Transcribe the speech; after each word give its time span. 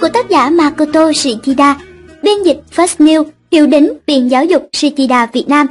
của 0.00 0.08
tác 0.08 0.28
giả 0.28 0.50
Makoto 0.50 1.12
Shichida, 1.12 1.76
biên 2.22 2.42
dịch 2.42 2.60
First 2.76 3.04
New, 3.06 3.24
hiệu 3.50 3.66
đính 3.66 3.92
Viện 4.06 4.30
Giáo 4.30 4.44
dục 4.44 4.68
Shichida 4.72 5.26
Việt 5.26 5.44
Nam. 5.48 5.66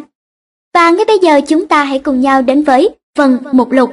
Và 0.73 0.90
ngay 0.90 1.05
bây 1.05 1.20
giờ 1.20 1.41
chúng 1.48 1.67
ta 1.67 1.84
hãy 1.84 2.00
cùng 2.00 2.22
nhau 2.22 2.41
đến 2.41 2.63
với 2.63 2.90
phần 3.17 3.38
mục 3.52 3.72
lục. 3.72 3.90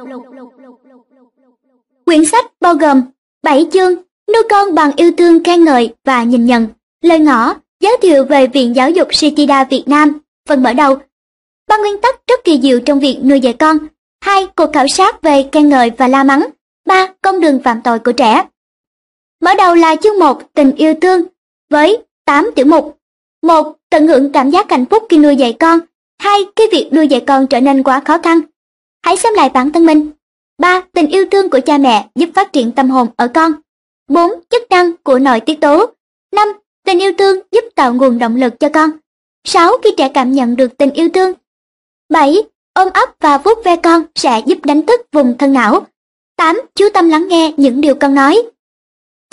Quyển 2.04 2.24
sách 2.24 2.44
bao 2.60 2.74
gồm 2.74 3.02
7 3.42 3.66
chương 3.72 3.94
nuôi 4.32 4.42
con 4.50 4.74
bằng 4.74 4.90
yêu 4.96 5.10
thương 5.18 5.44
khen 5.44 5.64
ngợi 5.64 5.94
và 6.04 6.22
nhìn 6.22 6.46
nhận, 6.46 6.66
lời 7.02 7.18
ngõ, 7.18 7.54
giới 7.80 7.96
thiệu 8.02 8.24
về 8.24 8.46
Viện 8.46 8.76
Giáo 8.76 8.90
dục 8.90 9.08
Shichida 9.10 9.64
Việt 9.64 9.84
Nam, 9.86 10.18
phần 10.48 10.62
mở 10.62 10.72
đầu. 10.72 10.96
Ba 11.68 11.76
nguyên 11.76 12.00
tắc 12.00 12.26
rất 12.26 12.44
kỳ 12.44 12.60
diệu 12.62 12.80
trong 12.80 13.00
việc 13.00 13.18
nuôi 13.24 13.40
dạy 13.40 13.52
con. 13.52 13.78
Hai, 14.20 14.46
cuộc 14.56 14.72
khảo 14.72 14.88
sát 14.88 15.22
về 15.22 15.48
khen 15.52 15.68
ngợi 15.68 15.90
và 15.98 16.08
la 16.08 16.24
mắng. 16.24 16.46
Ba, 16.86 17.06
con 17.22 17.40
đường 17.40 17.60
phạm 17.64 17.80
tội 17.84 17.98
của 17.98 18.12
trẻ. 18.12 18.44
Mở 19.44 19.54
đầu 19.54 19.74
là 19.74 19.96
chương 19.96 20.18
1 20.18 20.54
tình 20.54 20.72
yêu 20.76 20.94
thương, 21.00 21.22
với 21.70 21.98
8 22.24 22.50
tiểu 22.56 22.66
mục. 22.66 22.98
1. 23.42 23.76
Tận 23.90 24.06
hưởng 24.06 24.32
cảm 24.32 24.50
giác 24.50 24.70
hạnh 24.70 24.84
phúc 24.90 25.02
khi 25.08 25.18
nuôi 25.18 25.36
dạy 25.36 25.56
con. 25.60 25.80
2. 26.18 26.40
cái 26.56 26.66
việc 26.72 26.90
nuôi 26.92 27.08
dạy 27.08 27.24
con 27.26 27.46
trở 27.46 27.60
nên 27.60 27.82
quá 27.82 28.02
khó 28.04 28.18
khăn. 28.18 28.40
Hãy 29.02 29.16
xem 29.16 29.34
lại 29.34 29.48
bản 29.48 29.72
thân 29.72 29.86
mình. 29.86 30.10
3. 30.58 30.82
Tình 30.92 31.06
yêu 31.06 31.24
thương 31.30 31.50
của 31.50 31.60
cha 31.66 31.78
mẹ 31.78 32.08
giúp 32.14 32.28
phát 32.34 32.52
triển 32.52 32.72
tâm 32.72 32.90
hồn 32.90 33.08
ở 33.16 33.28
con. 33.28 33.52
4. 34.08 34.30
Chức 34.50 34.62
năng 34.70 34.96
của 34.96 35.18
nội 35.18 35.40
tiết 35.40 35.60
tố. 35.60 35.86
5. 36.32 36.48
Tình 36.86 36.98
yêu 36.98 37.12
thương 37.18 37.38
giúp 37.52 37.64
tạo 37.74 37.94
nguồn 37.94 38.18
động 38.18 38.36
lực 38.36 38.60
cho 38.60 38.68
con. 38.68 38.90
6. 39.44 39.78
Khi 39.84 39.90
trẻ 39.96 40.08
cảm 40.08 40.32
nhận 40.32 40.56
được 40.56 40.78
tình 40.78 40.90
yêu 40.90 41.08
thương. 41.14 41.32
7. 42.08 42.36
Ôm 42.74 42.88
ấp 42.94 43.08
và 43.20 43.38
vuốt 43.38 43.64
ve 43.64 43.76
con 43.76 44.02
sẽ 44.14 44.42
giúp 44.46 44.58
đánh 44.64 44.86
thức 44.86 45.00
vùng 45.12 45.38
thân 45.38 45.52
não. 45.52 45.86
8. 46.36 46.60
Chú 46.74 46.88
tâm 46.94 47.08
lắng 47.08 47.28
nghe 47.28 47.52
những 47.56 47.80
điều 47.80 47.94
con 47.94 48.14
nói. 48.14 48.42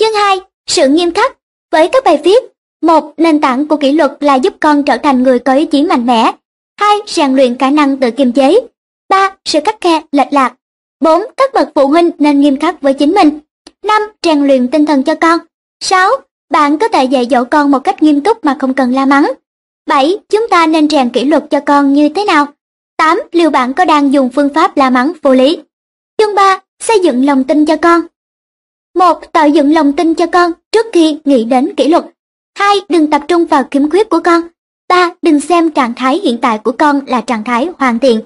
Chương 0.02 0.14
2. 0.14 0.40
Sự 0.68 0.88
nghiêm 0.88 1.12
khắc. 1.14 1.38
Với 1.72 1.88
các 1.88 2.04
bài 2.04 2.22
viết, 2.24 2.44
một 2.82 3.14
Nền 3.18 3.42
tảng 3.42 3.68
của 3.68 3.78
kỷ 3.78 3.92
luật 3.92 4.12
là 4.20 4.36
giúp 4.36 4.54
con 4.60 4.84
trở 4.84 4.98
thành 4.98 5.24
người 5.24 5.40
có 5.40 5.54
ý 5.54 5.66
chí 5.66 5.84
mạnh 5.84 6.06
mẽ. 6.06 6.32
2. 6.80 6.98
Rèn 7.08 7.36
luyện 7.36 7.58
khả 7.58 7.70
năng 7.70 7.98
tự 7.98 8.12
kiềm 8.12 8.32
chế. 8.32 8.60
3. 9.10 9.36
Sự 9.46 9.60
khắc 9.66 9.82
khe, 9.82 10.02
lệch 10.12 10.34
lạc. 10.34 10.54
4. 11.00 11.24
Các 11.38 11.54
bậc 11.54 11.70
phụ 11.76 11.88
huynh 11.88 12.12
nên 12.20 12.40
nghiêm 12.40 12.60
khắc 12.60 12.82
với 12.82 12.94
chính 12.94 13.14
mình. 13.14 13.40
5. 13.84 14.02
Rèn 14.24 14.48
luyện 14.48 14.68
tinh 14.68 14.86
thần 14.86 15.04
cho 15.04 15.16
con. 15.16 15.40
6. 15.80 16.10
Bạn 16.50 16.78
có 16.78 16.88
thể 16.88 17.04
dạy 17.04 17.28
dỗ 17.32 17.44
con 17.44 17.72
một 17.72 17.80
cách 17.80 18.04
nghiêm 18.04 18.22
túc 18.22 18.46
mà 18.46 18.58
không 18.60 18.74
cần 18.74 18.94
la 18.94 19.06
mắng. 19.06 19.32
7. 19.88 20.18
Chúng 20.30 20.48
ta 20.48 20.68
nên 20.68 20.90
rèn 20.90 21.10
kỷ 21.10 21.26
luật 21.26 21.44
cho 21.50 21.60
con 21.60 21.94
như 21.94 22.10
thế 22.10 22.26
nào? 22.26 22.46
8. 22.98 23.22
Liệu 23.32 23.50
bạn 23.50 23.74
có 23.74 23.86
đang 23.86 24.14
dùng 24.14 24.30
phương 24.30 24.54
pháp 24.54 24.78
la 24.78 24.90
mắng 24.90 25.14
vô 25.22 25.34
lý? 25.34 25.60
Chương 26.18 26.36
3. 26.36 26.60
Xây 26.80 27.00
dựng 27.00 27.26
lòng 27.26 27.44
tin 27.44 27.66
cho 27.66 27.76
con 27.76 28.02
một, 28.96 29.32
Tạo 29.32 29.50
dựng 29.50 29.74
lòng 29.74 29.94
tin 29.94 30.16
cho 30.16 30.26
con 30.26 30.52
trước 30.72 30.86
khi 30.94 31.18
nghĩ 31.26 31.44
đến 31.44 31.76
kỷ 31.78 31.88
luật. 31.88 32.06
hai, 32.60 32.76
Đừng 32.90 33.10
tập 33.10 33.22
trung 33.28 33.46
vào 33.46 33.64
khiếm 33.72 33.90
khuyết 33.90 34.10
của 34.10 34.20
con. 34.24 34.42
ba, 34.90 35.10
Đừng 35.22 35.40
xem 35.40 35.72
trạng 35.72 35.94
thái 35.96 36.20
hiện 36.20 36.38
tại 36.42 36.58
của 36.58 36.72
con 36.72 37.02
là 37.08 37.22
trạng 37.22 37.44
thái 37.44 37.70
hoàn 37.78 38.00
thiện. 38.00 38.22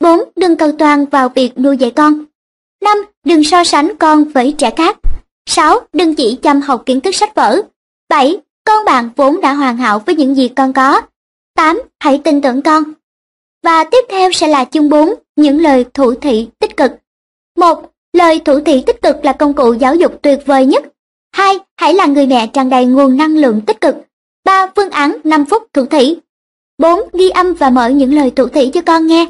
bốn, 0.00 0.20
Đừng 0.36 0.56
cầu 0.56 0.72
toàn 0.78 1.04
vào 1.04 1.28
việc 1.28 1.58
nuôi 1.58 1.76
dạy 1.76 1.90
con. 1.90 2.24
năm, 2.82 2.98
Đừng 3.24 3.44
so 3.44 3.64
sánh 3.64 3.92
con 3.98 4.24
với 4.24 4.54
trẻ 4.58 4.70
khác. 4.76 4.98
sáu, 5.46 5.80
Đừng 5.92 6.14
chỉ 6.14 6.38
chăm 6.42 6.60
học 6.60 6.82
kiến 6.86 7.00
thức 7.00 7.14
sách 7.14 7.34
vở. 7.34 7.62
bảy, 8.08 8.38
Con 8.64 8.84
bạn 8.84 9.10
vốn 9.16 9.40
đã 9.40 9.52
hoàn 9.52 9.76
hảo 9.76 9.98
với 10.06 10.14
những 10.14 10.34
gì 10.36 10.48
con 10.48 10.72
có. 10.72 11.02
tám, 11.54 11.82
Hãy 12.00 12.20
tin 12.24 12.40
tưởng 12.40 12.62
con. 12.62 12.82
Và 13.62 13.84
tiếp 13.84 14.04
theo 14.08 14.32
sẽ 14.32 14.48
là 14.48 14.64
chương 14.64 14.88
bốn, 14.88 15.14
những 15.36 15.60
lời 15.60 15.84
thủ 15.94 16.14
thị 16.14 16.48
tích 16.58 16.76
cực. 16.76 16.92
một 17.56 17.92
Lời 18.12 18.40
thủ 18.44 18.60
thị 18.60 18.82
tích 18.86 19.02
cực 19.02 19.24
là 19.24 19.32
công 19.32 19.54
cụ 19.54 19.72
giáo 19.72 19.94
dục 19.94 20.22
tuyệt 20.22 20.38
vời 20.46 20.66
nhất. 20.66 20.84
Hai, 21.32 21.58
Hãy 21.76 21.94
là 21.94 22.06
người 22.06 22.26
mẹ 22.26 22.46
tràn 22.46 22.70
đầy 22.70 22.86
nguồn 22.86 23.16
năng 23.16 23.36
lượng 23.36 23.60
tích 23.66 23.80
cực. 23.80 23.94
Ba, 24.44 24.66
Phương 24.76 24.90
án 24.90 25.16
5 25.24 25.44
phút 25.44 25.62
thủ 25.72 25.84
thị. 25.86 26.16
Bốn, 26.78 27.00
Ghi 27.12 27.30
âm 27.30 27.54
và 27.54 27.70
mở 27.70 27.88
những 27.88 28.14
lời 28.14 28.30
thủ 28.30 28.48
thị 28.48 28.70
cho 28.74 28.80
con 28.86 29.06
nghe. 29.06 29.26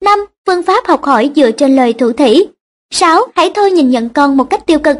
Năm, 0.00 0.18
Phương 0.46 0.62
pháp 0.62 0.86
học 0.86 1.04
hỏi 1.04 1.30
dựa 1.36 1.50
trên 1.50 1.76
lời 1.76 1.92
thủ 1.92 2.12
thị. 2.12 2.48
Sáu, 2.90 3.22
Hãy 3.34 3.50
thôi 3.54 3.70
nhìn 3.70 3.90
nhận 3.90 4.08
con 4.08 4.36
một 4.36 4.50
cách 4.50 4.66
tiêu 4.66 4.78
cực. 4.78 4.96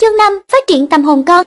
Chương 0.00 0.16
5. 0.16 0.40
Phát 0.52 0.64
triển 0.66 0.86
tâm 0.86 1.04
hồn 1.04 1.22
con. 1.26 1.46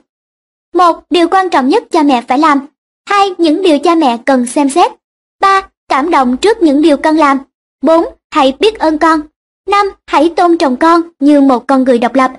Một, 0.74 1.00
Điều 1.10 1.28
quan 1.28 1.50
trọng 1.50 1.68
nhất 1.68 1.84
cha 1.90 2.02
mẹ 2.02 2.22
phải 2.28 2.38
làm. 2.38 2.66
Hai, 3.06 3.30
Những 3.38 3.62
điều 3.62 3.78
cha 3.78 3.94
mẹ 3.94 4.18
cần 4.26 4.46
xem 4.46 4.70
xét. 4.70 4.92
Ba, 5.40 5.68
Cảm 5.88 6.10
động 6.10 6.36
trước 6.36 6.62
những 6.62 6.82
điều 6.82 6.96
con 6.96 7.16
làm. 7.16 7.38
Bốn, 7.82 8.04
Hãy 8.30 8.56
biết 8.60 8.78
ơn 8.78 8.98
con. 8.98 9.20
5. 9.68 9.86
Hãy 10.06 10.32
tôn 10.36 10.58
trọng 10.58 10.76
con 10.76 11.02
như 11.20 11.40
một 11.40 11.66
con 11.66 11.84
người 11.84 11.98
độc 11.98 12.14
lập. 12.14 12.32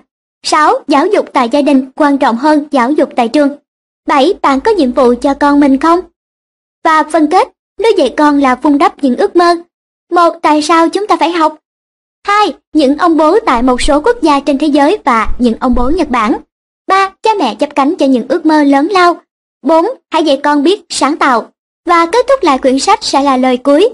6. 0.44 0.74
Giáo 0.88 1.06
dục 1.08 1.26
tại 1.34 1.50
gia 1.50 1.62
đình 1.62 1.92
quan 1.96 2.18
trọng 2.18 2.38
hơn 2.38 2.68
giáo 2.72 2.92
dục 2.92 3.10
tại 3.16 3.28
trường. 3.28 3.58
7. 4.08 4.34
Bạn 4.42 4.60
có 4.60 4.72
nhiệm 4.72 4.92
vụ 4.92 5.14
cho 5.22 5.34
con 5.34 5.60
mình 5.60 5.78
không? 5.78 6.00
Và 6.84 7.04
phân 7.04 7.28
kết, 7.28 7.48
nuôi 7.84 7.94
dạy 7.98 8.14
con 8.18 8.40
là 8.40 8.56
vun 8.56 8.78
đắp 8.78 9.04
những 9.04 9.16
ước 9.16 9.36
mơ. 9.36 9.56
Một, 10.12 10.30
tại 10.42 10.62
sao 10.62 10.90
chúng 10.90 11.08
ta 11.08 11.18
phải 11.20 11.32
học? 11.32 11.56
Hai, 12.28 12.54
những 12.74 12.98
ông 12.98 13.18
bố 13.18 13.40
tại 13.40 13.64
một 13.64 13.82
số 13.82 14.02
quốc 14.02 14.22
gia 14.22 14.40
trên 14.40 14.58
thế 14.58 14.68
giới 14.68 14.98
và 15.06 15.28
những 15.40 15.56
ông 15.60 15.76
bố 15.76 15.90
Nhật 15.90 16.10
Bản. 16.10 16.38
Ba, 16.88 17.10
cha 17.22 17.32
mẹ 17.40 17.56
chấp 17.56 17.76
cánh 17.76 17.96
cho 17.96 18.06
những 18.06 18.26
ước 18.30 18.46
mơ 18.46 18.64
lớn 18.64 18.88
lao. 18.92 19.22
Bốn, 19.62 19.86
hãy 20.12 20.24
dạy 20.24 20.40
con 20.44 20.64
biết 20.64 20.82
sáng 20.90 21.18
tạo. 21.18 21.52
Và 21.86 22.06
kết 22.06 22.26
thúc 22.30 22.44
lại 22.44 22.58
quyển 22.58 22.80
sách 22.80 23.04
sẽ 23.04 23.22
là 23.22 23.38
lời 23.38 23.58
cuối. 23.58 23.90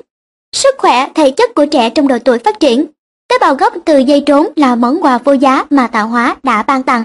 Sức 0.55 0.75
khỏe, 0.77 1.09
thể 1.15 1.31
chất 1.31 1.55
của 1.55 1.65
trẻ 1.65 1.89
trong 1.89 2.07
độ 2.07 2.17
tuổi 2.25 2.39
phát 2.39 2.59
triển. 2.59 2.85
Tế 3.35 3.39
bào 3.39 3.55
gốc 3.55 3.73
từ 3.85 3.97
dây 3.97 4.21
trốn 4.25 4.47
là 4.55 4.75
món 4.75 5.01
quà 5.01 5.17
vô 5.17 5.33
giá 5.33 5.65
mà 5.69 5.87
tạo 5.87 6.07
hóa 6.07 6.35
đã 6.43 6.63
ban 6.63 6.83
tặng. 6.83 7.03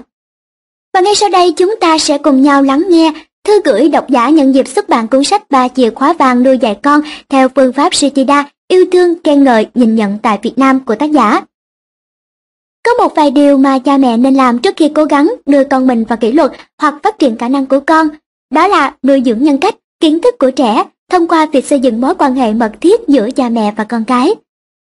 Và 0.94 1.00
ngay 1.00 1.14
sau 1.14 1.28
đây 1.28 1.52
chúng 1.52 1.74
ta 1.80 1.98
sẽ 1.98 2.18
cùng 2.18 2.42
nhau 2.42 2.62
lắng 2.62 2.84
nghe 2.88 3.12
thư 3.44 3.60
gửi 3.64 3.88
độc 3.88 4.10
giả 4.10 4.28
nhận 4.28 4.54
dịp 4.54 4.68
xuất 4.68 4.88
bản 4.88 5.08
cuốn 5.08 5.24
sách 5.24 5.50
ba 5.50 5.68
chìa 5.68 5.90
khóa 5.90 6.12
vàng 6.12 6.42
nuôi 6.42 6.58
dạy 6.58 6.78
con 6.82 7.00
theo 7.28 7.48
phương 7.48 7.72
pháp 7.72 7.94
Shichida 7.94 8.44
yêu 8.68 8.84
thương, 8.92 9.14
khen 9.24 9.44
ngợi, 9.44 9.66
nhìn 9.74 9.94
nhận 9.94 10.18
tại 10.22 10.38
Việt 10.42 10.58
Nam 10.58 10.80
của 10.80 10.94
tác 10.94 11.10
giả. 11.10 11.40
Có 12.84 12.94
một 12.94 13.14
vài 13.14 13.30
điều 13.30 13.58
mà 13.58 13.78
cha 13.78 13.96
mẹ 13.96 14.16
nên 14.16 14.34
làm 14.34 14.58
trước 14.58 14.74
khi 14.76 14.90
cố 14.94 15.04
gắng 15.04 15.34
đưa 15.46 15.64
con 15.64 15.86
mình 15.86 16.04
vào 16.04 16.16
kỷ 16.16 16.32
luật 16.32 16.52
hoặc 16.78 16.94
phát 17.02 17.18
triển 17.18 17.36
khả 17.36 17.48
năng 17.48 17.66
của 17.66 17.80
con, 17.80 18.08
đó 18.54 18.66
là 18.66 18.94
nuôi 19.02 19.22
dưỡng 19.24 19.42
nhân 19.42 19.58
cách, 19.58 19.74
kiến 20.00 20.20
thức 20.20 20.34
của 20.38 20.50
trẻ 20.50 20.84
thông 21.10 21.28
qua 21.28 21.46
việc 21.52 21.66
xây 21.66 21.80
dựng 21.80 22.00
mối 22.00 22.14
quan 22.14 22.34
hệ 22.34 22.52
mật 22.52 22.72
thiết 22.80 23.00
giữa 23.08 23.30
cha 23.30 23.48
mẹ 23.48 23.74
và 23.76 23.84
con 23.84 24.04
cái. 24.04 24.34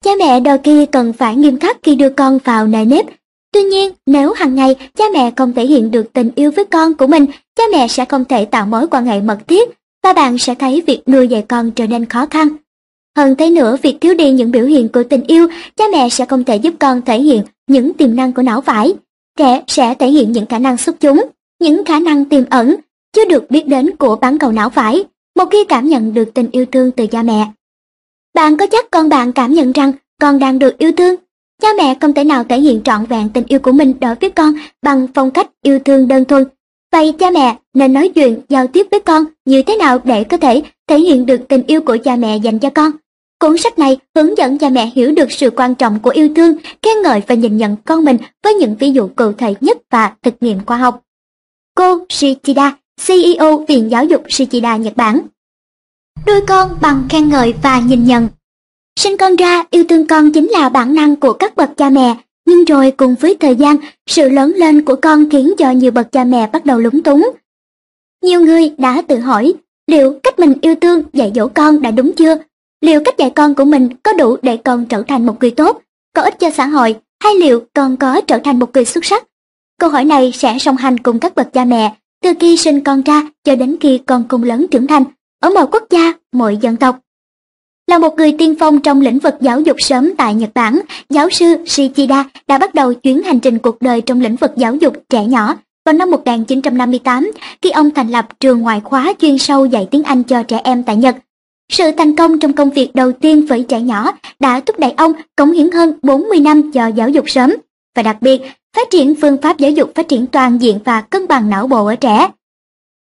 Cha 0.05 0.11
mẹ 0.19 0.41
đôi 0.41 0.59
khi 0.59 0.87
cần 0.87 1.13
phải 1.13 1.37
nghiêm 1.37 1.59
khắc 1.59 1.77
khi 1.83 1.95
đưa 1.95 2.09
con 2.09 2.39
vào 2.45 2.67
nề 2.67 2.85
nếp. 2.85 3.07
Tuy 3.53 3.63
nhiên, 3.63 3.93
nếu 4.07 4.33
hàng 4.33 4.55
ngày 4.55 4.77
cha 4.99 5.05
mẹ 5.13 5.31
không 5.37 5.53
thể 5.53 5.67
hiện 5.67 5.91
được 5.91 6.13
tình 6.13 6.31
yêu 6.35 6.51
với 6.51 6.65
con 6.65 6.95
của 6.95 7.07
mình, 7.07 7.27
cha 7.57 7.65
mẹ 7.73 7.89
sẽ 7.89 8.05
không 8.05 8.25
thể 8.25 8.45
tạo 8.45 8.67
mối 8.67 8.87
quan 8.87 9.07
hệ 9.07 9.21
mật 9.21 9.39
thiết 9.49 9.71
và 10.03 10.13
bạn 10.13 10.39
sẽ 10.39 10.55
thấy 10.55 10.83
việc 10.87 11.09
nuôi 11.09 11.29
dạy 11.29 11.45
con 11.49 11.71
trở 11.71 11.87
nên 11.87 12.07
khó 12.07 12.27
khăn. 12.27 12.49
Hơn 13.17 13.35
thế 13.37 13.51
nữa, 13.51 13.77
việc 13.83 13.97
thiếu 14.01 14.15
đi 14.15 14.33
những 14.33 14.51
biểu 14.51 14.67
hiện 14.67 14.89
của 14.89 15.03
tình 15.03 15.23
yêu, 15.27 15.47
cha 15.77 15.85
mẹ 15.93 16.09
sẽ 16.09 16.25
không 16.25 16.45
thể 16.45 16.57
giúp 16.57 16.75
con 16.79 17.03
thể 17.03 17.21
hiện 17.21 17.43
những 17.67 17.93
tiềm 17.93 18.17
năng 18.17 18.33
của 18.33 18.43
não 18.43 18.61
phải. 18.61 18.95
Trẻ 19.39 19.63
sẽ 19.67 19.95
thể 19.95 20.11
hiện 20.11 20.33
những 20.33 20.47
khả 20.47 20.59
năng 20.59 20.77
xuất 20.77 21.01
chúng, 21.01 21.25
những 21.61 21.85
khả 21.85 21.99
năng 21.99 22.25
tiềm 22.25 22.45
ẩn, 22.51 22.77
chưa 23.13 23.25
được 23.25 23.51
biết 23.51 23.67
đến 23.67 23.97
của 23.97 24.17
bán 24.17 24.39
cầu 24.39 24.53
não 24.53 24.71
phải, 24.71 25.05
một 25.37 25.45
khi 25.51 25.65
cảm 25.65 25.89
nhận 25.89 26.15
được 26.15 26.35
tình 26.35 26.51
yêu 26.53 26.67
thương 26.73 26.91
từ 26.91 27.07
cha 27.07 27.23
mẹ. 27.23 27.47
Bạn 28.35 28.57
có 28.57 28.67
chắc 28.67 28.91
con 28.91 29.09
bạn 29.09 29.33
cảm 29.33 29.53
nhận 29.53 29.73
rằng 29.73 29.93
con 30.21 30.39
đang 30.39 30.59
được 30.59 30.79
yêu 30.79 30.93
thương? 30.93 31.15
Cha 31.63 31.69
mẹ 31.77 31.95
không 32.01 32.13
thể 32.13 32.25
nào 32.25 32.45
thể 32.45 32.61
hiện 32.61 32.83
trọn 32.83 33.05
vẹn 33.05 33.29
tình 33.29 33.45
yêu 33.49 33.59
của 33.61 33.73
mình 33.73 33.95
đối 34.01 34.15
với 34.15 34.31
con 34.31 34.53
bằng 34.83 35.07
phong 35.15 35.31
cách 35.31 35.51
yêu 35.63 35.79
thương 35.85 36.09
đơn 36.09 36.25
thuần. 36.25 36.45
Vậy 36.93 37.13
cha 37.19 37.31
mẹ 37.31 37.57
nên 37.75 37.93
nói 37.93 38.09
chuyện, 38.15 38.41
giao 38.49 38.67
tiếp 38.67 38.87
với 38.91 39.01
con 39.01 39.25
như 39.45 39.63
thế 39.63 39.77
nào 39.77 39.99
để 40.05 40.25
có 40.25 40.37
thể 40.37 40.63
thể 40.89 41.01
hiện 41.01 41.27
được 41.27 41.41
tình 41.49 41.63
yêu 41.67 41.81
của 41.81 41.97
cha 42.05 42.17
mẹ 42.17 42.37
dành 42.37 42.59
cho 42.59 42.71
con? 42.71 42.91
Cuốn 43.41 43.59
sách 43.59 43.79
này 43.79 43.99
hướng 44.15 44.39
dẫn 44.39 44.59
cha 44.59 44.69
mẹ 44.69 44.91
hiểu 44.95 45.13
được 45.13 45.33
sự 45.33 45.51
quan 45.51 45.75
trọng 45.75 46.01
của 46.01 46.11
yêu 46.11 46.29
thương, 46.37 46.57
khen 46.83 47.03
ngợi 47.03 47.23
và 47.27 47.35
nhìn 47.35 47.57
nhận 47.57 47.77
con 47.85 48.05
mình 48.05 48.17
với 48.45 48.55
những 48.55 48.77
ví 48.81 48.91
dụ 48.93 49.09
cụ 49.17 49.33
thể 49.33 49.55
nhất 49.61 49.79
và 49.91 50.13
thực 50.23 50.35
nghiệm 50.41 50.65
khoa 50.67 50.77
học. 50.77 51.03
Cô 51.77 51.99
Shichida, 52.09 52.77
CEO 53.07 53.65
Viện 53.69 53.91
Giáo 53.91 54.05
dục 54.05 54.23
Shichida 54.29 54.77
Nhật 54.77 54.97
Bản 54.97 55.21
Nuôi 56.27 56.41
con 56.49 56.79
bằng 56.81 57.07
khen 57.09 57.29
ngợi 57.29 57.55
và 57.63 57.81
nhìn 57.81 58.05
nhận 58.05 58.29
Sinh 59.01 59.17
con 59.17 59.37
ra, 59.37 59.65
yêu 59.71 59.85
thương 59.89 60.07
con 60.07 60.33
chính 60.33 60.49
là 60.49 60.69
bản 60.69 60.95
năng 60.95 61.17
của 61.17 61.33
các 61.33 61.57
bậc 61.57 61.77
cha 61.77 61.91
mẹ, 61.91 62.17
nhưng 62.47 62.65
rồi 62.65 62.91
cùng 62.91 63.15
với 63.15 63.37
thời 63.41 63.57
gian, 63.57 63.77
sự 64.07 64.29
lớn 64.29 64.53
lên 64.57 64.85
của 64.85 64.97
con 65.03 65.31
khiến 65.31 65.53
cho 65.59 65.71
nhiều 65.71 65.91
bậc 65.91 66.13
cha 66.13 66.25
mẹ 66.25 66.47
bắt 66.53 66.67
đầu 66.67 66.79
lúng 66.79 67.03
túng. 67.03 67.31
Nhiều 68.23 68.41
người 68.41 68.71
đã 68.79 69.03
tự 69.09 69.19
hỏi, 69.19 69.53
liệu 69.87 70.19
cách 70.23 70.39
mình 70.39 70.55
yêu 70.63 70.75
thương 70.81 71.03
dạy 71.13 71.33
dỗ 71.35 71.49
con 71.49 71.83
đã 71.83 71.91
đúng 71.91 72.13
chưa? 72.13 72.37
Liệu 72.81 73.01
cách 73.05 73.19
dạy 73.19 73.31
con 73.31 73.55
của 73.55 73.65
mình 73.65 73.89
có 74.03 74.13
đủ 74.13 74.37
để 74.43 74.57
con 74.57 74.87
trở 74.87 75.03
thành 75.09 75.27
một 75.27 75.37
người 75.41 75.51
tốt, 75.51 75.83
có 76.17 76.23
ích 76.23 76.39
cho 76.39 76.51
xã 76.51 76.67
hội, 76.67 76.97
hay 77.23 77.35
liệu 77.35 77.63
con 77.75 77.97
có 77.97 78.21
trở 78.21 78.39
thành 78.45 78.59
một 78.59 78.71
người 78.75 78.85
xuất 78.85 79.05
sắc? 79.05 79.25
Câu 79.79 79.91
hỏi 79.91 80.05
này 80.05 80.33
sẽ 80.35 80.59
song 80.61 80.77
hành 80.77 80.99
cùng 80.99 81.19
các 81.19 81.35
bậc 81.35 81.53
cha 81.53 81.65
mẹ, 81.65 81.95
từ 82.23 82.33
khi 82.41 82.57
sinh 82.57 82.81
con 82.81 83.03
ra 83.03 83.23
cho 83.45 83.57
đến 83.57 83.77
khi 83.81 83.99
con 84.07 84.25
cùng 84.29 84.43
lớn 84.43 84.67
trưởng 84.71 84.87
thành, 84.87 85.05
ở 85.41 85.51
mọi 85.51 85.67
quốc 85.73 85.83
gia, 85.91 86.13
mọi 86.33 86.57
dân 86.57 86.77
tộc. 86.77 86.99
Là 87.87 87.99
một 87.99 88.17
người 88.17 88.33
tiên 88.39 88.55
phong 88.61 88.81
trong 88.81 89.01
lĩnh 89.01 89.19
vực 89.19 89.35
giáo 89.41 89.61
dục 89.61 89.77
sớm 89.79 90.13
tại 90.19 90.35
Nhật 90.35 90.51
Bản, 90.55 90.81
giáo 91.11 91.31
sư 91.31 91.57
Shichida 91.67 92.25
đã 92.47 92.59
bắt 92.59 92.75
đầu 92.75 92.95
chuyến 92.95 93.23
hành 93.23 93.41
trình 93.41 93.59
cuộc 93.59 93.83
đời 93.83 94.01
trong 94.01 94.21
lĩnh 94.21 94.37
vực 94.37 94.51
giáo 94.57 94.75
dục 94.75 94.95
trẻ 95.09 95.25
nhỏ 95.25 95.55
vào 95.85 95.93
năm 95.93 96.11
1958 96.11 97.31
khi 97.63 97.71
ông 97.71 97.91
thành 97.91 98.11
lập 98.11 98.41
trường 98.41 98.61
ngoại 98.61 98.81
khóa 98.81 99.13
chuyên 99.21 99.39
sâu 99.39 99.67
dạy 99.67 99.89
tiếng 99.91 100.03
Anh 100.03 100.23
cho 100.23 100.43
trẻ 100.43 100.61
em 100.65 100.83
tại 100.83 100.97
Nhật. 100.97 101.17
Sự 101.73 101.91
thành 101.97 102.17
công 102.17 102.39
trong 102.39 102.53
công 102.53 102.71
việc 102.71 102.95
đầu 102.95 103.13
tiên 103.13 103.47
với 103.47 103.65
trẻ 103.69 103.81
nhỏ 103.81 104.13
đã 104.41 104.61
thúc 104.61 104.79
đẩy 104.79 104.93
ông 104.97 105.13
cống 105.37 105.53
hiến 105.53 105.71
hơn 105.71 105.93
40 106.03 106.41
năm 106.41 106.73
cho 106.73 106.87
giáo 106.87 107.09
dục 107.09 107.25
sớm 107.29 107.55
và 107.97 108.03
đặc 108.03 108.17
biệt 108.21 108.43
phát 108.77 108.91
triển 108.91 109.15
phương 109.21 109.37
pháp 109.43 109.59
giáo 109.59 109.71
dục 109.71 109.93
phát 109.95 110.09
triển 110.09 110.27
toàn 110.27 110.59
diện 110.59 110.79
và 110.85 111.01
cân 111.01 111.29
bằng 111.29 111.51
não 111.51 111.67
bộ 111.67 111.87
ở 111.87 111.97
trẻ. 111.97 112.29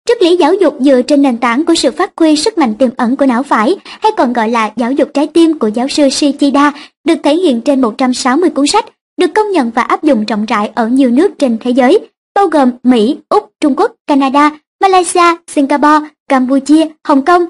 Triết 0.09 0.23
lý 0.23 0.37
giáo 0.37 0.55
dục 0.55 0.77
dựa 0.81 1.03
trên 1.03 1.23
nền 1.23 1.39
tảng 1.39 1.65
của 1.65 1.75
sự 1.75 1.91
phát 1.91 2.13
huy 2.17 2.37
sức 2.37 2.59
mạnh 2.59 2.75
tiềm 2.75 2.91
ẩn 2.97 3.17
của 3.17 3.27
não 3.27 3.43
phải, 3.43 3.77
hay 3.85 4.13
còn 4.17 4.33
gọi 4.33 4.49
là 4.49 4.71
giáo 4.77 4.93
dục 4.93 5.09
trái 5.15 5.27
tim 5.27 5.59
của 5.59 5.69
giáo 5.69 5.89
sư 5.89 6.09
Shichida, 6.11 6.73
được 7.05 7.15
thể 7.23 7.37
hiện 7.37 7.61
trên 7.61 7.81
160 7.81 8.51
cuốn 8.51 8.67
sách, 8.67 8.85
được 9.21 9.31
công 9.35 9.53
nhận 9.53 9.71
và 9.71 9.83
áp 9.83 10.05
dụng 10.05 10.25
rộng 10.25 10.47
rãi 10.47 10.71
ở 10.75 10.89
nhiều 10.89 11.11
nước 11.11 11.39
trên 11.39 11.57
thế 11.61 11.71
giới, 11.71 11.99
bao 12.35 12.47
gồm 12.47 12.71
Mỹ, 12.83 13.17
Úc, 13.29 13.51
Trung 13.61 13.75
Quốc, 13.77 13.93
Canada, 14.07 14.51
Malaysia, 14.81 15.37
Singapore, 15.47 16.09
Campuchia, 16.29 16.87
Hồng 17.05 17.25
Kông. 17.25 17.47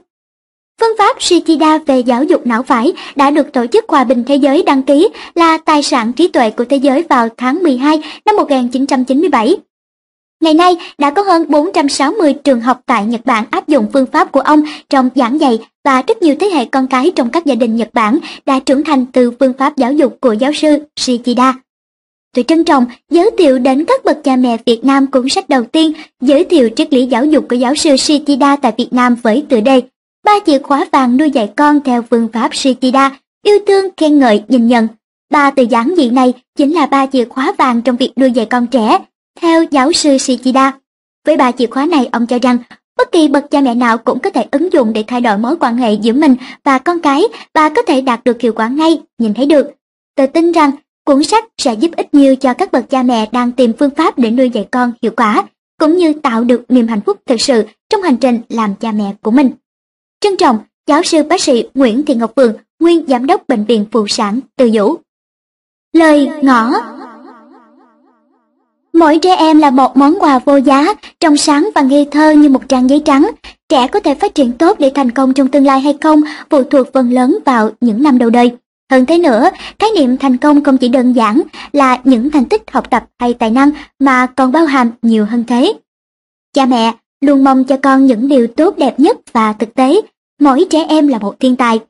Phương 0.80 0.96
pháp 0.98 1.22
Shichida 1.22 1.78
về 1.78 2.00
giáo 2.00 2.24
dục 2.24 2.46
não 2.46 2.62
phải 2.62 2.92
đã 3.16 3.30
được 3.30 3.52
Tổ 3.52 3.66
chức 3.66 3.84
Hòa 3.88 4.04
bình 4.04 4.24
Thế 4.26 4.36
giới 4.36 4.62
đăng 4.62 4.82
ký 4.82 5.08
là 5.34 5.58
tài 5.58 5.82
sản 5.82 6.12
trí 6.12 6.28
tuệ 6.28 6.50
của 6.50 6.64
thế 6.64 6.76
giới 6.76 7.02
vào 7.02 7.28
tháng 7.36 7.62
12 7.62 8.02
năm 8.26 8.36
1997. 8.36 9.56
Ngày 10.40 10.54
nay, 10.54 10.76
đã 10.98 11.10
có 11.10 11.22
hơn 11.22 11.44
460 11.48 12.34
trường 12.34 12.60
học 12.60 12.80
tại 12.86 13.06
Nhật 13.06 13.20
Bản 13.24 13.44
áp 13.50 13.68
dụng 13.68 13.86
phương 13.92 14.06
pháp 14.06 14.32
của 14.32 14.40
ông 14.40 14.62
trong 14.88 15.08
giảng 15.14 15.40
dạy 15.40 15.58
và 15.84 16.02
rất 16.02 16.22
nhiều 16.22 16.34
thế 16.40 16.46
hệ 16.46 16.64
con 16.64 16.86
cái 16.86 17.12
trong 17.16 17.30
các 17.30 17.46
gia 17.46 17.54
đình 17.54 17.76
Nhật 17.76 17.88
Bản 17.92 18.18
đã 18.46 18.60
trưởng 18.60 18.84
thành 18.84 19.06
từ 19.06 19.30
phương 19.40 19.52
pháp 19.58 19.76
giáo 19.76 19.92
dục 19.92 20.16
của 20.20 20.32
giáo 20.32 20.52
sư 20.52 20.78
Shichida. 20.96 21.54
Tôi 22.34 22.44
trân 22.44 22.64
trọng 22.64 22.86
giới 23.10 23.30
thiệu 23.38 23.58
đến 23.58 23.84
các 23.84 24.04
bậc 24.04 24.24
cha 24.24 24.36
mẹ 24.36 24.56
Việt 24.66 24.84
Nam 24.84 25.06
cuốn 25.06 25.28
sách 25.28 25.48
đầu 25.48 25.64
tiên 25.64 25.92
giới 26.20 26.44
thiệu 26.44 26.70
triết 26.76 26.92
lý 26.92 27.06
giáo 27.06 27.24
dục 27.24 27.46
của 27.48 27.56
giáo 27.56 27.74
sư 27.74 27.96
Shichida 27.96 28.56
tại 28.56 28.72
Việt 28.76 28.92
Nam 28.92 29.14
với 29.22 29.44
tựa 29.48 29.60
đề 29.60 29.82
Ba 30.24 30.32
chìa 30.46 30.58
khóa 30.58 30.86
vàng 30.92 31.16
nuôi 31.16 31.30
dạy 31.30 31.52
con 31.56 31.80
theo 31.80 32.02
phương 32.10 32.28
pháp 32.32 32.54
Shichida, 32.54 33.18
yêu 33.42 33.58
thương, 33.66 33.84
khen 33.96 34.18
ngợi, 34.18 34.42
nhìn 34.48 34.66
nhận. 34.66 34.88
Ba 35.30 35.50
từ 35.50 35.66
giảng 35.70 35.94
dị 35.96 36.10
này 36.10 36.32
chính 36.56 36.74
là 36.74 36.86
ba 36.86 37.06
chìa 37.06 37.24
khóa 37.24 37.52
vàng 37.58 37.82
trong 37.82 37.96
việc 37.96 38.12
nuôi 38.16 38.30
dạy 38.30 38.46
con 38.46 38.66
trẻ, 38.66 38.98
theo 39.40 39.64
giáo 39.70 39.92
sư 39.92 40.18
Shichida, 40.18 40.72
với 41.26 41.36
ba 41.36 41.52
chìa 41.52 41.66
khóa 41.66 41.86
này 41.86 42.08
ông 42.12 42.26
cho 42.26 42.38
rằng 42.42 42.58
bất 42.96 43.12
kỳ 43.12 43.28
bậc 43.28 43.50
cha 43.50 43.60
mẹ 43.60 43.74
nào 43.74 43.98
cũng 43.98 44.18
có 44.18 44.30
thể 44.30 44.46
ứng 44.50 44.72
dụng 44.72 44.92
để 44.92 45.04
thay 45.06 45.20
đổi 45.20 45.38
mối 45.38 45.56
quan 45.60 45.76
hệ 45.76 45.92
giữa 45.92 46.12
mình 46.12 46.36
và 46.64 46.78
con 46.78 47.00
cái 47.00 47.22
và 47.54 47.68
có 47.68 47.82
thể 47.82 48.00
đạt 48.00 48.24
được 48.24 48.40
hiệu 48.40 48.52
quả 48.52 48.68
ngay, 48.68 49.00
nhìn 49.18 49.34
thấy 49.34 49.46
được. 49.46 49.70
Tôi 50.16 50.26
tin 50.26 50.52
rằng 50.52 50.70
cuốn 51.04 51.24
sách 51.24 51.44
sẽ 51.58 51.74
giúp 51.74 51.90
ích 51.96 52.14
nhiều 52.14 52.36
cho 52.36 52.54
các 52.54 52.72
bậc 52.72 52.90
cha 52.90 53.02
mẹ 53.02 53.28
đang 53.32 53.52
tìm 53.52 53.72
phương 53.78 53.90
pháp 53.90 54.18
để 54.18 54.30
nuôi 54.30 54.50
dạy 54.50 54.68
con 54.70 54.92
hiệu 55.02 55.12
quả, 55.16 55.44
cũng 55.78 55.96
như 55.96 56.12
tạo 56.12 56.44
được 56.44 56.64
niềm 56.68 56.88
hạnh 56.88 57.00
phúc 57.00 57.20
thực 57.26 57.40
sự 57.40 57.64
trong 57.90 58.02
hành 58.02 58.16
trình 58.16 58.40
làm 58.48 58.74
cha 58.74 58.92
mẹ 58.92 59.14
của 59.22 59.30
mình. 59.30 59.50
Trân 60.20 60.36
trọng, 60.36 60.58
giáo 60.86 61.02
sư 61.02 61.22
bác 61.22 61.40
sĩ 61.40 61.64
Nguyễn 61.74 62.04
Thị 62.04 62.14
Ngọc 62.14 62.32
Phượng, 62.36 62.54
nguyên 62.80 63.04
giám 63.08 63.26
đốc 63.26 63.48
bệnh 63.48 63.64
viện 63.64 63.84
phụ 63.92 64.06
sản 64.08 64.40
Từ 64.56 64.70
Dũ. 64.70 64.96
Lời 65.92 66.28
ngõ 66.42 66.70
Mỗi 68.92 69.18
trẻ 69.18 69.36
em 69.36 69.58
là 69.58 69.70
một 69.70 69.96
món 69.96 70.18
quà 70.20 70.38
vô 70.38 70.56
giá, 70.56 70.94
trong 71.20 71.36
sáng 71.36 71.70
và 71.74 71.82
ngây 71.82 72.06
thơ 72.10 72.30
như 72.30 72.48
một 72.48 72.68
trang 72.68 72.90
giấy 72.90 73.02
trắng. 73.04 73.30
Trẻ 73.68 73.86
có 73.86 74.00
thể 74.00 74.14
phát 74.14 74.34
triển 74.34 74.52
tốt 74.52 74.78
để 74.78 74.92
thành 74.94 75.10
công 75.10 75.34
trong 75.34 75.48
tương 75.48 75.66
lai 75.66 75.80
hay 75.80 75.96
không 76.00 76.20
phụ 76.50 76.62
thuộc 76.64 76.86
phần 76.92 77.12
lớn 77.12 77.38
vào 77.44 77.70
những 77.80 78.02
năm 78.02 78.18
đầu 78.18 78.30
đời. 78.30 78.56
Hơn 78.90 79.06
thế 79.06 79.18
nữa, 79.18 79.50
khái 79.78 79.90
niệm 79.96 80.16
thành 80.16 80.36
công 80.36 80.64
không 80.64 80.78
chỉ 80.78 80.88
đơn 80.88 81.12
giản 81.12 81.42
là 81.72 81.98
những 82.04 82.30
thành 82.30 82.44
tích 82.44 82.62
học 82.70 82.90
tập 82.90 83.04
hay 83.18 83.34
tài 83.34 83.50
năng 83.50 83.70
mà 83.98 84.26
còn 84.26 84.52
bao 84.52 84.66
hàm 84.66 84.90
nhiều 85.02 85.24
hơn 85.24 85.44
thế. 85.48 85.72
Cha 86.54 86.66
mẹ 86.66 86.92
luôn 87.20 87.44
mong 87.44 87.64
cho 87.64 87.76
con 87.76 88.06
những 88.06 88.28
điều 88.28 88.46
tốt 88.46 88.78
đẹp 88.78 89.00
nhất 89.00 89.16
và 89.32 89.52
thực 89.52 89.74
tế. 89.74 90.00
Mỗi 90.40 90.66
trẻ 90.70 90.84
em 90.88 91.08
là 91.08 91.18
một 91.18 91.40
thiên 91.40 91.56
tài, 91.56 91.80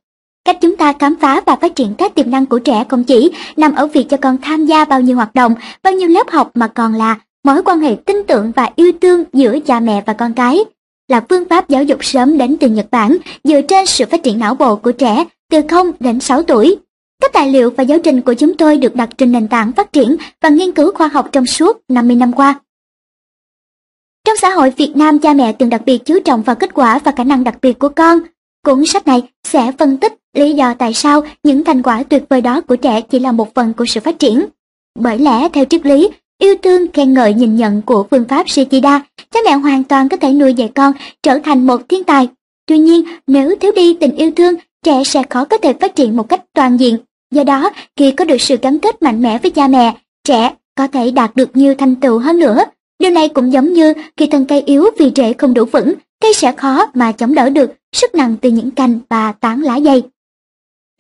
Cách 0.45 0.57
chúng 0.61 0.77
ta 0.77 0.93
khám 0.99 1.17
phá 1.21 1.41
và 1.47 1.57
phát 1.57 1.75
triển 1.77 1.95
các 1.99 2.15
tiềm 2.15 2.31
năng 2.31 2.47
của 2.47 2.59
trẻ 2.59 2.85
không 2.89 3.05
chỉ 3.05 3.31
nằm 3.57 3.75
ở 3.75 3.87
việc 3.87 4.07
cho 4.09 4.17
con 4.17 4.39
tham 4.43 4.67
gia 4.67 4.85
bao 4.85 5.01
nhiêu 5.01 5.17
hoạt 5.17 5.35
động, 5.35 5.55
bao 5.83 5.93
nhiêu 5.93 6.09
lớp 6.09 6.31
học 6.31 6.51
mà 6.55 6.67
còn 6.67 6.95
là 6.95 7.17
mối 7.45 7.63
quan 7.63 7.81
hệ 7.81 7.97
tin 8.07 8.17
tưởng 8.29 8.53
và 8.57 8.69
yêu 8.77 8.93
thương 9.01 9.25
giữa 9.33 9.59
cha 9.67 9.81
mẹ 9.81 10.03
và 10.07 10.13
con 10.13 10.35
cái. 10.35 10.65
Là 11.09 11.25
phương 11.29 11.49
pháp 11.49 11.69
giáo 11.69 11.85
dục 11.85 12.05
sớm 12.05 12.39
đến 12.39 12.57
từ 12.61 12.69
Nhật 12.69 12.87
Bản 12.91 13.17
dựa 13.45 13.61
trên 13.63 13.87
sự 13.87 14.05
phát 14.11 14.23
triển 14.23 14.39
não 14.39 14.55
bộ 14.55 14.77
của 14.77 14.93
trẻ 14.93 15.25
từ 15.51 15.61
0 15.69 15.93
đến 16.01 16.21
6 16.21 16.43
tuổi. 16.43 16.77
Các 17.23 17.33
tài 17.33 17.53
liệu 17.53 17.71
và 17.71 17.83
giáo 17.83 17.99
trình 18.05 18.21
của 18.21 18.35
chúng 18.35 18.57
tôi 18.57 18.77
được 18.77 18.95
đặt 18.95 19.09
trên 19.19 19.33
nền 19.33 19.49
tảng 19.49 19.73
phát 19.73 19.93
triển 19.93 20.17
và 20.41 20.49
nghiên 20.49 20.73
cứu 20.73 20.93
khoa 20.95 21.09
học 21.09 21.29
trong 21.33 21.47
suốt 21.47 21.81
50 21.89 22.17
năm 22.17 22.33
qua. 22.33 22.61
Trong 24.25 24.37
xã 24.37 24.51
hội 24.51 24.71
Việt 24.71 24.93
Nam, 24.97 25.19
cha 25.19 25.35
mẹ 25.35 25.53
thường 25.53 25.71
đặc 25.71 25.83
biệt 25.87 25.99
chú 26.05 26.19
trọng 26.25 26.43
vào 26.43 26.57
kết 26.57 26.75
quả 26.75 26.99
và 27.05 27.13
khả 27.17 27.25
năng 27.25 27.45
đặc 27.45 27.55
biệt 27.63 27.79
của 27.79 27.89
con. 27.89 28.19
Cuốn 28.65 28.87
sách 28.87 29.07
này 29.07 29.23
sẽ 29.45 29.73
phân 29.79 29.97
tích 29.97 30.15
lý 30.35 30.53
do 30.53 30.75
tại 30.75 30.95
sao 30.95 31.23
những 31.43 31.65
thành 31.65 31.83
quả 31.83 32.03
tuyệt 32.03 32.25
vời 32.29 32.41
đó 32.41 32.61
của 32.61 32.77
trẻ 32.77 33.01
chỉ 33.01 33.19
là 33.19 33.33
một 33.33 33.55
phần 33.55 33.73
của 33.75 33.85
sự 33.87 34.01
phát 34.01 34.19
triển. 34.19 34.47
Bởi 34.99 35.19
lẽ 35.19 35.49
theo 35.49 35.65
triết 35.65 35.87
lý, 35.87 36.09
yêu 36.39 36.55
thương 36.63 36.93
khen 36.93 37.15
ngợi 37.15 37.35
nhìn 37.35 37.57
nhận 37.57 37.83
của 37.83 38.07
phương 38.11 38.25
pháp 38.29 38.49
Shichida, 38.49 39.01
cha 39.31 39.41
mẹ 39.45 39.53
hoàn 39.53 39.85
toàn 39.85 40.09
có 40.09 40.17
thể 40.17 40.33
nuôi 40.33 40.55
dạy 40.55 40.71
con 40.75 40.93
trở 41.23 41.39
thành 41.39 41.67
một 41.67 41.89
thiên 41.89 42.05
tài. 42.05 42.29
Tuy 42.67 42.79
nhiên, 42.79 43.05
nếu 43.27 43.57
thiếu 43.61 43.73
đi 43.77 43.95
tình 43.95 44.17
yêu 44.17 44.31
thương, 44.37 44.55
trẻ 44.85 45.05
sẽ 45.05 45.23
khó 45.31 45.45
có 45.45 45.59
thể 45.59 45.73
phát 45.73 45.97
triển 45.97 46.17
một 46.17 46.29
cách 46.29 46.43
toàn 46.55 46.81
diện. 46.81 46.97
Do 47.31 47.45
đó, 47.45 47.71
khi 47.97 48.13
có 48.13 48.25
được 48.25 48.41
sự 48.41 48.57
gắn 48.63 48.79
kết 48.79 49.03
mạnh 49.03 49.23
mẽ 49.23 49.39
với 49.39 49.51
cha 49.51 49.69
mẹ, 49.69 49.95
trẻ 50.25 50.51
có 50.77 50.87
thể 50.87 51.11
đạt 51.11 51.37
được 51.37 51.57
nhiều 51.57 51.75
thành 51.75 51.97
tựu 51.97 52.19
hơn 52.19 52.39
nữa. 52.39 52.65
Điều 53.01 53.11
này 53.11 53.29
cũng 53.29 53.53
giống 53.53 53.73
như 53.73 53.93
khi 54.17 54.27
thân 54.27 54.45
cây 54.45 54.63
yếu 54.67 54.85
vì 54.99 55.13
rễ 55.17 55.33
không 55.33 55.55
đủ 55.55 55.65
vững, 55.65 55.95
cây 56.23 56.35
sẽ 56.35 56.53
khó 56.53 56.87
mà 56.95 57.13
chống 57.13 57.35
đỡ 57.35 57.51
được 57.51 57.71
sức 57.93 58.15
nặng 58.15 58.37
từ 58.41 58.51
những 58.51 58.71
cành 58.71 58.99
và 59.09 59.33
tán 59.33 59.63
lá 59.63 59.81
dày. 59.81 60.03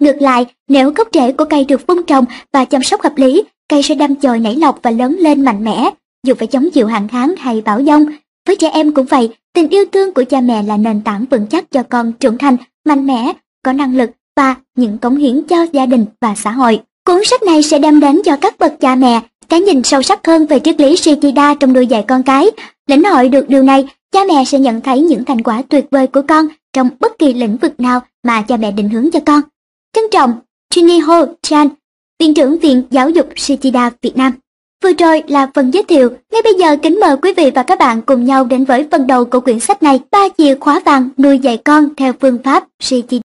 Ngược 0.00 0.22
lại, 0.22 0.46
nếu 0.68 0.90
gốc 0.90 1.08
rễ 1.12 1.32
của 1.32 1.44
cây 1.44 1.64
được 1.64 1.86
vun 1.86 2.02
trồng 2.06 2.24
và 2.52 2.64
chăm 2.64 2.82
sóc 2.82 3.02
hợp 3.02 3.12
lý, 3.16 3.42
cây 3.68 3.82
sẽ 3.82 3.94
đâm 3.94 4.14
chồi 4.14 4.40
nảy 4.40 4.56
lọc 4.56 4.78
và 4.82 4.90
lớn 4.90 5.16
lên 5.20 5.42
mạnh 5.44 5.64
mẽ, 5.64 5.90
dù 6.26 6.34
phải 6.34 6.46
chống 6.46 6.70
chịu 6.70 6.86
hạn 6.86 7.08
hán 7.08 7.34
hay 7.38 7.60
bão 7.60 7.80
giông. 7.80 8.04
Với 8.46 8.56
trẻ 8.56 8.70
em 8.70 8.92
cũng 8.92 9.06
vậy, 9.06 9.34
tình 9.54 9.68
yêu 9.68 9.84
thương 9.92 10.14
của 10.14 10.24
cha 10.24 10.40
mẹ 10.40 10.62
là 10.62 10.76
nền 10.76 11.00
tảng 11.00 11.24
vững 11.30 11.46
chắc 11.46 11.70
cho 11.70 11.82
con 11.82 12.12
trưởng 12.12 12.38
thành, 12.38 12.56
mạnh 12.84 13.06
mẽ, 13.06 13.32
có 13.64 13.72
năng 13.72 13.96
lực 13.96 14.10
và 14.36 14.54
những 14.76 14.98
cống 14.98 15.16
hiến 15.16 15.42
cho 15.42 15.66
gia 15.72 15.86
đình 15.86 16.04
và 16.20 16.34
xã 16.36 16.50
hội. 16.50 16.80
Cuốn 17.04 17.20
sách 17.24 17.42
này 17.42 17.62
sẽ 17.62 17.78
đem 17.78 18.00
đến 18.00 18.20
cho 18.24 18.36
các 18.36 18.58
bậc 18.58 18.80
cha 18.80 18.94
mẹ 18.94 19.20
cái 19.50 19.60
nhìn 19.60 19.82
sâu 19.82 20.02
sắc 20.02 20.26
hơn 20.26 20.46
về 20.46 20.60
triết 20.60 20.80
lý 20.80 20.96
Shikida 20.96 21.54
trong 21.54 21.72
nuôi 21.72 21.86
dạy 21.86 22.04
con 22.08 22.22
cái. 22.22 22.50
Lĩnh 22.86 23.04
hội 23.04 23.28
được 23.28 23.48
điều 23.48 23.62
này, 23.62 23.86
cha 24.12 24.20
mẹ 24.28 24.44
sẽ 24.44 24.58
nhận 24.58 24.80
thấy 24.80 25.00
những 25.00 25.24
thành 25.24 25.42
quả 25.42 25.62
tuyệt 25.68 25.86
vời 25.90 26.06
của 26.06 26.22
con 26.28 26.46
trong 26.72 26.88
bất 27.00 27.18
kỳ 27.18 27.34
lĩnh 27.34 27.56
vực 27.56 27.80
nào 27.80 28.00
mà 28.22 28.42
cha 28.42 28.56
mẹ 28.56 28.72
định 28.72 28.88
hướng 28.88 29.10
cho 29.10 29.20
con. 29.26 29.40
Trân 29.92 30.04
trọng, 30.10 30.32
Juniho 30.74 31.26
Chan, 31.42 31.68
Viện 32.20 32.34
trưởng 32.34 32.58
Viện 32.58 32.82
Giáo 32.90 33.10
dục 33.10 33.28
Shichida 33.36 33.90
Việt 34.02 34.16
Nam. 34.16 34.32
Vừa 34.82 34.92
rồi 34.92 35.22
là 35.28 35.50
phần 35.54 35.70
giới 35.70 35.82
thiệu, 35.82 36.08
ngay 36.32 36.42
bây 36.44 36.54
giờ 36.54 36.76
kính 36.82 37.00
mời 37.00 37.16
quý 37.16 37.32
vị 37.36 37.50
và 37.54 37.62
các 37.62 37.78
bạn 37.78 38.02
cùng 38.02 38.24
nhau 38.24 38.44
đến 38.44 38.64
với 38.64 38.86
phần 38.90 39.06
đầu 39.06 39.24
của 39.24 39.40
quyển 39.40 39.60
sách 39.60 39.82
này, 39.82 40.00
ba 40.10 40.28
chìa 40.38 40.54
khóa 40.54 40.80
vàng 40.84 41.08
nuôi 41.18 41.38
dạy 41.38 41.56
con 41.56 41.94
theo 41.96 42.12
phương 42.20 42.38
pháp 42.44 42.64
Shichida. 42.80 43.29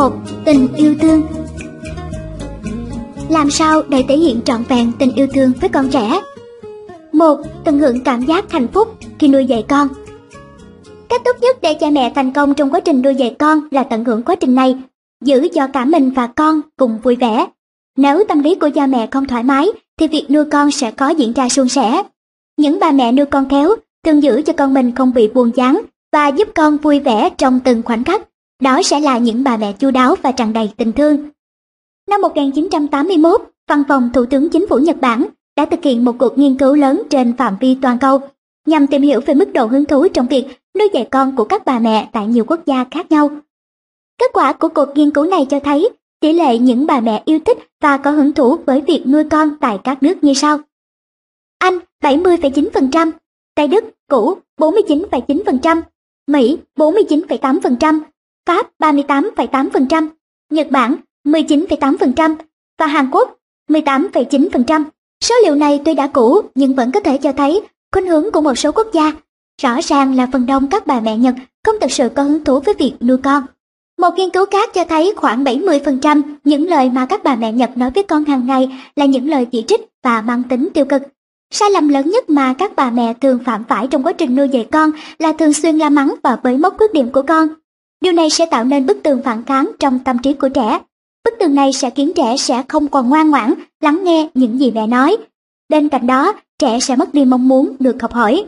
1. 0.00 0.12
Tình 0.44 0.68
yêu 0.76 0.94
thương 1.00 1.22
làm 3.28 3.50
sao 3.50 3.82
để 3.88 4.04
thể 4.08 4.16
hiện 4.16 4.40
trọn 4.44 4.62
vẹn 4.68 4.92
tình 4.98 5.12
yêu 5.14 5.26
thương 5.34 5.52
với 5.60 5.68
con 5.68 5.88
trẻ? 5.88 6.20
một 7.12 7.40
Tận 7.64 7.78
hưởng 7.78 8.04
cảm 8.04 8.26
giác 8.26 8.52
hạnh 8.52 8.68
phúc 8.68 8.88
khi 9.18 9.28
nuôi 9.28 9.46
dạy 9.46 9.64
con 9.68 9.88
Cách 11.08 11.20
tốt 11.24 11.36
nhất 11.40 11.56
để 11.62 11.74
cha 11.74 11.90
mẹ 11.90 12.12
thành 12.14 12.32
công 12.32 12.54
trong 12.54 12.70
quá 12.70 12.80
trình 12.80 13.02
nuôi 13.02 13.14
dạy 13.14 13.36
con 13.38 13.60
là 13.70 13.82
tận 13.82 14.04
hưởng 14.04 14.22
quá 14.22 14.34
trình 14.34 14.54
này, 14.54 14.76
giữ 15.24 15.48
cho 15.54 15.66
cả 15.66 15.84
mình 15.84 16.10
và 16.10 16.26
con 16.26 16.60
cùng 16.76 16.98
vui 17.02 17.16
vẻ. 17.16 17.46
Nếu 17.96 18.24
tâm 18.28 18.40
lý 18.40 18.54
của 18.54 18.70
cha 18.74 18.86
mẹ 18.86 19.08
không 19.10 19.26
thoải 19.26 19.42
mái, 19.42 19.68
thì 19.98 20.08
việc 20.08 20.26
nuôi 20.30 20.44
con 20.44 20.70
sẽ 20.70 20.90
có 20.90 21.08
diễn 21.08 21.32
ra 21.32 21.48
suôn 21.48 21.68
sẻ. 21.68 22.02
Những 22.56 22.78
bà 22.80 22.90
mẹ 22.90 23.12
nuôi 23.12 23.26
con 23.26 23.48
khéo 23.48 23.74
thường 24.04 24.22
giữ 24.22 24.42
cho 24.42 24.52
con 24.52 24.74
mình 24.74 24.94
không 24.94 25.14
bị 25.14 25.28
buồn 25.28 25.50
chán 25.52 25.80
và 26.12 26.28
giúp 26.28 26.48
con 26.54 26.76
vui 26.76 27.00
vẻ 27.00 27.30
trong 27.38 27.60
từng 27.60 27.82
khoảnh 27.82 28.04
khắc. 28.04 28.29
Đó 28.60 28.82
sẽ 28.82 29.00
là 29.00 29.18
những 29.18 29.44
bà 29.44 29.56
mẹ 29.56 29.72
chu 29.72 29.90
đáo 29.90 30.14
và 30.22 30.32
tràn 30.32 30.52
đầy 30.52 30.70
tình 30.76 30.92
thương. 30.92 31.28
Năm 32.08 32.20
1981, 32.20 33.40
Văn 33.68 33.82
phòng 33.88 34.10
Thủ 34.14 34.26
tướng 34.26 34.48
Chính 34.50 34.68
phủ 34.68 34.78
Nhật 34.78 35.00
Bản 35.00 35.26
đã 35.56 35.64
thực 35.64 35.82
hiện 35.82 36.04
một 36.04 36.12
cuộc 36.18 36.38
nghiên 36.38 36.58
cứu 36.58 36.74
lớn 36.74 37.02
trên 37.10 37.36
phạm 37.36 37.56
vi 37.60 37.76
toàn 37.82 37.98
cầu 37.98 38.20
nhằm 38.66 38.86
tìm 38.86 39.02
hiểu 39.02 39.20
về 39.26 39.34
mức 39.34 39.52
độ 39.54 39.66
hứng 39.66 39.84
thú 39.84 40.08
trong 40.08 40.26
việc 40.26 40.44
nuôi 40.78 40.88
dạy 40.92 41.08
con 41.10 41.36
của 41.36 41.44
các 41.44 41.64
bà 41.64 41.78
mẹ 41.78 42.08
tại 42.12 42.26
nhiều 42.26 42.44
quốc 42.44 42.60
gia 42.66 42.84
khác 42.90 43.10
nhau. 43.10 43.30
Kết 44.18 44.30
quả 44.32 44.52
của 44.52 44.68
cuộc 44.68 44.88
nghiên 44.94 45.10
cứu 45.10 45.24
này 45.24 45.46
cho 45.50 45.60
thấy 45.60 45.88
tỷ 46.20 46.32
lệ 46.32 46.58
những 46.58 46.86
bà 46.86 47.00
mẹ 47.00 47.22
yêu 47.24 47.38
thích 47.44 47.58
và 47.82 47.96
có 47.96 48.10
hứng 48.10 48.32
thú 48.32 48.56
với 48.66 48.80
việc 48.80 49.02
nuôi 49.06 49.24
con 49.24 49.56
tại 49.60 49.78
các 49.84 50.02
nước 50.02 50.24
như 50.24 50.34
sau. 50.34 50.58
Anh 51.58 51.78
70,9%, 52.02 53.10
Tây 53.54 53.68
Đức 53.68 53.84
cũ 54.08 54.34
49,9%, 54.58 55.82
Mỹ 56.26 56.58
49,8%, 56.76 58.00
Pháp 58.46 58.70
38,8%, 58.78 60.08
Nhật 60.50 60.70
Bản 60.70 60.96
19,8% 61.26 62.36
và 62.78 62.86
Hàn 62.86 63.10
Quốc 63.10 63.36
18,9%. 63.68 64.84
Số 65.24 65.34
liệu 65.44 65.54
này 65.54 65.80
tuy 65.84 65.94
đã 65.94 66.06
cũ 66.06 66.40
nhưng 66.54 66.74
vẫn 66.74 66.92
có 66.92 67.00
thể 67.00 67.18
cho 67.18 67.32
thấy 67.32 67.60
khuynh 67.92 68.06
hướng 68.06 68.30
của 68.32 68.40
một 68.40 68.54
số 68.54 68.72
quốc 68.72 68.86
gia. 68.92 69.12
Rõ 69.62 69.80
ràng 69.82 70.16
là 70.16 70.28
phần 70.32 70.46
đông 70.46 70.66
các 70.70 70.86
bà 70.86 71.00
mẹ 71.00 71.16
Nhật 71.16 71.34
không 71.64 71.76
thực 71.80 71.90
sự 71.90 72.08
có 72.08 72.22
hứng 72.22 72.44
thú 72.44 72.60
với 72.60 72.74
việc 72.74 72.92
nuôi 73.00 73.16
con. 73.16 73.42
Một 73.98 74.10
nghiên 74.16 74.30
cứu 74.30 74.46
khác 74.50 74.74
cho 74.74 74.84
thấy 74.84 75.14
khoảng 75.16 75.44
70% 75.44 76.22
những 76.44 76.68
lời 76.68 76.90
mà 76.90 77.06
các 77.06 77.24
bà 77.24 77.36
mẹ 77.36 77.52
Nhật 77.52 77.76
nói 77.76 77.90
với 77.94 78.02
con 78.02 78.24
hàng 78.24 78.46
ngày 78.46 78.80
là 78.96 79.04
những 79.04 79.28
lời 79.28 79.44
chỉ 79.44 79.64
trích 79.68 79.80
và 80.04 80.22
mang 80.22 80.42
tính 80.42 80.68
tiêu 80.74 80.84
cực. 80.84 81.02
Sai 81.50 81.70
lầm 81.70 81.88
lớn 81.88 82.10
nhất 82.10 82.30
mà 82.30 82.54
các 82.58 82.76
bà 82.76 82.90
mẹ 82.90 83.14
thường 83.20 83.38
phạm 83.44 83.64
phải 83.68 83.86
trong 83.86 84.02
quá 84.02 84.12
trình 84.12 84.36
nuôi 84.36 84.48
dạy 84.48 84.68
con 84.72 84.90
là 85.18 85.32
thường 85.32 85.52
xuyên 85.52 85.78
la 85.78 85.90
mắng 85.90 86.14
và 86.22 86.36
bới 86.36 86.58
móc 86.58 86.78
khuyết 86.78 86.92
điểm 86.92 87.10
của 87.12 87.22
con. 87.22 87.48
Điều 88.00 88.12
này 88.12 88.30
sẽ 88.30 88.46
tạo 88.46 88.64
nên 88.64 88.86
bức 88.86 89.02
tường 89.02 89.20
phản 89.24 89.44
kháng 89.44 89.70
trong 89.78 89.98
tâm 89.98 90.18
trí 90.18 90.32
của 90.32 90.48
trẻ. 90.48 90.78
Bức 91.24 91.34
tường 91.40 91.54
này 91.54 91.72
sẽ 91.72 91.90
khiến 91.90 92.12
trẻ 92.16 92.36
sẽ 92.36 92.62
không 92.68 92.88
còn 92.88 93.08
ngoan 93.08 93.30
ngoãn, 93.30 93.54
lắng 93.80 94.00
nghe 94.04 94.28
những 94.34 94.60
gì 94.60 94.70
mẹ 94.70 94.86
nói. 94.86 95.16
Bên 95.68 95.88
cạnh 95.88 96.06
đó, 96.06 96.32
trẻ 96.58 96.80
sẽ 96.80 96.96
mất 96.96 97.14
đi 97.14 97.24
mong 97.24 97.48
muốn 97.48 97.76
được 97.78 98.02
học 98.02 98.12
hỏi. 98.12 98.44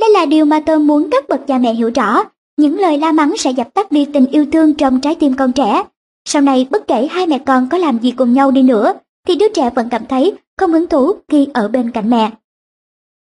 Đây 0.00 0.10
là 0.10 0.26
điều 0.26 0.44
mà 0.44 0.60
tôi 0.66 0.78
muốn 0.78 1.10
các 1.10 1.28
bậc 1.28 1.46
cha 1.46 1.58
mẹ 1.58 1.74
hiểu 1.74 1.90
rõ. 1.94 2.22
Những 2.56 2.78
lời 2.78 2.98
la 2.98 3.12
mắng 3.12 3.36
sẽ 3.36 3.50
dập 3.50 3.74
tắt 3.74 3.92
đi 3.92 4.04
tình 4.04 4.26
yêu 4.26 4.46
thương 4.52 4.74
trong 4.74 5.00
trái 5.00 5.14
tim 5.14 5.34
con 5.34 5.52
trẻ. 5.52 5.82
Sau 6.24 6.42
này 6.42 6.66
bất 6.70 6.86
kể 6.86 7.08
hai 7.10 7.26
mẹ 7.26 7.38
con 7.38 7.68
có 7.68 7.78
làm 7.78 7.98
gì 7.98 8.10
cùng 8.10 8.32
nhau 8.32 8.50
đi 8.50 8.62
nữa, 8.62 8.94
thì 9.26 9.34
đứa 9.34 9.48
trẻ 9.48 9.70
vẫn 9.74 9.88
cảm 9.88 10.06
thấy 10.06 10.34
không 10.58 10.72
hứng 10.72 10.86
thú 10.86 11.12
khi 11.28 11.48
ở 11.54 11.68
bên 11.68 11.90
cạnh 11.90 12.10
mẹ. 12.10 12.30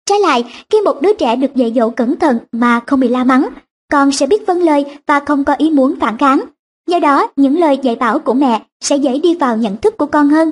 Trái 0.05 0.19
lại, 0.19 0.43
khi 0.69 0.81
một 0.81 1.01
đứa 1.01 1.13
trẻ 1.13 1.35
được 1.35 1.55
dạy 1.55 1.73
dỗ 1.75 1.89
cẩn 1.89 2.19
thận 2.19 2.39
mà 2.51 2.79
không 2.87 2.99
bị 2.99 3.07
la 3.07 3.23
mắng, 3.23 3.49
con 3.91 4.11
sẽ 4.11 4.27
biết 4.27 4.47
vâng 4.47 4.63
lời 4.63 4.85
và 5.07 5.19
không 5.19 5.43
có 5.43 5.53
ý 5.53 5.69
muốn 5.69 5.95
phản 5.99 6.17
kháng. 6.17 6.41
Do 6.87 6.99
đó, 6.99 7.27
những 7.35 7.59
lời 7.59 7.79
dạy 7.83 7.95
bảo 7.95 8.19
của 8.19 8.33
mẹ 8.33 8.61
sẽ 8.81 8.97
dễ 8.97 9.19
đi 9.19 9.35
vào 9.35 9.57
nhận 9.57 9.77
thức 9.77 9.97
của 9.97 10.05
con 10.05 10.29
hơn. 10.29 10.51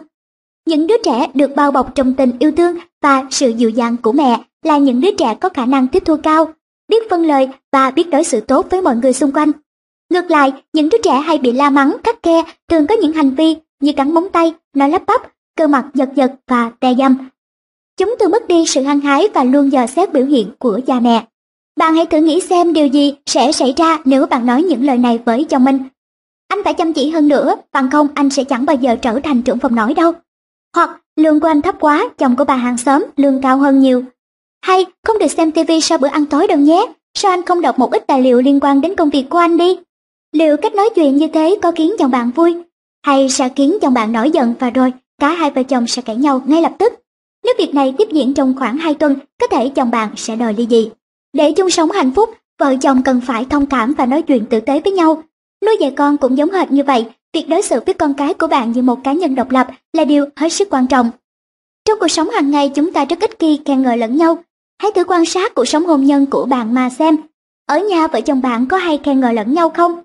Những 0.67 0.87
đứa 0.87 0.97
trẻ 1.03 1.27
được 1.33 1.55
bao 1.55 1.71
bọc 1.71 1.95
trong 1.95 2.13
tình 2.13 2.31
yêu 2.39 2.51
thương 2.51 2.77
và 3.01 3.23
sự 3.31 3.49
dịu 3.49 3.69
dàng 3.69 3.97
của 3.97 4.11
mẹ 4.11 4.43
là 4.63 4.77
những 4.77 5.01
đứa 5.01 5.11
trẻ 5.17 5.35
có 5.41 5.49
khả 5.49 5.65
năng 5.65 5.87
tiếp 5.87 6.03
thu 6.05 6.17
cao, 6.23 6.53
biết 6.87 7.09
phân 7.09 7.25
lời 7.25 7.49
và 7.71 7.91
biết 7.91 8.09
đối 8.09 8.23
xử 8.23 8.39
tốt 8.39 8.67
với 8.69 8.81
mọi 8.81 8.95
người 8.95 9.13
xung 9.13 9.31
quanh. 9.31 9.51
Ngược 10.09 10.31
lại, 10.31 10.53
những 10.73 10.89
đứa 10.89 10.97
trẻ 11.03 11.11
hay 11.11 11.37
bị 11.37 11.51
la 11.51 11.69
mắng, 11.69 11.97
khắc 12.03 12.23
khe 12.23 12.43
thường 12.67 12.87
có 12.87 12.95
những 12.95 13.13
hành 13.13 13.29
vi 13.31 13.55
như 13.81 13.93
cắn 13.93 14.13
móng 14.13 14.27
tay, 14.31 14.53
nói 14.73 14.89
lắp 14.89 15.03
bắp, 15.07 15.21
cơ 15.57 15.67
mặt 15.67 15.85
giật 15.93 16.09
giật 16.15 16.31
và 16.47 16.71
tè 16.79 16.93
dâm. 16.97 17.17
Chúng 17.97 18.15
thường 18.19 18.31
mất 18.31 18.47
đi 18.47 18.65
sự 18.67 18.83
hăng 18.83 18.99
hái 18.99 19.27
và 19.33 19.43
luôn 19.43 19.71
dò 19.71 19.87
xét 19.87 20.13
biểu 20.13 20.25
hiện 20.25 20.51
của 20.59 20.79
cha 20.87 20.99
mẹ. 20.99 21.25
Bạn 21.79 21.95
hãy 21.95 22.05
thử 22.05 22.17
nghĩ 22.17 22.41
xem 22.41 22.73
điều 22.73 22.87
gì 22.87 23.15
sẽ 23.25 23.51
xảy 23.51 23.73
ra 23.77 23.99
nếu 24.05 24.25
bạn 24.25 24.45
nói 24.45 24.63
những 24.63 24.85
lời 24.85 24.97
này 24.97 25.19
với 25.25 25.43
chồng 25.43 25.63
mình. 25.63 25.79
Anh 26.47 26.63
phải 26.63 26.73
chăm 26.73 26.93
chỉ 26.93 27.09
hơn 27.09 27.27
nữa, 27.27 27.55
bằng 27.73 27.89
không 27.91 28.07
anh 28.15 28.29
sẽ 28.29 28.43
chẳng 28.43 28.65
bao 28.65 28.75
giờ 28.75 28.95
trở 28.95 29.19
thành 29.23 29.41
trưởng 29.41 29.59
phòng 29.59 29.75
nói 29.75 29.93
đâu. 29.93 30.13
Hoặc 30.75 31.01
lương 31.15 31.39
của 31.39 31.47
anh 31.47 31.61
thấp 31.61 31.75
quá, 31.79 32.09
chồng 32.17 32.35
của 32.35 32.43
bà 32.43 32.55
hàng 32.55 32.77
xóm 32.77 33.05
lương 33.17 33.41
cao 33.41 33.57
hơn 33.57 33.79
nhiều. 33.79 34.03
Hay 34.61 34.85
không 35.03 35.19
được 35.19 35.27
xem 35.27 35.51
tivi 35.51 35.81
sau 35.81 35.97
bữa 35.97 36.07
ăn 36.07 36.25
tối 36.25 36.47
đâu 36.47 36.57
nhé, 36.57 36.85
sao 37.13 37.31
anh 37.31 37.45
không 37.45 37.61
đọc 37.61 37.79
một 37.79 37.91
ít 37.91 38.07
tài 38.07 38.21
liệu 38.21 38.41
liên 38.41 38.59
quan 38.59 38.81
đến 38.81 38.95
công 38.95 39.09
việc 39.09 39.25
của 39.29 39.37
anh 39.37 39.57
đi? 39.57 39.77
Liệu 40.31 40.57
cách 40.57 40.75
nói 40.75 40.89
chuyện 40.95 41.17
như 41.17 41.27
thế 41.27 41.57
có 41.61 41.71
khiến 41.71 41.95
chồng 41.99 42.11
bạn 42.11 42.31
vui? 42.31 42.55
Hay 43.03 43.29
sẽ 43.29 43.49
khiến 43.55 43.77
chồng 43.81 43.93
bạn 43.93 44.11
nổi 44.11 44.31
giận 44.31 44.53
và 44.59 44.69
rồi 44.69 44.93
cả 45.21 45.29
hai 45.29 45.51
vợ 45.51 45.63
chồng 45.63 45.87
sẽ 45.87 46.01
cãi 46.01 46.15
nhau 46.15 46.41
ngay 46.45 46.61
lập 46.61 46.71
tức? 46.79 46.93
Nếu 47.43 47.53
việc 47.57 47.73
này 47.73 47.93
tiếp 47.97 48.07
diễn 48.11 48.33
trong 48.33 48.53
khoảng 48.59 48.77
2 48.77 48.93
tuần, 48.93 49.15
có 49.41 49.47
thể 49.47 49.69
chồng 49.69 49.91
bạn 49.91 50.09
sẽ 50.15 50.35
đòi 50.35 50.53
ly 50.53 50.67
dị. 50.69 50.89
Để 51.35 51.51
chung 51.51 51.69
sống 51.69 51.91
hạnh 51.91 52.11
phúc, 52.11 52.29
vợ 52.59 52.75
chồng 52.81 53.03
cần 53.03 53.21
phải 53.21 53.45
thông 53.49 53.65
cảm 53.65 53.93
và 53.93 54.05
nói 54.05 54.21
chuyện 54.21 54.45
tử 54.45 54.59
tế 54.59 54.79
với 54.79 54.93
nhau. 54.93 55.23
Nuôi 55.65 55.77
dạy 55.79 55.93
con 55.97 56.17
cũng 56.17 56.37
giống 56.37 56.51
hệt 56.51 56.71
như 56.71 56.83
vậy, 56.83 57.05
việc 57.33 57.49
đối 57.49 57.61
xử 57.61 57.79
với 57.85 57.93
con 57.93 58.13
cái 58.13 58.33
của 58.33 58.47
bạn 58.47 58.71
như 58.71 58.81
một 58.81 58.99
cá 59.03 59.13
nhân 59.13 59.35
độc 59.35 59.51
lập 59.51 59.67
là 59.93 60.05
điều 60.05 60.25
hết 60.35 60.49
sức 60.49 60.67
quan 60.71 60.87
trọng. 60.87 61.11
Trong 61.85 61.99
cuộc 61.99 62.07
sống 62.07 62.29
hàng 62.29 62.51
ngày 62.51 62.69
chúng 62.69 62.93
ta 62.93 63.05
rất 63.05 63.19
ít 63.19 63.31
khi 63.39 63.59
khen 63.65 63.81
ngợi 63.81 63.97
lẫn 63.97 64.17
nhau. 64.17 64.37
Hãy 64.81 64.91
thử 64.95 65.03
quan 65.03 65.25
sát 65.25 65.55
cuộc 65.55 65.65
sống 65.65 65.85
hôn 65.85 66.05
nhân 66.05 66.25
của 66.25 66.45
bạn 66.45 66.73
mà 66.73 66.89
xem. 66.89 67.17
Ở 67.65 67.79
nhà 67.79 68.07
vợ 68.07 68.21
chồng 68.21 68.41
bạn 68.41 68.65
có 68.67 68.77
hay 68.77 68.99
khen 69.03 69.19
ngợi 69.19 69.33
lẫn 69.33 69.53
nhau 69.53 69.69
không? 69.69 70.03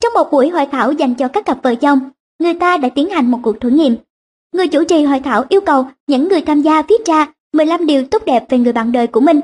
Trong 0.00 0.12
một 0.14 0.30
buổi 0.32 0.48
hội 0.48 0.66
thảo 0.72 0.92
dành 0.92 1.14
cho 1.14 1.28
các 1.28 1.46
cặp 1.46 1.62
vợ 1.62 1.74
chồng, 1.74 2.00
người 2.38 2.54
ta 2.54 2.76
đã 2.76 2.88
tiến 2.88 3.10
hành 3.10 3.30
một 3.30 3.38
cuộc 3.42 3.60
thử 3.60 3.68
nghiệm. 3.68 3.96
Người 4.54 4.68
chủ 4.68 4.84
trì 4.84 5.02
hội 5.02 5.20
thảo 5.20 5.44
yêu 5.48 5.60
cầu 5.60 5.86
những 6.06 6.28
người 6.28 6.40
tham 6.40 6.62
gia 6.62 6.82
viết 6.82 7.06
ra 7.06 7.26
15 7.52 7.86
điều 7.86 8.04
tốt 8.06 8.22
đẹp 8.26 8.44
về 8.48 8.58
người 8.58 8.72
bạn 8.72 8.92
đời 8.92 9.06
của 9.06 9.20
mình 9.20 9.40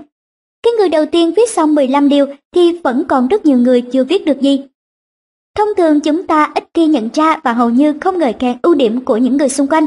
cái 0.62 0.72
người 0.78 0.88
đầu 0.88 1.06
tiên 1.06 1.32
viết 1.36 1.50
xong 1.50 1.74
15 1.74 2.08
điều 2.08 2.26
thì 2.54 2.72
vẫn 2.84 3.04
còn 3.08 3.28
rất 3.28 3.46
nhiều 3.46 3.58
người 3.58 3.82
chưa 3.82 4.04
viết 4.04 4.24
được 4.24 4.40
gì. 4.40 4.60
Thông 5.54 5.68
thường 5.76 6.00
chúng 6.00 6.26
ta 6.26 6.52
ít 6.54 6.64
khi 6.74 6.86
nhận 6.86 7.08
ra 7.14 7.40
và 7.44 7.52
hầu 7.52 7.70
như 7.70 7.94
không 8.00 8.18
ngợi 8.18 8.32
khen 8.32 8.58
ưu 8.62 8.74
điểm 8.74 9.04
của 9.04 9.16
những 9.16 9.36
người 9.36 9.48
xung 9.48 9.66
quanh. 9.66 9.86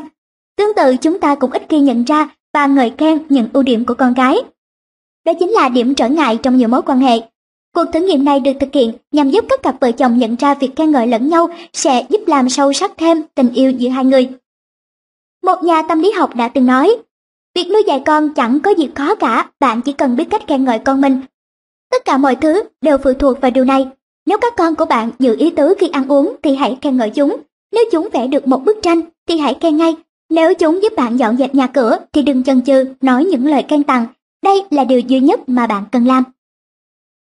Tương 0.57 0.73
tự 0.75 0.97
chúng 0.97 1.19
ta 1.19 1.35
cũng 1.35 1.51
ít 1.51 1.63
khi 1.69 1.79
nhận 1.79 2.03
ra 2.03 2.29
và 2.53 2.67
ngợi 2.67 2.91
khen 2.97 3.19
những 3.29 3.47
ưu 3.53 3.63
điểm 3.63 3.85
của 3.85 3.93
con 3.93 4.13
gái. 4.13 4.37
Đó 5.25 5.33
chính 5.39 5.49
là 5.49 5.69
điểm 5.69 5.95
trở 5.95 6.09
ngại 6.09 6.39
trong 6.43 6.57
nhiều 6.57 6.67
mối 6.67 6.81
quan 6.81 6.99
hệ. 6.99 7.21
Cuộc 7.75 7.85
thử 7.93 7.99
nghiệm 7.99 8.25
này 8.25 8.39
được 8.39 8.51
thực 8.59 8.73
hiện 8.73 8.93
nhằm 9.11 9.29
giúp 9.29 9.45
các 9.49 9.63
cặp 9.63 9.75
vợ 9.81 9.91
chồng 9.91 10.17
nhận 10.17 10.35
ra 10.35 10.53
việc 10.53 10.75
khen 10.75 10.91
ngợi 10.91 11.07
lẫn 11.07 11.29
nhau 11.29 11.49
sẽ 11.73 12.05
giúp 12.09 12.21
làm 12.27 12.49
sâu 12.49 12.73
sắc 12.73 12.91
thêm 12.97 13.21
tình 13.35 13.49
yêu 13.53 13.71
giữa 13.71 13.89
hai 13.89 14.05
người. 14.05 14.29
Một 15.43 15.63
nhà 15.63 15.81
tâm 15.81 15.99
lý 15.99 16.11
học 16.11 16.35
đã 16.35 16.47
từng 16.47 16.65
nói, 16.65 16.95
Việc 17.55 17.67
nuôi 17.69 17.83
dạy 17.87 18.01
con 18.05 18.33
chẳng 18.33 18.59
có 18.59 18.71
gì 18.71 18.89
khó 18.95 19.15
cả, 19.15 19.49
bạn 19.59 19.81
chỉ 19.81 19.93
cần 19.93 20.15
biết 20.15 20.25
cách 20.29 20.47
khen 20.47 20.65
ngợi 20.65 20.79
con 20.79 21.01
mình. 21.01 21.21
Tất 21.91 22.05
cả 22.05 22.17
mọi 22.17 22.35
thứ 22.35 22.63
đều 22.81 22.97
phụ 22.97 23.13
thuộc 23.13 23.41
vào 23.41 23.51
điều 23.51 23.65
này. 23.65 23.87
Nếu 24.25 24.37
các 24.41 24.53
con 24.57 24.75
của 24.75 24.85
bạn 24.85 25.11
giữ 25.19 25.35
ý 25.39 25.51
tứ 25.51 25.73
khi 25.79 25.89
ăn 25.89 26.07
uống 26.07 26.35
thì 26.43 26.55
hãy 26.55 26.77
khen 26.81 26.97
ngợi 26.97 27.09
chúng. 27.09 27.37
Nếu 27.71 27.83
chúng 27.91 28.09
vẽ 28.13 28.27
được 28.27 28.47
một 28.47 28.65
bức 28.65 28.77
tranh 28.81 29.01
thì 29.27 29.37
hãy 29.37 29.57
khen 29.61 29.77
ngay. 29.77 29.95
Nếu 30.29 30.53
chúng 30.53 30.81
giúp 30.81 30.93
bạn 30.97 31.17
dọn 31.17 31.37
dẹp 31.37 31.55
nhà 31.55 31.67
cửa 31.67 31.97
thì 32.13 32.21
đừng 32.21 32.43
chần 32.43 32.61
chừ 32.61 32.85
nói 33.01 33.25
những 33.25 33.47
lời 33.47 33.65
khen 33.69 33.83
tặng. 33.83 34.05
Đây 34.43 34.63
là 34.69 34.83
điều 34.83 34.99
duy 34.99 35.19
nhất 35.19 35.49
mà 35.49 35.67
bạn 35.67 35.83
cần 35.91 36.07
làm. 36.07 36.23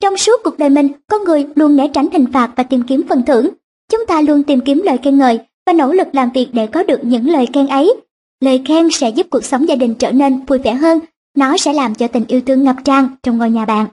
Trong 0.00 0.16
suốt 0.16 0.40
cuộc 0.44 0.58
đời 0.58 0.70
mình, 0.70 0.88
con 1.06 1.24
người 1.24 1.46
luôn 1.54 1.76
né 1.76 1.88
tránh 1.94 2.08
hình 2.12 2.26
phạt 2.32 2.50
và 2.56 2.62
tìm 2.62 2.82
kiếm 2.82 3.02
phần 3.08 3.22
thưởng. 3.26 3.48
Chúng 3.90 4.06
ta 4.06 4.20
luôn 4.20 4.42
tìm 4.42 4.60
kiếm 4.60 4.82
lời 4.84 4.98
khen 5.02 5.18
ngợi 5.18 5.38
và 5.66 5.72
nỗ 5.72 5.92
lực 5.92 6.08
làm 6.12 6.30
việc 6.34 6.48
để 6.52 6.66
có 6.66 6.82
được 6.82 7.00
những 7.02 7.28
lời 7.28 7.46
khen 7.52 7.66
ấy 7.66 7.94
Lời 8.40 8.62
khen 8.64 8.90
sẽ 8.90 9.10
giúp 9.10 9.26
cuộc 9.30 9.44
sống 9.44 9.68
gia 9.68 9.74
đình 9.74 9.94
trở 9.94 10.12
nên 10.12 10.44
vui 10.44 10.58
vẻ 10.58 10.74
hơn, 10.74 10.98
nó 11.36 11.56
sẽ 11.56 11.72
làm 11.72 11.94
cho 11.94 12.08
tình 12.08 12.24
yêu 12.28 12.40
thương 12.46 12.64
ngập 12.64 12.76
tràn 12.84 13.08
trong 13.22 13.38
ngôi 13.38 13.50
nhà 13.50 13.64
bạn. 13.64 13.86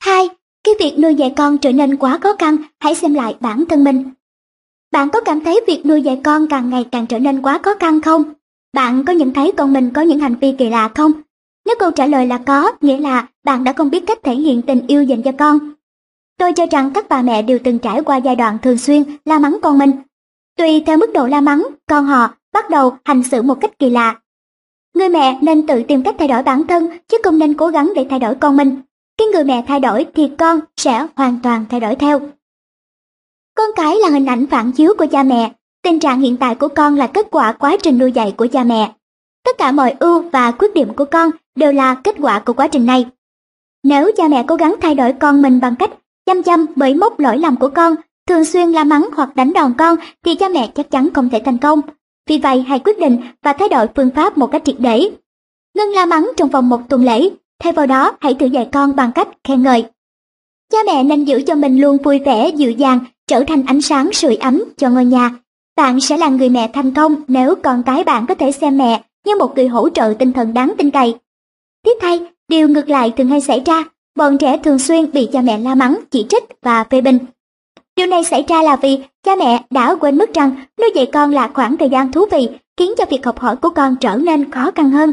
2. 0.00 0.28
cái 0.64 0.74
việc 0.80 0.98
nuôi 0.98 1.14
dạy 1.14 1.32
con 1.36 1.58
trở 1.58 1.72
nên 1.72 1.96
quá 1.96 2.18
khó 2.22 2.36
khăn, 2.38 2.56
hãy 2.80 2.94
xem 2.94 3.14
lại 3.14 3.36
bản 3.40 3.64
thân 3.68 3.84
mình. 3.84 4.10
Bạn 4.92 5.10
có 5.10 5.20
cảm 5.20 5.40
thấy 5.40 5.60
việc 5.66 5.86
nuôi 5.86 6.02
dạy 6.02 6.20
con 6.24 6.48
càng 6.48 6.70
ngày 6.70 6.84
càng 6.92 7.06
trở 7.06 7.18
nên 7.18 7.42
quá 7.42 7.60
khó 7.62 7.74
khăn 7.80 8.00
không? 8.00 8.24
Bạn 8.72 9.04
có 9.04 9.12
nhận 9.12 9.32
thấy 9.32 9.52
con 9.56 9.72
mình 9.72 9.90
có 9.90 10.02
những 10.02 10.18
hành 10.18 10.34
vi 10.34 10.52
kỳ 10.58 10.68
lạ 10.68 10.90
không? 10.94 11.12
Nếu 11.66 11.76
câu 11.78 11.90
trả 11.90 12.06
lời 12.06 12.26
là 12.26 12.38
có, 12.38 12.72
nghĩa 12.80 12.96
là 12.96 13.28
bạn 13.44 13.64
đã 13.64 13.72
không 13.72 13.90
biết 13.90 14.04
cách 14.06 14.18
thể 14.22 14.34
hiện 14.34 14.62
tình 14.62 14.86
yêu 14.86 15.02
dành 15.02 15.22
cho 15.22 15.32
con. 15.38 15.58
Tôi 16.38 16.52
cho 16.52 16.66
rằng 16.66 16.90
các 16.94 17.08
bà 17.08 17.22
mẹ 17.22 17.42
đều 17.42 17.58
từng 17.64 17.78
trải 17.78 18.02
qua 18.02 18.16
giai 18.16 18.36
đoạn 18.36 18.58
thường 18.62 18.78
xuyên 18.78 19.02
la 19.24 19.38
mắng 19.38 19.58
con 19.62 19.78
mình. 19.78 19.92
Tùy 20.56 20.82
theo 20.86 20.96
mức 20.96 21.10
độ 21.14 21.26
la 21.26 21.40
mắng, 21.40 21.66
con 21.86 22.06
họ 22.06 22.34
bắt 22.52 22.70
đầu 22.70 22.96
hành 23.04 23.22
xử 23.22 23.42
một 23.42 23.54
cách 23.60 23.78
kỳ 23.78 23.90
lạ. 23.90 24.20
Người 24.94 25.08
mẹ 25.08 25.38
nên 25.42 25.66
tự 25.66 25.82
tìm 25.88 26.02
cách 26.02 26.14
thay 26.18 26.28
đổi 26.28 26.42
bản 26.42 26.66
thân 26.66 26.88
chứ 27.08 27.16
không 27.24 27.38
nên 27.38 27.54
cố 27.54 27.68
gắng 27.68 27.92
để 27.94 28.06
thay 28.10 28.18
đổi 28.18 28.34
con 28.34 28.56
mình. 28.56 28.80
Khi 29.18 29.24
người 29.32 29.44
mẹ 29.44 29.64
thay 29.68 29.80
đổi 29.80 30.06
thì 30.14 30.30
con 30.38 30.60
sẽ 30.76 31.06
hoàn 31.16 31.38
toàn 31.42 31.64
thay 31.70 31.80
đổi 31.80 31.94
theo. 31.96 32.20
Con 33.56 33.70
cái 33.76 33.96
là 33.96 34.08
hình 34.08 34.26
ảnh 34.26 34.46
phản 34.46 34.72
chiếu 34.72 34.94
của 34.98 35.06
cha 35.10 35.22
mẹ, 35.22 35.52
tình 35.82 35.98
trạng 35.98 36.20
hiện 36.20 36.36
tại 36.36 36.54
của 36.54 36.68
con 36.68 36.96
là 36.96 37.06
kết 37.06 37.26
quả 37.30 37.52
quá 37.52 37.76
trình 37.82 37.98
nuôi 37.98 38.12
dạy 38.12 38.34
của 38.36 38.46
cha 38.52 38.64
mẹ. 38.64 38.92
Tất 39.44 39.58
cả 39.58 39.72
mọi 39.72 39.94
ưu 40.00 40.22
và 40.22 40.52
khuyết 40.52 40.74
điểm 40.74 40.94
của 40.94 41.04
con 41.04 41.30
đều 41.54 41.72
là 41.72 41.94
kết 41.94 42.16
quả 42.20 42.38
của 42.38 42.52
quá 42.52 42.68
trình 42.68 42.86
này. 42.86 43.06
Nếu 43.82 44.10
cha 44.16 44.28
mẹ 44.28 44.44
cố 44.48 44.54
gắng 44.54 44.74
thay 44.80 44.94
đổi 44.94 45.12
con 45.12 45.42
mình 45.42 45.60
bằng 45.60 45.76
cách 45.76 45.90
chăm 46.26 46.42
chăm 46.42 46.66
bởi 46.76 46.94
mốc 46.94 47.18
lỗi 47.18 47.38
lầm 47.38 47.56
của 47.56 47.70
con, 47.74 47.94
thường 48.28 48.44
xuyên 48.44 48.72
la 48.72 48.84
mắng 48.84 49.08
hoặc 49.16 49.36
đánh 49.36 49.52
đòn 49.52 49.74
con 49.78 49.96
thì 50.24 50.34
cha 50.34 50.48
mẹ 50.48 50.70
chắc 50.74 50.90
chắn 50.90 51.08
không 51.14 51.28
thể 51.28 51.42
thành 51.44 51.58
công. 51.58 51.80
Vì 52.28 52.38
vậy 52.38 52.64
hãy 52.68 52.78
quyết 52.78 52.98
định 52.98 53.18
và 53.42 53.52
thay 53.52 53.68
đổi 53.68 53.86
phương 53.96 54.10
pháp 54.10 54.38
một 54.38 54.46
cách 54.46 54.62
triệt 54.64 54.76
để. 54.78 55.10
Ngưng 55.74 55.92
la 55.94 56.06
mắng 56.06 56.30
trong 56.36 56.48
vòng 56.48 56.68
một 56.68 56.80
tuần 56.88 57.04
lễ, 57.04 57.28
thay 57.58 57.72
vào 57.72 57.86
đó 57.86 58.16
hãy 58.20 58.34
thử 58.34 58.46
dạy 58.46 58.68
con 58.72 58.96
bằng 58.96 59.12
cách 59.12 59.28
khen 59.44 59.62
ngợi. 59.62 59.84
Cha 60.72 60.78
mẹ 60.86 61.04
nên 61.04 61.24
giữ 61.24 61.42
cho 61.46 61.54
mình 61.54 61.80
luôn 61.80 61.96
vui 61.96 62.18
vẻ, 62.18 62.48
dịu 62.48 62.70
dàng, 62.70 62.98
trở 63.26 63.44
thành 63.46 63.62
ánh 63.66 63.80
sáng 63.80 64.12
sưởi 64.12 64.36
ấm 64.36 64.62
cho 64.76 64.90
ngôi 64.90 65.04
nhà. 65.04 65.30
Bạn 65.76 66.00
sẽ 66.00 66.16
là 66.16 66.28
người 66.28 66.48
mẹ 66.48 66.70
thành 66.72 66.94
công 66.94 67.14
nếu 67.28 67.54
con 67.54 67.82
cái 67.82 68.04
bạn 68.04 68.26
có 68.26 68.34
thể 68.34 68.52
xem 68.52 68.78
mẹ 68.78 69.02
như 69.26 69.36
một 69.36 69.54
người 69.56 69.68
hỗ 69.68 69.88
trợ 69.88 70.14
tinh 70.18 70.32
thần 70.32 70.54
đáng 70.54 70.72
tin 70.78 70.90
cậy. 70.90 71.14
Tiếp 71.84 71.92
thay, 72.00 72.20
điều 72.48 72.68
ngược 72.68 72.88
lại 72.88 73.12
thường 73.16 73.28
hay 73.28 73.40
xảy 73.40 73.62
ra, 73.66 73.84
bọn 74.16 74.38
trẻ 74.38 74.56
thường 74.64 74.78
xuyên 74.78 75.12
bị 75.12 75.28
cha 75.32 75.40
mẹ 75.40 75.58
la 75.58 75.74
mắng, 75.74 76.00
chỉ 76.10 76.26
trích 76.28 76.44
và 76.62 76.84
phê 76.84 77.00
bình. 77.00 77.18
Điều 77.96 78.06
này 78.06 78.24
xảy 78.24 78.44
ra 78.48 78.62
là 78.62 78.76
vì 78.76 78.98
cha 79.22 79.36
mẹ 79.36 79.64
đã 79.70 79.94
quên 80.00 80.18
mất 80.18 80.34
rằng 80.34 80.54
nuôi 80.80 80.90
dạy 80.94 81.06
con 81.12 81.30
là 81.30 81.50
khoảng 81.54 81.76
thời 81.76 81.88
gian 81.88 82.12
thú 82.12 82.26
vị, 82.30 82.48
khiến 82.76 82.92
cho 82.98 83.04
việc 83.10 83.26
học 83.26 83.38
hỏi 83.38 83.56
của 83.56 83.70
con 83.70 83.96
trở 83.96 84.16
nên 84.16 84.50
khó 84.50 84.70
khăn 84.74 84.90
hơn. 84.90 85.12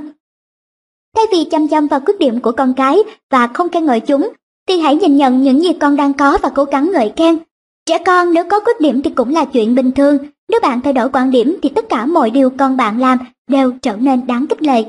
Thay 1.16 1.26
vì 1.32 1.44
chăm 1.44 1.68
chăm 1.68 1.88
vào 1.88 2.00
khuyết 2.00 2.20
điểm 2.20 2.40
của 2.42 2.52
con 2.52 2.74
cái 2.74 2.98
và 3.30 3.48
không 3.48 3.70
khen 3.70 3.86
ngợi 3.86 4.00
chúng, 4.00 4.30
thì 4.68 4.80
hãy 4.80 4.96
nhìn 4.96 5.18
nhận 5.18 5.42
những 5.42 5.64
gì 5.64 5.74
con 5.74 5.96
đang 5.96 6.14
có 6.14 6.38
và 6.42 6.50
cố 6.56 6.64
gắng 6.64 6.92
ngợi 6.94 7.14
khen. 7.18 7.38
Trẻ 7.86 7.98
con 7.98 8.34
nếu 8.34 8.44
có 8.50 8.60
khuyết 8.60 8.82
điểm 8.82 9.02
thì 9.02 9.12
cũng 9.12 9.34
là 9.34 9.46
chuyện 9.46 9.76
bình 9.76 9.92
thường, 9.92 10.18
nếu 10.50 10.60
bạn 10.60 10.82
thay 10.82 10.94
đổi 10.94 11.10
quan 11.14 11.32
điểm 11.32 11.58
thì 11.62 11.70
tất 11.70 11.90
cả 11.90 12.06
mọi 12.06 12.30
điều 12.30 12.50
con 12.50 12.78
bạn 12.78 13.00
làm 13.00 13.18
đều 13.48 13.72
trở 13.82 13.96
nên 13.96 14.28
đáng 14.28 14.48
khích 14.48 14.62
lệ. 14.62 14.84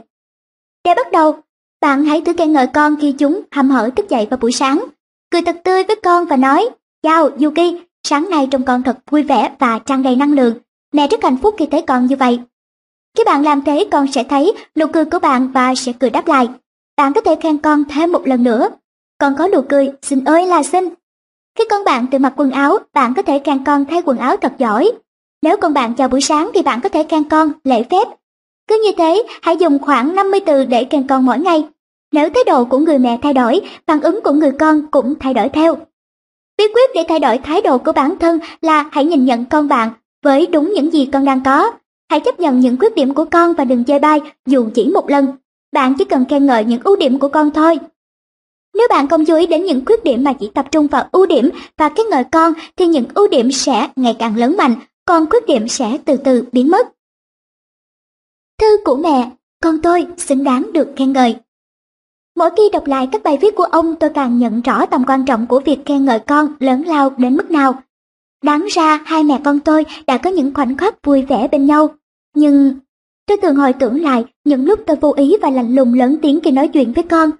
Để 0.85 0.95
bắt 0.95 1.13
đầu, 1.13 1.37
bạn 1.81 2.05
hãy 2.05 2.21
thử 2.21 2.33
khen 2.33 2.53
ngợi 2.53 2.67
con 2.67 2.97
khi 3.01 3.13
chúng 3.13 3.43
hăm 3.51 3.71
hở 3.71 3.91
thức 3.97 4.09
dậy 4.09 4.27
vào 4.31 4.39
buổi 4.39 4.53
sáng. 4.53 4.85
Cười 5.31 5.43
thật 5.43 5.57
tươi 5.65 5.85
với 5.85 5.97
con 5.97 6.27
và 6.27 6.37
nói, 6.37 6.69
Chào 7.03 7.31
Yuki, 7.43 7.77
sáng 8.05 8.31
nay 8.31 8.49
trông 8.51 8.65
con 8.65 8.83
thật 8.83 8.97
vui 9.11 9.23
vẻ 9.23 9.55
và 9.59 9.79
tràn 9.79 10.03
đầy 10.03 10.17
năng 10.17 10.33
lượng. 10.33 10.55
Mẹ 10.93 11.09
rất 11.09 11.23
hạnh 11.23 11.37
phúc 11.37 11.55
khi 11.59 11.67
thấy 11.67 11.83
con 11.83 12.07
như 12.07 12.17
vậy. 12.17 12.41
Khi 13.17 13.25
bạn 13.25 13.43
làm 13.43 13.63
thế 13.63 13.89
con 13.91 14.13
sẽ 14.13 14.25
thấy 14.25 14.53
nụ 14.77 14.87
cười 14.93 15.05
của 15.05 15.19
bạn 15.19 15.53
và 15.53 15.75
sẽ 15.75 15.93
cười 16.01 16.11
đáp 16.11 16.27
lại. 16.27 16.49
Bạn 16.97 17.13
có 17.13 17.21
thể 17.21 17.37
khen 17.37 17.59
con 17.59 17.85
thêm 17.85 18.13
một 18.13 18.27
lần 18.27 18.43
nữa. 18.43 18.69
Con 19.19 19.35
có 19.39 19.49
nụ 19.49 19.63
cười, 19.69 19.91
xin 20.03 20.25
ơi 20.25 20.47
là 20.47 20.63
xinh. 20.63 20.89
Khi 21.59 21.65
con 21.71 21.85
bạn 21.85 22.07
tự 22.07 22.19
mặc 22.19 22.33
quần 22.37 22.51
áo, 22.51 22.79
bạn 22.93 23.15
có 23.15 23.23
thể 23.23 23.39
khen 23.39 23.65
con 23.65 23.85
thay 23.85 24.03
quần 24.05 24.19
áo 24.19 24.37
thật 24.37 24.53
giỏi. 24.59 24.93
Nếu 25.43 25.57
con 25.57 25.75
bạn 25.75 25.95
chào 25.95 26.09
buổi 26.09 26.21
sáng 26.21 26.51
thì 26.55 26.63
bạn 26.63 26.81
có 26.81 26.89
thể 26.89 27.05
khen 27.05 27.29
con 27.29 27.53
lễ 27.65 27.83
phép. 27.91 28.09
Cứ 28.69 28.83
như 28.85 28.91
thế, 28.99 29.23
hãy 29.43 29.57
dùng 29.57 29.79
khoảng 29.79 30.15
50 30.15 30.41
từ 30.47 30.65
để 30.65 30.87
khen 30.91 31.07
con 31.07 31.27
mỗi 31.27 31.39
ngày. 31.39 31.65
Nếu 32.13 32.31
thái 32.35 32.45
độ 32.47 32.65
của 32.65 32.79
người 32.79 32.99
mẹ 32.99 33.19
thay 33.23 33.33
đổi, 33.33 33.61
phản 33.87 34.01
ứng 34.01 34.21
của 34.25 34.33
người 34.33 34.53
con 34.59 34.87
cũng 34.91 35.15
thay 35.21 35.35
đổi 35.35 35.49
theo. 35.49 35.77
Bí 36.61 36.67
quyết 36.75 36.91
để 36.95 37.05
thay 37.09 37.19
đổi 37.19 37.39
thái 37.39 37.63
độ 37.63 37.79
của 37.79 37.93
bản 37.93 38.19
thân 38.19 38.39
là 38.61 38.89
hãy 38.93 39.05
nhìn 39.05 39.25
nhận 39.25 39.45
con 39.45 39.69
bạn 39.69 39.91
với 40.23 40.47
đúng 40.47 40.73
những 40.75 40.93
gì 40.93 41.09
con 41.13 41.25
đang 41.25 41.41
có. 41.45 41.73
Hãy 42.11 42.21
chấp 42.21 42.41
nhận 42.41 42.61
những 42.61 42.77
khuyết 42.77 42.95
điểm 42.95 43.15
của 43.15 43.25
con 43.25 43.55
và 43.55 43.65
đừng 43.65 43.85
chê 43.85 43.99
bai 43.99 44.21
dù 44.47 44.69
chỉ 44.75 44.91
một 44.91 45.11
lần. 45.11 45.27
Bạn 45.73 45.95
chỉ 45.99 46.05
cần 46.05 46.25
khen 46.29 46.47
ngợi 46.47 46.65
những 46.65 46.81
ưu 46.85 46.97
điểm 46.97 47.19
của 47.19 47.29
con 47.29 47.51
thôi. 47.51 47.79
Nếu 48.75 48.89
bạn 48.91 49.09
không 49.09 49.25
chú 49.25 49.37
ý 49.37 49.47
đến 49.47 49.65
những 49.65 49.85
khuyết 49.87 50.05
điểm 50.05 50.25
mà 50.25 50.33
chỉ 50.33 50.51
tập 50.55 50.67
trung 50.71 50.87
vào 50.87 51.09
ưu 51.13 51.27
điểm 51.27 51.51
và 51.77 51.89
khen 51.89 52.07
ngợi 52.11 52.25
con 52.25 52.53
thì 52.77 52.87
những 52.87 53.05
ưu 53.15 53.29
điểm 53.29 53.53
sẽ 53.53 53.89
ngày 53.97 54.17
càng 54.19 54.37
lớn 54.37 54.57
mạnh, 54.59 54.75
còn 55.05 55.31
khuyết 55.31 55.47
điểm 55.47 55.69
sẽ 55.69 55.99
từ 56.05 56.17
từ 56.17 56.45
biến 56.53 56.71
mất. 56.71 56.89
Thư 58.59 58.77
của 58.85 58.97
mẹ, 58.97 59.31
con 59.63 59.83
tôi 59.83 60.07
xứng 60.17 60.45
đáng 60.45 60.73
được 60.73 60.89
khen 60.97 61.13
ngợi. 61.13 61.37
Mỗi 62.41 62.51
khi 62.57 62.63
đọc 62.73 62.87
lại 62.87 63.09
các 63.13 63.23
bài 63.23 63.39
viết 63.41 63.55
của 63.57 63.65
ông 63.65 63.97
tôi 63.97 64.11
càng 64.11 64.39
nhận 64.39 64.61
rõ 64.61 64.87
tầm 64.87 65.05
quan 65.07 65.25
trọng 65.25 65.47
của 65.47 65.61
việc 65.61 65.79
khen 65.87 66.05
ngợi 66.05 66.19
con 66.19 66.53
lớn 66.61 66.83
lao 66.87 67.11
đến 67.11 67.37
mức 67.37 67.51
nào. 67.51 67.75
Đáng 68.45 68.67
ra 68.71 69.01
hai 69.05 69.25
mẹ 69.25 69.41
con 69.45 69.61
tôi 69.61 69.85
đã 70.07 70.19
có 70.19 70.31
những 70.31 70.55
khoảnh 70.55 70.77
khắc 70.77 71.05
vui 71.05 71.23
vẻ 71.23 71.49
bên 71.49 71.67
nhau. 71.67 71.89
Nhưng 72.35 72.75
tôi 73.27 73.37
thường 73.43 73.57
hồi 73.57 73.73
tưởng 73.73 74.03
lại 74.03 74.25
những 74.45 74.65
lúc 74.65 74.81
tôi 74.87 74.97
vô 74.97 75.13
ý 75.17 75.37
và 75.43 75.51
lạnh 75.51 75.75
lùng 75.75 75.95
lớn 75.95 76.17
tiếng 76.23 76.41
khi 76.41 76.51
nói 76.51 76.69
chuyện 76.69 76.93
với 76.93 77.05
con. 77.05 77.31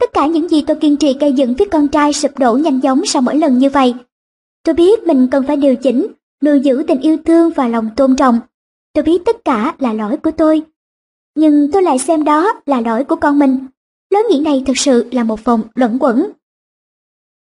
Tất 0.00 0.12
cả 0.12 0.26
những 0.26 0.48
gì 0.48 0.64
tôi 0.66 0.76
kiên 0.76 0.96
trì 0.96 1.16
gây 1.20 1.32
dựng 1.32 1.54
với 1.54 1.68
con 1.68 1.88
trai 1.88 2.12
sụp 2.12 2.38
đổ 2.38 2.56
nhanh 2.56 2.80
chóng 2.80 3.06
sau 3.06 3.22
mỗi 3.22 3.36
lần 3.36 3.58
như 3.58 3.70
vậy. 3.70 3.94
Tôi 4.64 4.74
biết 4.74 5.02
mình 5.02 5.28
cần 5.30 5.44
phải 5.46 5.56
điều 5.56 5.76
chỉnh, 5.76 6.06
nuôi 6.44 6.60
giữ 6.60 6.84
tình 6.88 7.00
yêu 7.00 7.16
thương 7.24 7.50
và 7.50 7.68
lòng 7.68 7.90
tôn 7.96 8.16
trọng. 8.16 8.40
Tôi 8.92 9.04
biết 9.04 9.24
tất 9.24 9.44
cả 9.44 9.74
là 9.78 9.92
lỗi 9.92 10.16
của 10.16 10.30
tôi. 10.30 10.62
Nhưng 11.34 11.72
tôi 11.72 11.82
lại 11.82 11.98
xem 11.98 12.24
đó 12.24 12.60
là 12.66 12.80
lỗi 12.80 13.04
của 13.04 13.16
con 13.16 13.38
mình. 13.38 13.58
Lối 14.16 14.24
nghĩ 14.24 14.40
này 14.40 14.62
thực 14.66 14.78
sự 14.78 15.08
là 15.12 15.24
một 15.24 15.44
vòng 15.44 15.62
luẩn 15.74 15.98
quẩn. 15.98 16.30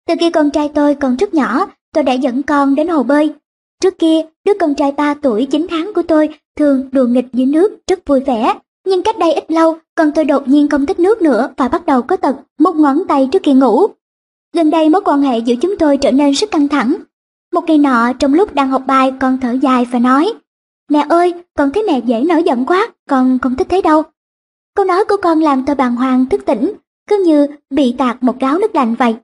Từ 0.07 0.13
khi 0.19 0.31
con 0.31 0.49
trai 0.49 0.69
tôi 0.69 0.95
còn 0.95 1.15
rất 1.15 1.33
nhỏ, 1.33 1.65
tôi 1.93 2.03
đã 2.03 2.13
dẫn 2.13 2.43
con 2.43 2.75
đến 2.75 2.87
hồ 2.87 3.03
bơi. 3.03 3.33
Trước 3.81 3.99
kia, 3.99 4.21
đứa 4.45 4.53
con 4.59 4.75
trai 4.75 4.91
3 4.91 5.13
tuổi 5.13 5.47
9 5.51 5.67
tháng 5.69 5.91
của 5.95 6.03
tôi 6.03 6.29
thường 6.57 6.89
đùa 6.91 7.05
nghịch 7.05 7.25
dưới 7.33 7.45
nước 7.45 7.71
rất 7.87 8.07
vui 8.07 8.19
vẻ. 8.19 8.59
Nhưng 8.85 9.03
cách 9.03 9.17
đây 9.17 9.33
ít 9.33 9.51
lâu, 9.51 9.77
con 9.95 10.11
tôi 10.11 10.25
đột 10.25 10.47
nhiên 10.47 10.67
không 10.67 10.85
thích 10.85 10.99
nước 10.99 11.21
nữa 11.21 11.49
và 11.57 11.67
bắt 11.67 11.85
đầu 11.85 12.01
có 12.01 12.15
tật 12.15 12.35
một 12.59 12.75
ngón 12.75 13.07
tay 13.07 13.29
trước 13.31 13.41
khi 13.43 13.53
ngủ. 13.53 13.87
Gần 14.53 14.69
đây 14.69 14.89
mối 14.89 15.01
quan 15.05 15.21
hệ 15.21 15.37
giữa 15.37 15.55
chúng 15.61 15.77
tôi 15.77 15.97
trở 15.97 16.11
nên 16.11 16.31
rất 16.31 16.51
căng 16.51 16.67
thẳng. 16.67 16.95
Một 17.53 17.63
ngày 17.67 17.77
nọ, 17.77 18.13
trong 18.13 18.33
lúc 18.33 18.53
đang 18.53 18.69
học 18.69 18.83
bài, 18.87 19.13
con 19.19 19.37
thở 19.41 19.51
dài 19.51 19.85
và 19.91 19.99
nói, 19.99 20.33
Mẹ 20.89 21.05
ơi, 21.09 21.33
con 21.57 21.71
thấy 21.71 21.83
mẹ 21.83 21.99
dễ 22.05 22.21
nổi 22.21 22.43
giận 22.43 22.65
quá, 22.65 22.91
con 23.09 23.39
không 23.39 23.55
thích 23.55 23.67
thế 23.69 23.81
đâu. 23.81 24.03
Câu 24.75 24.85
nói 24.85 25.05
của 25.09 25.17
con 25.21 25.39
làm 25.39 25.65
tôi 25.65 25.75
bàng 25.75 25.95
hoàng 25.95 26.25
thức 26.29 26.45
tỉnh, 26.45 26.73
cứ 27.09 27.23
như 27.25 27.47
bị 27.69 27.95
tạt 27.97 28.23
một 28.23 28.39
gáo 28.39 28.59
nước 28.59 28.75
lạnh 28.75 28.95
vậy. 28.95 29.15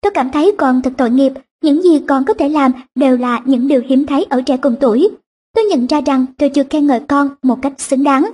Tôi 0.00 0.12
cảm 0.14 0.30
thấy 0.30 0.54
con 0.58 0.82
thật 0.82 0.92
tội 0.98 1.10
nghiệp, 1.10 1.32
những 1.62 1.82
gì 1.82 2.02
con 2.08 2.24
có 2.24 2.34
thể 2.34 2.48
làm 2.48 2.72
đều 2.94 3.16
là 3.16 3.42
những 3.44 3.68
điều 3.68 3.82
hiếm 3.86 4.06
thấy 4.06 4.24
ở 4.24 4.42
trẻ 4.42 4.56
cùng 4.56 4.76
tuổi. 4.80 5.08
Tôi 5.54 5.64
nhận 5.64 5.86
ra 5.86 6.00
rằng 6.00 6.26
tôi 6.38 6.48
chưa 6.48 6.64
khen 6.70 6.86
ngợi 6.86 7.00
con 7.08 7.28
một 7.42 7.58
cách 7.62 7.72
xứng 7.78 8.04
đáng. 8.04 8.30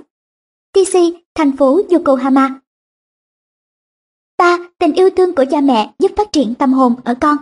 TC, 0.73 0.97
thành 1.35 1.57
phố 1.57 1.81
Yokohama 1.89 2.59
ba 4.37 4.57
Tình 4.79 4.93
yêu 4.93 5.09
thương 5.09 5.35
của 5.35 5.45
cha 5.51 5.61
mẹ 5.61 5.93
giúp 5.99 6.11
phát 6.17 6.31
triển 6.31 6.55
tâm 6.55 6.73
hồn 6.73 6.95
ở 7.03 7.15
con. 7.21 7.37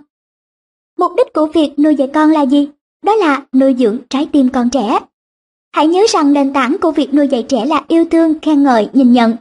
Mục 0.99 1.11
đích 1.17 1.33
của 1.33 1.45
việc 1.53 1.79
nuôi 1.79 1.95
dạy 1.95 2.09
con 2.13 2.31
là 2.31 2.41
gì? 2.41 2.69
Đó 3.03 3.15
là 3.15 3.45
nuôi 3.53 3.75
dưỡng 3.79 3.97
trái 4.09 4.29
tim 4.31 4.49
con 4.49 4.69
trẻ. 4.69 4.99
Hãy 5.75 5.87
nhớ 5.87 6.01
rằng 6.09 6.33
nền 6.33 6.53
tảng 6.53 6.77
của 6.81 6.91
việc 6.91 7.13
nuôi 7.13 7.27
dạy 7.27 7.43
trẻ 7.43 7.65
là 7.65 7.81
yêu 7.87 8.05
thương, 8.11 8.39
khen 8.39 8.63
ngợi, 8.63 8.89
nhìn 8.93 9.11
nhận. 9.11 9.35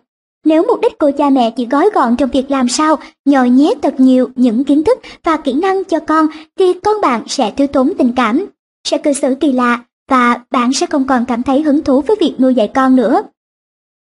Nếu 0.45 0.65
mục 0.69 0.81
đích 0.83 0.99
của 0.99 1.11
cha 1.19 1.31
mẹ 1.31 1.51
chỉ 1.51 1.67
gói 1.67 1.91
gọn 1.95 2.17
trong 2.17 2.31
việc 2.31 2.51
làm 2.51 2.69
sao 2.69 2.97
nhồi 3.25 3.51
nhét 3.51 3.83
thật 3.83 3.95
nhiều 3.99 4.29
những 4.35 4.65
kiến 4.65 4.85
thức 4.85 4.99
và 5.25 5.37
kỹ 5.37 5.53
năng 5.53 5.85
cho 5.85 6.01
con 6.01 6.27
thì 6.59 6.73
con 6.73 7.01
bạn 7.01 7.23
sẽ 7.27 7.51
thiếu 7.51 7.67
tốn 7.67 7.93
tình 7.99 8.13
cảm, 8.17 8.47
sẽ 8.89 8.99
cư 8.99 9.13
xử 9.13 9.35
kỳ 9.41 9.53
lạ 9.53 9.85
và 10.11 10.41
bạn 10.51 10.73
sẽ 10.73 10.87
không 10.87 11.07
còn 11.07 11.25
cảm 11.25 11.43
thấy 11.43 11.63
hứng 11.63 11.85
thú 11.85 12.01
với 12.01 12.17
việc 12.21 12.35
nuôi 12.39 12.55
dạy 12.55 12.71
con 12.75 12.97
nữa. 12.97 13.23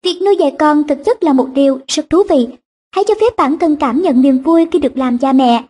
Việc 0.04 0.22
nuôi 0.26 0.36
dạy 0.36 0.56
con 0.60 0.88
thực 0.88 1.06
chất 1.06 1.24
là 1.24 1.34
một 1.34 1.48
điều 1.54 1.80
rất 1.88 2.10
thú 2.10 2.24
vị. 2.30 2.48
Hãy 2.96 3.04
cho 3.08 3.13
phép 3.22 3.38
bản 3.38 3.58
thân 3.58 3.76
cảm 3.76 4.02
nhận 4.02 4.22
niềm 4.22 4.38
vui 4.38 4.67
khi 4.72 4.80
được 4.80 4.98
làm 4.98 5.17
cha 5.17 5.34
mẹ. 5.34 5.63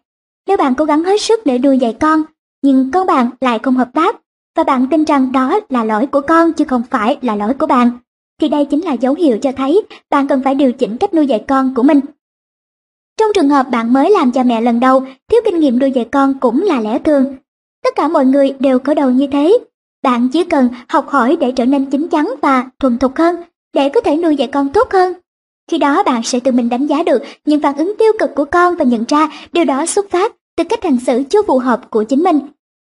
Nếu 0.47 0.58
bạn 0.58 0.76
cố 0.76 0.86
gắng 0.86 1.04
hết 1.04 1.21
sức 1.21 1.45
để 1.45 1.58
nuôi 1.58 1.78
dạy 1.78 1.97
con, 2.00 2.24
nhưng 2.62 2.91
con 2.91 3.08
bạn 3.08 3.30
lại 3.41 3.60
không 3.60 3.78
hợp 3.78 3.89
tác 3.93 4.15
và 4.56 4.64
bạn 4.64 4.88
tin 4.92 5.04
rằng 5.04 5.32
đó 5.32 5.60
là 5.70 5.84
lỗi 5.84 6.08
của 6.08 6.22
con 6.22 6.54
chứ 6.54 6.66
không 6.66 6.84
phải 6.90 7.18
là 7.22 7.36
lỗi 7.36 7.54
của 7.54 7.68
bạn, 7.68 7.92
thì 8.42 8.50
đây 8.50 8.66
chính 8.66 8.82
là 8.82 8.94
dấu 8.94 9.14
hiệu 9.14 9.38
cho 9.38 9.52
thấy 9.52 9.82
bạn 10.10 10.28
cần 10.28 10.42
phải 10.44 10.56
điều 10.56 10.72
chỉnh 10.72 10.98
cách 10.98 11.14
nuôi 11.14 11.28
dạy 11.28 11.44
con 11.48 11.74
của 11.76 11.84
mình. 11.84 12.00
Trong 13.18 13.32
trường 13.36 13.50
hợp 13.50 13.70
bạn 13.72 13.94
mới 13.94 14.12
làm 14.12 14.32
cha 14.32 14.44
mẹ 14.44 14.62
lần 14.62 14.80
đầu, 14.80 15.06
thiếu 15.32 15.42
kinh 15.46 15.60
nghiệm 15.60 15.80
nuôi 15.80 15.92
dạy 15.92 16.06
con 16.12 16.40
cũng 16.40 16.62
là 16.62 16.82
lẽ 16.82 17.00
thường. 17.00 17.36
Tất 17.84 17.96
cả 17.96 18.08
mọi 18.08 18.26
người 18.26 18.56
đều 18.60 18.80
có 18.80 18.94
đầu 18.94 19.10
như 19.10 19.28
thế. 19.28 19.58
Bạn 20.04 20.30
chỉ 20.30 20.44
cần 20.44 20.70
học 20.88 21.10
hỏi 21.10 21.38
để 21.40 21.52
trở 21.52 21.66
nên 21.66 21.86
chín 21.86 22.08
chắn 22.08 22.34
và 22.42 22.70
thuần 22.80 22.98
thục 22.98 23.16
hơn, 23.16 23.36
để 23.74 23.90
có 23.90 24.02
thể 24.02 24.18
nuôi 24.18 24.36
dạy 24.36 24.48
con 24.48 24.70
tốt 24.70 24.88
hơn. 24.92 25.14
Khi 25.72 25.78
đó 25.78 26.04
bạn 26.04 26.24
sẽ 26.24 26.40
tự 26.40 26.52
mình 26.52 26.70
đánh 26.70 26.88
giá 26.88 27.04
được 27.04 27.22
những 27.46 27.62
phản 27.62 27.78
ứng 27.78 27.94
tiêu 28.00 28.14
cực 28.20 28.36
của 28.36 28.46
con 28.46 28.76
và 28.76 28.86
nhận 28.86 29.04
ra 29.08 29.30
điều 29.52 29.66
đó 29.66 29.86
xuất 29.86 30.10
phát 30.10 30.36
từ 30.58 30.64
cách 30.64 30.84
hành 30.84 31.00
xử 31.00 31.24
chưa 31.30 31.42
phù 31.44 31.60
hợp 31.60 31.90
của 31.90 32.04
chính 32.04 32.24
mình 32.24 32.40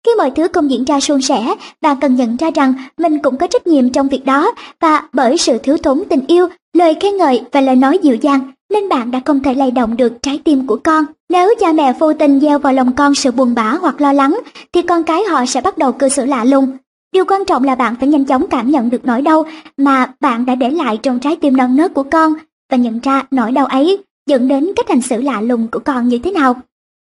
khi 0.05 0.11
mọi 0.17 0.31
thứ 0.31 0.47
không 0.53 0.71
diễn 0.71 0.85
ra 0.85 0.99
suôn 0.99 1.21
sẻ, 1.21 1.55
bạn 1.81 1.97
cần 2.01 2.15
nhận 2.15 2.37
ra 2.37 2.51
rằng 2.55 2.73
mình 2.97 3.19
cũng 3.19 3.37
có 3.37 3.47
trách 3.47 3.67
nhiệm 3.67 3.89
trong 3.89 4.07
việc 4.07 4.25
đó 4.25 4.51
và 4.79 5.03
bởi 5.13 5.37
sự 5.37 5.57
thiếu 5.57 5.77
thốn 5.77 6.03
tình 6.09 6.21
yêu, 6.27 6.47
lời 6.73 6.95
khen 6.99 7.17
ngợi 7.17 7.41
và 7.51 7.61
lời 7.61 7.75
nói 7.75 7.97
dịu 7.97 8.15
dàng 8.15 8.51
nên 8.73 8.89
bạn 8.89 9.11
đã 9.11 9.21
không 9.25 9.39
thể 9.39 9.53
lay 9.53 9.71
động 9.71 9.97
được 9.97 10.13
trái 10.21 10.39
tim 10.43 10.67
của 10.67 10.79
con. 10.83 11.05
Nếu 11.29 11.53
cha 11.59 11.73
mẹ 11.73 11.93
vô 11.99 12.13
tình 12.13 12.39
gieo 12.39 12.59
vào 12.59 12.73
lòng 12.73 12.95
con 12.95 13.15
sự 13.15 13.31
buồn 13.31 13.55
bã 13.55 13.69
hoặc 13.71 14.01
lo 14.01 14.13
lắng 14.13 14.39
thì 14.73 14.81
con 14.81 15.03
cái 15.03 15.23
họ 15.23 15.45
sẽ 15.45 15.61
bắt 15.61 15.77
đầu 15.77 15.91
cư 15.91 16.09
xử 16.09 16.25
lạ 16.25 16.43
lùng. 16.43 16.77
Điều 17.13 17.25
quan 17.25 17.45
trọng 17.45 17.63
là 17.63 17.75
bạn 17.75 17.95
phải 17.99 18.07
nhanh 18.07 18.25
chóng 18.25 18.47
cảm 18.47 18.71
nhận 18.71 18.89
được 18.89 19.05
nỗi 19.05 19.21
đau 19.21 19.45
mà 19.77 20.13
bạn 20.19 20.45
đã 20.45 20.55
để 20.55 20.69
lại 20.69 20.99
trong 21.03 21.19
trái 21.19 21.35
tim 21.35 21.57
non 21.57 21.75
nớt 21.75 21.93
của 21.93 22.03
con 22.03 22.33
và 22.71 22.77
nhận 22.77 22.99
ra 22.99 23.23
nỗi 23.31 23.51
đau 23.51 23.65
ấy 23.65 24.03
dẫn 24.29 24.47
đến 24.47 24.71
cách 24.75 24.89
hành 24.89 25.01
xử 25.01 25.21
lạ 25.21 25.41
lùng 25.41 25.67
của 25.67 25.79
con 25.79 26.07
như 26.07 26.17
thế 26.17 26.31
nào. 26.31 26.55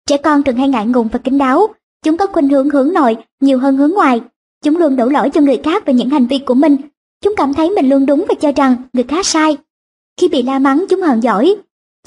Trẻ 0.09 0.17
con 0.17 0.43
thường 0.43 0.57
hay 0.57 0.67
ngại 0.67 0.85
ngùng 0.85 1.07
và 1.07 1.19
kín 1.19 1.37
đáo, 1.37 1.67
Chúng 2.03 2.17
có 2.17 2.27
khuynh 2.27 2.49
hướng 2.49 2.69
hướng 2.69 2.93
nội 2.93 3.17
nhiều 3.41 3.59
hơn 3.59 3.77
hướng 3.77 3.91
ngoài. 3.91 4.21
Chúng 4.63 4.77
luôn 4.77 4.95
đổ 4.95 5.05
lỗi 5.05 5.29
cho 5.29 5.41
người 5.41 5.57
khác 5.63 5.85
về 5.85 5.93
những 5.93 6.09
hành 6.09 6.27
vi 6.27 6.39
của 6.39 6.53
mình. 6.53 6.77
Chúng 7.23 7.33
cảm 7.37 7.53
thấy 7.53 7.69
mình 7.69 7.89
luôn 7.89 8.05
đúng 8.05 8.25
và 8.29 8.35
cho 8.41 8.51
rằng 8.51 8.75
người 8.93 9.03
khác 9.03 9.25
sai. 9.25 9.57
Khi 10.21 10.27
bị 10.27 10.41
la 10.41 10.59
mắng 10.59 10.85
chúng 10.89 11.01
hờn 11.01 11.23
giỏi. 11.23 11.55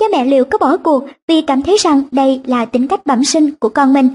Cha 0.00 0.06
mẹ 0.12 0.24
liệu 0.24 0.44
có 0.44 0.58
bỏ 0.58 0.76
cuộc 0.76 1.04
vì 1.28 1.42
cảm 1.42 1.62
thấy 1.62 1.76
rằng 1.76 2.02
đây 2.10 2.40
là 2.44 2.64
tính 2.64 2.88
cách 2.88 3.06
bẩm 3.06 3.24
sinh 3.24 3.50
của 3.50 3.68
con 3.68 3.92
mình. 3.92 4.08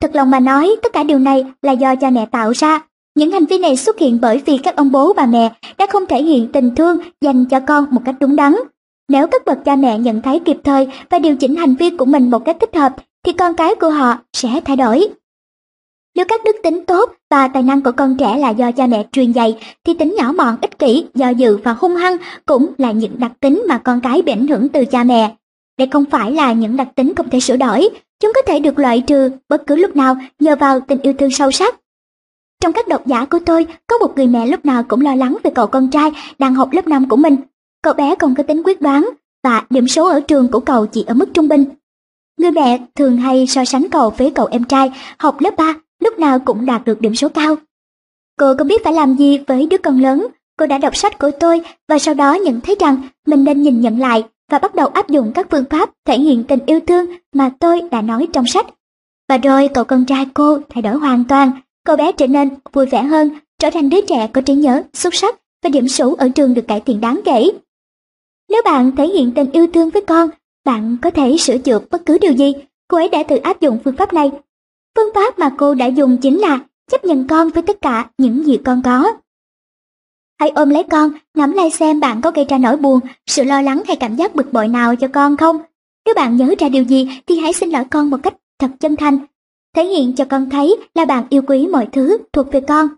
Thật 0.00 0.10
lòng 0.14 0.30
mà 0.30 0.40
nói, 0.40 0.76
tất 0.82 0.92
cả 0.92 1.02
điều 1.02 1.18
này 1.18 1.44
là 1.62 1.72
do 1.72 1.96
cha 1.96 2.10
mẹ 2.10 2.26
tạo 2.26 2.50
ra. 2.50 2.80
Những 3.14 3.30
hành 3.30 3.44
vi 3.44 3.58
này 3.58 3.76
xuất 3.76 3.98
hiện 3.98 4.18
bởi 4.22 4.42
vì 4.46 4.58
các 4.58 4.76
ông 4.76 4.92
bố 4.92 5.12
bà 5.12 5.26
mẹ 5.26 5.52
đã 5.78 5.86
không 5.86 6.06
thể 6.06 6.22
hiện 6.22 6.52
tình 6.52 6.74
thương 6.74 6.98
dành 7.20 7.44
cho 7.44 7.60
con 7.60 7.86
một 7.90 8.02
cách 8.04 8.14
đúng 8.20 8.36
đắn. 8.36 8.54
Nếu 9.08 9.26
các 9.26 9.44
bậc 9.46 9.64
cha 9.64 9.76
mẹ 9.76 9.98
nhận 9.98 10.22
thấy 10.22 10.40
kịp 10.40 10.56
thời 10.64 10.88
và 11.10 11.18
điều 11.18 11.36
chỉnh 11.36 11.56
hành 11.56 11.74
vi 11.74 11.90
của 11.90 12.04
mình 12.04 12.30
một 12.30 12.44
cách 12.44 12.56
thích 12.60 12.76
hợp 12.76 12.92
thì 13.24 13.32
con 13.32 13.54
cái 13.54 13.74
của 13.74 13.90
họ 13.90 14.18
sẽ 14.32 14.60
thay 14.64 14.76
đổi. 14.76 15.08
Nếu 16.14 16.24
các 16.28 16.40
đức 16.44 16.56
tính 16.62 16.84
tốt 16.86 17.12
và 17.30 17.48
tài 17.48 17.62
năng 17.62 17.82
của 17.82 17.92
con 17.92 18.16
trẻ 18.16 18.38
là 18.38 18.50
do 18.50 18.72
cha 18.72 18.86
mẹ 18.86 19.06
truyền 19.12 19.32
dạy, 19.32 19.58
thì 19.84 19.94
tính 19.94 20.14
nhỏ 20.18 20.32
mọn, 20.32 20.56
ích 20.60 20.78
kỷ, 20.78 21.06
do 21.14 21.28
dự 21.28 21.56
và 21.56 21.72
hung 21.72 21.96
hăng 21.96 22.16
cũng 22.46 22.72
là 22.78 22.92
những 22.92 23.18
đặc 23.18 23.32
tính 23.40 23.62
mà 23.68 23.78
con 23.78 24.00
cái 24.00 24.22
bị 24.22 24.32
ảnh 24.32 24.48
hưởng 24.48 24.68
từ 24.68 24.84
cha 24.84 25.04
mẹ. 25.04 25.36
Đây 25.78 25.88
không 25.92 26.04
phải 26.04 26.32
là 26.32 26.52
những 26.52 26.76
đặc 26.76 26.88
tính 26.94 27.14
không 27.14 27.30
thể 27.30 27.40
sửa 27.40 27.56
đổi, 27.56 27.88
chúng 28.20 28.32
có 28.34 28.42
thể 28.46 28.60
được 28.60 28.78
loại 28.78 29.00
trừ 29.00 29.30
bất 29.48 29.66
cứ 29.66 29.76
lúc 29.76 29.96
nào 29.96 30.16
nhờ 30.40 30.56
vào 30.56 30.80
tình 30.80 30.98
yêu 31.02 31.12
thương 31.18 31.30
sâu 31.30 31.50
sắc. 31.50 31.76
Trong 32.60 32.72
các 32.72 32.88
độc 32.88 33.06
giả 33.06 33.24
của 33.24 33.38
tôi, 33.46 33.66
có 33.86 33.98
một 33.98 34.16
người 34.16 34.26
mẹ 34.26 34.46
lúc 34.46 34.66
nào 34.66 34.82
cũng 34.82 35.00
lo 35.00 35.14
lắng 35.14 35.36
về 35.42 35.50
cậu 35.54 35.66
con 35.66 35.90
trai 35.90 36.10
đang 36.38 36.54
học 36.54 36.68
lớp 36.72 36.88
5 36.88 37.08
của 37.08 37.16
mình. 37.16 37.36
cậu 37.82 37.94
bé 37.94 38.14
còn 38.14 38.34
có 38.34 38.42
tính 38.42 38.62
quyết 38.64 38.80
đoán 38.80 39.10
và 39.44 39.62
điểm 39.70 39.88
số 39.88 40.08
ở 40.08 40.20
trường 40.20 40.48
của 40.48 40.60
cậu 40.60 40.86
chỉ 40.86 41.04
ở 41.06 41.14
mức 41.14 41.28
trung 41.34 41.48
bình. 41.48 41.64
Người 42.42 42.50
mẹ 42.50 42.78
thường 42.94 43.16
hay 43.16 43.46
so 43.46 43.64
sánh 43.64 43.90
cậu 43.90 44.10
với 44.10 44.30
cậu 44.30 44.46
em 44.50 44.64
trai 44.64 44.90
học 45.18 45.40
lớp 45.40 45.56
3 45.56 45.74
lúc 46.00 46.18
nào 46.18 46.38
cũng 46.38 46.66
đạt 46.66 46.84
được 46.84 47.00
điểm 47.00 47.14
số 47.14 47.28
cao. 47.28 47.56
Cô 48.38 48.54
không 48.58 48.68
biết 48.68 48.84
phải 48.84 48.92
làm 48.92 49.16
gì 49.16 49.38
với 49.46 49.66
đứa 49.66 49.78
con 49.78 50.00
lớn, 50.00 50.26
cô 50.58 50.66
đã 50.66 50.78
đọc 50.78 50.96
sách 50.96 51.18
của 51.18 51.30
tôi 51.40 51.60
và 51.88 51.98
sau 51.98 52.14
đó 52.14 52.34
nhận 52.34 52.60
thấy 52.60 52.76
rằng 52.80 52.96
mình 53.26 53.44
nên 53.44 53.62
nhìn 53.62 53.80
nhận 53.80 53.98
lại 53.98 54.24
và 54.50 54.58
bắt 54.58 54.74
đầu 54.74 54.86
áp 54.86 55.08
dụng 55.08 55.32
các 55.34 55.46
phương 55.50 55.64
pháp 55.70 55.90
thể 56.06 56.18
hiện 56.18 56.44
tình 56.44 56.58
yêu 56.66 56.80
thương 56.86 57.06
mà 57.34 57.50
tôi 57.60 57.80
đã 57.90 58.02
nói 58.02 58.28
trong 58.32 58.46
sách. 58.46 58.66
Và 59.28 59.36
rồi 59.38 59.68
cậu 59.68 59.84
con 59.84 60.04
trai 60.04 60.26
cô 60.34 60.58
thay 60.68 60.82
đổi 60.82 60.94
hoàn 60.94 61.24
toàn, 61.24 61.50
cậu 61.84 61.96
bé 61.96 62.12
trở 62.12 62.26
nên 62.26 62.48
vui 62.72 62.86
vẻ 62.86 63.02
hơn, 63.02 63.30
trở 63.58 63.70
thành 63.70 63.90
đứa 63.90 64.00
trẻ 64.00 64.26
có 64.32 64.40
trí 64.40 64.54
nhớ, 64.54 64.82
xuất 64.92 65.14
sắc 65.14 65.34
và 65.64 65.70
điểm 65.70 65.88
số 65.88 66.14
ở 66.18 66.28
trường 66.28 66.54
được 66.54 66.68
cải 66.68 66.80
thiện 66.80 67.00
đáng 67.00 67.20
kể. 67.24 67.50
Nếu 68.50 68.62
bạn 68.64 68.96
thể 68.96 69.08
hiện 69.08 69.32
tình 69.34 69.50
yêu 69.50 69.66
thương 69.74 69.90
với 69.90 70.02
con, 70.02 70.30
bạn 70.64 70.96
có 71.02 71.10
thể 71.10 71.36
sửa 71.36 71.58
chữa 71.58 71.78
bất 71.90 72.06
cứ 72.06 72.18
điều 72.18 72.32
gì. 72.32 72.52
Cô 72.88 72.96
ấy 72.96 73.08
đã 73.08 73.22
tự 73.22 73.36
áp 73.36 73.60
dụng 73.60 73.78
phương 73.84 73.96
pháp 73.96 74.12
này. 74.12 74.30
Phương 74.96 75.14
pháp 75.14 75.38
mà 75.38 75.50
cô 75.58 75.74
đã 75.74 75.86
dùng 75.86 76.16
chính 76.16 76.38
là 76.38 76.58
chấp 76.90 77.04
nhận 77.04 77.26
con 77.28 77.48
với 77.48 77.62
tất 77.62 77.80
cả 77.80 78.10
những 78.18 78.44
gì 78.44 78.56
con 78.64 78.82
có. 78.84 79.12
Hãy 80.40 80.50
ôm 80.50 80.70
lấy 80.70 80.82
con, 80.82 81.10
ngắm 81.34 81.52
lại 81.52 81.70
xem 81.70 82.00
bạn 82.00 82.20
có 82.20 82.30
gây 82.30 82.44
ra 82.44 82.58
nỗi 82.58 82.76
buồn, 82.76 83.00
sự 83.26 83.44
lo 83.44 83.62
lắng 83.62 83.82
hay 83.86 83.96
cảm 83.96 84.16
giác 84.16 84.34
bực 84.34 84.52
bội 84.52 84.68
nào 84.68 84.96
cho 84.96 85.08
con 85.08 85.36
không. 85.36 85.58
Nếu 86.06 86.14
bạn 86.14 86.36
nhớ 86.36 86.54
ra 86.58 86.68
điều 86.68 86.84
gì 86.84 87.08
thì 87.26 87.38
hãy 87.38 87.52
xin 87.52 87.70
lỗi 87.70 87.84
con 87.90 88.10
một 88.10 88.16
cách 88.22 88.34
thật 88.58 88.70
chân 88.80 88.96
thành. 88.96 89.18
Thể 89.76 89.84
hiện 89.84 90.14
cho 90.14 90.24
con 90.24 90.50
thấy 90.50 90.76
là 90.94 91.04
bạn 91.04 91.24
yêu 91.30 91.42
quý 91.46 91.66
mọi 91.66 91.86
thứ 91.92 92.18
thuộc 92.32 92.52
về 92.52 92.60
con. 92.60 92.88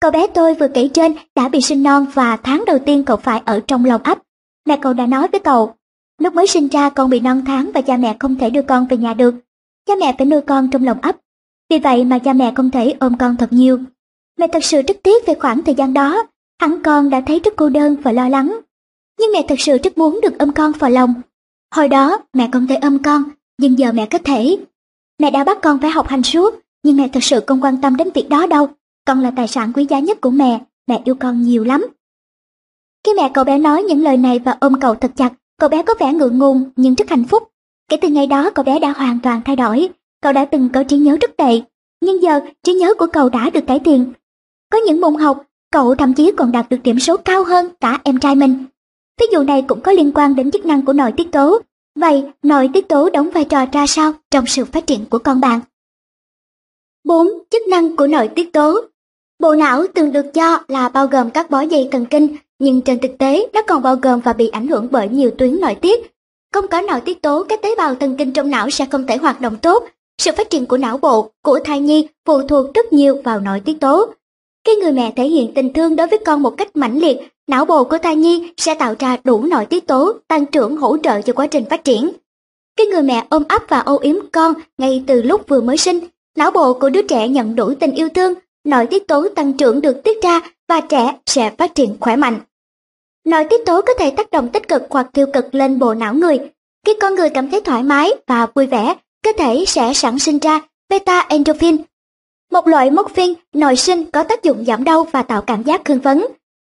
Cậu 0.00 0.10
bé 0.10 0.26
tôi 0.26 0.54
vừa 0.54 0.68
kể 0.68 0.88
trên 0.94 1.14
đã 1.34 1.48
bị 1.48 1.60
sinh 1.60 1.82
non 1.82 2.06
và 2.14 2.36
tháng 2.36 2.64
đầu 2.66 2.78
tiên 2.78 3.04
cậu 3.04 3.16
phải 3.16 3.42
ở 3.44 3.60
trong 3.66 3.84
lòng 3.84 4.02
ấp. 4.02 4.18
Mẹ 4.66 4.78
cậu 4.82 4.92
đã 4.92 5.06
nói 5.06 5.28
với 5.28 5.40
cậu, 5.40 5.74
lúc 6.18 6.34
mới 6.34 6.46
sinh 6.46 6.68
ra 6.68 6.90
con 6.90 7.10
bị 7.10 7.20
non 7.20 7.42
tháng 7.46 7.70
và 7.74 7.80
cha 7.80 7.96
mẹ 7.96 8.16
không 8.18 8.36
thể 8.36 8.50
đưa 8.50 8.62
con 8.62 8.86
về 8.86 8.96
nhà 8.96 9.14
được. 9.14 9.34
Cha 9.86 9.94
mẹ 10.00 10.14
phải 10.18 10.26
nuôi 10.26 10.40
con 10.40 10.70
trong 10.70 10.84
lòng 10.84 11.00
ấp. 11.00 11.16
Vì 11.70 11.78
vậy 11.78 12.04
mà 12.04 12.18
cha 12.18 12.32
mẹ 12.32 12.52
không 12.56 12.70
thể 12.70 12.94
ôm 13.00 13.16
con 13.18 13.36
thật 13.36 13.52
nhiều. 13.52 13.78
Mẹ 14.38 14.46
thật 14.52 14.64
sự 14.64 14.82
rất 14.82 14.96
tiếc 15.02 15.26
về 15.26 15.34
khoảng 15.34 15.62
thời 15.62 15.74
gian 15.74 15.94
đó. 15.94 16.26
Hẳn 16.60 16.82
con 16.82 17.10
đã 17.10 17.20
thấy 17.20 17.40
rất 17.40 17.54
cô 17.56 17.68
đơn 17.68 17.96
và 18.02 18.12
lo 18.12 18.28
lắng. 18.28 18.60
Nhưng 19.20 19.32
mẹ 19.32 19.44
thật 19.48 19.54
sự 19.58 19.78
rất 19.78 19.98
muốn 19.98 20.20
được 20.22 20.38
ôm 20.38 20.52
con 20.52 20.72
vào 20.72 20.90
lòng. 20.90 21.14
Hồi 21.74 21.88
đó 21.88 22.18
mẹ 22.32 22.48
không 22.52 22.66
thể 22.66 22.76
ôm 22.76 22.98
con, 23.02 23.22
nhưng 23.58 23.78
giờ 23.78 23.92
mẹ 23.92 24.06
có 24.06 24.18
thể. 24.24 24.58
Mẹ 25.18 25.30
đã 25.30 25.44
bắt 25.44 25.58
con 25.62 25.78
phải 25.78 25.90
học 25.90 26.08
hành 26.08 26.22
suốt, 26.22 26.54
nhưng 26.82 26.96
mẹ 26.96 27.08
thật 27.08 27.24
sự 27.24 27.40
không 27.46 27.64
quan 27.64 27.80
tâm 27.80 27.96
đến 27.96 28.08
việc 28.14 28.28
đó 28.28 28.46
đâu. 28.46 28.68
Con 29.04 29.20
là 29.20 29.30
tài 29.36 29.48
sản 29.48 29.72
quý 29.72 29.86
giá 29.88 29.98
nhất 29.98 30.20
của 30.20 30.30
mẹ, 30.30 30.60
mẹ 30.86 31.02
yêu 31.04 31.14
con 31.14 31.42
nhiều 31.42 31.64
lắm. 31.64 31.86
Khi 33.04 33.12
mẹ 33.16 33.30
cậu 33.34 33.44
bé 33.44 33.58
nói 33.58 33.82
những 33.82 34.02
lời 34.02 34.16
này 34.16 34.38
và 34.38 34.56
ôm 34.60 34.80
cậu 34.80 34.94
thật 34.94 35.10
chặt, 35.16 35.32
cậu 35.58 35.68
bé 35.68 35.82
có 35.82 35.94
vẻ 36.00 36.12
ngượng 36.12 36.38
ngùng 36.38 36.70
nhưng 36.76 36.94
rất 36.94 37.10
hạnh 37.10 37.24
phúc. 37.24 37.42
Kể 37.88 37.96
từ 37.96 38.08
ngày 38.08 38.26
đó 38.26 38.50
cậu 38.50 38.64
bé 38.64 38.78
đã 38.78 38.92
hoàn 38.96 39.18
toàn 39.22 39.40
thay 39.44 39.56
đổi, 39.56 39.88
cậu 40.22 40.32
đã 40.32 40.44
từng 40.44 40.68
có 40.74 40.82
trí 40.82 40.96
nhớ 40.96 41.16
rất 41.20 41.36
tệ, 41.36 41.60
nhưng 42.00 42.22
giờ 42.22 42.40
trí 42.62 42.72
nhớ 42.72 42.94
của 42.98 43.06
cậu 43.12 43.28
đã 43.28 43.50
được 43.50 43.66
cải 43.66 43.78
thiện. 43.78 44.12
Có 44.72 44.78
những 44.78 45.00
môn 45.00 45.14
học, 45.14 45.44
cậu 45.72 45.94
thậm 45.94 46.14
chí 46.14 46.32
còn 46.36 46.52
đạt 46.52 46.68
được 46.70 46.78
điểm 46.82 46.98
số 46.98 47.16
cao 47.16 47.44
hơn 47.44 47.68
cả 47.80 47.98
em 48.04 48.18
trai 48.18 48.34
mình. 48.34 48.64
Ví 49.20 49.26
dụ 49.32 49.42
này 49.42 49.62
cũng 49.62 49.80
có 49.80 49.92
liên 49.92 50.12
quan 50.14 50.36
đến 50.36 50.50
chức 50.50 50.66
năng 50.66 50.84
của 50.84 50.92
nội 50.92 51.12
tiết 51.16 51.32
tố. 51.32 51.58
Vậy, 51.94 52.24
nội 52.42 52.70
tiết 52.74 52.88
tố 52.88 53.10
đóng 53.10 53.30
vai 53.30 53.44
trò 53.44 53.66
ra 53.72 53.86
sao 53.86 54.12
trong 54.30 54.46
sự 54.46 54.64
phát 54.64 54.86
triển 54.86 55.04
của 55.04 55.18
con 55.18 55.40
bạn? 55.40 55.60
4. 57.04 57.28
Chức 57.50 57.62
năng 57.68 57.96
của 57.96 58.06
nội 58.06 58.28
tiết 58.28 58.52
tố 58.52 58.80
Bộ 59.38 59.54
não 59.54 59.86
thường 59.94 60.12
được 60.12 60.26
cho 60.34 60.60
là 60.68 60.88
bao 60.88 61.06
gồm 61.06 61.30
các 61.30 61.50
bó 61.50 61.60
dây 61.60 61.88
thần 61.92 62.06
kinh, 62.06 62.36
nhưng 62.58 62.80
trên 62.80 62.98
thực 62.98 63.18
tế 63.18 63.46
nó 63.52 63.62
còn 63.62 63.82
bao 63.82 63.96
gồm 63.96 64.20
và 64.20 64.32
bị 64.32 64.48
ảnh 64.48 64.68
hưởng 64.68 64.88
bởi 64.90 65.08
nhiều 65.08 65.30
tuyến 65.38 65.60
nội 65.60 65.74
tiết. 65.74 66.14
Không 66.54 66.68
có 66.68 66.80
nội 66.80 67.00
tiết 67.00 67.22
tố, 67.22 67.44
các 67.48 67.62
tế 67.62 67.74
bào 67.78 67.94
thần 67.94 68.16
kinh 68.16 68.32
trong 68.32 68.50
não 68.50 68.70
sẽ 68.70 68.84
không 68.84 69.06
thể 69.06 69.16
hoạt 69.16 69.40
động 69.40 69.56
tốt. 69.56 69.84
Sự 70.22 70.30
phát 70.36 70.50
triển 70.50 70.66
của 70.66 70.76
não 70.76 70.98
bộ, 70.98 71.30
của 71.42 71.58
thai 71.64 71.80
nhi 71.80 72.08
phụ 72.26 72.42
thuộc 72.42 72.74
rất 72.74 72.92
nhiều 72.92 73.20
vào 73.24 73.40
nội 73.40 73.60
tiết 73.60 73.80
tố. 73.80 74.06
Khi 74.66 74.76
người 74.76 74.92
mẹ 74.92 75.12
thể 75.16 75.24
hiện 75.24 75.54
tình 75.54 75.72
thương 75.72 75.96
đối 75.96 76.06
với 76.06 76.18
con 76.18 76.42
một 76.42 76.50
cách 76.56 76.76
mãnh 76.76 76.98
liệt, 76.98 77.18
não 77.48 77.64
bộ 77.64 77.84
của 77.84 77.98
thai 77.98 78.16
nhi 78.16 78.52
sẽ 78.56 78.74
tạo 78.74 78.94
ra 78.98 79.16
đủ 79.24 79.42
nội 79.42 79.66
tiết 79.66 79.86
tố, 79.86 80.12
tăng 80.28 80.46
trưởng 80.46 80.76
hỗ 80.76 80.96
trợ 81.02 81.22
cho 81.22 81.32
quá 81.32 81.46
trình 81.46 81.64
phát 81.70 81.84
triển. 81.84 82.10
Khi 82.78 82.86
người 82.86 83.02
mẹ 83.02 83.26
ôm 83.28 83.42
ấp 83.48 83.62
và 83.68 83.80
âu 83.80 83.98
yếm 83.98 84.16
con 84.32 84.54
ngay 84.78 85.04
từ 85.06 85.22
lúc 85.22 85.48
vừa 85.48 85.60
mới 85.60 85.76
sinh, 85.76 86.00
não 86.36 86.50
bộ 86.50 86.72
của 86.72 86.90
đứa 86.90 87.02
trẻ 87.02 87.28
nhận 87.28 87.56
đủ 87.56 87.74
tình 87.80 87.94
yêu 87.94 88.08
thương, 88.14 88.34
nội 88.64 88.86
tiết 88.86 89.08
tố 89.08 89.28
tăng 89.28 89.52
trưởng 89.52 89.80
được 89.80 90.04
tiết 90.04 90.22
ra 90.22 90.40
và 90.68 90.80
trẻ 90.80 91.14
sẽ 91.26 91.50
phát 91.58 91.74
triển 91.74 91.96
khỏe 92.00 92.16
mạnh. 92.16 92.40
Nội 93.28 93.44
tiết 93.50 93.66
tố 93.66 93.82
có 93.82 93.94
thể 93.98 94.10
tác 94.10 94.30
động 94.30 94.48
tích 94.48 94.68
cực 94.68 94.82
hoặc 94.90 95.06
tiêu 95.12 95.26
cực 95.32 95.54
lên 95.54 95.78
bộ 95.78 95.94
não 95.94 96.14
người. 96.14 96.38
Khi 96.86 96.92
con 97.00 97.14
người 97.14 97.30
cảm 97.30 97.50
thấy 97.50 97.60
thoải 97.60 97.82
mái 97.82 98.10
và 98.26 98.46
vui 98.54 98.66
vẻ, 98.66 98.94
cơ 99.24 99.30
thể 99.38 99.64
sẽ 99.66 99.94
sản 99.94 100.18
sinh 100.18 100.38
ra 100.38 100.60
beta 100.88 101.26
endorphin, 101.28 101.76
một 102.52 102.68
loại 102.68 102.90
morphine 102.90 103.34
nội 103.54 103.76
sinh 103.76 104.10
có 104.10 104.22
tác 104.22 104.42
dụng 104.42 104.64
giảm 104.64 104.84
đau 104.84 105.04
và 105.12 105.22
tạo 105.22 105.42
cảm 105.42 105.62
giác 105.62 105.88
hưng 105.88 106.00
phấn. 106.00 106.24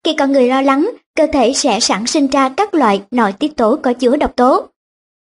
Khi 0.04 0.16
con 0.18 0.32
người 0.32 0.48
lo 0.48 0.62
lắng, 0.62 0.92
cơ 1.16 1.28
thể 1.34 1.54
sẽ 1.54 1.80
sản 1.80 2.08
sinh 2.08 2.28
ra 2.28 2.50
các 2.50 2.74
loại 2.74 3.02
nội 3.12 3.34
tiết 3.40 3.56
tố 3.56 3.78
có 3.84 3.94
chứa 3.94 4.16
độc 4.16 4.36
tố. 4.36 4.68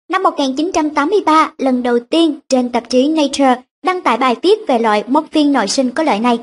Năm 0.10 0.24
1983, 0.24 1.54
lần 1.58 1.84
đầu 1.84 2.00
tiên 2.00 2.40
trên 2.50 2.70
tạp 2.70 2.90
chí 2.90 3.08
Nature 3.08 3.62
đăng 3.84 4.02
tải 4.02 4.18
bài 4.18 4.36
viết 4.42 4.60
về 4.68 4.80
loại 4.80 5.04
morphine 5.08 5.50
nội 5.50 5.68
sinh 5.68 5.92
có 5.92 6.04
lợi 6.04 6.20
này. 6.20 6.40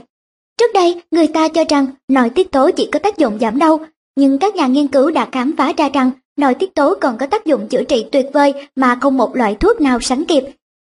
Trước 0.59 0.71
đây, 0.75 1.03
người 1.11 1.27
ta 1.27 1.49
cho 1.49 1.65
rằng 1.69 1.87
nội 2.09 2.31
tiết 2.31 2.51
tố 2.51 2.71
chỉ 2.77 2.89
có 2.93 2.99
tác 2.99 3.19
dụng 3.19 3.39
giảm 3.41 3.59
đau, 3.59 3.81
nhưng 4.17 4.39
các 4.39 4.55
nhà 4.55 4.67
nghiên 4.67 4.89
cứu 4.89 5.11
đã 5.11 5.29
khám 5.33 5.57
phá 5.57 5.73
ra 5.77 5.89
rằng 5.89 6.11
nội 6.37 6.55
tiết 6.55 6.75
tố 6.75 6.95
còn 7.01 7.19
có 7.19 7.27
tác 7.27 7.47
dụng 7.47 7.69
chữa 7.69 7.85
trị 7.85 8.07
tuyệt 8.13 8.27
vời 8.33 8.55
mà 8.77 8.99
không 9.01 9.17
một 9.17 9.37
loại 9.37 9.55
thuốc 9.55 9.81
nào 9.81 10.01
sánh 10.01 10.25
kịp. 10.25 10.45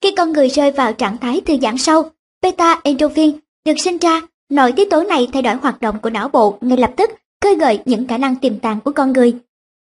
Khi 0.03 0.15
con 0.17 0.33
người 0.33 0.49
rơi 0.49 0.71
vào 0.71 0.93
trạng 0.93 1.19
thái 1.19 1.41
thư 1.41 1.57
giãn 1.63 1.79
sâu, 1.79 2.03
beta 2.43 2.81
endorphin 2.85 3.31
được 3.65 3.79
sinh 3.79 3.99
ra, 3.99 4.21
nội 4.51 4.73
tiết 4.73 4.91
tố 4.91 5.03
này 5.03 5.29
thay 5.33 5.43
đổi 5.43 5.55
hoạt 5.55 5.81
động 5.81 5.99
của 6.03 6.11
não 6.11 6.29
bộ 6.29 6.59
ngay 6.61 6.79
lập 6.79 6.91
tức, 6.97 7.11
khơi 7.43 7.55
gợi 7.55 7.81
những 7.85 8.07
khả 8.09 8.19
năng 8.19 8.37
tiềm 8.37 8.59
tàng 8.59 8.81
của 8.81 8.93
con 8.93 9.13
người. 9.13 9.35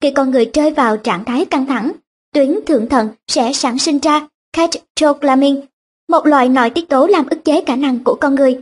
Khi 0.01 0.11
con 0.11 0.31
người 0.31 0.49
rơi 0.53 0.71
vào 0.71 0.97
trạng 0.97 1.25
thái 1.25 1.45
căng 1.45 1.65
thẳng, 1.65 1.91
tuyến 2.33 2.59
thượng 2.65 2.89
thận 2.89 3.09
sẽ 3.27 3.53
sản 3.53 3.79
sinh 3.79 3.99
ra 3.99 4.27
catecholamine, 4.53 5.61
một 6.09 6.25
loại 6.25 6.49
nội 6.49 6.69
tiết 6.69 6.89
tố 6.89 7.07
làm 7.07 7.27
ức 7.29 7.45
chế 7.45 7.63
khả 7.67 7.75
năng 7.75 8.03
của 8.03 8.15
con 8.15 8.35
người. 8.35 8.61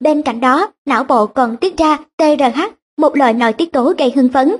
Bên 0.00 0.22
cạnh 0.22 0.40
đó, 0.40 0.72
não 0.86 1.04
bộ 1.04 1.26
còn 1.26 1.56
tiết 1.56 1.76
ra 1.76 1.98
TRH, 2.16 2.60
một 3.00 3.16
loại 3.16 3.32
nội 3.32 3.52
tiết 3.52 3.72
tố 3.72 3.92
gây 3.98 4.12
hưng 4.16 4.28
phấn. 4.28 4.56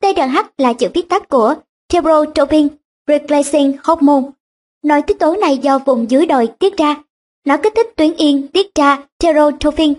TRH 0.00 0.38
là 0.58 0.72
chữ 0.72 0.88
viết 0.94 1.08
tắt 1.08 1.28
của 1.28 1.54
Thyrotropin 1.88 2.68
Replacing 3.08 3.72
Hormone. 3.84 4.22
Nội 4.84 5.02
tiết 5.02 5.18
tố 5.18 5.36
này 5.36 5.58
do 5.58 5.78
vùng 5.78 6.10
dưới 6.10 6.26
đồi 6.26 6.46
tiết 6.46 6.76
ra. 6.76 6.96
Nó 7.46 7.56
kích 7.56 7.72
thích 7.76 7.92
tuyến 7.96 8.14
yên 8.16 8.48
tiết 8.48 8.74
ra 8.74 8.98
Thyrotropin, 9.18 9.94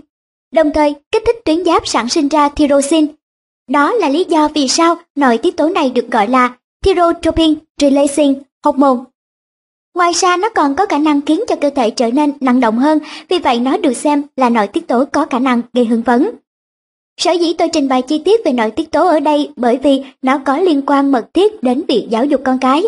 đồng 0.51 0.71
thời 0.71 0.95
kích 1.11 1.23
thích 1.25 1.35
tuyến 1.45 1.63
giáp 1.65 1.87
sản 1.87 2.09
sinh 2.09 2.27
ra 2.27 2.49
thyrosin. 2.49 3.05
Đó 3.69 3.93
là 3.93 4.09
lý 4.09 4.25
do 4.29 4.47
vì 4.53 4.67
sao 4.67 4.95
nội 5.15 5.37
tiết 5.37 5.57
tố 5.57 5.69
này 5.69 5.89
được 5.89 6.11
gọi 6.11 6.27
là 6.27 6.53
Thyrotropin 6.83 7.53
Releasing 7.81 8.41
Hormone. 8.63 9.03
Ngoài 9.95 10.11
ra 10.13 10.37
nó 10.37 10.49
còn 10.49 10.75
có 10.75 10.85
khả 10.85 10.97
năng 10.97 11.21
khiến 11.21 11.43
cho 11.47 11.55
cơ 11.55 11.69
thể 11.69 11.89
trở 11.89 12.11
nên 12.11 12.33
năng 12.39 12.59
động 12.59 12.79
hơn, 12.79 12.99
vì 13.29 13.39
vậy 13.39 13.59
nó 13.59 13.77
được 13.77 13.93
xem 13.93 14.23
là 14.35 14.49
nội 14.49 14.67
tiết 14.67 14.87
tố 14.87 15.05
có 15.05 15.25
khả 15.25 15.39
năng 15.39 15.61
gây 15.73 15.85
hưng 15.85 16.03
phấn. 16.03 16.29
Sở 17.17 17.31
dĩ 17.31 17.53
tôi 17.53 17.69
trình 17.73 17.87
bày 17.87 18.01
chi 18.01 18.21
tiết 18.25 18.41
về 18.45 18.51
nội 18.51 18.71
tiết 18.71 18.91
tố 18.91 19.07
ở 19.07 19.19
đây 19.19 19.49
bởi 19.55 19.77
vì 19.77 20.03
nó 20.21 20.37
có 20.45 20.57
liên 20.57 20.81
quan 20.85 21.11
mật 21.11 21.33
thiết 21.33 21.63
đến 21.63 21.83
việc 21.87 22.07
giáo 22.09 22.25
dục 22.25 22.41
con 22.45 22.59
cái. 22.59 22.83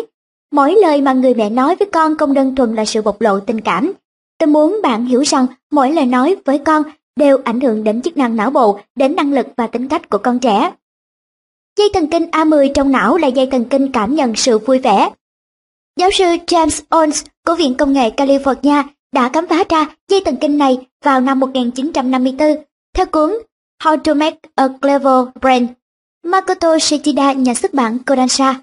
Mỗi 0.52 0.74
lời 0.82 1.02
mà 1.02 1.12
người 1.12 1.34
mẹ 1.34 1.50
nói 1.50 1.76
với 1.76 1.88
con 1.92 2.16
không 2.16 2.34
đơn 2.34 2.54
thuần 2.54 2.74
là 2.74 2.84
sự 2.84 3.02
bộc 3.02 3.20
lộ 3.20 3.40
tình 3.40 3.60
cảm. 3.60 3.92
Tôi 4.38 4.46
muốn 4.46 4.80
bạn 4.82 5.06
hiểu 5.06 5.20
rằng 5.20 5.46
mỗi 5.70 5.92
lời 5.92 6.06
nói 6.06 6.36
với 6.44 6.58
con 6.58 6.82
đều 7.16 7.38
ảnh 7.44 7.60
hưởng 7.60 7.84
đến 7.84 8.02
chức 8.02 8.16
năng 8.16 8.36
não 8.36 8.50
bộ, 8.50 8.80
đến 8.94 9.16
năng 9.16 9.32
lực 9.32 9.46
và 9.56 9.66
tính 9.66 9.88
cách 9.88 10.10
của 10.10 10.18
con 10.18 10.38
trẻ. 10.38 10.72
Dây 11.78 11.88
thần 11.94 12.06
kinh 12.06 12.24
A10 12.30 12.72
trong 12.74 12.92
não 12.92 13.16
là 13.16 13.28
dây 13.28 13.46
thần 13.46 13.64
kinh 13.64 13.92
cảm 13.92 14.14
nhận 14.14 14.34
sự 14.36 14.58
vui 14.58 14.78
vẻ, 14.78 15.10
Giáo 15.98 16.10
sư 16.10 16.24
James 16.24 16.82
Owens 16.90 17.24
của 17.46 17.54
Viện 17.54 17.74
Công 17.74 17.92
nghệ 17.92 18.10
California 18.10 18.84
đã 19.12 19.30
khám 19.32 19.46
phá 19.46 19.64
ra 19.68 19.86
dây 20.08 20.20
thần 20.24 20.36
kinh 20.36 20.58
này 20.58 20.78
vào 21.04 21.20
năm 21.20 21.40
1954 21.40 22.48
theo 22.94 23.06
cuốn 23.06 23.32
How 23.84 23.96
to 23.96 24.14
Make 24.14 24.38
a 24.54 24.68
Clever 24.82 25.24
Brain. 25.40 25.66
Makoto 26.24 26.78
Shichida 26.78 27.32
nhà 27.32 27.54
xuất 27.54 27.74
bản 27.74 27.98
Kodansha. 27.98 28.54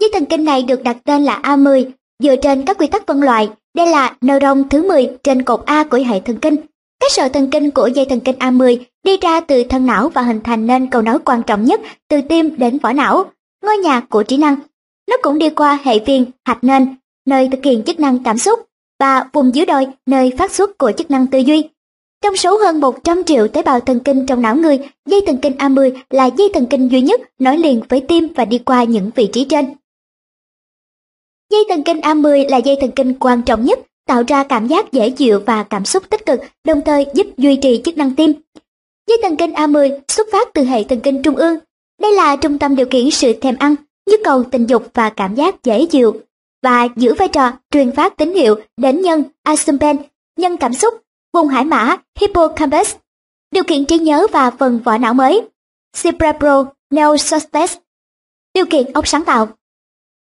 Dây 0.00 0.10
thần 0.12 0.24
kinh 0.24 0.44
này 0.44 0.62
được 0.62 0.82
đặt 0.82 0.96
tên 1.04 1.24
là 1.24 1.40
A10 1.42 1.90
dựa 2.22 2.36
trên 2.36 2.64
các 2.64 2.78
quy 2.78 2.86
tắc 2.86 3.06
phân 3.06 3.22
loại. 3.22 3.50
Đây 3.74 3.86
là 3.86 4.16
neuron 4.20 4.68
thứ 4.68 4.88
10 4.88 5.08
trên 5.24 5.42
cột 5.42 5.62
A 5.66 5.84
của 5.84 5.98
hệ 6.06 6.20
thần 6.20 6.38
kinh. 6.38 6.56
Các 7.00 7.12
sợi 7.12 7.28
thần 7.28 7.50
kinh 7.50 7.70
của 7.70 7.86
dây 7.86 8.04
thần 8.04 8.20
kinh 8.20 8.38
A10 8.38 8.78
đi 9.04 9.16
ra 9.16 9.40
từ 9.40 9.64
thân 9.64 9.86
não 9.86 10.08
và 10.08 10.22
hình 10.22 10.40
thành 10.44 10.66
nên 10.66 10.90
cầu 10.90 11.02
nối 11.02 11.18
quan 11.18 11.42
trọng 11.42 11.64
nhất 11.64 11.80
từ 12.08 12.20
tim 12.20 12.56
đến 12.58 12.78
vỏ 12.78 12.92
não, 12.92 13.24
ngôi 13.64 13.76
nhà 13.76 14.00
của 14.00 14.22
trí 14.22 14.36
năng. 14.36 14.56
Nó 15.10 15.16
cũng 15.22 15.38
đi 15.38 15.50
qua 15.50 15.78
hệ 15.84 15.98
viên, 15.98 16.24
hạch 16.44 16.64
nền, 16.64 16.96
nơi 17.26 17.48
thực 17.52 17.64
hiện 17.64 17.82
chức 17.82 18.00
năng 18.00 18.22
cảm 18.24 18.38
xúc, 18.38 18.60
và 19.00 19.24
vùng 19.32 19.54
dưới 19.54 19.66
đồi, 19.66 19.86
nơi 20.06 20.32
phát 20.38 20.52
xuất 20.52 20.78
của 20.78 20.92
chức 20.92 21.10
năng 21.10 21.26
tư 21.26 21.38
duy. 21.38 21.68
Trong 22.22 22.36
số 22.36 22.56
hơn 22.58 22.80
100 22.80 23.24
triệu 23.24 23.48
tế 23.48 23.62
bào 23.62 23.80
thần 23.80 24.00
kinh 24.00 24.26
trong 24.26 24.42
não 24.42 24.56
người, 24.56 24.78
dây 25.06 25.20
thần 25.26 25.38
kinh 25.42 25.52
A10 25.52 25.92
là 26.10 26.26
dây 26.26 26.50
thần 26.54 26.66
kinh 26.66 26.88
duy 26.88 27.00
nhất 27.00 27.20
nối 27.38 27.58
liền 27.58 27.80
với 27.88 28.00
tim 28.00 28.28
và 28.36 28.44
đi 28.44 28.58
qua 28.58 28.84
những 28.84 29.10
vị 29.14 29.28
trí 29.32 29.44
trên. 29.44 29.74
Dây 31.50 31.64
thần 31.68 31.82
kinh 31.82 32.00
A10 32.00 32.48
là 32.48 32.56
dây 32.56 32.76
thần 32.80 32.90
kinh 32.90 33.14
quan 33.14 33.42
trọng 33.42 33.64
nhất, 33.64 33.78
tạo 34.06 34.22
ra 34.28 34.44
cảm 34.44 34.66
giác 34.66 34.92
dễ 34.92 35.10
chịu 35.10 35.40
và 35.46 35.62
cảm 35.62 35.84
xúc 35.84 36.10
tích 36.10 36.26
cực, 36.26 36.40
đồng 36.64 36.80
thời 36.86 37.06
giúp 37.14 37.26
duy 37.36 37.56
trì 37.56 37.80
chức 37.84 37.96
năng 37.96 38.14
tim. 38.14 38.32
Dây 39.06 39.18
thần 39.22 39.36
kinh 39.36 39.52
A10 39.52 40.00
xuất 40.08 40.26
phát 40.32 40.48
từ 40.54 40.64
hệ 40.64 40.84
thần 40.84 41.00
kinh 41.00 41.22
trung 41.22 41.36
ương. 41.36 41.58
Đây 42.00 42.12
là 42.12 42.36
trung 42.36 42.58
tâm 42.58 42.76
điều 42.76 42.86
khiển 42.90 43.10
sự 43.10 43.32
thèm 43.32 43.56
ăn, 43.58 43.74
nhu 44.10 44.16
cầu 44.24 44.44
tình 44.44 44.66
dục 44.66 44.86
và 44.94 45.10
cảm 45.10 45.34
giác 45.34 45.64
dễ 45.64 45.86
chịu, 45.86 46.20
và 46.62 46.88
giữ 46.96 47.14
vai 47.14 47.28
trò 47.28 47.52
truyền 47.70 47.92
phát 47.92 48.16
tín 48.16 48.34
hiệu 48.34 48.54
đến 48.76 49.02
nhân 49.02 49.22
accumbens, 49.42 50.00
nhân 50.38 50.56
cảm 50.56 50.74
xúc, 50.74 50.94
vùng 51.32 51.48
hải 51.48 51.64
mã 51.64 51.96
hippocampus, 52.20 52.94
điều 53.50 53.64
kiện 53.64 53.84
trí 53.84 53.98
nhớ 53.98 54.26
và 54.32 54.50
phần 54.50 54.80
vỏ 54.84 54.98
não 54.98 55.14
mới, 55.14 55.48
cerebral 56.02 56.60
neocortex, 56.90 57.76
điều 58.54 58.66
kiện 58.66 58.92
óc 58.92 59.08
sáng 59.08 59.24
tạo. 59.24 59.48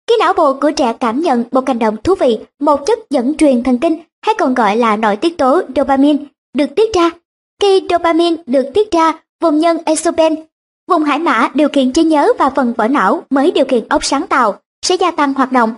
Khi 0.08 0.14
não 0.20 0.32
bộ 0.32 0.54
của 0.54 0.70
trẻ 0.70 0.92
cảm 1.00 1.20
nhận 1.20 1.44
một 1.52 1.68
hành 1.68 1.78
động 1.78 1.96
thú 2.04 2.14
vị, 2.14 2.38
một 2.60 2.86
chất 2.86 2.98
dẫn 3.10 3.36
truyền 3.36 3.62
thần 3.62 3.78
kinh 3.78 4.02
hay 4.22 4.34
còn 4.38 4.54
gọi 4.54 4.76
là 4.76 4.96
nội 4.96 5.16
tiết 5.16 5.38
tố 5.38 5.62
dopamine 5.76 6.24
được 6.54 6.66
tiết 6.76 6.94
ra. 6.94 7.10
Khi 7.62 7.82
dopamine 7.90 8.42
được 8.46 8.66
tiết 8.74 8.90
ra, 8.90 9.12
vùng 9.40 9.58
nhân 9.58 9.78
accumbens, 9.84 10.38
vùng 10.88 11.04
hải 11.04 11.18
mã 11.18 11.50
điều 11.54 11.68
kiện 11.68 11.92
trí 11.92 12.02
nhớ 12.02 12.32
và 12.38 12.50
phần 12.50 12.74
vỏ 12.76 12.88
não 12.88 13.22
mới 13.30 13.50
điều 13.50 13.64
kiện 13.64 13.88
óc 13.88 14.04
sáng 14.04 14.26
tạo 14.26 14.58
sẽ 14.82 14.94
gia 14.94 15.10
tăng 15.10 15.34
hoạt 15.34 15.52
động. 15.52 15.74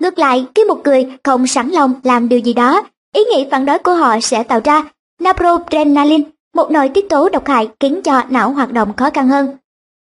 Ngược 0.00 0.18
lại, 0.18 0.46
khi 0.54 0.64
một 0.64 0.80
người 0.84 1.06
không 1.24 1.46
sẵn 1.46 1.70
lòng 1.70 1.94
làm 2.04 2.28
điều 2.28 2.38
gì 2.38 2.52
đó, 2.52 2.82
ý 3.16 3.24
nghĩ 3.24 3.46
phản 3.50 3.66
đối 3.66 3.78
của 3.78 3.94
họ 3.94 4.20
sẽ 4.20 4.42
tạo 4.42 4.60
ra 4.64 4.84
noradrenaline, 5.24 6.24
một 6.54 6.70
nội 6.70 6.88
tiết 6.88 7.08
tố 7.08 7.28
độc 7.28 7.46
hại 7.46 7.68
khiến 7.80 8.02
cho 8.02 8.22
não 8.30 8.50
hoạt 8.50 8.72
động 8.72 8.92
khó 8.96 9.10
khăn 9.10 9.28
hơn. 9.28 9.56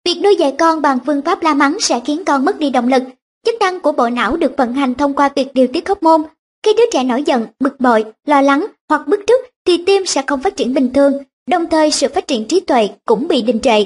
Việc 0.06 0.20
nuôi 0.24 0.36
dạy 0.36 0.56
con 0.60 0.82
bằng 0.82 1.00
phương 1.06 1.22
pháp 1.22 1.44
la 1.44 1.54
mắng 1.54 1.78
sẽ 1.80 2.00
khiến 2.06 2.26
con 2.26 2.46
mất 2.46 2.60
đi 2.60 2.70
động 2.70 2.88
lực. 2.88 3.04
Chức 3.46 3.56
năng 3.60 3.80
của 3.80 3.92
bộ 3.92 4.10
não 4.10 4.38
được 4.38 4.58
vận 4.58 4.74
hành 4.74 4.96
thông 4.96 5.14
qua 5.14 5.30
việc 5.36 5.54
điều 5.54 5.68
tiết 5.68 5.90
hormone. 5.90 6.30
Khi 6.64 6.74
đứa 6.78 6.84
trẻ 6.94 7.04
nổi 7.04 7.24
giận, 7.24 7.48
bực 7.60 7.80
bội, 7.80 8.06
lo 8.26 8.42
lắng 8.42 8.66
hoặc 8.90 9.08
bức 9.08 9.20
tức, 9.28 9.42
thì 9.66 9.84
tim 9.86 10.06
sẽ 10.06 10.22
không 10.28 10.42
phát 10.42 10.56
triển 10.56 10.74
bình 10.74 10.94
thường, 10.94 11.14
đồng 11.50 11.70
thời 11.70 11.92
sự 11.92 12.08
phát 12.16 12.28
triển 12.28 12.48
trí 12.48 12.60
tuệ 12.60 12.90
cũng 13.06 13.28
bị 13.28 13.42
đình 13.42 13.60
trệ. 13.60 13.84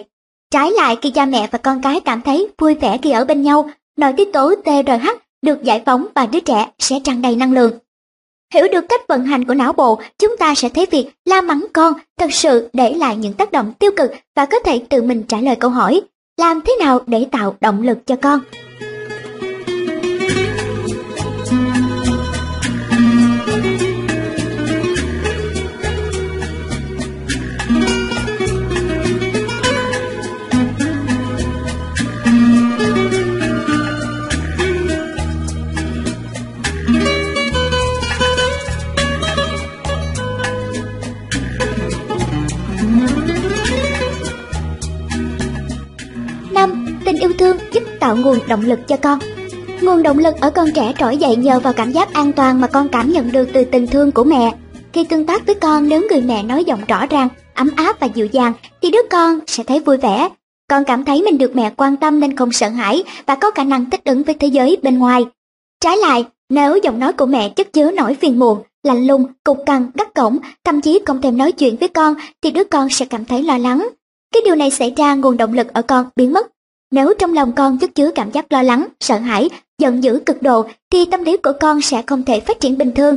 Trái 0.51 0.71
lại 0.71 0.97
khi 1.01 1.09
cha 1.09 1.25
mẹ 1.25 1.47
và 1.51 1.57
con 1.57 1.81
cái 1.81 1.99
cảm 1.99 2.21
thấy 2.21 2.47
vui 2.57 2.75
vẻ 2.75 2.97
khi 3.01 3.11
ở 3.11 3.25
bên 3.25 3.41
nhau, 3.41 3.69
nội 3.97 4.13
tiết 4.17 4.33
tố 4.33 4.55
TRH 4.55 5.07
được 5.41 5.63
giải 5.63 5.81
phóng 5.85 6.05
và 6.15 6.25
đứa 6.25 6.39
trẻ 6.39 6.69
sẽ 6.79 6.99
tràn 7.03 7.21
đầy 7.21 7.35
năng 7.35 7.53
lượng. 7.53 7.71
Hiểu 8.53 8.67
được 8.71 8.85
cách 8.89 9.01
vận 9.07 9.25
hành 9.25 9.45
của 9.45 9.53
não 9.53 9.73
bộ, 9.73 9.99
chúng 10.19 10.37
ta 10.37 10.55
sẽ 10.55 10.69
thấy 10.69 10.85
việc 10.91 11.09
la 11.25 11.41
mắng 11.41 11.65
con 11.73 11.93
thật 12.19 12.33
sự 12.33 12.69
để 12.73 12.93
lại 12.93 13.15
những 13.15 13.33
tác 13.33 13.51
động 13.51 13.73
tiêu 13.79 13.91
cực 13.97 14.11
và 14.35 14.45
có 14.45 14.59
thể 14.59 14.81
tự 14.89 15.01
mình 15.01 15.23
trả 15.23 15.37
lời 15.37 15.55
câu 15.55 15.69
hỏi 15.69 16.01
làm 16.37 16.61
thế 16.61 16.75
nào 16.79 16.99
để 17.07 17.25
tạo 17.31 17.55
động 17.61 17.81
lực 17.81 17.97
cho 18.05 18.15
con. 18.15 18.39
Thương 47.37 47.57
giúp 47.73 47.83
tạo 47.99 48.15
nguồn 48.15 48.39
động 48.47 48.61
lực 48.61 48.79
cho 48.87 48.97
con. 48.97 49.19
Nguồn 49.81 50.03
động 50.03 50.17
lực 50.17 50.35
ở 50.41 50.49
con 50.49 50.67
trẻ 50.75 50.93
trỗi 50.99 51.17
dậy 51.17 51.35
nhờ 51.35 51.59
vào 51.59 51.73
cảm 51.73 51.91
giác 51.91 52.13
an 52.13 52.31
toàn 52.31 52.61
mà 52.61 52.67
con 52.67 52.89
cảm 52.89 53.11
nhận 53.11 53.31
được 53.31 53.49
từ 53.53 53.63
tình 53.63 53.87
thương 53.87 54.11
của 54.11 54.23
mẹ. 54.23 54.53
Khi 54.93 55.03
tương 55.03 55.25
tác 55.25 55.45
với 55.45 55.55
con 55.55 55.89
nếu 55.89 56.01
người 56.09 56.21
mẹ 56.21 56.43
nói 56.43 56.63
giọng 56.63 56.81
rõ 56.87 57.05
ràng, 57.05 57.27
ấm 57.53 57.69
áp 57.75 57.99
và 57.99 58.07
dịu 58.07 58.25
dàng 58.25 58.53
thì 58.81 58.91
đứa 58.91 59.01
con 59.09 59.39
sẽ 59.47 59.63
thấy 59.63 59.79
vui 59.79 59.97
vẻ. 59.97 60.29
Con 60.69 60.83
cảm 60.83 61.05
thấy 61.05 61.21
mình 61.21 61.37
được 61.37 61.55
mẹ 61.55 61.71
quan 61.77 61.97
tâm 61.97 62.19
nên 62.19 62.35
không 62.35 62.51
sợ 62.51 62.69
hãi 62.69 63.03
và 63.25 63.35
có 63.35 63.51
khả 63.51 63.63
năng 63.63 63.89
thích 63.89 64.01
ứng 64.05 64.23
với 64.23 64.35
thế 64.39 64.47
giới 64.47 64.77
bên 64.83 64.99
ngoài. 64.99 65.25
Trái 65.83 65.97
lại, 65.97 66.25
nếu 66.49 66.77
giọng 66.83 66.99
nói 66.99 67.13
của 67.13 67.25
mẹ 67.25 67.49
chất 67.49 67.73
chứa 67.73 67.91
nỗi 67.91 68.15
phiền 68.15 68.39
muộn, 68.39 68.57
lạnh 68.83 69.07
lùng, 69.07 69.25
cục 69.43 69.57
cằn, 69.65 69.91
gắt 69.93 70.13
cổng, 70.13 70.37
thậm 70.63 70.81
chí 70.81 70.99
không 71.05 71.21
thèm 71.21 71.37
nói 71.37 71.51
chuyện 71.51 71.75
với 71.79 71.89
con 71.89 72.13
thì 72.41 72.51
đứa 72.51 72.63
con 72.63 72.89
sẽ 72.89 73.05
cảm 73.05 73.25
thấy 73.25 73.43
lo 73.43 73.57
lắng. 73.57 73.87
Cái 74.33 74.41
điều 74.45 74.55
này 74.55 74.71
xảy 74.71 74.93
ra 74.97 75.15
nguồn 75.15 75.37
động 75.37 75.53
lực 75.53 75.73
ở 75.73 75.81
con 75.81 76.05
biến 76.15 76.33
mất 76.33 76.47
nếu 76.93 77.13
trong 77.19 77.33
lòng 77.33 77.51
con 77.51 77.77
chất 77.77 77.95
chứa 77.95 78.11
cảm 78.15 78.31
giác 78.31 78.51
lo 78.51 78.61
lắng, 78.61 78.87
sợ 78.99 79.17
hãi, 79.17 79.49
giận 79.79 80.03
dữ 80.03 80.19
cực 80.25 80.41
độ 80.41 80.65
thì 80.91 81.05
tâm 81.05 81.23
lý 81.23 81.37
của 81.37 81.53
con 81.59 81.81
sẽ 81.81 82.01
không 82.07 82.23
thể 82.23 82.39
phát 82.39 82.59
triển 82.59 82.77
bình 82.77 82.91
thường. 82.91 83.15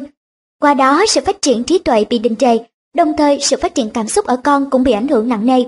Qua 0.60 0.74
đó 0.74 1.04
sự 1.08 1.20
phát 1.26 1.42
triển 1.42 1.64
trí 1.64 1.78
tuệ 1.78 2.04
bị 2.04 2.18
đình 2.18 2.36
trệ, 2.36 2.56
đồng 2.94 3.16
thời 3.16 3.38
sự 3.40 3.56
phát 3.56 3.74
triển 3.74 3.90
cảm 3.90 4.08
xúc 4.08 4.26
ở 4.26 4.36
con 4.36 4.70
cũng 4.70 4.82
bị 4.82 4.92
ảnh 4.92 5.08
hưởng 5.08 5.28
nặng 5.28 5.46
nề. 5.46 5.64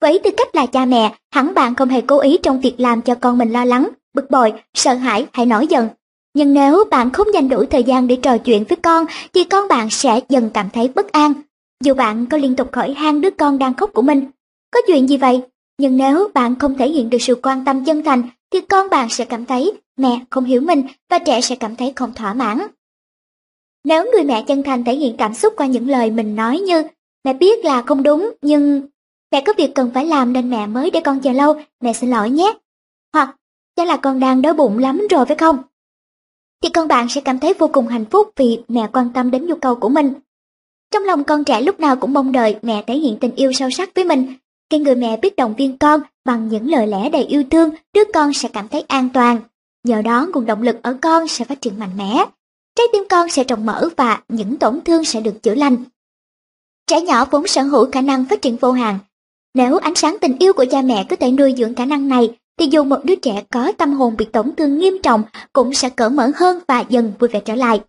Với 0.00 0.18
tư 0.18 0.30
cách 0.36 0.54
là 0.54 0.66
cha 0.66 0.84
mẹ, 0.84 1.14
hẳn 1.30 1.54
bạn 1.54 1.74
không 1.74 1.88
hề 1.88 2.00
cố 2.00 2.18
ý 2.20 2.38
trong 2.42 2.60
việc 2.60 2.80
làm 2.80 3.02
cho 3.02 3.14
con 3.14 3.38
mình 3.38 3.52
lo 3.52 3.64
lắng, 3.64 3.88
bực 4.14 4.30
bội, 4.30 4.52
sợ 4.74 4.94
hãi 4.94 5.26
hay 5.32 5.46
nổi 5.46 5.66
giận. 5.66 5.88
Nhưng 6.34 6.52
nếu 6.52 6.84
bạn 6.90 7.10
không 7.10 7.26
dành 7.34 7.48
đủ 7.48 7.64
thời 7.70 7.84
gian 7.84 8.06
để 8.06 8.16
trò 8.16 8.38
chuyện 8.38 8.64
với 8.64 8.76
con 8.76 9.06
thì 9.34 9.44
con 9.44 9.68
bạn 9.68 9.90
sẽ 9.90 10.20
dần 10.28 10.50
cảm 10.54 10.70
thấy 10.70 10.88
bất 10.88 11.12
an. 11.12 11.32
Dù 11.84 11.94
bạn 11.94 12.26
có 12.26 12.36
liên 12.36 12.56
tục 12.56 12.74
hỏi 12.74 12.92
han 12.92 13.20
đứa 13.20 13.30
con 13.30 13.58
đang 13.58 13.74
khóc 13.74 13.90
của 13.94 14.02
mình, 14.02 14.24
có 14.70 14.80
chuyện 14.86 15.08
gì 15.08 15.16
vậy? 15.16 15.42
Nhưng 15.82 15.96
nếu 15.96 16.28
bạn 16.34 16.58
không 16.58 16.78
thể 16.78 16.88
hiện 16.88 17.10
được 17.10 17.18
sự 17.20 17.34
quan 17.42 17.64
tâm 17.64 17.84
chân 17.84 18.02
thành 18.04 18.22
thì 18.50 18.60
con 18.60 18.90
bạn 18.90 19.08
sẽ 19.08 19.24
cảm 19.24 19.46
thấy 19.46 19.72
mẹ 19.96 20.20
không 20.30 20.44
hiểu 20.44 20.60
mình 20.60 20.82
và 21.10 21.18
trẻ 21.18 21.40
sẽ 21.40 21.56
cảm 21.56 21.76
thấy 21.76 21.92
không 21.96 22.14
thỏa 22.14 22.34
mãn. 22.34 22.58
Nếu 23.84 24.12
người 24.12 24.24
mẹ 24.24 24.44
chân 24.46 24.62
thành 24.62 24.84
thể 24.84 24.96
hiện 24.96 25.16
cảm 25.18 25.34
xúc 25.34 25.54
qua 25.56 25.66
những 25.66 25.88
lời 25.88 26.10
mình 26.10 26.36
nói 26.36 26.58
như 26.58 26.82
mẹ 27.24 27.32
biết 27.34 27.64
là 27.64 27.82
không 27.82 28.02
đúng 28.02 28.32
nhưng 28.42 28.88
mẹ 29.32 29.40
có 29.40 29.52
việc 29.58 29.74
cần 29.74 29.90
phải 29.94 30.06
làm 30.06 30.32
nên 30.32 30.50
mẹ 30.50 30.66
mới 30.66 30.90
để 30.90 31.00
con 31.00 31.20
chờ 31.20 31.32
lâu, 31.32 31.60
mẹ 31.80 31.92
xin 31.92 32.10
lỗi 32.10 32.30
nhé. 32.30 32.54
Hoặc 33.12 33.36
chắc 33.76 33.86
là 33.86 33.96
con 33.96 34.20
đang 34.20 34.42
đói 34.42 34.54
bụng 34.54 34.78
lắm 34.78 35.06
rồi 35.10 35.26
phải 35.26 35.36
không? 35.36 35.58
Thì 36.62 36.68
con 36.68 36.88
bạn 36.88 37.08
sẽ 37.08 37.20
cảm 37.20 37.38
thấy 37.38 37.54
vô 37.54 37.68
cùng 37.72 37.88
hạnh 37.88 38.04
phúc 38.10 38.30
vì 38.36 38.58
mẹ 38.68 38.88
quan 38.92 39.10
tâm 39.14 39.30
đến 39.30 39.46
nhu 39.46 39.54
cầu 39.54 39.74
của 39.74 39.88
mình. 39.88 40.12
Trong 40.90 41.04
lòng 41.04 41.24
con 41.24 41.44
trẻ 41.44 41.60
lúc 41.60 41.80
nào 41.80 41.96
cũng 41.96 42.12
mong 42.12 42.32
đợi 42.32 42.56
mẹ 42.62 42.84
thể 42.86 42.94
hiện 42.94 43.18
tình 43.20 43.34
yêu 43.34 43.52
sâu 43.52 43.70
sắc 43.70 43.90
với 43.94 44.04
mình 44.04 44.34
khi 44.70 44.78
người 44.78 44.94
mẹ 44.94 45.16
biết 45.16 45.36
động 45.36 45.54
viên 45.54 45.78
con 45.78 46.00
bằng 46.24 46.48
những 46.48 46.70
lời 46.70 46.86
lẽ 46.86 47.08
đầy 47.08 47.24
yêu 47.24 47.44
thương, 47.50 47.70
đứa 47.94 48.04
con 48.14 48.32
sẽ 48.32 48.48
cảm 48.48 48.68
thấy 48.68 48.84
an 48.88 49.08
toàn. 49.14 49.40
Nhờ 49.84 50.02
đó 50.02 50.26
nguồn 50.32 50.46
động 50.46 50.62
lực 50.62 50.76
ở 50.82 50.96
con 51.02 51.28
sẽ 51.28 51.44
phát 51.44 51.60
triển 51.60 51.78
mạnh 51.78 51.96
mẽ. 51.96 52.24
Trái 52.76 52.86
tim 52.92 53.02
con 53.10 53.28
sẽ 53.28 53.44
rộng 53.44 53.66
mở 53.66 53.88
và 53.96 54.20
những 54.28 54.56
tổn 54.56 54.80
thương 54.80 55.04
sẽ 55.04 55.20
được 55.20 55.42
chữa 55.42 55.54
lành. 55.54 55.76
Trẻ 56.86 57.00
nhỏ 57.00 57.24
vốn 57.24 57.46
sở 57.46 57.62
hữu 57.62 57.90
khả 57.90 58.00
năng 58.00 58.24
phát 58.24 58.42
triển 58.42 58.56
vô 58.56 58.72
hạn. 58.72 58.98
Nếu 59.54 59.78
ánh 59.78 59.94
sáng 59.94 60.16
tình 60.20 60.38
yêu 60.38 60.52
của 60.52 60.64
cha 60.70 60.82
mẹ 60.82 61.06
có 61.10 61.16
thể 61.16 61.30
nuôi 61.32 61.54
dưỡng 61.58 61.74
khả 61.74 61.84
năng 61.84 62.08
này, 62.08 62.38
thì 62.58 62.66
dù 62.70 62.84
một 62.84 62.98
đứa 63.04 63.14
trẻ 63.16 63.42
có 63.50 63.72
tâm 63.78 63.92
hồn 63.92 64.16
bị 64.16 64.24
tổn 64.24 64.54
thương 64.56 64.78
nghiêm 64.78 64.94
trọng 65.02 65.22
cũng 65.52 65.74
sẽ 65.74 65.90
cởi 65.90 66.10
mở 66.10 66.30
hơn 66.36 66.58
và 66.68 66.84
dần 66.88 67.12
vui 67.18 67.28
vẻ 67.28 67.40
trở 67.40 67.54
lại. 67.54 67.80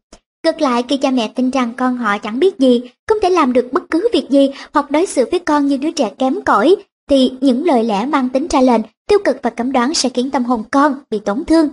Ngược 0.46 0.62
lại 0.62 0.84
khi 0.88 0.98
cha 0.98 1.12
mẹ 1.12 1.32
tin 1.36 1.50
rằng 1.50 1.74
con 1.78 1.98
họ 1.98 2.18
chẳng 2.18 2.40
biết 2.40 2.60
gì, 2.60 2.82
không 3.08 3.18
thể 3.22 3.30
làm 3.30 3.54
được 3.54 3.68
bất 3.72 3.84
cứ 3.92 4.10
việc 4.14 4.30
gì 4.30 4.50
hoặc 4.74 4.92
đối 4.92 5.06
xử 5.06 5.26
với 5.32 5.40
con 5.40 5.68
như 5.68 5.78
đứa 5.78 5.92
trẻ 5.92 6.12
kém 6.18 6.42
cỏi, 6.42 6.76
thì 7.10 7.32
những 7.42 7.66
lời 7.66 7.84
lẽ 7.84 8.06
mang 8.06 8.30
tính 8.30 8.48
ra 8.48 8.62
lệnh, 8.62 8.82
tiêu 9.08 9.20
cực 9.26 9.38
và 9.42 9.50
cấm 9.50 9.72
đoán 9.72 9.94
sẽ 9.94 10.10
khiến 10.10 10.32
tâm 10.32 10.44
hồn 10.44 10.64
con 10.72 10.96
bị 11.10 11.20
tổn 11.20 11.46
thương. 11.46 11.70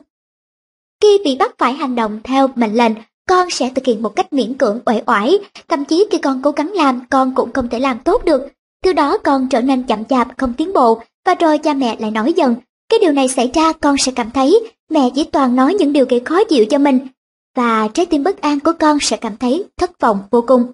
Khi 1.02 1.18
bị 1.24 1.36
bắt 1.36 1.54
phải 1.58 1.72
hành 1.72 1.94
động 1.94 2.20
theo 2.24 2.48
mệnh 2.54 2.74
lệnh, 2.74 2.92
con 3.28 3.50
sẽ 3.50 3.70
thực 3.74 3.84
hiện 3.84 4.02
một 4.02 4.16
cách 4.16 4.32
miễn 4.32 4.54
cưỡng 4.54 4.80
uể 4.86 5.02
oải, 5.06 5.38
thậm 5.68 5.84
chí 5.84 6.06
khi 6.10 6.18
con 6.18 6.42
cố 6.42 6.50
gắng 6.50 6.72
làm, 6.72 7.00
con 7.10 7.34
cũng 7.34 7.52
không 7.52 7.68
thể 7.68 7.78
làm 7.78 7.98
tốt 7.98 8.24
được. 8.24 8.42
Từ 8.82 8.92
đó 8.92 9.18
con 9.18 9.48
trở 9.48 9.60
nên 9.60 9.82
chậm 9.82 10.04
chạp, 10.04 10.38
không 10.38 10.54
tiến 10.54 10.72
bộ, 10.72 11.00
và 11.26 11.34
rồi 11.34 11.58
cha 11.58 11.74
mẹ 11.74 11.96
lại 11.98 12.10
nói 12.10 12.32
dần. 12.32 12.54
Cái 12.88 12.98
điều 13.00 13.12
này 13.12 13.28
xảy 13.28 13.50
ra 13.54 13.72
con 13.72 13.96
sẽ 13.98 14.12
cảm 14.12 14.30
thấy 14.30 14.60
mẹ 14.90 15.10
chỉ 15.14 15.24
toàn 15.24 15.56
nói 15.56 15.74
những 15.74 15.92
điều 15.92 16.06
gây 16.08 16.20
khó 16.20 16.44
chịu 16.44 16.64
cho 16.66 16.78
mình, 16.78 16.98
và 17.56 17.88
trái 17.88 18.06
tim 18.06 18.24
bất 18.24 18.40
an 18.40 18.60
của 18.60 18.72
con 18.78 18.98
sẽ 19.00 19.16
cảm 19.16 19.36
thấy 19.36 19.64
thất 19.76 20.00
vọng 20.00 20.18
vô 20.30 20.44
cùng. 20.46 20.72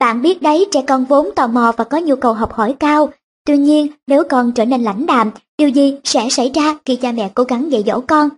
Bạn 0.00 0.22
biết 0.22 0.42
đấy, 0.42 0.66
trẻ 0.72 0.82
con 0.86 1.04
vốn 1.04 1.28
tò 1.36 1.46
mò 1.46 1.72
và 1.76 1.84
có 1.84 1.98
nhu 1.98 2.16
cầu 2.16 2.32
học 2.32 2.52
hỏi 2.52 2.76
cao. 2.80 3.08
Tuy 3.46 3.56
nhiên, 3.56 3.86
nếu 4.06 4.24
con 4.28 4.52
trở 4.52 4.64
nên 4.64 4.82
lãnh 4.82 5.06
đạm, 5.06 5.30
điều 5.58 5.68
gì 5.68 5.96
sẽ 6.04 6.28
xảy 6.30 6.50
ra 6.54 6.78
khi 6.84 6.96
cha 6.96 7.12
mẹ 7.12 7.30
cố 7.34 7.44
gắng 7.44 7.72
dạy 7.72 7.84
dỗ 7.86 8.00
con? 8.00 8.28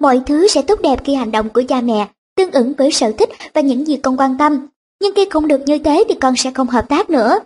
Mọi 0.00 0.20
thứ 0.26 0.48
sẽ 0.48 0.62
tốt 0.62 0.80
đẹp 0.82 1.00
khi 1.04 1.14
hành 1.14 1.30
động 1.30 1.48
của 1.48 1.62
cha 1.68 1.80
mẹ 1.80 2.08
tương 2.36 2.50
ứng 2.50 2.72
với 2.78 2.90
sở 2.90 3.12
thích 3.18 3.28
và 3.54 3.60
những 3.60 3.86
gì 3.86 3.96
con 3.96 4.16
quan 4.16 4.38
tâm. 4.38 4.66
Nhưng 5.02 5.14
khi 5.14 5.26
không 5.30 5.48
được 5.48 5.60
như 5.66 5.78
thế 5.78 6.04
thì 6.08 6.14
con 6.14 6.36
sẽ 6.36 6.50
không 6.50 6.68
hợp 6.68 6.88
tác 6.88 7.10
nữa. 7.10 7.38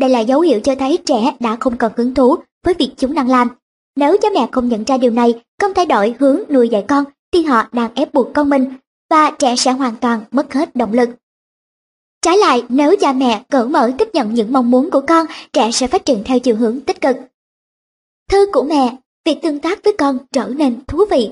Đây 0.00 0.10
là 0.10 0.20
dấu 0.20 0.40
hiệu 0.40 0.60
cho 0.60 0.74
thấy 0.74 0.98
trẻ 1.06 1.36
đã 1.40 1.56
không 1.60 1.76
còn 1.76 1.92
hứng 1.96 2.14
thú 2.14 2.36
với 2.64 2.74
việc 2.74 2.92
chúng 2.96 3.14
đang 3.14 3.30
làm. 3.30 3.48
Nếu 3.96 4.16
cha 4.22 4.28
mẹ 4.34 4.48
không 4.52 4.68
nhận 4.68 4.84
ra 4.84 4.96
điều 4.96 5.10
này, 5.10 5.42
không 5.60 5.74
thay 5.74 5.86
đổi 5.86 6.14
hướng 6.18 6.40
nuôi 6.50 6.68
dạy 6.68 6.84
con, 6.88 7.04
thì 7.32 7.42
họ 7.42 7.64
đang 7.72 7.94
ép 7.94 8.14
buộc 8.14 8.34
con 8.34 8.50
mình 8.50 8.74
và 9.10 9.30
trẻ 9.38 9.56
sẽ 9.56 9.72
hoàn 9.72 9.96
toàn 9.96 10.20
mất 10.30 10.54
hết 10.54 10.76
động 10.76 10.92
lực. 10.92 11.08
Trái 12.22 12.38
lại, 12.38 12.64
nếu 12.68 12.96
cha 13.00 13.12
mẹ 13.12 13.44
cởi 13.50 13.66
mở 13.68 13.92
tiếp 13.98 14.08
nhận 14.12 14.34
những 14.34 14.52
mong 14.52 14.70
muốn 14.70 14.90
của 14.90 15.00
con, 15.08 15.26
trẻ 15.52 15.70
sẽ 15.72 15.86
phát 15.86 16.04
triển 16.04 16.22
theo 16.24 16.38
chiều 16.38 16.56
hướng 16.56 16.80
tích 16.80 17.00
cực. 17.00 17.16
Thư 18.30 18.46
của 18.52 18.62
mẹ, 18.62 18.96
việc 19.24 19.38
tương 19.42 19.58
tác 19.58 19.84
với 19.84 19.94
con 19.98 20.18
trở 20.32 20.46
nên 20.46 20.84
thú 20.86 21.04
vị. 21.10 21.30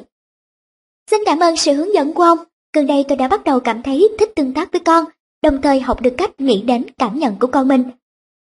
Xin 1.11 1.21
cảm 1.27 1.39
ơn 1.39 1.57
sự 1.57 1.75
hướng 1.75 1.95
dẫn 1.95 2.13
của 2.13 2.23
ông. 2.23 2.39
Gần 2.75 2.87
đây 2.87 3.05
tôi 3.09 3.17
đã 3.17 3.29
bắt 3.29 3.45
đầu 3.45 3.61
cảm 3.61 3.83
thấy 3.83 4.09
thích 4.19 4.33
tương 4.37 4.55
tác 4.55 4.73
với 4.73 4.81
con, 4.81 5.05
đồng 5.43 5.63
thời 5.63 5.81
học 5.81 6.03
được 6.03 6.15
cách 6.17 6.41
nghĩ 6.41 6.63
đến 6.63 6.87
cảm 6.99 7.19
nhận 7.19 7.39
của 7.39 7.47
con 7.47 7.69
mình. 7.69 7.85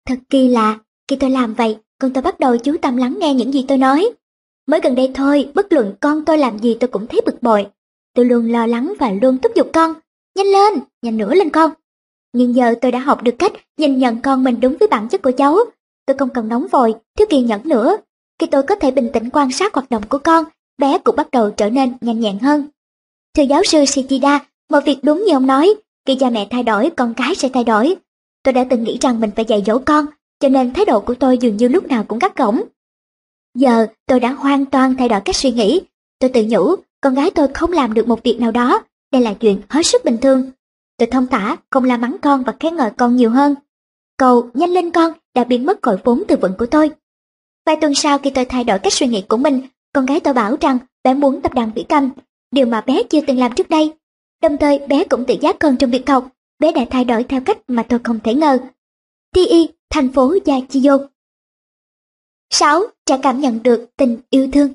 Thật 0.07 0.19
kỳ 0.31 0.49
lạ, 0.49 0.79
khi 1.09 1.17
tôi 1.17 1.31
làm 1.31 1.55
vậy, 1.55 1.79
con 1.99 2.13
tôi 2.13 2.23
bắt 2.23 2.41
đầu 2.41 2.57
chú 2.57 2.77
tâm 2.83 2.97
lắng 2.97 3.17
nghe 3.21 3.35
những 3.35 3.53
gì 3.53 3.65
tôi 3.69 3.79
nói. 3.79 4.11
Mới 4.67 4.81
gần 4.81 4.95
đây 4.95 5.11
thôi, 5.15 5.49
bất 5.55 5.73
luận 5.73 5.95
con 6.01 6.25
tôi 6.25 6.39
làm 6.39 6.59
gì 6.59 6.77
tôi 6.81 6.89
cũng 6.89 7.07
thấy 7.07 7.21
bực 7.27 7.43
bội. 7.43 7.67
Tôi 8.15 8.25
luôn 8.25 8.53
lo 8.53 8.67
lắng 8.67 8.93
và 8.99 9.13
luôn 9.23 9.39
thúc 9.39 9.53
giục 9.55 9.71
con. 9.73 9.95
Nhanh 10.37 10.47
lên, 10.47 10.75
nhanh 11.03 11.17
nữa 11.17 11.35
lên 11.35 11.51
con. 11.51 11.71
Nhưng 12.33 12.55
giờ 12.55 12.75
tôi 12.81 12.93
đã 12.93 12.99
học 12.99 13.23
được 13.23 13.35
cách 13.39 13.53
nhìn 13.77 13.99
nhận 13.99 14.23
con 14.23 14.45
mình 14.45 14.61
đúng 14.61 14.77
với 14.81 14.89
bản 14.89 15.09
chất 15.09 15.23
của 15.23 15.33
cháu. 15.39 15.59
Tôi 16.07 16.17
không 16.19 16.29
cần 16.31 16.49
nóng 16.49 16.67
vội, 16.67 16.95
thiếu 17.19 17.27
kiên 17.31 17.47
nhẫn 17.47 17.61
nữa. 17.65 17.97
Khi 18.39 18.47
tôi 18.47 18.63
có 18.63 18.75
thể 18.75 18.91
bình 18.91 19.11
tĩnh 19.13 19.31
quan 19.33 19.53
sát 19.53 19.75
hoạt 19.75 19.91
động 19.91 20.03
của 20.09 20.19
con, 20.19 20.45
bé 20.79 20.99
cũng 20.99 21.17
bắt 21.17 21.31
đầu 21.31 21.51
trở 21.51 21.71
nên 21.71 21.95
nhanh 22.01 22.21
nhẹn 22.21 22.39
hơn. 22.39 22.69
Thưa 23.37 23.43
giáo 23.43 23.65
sư 23.65 23.85
Shikida, 23.85 24.41
một 24.71 24.81
việc 24.85 24.99
đúng 25.03 25.25
như 25.25 25.33
ông 25.33 25.47
nói, 25.47 25.75
khi 26.07 26.17
cha 26.21 26.31
mẹ 26.31 26.49
thay 26.51 26.63
đổi, 26.63 26.91
con 26.97 27.15
cái 27.15 27.35
sẽ 27.35 27.49
thay 27.49 27.65
đổi. 27.65 27.97
Tôi 28.43 28.53
đã 28.53 28.65
từng 28.71 28.85
nghĩ 28.85 28.99
rằng 29.01 29.21
mình 29.21 29.31
phải 29.37 29.45
dạy 29.45 29.63
dỗ 29.67 29.79
con, 29.79 30.07
cho 30.41 30.49
nên 30.49 30.73
thái 30.73 30.85
độ 30.85 31.01
của 31.01 31.15
tôi 31.15 31.39
dường 31.39 31.57
như 31.57 31.69
lúc 31.69 31.87
nào 31.87 32.05
cũng 32.05 32.19
gắt 32.19 32.37
gỏng. 32.37 32.63
Giờ 33.55 33.87
tôi 34.07 34.21
đã 34.21 34.33
hoàn 34.33 34.67
toàn 34.67 34.95
thay 34.97 35.09
đổi 35.09 35.21
cách 35.21 35.37
suy 35.37 35.51
nghĩ. 35.51 35.81
Tôi 36.19 36.31
tự 36.31 36.45
nhủ, 36.49 36.75
con 37.03 37.15
gái 37.15 37.31
tôi 37.31 37.49
không 37.55 37.73
làm 37.73 37.95
được 37.95 38.09
một 38.09 38.23
việc 38.23 38.41
nào 38.41 38.51
đó, 38.51 38.83
đây 39.13 39.23
là 39.23 39.35
chuyện 39.35 39.61
hết 39.69 39.87
sức 39.87 40.05
bình 40.05 40.19
thường. 40.23 40.51
Tôi 40.99 41.07
thông 41.07 41.27
thả, 41.27 41.57
không 41.71 41.85
la 41.85 41.97
mắng 41.97 42.17
con 42.23 42.43
và 42.43 42.55
khen 42.61 42.77
ngợi 42.77 42.91
con 42.99 43.17
nhiều 43.17 43.31
hơn. 43.31 43.55
Cầu 44.19 44.51
nhanh 44.55 44.71
lên 44.71 44.91
con 44.91 45.13
đã 45.35 45.45
biến 45.45 45.67
mất 45.67 45.83
khỏi 45.83 45.97
vốn 46.05 46.23
từ 46.29 46.37
vựng 46.37 46.55
của 46.59 46.67
tôi. 46.67 46.91
Vài 47.67 47.77
tuần 47.81 47.95
sau 47.95 48.19
khi 48.19 48.31
tôi 48.31 48.45
thay 48.45 48.65
đổi 48.65 48.79
cách 48.79 48.93
suy 48.93 49.07
nghĩ 49.07 49.25
của 49.29 49.37
mình, 49.37 49.63
con 49.93 50.07
gái 50.07 50.21
tôi 50.21 50.35
bảo 50.35 50.57
rằng 50.61 50.79
bé 51.05 51.15
muốn 51.15 51.41
tập 51.43 51.55
đàn 51.55 51.73
vĩ 51.73 51.85
cầm, 51.89 52.11
điều 52.51 52.67
mà 52.67 52.81
bé 52.81 53.03
chưa 53.03 53.21
từng 53.27 53.39
làm 53.39 53.55
trước 53.55 53.71
đây. 53.71 53.93
Đồng 54.43 54.57
thời 54.59 54.79
bé 54.79 55.05
cũng 55.05 55.25
tự 55.25 55.35
giác 55.41 55.63
hơn 55.63 55.77
trong 55.77 55.91
việc 55.91 56.09
học, 56.09 56.29
bé 56.59 56.73
đã 56.73 56.85
thay 56.91 57.05
đổi 57.05 57.25
theo 57.25 57.41
cách 57.41 57.59
mà 57.69 57.83
tôi 57.83 58.01
không 58.05 58.21
thể 58.21 58.35
ngờ. 58.35 58.59
Ti, 59.35 59.69
thành 59.91 60.13
phố 60.13 60.35
Yachiyo 60.47 60.99
6. 62.51 62.83
Trẻ 63.07 63.19
cảm 63.23 63.41
nhận 63.41 63.63
được 63.63 63.91
tình 63.97 64.19
yêu 64.31 64.49
thương 64.53 64.73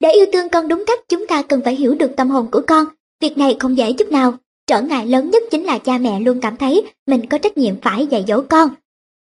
để 0.00 0.10
yêu 0.10 0.26
thương 0.32 0.48
con 0.48 0.68
đúng 0.68 0.84
cách 0.86 1.00
chúng 1.08 1.26
ta 1.26 1.42
cần 1.42 1.60
phải 1.64 1.74
hiểu 1.74 1.94
được 1.94 2.16
tâm 2.16 2.30
hồn 2.30 2.48
của 2.50 2.62
con. 2.66 2.86
Việc 3.20 3.38
này 3.38 3.56
không 3.60 3.76
dễ 3.76 3.92
chút 3.92 4.08
nào. 4.08 4.34
Trở 4.66 4.82
ngại 4.82 5.06
lớn 5.06 5.30
nhất 5.30 5.42
chính 5.50 5.64
là 5.64 5.78
cha 5.78 5.98
mẹ 5.98 6.20
luôn 6.20 6.40
cảm 6.40 6.56
thấy 6.56 6.82
mình 7.06 7.26
có 7.26 7.38
trách 7.38 7.58
nhiệm 7.58 7.80
phải 7.80 8.06
dạy 8.06 8.24
dỗ 8.28 8.42
con. 8.48 8.70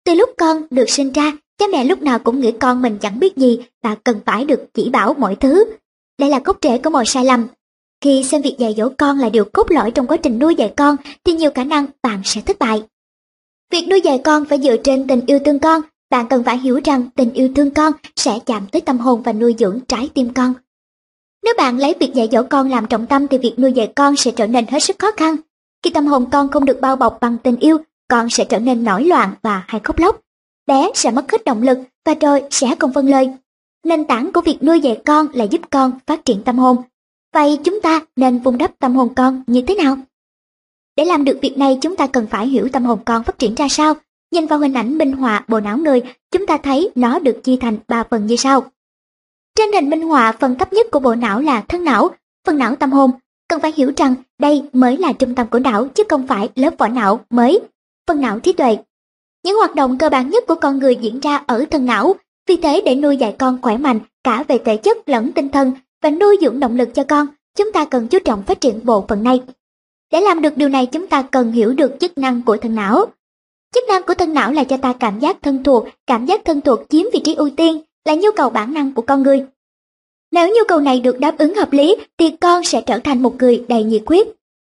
Từ 0.04 0.14
lúc 0.14 0.30
con 0.38 0.62
được 0.70 0.90
sinh 0.90 1.12
ra, 1.12 1.32
cha 1.58 1.66
mẹ 1.72 1.84
lúc 1.84 2.02
nào 2.02 2.18
cũng 2.18 2.40
nghĩ 2.40 2.52
con 2.52 2.82
mình 2.82 2.98
chẳng 3.00 3.20
biết 3.20 3.36
gì 3.36 3.58
và 3.82 3.94
cần 3.94 4.20
phải 4.26 4.44
được 4.44 4.60
chỉ 4.74 4.90
bảo 4.90 5.14
mọi 5.14 5.36
thứ. 5.36 5.64
Đây 6.18 6.30
là 6.30 6.40
gốc 6.44 6.58
rễ 6.62 6.78
của 6.78 6.90
mọi 6.90 7.06
sai 7.06 7.24
lầm. 7.24 7.46
Khi 8.00 8.24
xem 8.24 8.42
việc 8.42 8.56
dạy 8.58 8.74
dỗ 8.76 8.88
con 8.98 9.18
là 9.18 9.28
điều 9.28 9.44
cốt 9.44 9.70
lõi 9.70 9.90
trong 9.90 10.06
quá 10.06 10.16
trình 10.16 10.38
nuôi 10.38 10.54
dạy 10.54 10.72
con 10.76 10.96
thì 11.24 11.32
nhiều 11.32 11.50
khả 11.54 11.64
năng 11.64 11.86
bạn 12.02 12.20
sẽ 12.24 12.40
thất 12.40 12.58
bại. 12.58 12.82
Việc 13.72 13.86
nuôi 13.90 14.00
dạy 14.00 14.20
con 14.24 14.44
phải 14.44 14.58
dựa 14.58 14.76
trên 14.76 15.06
tình 15.06 15.20
yêu 15.26 15.38
thương 15.44 15.58
con 15.58 15.82
bạn 16.10 16.26
cần 16.30 16.44
phải 16.44 16.58
hiểu 16.58 16.80
rằng 16.84 17.08
tình 17.16 17.32
yêu 17.32 17.48
thương 17.56 17.70
con 17.70 17.92
sẽ 18.16 18.38
chạm 18.46 18.66
tới 18.72 18.80
tâm 18.80 18.98
hồn 18.98 19.22
và 19.22 19.32
nuôi 19.32 19.54
dưỡng 19.58 19.80
trái 19.88 20.08
tim 20.14 20.32
con. 20.34 20.54
Nếu 21.46 21.54
bạn 21.58 21.78
lấy 21.78 21.94
việc 22.00 22.14
dạy 22.14 22.28
dỗ 22.32 22.42
con 22.50 22.70
làm 22.70 22.86
trọng 22.86 23.06
tâm 23.06 23.28
thì 23.28 23.38
việc 23.38 23.58
nuôi 23.58 23.72
dạy 23.72 23.92
con 23.96 24.16
sẽ 24.16 24.30
trở 24.30 24.46
nên 24.46 24.66
hết 24.66 24.80
sức 24.80 24.98
khó 24.98 25.10
khăn. 25.16 25.36
Khi 25.82 25.90
tâm 25.90 26.06
hồn 26.06 26.30
con 26.30 26.48
không 26.48 26.64
được 26.64 26.80
bao 26.80 26.96
bọc 26.96 27.18
bằng 27.20 27.36
tình 27.38 27.56
yêu, 27.56 27.78
con 28.08 28.30
sẽ 28.30 28.44
trở 28.44 28.58
nên 28.58 28.84
nổi 28.84 29.04
loạn 29.04 29.34
và 29.42 29.64
hay 29.68 29.80
khóc 29.84 29.98
lóc. 29.98 30.20
Bé 30.66 30.90
sẽ 30.94 31.10
mất 31.10 31.32
hết 31.32 31.44
động 31.44 31.62
lực 31.62 31.78
và 32.04 32.14
rồi 32.20 32.42
sẽ 32.50 32.74
không 32.78 32.92
vâng 32.92 33.08
lời. 33.08 33.30
Nền 33.84 34.04
tảng 34.04 34.32
của 34.32 34.40
việc 34.40 34.62
nuôi 34.62 34.80
dạy 34.80 35.00
con 35.06 35.26
là 35.32 35.44
giúp 35.44 35.60
con 35.70 35.92
phát 36.06 36.24
triển 36.24 36.42
tâm 36.42 36.58
hồn. 36.58 36.76
Vậy 37.34 37.58
chúng 37.64 37.80
ta 37.80 38.00
nên 38.16 38.38
vun 38.38 38.58
đắp 38.58 38.78
tâm 38.78 38.96
hồn 38.96 39.14
con 39.14 39.42
như 39.46 39.62
thế 39.66 39.74
nào? 39.74 39.98
Để 40.96 41.04
làm 41.04 41.24
được 41.24 41.38
việc 41.42 41.58
này 41.58 41.78
chúng 41.80 41.96
ta 41.96 42.06
cần 42.06 42.26
phải 42.26 42.46
hiểu 42.46 42.68
tâm 42.72 42.84
hồn 42.84 42.98
con 43.04 43.24
phát 43.24 43.38
triển 43.38 43.54
ra 43.54 43.68
sao 43.68 43.94
Nhìn 44.32 44.46
vào 44.46 44.58
hình 44.58 44.72
ảnh 44.72 44.98
minh 44.98 45.12
họa 45.12 45.44
bộ 45.48 45.60
não 45.60 45.76
người, 45.76 46.02
chúng 46.30 46.46
ta 46.46 46.58
thấy 46.58 46.90
nó 46.94 47.18
được 47.18 47.40
chia 47.44 47.56
thành 47.56 47.76
3 47.88 48.04
phần 48.10 48.26
như 48.26 48.36
sau. 48.36 48.64
Trên 49.56 49.72
hình 49.72 49.90
minh 49.90 50.02
họa, 50.02 50.32
phần 50.32 50.54
thấp 50.54 50.72
nhất 50.72 50.86
của 50.90 50.98
bộ 50.98 51.14
não 51.14 51.40
là 51.40 51.60
thân 51.60 51.84
não, 51.84 52.10
phần 52.46 52.58
não 52.58 52.76
tâm 52.76 52.92
hồn. 52.92 53.10
Cần 53.48 53.60
phải 53.60 53.72
hiểu 53.76 53.92
rằng 53.96 54.14
đây 54.40 54.62
mới 54.72 54.96
là 54.96 55.12
trung 55.12 55.34
tâm 55.34 55.46
của 55.46 55.58
não 55.58 55.88
chứ 55.88 56.02
không 56.08 56.26
phải 56.26 56.48
lớp 56.54 56.74
vỏ 56.78 56.88
não 56.88 57.20
mới, 57.30 57.60
phần 58.06 58.20
não 58.20 58.40
trí 58.40 58.52
tuệ. 58.52 58.78
Những 59.44 59.56
hoạt 59.56 59.74
động 59.74 59.98
cơ 59.98 60.08
bản 60.08 60.30
nhất 60.30 60.44
của 60.46 60.54
con 60.54 60.78
người 60.78 60.96
diễn 60.96 61.20
ra 61.20 61.44
ở 61.46 61.64
thân 61.70 61.86
não, 61.86 62.14
vì 62.48 62.56
thế 62.56 62.82
để 62.84 62.94
nuôi 62.94 63.16
dạy 63.16 63.36
con 63.38 63.58
khỏe 63.62 63.76
mạnh 63.76 64.00
cả 64.24 64.44
về 64.48 64.58
thể 64.64 64.76
chất 64.76 65.08
lẫn 65.08 65.32
tinh 65.32 65.48
thần 65.48 65.72
và 66.02 66.10
nuôi 66.10 66.36
dưỡng 66.40 66.60
động 66.60 66.76
lực 66.76 66.94
cho 66.94 67.04
con, 67.04 67.26
chúng 67.56 67.72
ta 67.72 67.84
cần 67.84 68.08
chú 68.08 68.18
trọng 68.24 68.42
phát 68.42 68.60
triển 68.60 68.80
bộ 68.84 69.04
phận 69.08 69.22
này. 69.22 69.42
Để 70.12 70.20
làm 70.20 70.42
được 70.42 70.56
điều 70.56 70.68
này 70.68 70.86
chúng 70.86 71.06
ta 71.06 71.22
cần 71.22 71.52
hiểu 71.52 71.74
được 71.74 71.96
chức 72.00 72.18
năng 72.18 72.42
của 72.42 72.56
thân 72.56 72.74
não. 72.74 73.06
Chức 73.74 73.84
năng 73.88 74.02
của 74.02 74.14
thân 74.14 74.34
não 74.34 74.52
là 74.52 74.64
cho 74.64 74.76
ta 74.76 74.92
cảm 74.92 75.18
giác 75.18 75.36
thân 75.42 75.64
thuộc, 75.64 75.84
cảm 76.06 76.26
giác 76.26 76.40
thân 76.44 76.60
thuộc 76.60 76.80
chiếm 76.88 77.06
vị 77.12 77.20
trí 77.24 77.34
ưu 77.34 77.50
tiên, 77.50 77.80
là 78.06 78.14
nhu 78.14 78.30
cầu 78.36 78.50
bản 78.50 78.74
năng 78.74 78.92
của 78.92 79.02
con 79.02 79.22
người. 79.22 79.44
Nếu 80.32 80.48
nhu 80.48 80.64
cầu 80.68 80.80
này 80.80 81.00
được 81.00 81.20
đáp 81.20 81.38
ứng 81.38 81.54
hợp 81.54 81.72
lý 81.72 81.96
thì 82.18 82.30
con 82.30 82.64
sẽ 82.64 82.80
trở 82.80 82.98
thành 82.98 83.22
một 83.22 83.36
người 83.38 83.64
đầy 83.68 83.84
nhiệt 83.84 84.02
huyết. 84.06 84.26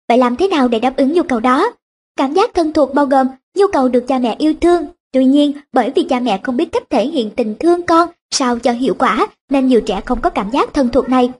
Vậy 0.07 0.17
làm 0.17 0.35
thế 0.35 0.47
nào 0.47 0.67
để 0.67 0.79
đáp 0.79 0.93
ứng 0.97 1.13
nhu 1.13 1.23
cầu 1.23 1.39
đó? 1.39 1.71
Cảm 2.15 2.33
giác 2.33 2.53
thân 2.53 2.73
thuộc 2.73 2.93
bao 2.93 3.05
gồm 3.05 3.27
nhu 3.55 3.67
cầu 3.67 3.89
được 3.89 4.05
cha 4.07 4.19
mẹ 4.19 4.35
yêu 4.39 4.53
thương. 4.61 4.85
Tuy 5.11 5.25
nhiên, 5.25 5.51
bởi 5.73 5.91
vì 5.95 6.03
cha 6.03 6.19
mẹ 6.19 6.39
không 6.43 6.57
biết 6.57 6.71
cách 6.71 6.89
thể 6.89 7.07
hiện 7.07 7.29
tình 7.35 7.55
thương 7.59 7.81
con 7.81 8.09
sao 8.31 8.59
cho 8.59 8.71
hiệu 8.71 8.95
quả 8.99 9.27
nên 9.49 9.67
nhiều 9.67 9.81
trẻ 9.81 10.01
không 10.05 10.21
có 10.21 10.29
cảm 10.29 10.49
giác 10.49 10.73
thân 10.73 10.89
thuộc 10.89 11.09
này. 11.09 11.31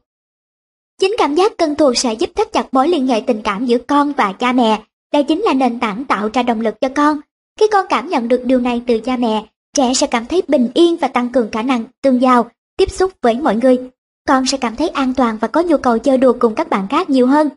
Chính 1.00 1.15
cảm 1.17 1.36
giác 1.36 1.54
thân 1.58 1.76
thuộc 1.76 1.97
sẽ 1.97 2.13
giúp 2.13 2.30
thắt 2.36 2.54
chặt 2.54 2.73
mối 2.73 2.88
liên 2.88 3.08
hệ 3.08 3.19
tình 3.19 3.41
cảm 3.41 3.65
giữa 3.65 3.78
con 3.78 4.13
và 4.17 4.34
cha 4.34 4.54
mẹ. 4.54 4.82
Đây 5.13 5.23
chính 5.23 5.41
là 5.41 5.54
nền 5.54 5.80
tảng 5.80 6.06
tạo 6.06 6.30
ra 6.34 6.43
động 6.43 6.62
lực 6.62 6.82
cho 6.82 6.89
con 6.89 7.21
khi 7.60 7.67
con 7.71 7.86
cảm 7.89 8.10
nhận 8.10 8.28
được 8.28 8.41
điều 8.45 8.60
này 8.60 8.82
từ 8.88 9.00
cha 9.00 9.17
mẹ, 9.17 9.45
trẻ 9.78 9.94
sẽ 9.94 10.08
cảm 10.08 10.26
thấy 10.26 10.44
bình 10.48 10.70
yên 10.74 10.98
và 10.98 11.08
tăng 11.08 11.30
cường 11.30 11.52
khả 11.52 11.62
năng 11.62 11.84
tương 12.04 12.22
giao, 12.22 12.50
tiếp 12.78 12.92
xúc 12.92 13.12
với 13.22 13.34
mọi 13.34 13.56
người. 13.56 13.78
Con 14.28 14.46
sẽ 14.46 14.58
cảm 14.58 14.76
thấy 14.76 14.90
an 14.90 15.13
toàn 15.13 15.38
và 15.42 15.48
có 15.48 15.62
nhu 15.62 15.78
cầu 15.78 15.98
chơi 15.98 16.18
đùa 16.18 16.34
cùng 16.40 16.56
các 16.56 16.70
bạn 16.70 16.88
khác 16.88 17.10
nhiều 17.10 17.28
hơn. 17.28 17.50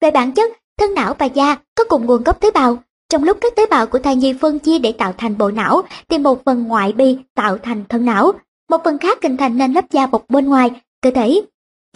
Về 0.00 0.10
bản 0.10 0.32
chất, 0.32 0.50
thân 0.78 0.94
não 0.94 1.14
và 1.18 1.26
da 1.26 1.56
có 1.74 1.84
cùng 1.84 2.06
nguồn 2.06 2.24
gốc 2.24 2.40
tế 2.40 2.50
bào. 2.50 2.78
Trong 3.08 3.24
lúc 3.24 3.38
các 3.40 3.56
tế 3.56 3.66
bào 3.66 3.86
của 3.86 3.98
thai 3.98 4.16
nhi 4.16 4.32
phân 4.40 4.58
chia 4.58 4.78
để 4.78 4.92
tạo 4.92 5.12
thành 5.18 5.38
bộ 5.38 5.50
não, 5.50 5.82
thì 6.08 6.18
một 6.18 6.44
phần 6.44 6.62
ngoại 6.62 6.92
bi 6.92 7.18
tạo 7.34 7.58
thành 7.58 7.84
thân 7.88 8.04
não, 8.04 8.32
một 8.70 8.84
phần 8.84 8.98
khác 8.98 9.18
hình 9.22 9.36
thành 9.36 9.58
nên 9.58 9.72
lớp 9.72 9.84
da 9.90 10.06
bọc 10.06 10.24
bên 10.28 10.48
ngoài, 10.48 10.70
cơ 11.02 11.10
thể. 11.10 11.42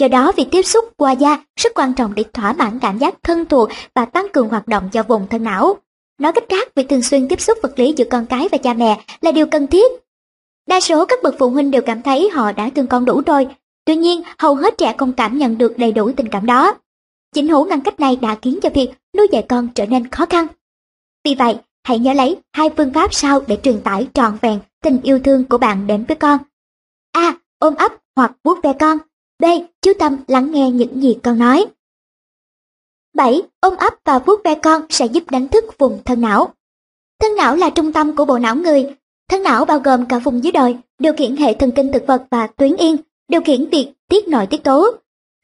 Do 0.00 0.08
đó, 0.08 0.32
việc 0.36 0.48
tiếp 0.50 0.62
xúc 0.62 0.84
qua 0.96 1.12
da 1.12 1.44
rất 1.60 1.72
quan 1.74 1.94
trọng 1.94 2.14
để 2.14 2.24
thỏa 2.32 2.52
mãn 2.52 2.78
cảm 2.78 2.98
giác 2.98 3.14
thân 3.22 3.46
thuộc 3.46 3.68
và 3.94 4.04
tăng 4.04 4.26
cường 4.32 4.48
hoạt 4.48 4.68
động 4.68 4.88
cho 4.92 5.02
vùng 5.02 5.26
thân 5.30 5.44
não. 5.44 5.76
Nói 6.18 6.32
cách 6.32 6.44
khác, 6.48 6.68
việc 6.74 6.88
thường 6.88 7.02
xuyên 7.02 7.28
tiếp 7.28 7.40
xúc 7.40 7.58
vật 7.62 7.78
lý 7.78 7.94
giữa 7.96 8.04
con 8.10 8.26
cái 8.26 8.48
và 8.52 8.58
cha 8.58 8.74
mẹ 8.74 9.04
là 9.20 9.32
điều 9.32 9.46
cần 9.46 9.66
thiết. 9.66 9.92
Đa 10.66 10.80
số 10.80 11.04
các 11.04 11.18
bậc 11.22 11.34
phụ 11.38 11.50
huynh 11.50 11.70
đều 11.70 11.82
cảm 11.82 12.02
thấy 12.02 12.30
họ 12.30 12.52
đã 12.52 12.70
thương 12.70 12.86
con 12.86 13.04
đủ 13.04 13.22
rồi, 13.26 13.46
tuy 13.84 13.96
nhiên 13.96 14.22
hầu 14.38 14.54
hết 14.54 14.74
trẻ 14.78 14.94
không 14.98 15.12
cảm 15.12 15.38
nhận 15.38 15.58
được 15.58 15.78
đầy 15.78 15.92
đủ 15.92 16.10
tình 16.16 16.28
cảm 16.28 16.46
đó. 16.46 16.74
Chính 17.34 17.48
hữu 17.48 17.66
ngăn 17.66 17.80
cách 17.80 18.00
này 18.00 18.16
đã 18.16 18.36
khiến 18.42 18.58
cho 18.62 18.70
việc 18.74 18.90
nuôi 19.16 19.28
dạy 19.32 19.46
con 19.48 19.68
trở 19.74 19.86
nên 19.86 20.08
khó 20.08 20.26
khăn. 20.26 20.46
Vì 21.24 21.34
vậy, 21.34 21.56
hãy 21.84 21.98
nhớ 21.98 22.12
lấy 22.12 22.36
hai 22.52 22.70
phương 22.76 22.92
pháp 22.92 23.14
sau 23.14 23.40
để 23.46 23.58
truyền 23.62 23.80
tải 23.80 24.08
trọn 24.14 24.38
vẹn 24.42 24.58
tình 24.82 25.00
yêu 25.02 25.18
thương 25.18 25.44
của 25.44 25.58
bạn 25.58 25.86
đến 25.86 26.04
với 26.08 26.16
con. 26.16 26.38
A. 27.12 27.34
Ôm 27.58 27.74
ấp 27.74 27.92
hoặc 28.16 28.32
vuốt 28.44 28.62
ve 28.62 28.72
con. 28.72 28.98
B. 29.42 29.44
Chú 29.82 29.92
tâm 29.98 30.16
lắng 30.28 30.50
nghe 30.52 30.70
những 30.70 31.02
gì 31.02 31.16
con 31.22 31.38
nói. 31.38 31.66
7. 33.14 33.42
Ôm 33.60 33.76
ấp 33.76 33.94
và 34.04 34.18
vuốt 34.18 34.44
ve 34.44 34.54
con 34.54 34.82
sẽ 34.90 35.06
giúp 35.06 35.30
đánh 35.30 35.48
thức 35.48 35.64
vùng 35.78 36.02
thân 36.04 36.20
não. 36.20 36.52
Thân 37.20 37.36
não 37.36 37.56
là 37.56 37.70
trung 37.70 37.92
tâm 37.92 38.16
của 38.16 38.24
bộ 38.24 38.38
não 38.38 38.56
người. 38.56 38.86
Thân 39.30 39.42
não 39.42 39.64
bao 39.64 39.78
gồm 39.78 40.06
cả 40.06 40.18
vùng 40.18 40.44
dưới 40.44 40.52
đồi, 40.52 40.76
điều 40.98 41.12
khiển 41.12 41.36
hệ 41.36 41.54
thần 41.54 41.70
kinh 41.70 41.92
thực 41.92 42.06
vật 42.06 42.22
và 42.30 42.46
tuyến 42.46 42.76
yên, 42.76 42.96
điều 43.28 43.40
khiển 43.40 43.70
việc 43.70 43.92
tiết 44.08 44.28
nội 44.28 44.46
tiết 44.46 44.64
tố. 44.64 44.90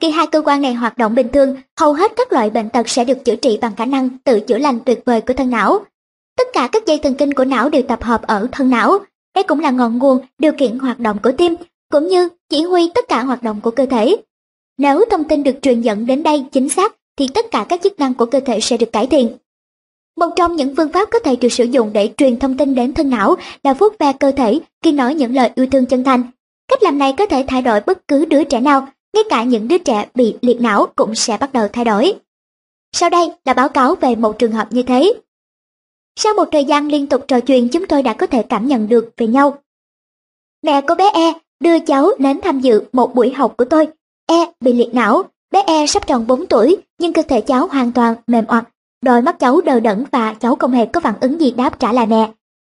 Khi 0.02 0.10
hai 0.10 0.26
cơ 0.26 0.42
quan 0.44 0.62
này 0.62 0.74
hoạt 0.74 0.98
động 0.98 1.14
bình 1.14 1.28
thường, 1.32 1.56
hầu 1.80 1.92
hết 1.92 2.12
các 2.16 2.32
loại 2.32 2.50
bệnh 2.50 2.70
tật 2.70 2.88
sẽ 2.88 3.04
được 3.04 3.24
chữa 3.24 3.36
trị 3.36 3.58
bằng 3.60 3.76
khả 3.76 3.84
năng 3.84 4.08
tự 4.24 4.40
chữa 4.40 4.58
lành 4.58 4.80
tuyệt 4.80 5.02
vời 5.04 5.20
của 5.20 5.34
thân 5.34 5.50
não. 5.50 5.84
Tất 6.36 6.48
cả 6.52 6.68
các 6.72 6.86
dây 6.86 6.98
thần 6.98 7.14
kinh 7.14 7.34
của 7.34 7.44
não 7.44 7.68
đều 7.68 7.82
tập 7.82 8.02
hợp 8.02 8.22
ở 8.22 8.48
thân 8.52 8.70
não. 8.70 8.98
Đây 9.34 9.44
cũng 9.44 9.60
là 9.60 9.70
ngọn 9.70 9.98
nguồn 9.98 10.18
điều 10.38 10.52
khiển 10.58 10.78
hoạt 10.78 11.00
động 11.00 11.18
của 11.22 11.32
tim, 11.32 11.54
cũng 11.92 12.08
như 12.08 12.28
chỉ 12.48 12.62
huy 12.62 12.90
tất 12.94 13.08
cả 13.08 13.22
hoạt 13.22 13.42
động 13.42 13.60
của 13.60 13.70
cơ 13.70 13.86
thể. 13.86 14.16
Nếu 14.78 15.04
thông 15.10 15.24
tin 15.24 15.42
được 15.42 15.54
truyền 15.62 15.80
dẫn 15.80 16.06
đến 16.06 16.22
đây 16.22 16.44
chính 16.52 16.68
xác 16.68 16.99
thì 17.20 17.28
tất 17.34 17.50
cả 17.50 17.66
các 17.68 17.82
chức 17.82 17.98
năng 17.98 18.14
của 18.14 18.26
cơ 18.26 18.40
thể 18.40 18.60
sẽ 18.60 18.76
được 18.76 18.92
cải 18.92 19.06
thiện. 19.06 19.36
Một 20.16 20.30
trong 20.36 20.56
những 20.56 20.76
phương 20.76 20.92
pháp 20.92 21.08
có 21.10 21.18
thể 21.18 21.36
được 21.36 21.48
sử 21.48 21.64
dụng 21.64 21.92
để 21.92 22.12
truyền 22.16 22.38
thông 22.38 22.56
tin 22.56 22.74
đến 22.74 22.94
thân 22.94 23.10
não 23.10 23.36
là 23.62 23.74
vuốt 23.74 23.98
ve 23.98 24.12
cơ 24.12 24.32
thể 24.32 24.60
khi 24.82 24.92
nói 24.92 25.14
những 25.14 25.34
lời 25.34 25.50
yêu 25.54 25.66
thương 25.72 25.86
chân 25.86 26.04
thành. 26.04 26.22
Cách 26.68 26.82
làm 26.82 26.98
này 26.98 27.14
có 27.18 27.26
thể 27.26 27.44
thay 27.48 27.62
đổi 27.62 27.80
bất 27.80 28.08
cứ 28.08 28.24
đứa 28.24 28.44
trẻ 28.44 28.60
nào, 28.60 28.88
ngay 29.14 29.24
cả 29.30 29.44
những 29.44 29.68
đứa 29.68 29.78
trẻ 29.78 30.08
bị 30.14 30.34
liệt 30.42 30.60
não 30.60 30.86
cũng 30.96 31.14
sẽ 31.14 31.36
bắt 31.40 31.52
đầu 31.52 31.68
thay 31.72 31.84
đổi. 31.84 32.14
Sau 32.92 33.10
đây 33.10 33.32
là 33.44 33.54
báo 33.54 33.68
cáo 33.68 33.94
về 33.94 34.14
một 34.14 34.38
trường 34.38 34.52
hợp 34.52 34.68
như 34.70 34.82
thế. 34.82 35.12
Sau 36.16 36.34
một 36.34 36.48
thời 36.52 36.64
gian 36.64 36.88
liên 36.88 37.06
tục 37.06 37.24
trò 37.28 37.40
chuyện 37.40 37.68
chúng 37.68 37.86
tôi 37.86 38.02
đã 38.02 38.12
có 38.12 38.26
thể 38.26 38.42
cảm 38.42 38.66
nhận 38.66 38.88
được 38.88 39.12
về 39.16 39.26
nhau. 39.26 39.58
Mẹ 40.62 40.80
của 40.80 40.94
bé 40.94 41.10
E 41.14 41.32
đưa 41.60 41.78
cháu 41.78 42.10
đến 42.18 42.40
tham 42.42 42.60
dự 42.60 42.82
một 42.92 43.14
buổi 43.14 43.30
học 43.30 43.54
của 43.56 43.64
tôi. 43.64 43.88
E 44.26 44.52
bị 44.60 44.72
liệt 44.72 44.94
não, 44.94 45.22
bé 45.50 45.62
E 45.66 45.86
sắp 45.86 46.06
tròn 46.06 46.26
4 46.26 46.46
tuổi 46.46 46.76
nhưng 47.00 47.12
cơ 47.12 47.22
thể 47.22 47.40
cháu 47.40 47.66
hoàn 47.66 47.92
toàn 47.92 48.14
mềm 48.26 48.44
oặt. 48.46 48.64
Đôi 49.04 49.22
mắt 49.22 49.38
cháu 49.38 49.60
đờ 49.60 49.80
đẫn 49.80 50.04
và 50.12 50.34
cháu 50.34 50.56
không 50.56 50.72
hề 50.72 50.86
có 50.86 51.00
phản 51.00 51.14
ứng 51.20 51.40
gì 51.40 51.50
đáp 51.50 51.78
trả 51.78 51.92
lại 51.92 52.06
mẹ. 52.06 52.30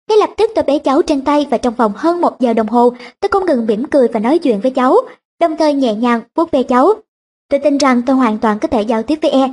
Ngay 0.09 0.19
lập 0.19 0.31
tức 0.37 0.51
tôi 0.55 0.65
bế 0.65 0.79
cháu 0.79 1.03
trên 1.03 1.23
tay 1.23 1.47
và 1.51 1.59
trong 1.59 1.75
vòng 1.75 1.93
hơn 1.97 2.21
một 2.21 2.41
giờ 2.41 2.53
đồng 2.53 2.69
hồ 2.69 2.93
tôi 3.21 3.29
không 3.29 3.47
ngừng 3.47 3.67
mỉm 3.67 3.85
cười 3.85 4.09
và 4.09 4.21
nói 4.21 4.39
chuyện 4.39 4.61
với 4.61 4.71
cháu, 4.71 4.97
đồng 5.41 5.57
thời 5.57 5.75
nhẹ 5.75 5.95
nhàng 5.95 6.21
vuốt 6.35 6.51
ve 6.51 6.63
cháu. 6.63 6.95
Tôi 7.51 7.61
tin 7.61 7.79
rằng 7.79 8.03
tôi 8.07 8.17
hoàn 8.17 8.39
toàn 8.39 8.59
có 8.59 8.69
thể 8.69 8.83
giao 8.83 9.03
tiếp 9.03 9.19
với 9.23 9.31
E. 9.31 9.51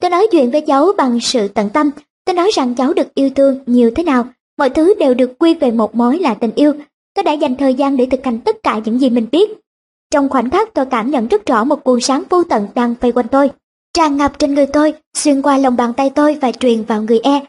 Tôi 0.00 0.10
nói 0.10 0.26
chuyện 0.30 0.50
với 0.50 0.60
cháu 0.60 0.92
bằng 0.96 1.20
sự 1.20 1.48
tận 1.48 1.70
tâm, 1.70 1.90
tôi 2.24 2.34
nói 2.34 2.50
rằng 2.54 2.74
cháu 2.74 2.92
được 2.92 3.14
yêu 3.14 3.30
thương 3.34 3.58
nhiều 3.66 3.90
thế 3.96 4.02
nào, 4.02 4.24
mọi 4.58 4.70
thứ 4.70 4.94
đều 4.98 5.14
được 5.14 5.38
quy 5.38 5.54
về 5.54 5.70
một 5.70 5.94
mối 5.94 6.18
là 6.18 6.34
tình 6.34 6.50
yêu. 6.54 6.72
Tôi 7.14 7.22
đã 7.22 7.32
dành 7.32 7.56
thời 7.56 7.74
gian 7.74 7.96
để 7.96 8.06
thực 8.10 8.24
hành 8.24 8.40
tất 8.40 8.56
cả 8.62 8.80
những 8.84 9.00
gì 9.00 9.10
mình 9.10 9.26
biết. 9.32 9.50
Trong 10.10 10.28
khoảnh 10.28 10.50
khắc 10.50 10.74
tôi 10.74 10.86
cảm 10.86 11.10
nhận 11.10 11.28
rất 11.28 11.46
rõ 11.46 11.64
một 11.64 11.84
cuồng 11.84 12.00
sáng 12.00 12.22
vô 12.30 12.44
tận 12.44 12.68
đang 12.74 12.94
vây 13.00 13.12
quanh 13.12 13.28
tôi, 13.28 13.50
tràn 13.94 14.16
ngập 14.16 14.38
trên 14.38 14.54
người 14.54 14.66
tôi, 14.66 14.94
xuyên 15.14 15.42
qua 15.42 15.58
lòng 15.58 15.76
bàn 15.76 15.92
tay 15.92 16.10
tôi 16.10 16.38
và 16.40 16.52
truyền 16.52 16.82
vào 16.82 17.02
người 17.02 17.18
E. 17.18 17.40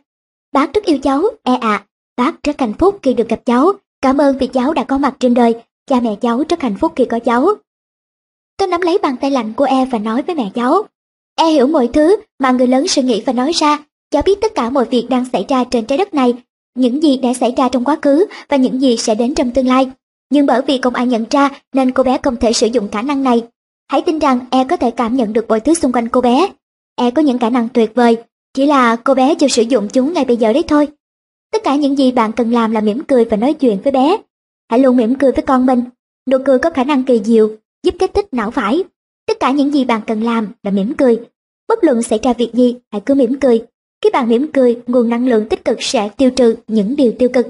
Bác 0.53 0.73
rất 0.73 0.85
yêu 0.85 0.97
cháu, 0.97 1.23
E 1.43 1.55
ạ. 1.55 1.85
Bác 2.17 2.43
rất 2.43 2.59
hạnh 2.59 2.73
phúc 2.73 2.99
khi 3.01 3.13
được 3.13 3.29
gặp 3.29 3.39
cháu, 3.45 3.71
cảm 4.01 4.17
ơn 4.17 4.37
vì 4.37 4.47
cháu 4.47 4.73
đã 4.73 4.83
có 4.83 4.97
mặt 4.97 5.15
trên 5.19 5.33
đời, 5.33 5.55
cha 5.87 5.99
mẹ 5.99 6.15
cháu 6.21 6.43
rất 6.49 6.61
hạnh 6.61 6.75
phúc 6.79 6.93
khi 6.95 7.05
có 7.05 7.19
cháu. 7.19 7.49
Tôi 8.57 8.67
nắm 8.67 8.81
lấy 8.81 8.97
bàn 8.97 9.15
tay 9.21 9.31
lạnh 9.31 9.53
của 9.53 9.65
E 9.65 9.85
và 9.85 9.99
nói 9.99 10.21
với 10.21 10.35
mẹ 10.35 10.49
cháu. 10.53 10.83
E 11.35 11.45
hiểu 11.45 11.67
mọi 11.67 11.89
thứ 11.93 12.15
mà 12.39 12.51
người 12.51 12.67
lớn 12.67 12.87
suy 12.87 13.01
nghĩ 13.01 13.23
và 13.25 13.33
nói 13.33 13.51
ra, 13.51 13.79
cháu 14.11 14.21
biết 14.25 14.41
tất 14.41 14.55
cả 14.55 14.69
mọi 14.69 14.85
việc 14.85 15.07
đang 15.09 15.25
xảy 15.33 15.45
ra 15.47 15.63
trên 15.63 15.85
trái 15.85 15.97
đất 15.97 16.13
này, 16.13 16.33
những 16.75 17.03
gì 17.03 17.17
đã 17.17 17.33
xảy 17.33 17.53
ra 17.57 17.69
trong 17.69 17.83
quá 17.83 17.97
khứ 18.01 18.25
và 18.49 18.57
những 18.57 18.81
gì 18.81 18.97
sẽ 18.97 19.15
đến 19.15 19.35
trong 19.35 19.51
tương 19.51 19.67
lai. 19.67 19.91
Nhưng 20.29 20.45
bởi 20.45 20.61
vì 20.67 20.79
không 20.81 20.93
ai 20.93 21.07
nhận 21.07 21.25
ra 21.29 21.49
nên 21.73 21.91
cô 21.91 22.03
bé 22.03 22.17
không 22.23 22.35
thể 22.35 22.53
sử 22.53 22.67
dụng 22.67 22.89
khả 22.91 23.01
năng 23.01 23.23
này. 23.23 23.41
Hãy 23.87 24.01
tin 24.01 24.19
rằng 24.19 24.39
E 24.51 24.63
có 24.63 24.77
thể 24.77 24.91
cảm 24.91 25.15
nhận 25.15 25.33
được 25.33 25.45
mọi 25.47 25.59
thứ 25.59 25.73
xung 25.73 25.91
quanh 25.91 26.09
cô 26.09 26.21
bé. 26.21 26.51
E 26.95 27.11
có 27.11 27.21
những 27.21 27.39
khả 27.39 27.49
năng 27.49 27.69
tuyệt 27.69 27.95
vời, 27.95 28.17
chỉ 28.53 28.65
là 28.65 28.95
cô 28.95 29.13
bé 29.13 29.35
chưa 29.35 29.47
sử 29.47 29.61
dụng 29.61 29.87
chúng 29.87 30.13
ngay 30.13 30.25
bây 30.25 30.37
giờ 30.37 30.53
đấy 30.53 30.63
thôi. 30.67 30.87
Tất 31.51 31.63
cả 31.63 31.75
những 31.75 31.97
gì 31.97 32.11
bạn 32.11 32.31
cần 32.31 32.51
làm 32.51 32.71
là 32.71 32.81
mỉm 32.81 33.03
cười 33.03 33.25
và 33.25 33.37
nói 33.37 33.53
chuyện 33.53 33.81
với 33.83 33.91
bé. 33.91 34.17
Hãy 34.69 34.79
luôn 34.79 34.97
mỉm 34.97 35.15
cười 35.15 35.31
với 35.31 35.43
con 35.43 35.65
mình. 35.65 35.83
Nụ 36.29 36.37
cười 36.45 36.59
có 36.59 36.69
khả 36.69 36.83
năng 36.83 37.03
kỳ 37.03 37.21
diệu, 37.23 37.55
giúp 37.83 37.95
kích 37.99 38.13
thích 38.13 38.27
não 38.31 38.51
phải. 38.51 38.83
Tất 39.27 39.39
cả 39.39 39.51
những 39.51 39.73
gì 39.73 39.85
bạn 39.85 40.01
cần 40.07 40.23
làm 40.23 40.47
là 40.63 40.71
mỉm 40.71 40.93
cười. 40.93 41.19
Bất 41.67 41.83
luận 41.83 42.03
xảy 42.03 42.19
ra 42.23 42.33
việc 42.33 42.53
gì, 42.53 42.75
hãy 42.91 43.01
cứ 43.05 43.13
mỉm 43.13 43.39
cười. 43.39 43.65
Khi 44.01 44.09
bạn 44.13 44.29
mỉm 44.29 44.51
cười, 44.53 44.81
nguồn 44.87 45.09
năng 45.09 45.27
lượng 45.27 45.49
tích 45.49 45.65
cực 45.65 45.77
sẽ 45.81 46.09
tiêu 46.17 46.31
trừ 46.31 46.55
những 46.67 46.95
điều 46.95 47.13
tiêu 47.19 47.29
cực. 47.33 47.47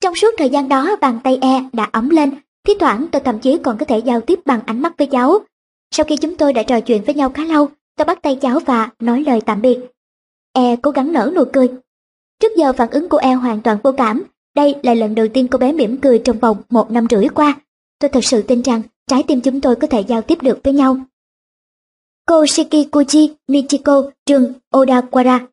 Trong 0.00 0.14
suốt 0.14 0.34
thời 0.38 0.50
gian 0.50 0.68
đó, 0.68 0.96
bàn 1.00 1.18
tay 1.24 1.38
E 1.40 1.64
đã 1.72 1.88
ấm 1.92 2.10
lên, 2.10 2.30
thi 2.66 2.74
thoảng 2.80 3.06
tôi 3.12 3.22
thậm 3.24 3.38
chí 3.38 3.58
còn 3.58 3.78
có 3.78 3.84
thể 3.84 3.98
giao 3.98 4.20
tiếp 4.20 4.40
bằng 4.44 4.60
ánh 4.66 4.82
mắt 4.82 4.92
với 4.98 5.06
cháu. 5.06 5.38
Sau 5.90 6.04
khi 6.04 6.16
chúng 6.16 6.36
tôi 6.36 6.52
đã 6.52 6.62
trò 6.62 6.80
chuyện 6.80 7.04
với 7.04 7.14
nhau 7.14 7.30
khá 7.30 7.44
lâu, 7.44 7.68
tôi 7.96 8.04
bắt 8.04 8.22
tay 8.22 8.38
cháu 8.40 8.58
và 8.58 8.90
nói 8.98 9.24
lời 9.26 9.40
tạm 9.40 9.62
biệt. 9.62 9.78
E 10.52 10.76
cố 10.76 10.90
gắng 10.90 11.12
nở 11.12 11.32
nụ 11.34 11.44
cười, 11.52 11.68
Trước 12.40 12.56
giờ 12.56 12.72
phản 12.72 12.90
ứng 12.90 13.08
của 13.08 13.16
e 13.16 13.32
hoàn 13.32 13.62
toàn 13.62 13.78
vô 13.82 13.92
cảm. 13.96 14.22
Đây 14.54 14.74
là 14.82 14.94
lần 14.94 15.14
đầu 15.14 15.28
tiên 15.28 15.48
cô 15.48 15.58
bé 15.58 15.72
mỉm 15.72 15.96
cười 15.96 16.18
trong 16.18 16.38
vòng 16.38 16.62
một 16.70 16.90
năm 16.90 17.06
rưỡi 17.10 17.28
qua. 17.28 17.60
Tôi 17.98 18.08
thật 18.08 18.24
sự 18.24 18.42
tin 18.42 18.62
rằng 18.62 18.82
trái 19.06 19.22
tim 19.22 19.40
chúng 19.40 19.60
tôi 19.60 19.76
có 19.76 19.86
thể 19.86 20.00
giao 20.00 20.22
tiếp 20.22 20.38
được 20.42 20.58
với 20.64 20.72
nhau. 20.72 20.96
Cô 22.26 22.46
Shikikuchi 22.46 23.34
Michiko, 23.48 24.02
trường 24.26 24.52
Odawara 24.74 25.46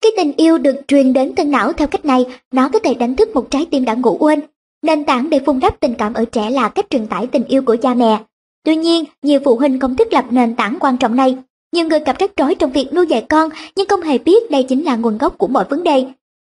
Cái 0.00 0.12
tình 0.16 0.32
yêu 0.36 0.58
được 0.58 0.80
truyền 0.88 1.12
đến 1.12 1.34
thân 1.34 1.50
não 1.50 1.72
theo 1.72 1.88
cách 1.88 2.04
này, 2.04 2.26
nó 2.52 2.68
có 2.68 2.78
thể 2.78 2.94
đánh 2.94 3.16
thức 3.16 3.28
một 3.34 3.46
trái 3.50 3.66
tim 3.70 3.84
đã 3.84 3.94
ngủ 3.94 4.16
quên. 4.20 4.40
Nền 4.82 5.04
tảng 5.04 5.30
để 5.30 5.40
phun 5.46 5.60
đắp 5.60 5.80
tình 5.80 5.94
cảm 5.94 6.14
ở 6.14 6.24
trẻ 6.24 6.50
là 6.50 6.68
cách 6.68 6.86
truyền 6.90 7.06
tải 7.06 7.26
tình 7.26 7.44
yêu 7.44 7.62
của 7.62 7.76
cha 7.82 7.94
mẹ. 7.94 8.18
Tuy 8.64 8.76
nhiên, 8.76 9.04
nhiều 9.22 9.40
phụ 9.44 9.56
huynh 9.56 9.80
không 9.80 9.96
thiết 9.96 10.12
lập 10.12 10.24
nền 10.30 10.54
tảng 10.56 10.76
quan 10.80 10.96
trọng 10.96 11.16
này 11.16 11.36
nhiều 11.72 11.86
người 11.86 12.00
gặp 12.00 12.16
rắc 12.18 12.30
rối 12.36 12.54
trong 12.54 12.72
việc 12.72 12.94
nuôi 12.94 13.06
dạy 13.06 13.26
con 13.28 13.50
nhưng 13.76 13.88
không 13.88 14.02
hề 14.02 14.18
biết 14.18 14.50
đây 14.50 14.62
chính 14.62 14.84
là 14.84 14.96
nguồn 14.96 15.18
gốc 15.18 15.38
của 15.38 15.46
mọi 15.46 15.64
vấn 15.64 15.82
đề. 15.82 16.06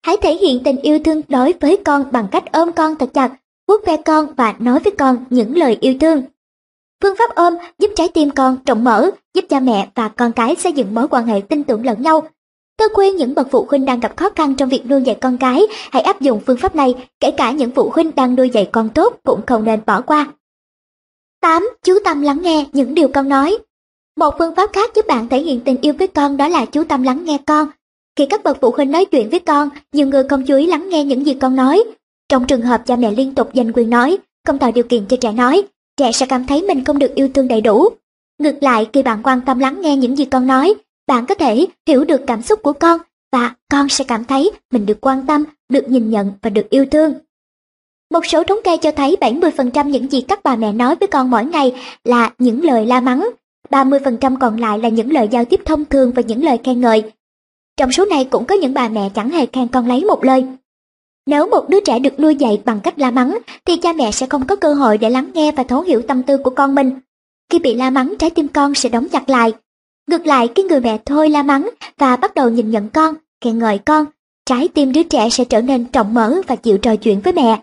Hãy 0.05 0.17
thể 0.21 0.35
hiện 0.35 0.63
tình 0.63 0.77
yêu 0.77 0.99
thương 0.99 1.21
đối 1.27 1.53
với 1.61 1.77
con 1.85 2.05
bằng 2.11 2.27
cách 2.31 2.43
ôm 2.51 2.71
con 2.71 2.95
thật 2.95 3.09
chặt, 3.13 3.31
vuốt 3.67 3.85
ve 3.85 3.97
con 3.97 4.33
và 4.37 4.55
nói 4.59 4.79
với 4.79 4.93
con 4.97 5.25
những 5.29 5.57
lời 5.57 5.77
yêu 5.81 5.93
thương. 6.01 6.23
Phương 7.03 7.15
pháp 7.19 7.35
ôm 7.35 7.53
giúp 7.79 7.91
trái 7.95 8.07
tim 8.13 8.29
con 8.29 8.57
rộng 8.65 8.83
mở, 8.83 9.09
giúp 9.33 9.45
cha 9.49 9.59
mẹ 9.59 9.89
và 9.95 10.07
con 10.07 10.31
cái 10.31 10.55
xây 10.55 10.73
dựng 10.73 10.95
mối 10.95 11.07
quan 11.07 11.25
hệ 11.25 11.41
tin 11.49 11.63
tưởng 11.63 11.85
lẫn 11.85 12.01
nhau. 12.01 12.27
Tôi 12.77 12.89
khuyên 12.93 13.15
những 13.15 13.35
bậc 13.35 13.47
phụ 13.51 13.65
huynh 13.69 13.85
đang 13.85 13.99
gặp 13.99 14.17
khó 14.17 14.29
khăn 14.35 14.55
trong 14.55 14.69
việc 14.69 14.85
nuôi 14.85 15.01
dạy 15.01 15.17
con 15.21 15.37
cái, 15.37 15.61
hãy 15.91 16.01
áp 16.01 16.21
dụng 16.21 16.41
phương 16.45 16.57
pháp 16.57 16.75
này, 16.75 16.95
kể 17.19 17.31
cả 17.31 17.51
những 17.51 17.71
phụ 17.71 17.91
huynh 17.93 18.11
đang 18.15 18.35
nuôi 18.35 18.49
dạy 18.49 18.69
con 18.71 18.89
tốt 18.89 19.19
cũng 19.23 19.41
không 19.47 19.63
nên 19.63 19.79
bỏ 19.85 20.01
qua. 20.01 20.27
8. 21.41 21.69
Chú 21.83 21.93
tâm 22.05 22.21
lắng 22.21 22.41
nghe 22.41 22.65
những 22.71 22.95
điều 22.95 23.07
con 23.07 23.29
nói 23.29 23.57
một 24.15 24.35
phương 24.39 24.55
pháp 24.55 24.69
khác 24.73 24.91
giúp 24.95 25.07
bạn 25.07 25.29
thể 25.29 25.39
hiện 25.39 25.59
tình 25.59 25.77
yêu 25.81 25.93
với 25.99 26.07
con 26.07 26.37
đó 26.37 26.47
là 26.47 26.65
chú 26.65 26.83
tâm 26.83 27.03
lắng 27.03 27.25
nghe 27.25 27.37
con. 27.45 27.67
Khi 28.15 28.25
các 28.25 28.43
bậc 28.43 28.57
phụ 28.61 28.71
huynh 28.71 28.91
nói 28.91 29.05
chuyện 29.05 29.29
với 29.29 29.39
con, 29.39 29.69
nhiều 29.93 30.07
người 30.07 30.23
không 30.29 30.45
chú 30.45 30.55
ý 30.55 30.67
lắng 30.67 30.89
nghe 30.89 31.03
những 31.03 31.25
gì 31.25 31.33
con 31.33 31.55
nói. 31.55 31.83
Trong 32.29 32.47
trường 32.47 32.61
hợp 32.61 32.81
cha 32.85 32.95
mẹ 32.95 33.11
liên 33.11 33.35
tục 33.35 33.49
giành 33.53 33.73
quyền 33.73 33.89
nói, 33.89 34.17
không 34.47 34.59
tạo 34.59 34.71
điều 34.71 34.83
kiện 34.83 35.05
cho 35.05 35.17
trẻ 35.17 35.31
nói, 35.31 35.63
trẻ 35.97 36.11
sẽ 36.11 36.25
cảm 36.25 36.45
thấy 36.45 36.61
mình 36.61 36.83
không 36.83 36.99
được 36.99 37.15
yêu 37.15 37.29
thương 37.33 37.47
đầy 37.47 37.61
đủ. 37.61 37.89
Ngược 38.39 38.63
lại, 38.63 38.87
khi 38.93 39.03
bạn 39.03 39.23
quan 39.23 39.41
tâm 39.45 39.59
lắng 39.59 39.81
nghe 39.81 39.97
những 39.97 40.17
gì 40.17 40.25
con 40.25 40.47
nói, 40.47 40.73
bạn 41.07 41.25
có 41.25 41.35
thể 41.35 41.65
hiểu 41.87 42.03
được 42.03 42.21
cảm 42.27 42.41
xúc 42.41 42.59
của 42.63 42.73
con 42.73 43.01
và 43.31 43.55
con 43.71 43.89
sẽ 43.89 44.03
cảm 44.03 44.23
thấy 44.23 44.51
mình 44.71 44.85
được 44.85 44.97
quan 45.01 45.25
tâm, 45.27 45.43
được 45.69 45.89
nhìn 45.89 46.09
nhận 46.09 46.33
và 46.41 46.49
được 46.49 46.69
yêu 46.69 46.85
thương. 46.91 47.13
Một 48.11 48.25
số 48.25 48.43
thống 48.43 48.59
kê 48.63 48.77
cho 48.77 48.91
thấy 48.91 49.17
70% 49.21 49.87
những 49.87 50.11
gì 50.11 50.21
các 50.21 50.39
bà 50.43 50.55
mẹ 50.55 50.71
nói 50.71 50.95
với 50.95 51.07
con 51.07 51.29
mỗi 51.29 51.45
ngày 51.45 51.73
là 52.03 52.31
những 52.39 52.63
lời 52.63 52.85
la 52.85 53.01
mắng, 53.01 53.29
30% 53.69 54.37
còn 54.39 54.57
lại 54.57 54.79
là 54.79 54.89
những 54.89 55.11
lời 55.11 55.27
giao 55.31 55.45
tiếp 55.45 55.61
thông 55.65 55.85
thường 55.85 56.11
và 56.15 56.21
những 56.21 56.43
lời 56.43 56.59
khen 56.63 56.81
ngợi. 56.81 57.11
Trong 57.77 57.91
số 57.91 58.05
này 58.05 58.25
cũng 58.25 58.45
có 58.45 58.55
những 58.55 58.73
bà 58.73 58.89
mẹ 58.89 59.09
chẳng 59.15 59.29
hề 59.29 59.45
khen 59.45 59.67
con 59.67 59.87
lấy 59.87 60.05
một 60.05 60.23
lời. 60.25 60.45
Nếu 61.25 61.47
một 61.49 61.69
đứa 61.69 61.79
trẻ 61.79 61.99
được 61.99 62.19
nuôi 62.19 62.35
dạy 62.35 62.61
bằng 62.65 62.79
cách 62.79 62.99
la 62.99 63.11
mắng, 63.11 63.37
thì 63.65 63.77
cha 63.77 63.93
mẹ 63.93 64.11
sẽ 64.11 64.27
không 64.27 64.47
có 64.47 64.55
cơ 64.55 64.73
hội 64.73 64.97
để 64.97 65.09
lắng 65.09 65.31
nghe 65.33 65.51
và 65.51 65.63
thấu 65.63 65.81
hiểu 65.81 66.01
tâm 66.07 66.23
tư 66.23 66.37
của 66.37 66.49
con 66.49 66.75
mình. 66.75 66.91
Khi 67.49 67.59
bị 67.59 67.73
la 67.73 67.89
mắng, 67.89 68.13
trái 68.19 68.29
tim 68.29 68.47
con 68.47 68.75
sẽ 68.75 68.89
đóng 68.89 69.09
chặt 69.09 69.29
lại. 69.29 69.53
Ngược 70.07 70.25
lại, 70.25 70.47
cái 70.47 70.65
người 70.65 70.79
mẹ 70.79 70.97
thôi 71.05 71.29
la 71.29 71.43
mắng 71.43 71.69
và 71.97 72.15
bắt 72.15 72.35
đầu 72.35 72.49
nhìn 72.49 72.71
nhận 72.71 72.89
con, 72.89 73.15
khen 73.41 73.59
ngợi 73.59 73.77
con, 73.77 74.05
trái 74.45 74.67
tim 74.67 74.91
đứa 74.91 75.03
trẻ 75.03 75.29
sẽ 75.29 75.45
trở 75.45 75.61
nên 75.61 75.85
trọng 75.85 76.13
mở 76.13 76.41
và 76.47 76.55
chịu 76.55 76.77
trò 76.77 76.95
chuyện 76.95 77.21
với 77.21 77.33
mẹ. 77.33 77.61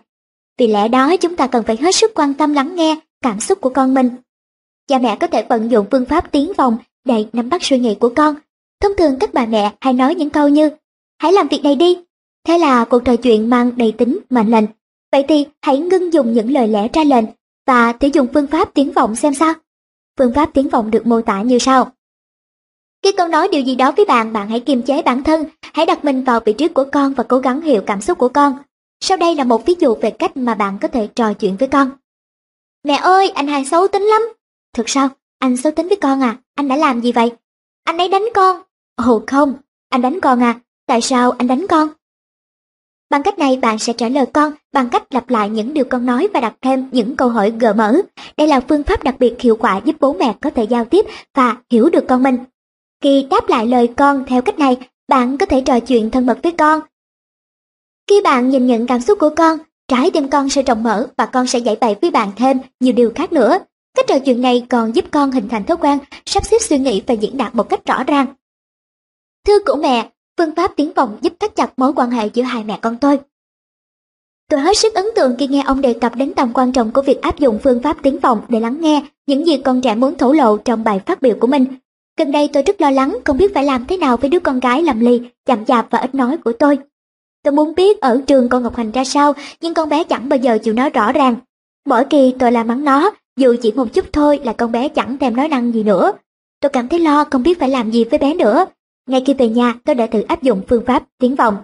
Vì 0.57 0.67
lẽ 0.67 0.87
đó 0.87 1.17
chúng 1.17 1.35
ta 1.35 1.47
cần 1.47 1.63
phải 1.63 1.77
hết 1.81 1.95
sức 1.95 2.11
quan 2.15 2.33
tâm 2.33 2.53
lắng 2.53 2.75
nghe 2.75 2.99
cảm 3.21 3.39
xúc 3.39 3.61
của 3.61 3.69
con 3.69 3.93
mình 3.93 4.09
cha 4.91 4.97
mẹ 4.97 5.15
có 5.15 5.27
thể 5.27 5.45
vận 5.49 5.71
dụng 5.71 5.85
phương 5.91 6.05
pháp 6.05 6.31
tiến 6.31 6.51
vòng 6.57 6.77
để 7.05 7.25
nắm 7.33 7.49
bắt 7.49 7.63
suy 7.63 7.79
nghĩ 7.79 7.95
của 7.95 8.09
con. 8.15 8.35
Thông 8.81 8.91
thường 8.97 9.19
các 9.19 9.33
bà 9.33 9.45
mẹ 9.45 9.71
hay 9.81 9.93
nói 9.93 10.15
những 10.15 10.29
câu 10.29 10.49
như 10.49 10.69
Hãy 11.21 11.33
làm 11.33 11.47
việc 11.47 11.63
này 11.63 11.75
đi. 11.75 11.97
Thế 12.47 12.57
là 12.57 12.85
cuộc 12.85 13.05
trò 13.05 13.15
chuyện 13.15 13.49
mang 13.49 13.71
đầy 13.77 13.91
tính 13.91 14.19
mệnh 14.29 14.51
lệnh. 14.51 14.65
Vậy 15.11 15.25
thì 15.27 15.45
hãy 15.61 15.77
ngưng 15.79 16.13
dùng 16.13 16.33
những 16.33 16.51
lời 16.51 16.67
lẽ 16.67 16.87
ra 16.93 17.03
lệnh 17.03 17.25
và 17.67 17.93
thử 17.93 18.07
dùng 18.13 18.27
phương 18.33 18.47
pháp 18.47 18.73
tiếng 18.73 18.91
vọng 18.91 19.15
xem 19.15 19.33
sao. 19.33 19.53
Phương 20.19 20.33
pháp 20.33 20.49
tiếng 20.53 20.69
vọng 20.69 20.91
được 20.91 21.07
mô 21.07 21.21
tả 21.21 21.41
như 21.41 21.59
sau. 21.59 21.91
Khi 23.03 23.11
con 23.11 23.31
nói 23.31 23.47
điều 23.51 23.61
gì 23.61 23.75
đó 23.75 23.91
với 23.91 24.05
bạn, 24.05 24.33
bạn 24.33 24.49
hãy 24.49 24.59
kiềm 24.59 24.81
chế 24.81 25.01
bản 25.01 25.23
thân, 25.23 25.45
hãy 25.73 25.85
đặt 25.85 26.05
mình 26.05 26.23
vào 26.23 26.39
vị 26.45 26.53
trí 26.53 26.67
của 26.67 26.85
con 26.91 27.13
và 27.13 27.23
cố 27.23 27.39
gắng 27.39 27.61
hiểu 27.61 27.81
cảm 27.85 28.01
xúc 28.01 28.17
của 28.17 28.29
con. 28.29 28.57
Sau 28.99 29.17
đây 29.17 29.35
là 29.35 29.43
một 29.43 29.65
ví 29.65 29.75
dụ 29.79 29.95
về 29.95 30.11
cách 30.11 30.37
mà 30.37 30.55
bạn 30.55 30.77
có 30.81 30.87
thể 30.87 31.07
trò 31.07 31.33
chuyện 31.33 31.57
với 31.57 31.67
con. 31.67 31.91
Mẹ 32.83 32.95
ơi, 32.95 33.29
anh 33.29 33.47
hai 33.47 33.65
xấu 33.65 33.87
tính 33.87 34.03
lắm, 34.03 34.21
Thật 34.73 34.83
sao? 34.89 35.09
Anh 35.39 35.57
xấu 35.57 35.71
tính 35.71 35.87
với 35.87 35.97
con 36.01 36.23
à? 36.23 36.37
Anh 36.55 36.67
đã 36.67 36.75
làm 36.75 37.01
gì 37.01 37.11
vậy? 37.11 37.31
Anh 37.83 37.97
ấy 37.97 38.09
đánh 38.09 38.25
con. 38.33 38.61
Ồ 38.95 39.21
không, 39.27 39.53
anh 39.89 40.01
đánh 40.01 40.19
con 40.21 40.43
à? 40.43 40.59
Tại 40.87 41.01
sao 41.01 41.31
anh 41.31 41.47
đánh 41.47 41.65
con? 41.69 41.89
Bằng 43.09 43.23
cách 43.23 43.39
này 43.39 43.57
bạn 43.61 43.79
sẽ 43.79 43.93
trả 43.93 44.09
lời 44.09 44.25
con 44.33 44.53
bằng 44.73 44.89
cách 44.89 45.03
lặp 45.13 45.29
lại 45.29 45.49
những 45.49 45.73
điều 45.73 45.85
con 45.85 46.05
nói 46.05 46.27
và 46.33 46.39
đặt 46.39 46.53
thêm 46.61 46.89
những 46.91 47.15
câu 47.15 47.29
hỏi 47.29 47.53
gợi 47.59 47.73
mở. 47.73 47.93
Đây 48.37 48.47
là 48.47 48.59
phương 48.59 48.83
pháp 48.83 49.03
đặc 49.03 49.15
biệt 49.19 49.41
hiệu 49.41 49.55
quả 49.55 49.81
giúp 49.85 49.95
bố 49.99 50.13
mẹ 50.13 50.35
có 50.41 50.49
thể 50.49 50.63
giao 50.63 50.85
tiếp 50.85 51.05
và 51.33 51.57
hiểu 51.69 51.89
được 51.89 52.05
con 52.07 52.23
mình. 52.23 52.37
Khi 53.01 53.27
đáp 53.29 53.49
lại 53.49 53.67
lời 53.67 53.87
con 53.97 54.23
theo 54.27 54.41
cách 54.41 54.59
này, 54.59 54.77
bạn 55.07 55.37
có 55.37 55.45
thể 55.45 55.61
trò 55.61 55.79
chuyện 55.79 56.11
thân 56.11 56.25
mật 56.25 56.39
với 56.43 56.51
con. 56.51 56.81
Khi 58.09 58.21
bạn 58.23 58.49
nhìn 58.49 58.67
nhận 58.67 58.87
cảm 58.87 59.01
xúc 59.01 59.17
của 59.19 59.29
con, 59.35 59.59
trái 59.87 60.11
tim 60.11 60.29
con 60.29 60.49
sẽ 60.49 60.63
rộng 60.63 60.83
mở 60.83 61.07
và 61.17 61.25
con 61.25 61.47
sẽ 61.47 61.59
giải 61.59 61.77
bày 61.81 61.95
với 62.01 62.11
bạn 62.11 62.31
thêm 62.35 62.59
nhiều 62.79 62.93
điều 62.93 63.11
khác 63.15 63.33
nữa. 63.33 63.57
Cách 63.95 64.05
trò 64.07 64.19
chuyện 64.19 64.41
này 64.41 64.65
còn 64.69 64.95
giúp 64.95 65.05
con 65.11 65.31
hình 65.31 65.49
thành 65.49 65.63
thói 65.63 65.77
quen, 65.77 65.99
sắp 66.25 66.45
xếp 66.45 66.57
suy 66.61 66.77
nghĩ 66.77 67.01
và 67.07 67.13
diễn 67.13 67.37
đạt 67.37 67.55
một 67.55 67.69
cách 67.69 67.85
rõ 67.85 68.03
ràng. 68.03 68.25
Thư 69.47 69.59
của 69.65 69.75
mẹ, 69.75 70.09
phương 70.37 70.55
pháp 70.55 70.71
tiến 70.75 70.93
vọng 70.93 71.17
giúp 71.21 71.33
thắt 71.39 71.55
chặt 71.55 71.79
mối 71.79 71.93
quan 71.95 72.11
hệ 72.11 72.29
giữa 72.33 72.43
hai 72.43 72.63
mẹ 72.63 72.79
con 72.81 72.97
tôi. 72.97 73.19
Tôi 74.49 74.59
hết 74.59 74.77
sức 74.77 74.93
ấn 74.93 75.05
tượng 75.15 75.35
khi 75.39 75.47
nghe 75.47 75.63
ông 75.65 75.81
đề 75.81 75.93
cập 75.93 76.15
đến 76.15 76.33
tầm 76.33 76.51
quan 76.53 76.71
trọng 76.71 76.91
của 76.91 77.01
việc 77.01 77.21
áp 77.21 77.39
dụng 77.39 77.59
phương 77.63 77.81
pháp 77.81 77.97
tiến 78.03 78.19
vọng 78.19 78.41
để 78.49 78.59
lắng 78.59 78.77
nghe 78.81 79.03
những 79.27 79.45
gì 79.45 79.57
con 79.57 79.81
trẻ 79.81 79.95
muốn 79.95 80.17
thổ 80.17 80.33
lộ 80.33 80.57
trong 80.57 80.83
bài 80.83 80.99
phát 81.05 81.21
biểu 81.21 81.35
của 81.39 81.47
mình. 81.47 81.65
Gần 82.17 82.31
đây 82.31 82.49
tôi 82.53 82.63
rất 82.63 82.81
lo 82.81 82.91
lắng 82.91 83.17
không 83.25 83.37
biết 83.37 83.53
phải 83.53 83.65
làm 83.65 83.85
thế 83.85 83.97
nào 83.97 84.17
với 84.17 84.29
đứa 84.29 84.39
con 84.39 84.59
gái 84.59 84.83
làm 84.83 84.99
lì, 84.99 85.21
chậm 85.45 85.65
chạp 85.65 85.87
và 85.89 85.99
ít 85.99 86.15
nói 86.15 86.37
của 86.37 86.53
tôi. 86.53 86.79
Tôi 87.43 87.51
muốn 87.51 87.75
biết 87.75 88.01
ở 88.01 88.21
trường 88.27 88.49
con 88.49 88.63
Ngọc 88.63 88.75
Hành 88.75 88.91
ra 88.91 89.03
sao, 89.03 89.33
nhưng 89.61 89.73
con 89.73 89.89
bé 89.89 90.03
chẳng 90.03 90.29
bao 90.29 90.37
giờ 90.37 90.57
chịu 90.63 90.73
nói 90.73 90.89
rõ 90.89 91.11
ràng. 91.11 91.35
Mỗi 91.85 92.05
kỳ 92.05 92.33
tôi 92.39 92.51
la 92.51 92.63
mắng 92.63 92.83
nó, 92.83 93.11
dù 93.37 93.55
chỉ 93.61 93.71
một 93.71 93.93
chút 93.93 94.05
thôi 94.13 94.39
là 94.43 94.53
con 94.53 94.71
bé 94.71 94.89
chẳng 94.89 95.17
thèm 95.17 95.35
nói 95.35 95.47
năng 95.47 95.73
gì 95.73 95.83
nữa. 95.83 96.11
Tôi 96.59 96.69
cảm 96.69 96.87
thấy 96.87 96.99
lo 96.99 97.23
không 97.31 97.43
biết 97.43 97.59
phải 97.59 97.69
làm 97.69 97.91
gì 97.91 98.03
với 98.03 98.19
bé 98.19 98.33
nữa. 98.33 98.65
Ngay 99.07 99.23
khi 99.25 99.33
về 99.33 99.49
nhà 99.49 99.73
tôi 99.85 99.95
đã 99.95 100.07
thử 100.07 100.21
áp 100.21 100.43
dụng 100.43 100.61
phương 100.67 100.83
pháp 100.87 101.03
tiếng 101.19 101.35
vọng. 101.35 101.57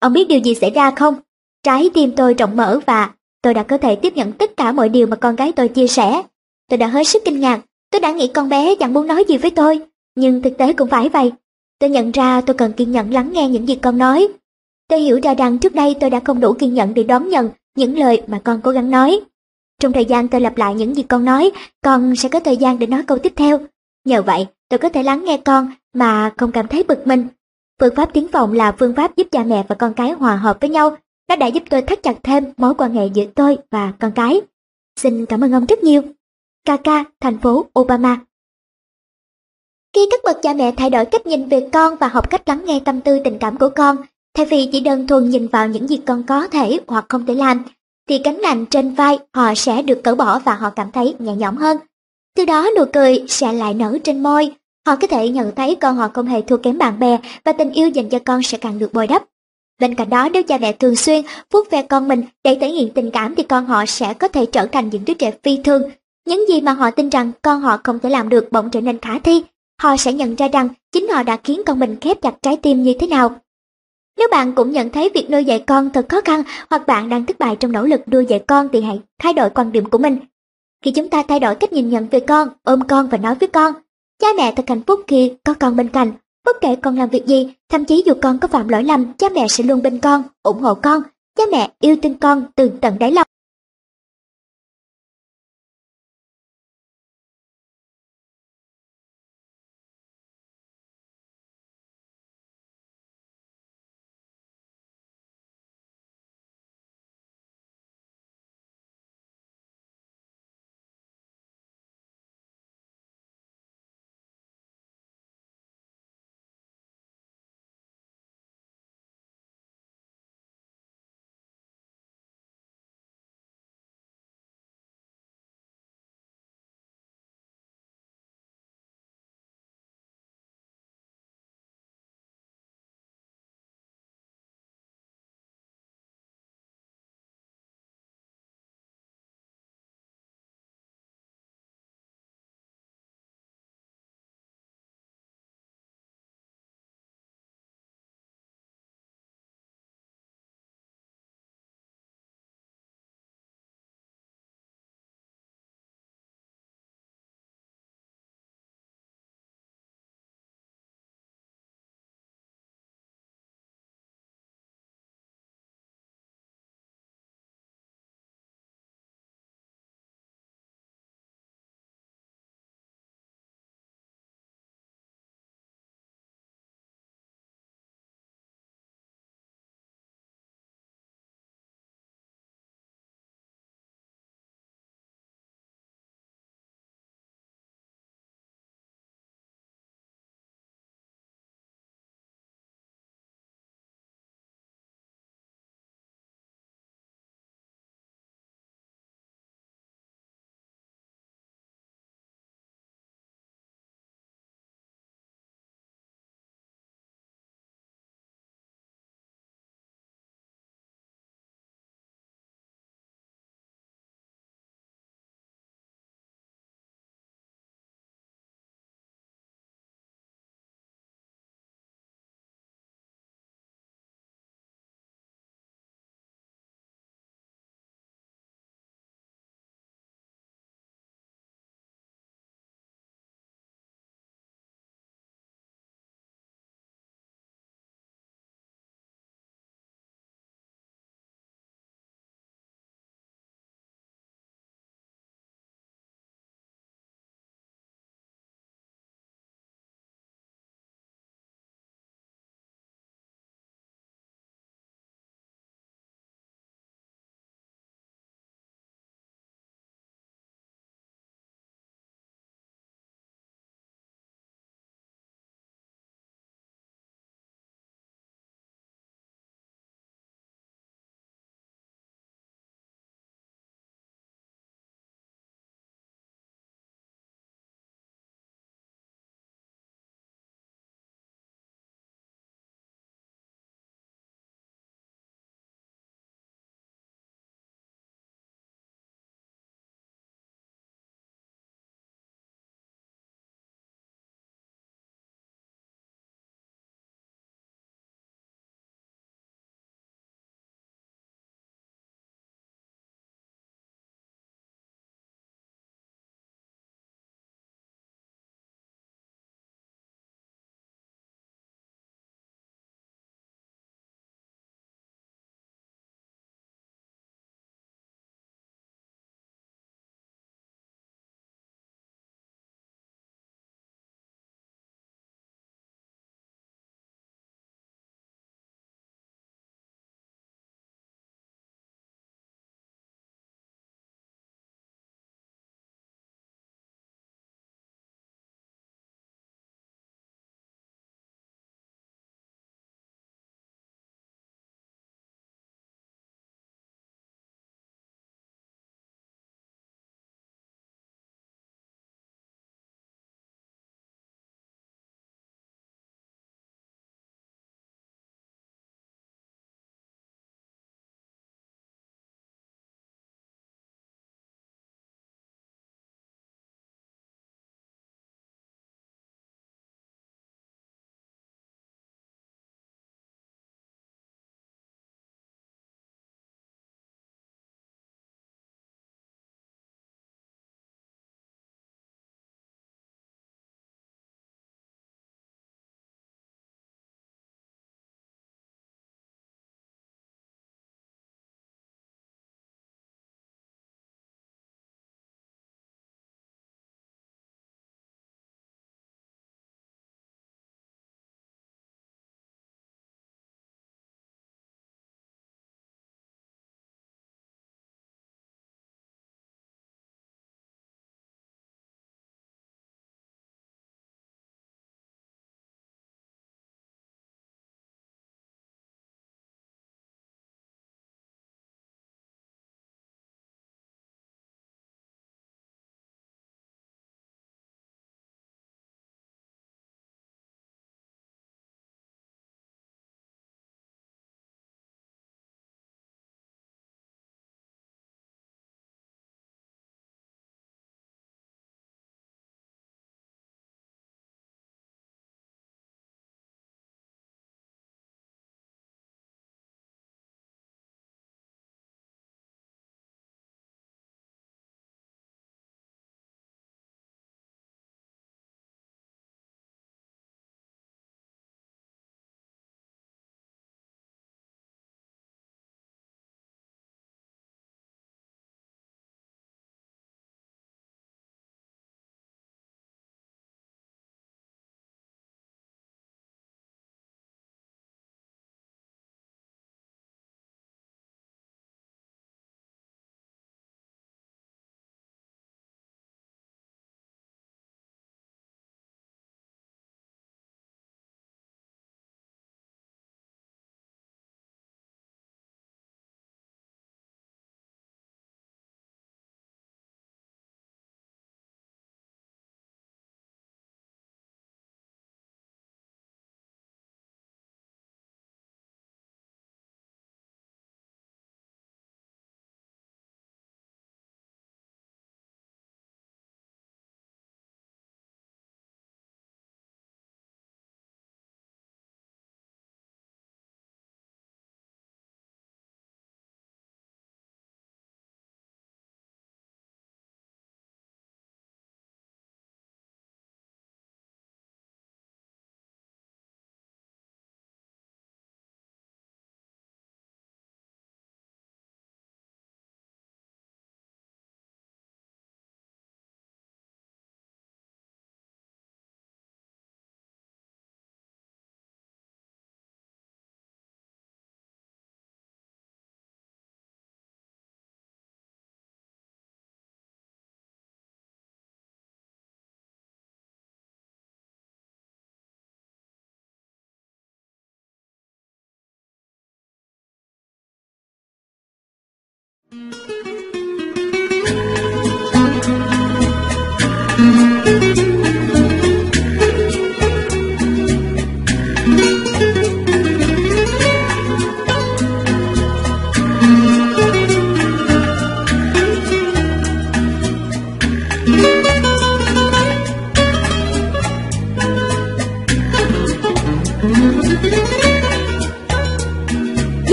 Ông 0.00 0.12
biết 0.12 0.28
điều 0.28 0.38
gì 0.38 0.54
xảy 0.54 0.70
ra 0.70 0.90
không? 0.90 1.14
Trái 1.62 1.90
tim 1.94 2.12
tôi 2.16 2.34
rộng 2.34 2.56
mở 2.56 2.80
và 2.86 3.10
tôi 3.42 3.54
đã 3.54 3.62
có 3.62 3.78
thể 3.78 3.96
tiếp 3.96 4.16
nhận 4.16 4.32
tất 4.32 4.56
cả 4.56 4.72
mọi 4.72 4.88
điều 4.88 5.06
mà 5.06 5.16
con 5.16 5.36
gái 5.36 5.52
tôi 5.52 5.68
chia 5.68 5.86
sẻ. 5.86 6.22
Tôi 6.70 6.78
đã 6.78 6.86
hết 6.86 7.04
sức 7.04 7.22
kinh 7.24 7.40
ngạc, 7.40 7.60
tôi 7.90 8.00
đã 8.00 8.12
nghĩ 8.12 8.28
con 8.28 8.48
bé 8.48 8.74
chẳng 8.74 8.92
muốn 8.92 9.06
nói 9.06 9.24
gì 9.28 9.36
với 9.36 9.50
tôi, 9.50 9.80
nhưng 10.16 10.42
thực 10.42 10.58
tế 10.58 10.72
cũng 10.72 10.88
phải 10.88 11.08
vậy. 11.08 11.32
Tôi 11.78 11.90
nhận 11.90 12.10
ra 12.12 12.40
tôi 12.40 12.54
cần 12.54 12.72
kiên 12.72 12.92
nhẫn 12.92 13.12
lắng 13.12 13.32
nghe 13.32 13.48
những 13.48 13.68
gì 13.68 13.74
con 13.74 13.98
nói. 13.98 14.28
Tôi 14.88 15.00
hiểu 15.00 15.20
ra 15.22 15.34
rằng 15.34 15.58
trước 15.58 15.74
đây 15.74 15.96
tôi 16.00 16.10
đã 16.10 16.20
không 16.24 16.40
đủ 16.40 16.52
kiên 16.52 16.74
nhẫn 16.74 16.94
để 16.94 17.02
đón 17.02 17.28
nhận 17.28 17.50
những 17.76 17.98
lời 17.98 18.22
mà 18.26 18.40
con 18.44 18.60
cố 18.60 18.70
gắng 18.70 18.90
nói. 18.90 19.20
Trong 19.80 19.92
thời 19.92 20.04
gian 20.04 20.28
tôi 20.28 20.40
lặp 20.40 20.56
lại 20.58 20.74
những 20.74 20.94
gì 20.94 21.02
con 21.02 21.24
nói, 21.24 21.50
con 21.84 22.16
sẽ 22.16 22.28
có 22.28 22.40
thời 22.40 22.56
gian 22.56 22.78
để 22.78 22.86
nói 22.86 23.02
câu 23.06 23.18
tiếp 23.18 23.32
theo. 23.36 23.58
Nhờ 24.04 24.22
vậy, 24.22 24.46
tôi 24.68 24.78
có 24.78 24.88
thể 24.88 25.02
lắng 25.02 25.24
nghe 25.24 25.36
con 25.36 25.70
mà 25.94 26.30
không 26.36 26.52
cảm 26.52 26.68
thấy 26.68 26.82
bực 26.82 27.06
mình. 27.06 27.26
Phương 27.80 27.94
pháp 27.94 28.10
tiếng 28.12 28.26
vọng 28.32 28.52
là 28.52 28.72
phương 28.72 28.94
pháp 28.94 29.16
giúp 29.16 29.26
cha 29.30 29.42
mẹ 29.42 29.64
và 29.68 29.74
con 29.74 29.94
cái 29.94 30.12
hòa 30.12 30.36
hợp 30.36 30.58
với 30.60 30.70
nhau. 30.70 30.96
Nó 31.28 31.36
đã 31.36 31.46
giúp 31.46 31.62
tôi 31.70 31.82
thắt 31.82 32.02
chặt 32.02 32.16
thêm 32.22 32.44
mối 32.56 32.74
quan 32.74 32.94
hệ 32.94 33.06
giữa 33.06 33.24
tôi 33.34 33.56
và 33.70 33.92
con 34.00 34.12
cái. 34.12 34.40
Xin 35.00 35.26
cảm 35.26 35.44
ơn 35.44 35.52
ông 35.52 35.66
rất 35.66 35.82
nhiều. 35.82 36.02
Kaka, 36.64 37.04
thành 37.20 37.38
phố 37.38 37.66
Obama 37.80 38.18
Khi 39.94 40.08
các 40.10 40.20
bậc 40.24 40.38
cha 40.42 40.54
mẹ 40.54 40.72
thay 40.76 40.90
đổi 40.90 41.04
cách 41.04 41.26
nhìn 41.26 41.48
về 41.48 41.68
con 41.72 41.96
và 41.96 42.08
học 42.08 42.30
cách 42.30 42.42
lắng 42.46 42.64
nghe 42.64 42.80
tâm 42.84 43.00
tư 43.00 43.18
tình 43.24 43.38
cảm 43.38 43.56
của 43.56 43.68
con, 43.76 43.96
thay 44.34 44.46
vì 44.46 44.68
chỉ 44.72 44.80
đơn 44.80 45.06
thuần 45.06 45.30
nhìn 45.30 45.46
vào 45.46 45.68
những 45.68 45.88
gì 45.88 45.96
con 46.06 46.22
có 46.22 46.48
thể 46.48 46.80
hoặc 46.86 47.04
không 47.08 47.26
thể 47.26 47.34
làm, 47.34 47.64
thì 48.08 48.18
cánh 48.18 48.38
nặng 48.42 48.66
trên 48.66 48.94
vai 48.94 49.18
họ 49.34 49.54
sẽ 49.54 49.82
được 49.82 50.00
cởi 50.04 50.14
bỏ 50.14 50.38
và 50.38 50.54
họ 50.54 50.70
cảm 50.70 50.90
thấy 50.92 51.14
nhẹ 51.18 51.32
nhõm 51.32 51.56
hơn. 51.56 51.76
Từ 52.36 52.44
đó 52.44 52.70
nụ 52.76 52.84
cười 52.92 53.24
sẽ 53.28 53.52
lại 53.52 53.74
nở 53.74 53.98
trên 54.04 54.22
môi, 54.22 54.52
họ 54.86 54.96
có 54.96 55.06
thể 55.06 55.28
nhận 55.28 55.54
thấy 55.54 55.74
con 55.74 55.96
họ 55.96 56.08
không 56.14 56.26
hề 56.26 56.42
thua 56.42 56.56
kém 56.56 56.78
bạn 56.78 56.98
bè 56.98 57.18
và 57.44 57.52
tình 57.52 57.70
yêu 57.70 57.88
dành 57.88 58.08
cho 58.08 58.18
con 58.24 58.42
sẽ 58.42 58.58
càng 58.58 58.78
được 58.78 58.92
bồi 58.92 59.06
đắp. 59.06 59.24
Bên 59.80 59.94
cạnh 59.94 60.10
đó 60.10 60.28
nếu 60.32 60.42
cha 60.42 60.58
mẹ 60.58 60.72
thường 60.72 60.96
xuyên 60.96 61.22
vuốt 61.50 61.70
ve 61.70 61.82
con 61.82 62.08
mình 62.08 62.22
để 62.44 62.58
thể 62.60 62.68
hiện 62.68 62.90
tình 62.94 63.10
cảm 63.10 63.34
thì 63.34 63.42
con 63.42 63.66
họ 63.66 63.86
sẽ 63.86 64.14
có 64.14 64.28
thể 64.28 64.46
trở 64.46 64.66
thành 64.66 64.88
những 64.88 65.04
đứa 65.04 65.14
trẻ 65.14 65.30
phi 65.42 65.58
thường. 65.64 65.82
Những 66.28 66.48
gì 66.48 66.60
mà 66.60 66.72
họ 66.72 66.90
tin 66.90 67.08
rằng 67.08 67.32
con 67.42 67.60
họ 67.60 67.78
không 67.84 67.98
thể 67.98 68.10
làm 68.10 68.28
được 68.28 68.52
bỗng 68.52 68.70
trở 68.70 68.80
nên 68.80 68.98
khả 68.98 69.18
thi. 69.18 69.42
Họ 69.82 69.96
sẽ 69.96 70.12
nhận 70.12 70.34
ra 70.34 70.48
rằng 70.48 70.68
chính 70.92 71.08
họ 71.08 71.22
đã 71.22 71.36
khiến 71.44 71.62
con 71.66 71.78
mình 71.78 71.96
khép 72.00 72.22
chặt 72.22 72.34
trái 72.42 72.56
tim 72.56 72.82
như 72.82 72.94
thế 73.00 73.06
nào. 73.06 73.30
Nếu 74.18 74.28
bạn 74.30 74.54
cũng 74.54 74.70
nhận 74.70 74.90
thấy 74.90 75.10
việc 75.14 75.30
nuôi 75.30 75.44
dạy 75.44 75.64
con 75.66 75.90
thật 75.90 76.08
khó 76.08 76.20
khăn 76.24 76.42
hoặc 76.70 76.86
bạn 76.86 77.08
đang 77.08 77.26
thất 77.26 77.38
bại 77.38 77.56
trong 77.56 77.72
nỗ 77.72 77.82
lực 77.82 78.00
nuôi 78.08 78.26
dạy 78.26 78.44
con 78.48 78.68
thì 78.72 78.80
hãy 78.80 79.00
thay 79.20 79.32
đổi 79.32 79.50
quan 79.50 79.72
điểm 79.72 79.90
của 79.90 79.98
mình. 79.98 80.18
Khi 80.84 80.90
chúng 80.90 81.08
ta 81.08 81.22
thay 81.28 81.40
đổi 81.40 81.54
cách 81.54 81.72
nhìn 81.72 81.90
nhận 81.90 82.08
về 82.08 82.20
con, 82.20 82.48
ôm 82.62 82.80
con 82.88 83.08
và 83.08 83.18
nói 83.18 83.34
với 83.34 83.48
con, 83.48 83.74
cha 84.18 84.28
mẹ 84.36 84.52
thật 84.56 84.64
hạnh 84.68 84.82
phúc 84.86 85.00
khi 85.06 85.32
có 85.44 85.54
con 85.54 85.76
bên 85.76 85.88
cạnh. 85.88 86.12
Bất 86.44 86.56
kể 86.60 86.76
con 86.76 86.96
làm 86.96 87.08
việc 87.08 87.26
gì, 87.26 87.54
thậm 87.68 87.84
chí 87.84 88.02
dù 88.06 88.14
con 88.22 88.38
có 88.38 88.48
phạm 88.48 88.68
lỗi 88.68 88.84
lầm, 88.84 89.12
cha 89.14 89.28
mẹ 89.34 89.48
sẽ 89.48 89.64
luôn 89.64 89.82
bên 89.82 89.98
con, 89.98 90.22
ủng 90.42 90.60
hộ 90.60 90.74
con. 90.74 91.02
Cha 91.38 91.44
mẹ 91.52 91.70
yêu 91.80 91.96
thương 92.02 92.18
con 92.18 92.44
từ 92.56 92.70
tận 92.80 92.98
đáy 92.98 93.12
lòng. 93.12 93.26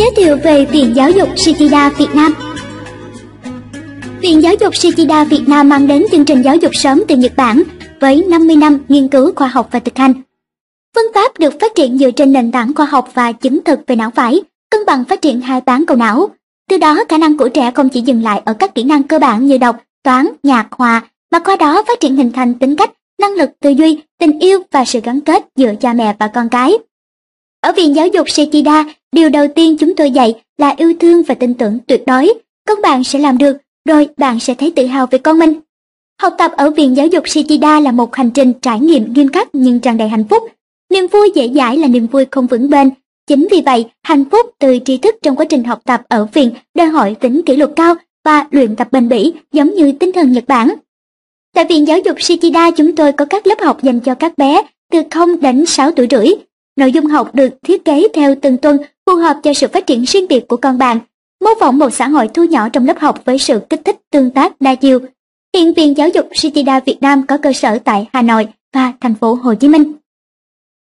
Giới 0.06 0.14
thiệu 0.16 0.38
về 0.44 0.66
Viện 0.66 0.96
Giáo 0.96 1.12
dục 1.12 1.30
Shikida 1.36 1.90
Việt 1.90 2.08
Nam 2.14 2.34
Viện 4.22 4.44
Giáo 4.44 4.54
dục 4.60 4.76
Shikida 4.76 5.24
Việt 5.24 5.44
Nam 5.48 5.70
mang 5.70 5.88
đến 5.88 6.06
chương 6.12 6.26
trình 6.26 6.42
giáo 6.42 6.56
dục 6.56 6.72
sớm 6.76 7.04
từ 7.08 7.16
Nhật 7.16 7.34
Bản 7.36 7.64
với 8.00 8.24
50 8.30 8.56
năm 8.56 8.80
nghiên 8.88 9.08
cứu 9.08 9.32
khoa 9.36 9.48
học 9.48 9.70
và 9.72 9.80
thực 9.80 9.98
hành. 9.98 10.14
Phương 10.96 11.14
pháp 11.14 11.40
được 11.40 11.60
phát 11.60 11.76
triển 11.76 11.98
dựa 11.98 12.12
trên 12.12 12.32
nền 12.32 12.52
tảng 12.52 12.74
khoa 12.76 12.86
học 12.86 13.10
và 13.14 13.32
chứng 13.32 13.64
thực 13.64 13.80
về 13.88 13.96
não 13.96 14.12
phải, 14.16 14.42
cân 14.70 14.86
bằng 14.86 15.06
phát 15.06 15.22
triển 15.22 15.42
hai 15.42 15.62
bán 15.62 15.86
cầu 15.86 15.98
não. 15.98 16.30
Từ 16.70 16.78
đó 16.78 17.04
khả 17.10 17.18
năng 17.18 17.38
của 17.38 17.50
trẻ 17.50 17.72
không 17.76 17.90
chỉ 17.90 18.02
dừng 18.02 18.24
lại 18.24 18.42
ở 18.46 18.54
các 18.54 18.76
kỹ 18.76 18.84
năng 18.84 19.04
cơ 19.04 19.20
bản 19.20 19.46
như 19.46 19.58
đọc, 19.58 19.78
toán, 20.04 20.28
nhạc, 20.44 20.68
hòa, 20.72 21.02
mà 21.32 21.40
qua 21.40 21.56
đó 21.56 21.84
phát 21.88 22.00
triển 22.00 22.16
hình 22.16 22.32
thành 22.32 22.54
tính 22.54 22.76
cách, 22.76 22.92
năng 23.22 23.34
lực 23.34 23.50
tư 23.60 23.70
duy, 23.70 24.02
tình 24.20 24.40
yêu 24.40 24.60
và 24.72 24.86
sự 24.86 25.00
gắn 25.04 25.22
kết 25.22 25.46
giữa 25.56 25.76
cha 25.82 25.94
mẹ 25.94 26.16
và 26.20 26.28
con 26.28 26.50
cái. 26.50 26.74
Ở 27.62 27.72
Viện 27.72 27.96
Giáo 27.96 28.08
dục 28.08 28.30
Sekida, 28.30 28.84
điều 29.16 29.30
đầu 29.30 29.48
tiên 29.56 29.78
chúng 29.78 29.96
tôi 29.96 30.12
dạy 30.12 30.34
là 30.58 30.74
yêu 30.78 30.94
thương 31.00 31.24
và 31.24 31.36
tin 31.36 31.54
tưởng 31.54 31.80
tuyệt 31.88 32.04
đối. 32.08 32.34
Con 32.68 32.82
bạn 32.82 33.04
sẽ 33.04 33.20
làm 33.20 33.38
được, 33.38 33.58
rồi 33.88 34.08
bạn 34.18 34.40
sẽ 34.40 34.54
thấy 34.54 34.72
tự 34.76 34.86
hào 34.86 35.08
về 35.08 35.18
con 35.18 35.40
mình. 35.40 35.54
Học 36.22 36.34
tập 36.38 36.52
ở 36.58 36.70
Viện 36.70 36.98
Giáo 36.98 37.08
dục 37.08 37.24
Shichida 37.28 37.80
là 37.80 37.92
một 37.92 38.16
hành 38.16 38.32
trình 38.32 38.54
trải 38.62 38.80
nghiệm 38.80 39.14
nghiêm 39.14 39.28
khắc 39.28 39.48
nhưng 39.54 39.80
tràn 39.80 39.98
đầy 39.98 40.10
hạnh 40.10 40.24
phúc. 40.30 40.44
Niềm 40.92 41.08
vui 41.08 41.32
dễ 41.36 41.50
dãi 41.56 41.78
là 41.78 41.88
niềm 41.88 42.08
vui 42.08 42.26
không 42.32 42.48
vững 42.48 42.70
bền. 42.70 42.90
Chính 43.28 43.48
vì 43.52 43.62
vậy, 43.66 43.86
hạnh 44.04 44.26
phúc 44.32 44.46
từ 44.60 44.80
tri 44.86 44.98
thức 44.98 45.16
trong 45.22 45.36
quá 45.36 45.46
trình 45.46 45.64
học 45.64 45.82
tập 45.86 46.02
ở 46.10 46.28
viện 46.34 46.52
đòi 46.76 46.88
hỏi 46.88 47.16
tính 47.20 47.42
kỷ 47.46 47.56
luật 47.56 47.72
cao 47.76 47.96
và 48.26 48.46
luyện 48.52 48.76
tập 48.76 48.88
bền 48.92 49.10
bỉ 49.10 49.34
giống 49.52 49.76
như 49.76 49.92
tinh 49.92 50.12
thần 50.12 50.32
Nhật 50.32 50.44
Bản. 50.48 50.74
Tại 51.56 51.66
Viện 51.66 51.88
Giáo 51.88 52.00
dục 52.00 52.22
Shichida, 52.22 52.72
chúng 52.72 52.96
tôi 52.96 53.12
có 53.12 53.26
các 53.26 53.48
lớp 53.48 53.60
học 53.62 53.84
dành 53.84 54.00
cho 54.00 54.16
các 54.16 54.38
bé 54.38 54.62
từ 54.92 55.02
0 55.12 55.42
đến 55.42 55.66
6 55.66 55.92
tuổi 55.92 56.08
rưỡi. 56.12 56.28
Nội 56.76 56.92
dung 56.92 57.06
học 57.06 57.36
được 57.36 57.50
thiết 57.64 57.86
kế 57.86 58.08
theo 58.14 58.36
từng 58.42 58.58
tuần 58.58 58.78
phù 59.06 59.16
hợp 59.16 59.40
cho 59.44 59.54
sự 59.54 59.68
phát 59.68 59.88
triển 59.88 60.04
riêng 60.04 60.26
biệt 60.30 60.48
của 60.48 60.58
con 60.58 60.78
bạn, 60.78 61.00
mô 61.44 61.50
phỏng 61.60 61.78
một 61.78 61.90
xã 61.90 62.08
hội 62.08 62.28
thu 62.34 62.44
nhỏ 62.44 62.70
trong 62.70 62.88
lớp 62.88 63.00
học 63.00 63.26
với 63.26 63.38
sự 63.38 63.60
kích 63.70 63.82
thích 63.86 63.98
tương 64.12 64.32
tác 64.32 64.62
đa 64.62 64.76
chiều. 64.76 65.00
Hiện 65.56 65.74
Viện 65.74 65.98
Giáo 65.98 66.10
dục 66.10 66.30
Shikida 66.34 66.80
Việt 66.80 66.98
Nam 67.02 67.26
có 67.28 67.38
cơ 67.38 67.54
sở 67.54 67.80
tại 67.80 68.08
Hà 68.14 68.22
Nội 68.22 68.48
và 68.74 68.94
thành 69.02 69.16
phố 69.16 69.34
Hồ 69.34 69.54
Chí 69.56 69.68
Minh. 69.68 69.94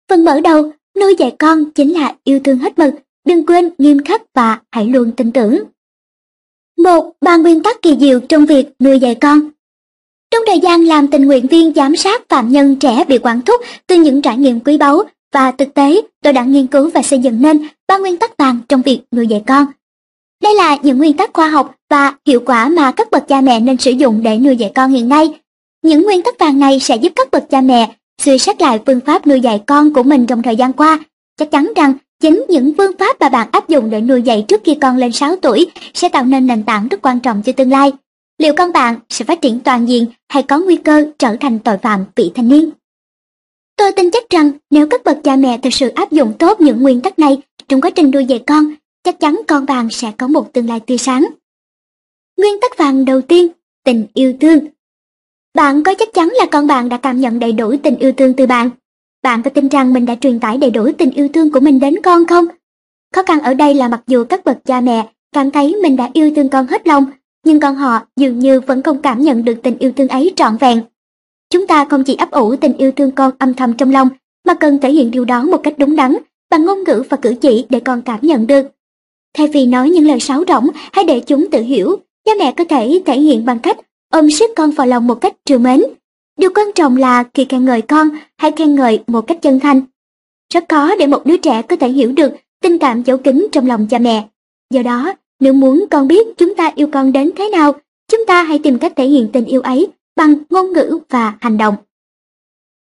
Phần 0.08 0.24
mở 0.24 0.40
đầu, 0.40 0.72
nuôi 1.00 1.14
dạy 1.18 1.36
con 1.38 1.70
chính 1.70 1.92
là 1.92 2.14
yêu 2.24 2.40
thương 2.44 2.58
hết 2.58 2.78
mực, 2.78 2.94
đừng 3.26 3.46
quên 3.46 3.70
nghiêm 3.78 4.04
khắc 4.04 4.22
và 4.34 4.60
hãy 4.70 4.86
luôn 4.86 5.12
tin 5.12 5.32
tưởng. 5.32 5.58
Một, 6.78 7.12
ba 7.20 7.36
nguyên 7.36 7.62
tắc 7.62 7.82
kỳ 7.82 7.96
diệu 8.00 8.20
trong 8.20 8.46
việc 8.46 8.66
nuôi 8.78 8.98
dạy 8.98 9.14
con. 9.14 9.40
Trong 10.30 10.42
thời 10.46 10.60
gian 10.60 10.84
làm 10.84 11.08
tình 11.08 11.26
nguyện 11.26 11.46
viên 11.46 11.74
giám 11.74 11.96
sát 11.96 12.28
phạm 12.28 12.48
nhân 12.52 12.76
trẻ 12.76 13.04
bị 13.08 13.18
quản 13.18 13.42
thúc 13.42 13.60
từ 13.86 13.96
những 13.96 14.22
trải 14.22 14.36
nghiệm 14.36 14.60
quý 14.60 14.78
báu 14.78 15.02
và 15.32 15.50
thực 15.50 15.74
tế, 15.74 16.00
tôi 16.22 16.32
đã 16.32 16.44
nghiên 16.44 16.66
cứu 16.66 16.90
và 16.94 17.02
xây 17.02 17.18
dựng 17.18 17.42
nên 17.42 17.68
ba 17.88 17.98
nguyên 17.98 18.16
tắc 18.16 18.36
vàng 18.36 18.60
trong 18.68 18.82
việc 18.82 19.00
nuôi 19.12 19.26
dạy 19.26 19.42
con. 19.46 19.66
Đây 20.42 20.54
là 20.54 20.76
những 20.82 20.98
nguyên 20.98 21.16
tắc 21.16 21.30
khoa 21.32 21.48
học 21.48 21.74
và 21.90 22.14
hiệu 22.26 22.40
quả 22.46 22.68
mà 22.68 22.92
các 22.92 23.10
bậc 23.10 23.28
cha 23.28 23.40
mẹ 23.40 23.60
nên 23.60 23.76
sử 23.76 23.90
dụng 23.90 24.22
để 24.22 24.38
nuôi 24.38 24.56
dạy 24.56 24.72
con 24.74 24.90
hiện 24.90 25.08
nay. 25.08 25.40
Những 25.82 26.02
nguyên 26.02 26.22
tắc 26.22 26.38
vàng 26.38 26.58
này 26.58 26.80
sẽ 26.80 26.96
giúp 26.96 27.12
các 27.16 27.30
bậc 27.30 27.50
cha 27.50 27.60
mẹ 27.60 27.94
suy 28.22 28.38
xét 28.38 28.60
lại 28.60 28.80
phương 28.86 29.00
pháp 29.00 29.26
nuôi 29.26 29.40
dạy 29.40 29.62
con 29.66 29.92
của 29.92 30.02
mình 30.02 30.26
trong 30.26 30.42
thời 30.42 30.56
gian 30.56 30.72
qua. 30.72 30.98
Chắc 31.38 31.50
chắn 31.50 31.72
rằng 31.76 31.94
chính 32.20 32.44
những 32.48 32.72
phương 32.78 32.92
pháp 32.98 33.20
mà 33.20 33.28
bạn 33.28 33.48
áp 33.52 33.68
dụng 33.68 33.90
để 33.90 34.00
nuôi 34.00 34.22
dạy 34.22 34.44
trước 34.48 34.60
khi 34.64 34.74
con 34.74 34.96
lên 34.96 35.12
6 35.12 35.36
tuổi 35.36 35.70
sẽ 35.94 36.08
tạo 36.08 36.24
nên 36.24 36.46
nền 36.46 36.62
tảng 36.62 36.88
rất 36.88 37.02
quan 37.02 37.20
trọng 37.20 37.42
cho 37.42 37.52
tương 37.52 37.70
lai. 37.70 37.92
Liệu 38.38 38.54
con 38.54 38.72
bạn 38.72 38.98
sẽ 39.08 39.24
phát 39.24 39.40
triển 39.40 39.60
toàn 39.60 39.88
diện 39.88 40.06
hay 40.28 40.42
có 40.42 40.58
nguy 40.58 40.76
cơ 40.76 41.04
trở 41.18 41.36
thành 41.40 41.58
tội 41.58 41.78
phạm 41.78 42.04
vị 42.16 42.32
thành 42.34 42.48
niên? 42.48 42.70
Tôi 43.80 43.92
tin 43.92 44.10
chắc 44.10 44.30
rằng 44.30 44.50
nếu 44.70 44.86
các 44.86 45.04
bậc 45.04 45.18
cha 45.24 45.36
mẹ 45.36 45.58
thực 45.62 45.74
sự 45.74 45.88
áp 45.88 46.12
dụng 46.12 46.32
tốt 46.38 46.60
những 46.60 46.82
nguyên 46.82 47.00
tắc 47.00 47.18
này 47.18 47.38
trong 47.68 47.80
quá 47.80 47.90
trình 47.90 48.10
nuôi 48.10 48.24
dạy 48.24 48.42
con, 48.46 48.74
chắc 49.02 49.20
chắn 49.20 49.40
con 49.48 49.66
bạn 49.66 49.88
sẽ 49.90 50.12
có 50.18 50.28
một 50.28 50.52
tương 50.52 50.68
lai 50.68 50.80
tươi 50.80 50.98
sáng. 50.98 51.26
Nguyên 52.36 52.60
tắc 52.60 52.78
vàng 52.78 53.04
đầu 53.04 53.20
tiên, 53.20 53.48
tình 53.84 54.06
yêu 54.14 54.34
thương. 54.40 54.58
Bạn 55.54 55.82
có 55.82 55.94
chắc 55.98 56.08
chắn 56.14 56.28
là 56.28 56.46
con 56.50 56.66
bạn 56.66 56.88
đã 56.88 56.96
cảm 56.96 57.20
nhận 57.20 57.38
đầy 57.38 57.52
đủ 57.52 57.74
tình 57.82 57.96
yêu 57.96 58.12
thương 58.12 58.34
từ 58.34 58.46
bạn? 58.46 58.70
Bạn 59.22 59.42
có 59.42 59.50
tin 59.50 59.68
rằng 59.68 59.92
mình 59.92 60.06
đã 60.06 60.14
truyền 60.14 60.40
tải 60.40 60.58
đầy 60.58 60.70
đủ 60.70 60.90
tình 60.98 61.10
yêu 61.10 61.28
thương 61.28 61.52
của 61.52 61.60
mình 61.60 61.80
đến 61.80 61.94
con 62.02 62.26
không? 62.26 62.44
Khó 63.14 63.22
khăn 63.22 63.40
ở 63.40 63.54
đây 63.54 63.74
là 63.74 63.88
mặc 63.88 64.02
dù 64.06 64.24
các 64.24 64.44
bậc 64.44 64.58
cha 64.64 64.80
mẹ 64.80 65.08
cảm 65.32 65.50
thấy 65.50 65.76
mình 65.82 65.96
đã 65.96 66.10
yêu 66.12 66.32
thương 66.36 66.48
con 66.48 66.66
hết 66.66 66.86
lòng, 66.86 67.04
nhưng 67.44 67.60
con 67.60 67.74
họ 67.74 68.00
dường 68.16 68.38
như 68.38 68.60
vẫn 68.60 68.82
không 68.82 69.02
cảm 69.02 69.22
nhận 69.22 69.44
được 69.44 69.60
tình 69.62 69.78
yêu 69.78 69.92
thương 69.96 70.08
ấy 70.08 70.32
trọn 70.36 70.56
vẹn. 70.56 70.82
Chúng 71.50 71.66
ta 71.66 71.84
không 71.84 72.04
chỉ 72.04 72.14
ấp 72.14 72.30
ủ 72.30 72.56
tình 72.56 72.76
yêu 72.76 72.92
thương 72.92 73.10
con 73.10 73.30
âm 73.38 73.54
thầm 73.54 73.72
trong 73.72 73.92
lòng, 73.92 74.08
mà 74.46 74.54
cần 74.54 74.78
thể 74.78 74.92
hiện 74.92 75.10
điều 75.10 75.24
đó 75.24 75.42
một 75.42 75.60
cách 75.62 75.74
đúng 75.78 75.96
đắn, 75.96 76.16
bằng 76.50 76.64
ngôn 76.64 76.84
ngữ 76.84 77.02
và 77.08 77.16
cử 77.16 77.34
chỉ 77.40 77.66
để 77.68 77.80
con 77.80 78.02
cảm 78.02 78.18
nhận 78.22 78.46
được. 78.46 78.66
Thay 79.34 79.48
vì 79.48 79.66
nói 79.66 79.90
những 79.90 80.06
lời 80.06 80.20
sáo 80.20 80.44
rỗng, 80.48 80.66
hãy 80.92 81.04
để 81.04 81.20
chúng 81.20 81.50
tự 81.50 81.62
hiểu, 81.62 81.96
cha 82.24 82.32
mẹ 82.38 82.52
có 82.52 82.64
thể 82.64 83.02
thể 83.06 83.20
hiện 83.20 83.44
bằng 83.44 83.58
cách 83.58 83.76
ôm 84.12 84.30
siết 84.30 84.50
con 84.56 84.70
vào 84.70 84.86
lòng 84.86 85.06
một 85.06 85.14
cách 85.14 85.34
trừ 85.44 85.58
mến. 85.58 85.82
Điều 86.38 86.50
quan 86.54 86.66
trọng 86.74 86.96
là 86.96 87.24
khi 87.34 87.44
khen 87.44 87.64
ngợi 87.64 87.82
con, 87.82 88.08
hãy 88.36 88.52
khen 88.52 88.74
ngợi 88.74 89.00
một 89.06 89.26
cách 89.26 89.42
chân 89.42 89.60
thành. 89.60 89.82
Rất 90.54 90.64
khó 90.68 90.94
để 90.96 91.06
một 91.06 91.26
đứa 91.26 91.36
trẻ 91.36 91.62
có 91.62 91.76
thể 91.76 91.88
hiểu 91.88 92.12
được 92.12 92.32
tình 92.62 92.78
cảm 92.78 93.02
giấu 93.02 93.16
kín 93.16 93.46
trong 93.52 93.66
lòng 93.66 93.86
cha 93.90 93.98
mẹ. 93.98 94.28
Do 94.70 94.82
đó, 94.82 95.12
nếu 95.40 95.52
muốn 95.52 95.84
con 95.90 96.08
biết 96.08 96.26
chúng 96.38 96.54
ta 96.54 96.72
yêu 96.74 96.88
con 96.92 97.12
đến 97.12 97.30
thế 97.36 97.48
nào, 97.48 97.72
chúng 98.12 98.26
ta 98.26 98.42
hãy 98.42 98.58
tìm 98.58 98.78
cách 98.78 98.92
thể 98.96 99.06
hiện 99.06 99.28
tình 99.32 99.44
yêu 99.44 99.60
ấy 99.60 99.88
bằng 100.20 100.34
ngôn 100.50 100.72
ngữ 100.72 100.98
và 101.08 101.34
hành 101.40 101.58
động. 101.58 101.76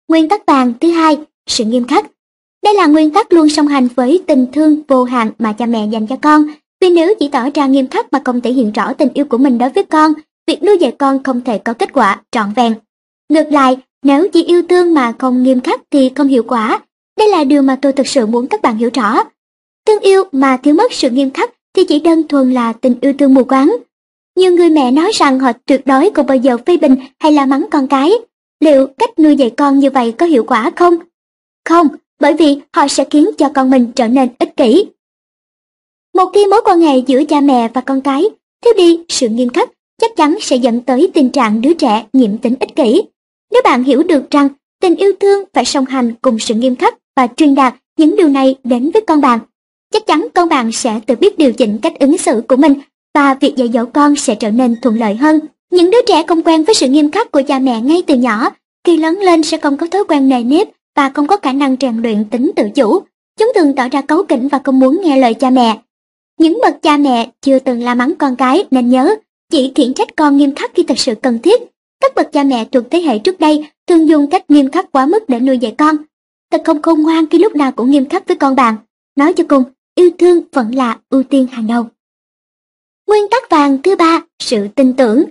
Nguyên 0.08 0.28
tắc 0.28 0.46
vàng 0.46 0.72
thứ 0.80 0.90
hai, 0.90 1.18
sự 1.46 1.64
nghiêm 1.64 1.84
khắc. 1.84 2.06
Đây 2.64 2.74
là 2.74 2.86
nguyên 2.86 3.10
tắc 3.10 3.32
luôn 3.32 3.48
song 3.48 3.66
hành 3.66 3.88
với 3.94 4.22
tình 4.26 4.46
thương 4.52 4.82
vô 4.88 5.04
hạn 5.04 5.30
mà 5.38 5.52
cha 5.52 5.66
mẹ 5.66 5.86
dành 5.86 6.06
cho 6.06 6.16
con. 6.22 6.44
Vì 6.80 6.90
nếu 6.90 7.14
chỉ 7.20 7.28
tỏ 7.28 7.48
ra 7.54 7.66
nghiêm 7.66 7.86
khắc 7.86 8.12
mà 8.12 8.20
không 8.24 8.40
thể 8.40 8.52
hiện 8.52 8.72
rõ 8.72 8.92
tình 8.92 9.08
yêu 9.14 9.24
của 9.24 9.38
mình 9.38 9.58
đối 9.58 9.70
với 9.70 9.84
con, 9.84 10.12
việc 10.46 10.62
nuôi 10.62 10.78
dạy 10.78 10.92
con 10.98 11.22
không 11.22 11.40
thể 11.40 11.58
có 11.58 11.72
kết 11.72 11.92
quả 11.92 12.22
trọn 12.30 12.52
vẹn. 12.56 12.74
Ngược 13.28 13.48
lại, 13.50 13.76
nếu 14.02 14.28
chỉ 14.28 14.44
yêu 14.44 14.62
thương 14.68 14.94
mà 14.94 15.12
không 15.18 15.42
nghiêm 15.42 15.60
khắc 15.60 15.82
thì 15.90 16.10
không 16.14 16.28
hiệu 16.28 16.42
quả. 16.42 16.80
Đây 17.18 17.28
là 17.28 17.44
điều 17.44 17.62
mà 17.62 17.78
tôi 17.82 17.92
thực 17.92 18.06
sự 18.06 18.26
muốn 18.26 18.46
các 18.46 18.62
bạn 18.62 18.76
hiểu 18.76 18.90
rõ. 18.94 19.22
Thương 19.86 20.00
yêu 20.00 20.24
mà 20.32 20.56
thiếu 20.56 20.74
mất 20.74 20.92
sự 20.92 21.10
nghiêm 21.10 21.30
khắc 21.30 21.50
thì 21.74 21.84
chỉ 21.84 22.00
đơn 22.00 22.28
thuần 22.28 22.52
là 22.52 22.72
tình 22.72 22.94
yêu 23.00 23.12
thương 23.18 23.34
mù 23.34 23.44
quáng. 23.44 23.76
Nhiều 24.36 24.52
người 24.52 24.70
mẹ 24.70 24.90
nói 24.90 25.10
rằng 25.14 25.38
họ 25.38 25.52
tuyệt 25.66 25.86
đối 25.86 26.10
không 26.14 26.26
bao 26.26 26.36
giờ 26.36 26.56
phê 26.66 26.76
bình 26.76 26.96
hay 27.18 27.32
la 27.32 27.46
mắng 27.46 27.66
con 27.70 27.86
cái. 27.86 28.12
Liệu 28.60 28.86
cách 28.86 29.18
nuôi 29.18 29.36
dạy 29.36 29.50
con 29.50 29.78
như 29.78 29.90
vậy 29.90 30.12
có 30.12 30.26
hiệu 30.26 30.44
quả 30.44 30.70
không? 30.76 30.94
Không, 31.64 31.88
bởi 32.20 32.34
vì 32.34 32.56
họ 32.72 32.88
sẽ 32.88 33.04
khiến 33.10 33.30
cho 33.38 33.48
con 33.54 33.70
mình 33.70 33.92
trở 33.96 34.08
nên 34.08 34.28
ích 34.38 34.56
kỷ. 34.56 34.86
Một 36.14 36.30
khi 36.34 36.46
mối 36.46 36.60
quan 36.64 36.80
hệ 36.80 36.98
giữa 36.98 37.24
cha 37.24 37.40
mẹ 37.40 37.68
và 37.74 37.80
con 37.80 38.00
cái 38.00 38.24
thiếu 38.64 38.74
đi 38.76 39.00
sự 39.08 39.28
nghiêm 39.28 39.48
khắc 39.48 39.70
chắc 40.00 40.16
chắn 40.16 40.36
sẽ 40.40 40.56
dẫn 40.56 40.80
tới 40.80 41.10
tình 41.14 41.30
trạng 41.30 41.60
đứa 41.60 41.74
trẻ 41.74 42.06
nhiễm 42.12 42.38
tính 42.38 42.54
ích 42.60 42.76
kỷ. 42.76 43.02
Nếu 43.52 43.62
bạn 43.64 43.84
hiểu 43.84 44.02
được 44.02 44.30
rằng 44.30 44.48
tình 44.80 44.96
yêu 44.96 45.12
thương 45.20 45.44
phải 45.52 45.64
song 45.64 45.84
hành 45.84 46.14
cùng 46.22 46.38
sự 46.38 46.54
nghiêm 46.54 46.76
khắc 46.76 46.94
và 47.16 47.26
truyền 47.36 47.54
đạt 47.54 47.74
những 47.98 48.16
điều 48.16 48.28
này 48.28 48.56
đến 48.64 48.90
với 48.90 49.02
con 49.06 49.20
bạn, 49.20 49.38
chắc 49.92 50.06
chắn 50.06 50.26
con 50.34 50.48
bạn 50.48 50.72
sẽ 50.72 51.00
tự 51.06 51.16
biết 51.16 51.38
điều 51.38 51.52
chỉnh 51.52 51.78
cách 51.82 51.98
ứng 51.98 52.18
xử 52.18 52.42
của 52.48 52.56
mình 52.56 52.74
và 53.14 53.34
việc 53.34 53.56
dạy 53.56 53.70
dỗ 53.74 53.84
con 53.86 54.16
sẽ 54.16 54.34
trở 54.34 54.50
nên 54.50 54.76
thuận 54.80 54.98
lợi 54.98 55.14
hơn. 55.14 55.40
Những 55.70 55.90
đứa 55.90 55.98
trẻ 56.06 56.22
không 56.28 56.42
quen 56.42 56.64
với 56.64 56.74
sự 56.74 56.88
nghiêm 56.88 57.10
khắc 57.10 57.32
của 57.32 57.42
cha 57.48 57.58
mẹ 57.58 57.80
ngay 57.80 58.02
từ 58.06 58.14
nhỏ, 58.14 58.50
khi 58.84 58.96
lớn 58.96 59.18
lên 59.22 59.42
sẽ 59.42 59.58
không 59.58 59.76
có 59.76 59.86
thói 59.86 60.04
quen 60.08 60.28
nề 60.28 60.42
nếp 60.44 60.68
và 60.96 61.08
không 61.08 61.26
có 61.26 61.36
khả 61.36 61.52
năng 61.52 61.76
rèn 61.80 62.02
luyện 62.02 62.24
tính 62.24 62.50
tự 62.56 62.68
chủ. 62.74 63.02
Chúng 63.38 63.52
thường 63.54 63.74
tỏ 63.74 63.88
ra 63.88 64.00
cấu 64.00 64.24
kỉnh 64.24 64.48
và 64.48 64.58
không 64.64 64.78
muốn 64.78 65.00
nghe 65.02 65.16
lời 65.16 65.34
cha 65.34 65.50
mẹ. 65.50 65.78
Những 66.38 66.58
bậc 66.62 66.82
cha 66.82 66.96
mẹ 66.96 67.30
chưa 67.40 67.58
từng 67.58 67.82
la 67.82 67.94
mắng 67.94 68.14
con 68.18 68.36
cái 68.36 68.64
nên 68.70 68.88
nhớ, 68.88 69.16
chỉ 69.50 69.72
khiển 69.74 69.94
trách 69.94 70.16
con 70.16 70.36
nghiêm 70.36 70.54
khắc 70.54 70.70
khi 70.74 70.82
thật 70.82 70.98
sự 70.98 71.14
cần 71.14 71.38
thiết. 71.38 71.62
Các 72.00 72.14
bậc 72.14 72.32
cha 72.32 72.44
mẹ 72.44 72.64
thuộc 72.64 72.84
thế 72.90 73.00
hệ 73.00 73.18
trước 73.18 73.40
đây 73.40 73.66
thường 73.86 74.08
dùng 74.08 74.26
cách 74.26 74.50
nghiêm 74.50 74.70
khắc 74.70 74.92
quá 74.92 75.06
mức 75.06 75.28
để 75.28 75.40
nuôi 75.40 75.58
dạy 75.58 75.74
con. 75.78 75.96
Thật 76.50 76.62
không 76.64 76.82
khôn 76.82 77.02
ngoan 77.02 77.26
khi 77.26 77.38
lúc 77.38 77.56
nào 77.56 77.72
cũng 77.72 77.90
nghiêm 77.90 78.08
khắc 78.08 78.28
với 78.28 78.36
con 78.36 78.56
bạn. 78.56 78.76
Nói 79.16 79.32
cho 79.32 79.44
cùng, 79.48 79.62
yêu 79.94 80.10
thương 80.18 80.40
vẫn 80.52 80.74
là 80.74 80.98
ưu 81.10 81.22
tiên 81.22 81.46
hàng 81.46 81.66
đầu. 81.66 81.86
Nguyên 83.08 83.28
tắc 83.30 83.50
vàng 83.50 83.82
thứ 83.82 83.96
ba, 83.96 84.22
sự 84.38 84.68
tin 84.68 84.92
tưởng. 84.92 85.24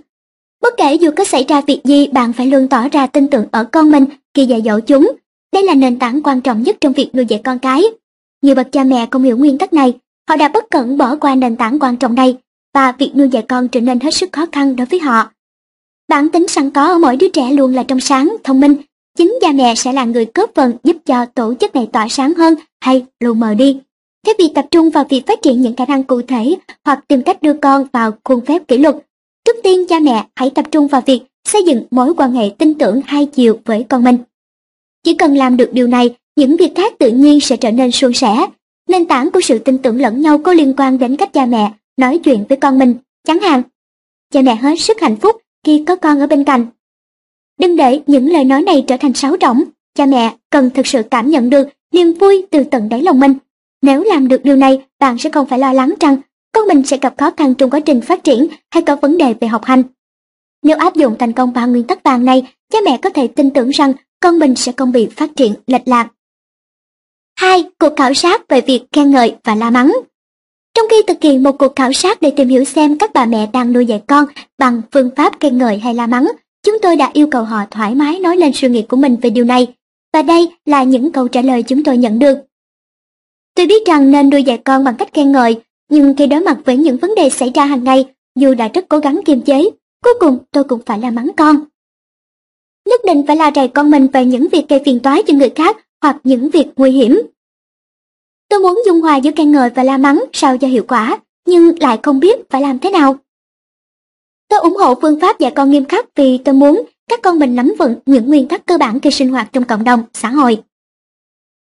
Bất 0.62 0.74
kể 0.76 0.94
dù 0.94 1.10
có 1.16 1.24
xảy 1.24 1.44
ra 1.48 1.60
việc 1.60 1.80
gì, 1.84 2.06
bạn 2.06 2.32
phải 2.32 2.46
luôn 2.46 2.68
tỏ 2.68 2.88
ra 2.88 3.06
tin 3.06 3.28
tưởng 3.28 3.46
ở 3.50 3.64
con 3.64 3.90
mình 3.90 4.04
khi 4.34 4.46
dạy 4.46 4.62
dỗ 4.64 4.80
chúng. 4.80 5.12
Đây 5.52 5.62
là 5.62 5.74
nền 5.74 5.98
tảng 5.98 6.22
quan 6.22 6.40
trọng 6.40 6.62
nhất 6.62 6.76
trong 6.80 6.92
việc 6.92 7.14
nuôi 7.14 7.26
dạy 7.26 7.40
con 7.44 7.58
cái. 7.58 7.82
Nhiều 8.42 8.54
bậc 8.54 8.72
cha 8.72 8.84
mẹ 8.84 9.06
không 9.10 9.22
hiểu 9.22 9.36
nguyên 9.36 9.58
tắc 9.58 9.72
này, 9.72 9.92
họ 10.28 10.36
đã 10.36 10.48
bất 10.48 10.64
cẩn 10.70 10.98
bỏ 10.98 11.16
qua 11.16 11.34
nền 11.34 11.56
tảng 11.56 11.78
quan 11.78 11.96
trọng 11.96 12.14
này. 12.14 12.36
và 12.74 12.92
việc 12.92 13.12
nuôi 13.14 13.28
dạy 13.28 13.42
con 13.48 13.68
trở 13.68 13.80
nên 13.80 14.00
hết 14.00 14.14
sức 14.14 14.32
khó 14.32 14.46
khăn 14.52 14.76
đối 14.76 14.86
với 14.86 15.00
họ. 15.00 15.30
Bản 16.08 16.28
tính 16.28 16.48
sẵn 16.48 16.70
có 16.70 16.86
ở 16.86 16.98
mỗi 16.98 17.16
đứa 17.16 17.28
trẻ 17.28 17.52
luôn 17.52 17.74
là 17.74 17.82
trong 17.82 18.00
sáng, 18.00 18.36
thông 18.44 18.60
minh. 18.60 18.76
Chính 19.18 19.38
cha 19.40 19.52
mẹ 19.52 19.74
sẽ 19.74 19.92
là 19.92 20.04
người 20.04 20.26
góp 20.34 20.50
phần 20.54 20.72
giúp 20.84 20.96
cho 21.06 21.26
tổ 21.26 21.54
chức 21.54 21.74
này 21.74 21.88
tỏa 21.92 22.08
sáng 22.08 22.34
hơn 22.34 22.54
hay 22.80 23.06
lù 23.20 23.34
mờ 23.34 23.54
đi. 23.54 23.80
Thay 24.24 24.34
vì 24.38 24.48
tập 24.54 24.66
trung 24.70 24.90
vào 24.90 25.04
việc 25.08 25.26
phát 25.26 25.42
triển 25.42 25.60
những 25.60 25.76
khả 25.76 25.84
năng 25.84 26.04
cụ 26.04 26.22
thể 26.22 26.56
hoặc 26.84 27.04
tìm 27.08 27.22
cách 27.22 27.42
đưa 27.42 27.52
con 27.52 27.86
vào 27.92 28.12
khuôn 28.24 28.44
phép 28.44 28.68
kỷ 28.68 28.78
luật, 28.78 28.96
trước 29.44 29.56
tiên 29.62 29.86
cha 29.88 30.00
mẹ 30.00 30.26
hãy 30.36 30.50
tập 30.50 30.64
trung 30.70 30.88
vào 30.88 31.00
việc 31.06 31.22
xây 31.48 31.64
dựng 31.64 31.86
mối 31.90 32.14
quan 32.16 32.32
hệ 32.32 32.50
tin 32.58 32.74
tưởng 32.74 33.00
hai 33.04 33.26
chiều 33.26 33.58
với 33.64 33.84
con 33.88 34.04
mình. 34.04 34.16
Chỉ 35.02 35.14
cần 35.14 35.36
làm 35.36 35.56
được 35.56 35.70
điều 35.72 35.86
này, 35.86 36.16
những 36.36 36.56
việc 36.56 36.72
khác 36.74 36.92
tự 36.98 37.10
nhiên 37.10 37.40
sẽ 37.40 37.56
trở 37.56 37.70
nên 37.70 37.90
suôn 37.90 38.12
sẻ. 38.12 38.46
Nền 38.88 39.06
tảng 39.06 39.30
của 39.30 39.40
sự 39.40 39.58
tin 39.58 39.78
tưởng 39.78 40.00
lẫn 40.00 40.20
nhau 40.20 40.38
có 40.38 40.52
liên 40.52 40.74
quan 40.76 40.98
đến 40.98 41.16
cách 41.16 41.32
cha 41.32 41.46
mẹ 41.46 41.72
nói 41.96 42.18
chuyện 42.18 42.44
với 42.48 42.58
con 42.58 42.78
mình. 42.78 42.94
Chẳng 43.26 43.40
hạn, 43.40 43.62
cha 44.32 44.42
mẹ 44.42 44.54
hết 44.54 44.80
sức 44.80 45.00
hạnh 45.00 45.16
phúc 45.16 45.36
khi 45.66 45.84
có 45.86 45.96
con 45.96 46.20
ở 46.20 46.26
bên 46.26 46.44
cạnh. 46.44 46.66
Đừng 47.60 47.76
để 47.76 48.00
những 48.06 48.32
lời 48.32 48.44
nói 48.44 48.62
này 48.62 48.84
trở 48.86 48.96
thành 48.96 49.14
sáo 49.14 49.36
rỗng. 49.40 49.64
Cha 49.94 50.06
mẹ 50.06 50.34
cần 50.50 50.70
thực 50.70 50.86
sự 50.86 51.02
cảm 51.10 51.30
nhận 51.30 51.50
được 51.50 51.68
niềm 51.92 52.12
vui 52.12 52.46
từ 52.50 52.64
tận 52.64 52.88
đáy 52.88 53.02
lòng 53.02 53.20
mình. 53.20 53.34
Nếu 53.84 54.02
làm 54.02 54.28
được 54.28 54.44
điều 54.44 54.56
này, 54.56 54.84
bạn 55.00 55.18
sẽ 55.18 55.30
không 55.30 55.46
phải 55.46 55.58
lo 55.58 55.72
lắng 55.72 55.94
rằng 56.00 56.16
con 56.52 56.68
mình 56.68 56.82
sẽ 56.82 56.98
gặp 56.98 57.14
khó 57.18 57.30
khăn 57.36 57.54
trong 57.54 57.70
quá 57.70 57.80
trình 57.80 58.00
phát 58.00 58.24
triển 58.24 58.46
hay 58.70 58.82
có 58.82 58.96
vấn 58.96 59.18
đề 59.18 59.34
về 59.40 59.48
học 59.48 59.64
hành. 59.64 59.82
Nếu 60.62 60.76
áp 60.76 60.94
dụng 60.94 61.16
thành 61.18 61.32
công 61.32 61.52
ba 61.52 61.66
nguyên 61.66 61.84
tắc 61.84 62.02
vàng 62.02 62.24
này, 62.24 62.52
cha 62.72 62.78
mẹ 62.84 62.98
có 63.02 63.10
thể 63.10 63.26
tin 63.26 63.50
tưởng 63.50 63.68
rằng 63.68 63.92
con 64.20 64.38
mình 64.38 64.54
sẽ 64.54 64.72
không 64.76 64.92
bị 64.92 65.08
phát 65.16 65.30
triển 65.36 65.54
lệch 65.66 65.88
lạc. 65.88 66.08
2. 67.38 67.64
Cuộc 67.78 67.96
khảo 67.96 68.14
sát 68.14 68.48
về 68.48 68.60
việc 68.60 68.82
khen 68.92 69.10
ngợi 69.10 69.34
và 69.44 69.54
la 69.54 69.70
mắng 69.70 69.92
Trong 70.74 70.86
khi 70.90 71.02
thực 71.06 71.22
hiện 71.22 71.42
một 71.42 71.58
cuộc 71.58 71.76
khảo 71.76 71.92
sát 71.92 72.20
để 72.20 72.30
tìm 72.30 72.48
hiểu 72.48 72.64
xem 72.64 72.98
các 72.98 73.10
bà 73.14 73.24
mẹ 73.24 73.50
đang 73.52 73.72
nuôi 73.72 73.86
dạy 73.86 74.02
con 74.06 74.26
bằng 74.58 74.82
phương 74.92 75.10
pháp 75.16 75.40
khen 75.40 75.58
ngợi 75.58 75.78
hay 75.78 75.94
la 75.94 76.06
mắng, 76.06 76.28
chúng 76.62 76.78
tôi 76.82 76.96
đã 76.96 77.10
yêu 77.12 77.28
cầu 77.30 77.44
họ 77.44 77.64
thoải 77.70 77.94
mái 77.94 78.20
nói 78.20 78.36
lên 78.36 78.52
suy 78.54 78.68
nghĩ 78.68 78.82
của 78.82 78.96
mình 78.96 79.16
về 79.22 79.30
điều 79.30 79.44
này. 79.44 79.66
Và 80.12 80.22
đây 80.22 80.48
là 80.66 80.82
những 80.82 81.12
câu 81.12 81.28
trả 81.28 81.42
lời 81.42 81.62
chúng 81.62 81.84
tôi 81.84 81.96
nhận 81.96 82.18
được. 82.18 82.38
Tôi 83.54 83.66
biết 83.66 83.86
rằng 83.86 84.10
nên 84.10 84.30
nuôi 84.30 84.42
dạy 84.42 84.58
con 84.58 84.84
bằng 84.84 84.96
cách 84.98 85.08
khen 85.14 85.32
ngợi, 85.32 85.60
nhưng 85.88 86.14
khi 86.18 86.26
đối 86.26 86.40
mặt 86.40 86.58
với 86.64 86.76
những 86.76 86.96
vấn 86.96 87.14
đề 87.14 87.30
xảy 87.30 87.50
ra 87.54 87.64
hàng 87.64 87.84
ngày, 87.84 88.06
dù 88.38 88.54
đã 88.54 88.68
rất 88.68 88.84
cố 88.88 88.98
gắng 88.98 89.20
kiềm 89.24 89.40
chế, 89.40 89.70
cuối 90.04 90.14
cùng 90.20 90.38
tôi 90.50 90.64
cũng 90.64 90.80
phải 90.86 90.98
la 90.98 91.10
mắng 91.10 91.30
con. 91.36 91.56
Nhất 92.88 93.00
định 93.06 93.22
phải 93.26 93.36
la 93.36 93.50
rầy 93.54 93.68
con 93.68 93.90
mình 93.90 94.06
về 94.06 94.24
những 94.24 94.48
việc 94.52 94.68
gây 94.68 94.80
phiền 94.84 95.00
toái 95.00 95.22
cho 95.22 95.34
người 95.34 95.50
khác 95.50 95.76
hoặc 96.02 96.16
những 96.24 96.50
việc 96.50 96.66
nguy 96.76 96.90
hiểm. 96.90 97.20
Tôi 98.48 98.60
muốn 98.60 98.82
dung 98.86 99.00
hòa 99.00 99.16
giữa 99.16 99.30
khen 99.36 99.52
ngợi 99.52 99.70
và 99.70 99.82
la 99.82 99.98
mắng 99.98 100.24
sao 100.32 100.58
cho 100.58 100.68
hiệu 100.68 100.84
quả, 100.88 101.18
nhưng 101.46 101.78
lại 101.80 101.98
không 102.02 102.20
biết 102.20 102.50
phải 102.50 102.62
làm 102.62 102.78
thế 102.78 102.90
nào. 102.90 103.16
Tôi 104.48 104.60
ủng 104.60 104.76
hộ 104.76 104.94
phương 105.02 105.20
pháp 105.20 105.38
dạy 105.38 105.52
con 105.56 105.70
nghiêm 105.70 105.84
khắc 105.84 106.06
vì 106.14 106.38
tôi 106.38 106.54
muốn 106.54 106.82
các 107.08 107.22
con 107.22 107.38
mình 107.38 107.54
nắm 107.54 107.74
vững 107.78 107.94
những 108.06 108.28
nguyên 108.28 108.48
tắc 108.48 108.66
cơ 108.66 108.78
bản 108.78 109.00
khi 109.00 109.10
sinh 109.10 109.28
hoạt 109.28 109.48
trong 109.52 109.64
cộng 109.64 109.84
đồng, 109.84 110.02
xã 110.12 110.28
hội. 110.28 110.62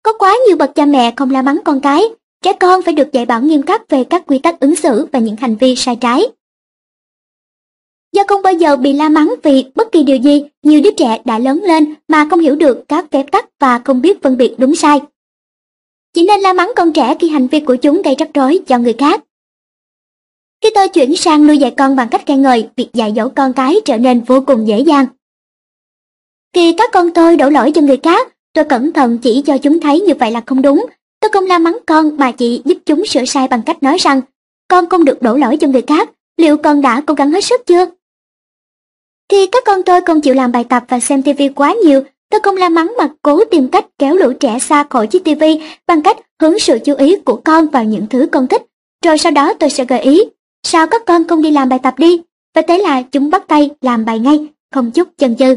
Có 0.04 0.14
quá 0.14 0.38
nhiều 0.48 0.58
bậc 0.58 0.76
cha 0.76 0.86
mẹ 0.86 1.14
không 1.16 1.32
la 1.32 1.42
mắng 1.42 1.60
con 1.66 1.80
cái, 1.82 2.04
trẻ 2.42 2.54
con 2.54 2.82
phải 2.82 2.94
được 2.94 3.12
dạy 3.12 3.26
bảo 3.26 3.42
nghiêm 3.42 3.62
khắc 3.62 3.90
về 3.90 4.04
các 4.04 4.24
quy 4.28 4.40
tắc 4.40 4.60
ứng 4.60 4.76
xử 4.76 5.08
và 5.12 5.20
những 5.20 5.36
hành 5.36 5.56
vi 5.56 5.76
sai 5.76 5.96
trái. 5.96 6.24
Do 8.14 8.24
không 8.28 8.42
bao 8.42 8.54
giờ 8.54 8.76
bị 8.76 8.94
la 8.94 9.10
mắng 9.10 9.36
vì 9.44 9.66
bất 9.76 9.92
kỳ 9.92 10.04
điều 10.04 10.18
gì, 10.18 10.44
nhiều 10.64 10.82
đứa 10.84 10.92
trẻ 10.92 11.22
đã 11.26 11.40
lớn 11.40 11.62
lên 11.64 11.96
mà 12.08 12.28
không 12.30 12.40
hiểu 12.40 12.56
được 12.56 12.84
các 12.88 13.06
phép 13.12 13.32
tắc 13.32 13.46
và 13.60 13.80
không 13.80 14.02
biết 14.02 14.22
phân 14.22 14.38
biệt 14.38 14.56
đúng 14.58 14.76
sai. 14.76 15.02
Chỉ 16.14 16.26
nên 16.26 16.42
la 16.42 16.54
mắng 16.54 16.72
con 16.76 16.94
trẻ 16.94 17.16
khi 17.20 17.30
hành 17.30 17.48
vi 17.48 17.60
của 17.60 17.76
chúng 17.76 18.02
gây 18.02 18.16
rắc 18.16 18.30
rối 18.34 18.60
cho 18.68 18.78
người 18.78 18.96
khác. 18.98 19.24
Khi 20.62 20.70
tôi 20.76 20.90
chuyển 20.90 21.16
sang 21.16 21.48
nuôi 21.48 21.58
dạy 21.58 21.74
con 21.78 21.96
bằng 21.96 22.10
cách 22.10 22.24
khen 22.26 22.42
ngợi, 22.42 22.70
việc 22.76 22.90
dạy 22.94 23.14
dỗ 23.16 23.30
con 23.36 23.54
cái 23.54 23.76
trở 23.86 23.98
nên 23.98 24.22
vô 24.22 24.42
cùng 24.48 24.68
dễ 24.68 24.80
dàng. 24.80 25.06
Khi 26.54 26.74
các 26.78 26.90
con 26.94 27.14
tôi 27.14 27.38
đổ 27.38 27.50
lỗi 27.50 27.72
cho 27.76 27.82
người 27.82 27.98
khác, 28.04 28.31
tôi 28.54 28.66
cẩn 28.66 28.94
thận 28.94 29.18
chỉ 29.18 29.42
cho 29.46 29.58
chúng 29.58 29.80
thấy 29.80 30.02
như 30.02 30.14
vậy 30.20 30.32
là 30.32 30.42
không 30.46 30.62
đúng. 30.62 30.86
Tôi 31.20 31.32
không 31.34 31.46
la 31.46 31.60
mắng 31.60 31.78
con 31.86 32.18
mà 32.18 32.32
chỉ 32.32 32.62
giúp 32.66 32.78
chúng 32.86 33.06
sửa 33.06 33.26
sai 33.26 33.48
bằng 33.48 33.62
cách 33.66 33.84
nói 33.84 33.98
rằng 33.98 34.22
con 34.68 34.90
không 34.90 35.06
được 35.06 35.22
đổ 35.22 35.38
lỗi 35.38 35.58
cho 35.58 35.68
người 35.68 35.82
khác, 35.82 36.10
liệu 36.38 36.58
con 36.58 36.82
đã 36.82 37.02
cố 37.08 37.14
gắng 37.14 37.32
hết 37.32 37.44
sức 37.44 37.62
chưa? 37.66 37.86
Khi 39.30 39.48
các 39.48 39.64
con 39.66 39.84
tôi 39.84 40.02
không 40.02 40.22
chịu 40.22 40.34
làm 40.34 40.52
bài 40.52 40.64
tập 40.64 40.84
và 40.88 41.00
xem 41.00 41.24
TV 41.24 41.42
quá 41.56 41.74
nhiều, 41.84 42.04
tôi 42.30 42.42
không 42.44 42.58
la 42.58 42.70
mắng 42.70 42.94
mà 42.98 43.10
cố 43.22 43.44
tìm 43.52 43.68
cách 43.68 43.86
kéo 44.00 44.16
lũ 44.16 44.34
trẻ 44.40 44.60
xa 44.60 44.84
khỏi 44.90 45.08
chiếc 45.08 45.24
TV 45.24 45.44
bằng 45.88 46.02
cách 46.02 46.18
hướng 46.42 46.60
sự 46.60 46.80
chú 46.86 46.96
ý 46.96 47.16
của 47.16 47.42
con 47.44 47.68
vào 47.68 47.84
những 47.84 48.08
thứ 48.10 48.28
con 48.32 48.48
thích. 48.48 48.62
Rồi 49.06 49.18
sau 49.18 49.32
đó 49.32 49.54
tôi 49.54 49.70
sẽ 49.70 49.86
gợi 49.86 50.02
ý, 50.02 50.22
sao 50.64 50.88
các 50.88 51.02
con 51.06 51.28
không 51.28 51.42
đi 51.42 51.52
làm 51.52 51.70
bài 51.70 51.80
tập 51.84 51.94
đi? 51.98 52.22
Và 52.56 52.62
thế 52.68 52.78
là 52.78 53.02
chúng 53.02 53.30
bắt 53.30 53.48
tay 53.48 53.70
làm 53.82 54.06
bài 54.06 54.20
ngay, 54.20 54.48
không 54.72 54.92
chút 54.92 55.08
chần 55.18 55.36
chừ. 55.36 55.56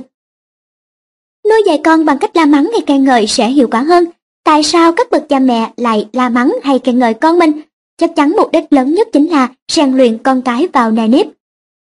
Nuôi 1.49 1.63
dạy 1.67 1.81
con 1.85 2.05
bằng 2.05 2.19
cách 2.19 2.37
la 2.37 2.47
mắng 2.47 2.71
hay 2.73 2.81
khen 2.87 3.05
ngợi 3.05 3.27
sẽ 3.27 3.49
hiệu 3.49 3.69
quả 3.71 3.81
hơn. 3.81 4.05
Tại 4.45 4.63
sao 4.63 4.93
các 4.93 5.11
bậc 5.11 5.29
cha 5.29 5.39
mẹ 5.39 5.71
lại 5.77 6.09
la 6.13 6.29
mắng 6.29 6.57
hay 6.63 6.79
khen 6.79 6.99
ngợi 6.99 7.15
con 7.15 7.39
mình? 7.39 7.61
Chắc 7.99 8.17
chắn 8.17 8.33
mục 8.37 8.53
đích 8.53 8.65
lớn 8.73 8.95
nhất 8.95 9.09
chính 9.13 9.31
là 9.31 9.49
rèn 9.73 9.97
luyện 9.97 10.19
con 10.19 10.43
cái 10.43 10.69
vào 10.73 10.91
nề 10.91 11.09
nếp 11.09 11.27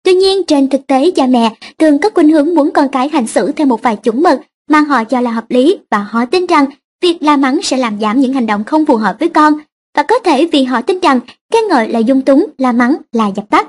Tuy 0.05 0.15
nhiên 0.15 0.45
trên 0.45 0.69
thực 0.69 0.87
tế 0.87 1.11
cha 1.11 1.27
mẹ 1.27 1.55
thường 1.79 1.99
có 1.99 2.11
khuynh 2.15 2.31
hướng 2.31 2.55
muốn 2.55 2.71
con 2.71 2.89
cái 2.89 3.09
hành 3.09 3.27
xử 3.27 3.53
theo 3.53 3.67
một 3.67 3.83
vài 3.83 3.97
chuẩn 3.97 4.23
mực 4.23 4.41
mà 4.71 4.81
họ 4.81 5.05
cho 5.05 5.21
là 5.21 5.31
hợp 5.31 5.45
lý 5.49 5.79
và 5.91 5.99
họ 5.99 6.25
tin 6.25 6.47
rằng 6.47 6.67
việc 7.03 7.23
la 7.23 7.37
mắng 7.37 7.63
sẽ 7.63 7.77
làm 7.77 8.01
giảm 8.01 8.21
những 8.21 8.33
hành 8.33 8.47
động 8.47 8.65
không 8.65 8.87
phù 8.87 8.97
hợp 8.97 9.17
với 9.21 9.29
con 9.29 9.55
và 9.97 10.03
có 10.03 10.19
thể 10.19 10.47
vì 10.53 10.65
họ 10.65 10.83
tin 10.83 11.01
rằng 11.01 11.21
khen 11.53 11.65
ngợi 11.69 11.89
là 11.89 11.99
dung 11.99 12.23
túng, 12.23 12.47
la 12.59 12.73
mắng 12.73 12.97
là 13.13 13.27
dập 13.37 13.45
tắt. 13.51 13.69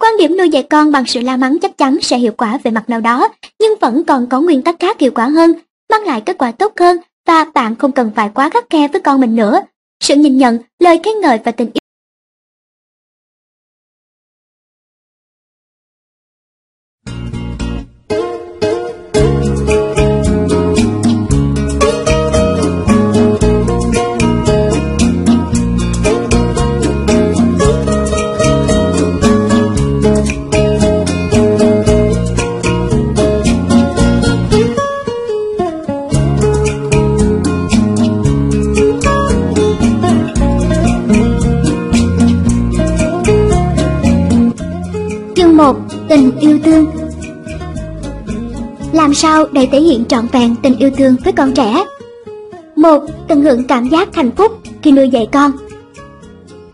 Quan 0.00 0.12
điểm 0.18 0.36
nuôi 0.36 0.48
dạy 0.48 0.62
con 0.62 0.92
bằng 0.92 1.06
sự 1.06 1.20
la 1.20 1.36
mắng 1.36 1.58
chắc 1.62 1.78
chắn 1.78 1.98
sẽ 2.02 2.18
hiệu 2.18 2.32
quả 2.32 2.58
về 2.62 2.70
mặt 2.70 2.88
nào 2.90 3.00
đó, 3.00 3.28
nhưng 3.60 3.74
vẫn 3.80 4.04
còn 4.04 4.26
có 4.26 4.40
nguyên 4.40 4.62
tắc 4.62 4.76
khác 4.78 5.00
hiệu 5.00 5.10
quả 5.14 5.28
hơn, 5.28 5.52
mang 5.90 6.04
lại 6.04 6.20
kết 6.20 6.38
quả 6.38 6.52
tốt 6.52 6.72
hơn 6.80 6.96
và 7.26 7.44
bạn 7.54 7.76
không 7.76 7.92
cần 7.92 8.10
phải 8.16 8.30
quá 8.34 8.50
khắc 8.50 8.70
khe 8.70 8.88
với 8.88 9.00
con 9.00 9.20
mình 9.20 9.36
nữa. 9.36 9.60
Sự 10.00 10.14
nhìn 10.14 10.36
nhận, 10.36 10.58
lời 10.78 11.00
khen 11.04 11.20
ngợi 11.20 11.38
và 11.44 11.52
tình 11.52 11.70
yêu 11.72 11.85
tình 46.08 46.30
yêu 46.40 46.58
thương 46.64 46.86
Làm 48.92 49.14
sao 49.14 49.46
để 49.52 49.68
thể 49.72 49.80
hiện 49.80 50.04
trọn 50.04 50.26
vẹn 50.32 50.54
tình 50.62 50.78
yêu 50.78 50.90
thương 50.96 51.16
với 51.24 51.32
con 51.32 51.52
trẻ? 51.54 51.84
một 52.76 53.04
Tận 53.28 53.42
hưởng 53.42 53.64
cảm 53.64 53.88
giác 53.88 54.14
hạnh 54.14 54.30
phúc 54.30 54.52
khi 54.82 54.92
nuôi 54.92 55.08
dạy 55.08 55.28
con 55.32 55.52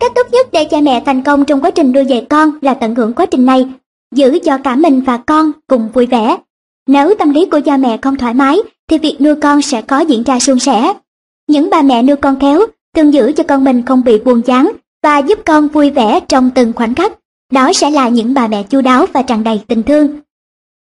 Cách 0.03 0.11
tốt 0.15 0.27
nhất 0.31 0.47
để 0.51 0.65
cha 0.65 0.81
mẹ 0.81 1.03
thành 1.05 1.23
công 1.23 1.45
trong 1.45 1.61
quá 1.61 1.71
trình 1.71 1.91
nuôi 1.91 2.05
dạy 2.05 2.25
con 2.29 2.51
là 2.61 2.73
tận 2.73 2.95
hưởng 2.95 3.13
quá 3.13 3.25
trình 3.25 3.45
này, 3.45 3.67
giữ 4.15 4.39
cho 4.45 4.57
cả 4.57 4.75
mình 4.75 5.01
và 5.01 5.17
con 5.17 5.51
cùng 5.67 5.89
vui 5.93 6.05
vẻ. 6.05 6.37
Nếu 6.87 7.13
tâm 7.19 7.29
lý 7.29 7.45
của 7.45 7.59
cha 7.65 7.77
mẹ 7.77 7.97
không 7.97 8.15
thoải 8.15 8.33
mái, 8.33 8.57
thì 8.89 8.97
việc 8.97 9.17
nuôi 9.19 9.35
con 9.35 9.61
sẽ 9.61 9.81
có 9.81 9.99
diễn 9.99 10.23
ra 10.23 10.39
suôn 10.39 10.59
sẻ. 10.59 10.93
Những 11.47 11.69
bà 11.69 11.81
mẹ 11.81 12.03
nuôi 12.03 12.15
con 12.15 12.39
khéo 12.39 12.61
thường 12.95 13.13
giữ 13.13 13.31
cho 13.31 13.43
con 13.43 13.63
mình 13.63 13.85
không 13.85 14.03
bị 14.03 14.19
buồn 14.19 14.41
chán 14.41 14.71
và 15.03 15.17
giúp 15.17 15.39
con 15.45 15.67
vui 15.67 15.89
vẻ 15.89 16.19
trong 16.27 16.49
từng 16.55 16.73
khoảnh 16.73 16.95
khắc. 16.95 17.13
Đó 17.53 17.73
sẽ 17.73 17.89
là 17.89 18.09
những 18.09 18.33
bà 18.33 18.47
mẹ 18.47 18.63
chu 18.63 18.81
đáo 18.81 19.05
và 19.13 19.21
tràn 19.21 19.43
đầy 19.43 19.61
tình 19.67 19.83
thương. 19.83 20.19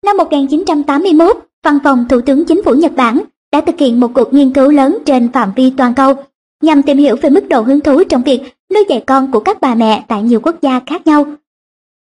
Năm 0.05 0.17
1981, 0.17 1.37
Văn 1.65 1.79
phòng 1.85 2.05
Thủ 2.09 2.21
tướng 2.21 2.45
Chính 2.45 2.63
phủ 2.63 2.75
Nhật 2.75 2.93
Bản 2.97 3.21
đã 3.53 3.61
thực 3.61 3.79
hiện 3.79 4.01
một 4.01 4.11
cuộc 4.15 4.35
nghiên 4.35 4.53
cứu 4.53 4.71
lớn 4.71 4.99
trên 5.07 5.33
phạm 5.33 5.53
vi 5.57 5.73
toàn 5.77 5.95
cầu 5.95 6.15
nhằm 6.63 6.83
tìm 6.83 6.99
hiểu 6.99 7.17
về 7.23 7.31
mức 7.31 7.49
độ 7.49 7.61
hứng 7.61 7.81
thú 7.81 8.05
trong 8.05 8.23
việc 8.23 8.41
nuôi 8.75 8.85
dạy 8.89 9.05
con 9.07 9.33
của 9.33 9.41
các 9.41 9.61
bà 9.61 9.75
mẹ 9.75 10.05
tại 10.09 10.23
nhiều 10.23 10.41
quốc 10.41 10.57
gia 10.63 10.81
khác 10.87 11.07
nhau. 11.07 11.27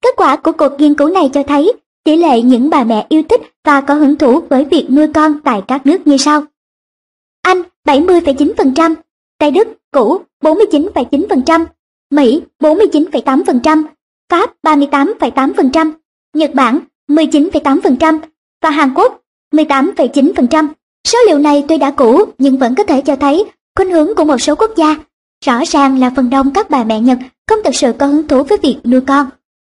Kết 0.03 0.15
quả 0.17 0.37
của 0.37 0.53
cuộc 0.53 0.73
nghiên 0.79 0.95
cứu 0.95 1.09
này 1.09 1.31
cho 1.33 1.43
thấy 1.43 1.73
tỷ 2.05 2.17
lệ 2.17 2.43
những 2.43 2.71
bà 2.71 2.85
mẹ 2.85 3.07
yêu 3.09 3.23
thích 3.29 3.41
và 3.65 3.81
có 3.81 3.95
hứng 3.95 4.17
thú 4.17 4.41
với 4.41 4.65
việc 4.65 4.87
nuôi 4.91 5.07
con 5.15 5.41
tại 5.45 5.63
các 5.69 5.87
nước 5.87 6.07
như 6.07 6.17
sau. 6.17 6.43
Anh 7.43 7.63
70,9%, 7.85 8.95
Tây 9.39 9.51
Đức 9.51 9.69
cũ 9.91 10.21
49,9%, 10.43 11.65
Mỹ 12.11 12.43
49,8%, 12.61 13.83
Pháp 14.31 14.51
38,8%, 14.63 15.93
Nhật 16.35 16.55
Bản 16.55 16.81
19,8% 17.09 18.19
và 18.63 18.71
Hàn 18.71 18.95
Quốc 18.95 19.21
18,9%. 19.53 20.69
Số 21.09 21.19
liệu 21.27 21.39
này 21.39 21.65
tuy 21.69 21.79
đã 21.79 21.91
cũ 21.91 22.25
nhưng 22.39 22.59
vẫn 22.59 22.75
có 22.75 22.85
thể 22.85 23.01
cho 23.01 23.17
thấy 23.17 23.45
khuynh 23.77 23.91
hướng 23.91 24.15
của 24.15 24.25
một 24.25 24.39
số 24.39 24.55
quốc 24.55 24.71
gia 24.77 24.97
rõ 25.45 25.61
ràng 25.67 26.01
là 26.01 26.11
phần 26.17 26.31
đông 26.31 26.51
các 26.55 26.71
bà 26.71 26.85
mẹ 26.85 27.01
Nhật 27.01 27.19
không 27.49 27.59
thực 27.65 27.75
sự 27.75 27.93
có 27.93 28.07
hứng 28.07 28.29
thú 28.29 28.43
với 28.43 28.59
việc 28.63 28.77
nuôi 28.85 29.01
con. 29.01 29.27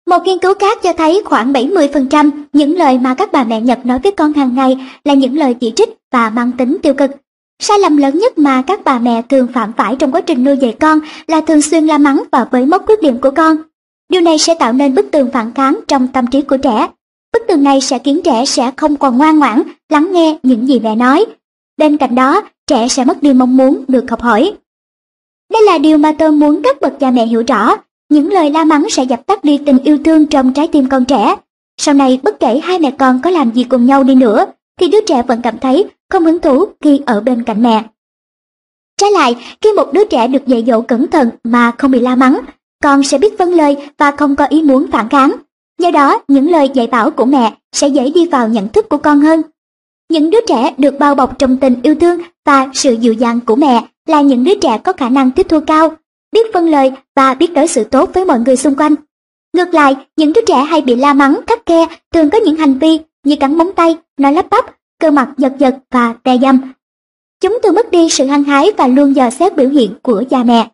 Một 0.07 0.19
nghiên 0.25 0.37
cứu 0.39 0.53
khác 0.59 0.77
cho 0.83 0.93
thấy 0.93 1.21
khoảng 1.25 1.53
70% 1.53 2.29
những 2.53 2.77
lời 2.77 2.99
mà 2.99 3.13
các 3.13 3.31
bà 3.31 3.43
mẹ 3.43 3.61
Nhật 3.61 3.85
nói 3.85 3.99
với 4.03 4.11
con 4.11 4.33
hàng 4.33 4.55
ngày 4.55 4.77
là 5.03 5.13
những 5.13 5.37
lời 5.37 5.53
chỉ 5.53 5.73
trích 5.75 5.89
và 6.11 6.29
mang 6.29 6.51
tính 6.51 6.77
tiêu 6.81 6.93
cực. 6.93 7.11
Sai 7.59 7.79
lầm 7.79 7.97
lớn 7.97 8.19
nhất 8.19 8.37
mà 8.37 8.61
các 8.67 8.79
bà 8.83 8.99
mẹ 8.99 9.21
thường 9.29 9.47
phạm 9.53 9.73
phải 9.77 9.95
trong 9.95 10.11
quá 10.11 10.21
trình 10.21 10.43
nuôi 10.43 10.57
dạy 10.57 10.75
con 10.79 10.99
là 11.27 11.41
thường 11.41 11.61
xuyên 11.61 11.87
la 11.87 11.97
mắng 11.97 12.23
và 12.31 12.45
bới 12.51 12.65
móc 12.65 12.85
khuyết 12.85 13.01
điểm 13.01 13.17
của 13.21 13.31
con. 13.31 13.57
Điều 14.12 14.22
này 14.22 14.38
sẽ 14.38 14.55
tạo 14.55 14.74
nên 14.74 14.95
bức 14.95 15.12
tường 15.12 15.30
phản 15.34 15.53
kháng 15.53 15.80
trong 15.88 16.07
tâm 16.07 16.28
trí 16.28 16.41
của 16.41 16.57
trẻ. 16.57 16.88
Bức 17.34 17.43
tường 17.47 17.64
này 17.64 17.82
sẽ 17.82 17.99
khiến 17.99 18.22
trẻ 18.24 18.45
sẽ 18.45 18.72
không 18.78 18.95
còn 18.95 19.18
ngoan 19.18 19.39
ngoãn 19.39 19.62
lắng 19.89 20.12
nghe 20.12 20.38
những 20.43 20.68
gì 20.68 20.80
mẹ 20.80 20.95
nói. 20.95 21.26
Bên 21.78 21.97
cạnh 21.97 22.16
đó, 22.16 22.41
trẻ 22.68 22.88
sẽ 22.88 23.05
mất 23.05 23.24
đi 23.24 23.34
mong 23.34 23.57
muốn 23.57 23.84
được 23.88 24.09
học 24.09 24.22
hỏi. 24.22 24.53
Đây 25.53 25.62
là 25.66 25.78
điều 25.78 25.97
mà 25.97 26.12
tôi 26.20 26.32
muốn 26.32 26.62
các 26.64 26.82
bậc 26.82 26.99
cha 26.99 27.12
mẹ 27.12 27.26
hiểu 27.26 27.43
rõ. 27.47 27.76
Những 28.09 28.34
lời 28.34 28.51
la 28.51 28.66
mắng 28.66 28.89
sẽ 28.89 29.03
dập 29.03 29.26
tắt 29.26 29.43
đi 29.43 29.59
tình 29.66 29.78
yêu 29.78 29.97
thương 30.05 30.26
trong 30.26 30.53
trái 30.53 30.68
tim 30.68 30.89
con 30.89 31.05
trẻ. 31.05 31.36
Sau 31.78 31.93
này 31.95 32.20
bất 32.24 32.39
kể 32.39 32.59
hai 32.64 32.80
mẹ 32.80 32.91
con 32.91 33.20
có 33.24 33.30
làm 33.30 33.51
gì 33.51 33.64
cùng 33.64 33.86
nhau 33.86 34.03
đi 34.03 34.16
nữa, 34.16 34.45
thì 34.80 34.88
đứa 34.88 35.01
trẻ 35.01 35.24
vẫn 35.28 35.41
cảm 35.41 35.57
thấy 35.57 35.86
không 36.09 36.26
hứng 36.26 36.39
thú 36.39 36.66
khi 36.82 37.01
ở 37.05 37.22
bên 37.22 37.43
cạnh 37.43 37.64
mẹ. 37.64 37.84
Trái 38.97 39.12
lại, 39.12 39.36
khi 39.62 39.74
một 39.74 39.93
đứa 39.93 40.05
trẻ 40.05 40.28
được 40.28 40.47
dạy 40.47 40.64
dỗ 40.68 40.82
cẩn 40.82 41.07
thận 41.07 41.30
mà 41.43 41.72
không 41.78 41.91
bị 41.91 41.99
la 41.99 42.16
mắng, 42.16 42.39
con 42.82 43.03
sẽ 43.03 43.17
biết 43.17 43.38
vâng 43.38 43.53
lời 43.53 43.77
và 43.97 44.11
không 44.11 44.36
có 44.36 44.45
ý 44.45 44.61
muốn 44.61 44.88
phản 44.91 45.09
kháng. 45.09 45.36
Do 45.79 45.91
đó, 45.91 46.21
những 46.27 46.51
lời 46.51 46.69
dạy 46.73 46.88
bảo 46.88 47.11
của 47.11 47.25
mẹ 47.25 47.53
sẽ 47.71 47.88
dễ 47.88 48.09
đi 48.09 48.27
vào 48.27 48.47
nhận 48.47 48.69
thức 48.69 48.89
của 48.89 48.97
con 48.97 49.19
hơn. 49.19 49.41
Những 50.09 50.29
đứa 50.29 50.41
trẻ 50.47 50.73
được 50.77 50.99
bao 50.99 51.15
bọc 51.15 51.39
trong 51.39 51.57
tình 51.57 51.82
yêu 51.84 51.95
thương 51.95 52.21
và 52.45 52.67
sự 52.73 52.93
dịu 52.93 53.13
dàng 53.13 53.39
của 53.39 53.55
mẹ 53.55 53.88
là 54.07 54.21
những 54.21 54.43
đứa 54.43 54.55
trẻ 54.61 54.77
có 54.84 54.93
khả 54.93 55.09
năng 55.09 55.32
tiếp 55.32 55.45
thu 55.49 55.59
cao, 55.67 55.95
biết 56.32 56.53
vâng 56.53 56.69
lời 56.69 56.91
và 57.15 57.34
biết 57.34 57.53
đối 57.53 57.67
xử 57.67 57.84
tốt 57.84 58.09
với 58.13 58.25
mọi 58.25 58.39
người 58.39 58.55
xung 58.55 58.75
quanh. 58.75 58.95
Ngược 59.53 59.73
lại, 59.73 59.95
những 60.17 60.34
đứa 60.34 60.41
trẻ 60.47 60.55
hay 60.55 60.82
bị 60.82 60.95
la 60.95 61.13
mắng, 61.13 61.39
khắc 61.47 61.65
khe 61.65 61.88
thường 62.13 62.29
có 62.29 62.38
những 62.38 62.55
hành 62.55 62.79
vi 62.79 62.99
như 63.23 63.36
cắn 63.36 63.57
móng 63.57 63.71
tay, 63.75 63.97
nói 64.17 64.34
lắp 64.34 64.45
bắp, 64.49 64.65
cơ 64.99 65.11
mặt 65.11 65.29
giật 65.38 65.53
giật 65.59 65.75
và 65.91 66.13
tè 66.23 66.38
dâm. 66.38 66.61
Chúng 67.41 67.59
thường 67.63 67.75
mất 67.75 67.91
đi 67.91 68.09
sự 68.09 68.25
hăng 68.25 68.43
hái 68.43 68.71
và 68.77 68.88
luôn 68.88 69.15
dò 69.15 69.29
xét 69.29 69.55
biểu 69.55 69.69
hiện 69.69 69.93
của 70.01 70.23
cha 70.29 70.43
mẹ. 70.43 70.69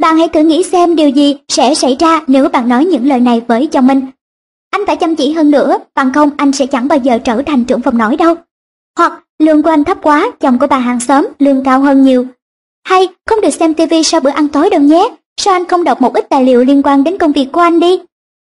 Bạn 0.00 0.18
hãy 0.18 0.28
thử 0.28 0.40
nghĩ 0.40 0.62
xem 0.62 0.96
điều 0.96 1.08
gì 1.08 1.36
sẽ 1.48 1.74
xảy 1.74 1.96
ra 1.98 2.20
nếu 2.26 2.48
bạn 2.48 2.68
nói 2.68 2.84
những 2.84 3.08
lời 3.08 3.20
này 3.20 3.42
với 3.48 3.66
chồng 3.66 3.86
mình. 3.86 4.00
Anh 4.70 4.86
phải 4.86 4.96
chăm 4.96 5.16
chỉ 5.16 5.32
hơn 5.32 5.50
nữa, 5.50 5.78
bằng 5.94 6.12
không 6.12 6.30
anh 6.36 6.52
sẽ 6.52 6.66
chẳng 6.66 6.88
bao 6.88 6.98
giờ 6.98 7.18
trở 7.18 7.42
thành 7.42 7.64
trưởng 7.64 7.80
phòng 7.80 7.98
nói 7.98 8.16
đâu. 8.16 8.34
Hoặc 8.98 9.12
lương 9.38 9.62
của 9.62 9.70
anh 9.70 9.84
thấp 9.84 9.98
quá, 10.02 10.30
chồng 10.40 10.58
của 10.58 10.66
bà 10.66 10.78
hàng 10.78 11.00
xóm 11.00 11.28
lương 11.38 11.64
cao 11.64 11.80
hơn 11.80 12.02
nhiều. 12.02 12.26
Hay 12.84 13.08
không 13.26 13.40
được 13.40 13.50
xem 13.50 13.74
tivi 13.74 14.02
sau 14.02 14.20
bữa 14.20 14.30
ăn 14.30 14.48
tối 14.48 14.70
đâu 14.70 14.80
nhé, 14.80 15.08
sao 15.36 15.54
anh 15.54 15.64
không 15.64 15.84
đọc 15.84 16.02
một 16.02 16.14
ít 16.14 16.26
tài 16.30 16.44
liệu 16.44 16.64
liên 16.64 16.82
quan 16.82 17.04
đến 17.04 17.18
công 17.18 17.32
việc 17.32 17.52
của 17.52 17.60
anh 17.60 17.80
đi? 17.80 17.98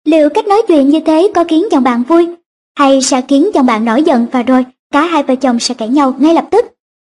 Liệu 0.05 0.28
cách 0.28 0.46
nói 0.46 0.62
chuyện 0.68 0.88
như 0.88 1.01
thế 1.01 1.32
có 1.34 1.44
khiến 1.48 1.66
chồng 1.70 1.84
bạn 1.84 2.03
vui? 2.03 2.28
Hay 2.78 3.03
sẽ 3.03 3.20
khiến 3.28 3.51
chồng 3.55 3.66
bạn 3.66 3.84
nổi 3.84 4.03
giận 4.03 4.26
và 4.32 4.42
rồi 4.42 4.64
cả 4.92 5.03
hai 5.03 5.22
vợ 5.22 5.34
chồng 5.34 5.59
sẽ 5.61 5.74
cãi 5.74 5.88
nhau 5.88 6.14
ngay 6.18 6.34
lập 6.34 6.44
tức? 6.51 6.64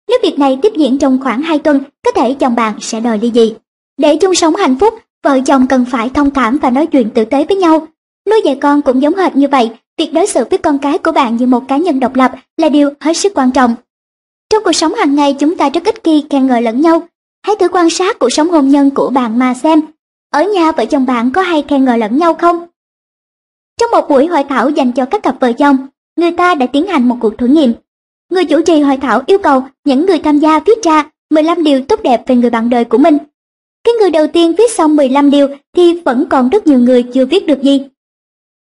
Nếu 0.08 0.18
việc 0.22 0.38
này 0.38 0.58
tiếp 0.62 0.72
diễn 0.76 0.98
trong 0.98 1.18
khoảng 1.22 1.42
2 1.42 1.58
tuần, 1.58 1.80
có 2.04 2.10
thể 2.10 2.34
chồng 2.34 2.54
bạn 2.54 2.74
sẽ 2.80 3.00
đòi 3.00 3.18
ly 3.18 3.30
dị. 3.34 3.54
Để 3.96 4.16
chung 4.16 4.34
sống 4.34 4.56
hạnh 4.56 4.78
phúc, 4.78 4.94
vợ 5.22 5.40
chồng 5.46 5.66
cần 5.66 5.84
phải 5.84 6.08
thông 6.08 6.30
cảm 6.30 6.58
và 6.58 6.70
nói 6.70 6.86
chuyện 6.86 7.10
tử 7.10 7.24
tế 7.24 7.44
với 7.44 7.56
nhau. 7.56 7.86
Nuôi 8.30 8.40
dạy 8.44 8.58
con 8.62 8.82
cũng 8.82 9.02
giống 9.02 9.14
hệt 9.14 9.36
như 9.36 9.48
vậy, 9.48 9.70
việc 9.98 10.12
đối 10.12 10.26
xử 10.26 10.44
với 10.50 10.58
con 10.58 10.78
cái 10.78 10.98
của 10.98 11.12
bạn 11.12 11.36
như 11.36 11.46
một 11.46 11.62
cá 11.68 11.76
nhân 11.76 12.00
độc 12.00 12.14
lập 12.14 12.32
là 12.56 12.68
điều 12.68 12.90
hết 13.00 13.16
sức 13.16 13.32
quan 13.34 13.52
trọng. 13.52 13.74
Trong 14.50 14.64
cuộc 14.64 14.72
sống 14.72 14.94
hàng 14.94 15.14
ngày 15.14 15.36
chúng 15.38 15.56
ta 15.56 15.68
rất 15.68 15.84
ít 15.84 15.94
khi 16.04 16.24
khen 16.30 16.46
ngợi 16.46 16.62
lẫn 16.62 16.80
nhau. 16.80 17.02
Hãy 17.46 17.56
thử 17.56 17.68
quan 17.68 17.90
sát 17.90 18.18
cuộc 18.18 18.30
sống 18.30 18.48
hôn 18.48 18.68
nhân 18.68 18.90
của 18.90 19.10
bạn 19.10 19.38
mà 19.38 19.54
xem. 19.54 19.80
Ở 20.30 20.44
nhà 20.44 20.72
vợ 20.72 20.84
chồng 20.84 21.06
bạn 21.06 21.30
có 21.30 21.42
hay 21.42 21.64
khen 21.68 21.84
ngợi 21.84 21.98
lẫn 21.98 22.18
nhau 22.18 22.34
không? 22.34 22.66
Trong 23.80 23.90
một 23.90 24.08
buổi 24.08 24.26
hội 24.26 24.44
thảo 24.48 24.70
dành 24.70 24.92
cho 24.92 25.04
các 25.04 25.22
cặp 25.22 25.40
vợ 25.40 25.52
chồng, 25.52 25.76
người 26.16 26.32
ta 26.32 26.54
đã 26.54 26.66
tiến 26.66 26.86
hành 26.86 27.08
một 27.08 27.16
cuộc 27.20 27.38
thử 27.38 27.46
nghiệm. 27.46 27.72
Người 28.30 28.44
chủ 28.44 28.62
trì 28.62 28.80
hội 28.80 28.96
thảo 28.96 29.22
yêu 29.26 29.38
cầu 29.38 29.64
những 29.84 30.06
người 30.06 30.18
tham 30.18 30.38
gia 30.38 30.60
viết 30.60 30.82
ra 30.82 31.10
15 31.30 31.64
điều 31.64 31.84
tốt 31.84 32.00
đẹp 32.02 32.22
về 32.26 32.36
người 32.36 32.50
bạn 32.50 32.70
đời 32.70 32.84
của 32.84 32.98
mình 32.98 33.18
cái 33.84 33.94
người 34.00 34.10
đầu 34.10 34.26
tiên 34.26 34.54
viết 34.58 34.70
xong 34.70 34.96
15 34.96 35.30
điều 35.30 35.48
thì 35.76 36.00
vẫn 36.00 36.26
còn 36.30 36.48
rất 36.48 36.66
nhiều 36.66 36.78
người 36.78 37.02
chưa 37.02 37.26
viết 37.26 37.46
được 37.46 37.62
gì. 37.62 37.80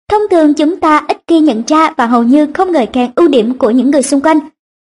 Thông 0.09 0.23
thường 0.31 0.55
chúng 0.55 0.81
ta 0.81 1.05
ít 1.09 1.19
khi 1.27 1.41
nhận 1.41 1.63
ra 1.67 1.93
và 1.97 2.07
hầu 2.07 2.23
như 2.23 2.47
không 2.55 2.73
ngợi 2.73 2.87
khen 2.93 3.11
ưu 3.17 3.29
điểm 3.29 3.59
của 3.59 3.71
những 3.71 3.91
người 3.91 4.03
xung 4.03 4.21
quanh. 4.21 4.39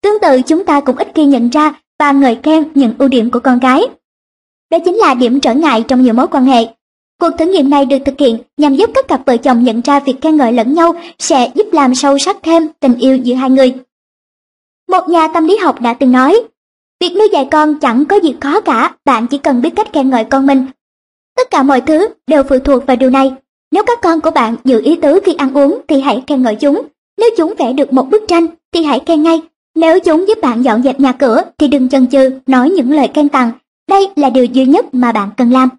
Tương 0.03 0.19
tự 0.21 0.41
chúng 0.41 0.65
ta 0.65 0.81
cũng 0.81 0.95
ít 0.97 1.07
khi 1.15 1.25
nhận 1.25 1.49
ra 1.49 1.73
và 1.99 2.11
ngợi 2.11 2.37
khen 2.43 2.63
những 2.75 2.93
ưu 2.97 3.07
điểm 3.07 3.31
của 3.31 3.39
con 3.39 3.59
gái 3.59 3.81
Đó 4.71 4.77
chính 4.85 4.95
là 4.95 5.13
điểm 5.13 5.39
trở 5.39 5.53
ngại 5.53 5.85
trong 5.87 6.03
nhiều 6.03 6.13
mối 6.13 6.27
quan 6.27 6.45
hệ. 6.45 6.67
Cuộc 7.19 7.29
thử 7.37 7.45
nghiệm 7.45 7.69
này 7.69 7.85
được 7.85 7.97
thực 8.05 8.19
hiện 8.19 8.37
nhằm 8.57 8.75
giúp 8.75 8.89
các 8.93 9.07
cặp 9.07 9.21
vợ 9.25 9.37
chồng 9.37 9.63
nhận 9.63 9.81
ra 9.81 9.99
việc 9.99 10.15
khen 10.21 10.37
ngợi 10.37 10.53
lẫn 10.53 10.73
nhau 10.73 10.93
sẽ 11.19 11.51
giúp 11.55 11.67
làm 11.71 11.95
sâu 11.95 12.17
sắc 12.17 12.37
thêm 12.43 12.67
tình 12.79 12.95
yêu 12.95 13.17
giữa 13.17 13.35
hai 13.35 13.49
người. 13.49 13.73
Một 14.89 15.09
nhà 15.09 15.27
tâm 15.33 15.45
lý 15.45 15.57
học 15.57 15.81
đã 15.81 15.93
từng 15.93 16.11
nói, 16.11 16.41
Việc 17.01 17.15
nuôi 17.15 17.29
dạy 17.33 17.47
con 17.51 17.79
chẳng 17.79 18.05
có 18.05 18.15
gì 18.15 18.35
khó 18.41 18.61
cả, 18.61 18.95
bạn 19.05 19.27
chỉ 19.27 19.37
cần 19.37 19.61
biết 19.61 19.69
cách 19.75 19.87
khen 19.93 20.09
ngợi 20.09 20.23
con 20.23 20.45
mình. 20.45 20.65
Tất 21.37 21.51
cả 21.51 21.63
mọi 21.63 21.81
thứ 21.81 22.07
đều 22.27 22.43
phụ 22.43 22.59
thuộc 22.59 22.85
vào 22.85 22.97
điều 22.97 23.09
này. 23.09 23.33
Nếu 23.71 23.83
các 23.83 24.01
con 24.01 24.21
của 24.21 24.31
bạn 24.31 24.55
giữ 24.63 24.81
ý 24.83 24.95
tứ 24.95 25.19
khi 25.25 25.33
ăn 25.33 25.53
uống 25.53 25.81
thì 25.87 26.01
hãy 26.01 26.23
khen 26.27 26.41
ngợi 26.41 26.55
chúng. 26.55 26.81
Nếu 27.17 27.29
chúng 27.37 27.53
vẽ 27.57 27.73
được 27.73 27.93
một 27.93 28.09
bức 28.09 28.23
tranh 28.27 28.47
thì 28.73 28.83
hãy 28.83 29.01
khen 29.05 29.23
ngay. 29.23 29.41
Nếu 29.75 29.99
chúng 29.99 30.27
giúp 30.27 30.37
bạn 30.41 30.61
dọn 30.61 30.83
dẹp 30.83 30.99
nhà 30.99 31.11
cửa 31.11 31.41
thì 31.57 31.67
đừng 31.67 31.89
chần 31.89 32.07
chừ 32.07 32.29
nói 32.47 32.69
những 32.69 32.91
lời 32.91 33.09
khen 33.13 33.29
tặng. 33.29 33.51
Đây 33.89 34.07
là 34.15 34.29
điều 34.29 34.45
duy 34.45 34.65
nhất 34.65 34.85
mà 34.93 35.11
bạn 35.11 35.29
cần 35.37 35.51
làm. 35.51 35.69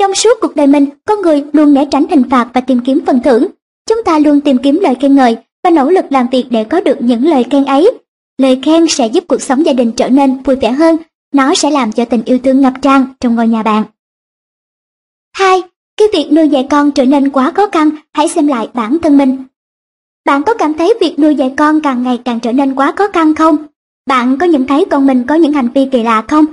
Trong 0.00 0.14
suốt 0.14 0.38
cuộc 0.40 0.56
đời 0.56 0.66
mình, 0.66 0.86
con 1.04 1.22
người 1.22 1.44
luôn 1.52 1.74
né 1.74 1.84
tránh 1.90 2.06
hình 2.10 2.22
phạt 2.30 2.48
và 2.54 2.60
tìm 2.60 2.80
kiếm 2.80 3.00
phần 3.06 3.20
thưởng. 3.24 3.46
Chúng 3.88 4.04
ta 4.04 4.18
luôn 4.18 4.40
tìm 4.40 4.58
kiếm 4.58 4.78
lời 4.82 4.94
khen 5.00 5.14
ngợi 5.14 5.36
và 5.64 5.70
nỗ 5.70 5.90
lực 5.90 6.04
làm 6.10 6.26
việc 6.32 6.46
để 6.50 6.64
có 6.64 6.80
được 6.80 6.96
những 7.00 7.26
lời 7.26 7.44
khen 7.50 7.64
ấy 7.64 7.90
Lời 8.38 8.60
khen 8.62 8.88
sẽ 8.88 9.06
giúp 9.06 9.24
cuộc 9.28 9.42
sống 9.42 9.66
gia 9.66 9.72
đình 9.72 9.92
trở 9.92 10.08
nên 10.08 10.42
vui 10.42 10.56
vẻ 10.56 10.72
hơn, 10.72 10.96
nó 11.32 11.54
sẽ 11.54 11.70
làm 11.70 11.92
cho 11.92 12.04
tình 12.04 12.22
yêu 12.24 12.38
thương 12.44 12.60
ngập 12.60 12.72
tràn 12.82 13.06
trong 13.20 13.34
ngôi 13.34 13.48
nhà 13.48 13.62
bạn. 13.62 13.84
2. 15.36 15.62
cái 15.96 16.08
việc 16.12 16.28
nuôi 16.32 16.48
dạy 16.48 16.66
con 16.70 16.92
trở 16.92 17.04
nên 17.04 17.30
quá 17.30 17.52
khó 17.54 17.68
khăn, 17.72 17.90
hãy 18.12 18.28
xem 18.28 18.46
lại 18.46 18.68
bản 18.74 18.98
thân 18.98 19.18
mình. 19.18 19.44
Bạn 20.24 20.42
có 20.42 20.54
cảm 20.54 20.74
thấy 20.74 20.94
việc 21.00 21.18
nuôi 21.18 21.34
dạy 21.34 21.54
con 21.56 21.80
càng 21.80 22.02
ngày 22.02 22.20
càng 22.24 22.40
trở 22.40 22.52
nên 22.52 22.74
quá 22.74 22.92
khó 22.96 23.08
khăn 23.12 23.34
không? 23.34 23.56
Bạn 24.06 24.38
có 24.38 24.46
nhận 24.46 24.66
thấy 24.66 24.84
con 24.90 25.06
mình 25.06 25.24
có 25.28 25.34
những 25.34 25.52
hành 25.52 25.68
vi 25.74 25.88
kỳ 25.92 26.02
lạ 26.02 26.24
không? 26.28 26.44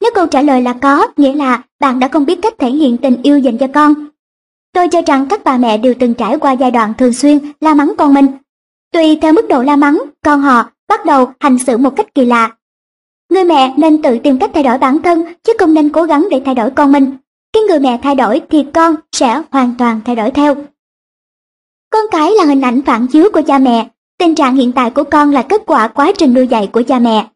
Nếu 0.00 0.10
câu 0.14 0.26
trả 0.26 0.42
lời 0.42 0.62
là 0.62 0.72
có, 0.72 1.06
nghĩa 1.16 1.32
là 1.32 1.62
bạn 1.80 1.98
đã 1.98 2.08
không 2.08 2.26
biết 2.26 2.38
cách 2.42 2.54
thể 2.58 2.70
hiện 2.70 2.96
tình 2.96 3.22
yêu 3.22 3.38
dành 3.38 3.58
cho 3.58 3.66
con. 3.74 3.94
Tôi 4.72 4.88
cho 4.88 5.02
rằng 5.02 5.26
các 5.28 5.44
bà 5.44 5.58
mẹ 5.58 5.78
đều 5.78 5.94
từng 5.98 6.14
trải 6.14 6.38
qua 6.38 6.52
giai 6.52 6.70
đoạn 6.70 6.94
thường 6.98 7.12
xuyên 7.12 7.38
la 7.60 7.74
mắng 7.74 7.92
con 7.98 8.14
mình. 8.14 8.26
Tùy 8.92 9.18
theo 9.22 9.32
mức 9.32 9.48
độ 9.48 9.62
la 9.62 9.76
mắng, 9.76 10.02
con 10.24 10.40
họ 10.40 10.70
bắt 10.90 11.04
đầu 11.06 11.32
hành 11.40 11.58
xử 11.58 11.76
một 11.76 11.96
cách 11.96 12.14
kỳ 12.14 12.24
lạ. 12.24 12.50
Người 13.30 13.44
mẹ 13.44 13.74
nên 13.76 14.02
tự 14.02 14.18
tìm 14.18 14.38
cách 14.38 14.50
thay 14.54 14.62
đổi 14.62 14.78
bản 14.78 15.02
thân 15.02 15.24
chứ 15.44 15.52
không 15.58 15.74
nên 15.74 15.88
cố 15.88 16.02
gắng 16.02 16.28
để 16.30 16.42
thay 16.44 16.54
đổi 16.54 16.70
con 16.70 16.92
mình. 16.92 17.16
Khi 17.54 17.60
người 17.60 17.80
mẹ 17.80 17.98
thay 18.02 18.14
đổi 18.14 18.42
thì 18.50 18.64
con 18.74 18.94
sẽ 19.12 19.42
hoàn 19.50 19.74
toàn 19.78 20.00
thay 20.04 20.16
đổi 20.16 20.30
theo. 20.30 20.54
Con 21.90 22.04
cái 22.10 22.30
là 22.30 22.44
hình 22.44 22.60
ảnh 22.60 22.82
phản 22.82 23.06
chiếu 23.06 23.28
của 23.32 23.42
cha 23.46 23.58
mẹ. 23.58 23.88
Tình 24.18 24.34
trạng 24.34 24.56
hiện 24.56 24.72
tại 24.72 24.90
của 24.90 25.04
con 25.04 25.30
là 25.30 25.42
kết 25.42 25.62
quả 25.66 25.88
quá 25.88 26.12
trình 26.18 26.34
nuôi 26.34 26.46
dạy 26.46 26.66
của 26.72 26.82
cha 26.82 26.98
mẹ. 26.98 27.26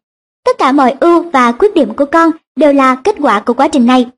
Tất 0.45 0.57
cả 0.57 0.71
mọi 0.71 0.95
ưu 0.99 1.21
và 1.21 1.51
khuyết 1.51 1.73
điểm 1.73 1.93
của 1.93 2.05
con 2.05 2.31
đều 2.55 2.73
là 2.73 2.95
kết 2.95 3.15
quả 3.19 3.39
của 3.39 3.53
quá 3.53 3.67
trình 3.67 3.85
này. 3.85 4.09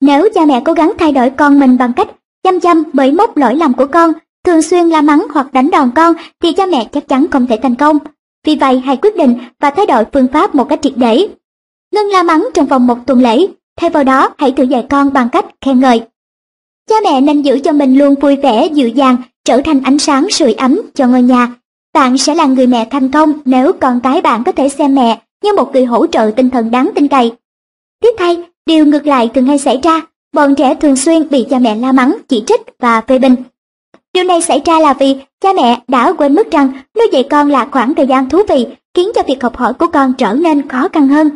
Nếu 0.00 0.28
cha 0.34 0.44
mẹ 0.44 0.62
cố 0.64 0.72
gắng 0.72 0.92
thay 0.98 1.12
đổi 1.12 1.30
con 1.30 1.60
mình 1.60 1.78
bằng 1.78 1.92
cách 1.92 2.08
chăm 2.44 2.60
chăm 2.60 2.82
bởi 2.92 3.12
mốc 3.12 3.36
lỗi 3.36 3.54
lầm 3.54 3.74
của 3.74 3.86
con, 3.86 4.12
thường 4.44 4.62
xuyên 4.62 4.88
la 4.88 5.00
mắng 5.00 5.26
hoặc 5.34 5.52
đánh 5.52 5.70
đòn 5.70 5.90
con 5.94 6.14
thì 6.40 6.52
cha 6.52 6.66
mẹ 6.66 6.88
chắc 6.92 7.08
chắn 7.08 7.26
không 7.30 7.46
thể 7.46 7.58
thành 7.62 7.74
công. 7.74 7.98
Vì 8.46 8.56
vậy 8.56 8.78
hãy 8.84 8.96
quyết 8.96 9.16
định 9.16 9.38
và 9.60 9.70
thay 9.70 9.86
đổi 9.86 10.04
phương 10.12 10.28
pháp 10.32 10.54
một 10.54 10.68
cách 10.68 10.78
triệt 10.82 10.92
để. 10.96 11.28
Ngưng 11.94 12.10
la 12.12 12.22
mắng 12.22 12.48
trong 12.54 12.66
vòng 12.66 12.86
một 12.86 12.98
tuần 13.06 13.22
lễ, 13.22 13.46
thay 13.76 13.90
vào 13.90 14.04
đó 14.04 14.34
hãy 14.38 14.52
thử 14.52 14.62
dạy 14.62 14.86
con 14.90 15.12
bằng 15.12 15.28
cách 15.28 15.46
khen 15.60 15.80
ngợi. 15.80 16.02
Cha 16.88 16.96
mẹ 17.04 17.20
nên 17.20 17.42
giữ 17.42 17.60
cho 17.64 17.72
mình 17.72 17.98
luôn 17.98 18.14
vui 18.14 18.36
vẻ, 18.36 18.66
dịu 18.66 18.88
dàng, 18.88 19.16
trở 19.44 19.60
thành 19.64 19.82
ánh 19.82 19.98
sáng 19.98 20.30
sưởi 20.30 20.52
ấm 20.52 20.80
cho 20.94 21.06
ngôi 21.06 21.22
nhà. 21.22 21.52
Bạn 21.94 22.18
sẽ 22.18 22.34
là 22.34 22.46
người 22.46 22.66
mẹ 22.66 22.88
thành 22.90 23.10
công 23.10 23.32
nếu 23.44 23.72
con 23.72 24.00
cái 24.00 24.20
bạn 24.20 24.44
có 24.44 24.52
thể 24.52 24.68
xem 24.68 24.94
mẹ 24.94 25.20
như 25.44 25.52
một 25.52 25.72
người 25.72 25.84
hỗ 25.84 26.06
trợ 26.06 26.30
tinh 26.36 26.50
thần 26.50 26.70
đáng 26.70 26.90
tin 26.94 27.08
cậy. 27.08 27.32
Tiếp 28.00 28.14
thay, 28.18 28.42
điều 28.66 28.86
ngược 28.86 29.06
lại 29.06 29.30
thường 29.34 29.46
hay 29.46 29.58
xảy 29.58 29.80
ra, 29.82 30.00
bọn 30.32 30.54
trẻ 30.54 30.74
thường 30.74 30.96
xuyên 30.96 31.28
bị 31.30 31.46
cha 31.50 31.58
mẹ 31.58 31.74
la 31.76 31.92
mắng, 31.92 32.16
chỉ 32.28 32.44
trích 32.46 32.60
và 32.78 33.00
phê 33.00 33.18
bình. 33.18 33.34
Điều 34.14 34.24
này 34.24 34.42
xảy 34.42 34.62
ra 34.64 34.80
là 34.80 34.94
vì 34.94 35.16
cha 35.40 35.52
mẹ 35.52 35.80
đã 35.88 36.12
quên 36.12 36.34
mất 36.34 36.50
rằng 36.50 36.72
nuôi 36.96 37.08
dạy 37.12 37.22
con 37.30 37.50
là 37.50 37.68
khoảng 37.72 37.94
thời 37.94 38.06
gian 38.06 38.28
thú 38.28 38.42
vị, 38.48 38.66
khiến 38.94 39.08
cho 39.14 39.22
việc 39.22 39.42
học 39.42 39.56
hỏi 39.56 39.74
của 39.74 39.86
con 39.86 40.12
trở 40.18 40.32
nên 40.32 40.68
khó 40.68 40.88
khăn 40.92 41.08
hơn. 41.08 41.30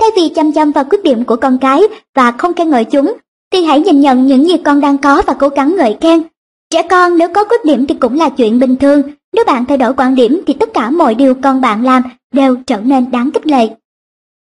Thay 0.00 0.10
vì 0.16 0.28
chăm 0.28 0.52
chăm 0.52 0.72
vào 0.72 0.84
khuyết 0.84 1.02
điểm 1.02 1.24
của 1.24 1.36
con 1.36 1.58
cái 1.58 1.82
và 2.14 2.32
không 2.32 2.54
khen 2.54 2.70
ngợi 2.70 2.84
chúng, 2.84 3.16
thì 3.52 3.64
hãy 3.64 3.80
nhìn 3.80 4.00
nhận 4.00 4.26
những 4.26 4.46
gì 4.46 4.56
con 4.64 4.80
đang 4.80 4.98
có 4.98 5.22
và 5.26 5.34
cố 5.34 5.48
gắng 5.48 5.76
ngợi 5.76 5.96
khen. 6.00 6.22
Trẻ 6.70 6.82
con 6.82 7.18
nếu 7.18 7.28
có 7.34 7.44
khuyết 7.44 7.64
điểm 7.64 7.86
thì 7.86 7.94
cũng 7.94 8.16
là 8.16 8.28
chuyện 8.28 8.58
bình 8.58 8.76
thường, 8.76 9.02
nếu 9.32 9.44
bạn 9.44 9.64
thay 9.66 9.78
đổi 9.78 9.94
quan 9.96 10.14
điểm 10.14 10.40
thì 10.46 10.54
tất 10.54 10.68
cả 10.74 10.90
mọi 10.90 11.14
điều 11.14 11.34
con 11.34 11.60
bạn 11.60 11.84
làm 11.84 12.02
đều 12.32 12.56
trở 12.66 12.80
nên 12.80 13.10
đáng 13.10 13.30
khích 13.32 13.46
lệ. 13.46 13.68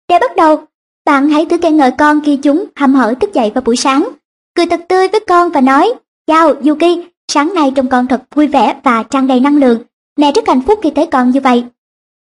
Để 0.10 0.20
bắt 0.20 0.36
đầu, 0.36 0.68
Bạn 1.08 1.30
hãy 1.30 1.46
thử 1.46 1.58
khen 1.58 1.78
ngợi 1.78 1.92
con 1.98 2.22
khi 2.26 2.38
chúng 2.38 2.66
hăm 2.76 2.96
hở 2.96 3.14
thức 3.22 3.34
dậy 3.34 3.52
vào 3.56 3.62
buổi 3.62 3.76
sáng. 3.76 4.10
Cười 4.56 4.66
thật 4.66 4.82
tươi 4.90 5.08
với 5.08 5.20
con 5.28 5.50
và 5.50 5.62
nói, 5.62 5.94
Chào 6.28 6.54
Yuki, 6.66 7.08
sáng 7.28 7.54
nay 7.54 7.72
trông 7.76 7.88
con 7.88 8.08
thật 8.08 8.22
vui 8.36 8.48
vẻ 8.48 8.76
và 8.84 9.04
tràn 9.04 9.28
đầy 9.28 9.40
năng 9.40 9.58
lượng. 9.58 9.84
Mẹ 10.18 10.32
rất 10.32 10.48
hạnh 10.48 10.62
phúc 10.62 10.80
khi 10.84 10.92
thấy 10.96 11.08
con 11.08 11.30
như 11.30 11.40
vậy. 11.40 11.64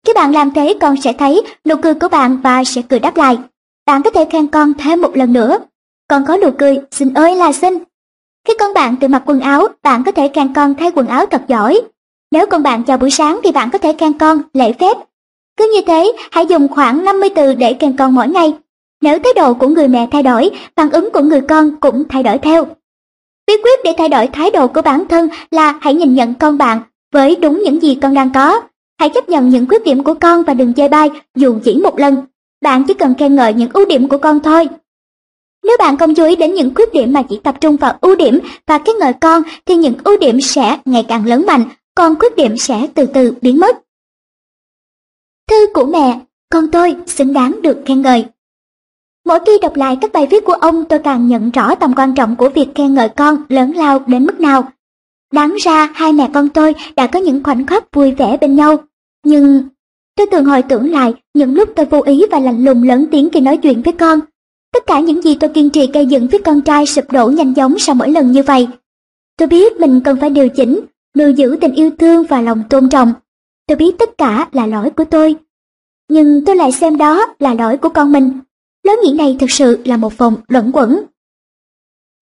Khi 0.07 0.13
bạn 0.15 0.33
làm 0.33 0.51
thế 0.51 0.75
con 0.81 0.97
sẽ 0.97 1.13
thấy 1.13 1.43
nụ 1.65 1.75
cười 1.83 1.95
của 1.95 2.09
bạn 2.09 2.37
và 2.43 2.65
sẽ 2.65 2.83
cười 2.83 2.99
đáp 2.99 3.17
lại. 3.17 3.39
Bạn 3.87 4.03
có 4.03 4.11
thể 4.11 4.25
khen 4.25 4.47
con 4.47 4.75
thêm 4.75 5.01
một 5.01 5.17
lần 5.17 5.33
nữa. 5.33 5.59
Con 6.09 6.25
có 6.27 6.37
nụ 6.37 6.51
cười, 6.59 6.79
xin 6.91 7.15
ơi 7.15 7.37
là 7.37 7.53
xin. 7.53 7.79
Khi 8.45 8.55
con 8.59 8.75
bạn 8.75 8.97
tự 8.97 9.09
mặc 9.09 9.23
quần 9.27 9.41
áo, 9.41 9.69
bạn 9.83 10.05
có 10.05 10.13
thể 10.13 10.29
khen 10.35 10.55
con 10.55 10.75
thay 10.75 10.91
quần 10.95 11.07
áo 11.07 11.27
thật 11.27 11.43
giỏi. 11.49 11.81
Nếu 12.31 12.47
con 12.47 12.63
bạn 12.63 12.85
chào 12.85 12.97
buổi 12.97 13.11
sáng 13.11 13.41
thì 13.45 13.53
bạn 13.53 13.71
có 13.71 13.79
thể 13.79 13.93
khen 13.93 14.19
con 14.19 14.43
lễ 14.53 14.73
phép. 14.73 14.97
Cứ 15.57 15.73
như 15.75 15.81
thế, 15.87 16.13
hãy 16.31 16.47
dùng 16.47 16.69
khoảng 16.69 17.05
50 17.05 17.31
từ 17.35 17.55
để 17.55 17.77
khen 17.81 17.97
con 17.97 18.15
mỗi 18.15 18.29
ngày. 18.29 18.55
Nếu 19.01 19.19
thái 19.19 19.33
độ 19.37 19.55
của 19.55 19.69
người 19.69 19.89
mẹ 19.89 20.09
thay 20.13 20.23
đổi, 20.23 20.51
phản 20.77 20.91
ứng 20.91 21.11
của 21.13 21.23
người 21.23 21.41
con 21.41 21.81
cũng 21.81 22.05
thay 22.09 22.23
đổi 22.23 22.39
theo. 22.39 22.67
Bí 23.53 23.59
quyết 23.63 23.81
để 23.85 23.93
thay 23.99 24.09
đổi 24.09 24.27
thái 24.27 24.51
độ 24.51 24.69
của 24.69 24.83
bản 24.83 25.09
thân 25.09 25.29
là 25.51 25.79
hãy 25.81 25.95
nhìn 25.95 26.15
nhận 26.15 26.35
con 26.35 26.59
bạn 26.59 26.81
với 27.13 27.37
đúng 27.37 27.63
những 27.65 27.83
gì 27.83 27.99
con 28.03 28.15
đang 28.15 28.33
có. 28.33 28.61
Hãy 28.99 29.09
chấp 29.09 29.29
nhận 29.29 29.49
những 29.49 29.69
khuyết 29.69 29.85
điểm 29.85 30.05
của 30.05 30.15
con 30.15 30.43
và 30.43 30.55
đừng 30.55 30.75
chê 30.75 30.89
bai 30.89 31.11
dù 31.35 31.59
chỉ 31.65 31.77
một 31.77 31.99
lần. 31.99 32.17
Bạn 32.63 32.85
chỉ 32.89 32.95
cần 32.95 33.15
khen 33.19 33.37
ngợi 33.37 33.55
những 33.55 33.71
ưu 33.73 33.87
điểm 33.87 34.09
của 34.09 34.19
con 34.19 34.41
thôi. 34.41 34.69
Nếu 35.65 35.77
bạn 35.79 35.97
không 35.97 36.15
chú 36.15 36.25
ý 36.25 36.37
đến 36.37 36.55
những 36.55 36.75
khuyết 36.75 36.93
điểm 36.93 37.13
mà 37.13 37.23
chỉ 37.23 37.41
tập 37.43 37.55
trung 37.61 37.77
vào 37.77 37.99
ưu 38.01 38.17
điểm 38.17 38.39
và 38.67 38.79
khen 38.79 38.97
ngợi 38.99 39.13
con 39.21 39.43
thì 39.67 39.77
những 39.77 39.95
ưu 40.05 40.19
điểm 40.19 40.41
sẽ 40.41 40.79
ngày 40.85 41.05
càng 41.09 41.27
lớn 41.27 41.45
mạnh, 41.47 41.65
còn 41.95 42.19
khuyết 42.19 42.37
điểm 42.37 42.57
sẽ 42.57 42.89
từ 42.95 43.07
từ 43.07 43.35
biến 43.41 43.61
mất. 43.61 43.79
Thư 45.51 45.67
của 45.75 45.85
mẹ, 45.85 46.21
con 46.51 46.71
tôi 46.71 46.97
xứng 47.07 47.33
đáng 47.33 47.63
được 47.63 47.83
khen 47.87 48.03
ngợi. 48.03 48.25
Mỗi 49.25 49.39
khi 49.47 49.53
đọc 49.63 49.77
lại 49.77 49.99
các 50.01 50.13
bài 50.13 50.27
viết 50.31 50.45
của 50.45 50.53
ông 50.53 50.85
tôi 50.85 50.99
càng 50.99 51.29
nhận 51.29 51.51
rõ 51.51 51.75
tầm 51.75 51.93
quan 51.97 52.15
trọng 52.15 52.37
của 52.37 52.49
việc 52.49 52.69
khen 52.75 52.95
ngợi 52.95 53.09
con 53.09 53.37
lớn 53.49 53.73
lao 53.73 53.99
đến 53.99 54.27
mức 54.27 54.41
nào. 54.41 54.69
Đáng 55.33 55.57
ra 55.65 55.91
hai 55.95 56.13
mẹ 56.13 56.31
con 56.35 56.49
tôi 56.49 56.75
đã 56.97 57.07
có 57.07 57.19
những 57.19 57.43
khoảnh 57.43 57.67
khắc 57.67 57.85
vui 57.93 58.13
vẻ 58.13 58.37
bên 58.41 58.57
nhau. 58.57 58.77
Nhưng 59.25 59.69
tôi 60.17 60.27
thường 60.33 60.45
hồi 60.45 60.63
tưởng 60.63 60.91
lại 60.91 61.15
những 61.35 61.55
lúc 61.55 61.69
tôi 61.77 61.87
vô 61.87 62.03
ý 62.03 62.25
và 62.31 62.39
lạnh 62.39 62.65
lùng 62.65 62.83
lớn 62.83 63.07
tiếng 63.11 63.31
khi 63.31 63.41
nói 63.41 63.57
chuyện 63.57 63.83
với 63.83 63.93
con. 63.93 64.21
Tất 64.73 64.87
cả 64.87 65.01
những 65.01 65.23
gì 65.23 65.35
tôi 65.35 65.51
kiên 65.51 65.71
trì 65.71 65.87
gây 65.87 66.07
dựng 66.07 66.29
với 66.29 66.41
con 66.43 66.61
trai 66.61 66.87
sụp 66.87 67.13
đổ 67.13 67.29
nhanh 67.29 67.55
chóng 67.55 67.79
sau 67.79 67.95
mỗi 67.95 68.11
lần 68.11 68.33
như 68.33 68.43
vậy. 68.43 68.69
Tôi 69.37 69.49
biết 69.49 69.81
mình 69.81 70.01
cần 70.01 70.17
phải 70.21 70.31
điều 70.31 70.49
chỉnh, 70.49 70.81
nuôi 71.19 71.35
giữ 71.35 71.57
tình 71.61 71.75
yêu 71.75 71.91
thương 71.99 72.25
và 72.29 72.41
lòng 72.41 72.63
tôn 72.71 72.89
trọng. 72.89 73.13
Tôi 73.67 73.77
biết 73.77 73.99
tất 73.99 74.19
cả 74.19 74.49
là 74.53 74.67
lỗi 74.67 74.91
của 74.91 75.05
tôi. 75.05 75.37
Nhưng 76.09 76.45
tôi 76.45 76.57
lại 76.57 76.73
xem 76.73 76.97
đó 76.97 77.35
là 77.39 77.55
lỗi 77.55 77.77
của 77.77 77.89
con 77.89 78.13
mình. 78.13 78.33
Lối 78.83 78.97
nghĩ 78.97 79.13
này 79.13 79.37
thực 79.41 79.51
sự 79.51 79.79
là 79.85 79.97
một 79.97 80.19
vòng 80.19 80.37
luẩn 80.49 80.73
quẩn. 80.73 81.03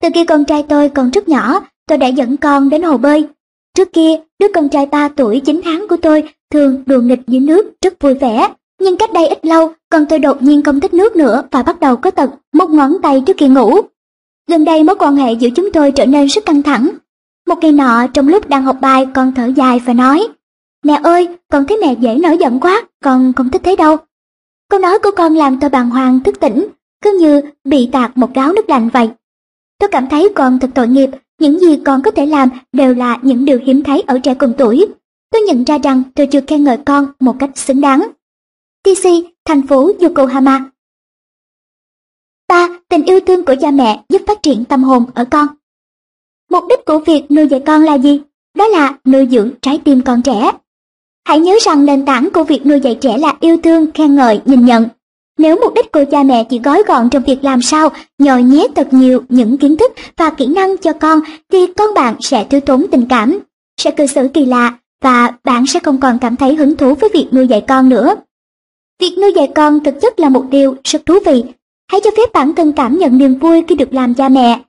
Từ 0.03 0.09
khi 0.15 0.25
con 0.25 0.45
trai 0.45 0.63
tôi 0.63 0.89
còn 0.89 1.11
rất 1.11 1.29
nhỏ, 1.29 1.61
tôi 1.87 1.99
đã 1.99 2.07
dẫn 2.07 2.37
con 2.37 2.69
đến 2.69 2.83
hồ 2.83 2.97
bơi. 2.97 3.27
Trước 3.75 3.93
kia, 3.93 4.17
đứa 4.39 4.47
con 4.55 4.69
trai 4.69 4.87
3 4.87 5.09
tuổi 5.09 5.41
9 5.41 5.61
tháng 5.65 5.89
của 5.89 5.97
tôi 5.97 6.23
thường 6.51 6.83
đùa 6.87 7.01
nghịch 7.01 7.21
dưới 7.27 7.41
nước 7.41 7.73
rất 7.83 7.95
vui 8.01 8.15
vẻ. 8.15 8.55
Nhưng 8.81 8.97
cách 8.97 9.13
đây 9.13 9.29
ít 9.29 9.45
lâu, 9.45 9.73
con 9.91 10.07
tôi 10.07 10.19
đột 10.19 10.43
nhiên 10.43 10.63
không 10.63 10.81
thích 10.81 10.95
nước 10.95 11.17
nữa 11.17 11.43
và 11.51 11.63
bắt 11.63 11.81
đầu 11.81 11.97
có 11.97 12.11
tật 12.11 12.31
móc 12.53 12.71
ngón 12.71 12.97
tay 13.03 13.23
trước 13.27 13.37
khi 13.39 13.49
ngủ. 13.49 13.77
Gần 14.49 14.65
đây 14.65 14.85
mối 14.85 14.97
quan 14.99 15.17
hệ 15.17 15.33
giữa 15.33 15.51
chúng 15.57 15.73
tôi 15.73 15.93
trở 15.93 16.07
nên 16.07 16.27
rất 16.27 16.47
căng 16.47 16.63
thẳng. 16.63 16.91
Một 17.47 17.59
ngày 17.63 17.73
nọ, 17.73 18.07
trong 18.07 18.29
lúc 18.29 18.49
đang 18.49 18.63
học 18.63 18.77
bài, 18.81 19.07
con 19.15 19.33
thở 19.35 19.47
dài 19.47 19.81
và 19.87 19.93
nói, 19.93 20.29
Mẹ 20.85 21.01
ơi, 21.03 21.29
con 21.49 21.67
thấy 21.67 21.79
mẹ 21.79 21.95
dễ 22.01 22.15
nổi 22.15 22.37
giận 22.41 22.61
quá, 22.61 22.83
con 23.05 23.33
không 23.33 23.51
thích 23.51 23.63
thế 23.65 23.77
đâu. 23.77 23.97
Câu 24.71 24.81
nói 24.81 24.99
của 25.03 25.11
con 25.17 25.35
làm 25.35 25.61
tôi 25.61 25.71
bàng 25.71 25.91
hoàng 25.91 26.21
thức 26.21 26.41
tỉnh, 26.41 26.69
cứ 27.03 27.19
như 27.21 27.43
bị 27.65 27.89
tạt 27.93 28.17
một 28.19 28.35
gáo 28.35 28.53
nước 28.53 28.69
lạnh 28.69 28.89
vậy. 28.93 29.11
Tôi 29.79 29.89
cảm 29.93 30.09
thấy 30.09 30.29
con 30.35 30.59
thật 30.59 30.71
tội 30.75 30.89
nghiệp, 30.89 31.11
những 31.41 31.59
gì 31.59 31.81
con 31.85 32.03
có 32.03 32.11
thể 32.11 32.27
làm 32.27 32.49
đều 32.73 32.95
là 32.95 33.19
những 33.23 33.45
điều 33.45 33.59
hiếm 33.65 33.83
thấy 33.83 34.01
ở 34.07 34.19
trẻ 34.19 34.35
cùng 34.35 34.53
tuổi. 34.59 34.87
Tôi 35.31 35.43
nhận 35.43 35.65
ra 35.65 35.79
rằng 35.79 36.03
tôi 36.15 36.27
chưa 36.27 36.41
khen 36.47 36.65
ngợi 36.65 36.79
con 36.87 37.07
một 37.21 37.37
cách 37.39 37.51
xứng 37.55 37.81
đáng. 37.81 38.11
TC, 38.83 39.09
thành 39.45 39.67
phố 39.67 39.91
Yokohama 40.01 40.71
ba 42.49 42.69
Tình 42.89 43.05
yêu 43.05 43.21
thương 43.21 43.45
của 43.45 43.55
cha 43.61 43.71
mẹ 43.71 44.05
giúp 44.09 44.23
phát 44.27 44.43
triển 44.43 44.65
tâm 44.65 44.83
hồn 44.83 45.05
ở 45.15 45.25
con. 45.31 45.47
Mục 46.51 46.65
đích 46.69 46.85
của 46.87 46.99
việc 46.99 47.31
nuôi 47.31 47.49
dạy 47.49 47.63
con 47.67 47.83
là 47.83 47.99
gì? 47.99 48.21
Đó 48.57 48.69
là 48.69 48.99
nuôi 49.05 49.29
dưỡng 49.31 49.51
trái 49.63 49.81
tim 49.85 50.03
con 50.03 50.23
trẻ. 50.23 50.53
Hãy 51.25 51.41
nhớ 51.41 51.57
rằng 51.61 51.87
nền 51.87 52.05
tảng 52.05 52.29
của 52.31 52.45
việc 52.45 52.67
nuôi 52.67 52.81
dạy 52.81 52.99
trẻ 53.01 53.19
là 53.19 53.35
yêu 53.41 53.57
thương, 53.63 53.93
khen 53.93 54.17
ngợi, 54.17 54.41
nhìn 54.45 54.65
nhận. 54.65 54.89
Nếu 55.39 55.57
mục 55.57 55.75
đích 55.75 55.93
của 55.93 56.05
cha 56.11 56.23
mẹ 56.23 56.45
chỉ 56.45 56.59
gói 56.59 56.83
gọn 56.87 57.11
trong 57.11 57.23
việc 57.23 57.45
làm 57.45 57.63
sao 57.63 57.89
nhồi 58.19 58.43
nhét 58.43 58.71
thật 58.75 58.89
nhiều 58.91 59.23
những 59.29 59.59
kiến 59.59 59.77
thức 59.77 59.93
và 60.17 60.31
kỹ 60.31 60.47
năng 60.47 60.77
cho 60.77 60.93
con 60.93 61.21
thì 61.53 61.67
con 61.67 61.95
bạn 61.95 62.15
sẽ 62.21 62.45
thiếu 62.45 62.61
tốn 62.61 62.87
tình 62.91 63.07
cảm, 63.09 63.39
sẽ 63.81 63.91
cư 63.91 64.07
xử 64.07 64.29
kỳ 64.35 64.45
lạ 64.45 64.79
và 65.03 65.33
bạn 65.45 65.67
sẽ 65.67 65.81
không 65.81 66.01
còn 66.01 66.19
cảm 66.19 66.37
thấy 66.37 66.55
hứng 66.55 66.77
thú 66.77 66.95
với 66.95 67.11
việc 67.15 67.29
nuôi 67.33 67.47
dạy 67.47 67.65
con 67.69 67.89
nữa. 67.89 68.15
Việc 69.01 69.19
nuôi 69.19 69.33
dạy 69.37 69.49
con 69.55 69.81
thực 69.81 69.95
chất 70.03 70.21
là 70.21 70.29
một 70.29 70.45
điều 70.51 70.77
rất 70.85 71.07
thú 71.07 71.19
vị. 71.27 71.45
Hãy 71.93 72.01
cho 72.05 72.11
phép 72.17 72.33
bản 72.33 72.55
thân 72.55 72.73
cảm 72.73 72.99
nhận 72.99 73.19
niềm 73.19 73.35
vui 73.35 73.65
khi 73.69 73.75
được 73.75 73.95
làm 73.95 74.15
cha 74.15 74.29
mẹ. 74.29 74.61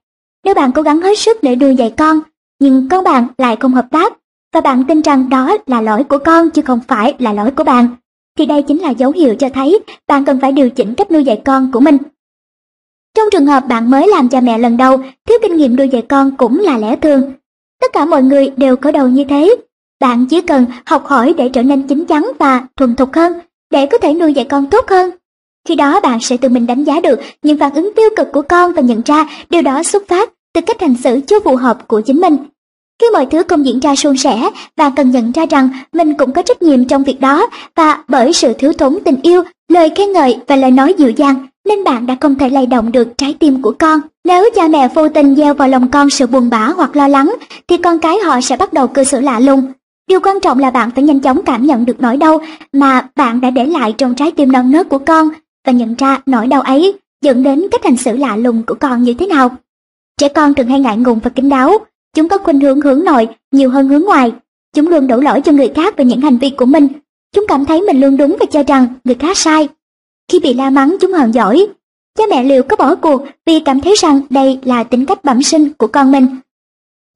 Nếu 0.43 0.53
bạn 0.53 0.71
cố 0.71 0.81
gắng 0.81 1.01
hết 1.01 1.19
sức 1.19 1.43
để 1.43 1.55
nuôi 1.55 1.75
dạy 1.75 1.93
con, 1.97 2.19
nhưng 2.59 2.89
con 2.89 3.03
bạn 3.03 3.27
lại 3.37 3.55
không 3.55 3.73
hợp 3.73 3.87
tác, 3.91 4.13
và 4.53 4.61
bạn 4.61 4.83
tin 4.87 5.01
rằng 5.01 5.29
đó 5.29 5.57
là 5.65 5.81
lỗi 5.81 6.03
của 6.03 6.17
con 6.17 6.49
chứ 6.49 6.61
không 6.61 6.79
phải 6.87 7.15
là 7.19 7.33
lỗi 7.33 7.51
của 7.51 7.63
bạn, 7.63 7.87
thì 8.37 8.45
đây 8.45 8.63
chính 8.63 8.81
là 8.81 8.89
dấu 8.89 9.11
hiệu 9.11 9.35
cho 9.35 9.49
thấy 9.49 9.79
bạn 10.07 10.25
cần 10.25 10.39
phải 10.41 10.51
điều 10.51 10.69
chỉnh 10.69 10.93
cách 10.93 11.11
nuôi 11.11 11.23
dạy 11.23 11.41
con 11.45 11.71
của 11.71 11.79
mình. 11.79 11.97
Trong 13.15 13.27
trường 13.31 13.45
hợp 13.45 13.67
bạn 13.67 13.91
mới 13.91 14.07
làm 14.07 14.29
cha 14.29 14.41
mẹ 14.41 14.57
lần 14.57 14.77
đầu, 14.77 14.97
thiếu 15.27 15.37
kinh 15.41 15.57
nghiệm 15.57 15.75
nuôi 15.75 15.89
dạy 15.89 16.01
con 16.01 16.37
cũng 16.37 16.59
là 16.59 16.77
lẽ 16.77 16.95
thường. 16.95 17.33
Tất 17.81 17.87
cả 17.93 18.05
mọi 18.05 18.23
người 18.23 18.51
đều 18.57 18.75
có 18.75 18.91
đầu 18.91 19.07
như 19.07 19.23
thế. 19.23 19.55
Bạn 19.99 20.25
chỉ 20.25 20.41
cần 20.41 20.65
học 20.85 21.05
hỏi 21.05 21.33
để 21.37 21.49
trở 21.49 21.63
nên 21.63 21.87
chín 21.87 22.05
chắn 22.05 22.31
và 22.39 22.67
thuần 22.77 22.95
thục 22.95 23.13
hơn, 23.13 23.33
để 23.71 23.85
có 23.85 23.97
thể 23.97 24.13
nuôi 24.13 24.33
dạy 24.33 24.45
con 24.45 24.69
tốt 24.69 24.85
hơn. 24.89 25.11
Khi 25.67 25.75
đó 25.75 25.99
bạn 25.99 26.19
sẽ 26.21 26.37
tự 26.37 26.49
mình 26.49 26.67
đánh 26.67 26.83
giá 26.83 26.99
được 26.99 27.19
những 27.41 27.59
phản 27.59 27.73
ứng 27.73 27.91
tiêu 27.95 28.09
cực 28.15 28.27
của 28.31 28.41
con 28.41 28.73
và 28.73 28.81
nhận 28.81 29.01
ra 29.05 29.29
điều 29.49 29.61
đó 29.61 29.83
xuất 29.83 30.07
phát 30.07 30.33
từ 30.53 30.61
cách 30.61 30.81
hành 30.81 30.95
xử 30.95 31.21
chưa 31.27 31.39
phù 31.39 31.55
hợp 31.55 31.87
của 31.87 32.01
chính 32.01 32.21
mình. 32.21 32.37
Khi 33.01 33.07
mọi 33.13 33.25
thứ 33.25 33.43
không 33.47 33.65
diễn 33.65 33.79
ra 33.79 33.95
suôn 33.95 34.17
sẻ, 34.17 34.49
bạn 34.77 34.91
cần 34.95 35.11
nhận 35.11 35.31
ra 35.31 35.45
rằng 35.45 35.69
mình 35.93 36.13
cũng 36.13 36.31
có 36.31 36.41
trách 36.41 36.61
nhiệm 36.61 36.85
trong 36.85 37.03
việc 37.03 37.21
đó 37.21 37.47
và 37.75 38.03
bởi 38.07 38.33
sự 38.33 38.53
thiếu 38.53 38.73
thốn 38.73 38.97
tình 39.05 39.15
yêu, 39.23 39.43
lời 39.69 39.91
khen 39.95 40.11
ngợi 40.11 40.37
và 40.47 40.55
lời 40.55 40.71
nói 40.71 40.93
dịu 40.97 41.09
dàng 41.09 41.47
nên 41.65 41.83
bạn 41.83 42.05
đã 42.05 42.15
không 42.21 42.35
thể 42.35 42.49
lay 42.49 42.65
động 42.65 42.91
được 42.91 43.07
trái 43.17 43.35
tim 43.39 43.61
của 43.61 43.73
con. 43.79 43.99
Nếu 44.25 44.49
cha 44.55 44.67
mẹ 44.67 44.87
vô 44.87 45.09
tình 45.09 45.35
gieo 45.35 45.53
vào 45.53 45.67
lòng 45.67 45.87
con 45.87 46.09
sự 46.09 46.27
buồn 46.27 46.49
bã 46.49 46.65
hoặc 46.65 46.95
lo 46.95 47.07
lắng 47.07 47.35
thì 47.67 47.77
con 47.77 47.99
cái 47.99 48.17
họ 48.25 48.41
sẽ 48.41 48.57
bắt 48.57 48.73
đầu 48.73 48.87
cư 48.87 49.03
xử 49.03 49.19
lạ 49.19 49.39
lùng. 49.39 49.71
Điều 50.07 50.19
quan 50.19 50.39
trọng 50.39 50.59
là 50.59 50.71
bạn 50.71 50.91
phải 50.95 51.03
nhanh 51.03 51.19
chóng 51.19 51.41
cảm 51.45 51.65
nhận 51.65 51.85
được 51.85 52.01
nỗi 52.01 52.17
đau 52.17 52.41
mà 52.73 53.07
bạn 53.15 53.41
đã 53.41 53.49
để 53.49 53.65
lại 53.65 53.93
trong 53.97 54.15
trái 54.15 54.31
tim 54.31 54.51
non 54.51 54.71
nớt 54.71 54.89
của 54.89 54.99
con 54.99 55.29
và 55.65 55.71
nhận 55.71 55.95
ra 55.95 56.21
nỗi 56.25 56.47
đau 56.47 56.61
ấy 56.61 56.93
dẫn 57.21 57.43
đến 57.43 57.67
cách 57.71 57.83
hành 57.83 57.97
xử 57.97 58.17
lạ 58.17 58.35
lùng 58.35 58.63
của 58.67 58.75
con 58.79 59.03
như 59.03 59.13
thế 59.13 59.27
nào. 59.27 59.49
Trẻ 60.17 60.27
con 60.27 60.53
thường 60.53 60.67
hay 60.67 60.79
ngại 60.79 60.97
ngùng 60.97 61.19
và 61.19 61.29
kín 61.29 61.49
đáo, 61.49 61.77
Chúng 62.15 62.27
có 62.27 62.37
khuynh 62.37 62.59
hướng 62.59 62.81
hướng 62.81 63.03
nội 63.03 63.27
nhiều 63.51 63.69
hơn 63.69 63.87
hướng 63.87 64.01
ngoài. 64.01 64.31
Chúng 64.75 64.87
luôn 64.87 65.07
đổ 65.07 65.17
lỗi 65.17 65.41
cho 65.41 65.51
người 65.51 65.71
khác 65.75 65.97
về 65.97 66.05
những 66.05 66.21
hành 66.21 66.37
vi 66.37 66.49
của 66.49 66.65
mình. 66.65 66.87
Chúng 67.35 67.45
cảm 67.47 67.65
thấy 67.65 67.81
mình 67.81 67.99
luôn 67.99 68.17
đúng 68.17 68.37
và 68.39 68.45
cho 68.51 68.63
rằng 68.63 68.87
người 69.03 69.15
khác 69.15 69.37
sai. 69.37 69.67
Khi 70.31 70.39
bị 70.39 70.53
la 70.53 70.69
mắng 70.69 70.95
chúng 71.01 71.13
hờn 71.13 71.33
giỏi. 71.33 71.67
Cha 72.17 72.23
mẹ 72.29 72.43
liệu 72.43 72.63
có 72.63 72.75
bỏ 72.75 72.95
cuộc 72.95 73.21
vì 73.45 73.59
cảm 73.59 73.81
thấy 73.81 73.95
rằng 73.97 74.21
đây 74.29 74.59
là 74.63 74.83
tính 74.83 75.05
cách 75.05 75.23
bẩm 75.23 75.43
sinh 75.43 75.69
của 75.73 75.87
con 75.87 76.11
mình. 76.11 76.27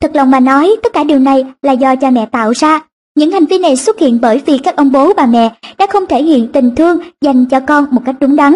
Thật 0.02 0.12
lòng 0.16 0.32
mà 0.32 0.40
nói, 0.40 0.76
tất 0.84 0.94
cả 0.94 1.04
điều 1.04 1.20
này 1.20 1.46
là 1.62 1.72
do 1.72 1.96
cha 1.96 2.10
mẹ 2.10 2.26
tạo 2.26 2.52
ra. 2.52 2.80
Những 3.16 3.32
hành 3.32 3.46
vi 3.46 3.60
này 3.60 3.76
xuất 3.76 4.00
hiện 4.00 4.20
bởi 4.22 4.42
vì 4.46 4.58
các 4.58 4.76
ông 4.76 4.92
bố 4.92 5.14
bà 5.14 5.26
mẹ 5.26 5.56
đã 5.78 5.88
không 5.88 6.06
thể 6.06 6.24
hiện 6.24 6.48
tình 6.54 6.76
thương 6.76 6.98
dành 7.22 7.46
cho 7.46 7.60
con 7.60 7.86
một 7.92 8.02
cách 8.06 8.16
đúng 8.20 8.36
đắn. 8.36 8.56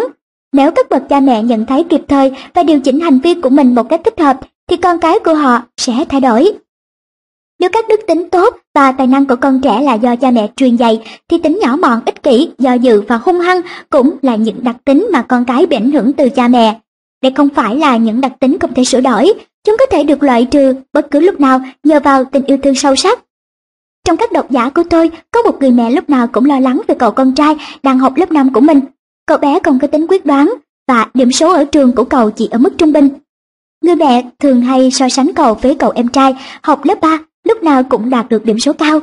Nếu 0.54 0.72
các 0.72 0.90
bậc 0.90 1.10
cha 1.10 1.20
mẹ 1.20 1.44
nhận 1.44 1.66
thấy 1.66 1.84
kịp 1.84 2.02
thời 2.08 2.32
và 2.54 2.64
điều 2.64 2.80
chỉnh 2.80 3.00
hành 3.00 3.20
vi 3.20 3.34
của 3.34 3.50
mình 3.50 3.76
một 3.76 3.90
cách 3.90 4.02
thích 4.04 4.20
hợp 4.20 4.40
thì 4.68 4.78
con 4.78 5.00
cái 5.00 5.20
của 5.20 5.34
họ 5.34 5.62
sẽ 5.78 5.94
thay 6.10 6.22
đổi. 6.22 6.52
Nếu 7.60 7.70
các 7.74 7.86
đức 7.90 8.00
tính 8.08 8.30
tốt 8.30 8.58
và 8.76 8.92
tài 8.92 9.08
năng 9.08 9.26
của 9.26 9.36
con 9.36 9.62
trẻ 9.62 9.82
là 9.82 9.94
do 9.94 10.16
cha 10.16 10.32
mẹ 10.32 10.48
truyền 10.56 10.76
dạy, 10.76 11.02
thì 11.30 11.38
tính 11.44 11.60
nhỏ 11.62 11.76
mọn, 11.76 12.02
ích 12.06 12.24
kỷ, 12.24 12.50
do 12.58 12.74
dự 12.74 13.02
và 13.02 13.18
hung 13.18 13.40
hăng 13.40 13.62
cũng 13.90 14.18
là 14.22 14.36
những 14.36 14.64
đặc 14.64 14.76
tính 14.86 15.08
mà 15.14 15.22
con 15.22 15.46
cái 15.46 15.66
bị 15.66 15.78
ảnh 15.78 15.92
hưởng 15.92 16.14
từ 16.14 16.30
cha 16.30 16.48
mẹ. 16.48 16.80
Đây 17.24 17.32
không 17.32 17.50
phải 17.50 17.76
là 17.76 17.98
những 17.98 18.22
đặc 18.22 18.32
tính 18.40 18.60
không 18.60 18.74
thể 18.74 18.84
sửa 18.84 19.02
đổi, 19.02 19.34
chúng 19.64 19.76
có 19.80 19.86
thể 19.86 20.04
được 20.04 20.24
loại 20.24 20.46
trừ 20.46 20.74
bất 20.94 21.12
cứ 21.12 21.20
lúc 21.20 21.40
nào 21.40 21.62
nhờ 21.84 22.00
vào 22.00 22.26
tình 22.26 22.46
yêu 22.46 22.58
thương 22.64 22.76
sâu 22.76 22.96
sắc. 22.96 23.20
Trong 24.06 24.18
các 24.18 24.32
độc 24.32 24.52
giả 24.52 24.70
của 24.70 24.84
tôi, 24.90 25.12
có 25.32 25.42
một 25.42 25.60
người 25.60 25.72
mẹ 25.72 25.92
lúc 25.92 26.10
nào 26.10 26.28
cũng 26.28 26.46
lo 26.46 26.60
lắng 26.60 26.82
về 26.88 26.96
cậu 27.00 27.12
con 27.12 27.36
trai 27.36 27.56
đang 27.84 28.00
học 28.00 28.14
lớp 28.16 28.32
5 28.32 28.54
của 28.54 28.62
mình. 28.62 28.80
Cậu 29.30 29.38
bé 29.38 29.60
còn 29.60 29.80
có 29.80 29.88
tính 29.88 30.06
quyết 30.10 30.26
đoán 30.26 30.54
và 30.88 31.08
điểm 31.14 31.32
số 31.32 31.54
ở 31.54 31.64
trường 31.64 31.96
của 31.96 32.04
cậu 32.04 32.32
chỉ 32.32 32.48
ở 32.52 32.58
mức 32.58 32.78
trung 32.78 32.94
bình. 32.94 33.10
Người 33.84 33.96
mẹ 33.96 34.24
thường 34.40 34.62
hay 34.62 34.92
so 34.92 35.10
sánh 35.10 35.34
cậu 35.36 35.54
với 35.54 35.76
cậu 35.76 35.92
em 35.96 36.08
trai 36.08 36.36
học 36.64 36.86
lớp 36.86 37.02
3, 37.02 37.20
lúc 37.48 37.64
nào 37.64 37.84
cũng 37.84 38.10
đạt 38.10 38.30
được 38.30 38.46
điểm 38.46 38.60
số 38.60 38.74
cao. 38.74 39.00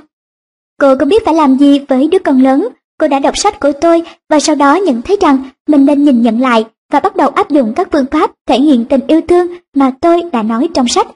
Cô 0.81 0.97
có 0.97 1.07
biết 1.07 1.25
phải 1.25 1.35
làm 1.35 1.57
gì 1.57 1.79
với 1.89 2.09
đứa 2.09 2.19
con 2.19 2.43
lớn, 2.43 2.69
cô 3.01 3.09
đã 3.09 3.19
đọc 3.19 3.37
sách 3.37 3.61
của 3.61 3.73
tôi 3.81 4.03
và 4.29 4.41
sau 4.41 4.57
đó 4.57 4.75
nhận 4.75 5.03
thấy 5.03 5.17
rằng 5.21 5.43
mình 5.67 5.87
nên 5.87 6.05
nhìn 6.05 6.23
nhận 6.23 6.41
lại 6.41 6.65
và 6.93 7.01
bắt 7.01 7.17
đầu 7.17 7.29
áp 7.29 7.51
dụng 7.51 7.73
các 7.77 7.89
phương 7.93 8.07
pháp 8.11 8.31
thể 8.49 8.61
hiện 8.61 8.85
tình 8.85 9.07
yêu 9.07 9.21
thương 9.29 9.47
mà 9.75 9.93
tôi 10.01 10.23
đã 10.33 10.43
nói 10.43 10.69
trong 10.75 10.89
sách. 10.89 11.07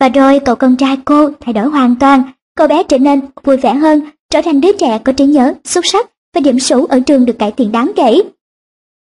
Và 0.00 0.08
rồi 0.08 0.40
cậu 0.44 0.54
con 0.54 0.76
trai 0.76 0.96
cô 1.04 1.30
thay 1.40 1.52
đổi 1.52 1.66
hoàn 1.66 1.96
toàn, 1.96 2.22
cậu 2.56 2.68
bé 2.68 2.82
trở 2.82 2.98
nên 2.98 3.20
vui 3.44 3.56
vẻ 3.56 3.74
hơn, 3.74 4.00
trở 4.30 4.42
thành 4.42 4.60
đứa 4.60 4.72
trẻ 4.72 4.98
có 5.04 5.12
trí 5.12 5.24
nhớ, 5.24 5.54
xuất 5.64 5.86
sắc 5.86 6.06
và 6.34 6.40
điểm 6.40 6.58
số 6.58 6.86
ở 6.88 7.00
trường 7.00 7.24
được 7.24 7.38
cải 7.38 7.52
thiện 7.52 7.72
đáng 7.72 7.92
kể. 7.96 8.22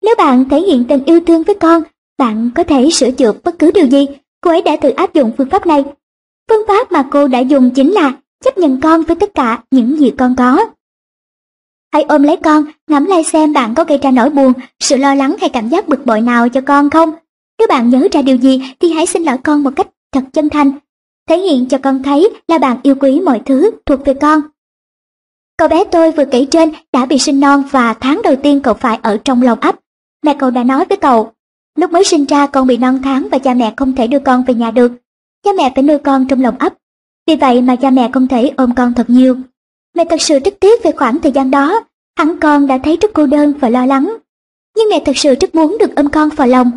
Nếu 0.02 0.14
bạn 0.18 0.48
thể 0.48 0.60
hiện 0.60 0.84
tình 0.88 1.04
yêu 1.04 1.20
thương 1.26 1.42
với 1.42 1.54
con, 1.54 1.82
bạn 2.18 2.50
có 2.54 2.64
thể 2.64 2.90
sửa 2.90 3.10
chữa 3.10 3.32
bất 3.44 3.58
cứ 3.58 3.70
điều 3.70 3.86
gì. 3.86 4.06
Cô 4.40 4.50
ấy 4.50 4.62
đã 4.62 4.76
thử 4.82 4.90
áp 4.90 5.14
dụng 5.14 5.32
phương 5.38 5.50
pháp 5.50 5.66
này. 5.66 5.84
Phương 6.48 6.66
pháp 6.68 6.92
mà 6.92 7.08
cô 7.10 7.28
đã 7.28 7.38
dùng 7.38 7.70
chính 7.70 7.92
là 7.92 8.12
chấp 8.44 8.58
nhận 8.58 8.80
con 8.80 9.02
với 9.02 9.16
tất 9.16 9.34
cả 9.34 9.62
những 9.70 9.96
gì 9.96 10.10
con 10.18 10.34
có. 10.36 10.66
Hãy 11.92 12.02
ôm 12.02 12.22
lấy 12.22 12.36
con, 12.36 12.64
ngắm 12.90 13.04
lại 13.04 13.24
xem 13.24 13.52
bạn 13.52 13.74
có 13.74 13.84
gây 13.84 13.98
ra 13.98 14.10
nỗi 14.10 14.30
buồn, 14.30 14.52
sự 14.80 14.96
lo 14.96 15.14
lắng 15.14 15.36
hay 15.40 15.50
cảm 15.50 15.68
giác 15.68 15.88
bực 15.88 16.06
bội 16.06 16.20
nào 16.20 16.48
cho 16.48 16.60
con 16.60 16.90
không. 16.90 17.10
Nếu 17.58 17.68
bạn 17.68 17.90
nhớ 17.90 18.08
ra 18.12 18.22
điều 18.22 18.36
gì 18.36 18.60
thì 18.80 18.92
hãy 18.92 19.06
xin 19.06 19.22
lỗi 19.22 19.36
con 19.44 19.62
một 19.62 19.70
cách 19.76 19.88
thật 20.12 20.24
chân 20.32 20.48
thành. 20.48 20.72
Thể 21.28 21.38
hiện 21.38 21.66
cho 21.66 21.78
con 21.78 22.02
thấy 22.02 22.30
là 22.48 22.58
bạn 22.58 22.76
yêu 22.82 22.94
quý 23.00 23.20
mọi 23.20 23.40
thứ 23.46 23.70
thuộc 23.86 24.06
về 24.06 24.14
con. 24.14 24.40
Cậu 25.56 25.68
bé 25.68 25.84
tôi 25.84 26.12
vừa 26.12 26.24
kể 26.24 26.46
trên 26.50 26.72
đã 26.92 27.06
bị 27.06 27.18
sinh 27.18 27.40
non 27.40 27.62
và 27.70 27.94
tháng 27.94 28.20
đầu 28.24 28.36
tiên 28.36 28.60
cậu 28.60 28.74
phải 28.74 28.98
ở 29.02 29.18
trong 29.24 29.42
lòng 29.42 29.60
ấp. 29.60 29.74
Mẹ 30.24 30.36
cậu 30.38 30.50
đã 30.50 30.64
nói 30.64 30.84
với 30.88 30.96
cậu, 30.96 31.32
lúc 31.78 31.92
mới 31.92 32.04
sinh 32.04 32.24
ra 32.24 32.46
con 32.46 32.66
bị 32.66 32.76
non 32.76 33.00
tháng 33.04 33.28
và 33.32 33.38
cha 33.38 33.54
mẹ 33.54 33.74
không 33.76 33.94
thể 33.94 34.06
đưa 34.06 34.18
con 34.18 34.44
về 34.44 34.54
nhà 34.54 34.70
được. 34.70 34.92
Cha 35.44 35.50
mẹ 35.56 35.72
phải 35.74 35.82
nuôi 35.82 35.98
con 35.98 36.26
trong 36.26 36.40
lòng 36.40 36.58
ấp. 36.58 36.74
Vì 37.26 37.36
vậy 37.36 37.62
mà 37.62 37.76
cha 37.76 37.90
mẹ 37.90 38.10
không 38.12 38.28
thể 38.28 38.52
ôm 38.56 38.74
con 38.74 38.94
thật 38.94 39.10
nhiều. 39.10 39.36
Mẹ 39.96 40.04
thật 40.10 40.22
sự 40.22 40.38
rất 40.38 40.54
tiếc 40.60 40.84
về 40.84 40.92
khoảng 40.92 41.20
thời 41.20 41.32
gian 41.32 41.50
đó, 41.50 41.84
hẳn 42.18 42.38
con 42.40 42.66
đã 42.66 42.78
thấy 42.78 42.96
rất 42.96 43.10
cô 43.14 43.26
đơn 43.26 43.52
và 43.60 43.68
lo 43.68 43.86
lắng. 43.86 44.16
Nhưng 44.76 44.88
mẹ 44.90 45.02
thật 45.04 45.16
sự 45.16 45.34
rất 45.40 45.54
muốn 45.54 45.76
được 45.80 45.96
ôm 45.96 46.08
con 46.08 46.28
vào 46.28 46.48
lòng. 46.48 46.70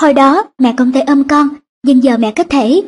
Hồi 0.00 0.14
đó 0.14 0.44
mẹ 0.58 0.74
không 0.78 0.92
thể 0.92 1.00
ôm 1.00 1.24
con, 1.24 1.48
nhưng 1.82 2.02
giờ 2.02 2.16
mẹ 2.18 2.32
có 2.36 2.44
thể. 2.44 2.82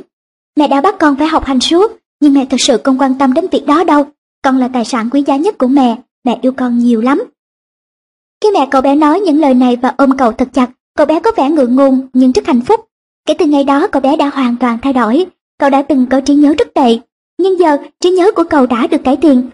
Mẹ 0.57 0.69
đã 0.69 0.81
bắt 0.81 0.95
con 0.99 1.17
phải 1.17 1.27
học 1.27 1.45
hành 1.45 1.61
suốt, 1.61 1.99
nhưng 2.21 2.35
mẹ 2.35 2.47
thật 2.51 2.61
sự 2.61 2.81
không 2.85 3.01
quan 3.01 3.19
tâm 3.19 3.33
đến 3.33 3.47
việc 3.53 3.67
đó 3.67 3.85
đâu. 3.85 4.05
Con 4.43 4.57
là 4.57 4.69
tài 4.69 4.85
sản 4.85 5.11
quý 5.11 5.23
giá 5.27 5.37
nhất 5.37 5.59
của 5.59 5.69
mẹ, 5.69 5.97
mẹ 6.25 6.39
yêu 6.43 6.53
con 6.53 6.79
nhiều 6.79 7.01
lắm. 7.01 7.23
Khi 8.41 8.51
mẹ 8.55 8.69
cậu 8.71 8.83
bé 8.83 8.95
nói 8.95 9.21
những 9.21 9.41
lời 9.41 9.55
này 9.55 9.77
và 9.77 9.95
ôm 9.97 10.17
cậu 10.17 10.33
thật 10.33 10.49
chặt, 10.53 10.71
cậu 10.97 11.07
bé 11.07 11.21
có 11.21 11.33
vẻ 11.37 11.51
ngượng 11.51 11.77
ngùng 11.77 12.09
nhưng 12.13 12.33
rất 12.33 12.47
hạnh 12.47 12.61
phúc. 12.61 12.81
Kể 13.27 13.35
từ 13.39 13.47
ngày 13.47 13.65
đó 13.65 13.87
cậu 13.87 14.03
bé 14.03 14.17
đã 14.17 14.29
hoàn 14.29 14.57
toàn 14.57 14.79
thay 14.83 14.93
đổi, 14.93 15.27
cậu 15.59 15.71
đã 15.71 15.83
từng 15.83 16.07
có 16.11 16.21
trí 16.21 16.35
nhớ 16.35 16.55
rất 16.59 16.69
tệ, 16.75 16.99
nhưng 17.39 17.59
giờ 17.59 17.77
trí 18.01 18.11
nhớ 18.11 18.33
của 18.33 18.45
cậu 18.51 18.67
đã 18.67 18.87
được 18.87 19.05
cải 19.05 19.17
thiện 19.17 19.51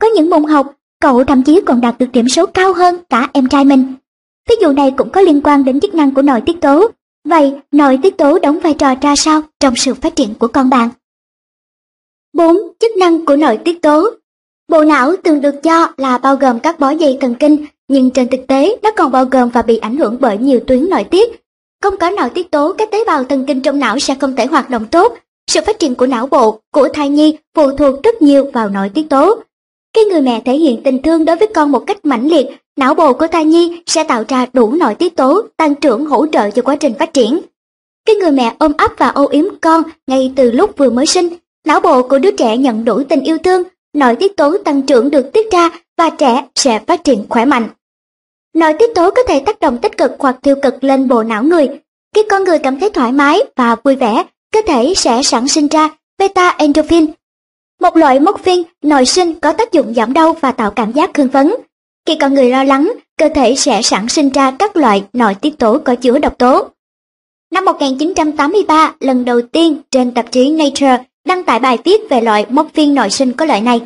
có 0.00 0.08
những 0.08 0.30
môn 0.30 0.44
học, 0.44 0.74
cậu 1.00 1.24
thậm 1.24 1.42
chí 1.42 1.60
còn 1.66 1.80
đạt 1.80 1.98
được 1.98 2.06
điểm 2.12 2.28
số 2.28 2.46
cao 2.46 2.72
hơn 2.72 2.96
cả 3.08 3.28
em 3.32 3.48
trai 3.48 3.64
mình. 3.64 3.94
Ví 4.48 4.54
dụ 4.62 4.72
này 4.72 4.94
cũng 4.96 5.10
có 5.10 5.20
liên 5.20 5.40
quan 5.44 5.64
đến 5.64 5.80
chức 5.80 5.94
năng 5.94 6.14
của 6.14 6.22
nội 6.22 6.40
tiết 6.46 6.60
tố. 6.60 6.90
Vậy, 7.24 7.52
nội 7.72 7.98
tiết 8.02 8.18
tố 8.18 8.38
đóng 8.38 8.60
vai 8.60 8.74
trò 8.74 8.94
ra 9.02 9.16
sao 9.16 9.42
trong 9.60 9.76
sự 9.76 9.94
phát 9.94 10.16
triển 10.16 10.34
của 10.34 10.48
con 10.48 10.70
bạn? 10.70 10.88
4. 12.32 12.56
Chức 12.78 12.96
năng 12.96 13.24
của 13.24 13.36
nội 13.36 13.58
tiết 13.64 13.82
tố 13.82 14.10
Bộ 14.68 14.84
não 14.84 15.16
thường 15.16 15.40
được 15.40 15.62
cho 15.62 15.88
là 15.96 16.18
bao 16.18 16.36
gồm 16.36 16.60
các 16.60 16.80
bó 16.80 16.90
dây 16.90 17.18
thần 17.20 17.34
kinh, 17.34 17.66
nhưng 17.90 18.10
trên 18.10 18.28
thực 18.28 18.46
tế 18.46 18.76
nó 18.82 18.90
còn 18.90 19.12
bao 19.12 19.24
gồm 19.24 19.48
và 19.48 19.62
bị 19.62 19.78
ảnh 19.78 19.96
hưởng 19.96 20.16
bởi 20.20 20.38
nhiều 20.38 20.60
tuyến 20.66 20.90
nội 20.90 21.04
tiết. 21.04 21.42
Không 21.82 21.96
có 21.96 22.10
nội 22.10 22.30
tiết 22.30 22.50
tố, 22.50 22.72
các 22.72 22.90
tế 22.90 23.04
bào 23.06 23.24
thần 23.24 23.46
kinh 23.46 23.60
trong 23.60 23.78
não 23.78 23.98
sẽ 23.98 24.14
không 24.14 24.36
thể 24.36 24.46
hoạt 24.46 24.70
động 24.70 24.86
tốt. 24.86 25.14
Sự 25.50 25.60
phát 25.66 25.78
triển 25.78 25.94
của 25.94 26.06
não 26.06 26.26
bộ, 26.26 26.60
của 26.74 26.88
thai 26.88 27.08
nhi 27.08 27.36
phụ 27.56 27.72
thuộc 27.78 28.02
rất 28.02 28.22
nhiều 28.22 28.50
vào 28.52 28.68
nội 28.68 28.90
tiết 28.94 29.08
tố. 29.10 29.42
Khi 29.94 30.04
người 30.04 30.20
mẹ 30.20 30.42
thể 30.44 30.56
hiện 30.56 30.82
tình 30.82 31.02
thương 31.02 31.24
đối 31.24 31.36
với 31.36 31.48
con 31.54 31.72
một 31.72 31.84
cách 31.86 32.04
mãnh 32.04 32.28
liệt, 32.28 32.46
não 32.76 32.94
bộ 32.94 33.12
của 33.12 33.26
thai 33.26 33.44
nhi 33.44 33.82
sẽ 33.86 34.04
tạo 34.04 34.24
ra 34.28 34.46
đủ 34.52 34.72
nội 34.72 34.94
tiết 34.94 35.16
tố 35.16 35.42
tăng 35.56 35.74
trưởng 35.74 36.06
hỗ 36.06 36.26
trợ 36.26 36.50
cho 36.50 36.62
quá 36.62 36.76
trình 36.76 36.94
phát 36.98 37.12
triển. 37.12 37.40
Khi 38.06 38.14
người 38.14 38.32
mẹ 38.32 38.54
ôm 38.58 38.72
ấp 38.78 38.90
và 38.98 39.08
ô 39.08 39.28
yếm 39.30 39.44
con 39.60 39.82
ngay 40.06 40.32
từ 40.36 40.50
lúc 40.50 40.70
vừa 40.76 40.90
mới 40.90 41.06
sinh, 41.06 41.28
não 41.66 41.80
bộ 41.80 42.02
của 42.02 42.18
đứa 42.18 42.30
trẻ 42.30 42.56
nhận 42.56 42.84
đủ 42.84 43.02
tình 43.08 43.20
yêu 43.20 43.38
thương, 43.38 43.62
nội 43.94 44.16
tiết 44.16 44.36
tố 44.36 44.58
tăng 44.58 44.82
trưởng 44.82 45.10
được 45.10 45.32
tiết 45.32 45.50
ra 45.52 45.70
và 45.98 46.10
trẻ 46.10 46.46
sẽ 46.54 46.78
phát 46.86 47.04
triển 47.04 47.24
khỏe 47.28 47.44
mạnh. 47.44 47.68
Nội 48.54 48.72
tiết 48.78 48.94
tố 48.94 49.10
có 49.10 49.22
thể 49.28 49.42
tác 49.46 49.60
động 49.60 49.78
tích 49.78 49.96
cực 49.96 50.12
hoặc 50.18 50.36
tiêu 50.42 50.56
cực 50.62 50.84
lên 50.84 51.08
bộ 51.08 51.22
não 51.22 51.42
người. 51.42 51.68
Khi 52.14 52.22
con 52.30 52.44
người 52.44 52.58
cảm 52.58 52.80
thấy 52.80 52.90
thoải 52.90 53.12
mái 53.12 53.42
và 53.56 53.76
vui 53.84 53.96
vẻ, 53.96 54.24
cơ 54.52 54.60
thể 54.66 54.92
sẽ 54.96 55.22
sản 55.22 55.48
sinh 55.48 55.68
ra 55.68 55.88
beta 56.18 56.48
endorphin 56.58 57.06
một 57.80 57.96
loại 57.96 58.20
morphine 58.20 58.62
nội 58.82 59.06
sinh 59.06 59.40
có 59.40 59.52
tác 59.52 59.72
dụng 59.72 59.94
giảm 59.94 60.12
đau 60.12 60.32
và 60.40 60.52
tạo 60.52 60.70
cảm 60.70 60.92
giác 60.92 61.16
hưng 61.16 61.28
phấn. 61.28 61.52
Khi 62.06 62.16
con 62.20 62.34
người 62.34 62.50
lo 62.50 62.64
lắng, 62.64 62.92
cơ 63.18 63.28
thể 63.34 63.54
sẽ 63.54 63.82
sản 63.82 64.08
sinh 64.08 64.30
ra 64.30 64.50
các 64.50 64.76
loại 64.76 65.04
nội 65.12 65.34
tiết 65.34 65.58
tố 65.58 65.78
có 65.78 65.94
chứa 65.94 66.18
độc 66.18 66.38
tố. 66.38 66.68
Năm 67.52 67.64
1983, 67.64 68.94
lần 69.00 69.24
đầu 69.24 69.42
tiên 69.42 69.76
trên 69.90 70.14
tạp 70.14 70.32
chí 70.32 70.50
Nature 70.50 71.04
đăng 71.26 71.44
tải 71.44 71.58
bài 71.58 71.78
viết 71.84 72.00
về 72.10 72.20
loại 72.20 72.46
morphine 72.48 72.92
nội 72.92 73.10
sinh 73.10 73.32
có 73.32 73.44
lợi 73.44 73.60
này. 73.60 73.80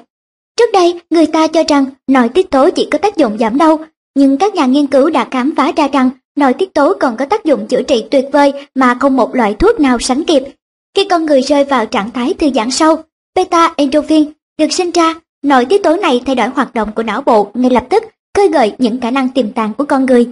Trước 0.57 0.73
đây, 0.73 1.01
người 1.11 1.27
ta 1.27 1.47
cho 1.47 1.63
rằng 1.69 1.85
nội 2.07 2.29
tiết 2.29 2.51
tố 2.51 2.71
chỉ 2.71 2.89
có 2.91 2.99
tác 2.99 3.17
dụng 3.17 3.39
giảm 3.39 3.59
đau, 3.59 3.79
nhưng 4.15 4.37
các 4.37 4.55
nhà 4.55 4.67
nghiên 4.67 4.87
cứu 4.87 5.11
đã 5.11 5.29
khám 5.31 5.55
phá 5.57 5.73
ra 5.77 5.89
rằng 5.89 6.11
nội 6.37 6.55
tiết 6.55 6.75
tố 6.75 6.95
còn 7.01 7.17
có 7.17 7.25
tác 7.25 7.45
dụng 7.45 7.67
chữa 7.67 7.83
trị 7.83 8.05
tuyệt 8.11 8.25
vời 8.33 8.53
mà 8.75 8.97
không 9.01 9.17
một 9.17 9.35
loại 9.35 9.55
thuốc 9.55 9.81
nào 9.81 9.99
sánh 9.99 10.25
kịp. 10.25 10.43
Khi 10.97 11.07
con 11.11 11.27
người 11.27 11.41
rơi 11.41 11.65
vào 11.65 11.87
trạng 11.87 12.11
thái 12.11 12.35
thư 12.35 12.51
giãn 12.55 12.71
sâu, 12.71 12.97
Beta 13.35 13.75
endorphin 13.77 14.33
được 14.59 14.73
sinh 14.73 14.91
ra, 14.91 15.15
nội 15.43 15.65
tiết 15.65 15.83
tố 15.83 15.97
này 15.97 16.23
thay 16.27 16.35
đổi 16.35 16.49
hoạt 16.49 16.75
động 16.75 16.93
của 16.93 17.03
não 17.03 17.23
bộ 17.23 17.51
ngay 17.55 17.71
lập 17.71 17.87
tức, 17.91 18.05
khơi 18.35 18.49
gợi 18.49 18.73
những 18.79 19.01
khả 19.01 19.11
năng 19.11 19.29
tiềm 19.29 19.53
tàng 19.53 19.73
của 19.75 19.85
con 19.85 20.07
người. 20.07 20.29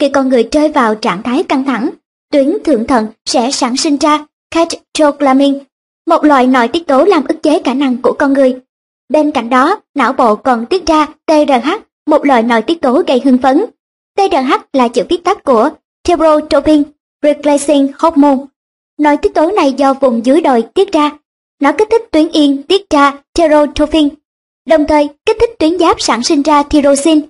Khi 0.00 0.08
con 0.08 0.28
người 0.28 0.48
rơi 0.52 0.68
vào 0.68 0.94
trạng 0.94 1.22
thái 1.22 1.42
căng 1.42 1.64
thẳng, 1.64 1.90
tuyến 2.32 2.58
thượng 2.64 2.86
thận 2.86 3.06
sẽ 3.26 3.50
sản 3.50 3.76
sinh 3.76 3.96
ra 3.96 4.26
catecholamine, 4.50 5.58
một 6.06 6.24
loại 6.24 6.46
nội 6.46 6.68
tiết 6.68 6.86
tố 6.86 7.04
làm 7.04 7.24
ức 7.24 7.42
chế 7.42 7.62
khả 7.64 7.74
năng 7.74 7.96
của 8.02 8.12
con 8.12 8.32
người. 8.32 8.56
Bên 9.08 9.30
cạnh 9.30 9.50
đó, 9.50 9.80
não 9.94 10.12
bộ 10.12 10.36
còn 10.36 10.66
tiết 10.66 10.86
ra 10.86 11.06
TRH, 11.26 11.68
một 12.12 12.26
loại 12.26 12.42
nội 12.42 12.62
tiết 12.62 12.80
tố 12.80 13.02
gây 13.06 13.20
hưng 13.24 13.38
phấn. 13.38 13.64
TRH 14.16 14.56
là 14.72 14.88
chữ 14.88 15.02
viết 15.08 15.24
tắt 15.24 15.44
của 15.44 15.70
Thyrotropin 16.04 16.82
Replacing 17.22 17.88
Hormone. 17.98 18.44
Nội 18.98 19.16
tiết 19.16 19.34
tố 19.34 19.50
này 19.50 19.72
do 19.72 19.94
vùng 19.94 20.26
dưới 20.26 20.40
đồi 20.40 20.62
tiết 20.74 20.92
ra 20.92 21.10
nó 21.62 21.72
kích 21.72 21.88
thích 21.90 22.02
tuyến 22.10 22.28
yên 22.28 22.62
tiết 22.62 22.90
ra 22.90 23.12
tyrotrophin, 23.34 24.08
đồng 24.66 24.86
thời 24.86 25.08
kích 25.26 25.36
thích 25.40 25.50
tuyến 25.58 25.78
giáp 25.78 26.00
sản 26.00 26.22
sinh 26.22 26.42
ra 26.42 26.62
tyrosine. 26.62 27.20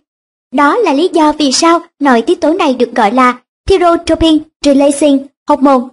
Đó 0.53 0.77
là 0.77 0.93
lý 0.93 1.11
do 1.13 1.33
vì 1.33 1.53
sao 1.53 1.81
nội 2.01 2.23
tiết 2.23 2.41
tố 2.41 2.53
này 2.53 2.75
được 2.75 2.95
gọi 2.95 3.13
là 3.13 3.39
tyrotropin 3.69 4.39
releasing 4.65 5.19
hormone. 5.49 5.89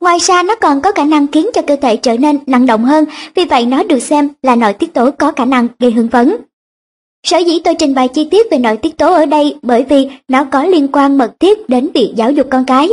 Ngoài 0.00 0.18
ra 0.18 0.42
nó 0.42 0.54
còn 0.54 0.80
có 0.80 0.92
khả 0.92 1.04
năng 1.04 1.26
khiến 1.26 1.50
cho 1.54 1.62
cơ 1.62 1.76
thể 1.76 1.96
trở 1.96 2.16
nên 2.16 2.38
năng 2.46 2.66
động 2.66 2.84
hơn, 2.84 3.04
vì 3.34 3.44
vậy 3.44 3.66
nó 3.66 3.82
được 3.82 3.98
xem 3.98 4.28
là 4.42 4.56
nội 4.56 4.72
tiết 4.72 4.94
tố 4.94 5.10
có 5.10 5.32
khả 5.32 5.44
năng 5.44 5.68
gây 5.78 5.90
hưng 5.90 6.08
phấn. 6.08 6.36
Sở 7.24 7.38
dĩ 7.38 7.60
tôi 7.64 7.74
trình 7.78 7.94
bày 7.94 8.08
chi 8.08 8.28
tiết 8.30 8.46
về 8.50 8.58
nội 8.58 8.76
tiết 8.76 8.96
tố 8.98 9.12
ở 9.14 9.26
đây 9.26 9.56
bởi 9.62 9.84
vì 9.88 10.08
nó 10.28 10.44
có 10.44 10.64
liên 10.64 10.88
quan 10.92 11.18
mật 11.18 11.40
thiết 11.40 11.68
đến 11.68 11.88
việc 11.94 12.12
giáo 12.16 12.30
dục 12.30 12.46
con 12.50 12.64
cái. 12.64 12.88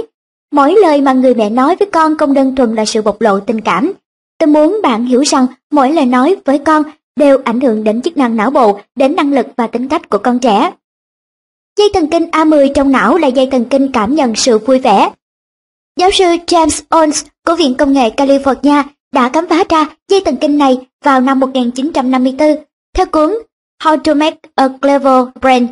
Mỗi 0.51 0.75
lời 0.81 1.01
mà 1.01 1.13
người 1.13 1.35
mẹ 1.35 1.49
nói 1.49 1.75
với 1.75 1.89
con 1.91 2.17
không 2.17 2.33
đơn 2.33 2.55
thuần 2.55 2.75
là 2.75 2.85
sự 2.85 3.01
bộc 3.01 3.21
lộ 3.21 3.39
tình 3.39 3.61
cảm, 3.61 3.93
Tôi 4.41 4.47
muốn 4.47 4.79
bạn 4.83 5.05
hiểu 5.05 5.21
rằng 5.21 5.47
mỗi 5.71 5.91
lời 5.91 6.05
nói 6.05 6.35
với 6.45 6.57
con 6.57 6.83
đều 7.15 7.37
ảnh 7.45 7.61
hưởng 7.61 7.83
đến 7.83 8.01
chức 8.01 8.17
năng 8.17 8.35
não 8.35 8.51
bộ, 8.51 8.79
đến 8.95 9.15
năng 9.15 9.33
lực 9.33 9.47
và 9.57 9.67
tính 9.67 9.89
cách 9.89 10.09
của 10.09 10.17
con 10.17 10.39
trẻ. 10.39 10.71
Dây 11.77 11.89
thần 11.93 12.07
kinh 12.07 12.23
A10 12.23 12.73
trong 12.73 12.91
não 12.91 13.17
là 13.17 13.27
dây 13.27 13.47
thần 13.51 13.65
kinh 13.65 13.91
cảm 13.91 14.15
nhận 14.15 14.35
sự 14.35 14.57
vui 14.57 14.79
vẻ. 14.79 15.11
Giáo 15.99 16.09
sư 16.11 16.25
James 16.25 16.81
Owens 16.89 17.25
của 17.45 17.55
Viện 17.55 17.75
Công 17.77 17.93
nghệ 17.93 18.09
California 18.09 18.83
đã 19.13 19.29
khám 19.29 19.47
phá 19.47 19.63
ra 19.69 19.85
dây 20.07 20.21
thần 20.25 20.37
kinh 20.37 20.57
này 20.57 20.77
vào 21.03 21.21
năm 21.21 21.39
1954 21.39 22.55
theo 22.95 23.05
cuốn 23.05 23.33
How 23.81 23.97
to 23.97 24.13
Make 24.13 24.37
a 24.55 24.67
Clever 24.81 25.23
Brain. 25.41 25.67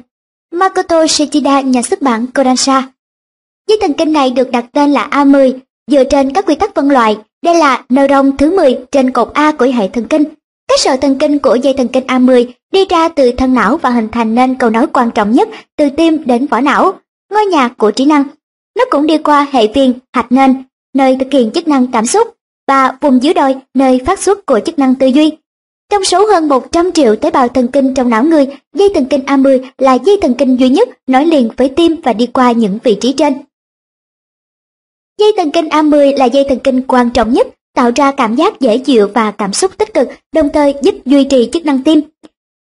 Makoto 0.51 1.07
Shichida, 1.07 1.61
nhà 1.61 1.81
xuất 1.81 2.01
bản 2.01 2.27
Kodansha. 2.27 2.83
Dây 3.67 3.77
thần 3.81 3.93
kinh 3.93 4.13
này 4.13 4.31
được 4.31 4.51
đặt 4.51 4.65
tên 4.71 4.91
là 4.91 5.07
A10 5.11 5.59
dựa 5.87 6.03
trên 6.03 6.33
các 6.33 6.45
quy 6.45 6.55
tắc 6.55 6.75
phân 6.75 6.89
loại 6.89 7.17
đây 7.43 7.55
là 7.55 7.83
neuron 7.89 8.37
thứ 8.37 8.55
10 8.55 8.77
trên 8.91 9.11
cột 9.11 9.33
A 9.33 9.51
của 9.51 9.65
hệ 9.65 9.87
thần 9.87 10.07
kinh. 10.07 10.23
Các 10.67 10.79
sợi 10.79 10.97
thần 10.97 11.19
kinh 11.19 11.39
của 11.39 11.55
dây 11.55 11.73
thần 11.73 11.87
kinh 11.87 12.05
A10 12.07 12.45
đi 12.71 12.85
ra 12.89 13.09
từ 13.09 13.31
thân 13.31 13.53
não 13.53 13.77
và 13.77 13.89
hình 13.89 14.09
thành 14.11 14.35
nên 14.35 14.55
cầu 14.55 14.69
nối 14.69 14.87
quan 14.87 15.11
trọng 15.11 15.31
nhất 15.31 15.49
từ 15.75 15.89
tim 15.89 16.23
đến 16.25 16.45
vỏ 16.45 16.61
não, 16.61 16.99
ngôi 17.31 17.45
nhà 17.45 17.67
của 17.67 17.91
trí 17.91 18.05
năng. 18.05 18.23
Nó 18.77 18.85
cũng 18.91 19.07
đi 19.07 19.17
qua 19.17 19.47
hệ 19.51 19.67
viên, 19.67 19.93
hạch 20.13 20.31
nền, 20.31 20.63
nơi 20.93 21.17
thực 21.19 21.31
hiện 21.31 21.51
chức 21.51 21.67
năng 21.67 21.91
cảm 21.91 22.05
xúc, 22.05 22.27
và 22.67 22.97
vùng 23.01 23.23
dưới 23.23 23.33
đồi, 23.33 23.55
nơi 23.73 24.01
phát 24.05 24.19
xuất 24.19 24.45
của 24.45 24.59
chức 24.65 24.79
năng 24.79 24.95
tư 24.95 25.07
duy. 25.07 25.37
Trong 25.89 26.03
số 26.03 26.25
hơn 26.25 26.47
100 26.47 26.91
triệu 26.91 27.15
tế 27.15 27.31
bào 27.31 27.47
thần 27.47 27.67
kinh 27.67 27.93
trong 27.93 28.09
não 28.09 28.23
người, 28.23 28.47
dây 28.73 28.89
thần 28.93 29.05
kinh 29.05 29.21
A10 29.21 29.65
là 29.77 29.93
dây 29.93 30.17
thần 30.21 30.33
kinh 30.33 30.55
duy 30.55 30.69
nhất 30.69 30.89
nối 31.07 31.25
liền 31.25 31.49
với 31.57 31.69
tim 31.69 31.95
và 32.03 32.13
đi 32.13 32.27
qua 32.27 32.51
những 32.51 32.79
vị 32.83 32.97
trí 33.01 33.13
trên. 33.13 33.33
Dây 35.19 35.33
thần 35.37 35.51
kinh 35.51 35.65
A10 35.65 36.17
là 36.17 36.25
dây 36.25 36.45
thần 36.49 36.59
kinh 36.59 36.81
quan 36.81 37.09
trọng 37.09 37.33
nhất, 37.33 37.47
tạo 37.75 37.91
ra 37.95 38.11
cảm 38.11 38.35
giác 38.35 38.59
dễ 38.59 38.77
chịu 38.77 39.07
và 39.13 39.31
cảm 39.31 39.53
xúc 39.53 39.77
tích 39.77 39.93
cực, 39.93 40.07
đồng 40.33 40.49
thời 40.53 40.73
giúp 40.81 40.95
duy 41.05 41.23
trì 41.23 41.49
chức 41.53 41.65
năng 41.65 41.83
tim. 41.83 42.01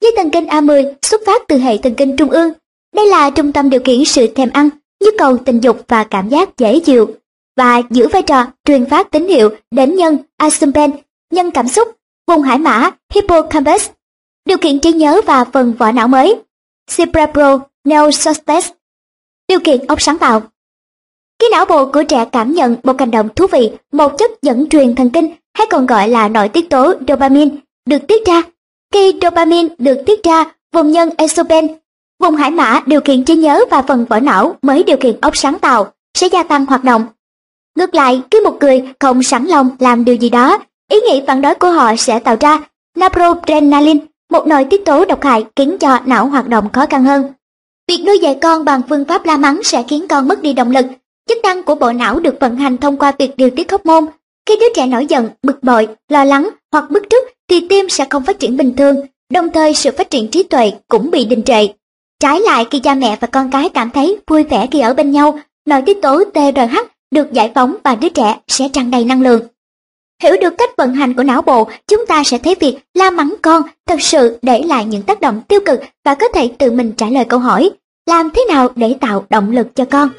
Dây 0.02 0.12
thần 0.18 0.30
kinh 0.32 0.46
A10 0.46 0.94
xuất 1.02 1.22
phát 1.26 1.42
từ 1.48 1.58
hệ 1.58 1.78
thần 1.78 1.96
kinh 1.96 2.18
trung 2.18 2.30
ương. 2.30 2.52
Đây 2.96 3.08
là 3.08 3.30
trung 3.30 3.52
tâm 3.52 3.70
điều 3.70 3.82
khiển 3.86 4.06
sự 4.06 4.28
thèm 4.28 4.50
ăn, 4.54 4.70
nhu 5.04 5.10
cầu 5.18 5.38
tình 5.38 5.60
dục 5.60 5.82
và 5.88 6.04
cảm 6.04 6.30
giác 6.30 6.58
dễ 6.58 6.80
chịu, 6.80 7.16
và 7.58 7.82
giữ 7.90 8.08
vai 8.08 8.22
trò 8.22 8.46
truyền 8.66 8.86
phát 8.86 9.12
tín 9.12 9.28
hiệu 9.28 9.50
đến 9.72 9.96
nhân 9.96 10.18
accumbens, 10.38 10.96
nhân 11.34 11.52
cảm 11.52 11.68
xúc, 11.68 11.95
vùng 12.28 12.42
hải 12.42 12.58
mã 12.58 12.90
hippocampus, 13.14 13.90
điều 14.46 14.58
kiện 14.58 14.80
trí 14.80 14.92
nhớ 14.92 15.22
và 15.26 15.46
phần 15.54 15.74
vỏ 15.74 15.92
não 15.92 16.08
mới, 16.08 16.36
cerebral 16.98 17.56
neocortex, 17.84 18.72
điều 19.48 19.60
kiện 19.60 19.88
óc 19.88 20.02
sáng 20.02 20.18
tạo. 20.18 20.42
Khi 21.40 21.48
não 21.52 21.66
bộ 21.66 21.86
của 21.86 22.04
trẻ 22.04 22.26
cảm 22.32 22.52
nhận 22.52 22.76
một 22.84 23.00
hành 23.00 23.12
động 23.12 23.30
thú 23.36 23.48
vị, 23.52 23.72
một 23.92 24.18
chất 24.18 24.32
dẫn 24.42 24.70
truyền 24.70 24.96
thần 24.96 25.10
kinh 25.10 25.34
hay 25.58 25.68
còn 25.70 25.86
gọi 25.86 26.10
là 26.10 26.28
nội 26.28 26.50
tiết 26.50 26.70
tố 26.70 26.94
dopamine 27.08 27.56
được 27.86 28.08
tiết 28.08 28.26
ra. 28.26 28.42
Khi 28.94 29.14
dopamine 29.22 29.76
được 29.78 29.98
tiết 30.06 30.24
ra, 30.24 30.46
vùng 30.74 30.92
nhân 30.92 31.10
accumbens, 31.18 31.72
vùng 32.20 32.36
hải 32.36 32.52
mã 32.52 32.82
điều 32.86 33.02
kiện 33.02 33.24
trí 33.24 33.36
nhớ 33.36 33.62
và 33.72 33.82
phần 33.82 34.06
vỏ 34.06 34.20
não 34.20 34.56
mới 34.62 34.84
điều 34.84 34.98
kiện 34.98 35.22
óc 35.22 35.38
sáng 35.38 35.60
tạo 35.60 35.94
sẽ 36.14 36.28
gia 36.28 36.44
tăng 36.44 36.66
hoạt 36.66 36.84
động. 36.84 37.06
Ngược 37.78 37.96
lại, 37.96 38.22
khi 38.32 38.40
một 38.40 38.58
người 38.60 38.84
không 39.00 39.24
sẵn 39.24 39.46
lòng 39.46 39.70
làm 39.80 40.06
điều 40.06 40.16
gì 40.16 40.30
đó, 40.30 40.60
ý 40.92 40.98
nghĩ 41.00 41.22
phản 41.28 41.42
đối 41.42 41.56
của 41.56 41.70
họ 41.70 41.96
sẽ 41.96 42.20
tạo 42.20 42.36
ra 42.40 42.60
noradrenaline, 43.00 44.06
một 44.32 44.48
nội 44.48 44.66
tiết 44.70 44.86
tố 44.86 45.06
độc 45.06 45.24
hại 45.24 45.46
khiến 45.56 45.78
cho 45.78 46.00
não 46.06 46.28
hoạt 46.28 46.48
động 46.48 46.70
khó 46.74 46.86
khăn 46.86 47.04
hơn. 47.04 47.34
Việc 47.88 48.04
nuôi 48.06 48.20
dạy 48.20 48.38
con 48.42 48.66
bằng 48.66 48.82
phương 48.90 49.06
pháp 49.06 49.26
la 49.26 49.38
mắng 49.38 49.64
sẽ 49.64 49.84
khiến 49.88 50.08
con 50.08 50.28
mất 50.28 50.42
đi 50.42 50.54
động 50.54 50.72
lực. 50.72 50.86
Chức 51.30 51.38
năng 51.44 51.64
của 51.64 51.76
bộ 51.76 51.92
não 51.92 52.20
được 52.20 52.36
vận 52.40 52.56
hành 52.56 52.78
thông 52.78 52.98
qua 52.98 53.12
việc 53.20 53.38
điều 53.38 53.50
tiết 53.50 53.72
hormone. 53.72 54.12
Khi 54.46 54.56
đứa 54.60 54.74
trẻ 54.76 54.88
nổi 54.88 55.06
giận, 55.06 55.30
bực 55.44 55.64
bội, 55.64 55.88
lo 56.10 56.24
lắng 56.24 56.50
hoặc 56.72 56.92
bức 56.92 57.04
rứt 57.10 57.24
thì 57.50 57.68
tim 57.70 57.90
sẽ 57.90 58.06
không 58.10 58.24
phát 58.24 58.40
triển 58.40 58.58
bình 58.58 58.76
thường, 58.76 58.96
đồng 59.34 59.50
thời 59.52 59.74
sự 59.74 59.92
phát 59.98 60.10
triển 60.10 60.28
trí 60.28 60.44
tuệ 60.44 60.72
cũng 60.88 61.12
bị 61.12 61.26
đình 61.26 61.44
trệ. 61.44 61.68
Trái 62.20 62.40
lại 62.40 62.66
khi 62.72 62.80
cha 62.80 62.94
mẹ 62.94 63.18
và 63.22 63.28
con 63.28 63.52
cái 63.52 63.70
cảm 63.70 63.90
thấy 63.90 64.18
vui 64.28 64.44
vẻ 64.44 64.68
khi 64.72 64.80
ở 64.80 64.94
bên 64.94 65.12
nhau, 65.12 65.40
nội 65.66 65.82
tiết 65.86 66.02
tố 66.02 66.24
TRH 66.24 66.78
được 67.12 67.34
giải 67.34 67.52
phóng 67.56 67.76
và 67.84 67.96
đứa 67.96 68.10
trẻ 68.10 68.38
sẽ 68.48 68.70
tràn 68.74 68.92
đầy 68.92 69.06
năng 69.06 69.22
lượng. 69.22 69.42
Hiểu 70.24 70.36
được 70.42 70.58
cách 70.58 70.70
vận 70.78 70.94
hành 70.94 71.14
của 71.14 71.24
não 71.24 71.42
bộ, 71.42 71.70
chúng 71.88 72.06
ta 72.06 72.24
sẽ 72.24 72.38
thấy 72.38 72.56
việc 72.60 72.78
la 72.94 73.12
mắng 73.12 73.36
con 73.42 73.62
thật 73.88 74.02
sự 74.02 74.38
để 74.42 74.64
lại 74.64 74.86
những 74.86 75.02
tác 75.02 75.22
động 75.22 75.42
tiêu 75.48 75.60
cực 75.66 75.80
và 76.06 76.16
có 76.16 76.28
thể 76.28 76.52
tự 76.58 76.72
mình 76.72 76.94
trả 76.98 77.10
lời 77.10 77.26
câu 77.26 77.40
hỏi 77.40 77.70
làm 78.06 78.30
thế 78.36 78.46
nào 78.50 78.70
để 78.76 78.96
tạo 79.02 79.26
động 79.30 79.52
lực 79.52 79.68
cho 79.76 79.86
con. 79.86 80.10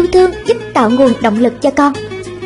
Yêu 0.00 0.06
thương 0.12 0.30
giúp 0.46 0.56
tạo 0.74 0.90
nguồn 0.90 1.12
động 1.22 1.38
lực 1.38 1.62
cho 1.62 1.70
con. 1.70 1.92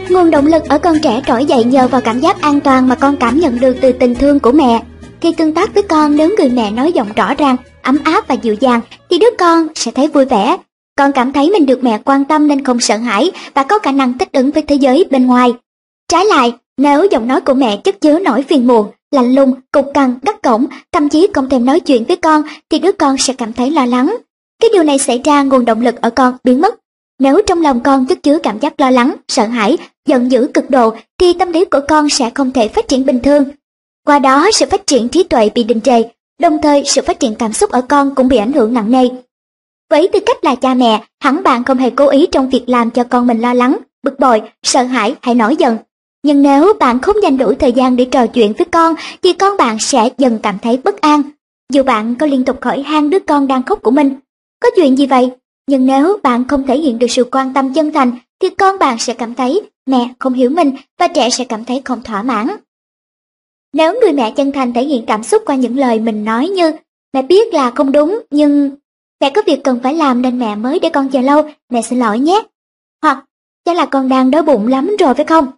Nguồn 0.08 0.30
động 0.30 0.46
lực 0.46 0.62
ở 0.68 0.78
con 0.78 0.96
trẻ 1.02 1.22
trỗi 1.26 1.44
dậy 1.44 1.64
nhờ 1.64 1.88
vào 1.88 2.00
cảm 2.00 2.20
giác 2.20 2.40
an 2.40 2.60
toàn 2.60 2.88
mà 2.88 2.94
con 2.94 3.16
cảm 3.16 3.38
nhận 3.38 3.60
được 3.60 3.76
từ 3.80 3.92
tình 3.92 4.14
thương 4.14 4.40
của 4.40 4.52
mẹ. 4.52 4.82
Khi 5.20 5.32
tương 5.32 5.54
tác 5.54 5.74
với 5.74 5.82
con 5.82 6.16
nếu 6.16 6.30
người 6.38 6.48
mẹ 6.48 6.70
nói 6.70 6.92
giọng 6.92 7.08
rõ 7.16 7.34
ràng, 7.34 7.56
ấm 7.82 7.98
áp 8.04 8.28
và 8.28 8.34
dịu 8.34 8.54
dàng 8.54 8.80
thì 9.10 9.18
đứa 9.18 9.30
con 9.38 9.66
sẽ 9.74 9.90
thấy 9.90 10.08
vui 10.08 10.24
vẻ. 10.24 10.56
Con 10.98 11.12
cảm 11.12 11.32
thấy 11.32 11.50
mình 11.50 11.66
được 11.66 11.84
mẹ 11.84 11.98
quan 12.04 12.24
tâm 12.24 12.48
nên 12.48 12.64
không 12.64 12.80
sợ 12.80 12.96
hãi 12.96 13.30
và 13.54 13.62
có 13.62 13.78
khả 13.78 13.92
năng 13.92 14.18
thích 14.18 14.32
ứng 14.32 14.50
với 14.50 14.62
thế 14.62 14.74
giới 14.74 15.04
bên 15.10 15.26
ngoài. 15.26 15.54
Trái 16.08 16.24
lại, 16.24 16.52
nếu 16.76 17.06
giọng 17.10 17.28
nói 17.28 17.40
của 17.40 17.54
mẹ 17.54 17.76
chất 17.76 18.00
chứa 18.00 18.18
nỗi 18.18 18.42
phiền 18.48 18.66
muộn, 18.66 18.86
lạnh 19.10 19.34
lùng, 19.34 19.54
cục 19.72 19.86
cằn, 19.94 20.14
gắt 20.22 20.42
cổng, 20.42 20.66
thậm 20.92 21.08
chí 21.08 21.28
không 21.34 21.48
thèm 21.48 21.64
nói 21.64 21.80
chuyện 21.80 22.04
với 22.04 22.16
con 22.16 22.42
thì 22.70 22.78
đứa 22.78 22.92
con 22.92 23.16
sẽ 23.18 23.32
cảm 23.32 23.52
thấy 23.52 23.70
lo 23.70 23.86
lắng. 23.86 24.16
Cái 24.62 24.70
điều 24.72 24.82
này 24.82 24.98
xảy 24.98 25.20
ra 25.24 25.42
nguồn 25.42 25.64
động 25.64 25.80
lực 25.80 26.00
ở 26.00 26.10
con 26.10 26.36
biến 26.44 26.60
mất 26.60 26.74
nếu 27.18 27.40
trong 27.46 27.62
lòng 27.62 27.80
con 27.80 28.06
chất 28.06 28.22
chứa 28.22 28.38
cảm 28.42 28.58
giác 28.58 28.80
lo 28.80 28.90
lắng, 28.90 29.14
sợ 29.28 29.46
hãi, 29.46 29.76
giận 30.06 30.30
dữ 30.30 30.46
cực 30.54 30.70
độ 30.70 30.94
thì 31.18 31.32
tâm 31.32 31.52
lý 31.52 31.64
của 31.64 31.80
con 31.88 32.08
sẽ 32.08 32.30
không 32.34 32.50
thể 32.50 32.68
phát 32.68 32.88
triển 32.88 33.06
bình 33.06 33.20
thường. 33.22 33.44
Qua 34.06 34.18
đó 34.18 34.50
sự 34.52 34.66
phát 34.70 34.86
triển 34.86 35.08
trí 35.08 35.22
tuệ 35.22 35.50
bị 35.54 35.64
đình 35.64 35.80
trệ, 35.80 36.02
đồng 36.40 36.58
thời 36.62 36.84
sự 36.84 37.02
phát 37.02 37.20
triển 37.20 37.34
cảm 37.34 37.52
xúc 37.52 37.70
ở 37.70 37.80
con 37.80 38.14
cũng 38.14 38.28
bị 38.28 38.36
ảnh 38.36 38.52
hưởng 38.52 38.74
nặng 38.74 38.90
nề. 38.90 39.08
Với 39.90 40.08
tư 40.12 40.20
cách 40.26 40.44
là 40.44 40.54
cha 40.54 40.74
mẹ, 40.74 41.04
hẳn 41.20 41.42
bạn 41.42 41.64
không 41.64 41.78
hề 41.78 41.90
cố 41.90 42.08
ý 42.08 42.26
trong 42.26 42.50
việc 42.50 42.68
làm 42.68 42.90
cho 42.90 43.04
con 43.04 43.26
mình 43.26 43.40
lo 43.40 43.54
lắng, 43.54 43.76
bực 44.02 44.18
bội, 44.18 44.42
sợ 44.62 44.82
hãi 44.82 45.14
hay 45.22 45.34
nổi 45.34 45.56
giận. 45.56 45.76
Nhưng 46.22 46.42
nếu 46.42 46.72
bạn 46.80 47.00
không 47.00 47.16
dành 47.22 47.38
đủ 47.38 47.54
thời 47.54 47.72
gian 47.72 47.96
để 47.96 48.04
trò 48.04 48.26
chuyện 48.26 48.52
với 48.58 48.64
con 48.64 48.94
thì 49.22 49.32
con 49.32 49.56
bạn 49.56 49.78
sẽ 49.78 50.08
dần 50.18 50.38
cảm 50.42 50.58
thấy 50.62 50.76
bất 50.84 51.00
an. 51.00 51.22
Dù 51.72 51.82
bạn 51.82 52.14
có 52.14 52.26
liên 52.26 52.44
tục 52.44 52.62
hỏi 52.62 52.82
han 52.82 53.10
đứa 53.10 53.18
con 53.18 53.46
đang 53.46 53.62
khóc 53.62 53.78
của 53.82 53.90
mình, 53.90 54.14
có 54.60 54.68
chuyện 54.76 54.98
gì 54.98 55.06
vậy? 55.06 55.30
Nhưng 55.68 55.86
nếu 55.86 56.18
bạn 56.22 56.48
không 56.48 56.66
thể 56.66 56.78
hiện 56.78 56.98
được 56.98 57.06
sự 57.10 57.24
quan 57.24 57.54
tâm 57.54 57.74
chân 57.74 57.92
thành 57.92 58.12
thì 58.40 58.50
con 58.50 58.78
bạn 58.78 58.98
sẽ 58.98 59.14
cảm 59.14 59.34
thấy 59.34 59.62
mẹ 59.86 60.08
không 60.18 60.32
hiểu 60.32 60.50
mình 60.50 60.72
và 60.98 61.08
trẻ 61.08 61.30
sẽ 61.30 61.44
cảm 61.44 61.64
thấy 61.64 61.82
không 61.84 62.02
thỏa 62.02 62.22
mãn. 62.22 62.48
Nếu 63.72 64.00
người 64.00 64.12
mẹ 64.12 64.30
chân 64.36 64.52
thành 64.52 64.72
thể 64.72 64.84
hiện 64.84 65.04
cảm 65.06 65.22
xúc 65.22 65.42
qua 65.46 65.56
những 65.56 65.78
lời 65.78 66.00
mình 66.00 66.24
nói 66.24 66.48
như 66.48 66.72
mẹ 67.12 67.22
biết 67.22 67.54
là 67.54 67.70
không 67.70 67.92
đúng 67.92 68.20
nhưng 68.30 68.70
mẹ 69.20 69.30
có 69.30 69.42
việc 69.46 69.64
cần 69.64 69.80
phải 69.82 69.94
làm 69.94 70.22
nên 70.22 70.38
mẹ 70.38 70.56
mới 70.56 70.78
để 70.78 70.88
con 70.88 71.08
chờ 71.08 71.20
lâu, 71.20 71.50
mẹ 71.70 71.82
xin 71.82 71.98
lỗi 71.98 72.18
nhé. 72.18 72.42
Hoặc 73.02 73.24
chắc 73.64 73.76
là 73.76 73.86
con 73.86 74.08
đang 74.08 74.30
đói 74.30 74.42
bụng 74.42 74.66
lắm 74.66 74.96
rồi 74.98 75.14
phải 75.14 75.24
không? 75.24 75.50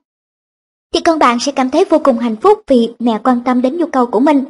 Thì 0.95 1.01
con 1.01 1.19
bạn 1.19 1.39
sẽ 1.41 1.53
cảm 1.53 1.71
thấy 1.71 1.85
vô 1.85 1.99
cùng 1.99 2.19
hạnh 2.19 2.37
phúc 2.37 2.63
vì 2.67 2.89
mẹ 2.99 3.21
quan 3.25 3.41
tâm 3.45 3.63
đến 3.63 3.77
nhu 3.77 3.87
cầu 3.87 4.07
của 4.07 4.21
mình. 4.21 4.45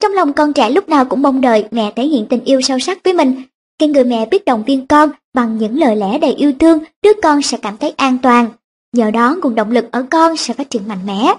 Trong 0.00 0.12
lòng 0.12 0.32
con 0.32 0.52
trẻ 0.52 0.70
lúc 0.70 0.88
nào 0.88 1.04
cũng 1.04 1.22
mong 1.22 1.40
đợi 1.40 1.68
mẹ 1.70 1.92
thể 1.96 2.06
hiện 2.06 2.26
tình 2.30 2.44
yêu 2.44 2.60
sâu 2.60 2.78
sắc 2.78 2.98
với 3.04 3.12
mình 3.12 3.42
khi 3.78 3.86
người 3.86 4.04
mẹ 4.04 4.26
biết 4.26 4.44
động 4.44 4.64
viên 4.66 4.86
con 4.86 5.10
bằng 5.34 5.58
những 5.58 5.78
lời 5.78 5.96
lẽ 5.96 6.18
đầy 6.18 6.32
yêu 6.32 6.52
thương, 6.60 6.78
đứa 7.02 7.12
con 7.22 7.42
sẽ 7.42 7.58
cảm 7.62 7.76
thấy 7.76 7.90
an 7.90 8.18
toàn. 8.22 8.48
Nhờ 8.92 9.10
đó 9.10 9.36
nguồn 9.42 9.54
động 9.54 9.70
lực 9.70 9.84
ở 9.92 10.06
con 10.10 10.36
sẽ 10.36 10.54
phát 10.54 10.70
triển 10.70 10.88
mạnh 10.88 11.06
mẽ. 11.06 11.34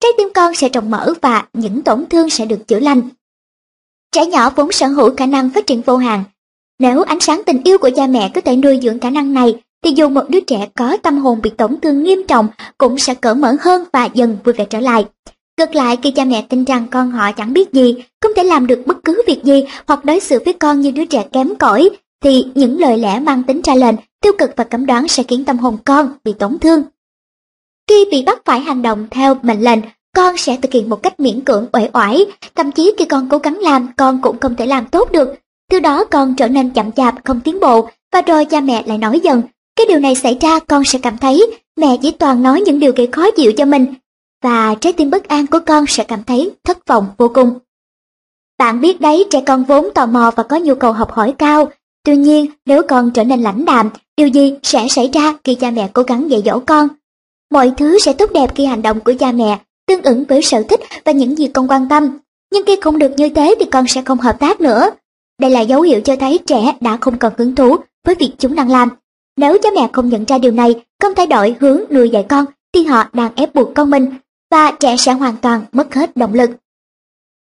Trái 0.00 0.10
tim 0.18 0.28
con 0.34 0.54
sẽ 0.54 0.68
trồng 0.68 0.90
mở 0.90 1.14
và 1.20 1.46
những 1.52 1.82
tổn 1.82 2.06
thương 2.06 2.30
sẽ 2.30 2.46
được 2.46 2.68
chữa 2.68 2.80
lành. 2.80 3.02
Trẻ 4.12 4.26
nhỏ 4.26 4.50
vốn 4.50 4.72
sở 4.72 4.86
hữu 4.86 5.14
khả 5.16 5.26
năng 5.26 5.50
phát 5.50 5.66
triển 5.66 5.82
vô 5.82 5.96
hạn. 5.96 6.24
Nếu 6.78 7.02
ánh 7.02 7.20
sáng 7.20 7.42
tình 7.46 7.62
yêu 7.64 7.78
của 7.78 7.90
cha 7.96 8.06
mẹ 8.06 8.30
có 8.34 8.40
thể 8.40 8.56
nuôi 8.56 8.80
dưỡng 8.82 8.98
khả 8.98 9.10
năng 9.10 9.34
này, 9.34 9.62
thì 9.84 9.92
dù 9.96 10.08
một 10.08 10.24
đứa 10.28 10.40
trẻ 10.40 10.68
có 10.76 10.96
tâm 11.02 11.18
hồn 11.18 11.40
bị 11.42 11.50
tổn 11.50 11.80
thương 11.80 12.02
nghiêm 12.02 12.26
trọng 12.28 12.48
cũng 12.78 12.98
sẽ 12.98 13.14
cởi 13.14 13.34
mở 13.34 13.56
hơn 13.60 13.84
và 13.92 14.04
dần 14.04 14.36
vui 14.44 14.52
vẻ 14.52 14.64
trở 14.64 14.80
lại. 14.80 15.04
Ngược 15.60 15.74
lại 15.74 15.96
khi 16.02 16.10
cha 16.10 16.24
mẹ 16.24 16.42
tin 16.48 16.64
rằng 16.64 16.86
con 16.90 17.10
họ 17.10 17.32
chẳng 17.32 17.52
biết 17.52 17.72
gì, 17.72 17.94
không 18.20 18.32
thể 18.36 18.44
làm 18.44 18.66
được 18.66 18.82
bất 18.86 19.04
cứ 19.04 19.22
việc 19.26 19.44
gì 19.44 19.64
hoặc 19.86 20.04
đối 20.04 20.20
xử 20.20 20.38
với 20.44 20.54
con 20.54 20.80
như 20.80 20.90
đứa 20.90 21.04
trẻ 21.04 21.24
kém 21.32 21.54
cỏi, 21.54 21.90
thì 22.22 22.44
những 22.54 22.80
lời 22.80 22.98
lẽ 22.98 23.20
mang 23.20 23.42
tính 23.42 23.60
ra 23.64 23.74
lệnh, 23.74 23.94
tiêu 24.22 24.32
cực 24.38 24.50
và 24.56 24.64
cấm 24.64 24.86
đoán 24.86 25.08
sẽ 25.08 25.22
khiến 25.22 25.44
tâm 25.44 25.58
hồn 25.58 25.76
con 25.84 26.08
bị 26.24 26.32
tổn 26.32 26.58
thương. 26.58 26.82
Khi 27.88 28.04
bị 28.10 28.22
bắt 28.22 28.42
phải 28.44 28.60
hành 28.60 28.82
động 28.82 29.06
theo 29.10 29.36
mệnh 29.42 29.60
lệnh, 29.60 29.78
con 30.16 30.36
sẽ 30.36 30.56
thực 30.56 30.72
hiện 30.72 30.88
một 30.88 31.02
cách 31.02 31.20
miễn 31.20 31.40
cưỡng 31.40 31.66
uể 31.72 31.88
oải, 31.92 32.26
thậm 32.54 32.72
chí 32.72 32.92
khi 32.98 33.04
con 33.04 33.28
cố 33.28 33.38
gắng 33.38 33.58
làm, 33.58 33.88
con 33.96 34.22
cũng 34.22 34.38
không 34.38 34.56
thể 34.56 34.66
làm 34.66 34.86
tốt 34.86 35.12
được. 35.12 35.28
Từ 35.70 35.80
đó 35.80 36.04
con 36.04 36.34
trở 36.36 36.48
nên 36.48 36.70
chậm 36.70 36.92
chạp, 36.92 37.14
không 37.24 37.40
tiến 37.40 37.60
bộ, 37.60 37.88
và 38.12 38.22
rồi 38.22 38.44
cha 38.44 38.60
mẹ 38.60 38.82
lại 38.86 38.98
nói 38.98 39.20
dần. 39.20 39.42
Cái 39.76 39.86
điều 39.86 39.98
này 39.98 40.14
xảy 40.14 40.38
ra 40.40 40.58
con 40.58 40.84
sẽ 40.84 40.98
cảm 40.98 41.18
thấy 41.18 41.46
mẹ 41.76 41.96
chỉ 42.02 42.10
toàn 42.10 42.42
nói 42.42 42.60
những 42.60 42.78
điều 42.78 42.92
gây 42.96 43.06
khó 43.06 43.30
chịu 43.30 43.52
cho 43.52 43.64
mình, 43.64 43.86
và 44.42 44.74
trái 44.74 44.92
tim 44.92 45.10
bất 45.10 45.28
an 45.28 45.46
của 45.46 45.60
con 45.66 45.84
sẽ 45.88 46.04
cảm 46.04 46.24
thấy 46.24 46.50
thất 46.64 46.86
vọng 46.86 47.06
vô 47.18 47.28
cùng. 47.34 47.58
Bạn 48.58 48.80
biết 48.80 49.00
đấy, 49.00 49.26
trẻ 49.30 49.42
con 49.46 49.64
vốn 49.64 49.88
tò 49.94 50.06
mò 50.06 50.30
và 50.36 50.42
có 50.42 50.56
nhu 50.56 50.74
cầu 50.74 50.92
học 50.92 51.12
hỏi 51.12 51.34
cao. 51.38 51.68
Tuy 52.04 52.16
nhiên, 52.16 52.46
nếu 52.66 52.82
con 52.88 53.10
trở 53.10 53.24
nên 53.24 53.42
lãnh 53.42 53.64
đạm, 53.64 53.90
điều 54.16 54.28
gì 54.28 54.54
sẽ 54.62 54.88
xảy 54.88 55.10
ra 55.12 55.34
khi 55.44 55.54
cha 55.54 55.70
mẹ 55.70 55.88
cố 55.92 56.02
gắng 56.02 56.30
dạy 56.30 56.42
dỗ 56.44 56.60
con? 56.66 56.88
Mọi 57.50 57.72
thứ 57.76 57.98
sẽ 57.98 58.12
tốt 58.12 58.30
đẹp 58.32 58.54
khi 58.54 58.64
hành 58.64 58.82
động 58.82 59.00
của 59.00 59.12
cha 59.18 59.32
mẹ 59.32 59.58
tương 59.86 60.02
ứng 60.02 60.24
với 60.24 60.42
sở 60.42 60.62
thích 60.62 60.80
và 61.04 61.12
những 61.12 61.38
gì 61.38 61.48
con 61.48 61.70
quan 61.70 61.88
tâm. 61.88 62.18
Nhưng 62.52 62.66
khi 62.66 62.78
không 62.80 62.98
được 62.98 63.12
như 63.16 63.28
thế 63.28 63.54
thì 63.60 63.66
con 63.66 63.86
sẽ 63.88 64.02
không 64.02 64.18
hợp 64.18 64.36
tác 64.40 64.60
nữa. 64.60 64.90
Đây 65.40 65.50
là 65.50 65.60
dấu 65.60 65.80
hiệu 65.80 66.00
cho 66.00 66.16
thấy 66.16 66.38
trẻ 66.46 66.76
đã 66.80 66.98
không 67.00 67.18
còn 67.18 67.32
hứng 67.38 67.54
thú 67.54 67.76
với 68.06 68.14
việc 68.14 68.32
chúng 68.38 68.54
đang 68.54 68.70
làm. 68.70 68.88
Nếu 69.36 69.58
cha 69.62 69.68
mẹ 69.74 69.88
không 69.92 70.08
nhận 70.08 70.24
ra 70.24 70.38
điều 70.38 70.52
này, 70.52 70.74
không 71.02 71.14
thay 71.14 71.26
đổi 71.26 71.56
hướng 71.60 71.80
nuôi 71.90 72.10
dạy 72.10 72.26
con, 72.28 72.44
thì 72.74 72.84
họ 72.84 73.04
đang 73.12 73.34
ép 73.34 73.54
buộc 73.54 73.74
con 73.74 73.90
mình 73.90 74.06
và 74.50 74.72
trẻ 74.80 74.96
sẽ 74.96 75.12
hoàn 75.12 75.36
toàn 75.36 75.64
mất 75.72 75.94
hết 75.94 76.16
động 76.16 76.34
lực. 76.34 76.50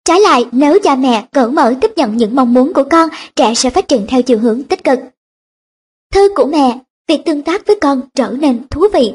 Trái 0.04 0.20
lại, 0.20 0.46
nếu 0.52 0.78
cha 0.82 0.96
mẹ 0.96 1.26
cởi 1.32 1.48
mở 1.48 1.74
tiếp 1.80 1.90
nhận 1.96 2.16
những 2.16 2.36
mong 2.36 2.54
muốn 2.54 2.72
của 2.74 2.84
con, 2.90 3.08
trẻ 3.36 3.54
sẽ 3.54 3.70
phát 3.70 3.88
triển 3.88 4.06
theo 4.08 4.22
chiều 4.22 4.38
hướng 4.38 4.62
tích 4.62 4.84
cực. 4.84 4.98
Thư 6.12 6.28
của 6.34 6.46
mẹ, 6.46 6.78
việc 7.08 7.22
tương 7.24 7.42
tác 7.42 7.66
với 7.66 7.78
con 7.80 8.00
trở 8.14 8.28
nên 8.40 8.68
thú 8.68 8.86
vị. 8.92 9.12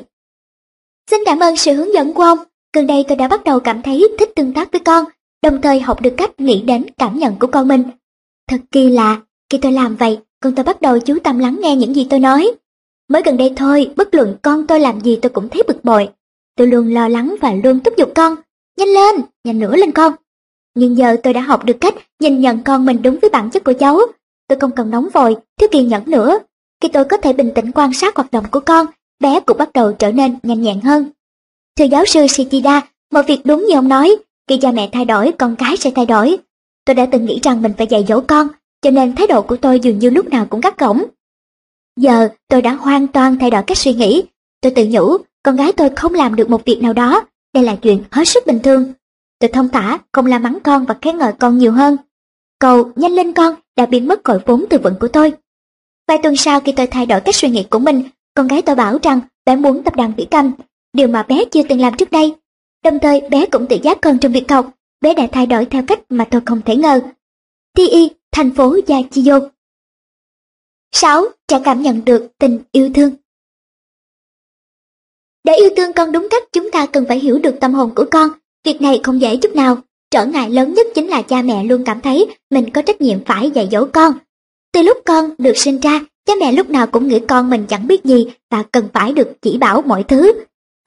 Xin 1.12 1.20
cảm 1.26 1.40
ơn 1.40 1.58
sự 1.58 1.74
hướng 1.74 1.94
dẫn 1.94 2.14
của 2.14 2.24
ông. 2.24 2.40
Gần 2.74 2.88
đây 2.88 3.06
tôi 3.08 3.18
đã 3.18 3.28
bắt 3.28 3.44
đầu 3.44 3.60
cảm 3.60 3.82
thấy 3.82 4.08
thích 4.20 4.32
tương 4.36 4.54
tác 4.54 4.72
với 4.72 4.82
con, 4.82 5.06
đồng 5.42 5.62
thời 5.62 5.80
học 5.80 6.02
được 6.02 6.14
cách 6.18 6.40
nghĩ 6.40 6.62
đến 6.62 6.86
cảm 6.98 7.20
nhận 7.20 7.40
của 7.40 7.48
con 7.48 7.68
mình. 7.68 7.84
Thật 8.50 8.58
kỳ 8.72 8.90
lạ, 8.90 9.22
khi 9.50 9.58
tôi 9.62 9.72
làm 9.72 9.96
vậy, 9.96 10.20
con 10.40 10.56
tôi 10.56 10.64
bắt 10.64 10.82
đầu 10.82 11.00
chú 11.00 11.18
tâm 11.24 11.40
lắng 11.40 11.58
nghe 11.62 11.76
những 11.76 11.96
gì 11.96 12.08
tôi 12.10 12.20
nói. 12.20 12.52
Mới 13.10 13.22
gần 13.26 13.38
đây 13.38 13.54
thôi, 13.56 13.92
bất 13.96 14.16
luận 14.16 14.36
con 14.42 14.68
tôi 14.68 14.80
làm 14.80 15.02
gì 15.02 15.20
tôi 15.22 15.30
cũng 15.30 15.50
thấy 15.50 15.64
bực 15.68 15.84
bội. 15.84 16.10
Tôi 16.58 16.68
luôn 16.68 16.94
lo 16.94 17.08
lắng 17.08 17.36
và 17.42 17.54
luôn 17.64 17.80
thúc 17.80 17.94
giục 17.98 18.12
con. 18.16 18.36
Nhanh 18.78 18.90
lên, 18.90 19.16
nhanh 19.44 19.60
nữa 19.60 19.76
lên 19.76 19.92
con. 19.92 20.14
Nhưng 20.76 20.98
giờ 20.98 21.18
tôi 21.24 21.34
đã 21.34 21.42
học 21.42 21.66
được 21.66 21.78
cách 21.82 21.96
nhìn 22.20 22.42
nhận 22.42 22.64
con 22.64 22.86
mình 22.86 23.02
đúng 23.02 23.20
với 23.22 23.30
bản 23.30 23.50
chất 23.50 23.64
của 23.64 23.74
cháu. 23.80 24.00
Tôi 24.48 24.60
không 24.60 24.72
cần 24.72 24.90
nóng 24.90 25.10
vội, 25.14 25.36
thiếu 25.60 25.70
kiên 25.72 25.88
nhẫn 25.88 26.04
nữa. 26.06 26.40
Khi 26.82 26.90
tôi 26.94 27.06
có 27.06 27.18
thể 27.18 27.34
bình 27.34 27.52
tĩnh 27.56 27.72
quan 27.72 27.94
sát 27.94 28.16
hoạt 28.16 28.32
động 28.32 28.46
của 28.52 28.60
con, 28.60 28.86
bé 29.20 29.40
cũng 29.40 29.58
bắt 29.58 29.70
đầu 29.74 29.94
trở 29.94 30.12
nên 30.12 30.38
nhanh 30.44 30.62
nhẹn 30.62 30.82
hơn. 30.82 31.10
Thưa 31.78 31.86
giáo 31.86 32.06
sư 32.06 32.28
Shichida, 32.28 32.82
một 33.12 33.22
việc 33.28 33.42
đúng 33.46 33.66
như 33.66 33.76
ông 33.76 33.88
nói, 33.88 34.16
khi 34.48 34.58
cha 34.58 34.72
mẹ 34.72 34.90
thay 34.92 35.06
đổi, 35.06 35.32
con 35.32 35.56
cái 35.56 35.78
sẽ 35.78 35.92
thay 35.96 36.06
đổi. 36.06 36.38
Tôi 36.86 36.94
đã 36.94 37.08
từng 37.12 37.26
nghĩ 37.26 37.40
rằng 37.44 37.62
mình 37.62 37.72
phải 37.78 37.88
dạy 37.88 38.06
dỗ 38.08 38.22
con, 38.22 38.48
cho 38.82 38.92
nên 38.92 39.16
thái 39.16 39.28
độ 39.28 39.42
của 39.42 39.58
tôi 39.58 39.80
dường 39.80 40.00
như 40.00 40.10
lúc 40.10 40.30
nào 40.30 40.46
cũng 40.46 40.62
gắt 40.62 40.80
gỏng. 40.80 41.04
Giờ 42.00 42.30
tôi 42.50 42.62
đã 42.62 42.74
hoàn 42.74 43.08
toàn 43.08 43.38
thay 43.40 43.50
đổi 43.50 43.64
cách 43.68 43.78
suy 43.78 43.94
nghĩ. 43.94 44.24
Tôi 44.62 44.72
tự 44.72 44.86
nhủ, 44.90 45.18
con 45.48 45.56
gái 45.56 45.72
tôi 45.72 45.90
không 45.96 46.14
làm 46.14 46.36
được 46.36 46.50
một 46.50 46.66
việc 46.66 46.80
nào 46.82 46.94
đó, 46.94 47.26
đây 47.54 47.64
là 47.64 47.76
chuyện 47.76 48.04
hết 48.12 48.28
sức 48.28 48.48
bình 48.48 48.60
thường. 48.64 48.94
Tôi 49.40 49.50
thông 49.50 49.70
thả, 49.70 49.98
không 50.12 50.26
la 50.26 50.40
mắng 50.40 50.58
con 50.64 50.86
và 50.86 50.96
khen 51.02 51.18
ngợi 51.18 51.34
con 51.40 51.58
nhiều 51.58 51.72
hơn. 51.72 51.98
Cầu 52.60 52.92
nhanh 52.96 53.12
lên 53.12 53.34
con 53.34 53.56
đã 53.76 53.86
biến 53.86 54.08
mất 54.08 54.24
cội 54.24 54.40
vốn 54.46 54.66
từ 54.70 54.78
vựng 54.78 54.96
của 55.00 55.08
tôi. 55.08 55.34
Vài 56.08 56.18
tuần 56.24 56.36
sau 56.36 56.60
khi 56.60 56.72
tôi 56.72 56.88
thay 56.88 57.06
đổi 57.06 57.22
cách 57.22 57.36
suy 57.36 57.50
nghĩ 57.50 57.64
của 57.70 57.80
mình, 57.80 58.04
con 58.34 58.48
gái 58.48 58.62
tôi 58.62 58.76
bảo 58.76 58.98
rằng 59.04 59.20
bé 59.46 59.56
muốn 59.56 59.84
tập 59.84 59.96
đàn 59.96 60.14
vĩ 60.18 60.26
cầm, 60.32 60.52
điều 60.94 61.08
mà 61.08 61.24
bé 61.24 61.46
chưa 61.52 61.64
từng 61.70 61.82
làm 61.82 61.98
trước 61.98 62.12
đây. 62.12 62.36
Đồng 62.84 63.00
thời 63.00 63.22
bé 63.30 63.46
cũng 63.46 63.68
tự 63.68 63.78
giác 63.84 64.06
hơn 64.06 64.18
trong 64.20 64.32
việc 64.32 64.52
học, 64.52 64.72
bé 65.02 65.14
đã 65.14 65.28
thay 65.32 65.46
đổi 65.46 65.66
theo 65.66 65.84
cách 65.88 66.00
mà 66.10 66.26
tôi 66.32 66.42
không 66.46 66.62
thể 66.66 66.76
ngờ. 66.76 67.00
Ti 67.76 68.10
thành 68.32 68.52
phố 68.52 68.76
Yachiyo 68.88 69.40
6. 70.92 71.26
Cha 71.48 71.60
cảm 71.64 71.82
nhận 71.82 72.06
được 72.06 72.32
tình 72.40 72.60
yêu 72.72 72.90
thương 72.94 73.12
để 75.44 75.54
yêu 75.54 75.70
thương 75.78 75.94
con 75.94 76.12
đúng 76.12 76.28
cách 76.32 76.44
chúng 76.54 76.72
ta 76.72 76.86
cần 76.86 77.06
phải 77.08 77.20
hiểu 77.20 77.40
được 77.40 77.56
tâm 77.60 77.74
hồn 77.74 77.92
của 77.96 78.06
con. 78.12 78.30
Việc 78.66 78.82
này 78.82 79.00
không 79.04 79.22
dễ 79.22 79.38
chút 79.38 79.56
nào. 79.56 79.78
Trở 80.12 80.26
ngại 80.26 80.50
lớn 80.50 80.74
nhất 80.74 80.88
chính 80.96 81.08
là 81.08 81.22
cha 81.22 81.42
mẹ 81.42 81.64
luôn 81.64 81.84
cảm 81.86 82.02
thấy 82.02 82.28
mình 82.50 82.70
có 82.70 82.82
trách 82.82 83.02
nhiệm 83.02 83.26
phải 83.26 83.52
dạy 83.52 83.68
dỗ 83.72 83.86
con. 83.94 84.14
Từ 84.74 84.82
lúc 84.82 84.98
con 85.06 85.30
được 85.38 85.58
sinh 85.58 85.80
ra, 85.80 86.00
cha 86.26 86.34
mẹ 86.40 86.52
lúc 86.52 86.70
nào 86.70 86.88
cũng 86.88 87.08
nghĩ 87.08 87.20
con 87.20 87.50
mình 87.50 87.66
chẳng 87.70 87.88
biết 87.88 88.06
gì 88.06 88.28
và 88.52 88.64
cần 88.72 88.88
phải 88.94 89.14
được 89.14 89.28
chỉ 89.42 89.58
bảo 89.58 89.82
mọi 89.82 90.04
thứ. 90.04 90.34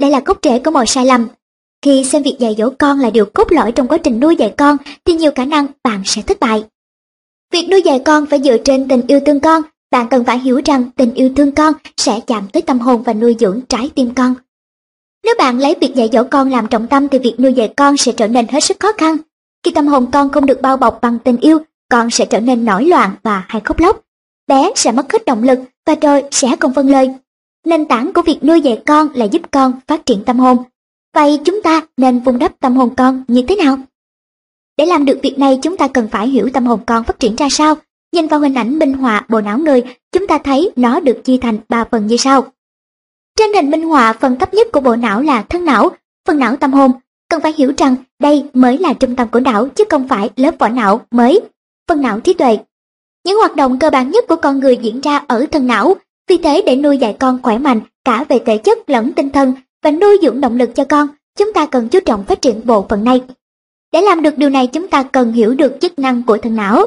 Đây 0.01 0.11
là 0.11 0.21
gốc 0.25 0.39
rễ 0.43 0.59
của 0.59 0.71
mọi 0.71 0.87
sai 0.87 1.07
lầm. 1.07 1.29
Khi 1.83 2.05
xem 2.05 2.23
việc 2.23 2.37
dạy 2.39 2.55
dỗ 2.59 2.71
con 2.79 3.01
là 3.01 3.11
điều 3.11 3.25
cốt 3.25 3.53
lõi 3.53 3.73
trong 3.73 3.89
quá 3.89 3.99
trình 3.99 4.21
nuôi 4.21 4.37
dạy 4.37 4.55
con 4.57 4.77
thì 5.05 5.15
nhiều 5.15 5.31
khả 5.35 5.45
năng 5.45 5.67
bạn 5.85 6.03
sẽ 6.05 6.23
thất 6.23 6.41
bại. 6.41 6.65
Việc 7.53 7.67
nuôi 7.71 7.83
dạy 7.83 8.03
con 8.05 8.27
phải 8.27 8.41
dựa 8.43 8.57
trên 8.65 8.89
tình 8.89 9.03
yêu 9.09 9.21
thương 9.27 9.41
con 9.41 9.63
bạn 9.91 10.09
cần 10.09 10.25
phải 10.25 10.39
hiểu 10.39 10.61
rằng 10.65 10.91
tình 10.97 11.15
yêu 11.15 11.31
thương 11.37 11.53
con 11.53 11.75
sẽ 11.97 12.21
chạm 12.27 12.49
tới 12.53 12.63
tâm 12.63 12.79
hồn 12.79 13.03
và 13.03 13.13
nuôi 13.13 13.37
dưỡng 13.41 13.61
trái 13.69 13.91
tim 13.95 14.15
con. 14.15 14.35
Nếu 15.25 15.35
bạn 15.39 15.59
lấy 15.59 15.75
việc 15.81 15.95
dạy 15.95 16.09
dỗ 16.13 16.25
con 16.25 16.51
làm 16.51 16.67
trọng 16.67 16.87
tâm 16.87 17.09
thì 17.09 17.19
việc 17.19 17.35
nuôi 17.39 17.53
dạy 17.53 17.73
con 17.77 17.97
sẽ 17.97 18.13
trở 18.13 18.29
nên 18.29 18.49
hết 18.49 18.61
sức 18.61 18.77
khó 18.81 18.93
khăn. 18.99 19.17
Khi 19.63 19.71
tâm 19.71 19.87
hồn 19.87 20.11
con 20.13 20.31
không 20.31 20.47
được 20.47 20.63
bao 20.63 20.77
bọc 20.77 20.99
bằng 21.03 21.19
tình 21.19 21.37
yêu, 21.37 21.59
con 21.91 22.11
sẽ 22.11 22.25
trở 22.25 22.41
nên 22.41 22.65
nổi 22.65 22.85
loạn 22.85 23.11
và 23.23 23.45
hay 23.49 23.61
khóc 23.65 23.81
lóc. 23.81 24.01
Bé 24.47 24.73
sẽ 24.77 24.93
mất 24.93 25.13
hết 25.13 25.25
động 25.25 25.43
lực 25.43 25.59
và 25.87 25.95
rồi 26.01 26.25
sẽ 26.31 26.57
không 26.61 26.73
vâng 26.73 26.91
lời. 26.91 27.11
Nền 27.67 27.85
tảng 27.85 28.13
của 28.13 28.23
việc 28.23 28.45
nuôi 28.45 28.61
dạy 28.61 28.83
con 28.87 29.09
là 29.15 29.25
giúp 29.25 29.43
con 29.51 29.73
phát 29.87 30.07
triển 30.07 30.23
tâm 30.25 30.39
hồn. 30.39 30.57
Vậy 31.15 31.41
chúng 31.45 31.63
ta 31.63 31.83
nên 31.97 32.21
vun 32.21 32.39
đắp 32.39 32.61
tâm 32.61 32.77
hồn 32.77 32.95
con 32.97 33.25
như 33.29 33.43
thế 33.49 33.57
nào? 33.57 33.79
Để 34.77 34.87
làm 34.87 35.05
được 35.05 35.19
việc 35.23 35.39
này 35.39 35.59
chúng 35.63 35.77
ta 35.77 35.89
cần 35.89 36.09
phải 36.09 36.29
hiểu 36.29 36.51
tâm 36.53 36.67
hồn 36.67 36.81
con 36.87 37.05
phát 37.05 37.19
triển 37.19 37.37
ra 37.37 37.49
sao 37.51 37.75
Nhìn 38.13 38.27
vào 38.27 38.41
hình 38.41 38.55
ảnh 38.55 38.79
minh 38.79 38.93
họa 38.93 39.27
bộ 39.29 39.41
não 39.41 39.59
người, 39.59 39.83
chúng 40.13 40.27
ta 40.27 40.39
thấy 40.39 40.71
nó 40.77 41.01
được 41.01 41.25
chia 41.25 41.37
thành 41.37 41.59
ba 41.69 41.85
phần 41.85 42.07
như 42.07 42.17
sau. 42.17 42.45
Trên 43.39 43.53
hình 43.55 43.71
minh 43.71 43.83
họa, 43.83 44.13
phần 44.13 44.39
thấp 44.39 44.55
nhất 44.55 44.69
của 44.73 44.81
bộ 44.81 44.97
não 44.97 45.23
là 45.23 45.43
thân 45.43 45.65
não, 45.65 45.91
phần 46.27 46.39
não 46.39 46.57
tâm 46.57 46.73
hồn. 46.73 46.93
Cần 47.29 47.41
phải 47.41 47.55
hiểu 47.57 47.73
rằng 47.77 47.97
đây 48.19 48.45
mới 48.55 48.79
là 48.79 48.93
trung 48.93 49.17
tâm 49.17 49.29
của 49.29 49.41
não 49.41 49.69
chứ 49.69 49.85
không 49.89 50.09
phải 50.09 50.31
lớp 50.37 50.55
vỏ 50.59 50.69
não 50.69 51.01
mới, 51.11 51.41
phần 51.89 52.03
não 52.03 52.21
trí 52.21 52.35
tuệ. 52.35 52.59
Những 53.25 53.39
hoạt 53.39 53.57
động 53.57 53.79
cơ 53.79 53.91
bản 53.91 54.11
nhất 54.11 54.25
của 54.29 54.37
con 54.37 54.61
người 54.61 54.77
diễn 54.77 55.01
ra 55.01 55.25
ở 55.29 55.47
thân 55.51 55.67
não, 55.67 55.95
vì 56.29 56.39
thế 56.39 56.63
để 56.67 56.77
nuôi 56.77 56.99
dạy 56.99 57.17
con 57.21 57.43
khỏe 57.43 57.59
mạnh 57.59 57.81
cả 58.05 58.25
về 58.29 58.39
thể 58.47 58.59
chất 58.59 58.91
lẫn 58.91 59.13
tinh 59.13 59.31
thần 59.31 59.55
và 59.83 59.91
nuôi 59.91 60.19
dưỡng 60.23 60.41
động 60.41 60.57
lực 60.57 60.71
cho 60.75 60.85
con, 60.85 61.09
chúng 61.39 61.53
ta 61.53 61.67
cần 61.67 61.89
chú 61.89 62.01
trọng 62.01 62.25
phát 62.25 62.43
triển 62.43 62.61
bộ 62.65 62.87
phận 62.89 63.05
này. 63.05 63.23
Để 63.93 64.01
làm 64.01 64.23
được 64.23 64.39
điều 64.39 64.51
này 64.51 64.67
chúng 64.67 64.89
ta 64.89 65.03
cần 65.03 65.33
hiểu 65.33 65.55
được 65.55 65.77
chức 65.81 65.99
năng 65.99 66.23
của 66.23 66.37
thân 66.37 66.57
não. 66.57 66.87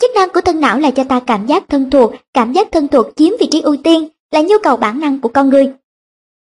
Chức 0.00 0.10
năng 0.14 0.28
của 0.34 0.40
thân 0.40 0.60
não 0.60 0.78
là 0.78 0.90
cho 0.90 1.04
ta 1.04 1.20
cảm 1.20 1.46
giác 1.46 1.64
thân 1.68 1.90
thuộc, 1.90 2.12
cảm 2.34 2.52
giác 2.52 2.68
thân 2.72 2.88
thuộc 2.88 3.06
chiếm 3.16 3.32
vị 3.40 3.46
trí 3.50 3.60
ưu 3.60 3.76
tiên, 3.76 4.08
là 4.30 4.40
nhu 4.40 4.56
cầu 4.62 4.76
bản 4.76 5.00
năng 5.00 5.20
của 5.20 5.28
con 5.28 5.48
người. 5.48 5.72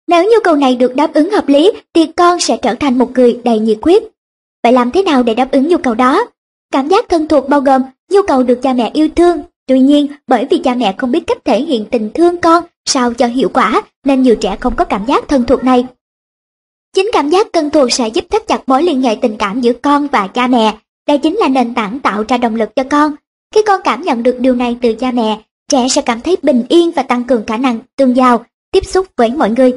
Nếu 0.08 0.24
nhu 0.24 0.38
cầu 0.44 0.56
này 0.56 0.76
được 0.76 0.96
đáp 0.96 1.14
ứng 1.14 1.32
hợp 1.32 1.48
lý 1.48 1.72
thì 1.94 2.06
con 2.06 2.40
sẽ 2.40 2.58
trở 2.58 2.76
thành 2.76 2.98
một 2.98 3.12
người 3.16 3.42
đầy 3.44 3.60
nhiệt 3.60 3.78
huyết. 3.82 4.04
Vậy 4.64 4.74
làm 4.74 4.92
thế 4.92 5.04
nào 5.04 5.24
để 5.24 5.36
đáp 5.36 5.52
ứng 5.52 5.68
nhu 5.68 5.78
cầu 5.78 5.94
đó? 5.94 6.26
Cảm 6.72 6.88
giác 6.88 7.06
thân 7.10 7.28
thuộc 7.28 7.50
bao 7.50 7.62
gồm 7.62 7.82
nhu 8.12 8.22
cầu 8.28 8.44
được 8.44 8.60
cha 8.62 8.74
mẹ 8.74 8.92
yêu 8.94 9.08
thương. 9.16 9.42
Tuy 9.68 9.80
nhiên, 9.80 10.08
bởi 10.28 10.48
vì 10.50 10.58
cha 10.58 10.76
mẹ 10.76 10.96
không 10.98 11.12
biết 11.12 11.24
cách 11.28 11.46
thể 11.46 11.62
hiện 11.62 11.86
tình 11.92 12.10
thương 12.14 12.42
con 12.42 12.64
sao 12.86 13.14
cho 13.14 13.28
hiệu 13.28 13.50
quả 13.54 13.82
nên 14.06 14.22
nhiều 14.22 14.36
trẻ 14.36 14.58
không 14.60 14.76
có 14.76 14.86
cảm 14.86 15.06
giác 15.06 15.28
thân 15.28 15.44
thuộc 15.44 15.64
này. 15.64 15.86
Chính 16.96 17.10
cảm 17.14 17.30
giác 17.30 17.48
thân 17.54 17.70
thuộc 17.70 17.92
sẽ 17.92 18.08
giúp 18.08 18.26
thắt 18.30 18.48
chặt 18.48 18.62
mối 18.68 18.84
liên 18.84 19.02
hệ 19.02 19.16
tình 19.22 19.38
cảm 19.38 19.62
giữa 19.62 19.74
con 19.74 20.08
và 20.08 20.28
cha 20.28 20.48
mẹ. 20.48 20.78
Đây 21.08 21.18
chính 21.18 21.38
là 21.38 21.48
nền 21.48 21.74
tảng 21.74 22.00
tạo 22.00 22.24
ra 22.28 22.38
động 22.38 22.56
lực 22.56 22.76
cho 22.76 22.84
con 22.90 23.16
khi 23.54 23.62
con 23.68 23.82
cảm 23.84 24.02
nhận 24.02 24.24
được 24.24 24.40
điều 24.40 24.56
này 24.56 24.78
từ 24.82 24.94
cha 24.94 25.12
mẹ, 25.12 25.42
trẻ 25.72 25.88
sẽ 25.90 26.02
cảm 26.02 26.22
thấy 26.22 26.38
bình 26.42 26.66
yên 26.70 26.92
và 26.92 27.04
tăng 27.04 27.24
cường 27.24 27.46
khả 27.46 27.58
năng 27.58 27.80
tương 27.98 28.16
giao, 28.16 28.46
tiếp 28.72 28.86
xúc 28.86 29.08
với 29.18 29.30
mọi 29.30 29.50
người. 29.50 29.74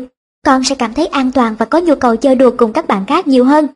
Con 0.47 0.65
sẽ 0.65 0.75
cảm 0.75 0.95
thấy 0.95 1.07
an 1.07 1.33
toàn 1.33 1.55
và 1.59 1.67
có 1.67 1.79
nhu 1.79 1.95
cầu 1.95 2.17
chơi 2.17 2.35
đùa 2.35 2.51
cùng 2.57 2.73
các 2.73 2.87
bạn 2.87 3.07
khác 3.07 3.27
nhiều 3.27 3.45
hơn. 3.45 3.67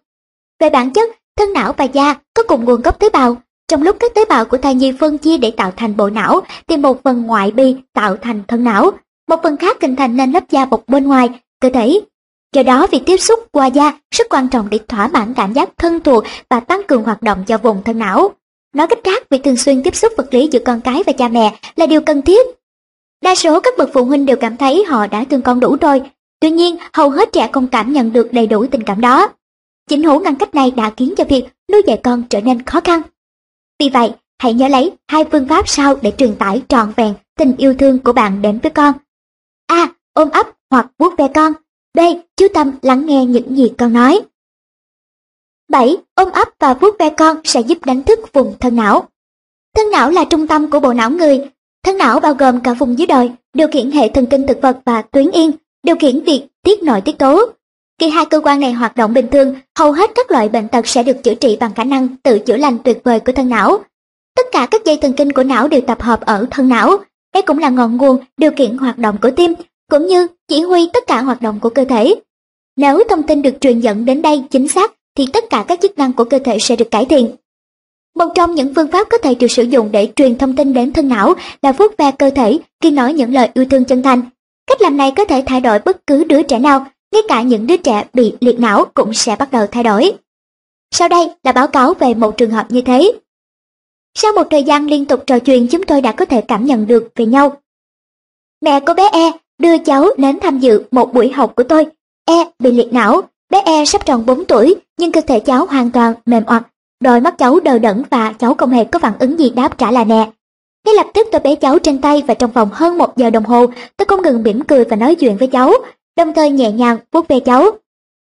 Về 0.61 0.71
bản 0.71 0.93
chất, 0.93 1.11
thân 1.37 1.53
não 1.53 1.73
và 1.73 1.85
da 1.85 2.15
có 2.35 2.43
cùng 2.43 2.65
nguồn 2.65 2.83
gốc 2.83 2.99
tế 2.99 3.11
bào. 3.11 3.37
Trong 3.69 3.83
lúc 3.83 3.97
các 4.01 4.15
tế 4.15 4.25
bào 4.25 4.45
của 4.45 4.57
thai 4.57 4.75
nhi 4.75 4.93
phân 5.01 5.19
chia 5.19 5.37
để 5.37 5.51
tạo 5.51 5.73
thành 5.77 5.97
bộ 5.97 6.11
não, 6.11 6.41
thì 6.69 6.77
một 6.77 7.03
phần 7.03 7.23
ngoại 7.23 7.51
bi 7.51 7.77
tạo 7.93 8.17
thành 8.17 8.43
thân 8.49 8.65
não, 8.65 8.91
một 9.29 9.37
phần 9.43 9.57
khác 9.57 9.77
hình 9.83 9.97
thành 9.97 10.17
nên 10.17 10.33
lớp 10.33 10.51
da 10.51 10.65
bọc 10.65 10.83
bên 10.89 11.07
ngoài, 11.09 11.29
cơ 11.61 11.71
thể. 11.75 12.01
Do 12.55 12.63
đó, 12.63 12.87
việc 12.87 13.03
tiếp 13.07 13.17
xúc 13.17 13.41
qua 13.53 13.67
da 13.67 13.93
rất 14.11 14.27
quan 14.31 14.49
trọng 14.49 14.71
để 14.71 14.79
thỏa 14.89 15.09
mãn 15.09 15.35
cảm 15.35 15.53
giác 15.53 15.69
thân 15.79 16.01
thuộc 16.01 16.25
và 16.51 16.61
tăng 16.61 16.83
cường 16.89 17.05
hoạt 17.05 17.23
động 17.23 17.45
cho 17.47 17.59
vùng 17.59 17.83
thân 17.83 17.99
não. 17.99 18.31
Nói 18.75 18.87
cách 18.87 18.99
khác, 19.05 19.23
việc 19.31 19.43
thường 19.45 19.57
xuyên 19.57 19.83
tiếp 19.83 19.97
xúc 19.97 20.13
vật 20.17 20.35
lý 20.35 20.49
giữa 20.53 20.61
con 20.65 20.81
cái 20.81 21.03
và 21.07 21.13
cha 21.13 21.29
mẹ 21.29 21.59
là 21.77 21.87
điều 21.87 22.01
cần 22.01 22.23
thiết. 22.23 22.47
Đa 23.23 23.35
số 23.35 23.61
các 23.61 23.75
bậc 23.79 23.91
phụ 23.93 24.05
huynh 24.05 24.27
đều 24.27 24.37
cảm 24.37 24.57
thấy 24.57 24.85
họ 24.85 25.07
đã 25.07 25.25
thương 25.25 25.43
con 25.43 25.61
đủ 25.61 25.77
rồi, 25.81 26.03
tuy 26.41 26.51
nhiên 26.51 26.77
hầu 26.93 27.11
hết 27.11 27.33
trẻ 27.33 27.51
không 27.53 27.67
cảm 27.67 27.93
nhận 27.93 28.13
được 28.13 28.33
đầy 28.33 28.47
đủ 28.47 28.67
tình 28.71 28.83
cảm 28.83 29.01
đó. 29.01 29.29
Chính 29.89 30.03
hữu 30.03 30.21
ngăn 30.21 30.37
cách 30.37 30.55
này 30.55 30.71
đã 30.71 30.91
khiến 30.97 31.15
cho 31.17 31.25
việc 31.25 31.45
nuôi 31.73 31.83
dạy 31.87 32.01
con 32.03 32.23
trở 32.31 32.41
nên 32.41 32.63
khó 32.63 32.81
khăn. 32.81 33.03
Vì 33.81 33.89
vậy, 33.89 34.13
hãy 34.39 34.55
nhớ 34.55 34.69
lấy 34.69 34.93
hai 35.09 35.25
phương 35.33 35.49
pháp 35.49 35.69
sau 35.69 35.97
để 36.03 36.13
truyền 36.19 36.35
tải 36.35 36.63
trọn 36.69 36.93
vẹn 36.97 37.15
tình 37.39 37.55
yêu 37.59 37.75
thương 37.79 37.99
của 37.99 38.13
bạn 38.13 38.43
đến 38.43 38.59
với 38.63 38.71
con. 38.71 38.95
A. 39.67 39.89
Ôm 40.13 40.31
ấp 40.31 40.47
hoặc 40.71 40.87
vuốt 40.99 41.15
ve 41.19 41.29
con. 41.35 41.53
B. 41.95 42.01
Chú 42.37 42.47
tâm 42.55 42.73
lắng 42.83 43.07
nghe 43.07 43.27
những 43.27 43.57
gì 43.57 43.73
con 43.79 43.93
nói. 43.93 44.21
7. 45.73 45.97
Ôm 46.15 46.29
ấp 46.33 46.49
và 46.61 46.75
vuốt 46.75 46.99
ve 46.99 47.11
con 47.11 47.37
sẽ 47.45 47.61
giúp 47.61 47.85
đánh 47.85 48.03
thức 48.03 48.33
vùng 48.33 48.55
thân 48.61 48.77
não. 48.77 49.09
Thân 49.77 49.91
não 49.91 50.11
là 50.11 50.25
trung 50.25 50.47
tâm 50.47 50.71
của 50.71 50.81
bộ 50.81 50.93
não 50.93 51.11
người. 51.11 51.41
Thân 51.85 51.99
não 51.99 52.21
bao 52.21 52.35
gồm 52.35 52.61
cả 52.61 52.75
vùng 52.75 52.99
dưới 52.99 53.07
đồi, 53.07 53.31
điều 53.55 53.69
khiển 53.69 53.91
hệ 53.91 54.09
thần 54.09 54.27
kinh 54.27 54.47
thực 54.47 54.63
vật 54.63 54.79
và 54.85 55.03
tuyến 55.03 55.31
yên, 55.31 55.51
điều 55.83 55.97
khiển 55.97 56.21
việc 56.21 56.47
tiết 56.65 56.83
nội 56.83 57.01
tiết 57.01 57.19
tố. 57.19 57.47
Khi 58.01 58.11
hai 58.11 58.27
cơ 58.27 58.41
quan 58.41 58.61
này 58.61 58.73
hoạt 58.73 58.97
động 58.97 59.15
bình 59.15 59.27
thường, 59.33 59.55
hầu 59.79 59.93
hết 59.93 60.11
các 60.15 60.31
loại 60.31 60.49
bệnh 60.49 60.69
tật 60.69 60.87
sẽ 60.87 61.03
được 61.03 61.23
chữa 61.23 61.35
trị 61.35 61.57
bằng 61.61 61.75
khả 61.75 61.85
năng 61.85 62.09
tự 62.23 62.39
chữa 62.39 62.57
lành 62.57 62.79
tuyệt 62.79 63.01
vời 63.05 63.21
của 63.21 63.33
thân 63.33 63.49
não. 63.49 63.85
Tất 64.37 64.47
cả 64.53 64.67
các 64.71 64.85
dây 64.85 64.97
thần 64.97 65.13
kinh 65.13 65.33
của 65.33 65.43
não 65.43 65.69
đều 65.69 65.81
tập 65.81 66.03
hợp 66.03 66.21
ở 66.21 66.47
thân 66.51 66.69
não. 66.69 66.97
Đây 67.35 67.43
cũng 67.43 67.59
là 67.59 67.69
ngọn 67.69 67.97
nguồn 67.97 68.25
điều 68.37 68.51
khiển 68.57 68.79
hoạt 68.79 68.99
động 68.99 69.17
của 69.23 69.31
tim, 69.31 69.55
cũng 69.91 70.07
như 70.07 70.27
chỉ 70.49 70.61
huy 70.61 70.91
tất 70.93 71.05
cả 71.07 71.23
hoạt 71.23 71.43
động 71.43 71.61
của 71.61 71.71
cơ 71.71 71.85
thể. 71.85 72.15
Nếu 72.77 73.03
thông 73.09 73.23
tin 73.23 73.43
được 73.43 73.55
truyền 73.61 73.81
dẫn 73.81 74.05
đến 74.05 74.23
đây 74.23 74.45
chính 74.51 74.69
xác 74.69 74.93
thì 75.17 75.27
tất 75.33 75.45
cả 75.51 75.65
các 75.69 75.81
chức 75.83 75.99
năng 75.99 76.13
của 76.13 76.25
cơ 76.25 76.39
thể 76.39 76.59
sẽ 76.59 76.77
được 76.77 76.91
cải 76.91 77.05
thiện. 77.05 77.37
Một 78.15 78.29
trong 78.35 78.55
những 78.55 78.75
phương 78.75 78.91
pháp 78.91 79.07
có 79.11 79.19
thể 79.19 79.35
được 79.35 79.47
sử 79.51 79.63
dụng 79.63 79.93
để 79.93 80.13
truyền 80.17 80.39
thông 80.39 80.57
tin 80.57 80.73
đến 80.73 80.93
thân 80.93 81.09
não 81.09 81.35
là 81.63 81.73
vuốt 81.73 81.97
ve 81.99 82.11
cơ 82.11 82.31
thể 82.31 82.59
khi 82.81 82.91
nói 82.91 83.13
những 83.13 83.35
lời 83.35 83.49
yêu 83.55 83.65
thương 83.71 83.85
chân 83.85 84.03
thành. 84.03 84.23
Cách 84.67 84.83
làm 84.83 84.97
này 84.97 85.13
có 85.17 85.25
thể 85.25 85.43
thay 85.47 85.61
đổi 85.61 85.79
bất 85.79 86.07
cứ 86.07 86.25
đứa 86.25 86.43
trẻ 86.43 86.59
nào, 86.59 86.87
ngay 87.13 87.23
cả 87.29 87.43
những 87.43 87.67
đứa 87.67 87.77
trẻ 87.77 88.05
bị 88.13 88.35
liệt 88.41 88.61
não 88.61 88.85
cũng 88.95 89.15
sẽ 89.15 89.37
bắt 89.39 89.53
đầu 89.53 89.67
thay 89.67 89.85
đổi. 89.85 90.13
Sau 90.91 91.09
đây 91.09 91.31
là 91.45 91.53
báo 91.53 91.67
cáo 91.67 91.95
về 91.95 92.15
một 92.15 92.37
trường 92.37 92.51
hợp 92.51 92.67
như 92.71 92.81
thế. 92.81 93.13
Sau 94.15 94.33
một 94.33 94.45
thời 94.51 94.65
gian 94.65 94.87
liên 94.87 95.05
tục 95.05 95.23
trò 95.27 95.39
chuyện 95.39 95.69
chúng 95.69 95.83
tôi 95.83 96.01
đã 96.01 96.13
có 96.13 96.25
thể 96.25 96.41
cảm 96.41 96.67
nhận 96.67 96.87
được 96.87 97.13
về 97.17 97.27
nhau. 97.27 97.61
Mẹ 98.61 98.81
của 98.81 98.95
bé 98.95 99.09
E 99.13 99.33
đưa 99.59 99.79
cháu 99.79 100.09
đến 100.17 100.39
tham 100.41 100.59
dự 100.59 100.83
một 100.91 101.15
buổi 101.15 101.29
học 101.29 101.53
của 101.57 101.63
tôi. 101.63 101.87
E 102.25 102.51
bị 102.59 102.73
liệt 102.73 102.93
não, 102.93 103.23
Bé 103.53 103.61
E 103.61 103.85
sắp 103.85 104.07
tròn 104.07 104.27
4 104.27 104.45
tuổi, 104.45 104.75
nhưng 104.99 105.13
cơ 105.13 105.21
thể 105.21 105.41
cháu 105.41 105.67
hoàn 105.67 105.91
toàn 105.91 106.15
mềm 106.27 106.45
oặt, 106.47 106.63
đôi 107.01 107.21
mắt 107.21 107.39
cháu 107.39 107.61
đờ 107.61 107.79
đẫn 107.79 108.03
và 108.11 108.33
cháu 108.33 108.55
không 108.55 108.71
hề 108.71 108.85
có 108.85 108.99
phản 108.99 109.13
ứng 109.19 109.39
gì 109.39 109.51
đáp 109.51 109.79
trả 109.79 109.91
là 109.91 110.05
nè. 110.05 110.31
Ngay 110.87 110.95
lập 110.95 111.07
tức 111.15 111.27
tôi 111.33 111.41
bé 111.41 111.55
cháu 111.55 111.79
trên 111.79 112.01
tay 112.01 112.23
và 112.27 112.35
trong 112.35 112.51
vòng 112.51 112.69
hơn 112.73 112.99
một 112.99 113.17
giờ 113.17 113.31
đồng 113.31 113.45
hồ, 113.45 113.67
tôi 113.97 114.07
không 114.07 114.23
ngừng 114.23 114.43
mỉm 114.43 114.65
cười 114.65 114.85
và 114.85 114.97
nói 114.97 115.15
chuyện 115.15 115.37
với 115.37 115.49
cháu, 115.49 115.73
đồng 116.17 116.33
thời 116.33 116.51
nhẹ 116.51 116.73
nhàng 116.73 116.97
vuốt 117.13 117.29
ve 117.29 117.41
cháu. 117.41 117.71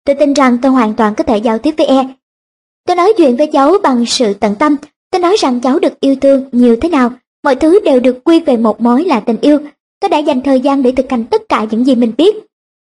Tôi 0.06 0.16
tin 0.16 0.34
rằng 0.34 0.58
tôi 0.62 0.72
hoàn 0.72 0.94
toàn 0.94 1.16
có 1.16 1.24
thể 1.24 1.38
giao 1.38 1.58
tiếp 1.58 1.76
với 1.78 1.88
e. 1.88 2.08
Tôi 2.88 2.96
nói 2.96 3.14
chuyện 3.18 3.38
với 3.38 3.48
cháu 3.48 3.76
bằng 3.84 4.06
sự 4.06 4.34
tận 4.34 4.56
tâm, 4.56 4.76
tôi 5.12 5.22
nói 5.22 5.36
rằng 5.40 5.60
cháu 5.60 5.80
được 5.80 6.00
yêu 6.00 6.16
thương 6.22 6.50
nhiều 6.52 6.76
thế 6.82 6.90
nào, 6.90 7.12
mọi 7.44 7.56
thứ 7.56 7.80
đều 7.80 8.00
được 8.00 8.24
quy 8.24 8.40
về 8.40 8.58
một 8.58 8.82
mối 8.82 9.04
là 9.06 9.20
tình 9.20 9.38
yêu. 9.42 9.60
Tôi 10.00 10.10
đã 10.10 10.18
dành 10.18 10.42
thời 10.42 10.60
gian 10.60 10.84
để 10.84 10.92
thực 10.92 11.12
hành 11.12 11.26
tất 11.26 11.42
cả 11.50 11.66
những 11.72 11.86
gì 11.86 11.96
mình 11.96 12.14
biết. 12.18 12.36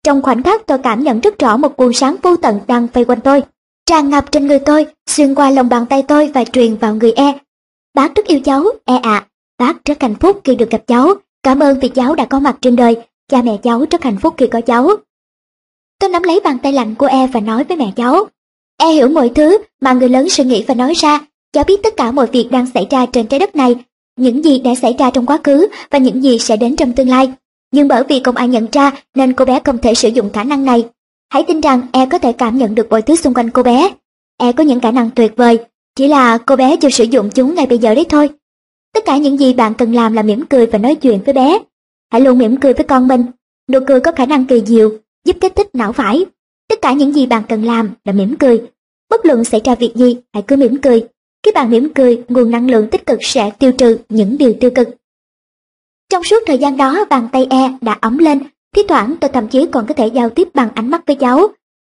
Trong 0.04 0.22
khoảnh 0.22 0.42
khắc 0.42 0.66
tôi 0.66 0.78
cảm 0.78 1.02
nhận 1.02 1.20
rất 1.20 1.38
rõ 1.38 1.56
một 1.56 1.76
cuồng 1.76 1.92
sáng 1.92 2.16
vô 2.22 2.36
tận 2.36 2.60
đang 2.66 2.86
vây 2.92 3.04
quanh 3.04 3.20
tôi, 3.20 3.42
tràn 3.88 4.10
ngập 4.10 4.32
trên 4.32 4.46
người 4.46 4.58
tôi, 4.58 4.86
xuyên 5.06 5.34
qua 5.34 5.50
lòng 5.50 5.68
bàn 5.68 5.86
tay 5.86 6.02
tôi 6.02 6.30
và 6.34 6.44
truyền 6.44 6.76
vào 6.76 6.94
người 6.94 7.12
e. 7.12 7.38
Bác 7.94 8.14
rất 8.14 8.26
yêu 8.26 8.40
cháu, 8.40 8.64
e 8.84 8.96
ạ. 8.96 9.26
Bác 9.58 9.84
rất 9.84 10.02
hạnh 10.02 10.14
phúc 10.14 10.40
khi 10.44 10.54
được 10.54 10.70
gặp 10.70 10.82
cháu. 10.86 11.14
Cảm 11.42 11.60
ơn 11.60 11.78
vì 11.80 11.88
cháu 11.88 12.14
đã 12.14 12.24
có 12.24 12.40
mặt 12.40 12.56
trên 12.60 12.76
đời. 12.76 12.96
Cha 13.28 13.42
mẹ 13.42 13.56
cháu 13.62 13.84
rất 13.90 14.02
hạnh 14.02 14.18
phúc 14.22 14.34
khi 14.36 14.46
có 14.46 14.60
cháu. 14.60 14.90
Tôi 16.00 16.10
nắm 16.10 16.22
lấy 16.22 16.40
bàn 16.44 16.58
tay 16.62 16.72
lạnh 16.72 16.94
của 16.94 17.06
e 17.06 17.26
và 17.26 17.40
nói 17.40 17.64
với 17.64 17.76
mẹ 17.76 17.92
cháu. 17.96 18.26
E 18.76 18.88
hiểu 18.88 19.08
mọi 19.08 19.30
thứ 19.34 19.58
mà 19.80 19.92
người 19.92 20.08
lớn 20.08 20.28
suy 20.28 20.44
nghĩ 20.44 20.64
và 20.68 20.74
nói 20.74 20.94
ra. 20.94 21.20
Cháu 21.52 21.64
biết 21.64 21.80
tất 21.82 21.96
cả 21.96 22.10
mọi 22.10 22.26
việc 22.26 22.48
đang 22.50 22.66
xảy 22.74 22.86
ra 22.90 23.06
trên 23.06 23.26
trái 23.26 23.40
đất 23.40 23.56
này, 23.56 23.76
những 24.16 24.44
gì 24.44 24.58
đã 24.58 24.70
xảy 24.74 24.94
ra 24.98 25.10
trong 25.10 25.26
quá 25.26 25.38
khứ 25.44 25.68
và 25.90 25.98
những 25.98 26.22
gì 26.22 26.38
sẽ 26.38 26.56
đến 26.56 26.76
trong 26.76 26.92
tương 26.92 27.08
lai. 27.08 27.32
Nhưng 27.72 27.88
bởi 27.88 28.04
vì 28.08 28.20
không 28.24 28.36
ai 28.36 28.48
nhận 28.48 28.66
ra 28.72 28.92
nên 29.14 29.32
cô 29.32 29.44
bé 29.44 29.60
không 29.64 29.78
thể 29.78 29.94
sử 29.94 30.08
dụng 30.08 30.30
khả 30.32 30.44
năng 30.44 30.64
này. 30.64 30.84
Hãy 31.30 31.44
tin 31.48 31.60
rằng 31.60 31.82
e 31.92 32.06
có 32.06 32.18
thể 32.18 32.32
cảm 32.32 32.58
nhận 32.58 32.74
được 32.74 32.90
mọi 32.90 33.02
thứ 33.02 33.16
xung 33.16 33.34
quanh 33.34 33.50
cô 33.50 33.62
bé. 33.62 33.94
E 34.38 34.52
có 34.52 34.64
những 34.64 34.80
khả 34.80 34.90
năng 34.90 35.10
tuyệt 35.10 35.32
vời, 35.36 35.58
chỉ 35.96 36.08
là 36.08 36.38
cô 36.38 36.56
bé 36.56 36.76
chưa 36.76 36.90
sử 36.90 37.04
dụng 37.04 37.30
chúng 37.30 37.54
ngay 37.54 37.66
bây 37.66 37.78
giờ 37.78 37.94
đấy 37.94 38.06
thôi. 38.08 38.30
Tất 38.94 39.04
cả 39.04 39.16
những 39.16 39.36
gì 39.36 39.54
bạn 39.54 39.74
cần 39.74 39.92
làm 39.92 40.12
là 40.12 40.22
mỉm 40.22 40.46
cười 40.46 40.66
và 40.66 40.78
nói 40.78 40.94
chuyện 40.94 41.20
với 41.24 41.34
bé. 41.34 41.58
Hãy 42.12 42.20
luôn 42.20 42.38
mỉm 42.38 42.56
cười 42.60 42.72
với 42.72 42.84
con 42.84 43.08
mình. 43.08 43.24
Nụ 43.70 43.78
cười 43.86 44.00
có 44.00 44.12
khả 44.12 44.26
năng 44.26 44.46
kỳ 44.46 44.62
diệu, 44.66 44.90
giúp 45.24 45.36
kích 45.40 45.56
thích 45.56 45.68
não 45.72 45.92
phải. 45.92 46.26
Tất 46.68 46.78
cả 46.82 46.92
những 46.92 47.12
gì 47.12 47.26
bạn 47.26 47.42
cần 47.48 47.64
làm 47.64 47.90
là 48.04 48.12
mỉm 48.12 48.36
cười. 48.36 48.62
Bất 49.10 49.26
luận 49.26 49.44
xảy 49.44 49.60
ra 49.64 49.74
việc 49.74 49.92
gì, 49.94 50.16
hãy 50.32 50.42
cứ 50.46 50.56
mỉm 50.56 50.80
cười. 50.80 51.06
Khi 51.42 51.52
bạn 51.52 51.70
mỉm 51.70 51.94
cười, 51.94 52.24
nguồn 52.28 52.50
năng 52.50 52.70
lượng 52.70 52.88
tích 52.90 53.06
cực 53.06 53.18
sẽ 53.22 53.50
tiêu 53.58 53.72
trừ 53.72 53.98
những 54.08 54.38
điều 54.38 54.52
tiêu 54.60 54.70
cực. 54.74 54.88
Trong 56.10 56.24
suốt 56.24 56.42
thời 56.46 56.58
gian 56.58 56.76
đó, 56.76 57.04
bàn 57.10 57.28
tay 57.32 57.46
E 57.50 57.72
đã 57.80 57.98
ấm 58.00 58.18
lên. 58.18 58.38
Thi 58.74 58.82
thoảng 58.88 59.14
tôi 59.20 59.30
thậm 59.30 59.48
chí 59.48 59.66
còn 59.72 59.86
có 59.86 59.94
thể 59.94 60.06
giao 60.06 60.30
tiếp 60.30 60.48
bằng 60.54 60.70
ánh 60.74 60.90
mắt 60.90 61.06
với 61.06 61.16
cháu. 61.16 61.48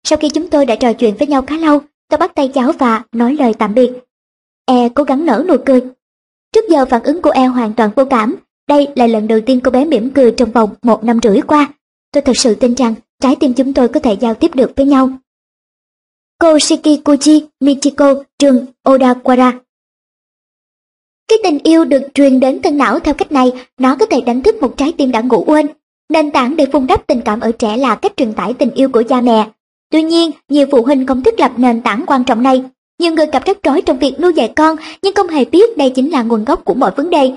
Sau 0.04 0.16
khi 0.16 0.28
chúng 0.28 0.48
tôi 0.50 0.66
đã 0.66 0.76
trò 0.76 0.92
chuyện 0.92 1.14
với 1.18 1.28
nhau 1.28 1.42
khá 1.42 1.56
lâu, 1.56 1.80
tôi 2.08 2.18
bắt 2.18 2.34
tay 2.34 2.48
cháu 2.48 2.72
và 2.72 3.02
nói 3.12 3.36
lời 3.38 3.54
tạm 3.58 3.74
biệt. 3.74 3.92
E 4.66 4.88
cố 4.88 5.04
gắng 5.04 5.26
nở 5.26 5.44
nụ 5.48 5.56
cười, 5.66 5.82
Trước 6.52 6.68
giờ 6.68 6.86
phản 6.86 7.02
ứng 7.02 7.22
của 7.22 7.30
E 7.30 7.46
hoàn 7.46 7.74
toàn 7.74 7.90
vô 7.96 8.04
cảm. 8.04 8.36
Đây 8.68 8.88
là 8.96 9.06
lần 9.06 9.28
đầu 9.28 9.40
tiên 9.46 9.60
cô 9.64 9.70
bé 9.70 9.84
mỉm 9.84 10.10
cười 10.10 10.32
trong 10.36 10.50
vòng 10.50 10.70
một 10.82 11.04
năm 11.04 11.18
rưỡi 11.22 11.40
qua. 11.40 11.72
Tôi 12.12 12.22
thật 12.22 12.36
sự 12.36 12.54
tin 12.54 12.74
rằng 12.74 12.94
trái 13.20 13.36
tim 13.40 13.54
chúng 13.54 13.74
tôi 13.74 13.88
có 13.88 14.00
thể 14.00 14.12
giao 14.12 14.34
tiếp 14.34 14.54
được 14.54 14.72
với 14.76 14.86
nhau. 14.86 15.10
Cô 16.38 16.58
Shikikuchi 16.58 17.46
Michiko, 17.60 18.14
trường 18.38 18.66
Odawara 18.84 19.52
Cái 21.28 21.38
tình 21.42 21.58
yêu 21.64 21.84
được 21.84 22.02
truyền 22.14 22.40
đến 22.40 22.62
thân 22.62 22.78
não 22.78 23.00
theo 23.00 23.14
cách 23.14 23.32
này, 23.32 23.52
nó 23.78 23.96
có 24.00 24.06
thể 24.06 24.20
đánh 24.20 24.42
thức 24.42 24.54
một 24.60 24.74
trái 24.76 24.92
tim 24.92 25.10
đã 25.10 25.20
ngủ 25.20 25.44
quên. 25.46 25.66
Nền 26.12 26.30
tảng 26.30 26.56
để 26.56 26.66
vun 26.66 26.86
đắp 26.86 27.06
tình 27.06 27.20
cảm 27.20 27.40
ở 27.40 27.52
trẻ 27.52 27.76
là 27.76 27.94
cách 27.94 28.12
truyền 28.16 28.32
tải 28.32 28.54
tình 28.54 28.70
yêu 28.70 28.88
của 28.88 29.02
cha 29.08 29.20
mẹ. 29.20 29.48
Tuy 29.90 30.02
nhiên, 30.02 30.30
nhiều 30.48 30.66
phụ 30.70 30.82
huynh 30.82 31.06
không 31.06 31.22
thiết 31.22 31.40
lập 31.40 31.52
nền 31.56 31.80
tảng 31.80 32.04
quan 32.06 32.24
trọng 32.24 32.42
này 32.42 32.64
nhiều 33.02 33.12
người 33.12 33.26
gặp 33.26 33.42
rắc 33.46 33.58
rối 33.62 33.82
trong 33.82 33.98
việc 33.98 34.20
nuôi 34.20 34.32
dạy 34.32 34.52
con 34.56 34.76
nhưng 35.02 35.14
không 35.14 35.28
hề 35.28 35.44
biết 35.44 35.76
đây 35.76 35.90
chính 35.90 36.10
là 36.10 36.22
nguồn 36.22 36.44
gốc 36.44 36.64
của 36.64 36.74
mọi 36.74 36.90
vấn 36.96 37.10
đề. 37.10 37.32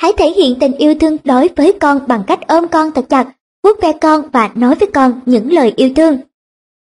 Hãy 0.00 0.12
thể 0.16 0.30
hiện 0.30 0.58
tình 0.60 0.72
yêu 0.72 0.94
thương 0.94 1.16
đối 1.24 1.48
với 1.56 1.72
con 1.72 2.00
bằng 2.06 2.22
cách 2.26 2.40
ôm 2.48 2.68
con 2.68 2.92
thật 2.92 3.08
chặt, 3.08 3.26
vuốt 3.62 3.82
ve 3.82 3.92
con 3.92 4.22
và 4.32 4.50
nói 4.54 4.74
với 4.74 4.90
con 4.94 5.20
những 5.26 5.52
lời 5.52 5.72
yêu 5.76 5.90
thương. 5.96 6.18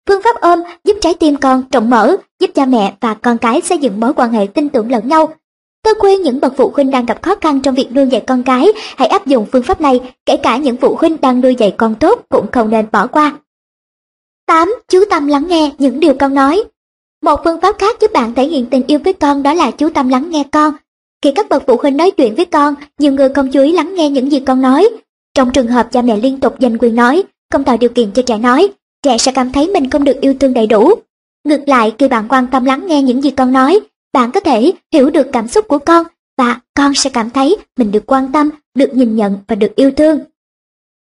Phương 0.09 0.23
pháp 0.25 0.37
ôm 0.41 0.63
giúp 0.85 0.97
trái 1.01 1.15
tim 1.15 1.37
con 1.37 1.63
rộng 1.73 1.91
mở, 1.91 2.17
giúp 2.41 2.51
cha 2.55 2.67
mẹ 2.67 2.95
và 3.01 3.15
con 3.15 3.39
cái 3.39 3.61
xây 3.61 3.79
dựng 3.79 4.01
mối 4.01 4.15
quan 4.15 4.33
hệ 4.33 4.47
tin 4.47 4.69
tưởng 4.69 4.91
lẫn 4.91 5.09
nhau. 5.09 5.35
Tôi 5.83 5.95
khuyên 5.99 6.23
những 6.23 6.41
bậc 6.41 6.57
phụ 6.57 6.73
huynh 6.75 6.91
đang 6.91 7.07
gặp 7.07 7.23
khó 7.23 7.35
khăn 7.41 7.61
trong 7.61 7.75
việc 7.75 7.93
nuôi 7.93 8.07
dạy 8.07 8.23
con 8.27 8.43
cái, 8.43 8.67
hãy 8.97 9.09
áp 9.09 9.27
dụng 9.27 9.47
phương 9.53 9.63
pháp 9.63 9.81
này, 9.81 10.01
kể 10.27 10.37
cả 10.37 10.57
những 10.57 10.77
phụ 10.77 10.97
huynh 11.01 11.17
đang 11.21 11.41
nuôi 11.41 11.55
dạy 11.55 11.75
con 11.77 11.95
tốt 11.95 12.27
cũng 12.29 12.51
không 12.53 12.71
nên 12.71 12.87
bỏ 12.93 13.07
qua. 13.07 13.33
8. 14.47 14.75
Chú 14.89 15.05
tâm 15.11 15.27
lắng 15.27 15.47
nghe 15.49 15.71
những 15.79 16.01
điều 16.01 16.15
con 16.15 16.35
nói 16.35 16.65
một 17.23 17.41
phương 17.45 17.61
pháp 17.61 17.77
khác 17.79 17.97
giúp 18.01 18.13
bạn 18.13 18.35
thể 18.35 18.47
hiện 18.47 18.67
tình 18.67 18.83
yêu 18.87 18.99
với 19.05 19.13
con 19.13 19.43
đó 19.43 19.55
là 19.55 19.71
chú 19.71 19.89
tâm 19.91 20.09
lắng 20.09 20.31
nghe 20.31 20.45
con. 20.53 20.75
Khi 21.23 21.33
các 21.35 21.49
bậc 21.49 21.63
phụ 21.67 21.77
huynh 21.83 21.97
nói 21.97 22.11
chuyện 22.11 22.35
với 22.35 22.45
con, 22.45 22.75
nhiều 22.99 23.13
người 23.13 23.29
không 23.29 23.51
chú 23.51 23.63
ý 23.63 23.73
lắng 23.73 23.95
nghe 23.95 24.11
những 24.11 24.33
gì 24.33 24.41
con 24.41 24.61
nói. 24.61 24.89
Trong 25.35 25.53
trường 25.53 25.67
hợp 25.67 25.89
cha 25.93 26.03
mẹ 26.03 26.17
liên 26.17 26.41
tục 26.41 26.55
giành 26.61 26.79
quyền 26.79 26.97
nói, 26.97 27.23
không 27.53 27.65
tạo 27.65 27.77
điều 27.77 27.91
kiện 27.91 28.11
cho 28.13 28.23
trẻ 28.23 28.39
nói, 28.39 28.69
trẻ 29.03 29.19
sẽ 29.19 29.33
cảm 29.33 29.53
thấy 29.53 29.69
mình 29.69 29.91
không 29.91 30.05
được 30.05 30.21
yêu 30.21 30.35
thương 30.41 30.55
đầy 30.55 30.67
đủ. 30.67 30.95
Ngược 31.45 31.61
lại, 31.67 31.93
khi 31.99 32.09
bạn 32.09 32.29
quan 32.29 32.47
tâm 32.47 32.65
lắng 32.65 32.87
nghe 32.87 33.03
những 33.03 33.23
gì 33.23 33.31
con 33.31 33.53
nói, 33.53 33.81
bạn 34.13 34.33
có 34.33 34.41
thể 34.41 34.73
hiểu 34.93 35.11
được 35.11 35.27
cảm 35.33 35.49
xúc 35.49 35.69
của 35.69 35.79
con 35.79 36.07
và 36.39 36.61
con 36.75 36.95
sẽ 36.95 37.11
cảm 37.11 37.31
thấy 37.31 37.57
mình 37.79 37.91
được 37.91 38.07
quan 38.07 38.33
tâm, 38.33 38.51
được 38.75 38.95
nhìn 38.95 39.17
nhận 39.17 39.39
và 39.49 39.57
được 39.57 39.77
yêu 39.77 39.91
thương. 39.91 40.19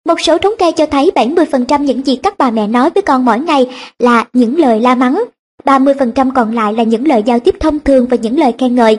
Một 0.08 0.20
số 0.22 0.38
thống 0.38 0.54
kê 0.60 0.72
cho 0.72 0.86
thấy 0.86 1.12
70% 1.16 1.84
những 1.84 2.06
gì 2.06 2.16
các 2.16 2.38
bà 2.38 2.52
mẹ 2.52 2.68
nói 2.68 2.90
với 2.90 3.02
con 3.02 3.26
mỗi 3.26 3.40
ngày 3.40 3.68
là 4.00 4.26
những 4.34 4.58
lời 4.58 4.80
la 4.80 4.96
mắng, 4.96 5.24
30% 5.64 6.32
còn 6.36 6.56
lại 6.56 6.74
là 6.74 6.84
những 6.84 7.08
lời 7.08 7.24
giao 7.26 7.40
tiếp 7.40 7.56
thông 7.60 7.80
thường 7.80 8.08
và 8.08 8.18
những 8.18 8.40
lời 8.40 8.54
khen 8.58 8.76
ngợi. 8.76 8.98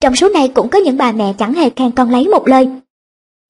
Trong 0.00 0.16
số 0.16 0.28
này 0.28 0.48
cũng 0.48 0.68
có 0.68 0.78
những 0.78 0.96
bà 0.96 1.12
mẹ 1.12 1.34
chẳng 1.38 1.54
hề 1.54 1.70
khen 1.70 1.90
con 1.90 2.10
lấy 2.10 2.28
một 2.28 2.48
lời. 2.48 2.68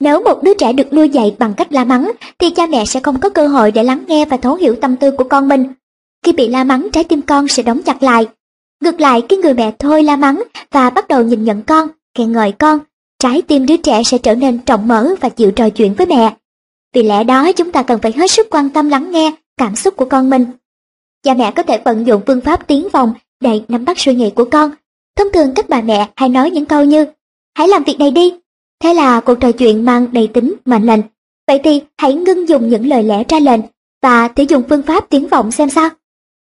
Nếu 0.01 0.23
một 0.23 0.43
đứa 0.43 0.55
trẻ 0.55 0.73
được 0.73 0.93
nuôi 0.93 1.09
dạy 1.09 1.36
bằng 1.39 1.55
cách 1.55 1.73
la 1.73 1.85
mắng, 1.85 2.12
thì 2.39 2.51
cha 2.51 2.66
mẹ 2.66 2.85
sẽ 2.85 3.01
không 3.01 3.20
có 3.20 3.28
cơ 3.28 3.47
hội 3.47 3.73
để 3.73 3.82
lắng 3.82 4.05
nghe 4.07 4.24
và 4.24 4.36
thấu 4.36 4.55
hiểu 4.55 4.74
tâm 4.81 4.97
tư 4.97 5.11
của 5.11 5.24
con 5.24 5.48
mình. 5.48 5.65
Khi 6.24 6.32
bị 6.32 6.48
la 6.48 6.65
mắng, 6.65 6.89
trái 6.93 7.05
tim 7.05 7.23
con 7.23 7.48
sẽ 7.48 7.62
đóng 7.62 7.82
chặt 7.82 8.02
lại. 8.02 8.27
Ngược 8.81 9.01
lại, 9.01 9.23
cái 9.28 9.39
người 9.39 9.55
mẹ 9.55 9.73
thôi 9.78 10.02
la 10.02 10.16
mắng 10.16 10.43
và 10.70 10.90
bắt 10.90 11.09
đầu 11.09 11.23
nhìn 11.23 11.44
nhận 11.44 11.62
con, 11.62 11.89
khen 12.19 12.32
ngợi 12.32 12.52
con, 12.52 12.78
trái 13.19 13.43
tim 13.43 13.66
đứa 13.66 13.77
trẻ 13.77 14.02
sẽ 14.02 14.19
trở 14.19 14.35
nên 14.35 14.59
trọng 14.59 14.89
mở 14.89 15.15
và 15.20 15.28
chịu 15.28 15.51
trò 15.51 15.70
chuyện 15.70 15.94
với 15.94 16.07
mẹ. 16.07 16.36
Vì 16.94 17.02
lẽ 17.02 17.24
đó 17.24 17.52
chúng 17.52 17.73
ta 17.73 17.82
cần 17.82 18.01
phải 18.02 18.12
hết 18.12 18.31
sức 18.31 18.47
quan 18.51 18.70
tâm 18.70 18.89
lắng 18.89 19.11
nghe 19.11 19.32
cảm 19.57 19.77
xúc 19.77 19.97
của 19.97 20.05
con 20.05 20.31
mình. 20.31 20.47
Cha 21.23 21.35
mẹ 21.35 21.51
có 21.51 21.62
thể 21.62 21.82
vận 21.85 22.07
dụng 22.07 22.23
phương 22.27 22.40
pháp 22.40 22.66
tiến 22.66 22.89
vòng 22.93 23.15
để 23.40 23.61
nắm 23.69 23.85
bắt 23.85 23.98
suy 23.98 24.15
nghĩ 24.15 24.31
của 24.31 24.44
con. 24.44 24.70
Thông 25.16 25.32
thường 25.32 25.55
các 25.55 25.69
bà 25.69 25.81
mẹ 25.81 26.09
hay 26.16 26.28
nói 26.28 26.51
những 26.51 26.66
câu 26.66 26.85
như 26.85 27.07
Hãy 27.55 27.69
làm 27.69 27.85
việc 27.85 27.98
này 27.98 28.11
đi. 28.11 28.35
Thế 28.82 28.94
là 28.94 29.20
cuộc 29.20 29.35
trò 29.35 29.52
chuyện 29.52 29.85
mang 29.85 30.07
đầy 30.12 30.27
tính 30.27 30.55
mệnh 30.65 30.86
lệnh. 30.86 31.01
Vậy 31.47 31.61
thì 31.65 31.82
hãy 31.98 32.15
ngưng 32.15 32.48
dùng 32.48 32.69
những 32.69 32.89
lời 32.89 33.02
lẽ 33.02 33.24
ra 33.28 33.40
lệnh 33.40 33.61
và 34.02 34.28
thử 34.28 34.43
dùng 34.48 34.62
phương 34.69 34.82
pháp 34.82 35.09
tiến 35.09 35.28
vọng 35.28 35.51
xem 35.52 35.70
sao. 35.70 35.89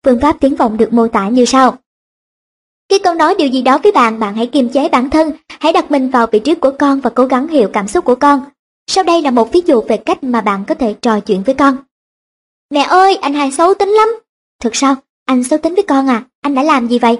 Phương 0.06 0.20
pháp 0.22 0.40
tiến 0.40 0.56
vọng 0.56 0.78
được 0.78 0.94
mô 0.94 1.08
tả 1.08 1.30
như 1.30 1.46
sau. 1.46 1.78
Khi 2.92 3.00
con 3.00 3.18
nói 3.18 3.36
điều 3.36 3.48
gì 3.48 3.62
đó 3.62 3.78
với 3.84 3.92
bạn, 3.92 4.20
bạn 4.20 4.36
hãy 4.36 4.48
kiềm 4.48 4.70
chế 4.70 4.90
bản 4.90 5.10
thân, 5.10 5.32
hãy 5.60 5.74
đặt 5.74 5.92
mình 5.92 6.10
vào 6.10 6.28
vị 6.28 6.40
trí 6.40 6.56
của 6.56 6.72
con 6.80 7.00
và 7.00 7.10
cố 7.10 7.26
gắng 7.26 7.48
hiểu 7.48 7.70
cảm 7.74 7.88
xúc 7.88 8.06
của 8.06 8.16
con. 8.16 8.42
Sau 8.88 9.04
đây 9.04 9.22
là 9.22 9.32
một 9.32 9.52
ví 9.52 9.62
dụ 9.66 9.82
về 9.82 9.98
cách 9.98 10.24
mà 10.24 10.42
bạn 10.42 10.66
có 10.68 10.76
thể 10.76 10.96
trò 11.02 11.20
chuyện 11.20 11.44
với 11.44 11.56
con. 11.56 11.78
Mẹ 12.74 12.82
ơi, 12.82 13.16
anh 13.16 13.34
hai 13.34 13.52
xấu 13.52 13.74
tính 13.74 13.90
lắm, 13.90 14.10
Thật 14.62 14.76
sao? 14.76 14.96
Anh 15.26 15.44
xấu 15.44 15.60
tính 15.60 15.76
với 15.76 15.84
con 15.84 16.10
à? 16.10 16.24
Anh 16.42 16.56
đã 16.56 16.64
làm 16.64 16.88
gì 16.88 17.00
vậy? 17.00 17.20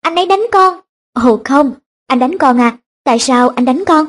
Anh 0.00 0.16
ấy 0.16 0.26
đánh 0.26 0.42
con. 0.52 0.80
Ồ 1.12 1.40
không, 1.44 1.72
anh 2.06 2.18
đánh 2.18 2.38
con 2.38 2.60
à? 2.60 2.76
Tại 3.04 3.18
sao 3.18 3.48
anh 3.48 3.64
đánh 3.64 3.84
con? 3.86 4.06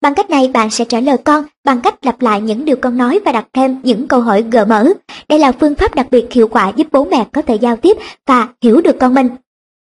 Bằng 0.00 0.14
cách 0.14 0.30
này 0.30 0.48
bạn 0.48 0.70
sẽ 0.70 0.84
trả 0.84 1.00
lời 1.00 1.16
con 1.24 1.44
bằng 1.64 1.80
cách 1.80 2.06
lặp 2.06 2.22
lại 2.22 2.40
những 2.40 2.64
điều 2.64 2.76
con 2.76 2.96
nói 2.96 3.20
và 3.24 3.32
đặt 3.32 3.46
thêm 3.52 3.80
những 3.82 4.08
câu 4.08 4.20
hỏi 4.20 4.44
gợi 4.52 4.66
mở. 4.66 4.86
Đây 5.28 5.38
là 5.38 5.52
phương 5.52 5.74
pháp 5.74 5.94
đặc 5.94 6.06
biệt 6.10 6.32
hiệu 6.32 6.48
quả 6.48 6.72
giúp 6.76 6.86
bố 6.92 7.04
mẹ 7.04 7.26
có 7.32 7.42
thể 7.42 7.54
giao 7.54 7.76
tiếp 7.76 7.96
và 8.26 8.48
hiểu 8.62 8.80
được 8.80 8.96
con 9.00 9.14
mình. 9.14 9.28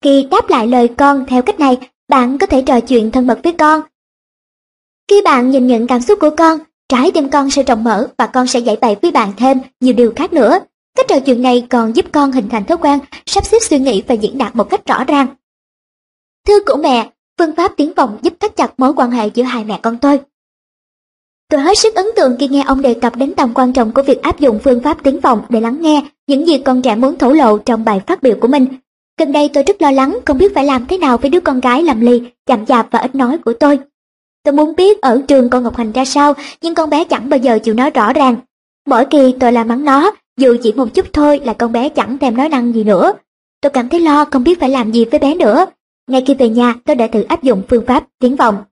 Khi 0.05 0.27
đáp 0.31 0.49
lại 0.49 0.67
lời 0.67 0.87
con 0.97 1.25
theo 1.27 1.41
cách 1.41 1.59
này, 1.59 1.77
bạn 2.07 2.37
có 2.37 2.47
thể 2.47 2.61
trò 2.61 2.79
chuyện 2.79 3.11
thân 3.11 3.27
mật 3.27 3.39
với 3.43 3.53
con. 3.53 3.81
Khi 5.07 5.21
bạn 5.21 5.49
nhìn 5.49 5.67
nhận 5.67 5.87
cảm 5.87 6.01
xúc 6.01 6.19
của 6.21 6.29
con, 6.37 6.59
trái 6.89 7.11
tim 7.11 7.29
con 7.29 7.49
sẽ 7.49 7.63
rộng 7.63 7.83
mở 7.83 8.07
và 8.17 8.27
con 8.27 8.47
sẽ 8.47 8.59
giải 8.59 8.77
bày 8.81 8.95
với 9.01 9.11
bạn 9.11 9.33
thêm 9.37 9.59
nhiều 9.79 9.93
điều 9.93 10.13
khác 10.15 10.33
nữa. 10.33 10.59
Cách 10.97 11.05
trò 11.09 11.19
chuyện 11.19 11.41
này 11.41 11.67
còn 11.69 11.95
giúp 11.95 12.05
con 12.11 12.31
hình 12.31 12.49
thành 12.49 12.65
thói 12.65 12.77
quen, 12.77 12.99
sắp 13.25 13.45
xếp 13.45 13.57
suy 13.61 13.79
nghĩ 13.79 14.03
và 14.07 14.15
diễn 14.15 14.37
đạt 14.37 14.55
một 14.55 14.69
cách 14.69 14.85
rõ 14.85 15.03
ràng. 15.03 15.27
Thưa 16.47 16.59
của 16.65 16.77
mẹ, 16.77 17.11
phương 17.39 17.55
pháp 17.55 17.71
tiếng 17.77 17.93
vọng 17.93 18.17
giúp 18.21 18.33
thắt 18.39 18.55
chặt 18.55 18.79
mối 18.79 18.93
quan 18.93 19.11
hệ 19.11 19.29
giữa 19.33 19.43
hai 19.43 19.63
mẹ 19.63 19.79
con 19.83 19.97
tôi. 19.97 20.19
Tôi 21.49 21.61
hết 21.61 21.77
sức 21.77 21.95
ấn 21.95 22.05
tượng 22.15 22.35
khi 22.39 22.47
nghe 22.47 22.63
ông 22.67 22.81
đề 22.81 22.93
cập 22.93 23.15
đến 23.15 23.33
tầm 23.33 23.53
quan 23.53 23.73
trọng 23.73 23.91
của 23.91 24.03
việc 24.03 24.21
áp 24.21 24.39
dụng 24.39 24.59
phương 24.63 24.81
pháp 24.83 24.97
tiếng 25.03 25.19
vọng 25.19 25.41
để 25.49 25.61
lắng 25.61 25.81
nghe 25.81 26.03
những 26.27 26.47
gì 26.47 26.57
con 26.57 26.81
trẻ 26.81 26.95
muốn 26.95 27.17
thổ 27.17 27.31
lộ 27.31 27.57
trong 27.57 27.85
bài 27.85 28.01
phát 28.07 28.23
biểu 28.23 28.37
của 28.41 28.47
mình. 28.47 28.67
Gần 29.19 29.31
đây 29.31 29.49
tôi 29.53 29.63
rất 29.63 29.81
lo 29.81 29.91
lắng 29.91 30.19
không 30.25 30.37
biết 30.37 30.55
phải 30.55 30.65
làm 30.65 30.85
thế 30.85 30.97
nào 30.97 31.17
với 31.17 31.29
đứa 31.29 31.39
con 31.39 31.59
gái 31.59 31.83
làm 31.83 32.01
lì, 32.01 32.21
chậm 32.45 32.65
chạp 32.65 32.87
và 32.91 32.99
ít 32.99 33.15
nói 33.15 33.37
của 33.37 33.53
tôi. 33.53 33.79
Tôi 34.43 34.53
muốn 34.53 34.75
biết 34.75 35.01
ở 35.01 35.21
trường 35.27 35.49
con 35.49 35.63
Ngọc 35.63 35.75
Hành 35.75 35.91
ra 35.91 36.05
sao, 36.05 36.33
nhưng 36.61 36.75
con 36.75 36.89
bé 36.89 37.03
chẳng 37.03 37.29
bao 37.29 37.37
giờ 37.37 37.59
chịu 37.59 37.73
nói 37.73 37.89
rõ 37.89 38.13
ràng. 38.13 38.35
Mỗi 38.87 39.05
kỳ 39.05 39.35
tôi 39.39 39.51
la 39.51 39.63
mắng 39.63 39.85
nó, 39.85 40.11
dù 40.37 40.55
chỉ 40.63 40.73
một 40.73 40.93
chút 40.93 41.05
thôi 41.13 41.39
là 41.43 41.53
con 41.53 41.71
bé 41.71 41.89
chẳng 41.89 42.17
thèm 42.17 42.37
nói 42.37 42.49
năng 42.49 42.73
gì 42.73 42.83
nữa. 42.83 43.13
Tôi 43.61 43.69
cảm 43.69 43.89
thấy 43.89 43.99
lo 43.99 44.25
không 44.25 44.43
biết 44.43 44.59
phải 44.59 44.69
làm 44.69 44.91
gì 44.91 45.05
với 45.05 45.19
bé 45.19 45.35
nữa. 45.35 45.65
Ngay 46.07 46.23
khi 46.27 46.33
về 46.33 46.49
nhà 46.49 46.73
tôi 46.85 46.95
đã 46.95 47.07
thử 47.07 47.23
áp 47.23 47.43
dụng 47.43 47.61
phương 47.69 47.85
pháp 47.87 48.07
tiếng 48.19 48.35
vọng. 48.35 48.63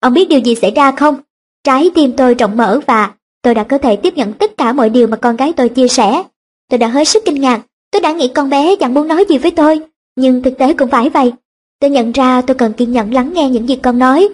Ông 0.00 0.14
biết 0.14 0.28
điều 0.28 0.40
gì 0.40 0.54
xảy 0.54 0.70
ra 0.70 0.92
không? 0.92 1.16
Trái 1.64 1.90
tim 1.94 2.12
tôi 2.16 2.34
rộng 2.34 2.56
mở 2.56 2.80
và 2.86 3.12
tôi 3.42 3.54
đã 3.54 3.64
có 3.64 3.78
thể 3.78 3.96
tiếp 3.96 4.16
nhận 4.16 4.32
tất 4.32 4.56
cả 4.56 4.72
mọi 4.72 4.90
điều 4.90 5.06
mà 5.06 5.16
con 5.16 5.36
gái 5.36 5.52
tôi 5.56 5.68
chia 5.68 5.88
sẻ. 5.88 6.22
Tôi 6.70 6.78
đã 6.78 6.88
hết 6.88 7.04
sức 7.04 7.22
kinh 7.24 7.40
ngạc, 7.40 7.60
tôi 7.92 8.02
đã 8.02 8.12
nghĩ 8.12 8.28
con 8.28 8.50
bé 8.50 8.76
chẳng 8.76 8.94
muốn 8.94 9.08
nói 9.08 9.24
gì 9.28 9.38
với 9.38 9.50
tôi, 9.50 9.80
nhưng 10.16 10.42
thực 10.42 10.58
tế 10.58 10.74
cũng 10.74 10.88
phải 10.88 11.10
vậy. 11.10 11.32
Tôi 11.80 11.90
nhận 11.90 12.12
ra 12.12 12.42
tôi 12.42 12.54
cần 12.54 12.72
kiên 12.72 12.92
nhẫn 12.92 13.14
lắng 13.14 13.32
nghe 13.34 13.50
những 13.50 13.68
gì 13.68 13.76
con 13.76 13.98
nói. 13.98 14.28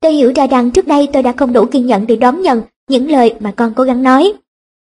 Tôi 0.00 0.12
hiểu 0.12 0.32
ra 0.36 0.46
rằng 0.46 0.70
trước 0.70 0.86
đây 0.86 1.08
tôi 1.12 1.22
đã 1.22 1.32
không 1.36 1.52
đủ 1.52 1.64
kiên 1.64 1.86
nhẫn 1.86 2.06
để 2.06 2.16
đón 2.16 2.42
nhận 2.42 2.62
những 2.90 3.10
lời 3.10 3.34
mà 3.40 3.52
con 3.56 3.72
cố 3.76 3.84
gắng 3.84 4.02
nói. 4.02 4.32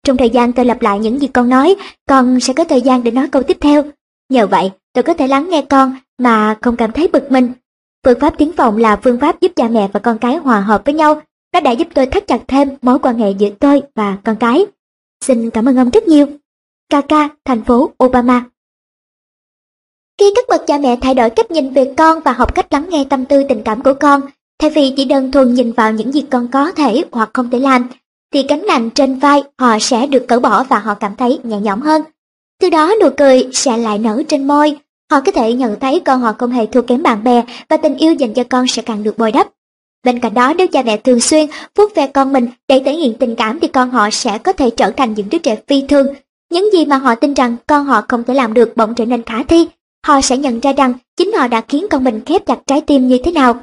Trong 0.07 0.17
thời 0.17 0.31
gian 0.31 0.53
tôi 0.53 0.65
lặp 0.65 0.83
lại 0.83 0.99
những 0.99 1.19
gì 1.19 1.27
con 1.27 1.49
nói, 1.49 1.75
con 2.09 2.41
sẽ 2.41 2.53
có 2.53 2.65
thời 2.65 2.81
gian 2.81 3.05
để 3.05 3.11
nói 3.11 3.29
câu 3.29 3.43
tiếp 3.43 3.57
theo. 3.61 3.83
Nhờ 4.29 4.47
vậy, 4.47 4.71
tôi 4.93 5.03
có 5.03 5.15
thể 5.15 5.29
lắng 5.29 5.49
nghe 5.51 5.63
con 5.63 5.97
mà 6.19 6.57
không 6.63 6.77
cảm 6.77 6.93
thấy 6.93 7.09
bực 7.09 7.33
mình. 7.33 7.53
Phương 8.05 8.21
pháp 8.21 8.35
tiếng 8.39 8.53
vọng 8.53 8.77
là 8.77 8.97
phương 8.97 9.21
pháp 9.21 9.41
giúp 9.41 9.53
cha 9.57 9.69
mẹ 9.69 9.89
và 9.93 10.01
con 10.01 10.19
cái 10.19 10.37
hòa 10.37 10.61
hợp 10.61 10.83
với 10.85 10.95
nhau. 10.95 11.23
Nó 11.55 11.61
đã 11.61 11.71
giúp 11.71 11.89
tôi 11.95 12.07
thắt 12.07 12.27
chặt 12.27 12.41
thêm 12.49 12.69
mối 12.83 12.99
quan 12.99 13.19
hệ 13.19 13.31
giữa 13.31 13.51
tôi 13.61 13.83
và 13.95 14.17
con 14.25 14.37
cái. 14.37 14.67
Xin 15.25 15.51
cảm 15.51 15.69
ơn 15.69 15.77
ông 15.77 15.91
rất 15.91 16.09
nhiều. 16.09 16.27
Kaka, 16.91 17.29
thành 17.45 17.65
phố 17.65 17.91
Obama 18.05 18.45
Khi 20.19 20.33
các 20.35 20.45
bậc 20.49 20.67
cha 20.67 20.79
mẹ 20.79 20.97
thay 21.01 21.15
đổi 21.15 21.31
cách 21.31 21.51
nhìn 21.51 21.71
về 21.71 21.95
con 21.97 22.21
và 22.21 22.33
học 22.33 22.55
cách 22.55 22.73
lắng 22.73 22.87
nghe 22.89 23.05
tâm 23.11 23.25
tư 23.25 23.43
tình 23.49 23.63
cảm 23.65 23.83
của 23.83 23.95
con, 24.01 24.21
thay 24.59 24.71
vì 24.71 24.93
chỉ 24.97 25.05
đơn 25.05 25.33
thuần 25.33 25.55
nhìn 25.55 25.73
vào 25.73 25.93
những 25.93 26.13
gì 26.13 26.25
con 26.31 26.49
có 26.49 26.73
thể 26.73 27.05
hoặc 27.13 27.31
không 27.35 27.51
thể 27.51 27.59
làm, 27.59 27.89
thì 28.33 28.43
cánh 28.43 28.67
nặng 28.67 28.91
trên 28.91 29.19
vai 29.19 29.43
họ 29.59 29.79
sẽ 29.81 30.07
được 30.07 30.25
cởi 30.29 30.41
bỏ 30.41 30.65
và 30.65 30.79
họ 30.79 30.95
cảm 30.95 31.17
thấy 31.17 31.39
nhẹ 31.43 31.61
nhõm 31.61 31.81
hơn. 31.81 32.03
Từ 32.61 32.71
đó 32.71 32.95
nụ 33.01 33.09
cười 33.17 33.49
sẽ 33.53 33.77
lại 33.77 33.99
nở 33.99 34.23
trên 34.29 34.47
môi, 34.47 34.79
họ 35.11 35.21
có 35.21 35.33
thể 35.33 35.53
nhận 35.53 35.81
thấy 35.81 36.01
con 36.01 36.21
họ 36.21 36.33
không 36.33 36.51
hề 36.51 36.67
thua 36.67 36.83
kém 36.83 37.03
bạn 37.03 37.25
bè 37.25 37.45
và 37.69 37.77
tình 37.77 37.97
yêu 37.97 38.13
dành 38.13 38.35
cho 38.35 38.45
con 38.45 38.67
sẽ 38.67 38.83
càng 38.83 39.03
được 39.03 39.19
bồi 39.19 39.33
đắp. 39.33 39.49
Bên 40.05 40.21
cạnh 40.21 40.35
đó 40.35 40.55
nếu 40.59 40.67
cha 40.67 40.83
mẹ 40.83 40.97
thường 40.97 41.21
xuyên 41.21 41.47
vuốt 41.75 41.95
ve 41.95 42.07
con 42.07 42.33
mình 42.33 42.49
để 42.69 42.83
thể 42.85 42.93
hiện 42.93 43.15
tình 43.19 43.37
cảm 43.37 43.61
thì 43.61 43.69
con 43.69 43.91
họ 43.91 44.11
sẽ 44.11 44.39
có 44.39 44.53
thể 44.53 44.71
trở 44.71 44.91
thành 44.91 45.15
những 45.15 45.29
đứa 45.31 45.39
trẻ 45.39 45.57
phi 45.67 45.85
thường. 45.89 46.07
Những 46.53 46.73
gì 46.73 46.87
mà 46.87 46.97
họ 46.97 47.15
tin 47.15 47.35
rằng 47.35 47.57
con 47.67 47.85
họ 47.85 48.03
không 48.09 48.25
thể 48.25 48.35
làm 48.35 48.55
được 48.55 48.77
bỗng 48.77 48.95
trở 48.95 49.05
nên 49.05 49.23
khả 49.23 49.43
thi. 49.43 49.69
Họ 50.07 50.21
sẽ 50.21 50.37
nhận 50.37 50.61
ra 50.61 50.73
rằng 50.73 50.93
chính 51.17 51.33
họ 51.33 51.49
đã 51.49 51.61
khiến 51.61 51.87
con 51.91 52.05
mình 52.05 52.21
khép 52.27 52.47
chặt 52.47 52.59
trái 52.67 52.81
tim 52.81 53.09
như 53.09 53.19
thế 53.25 53.33
nào. 53.33 53.61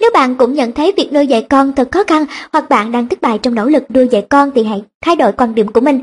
Nếu 0.00 0.10
bạn 0.14 0.36
cũng 0.36 0.52
nhận 0.54 0.72
thấy 0.72 0.92
việc 0.96 1.12
nuôi 1.12 1.26
dạy 1.26 1.46
con 1.50 1.72
thật 1.72 1.88
khó 1.90 2.04
khăn 2.04 2.24
hoặc 2.52 2.68
bạn 2.68 2.92
đang 2.92 3.08
thất 3.08 3.20
bại 3.20 3.38
trong 3.38 3.54
nỗ 3.54 3.64
lực 3.64 3.90
nuôi 3.90 4.08
dạy 4.10 4.26
con 4.30 4.50
thì 4.54 4.64
hãy 4.64 4.82
thay 5.00 5.16
đổi 5.16 5.32
quan 5.32 5.54
điểm 5.54 5.72
của 5.72 5.80
mình. 5.80 6.00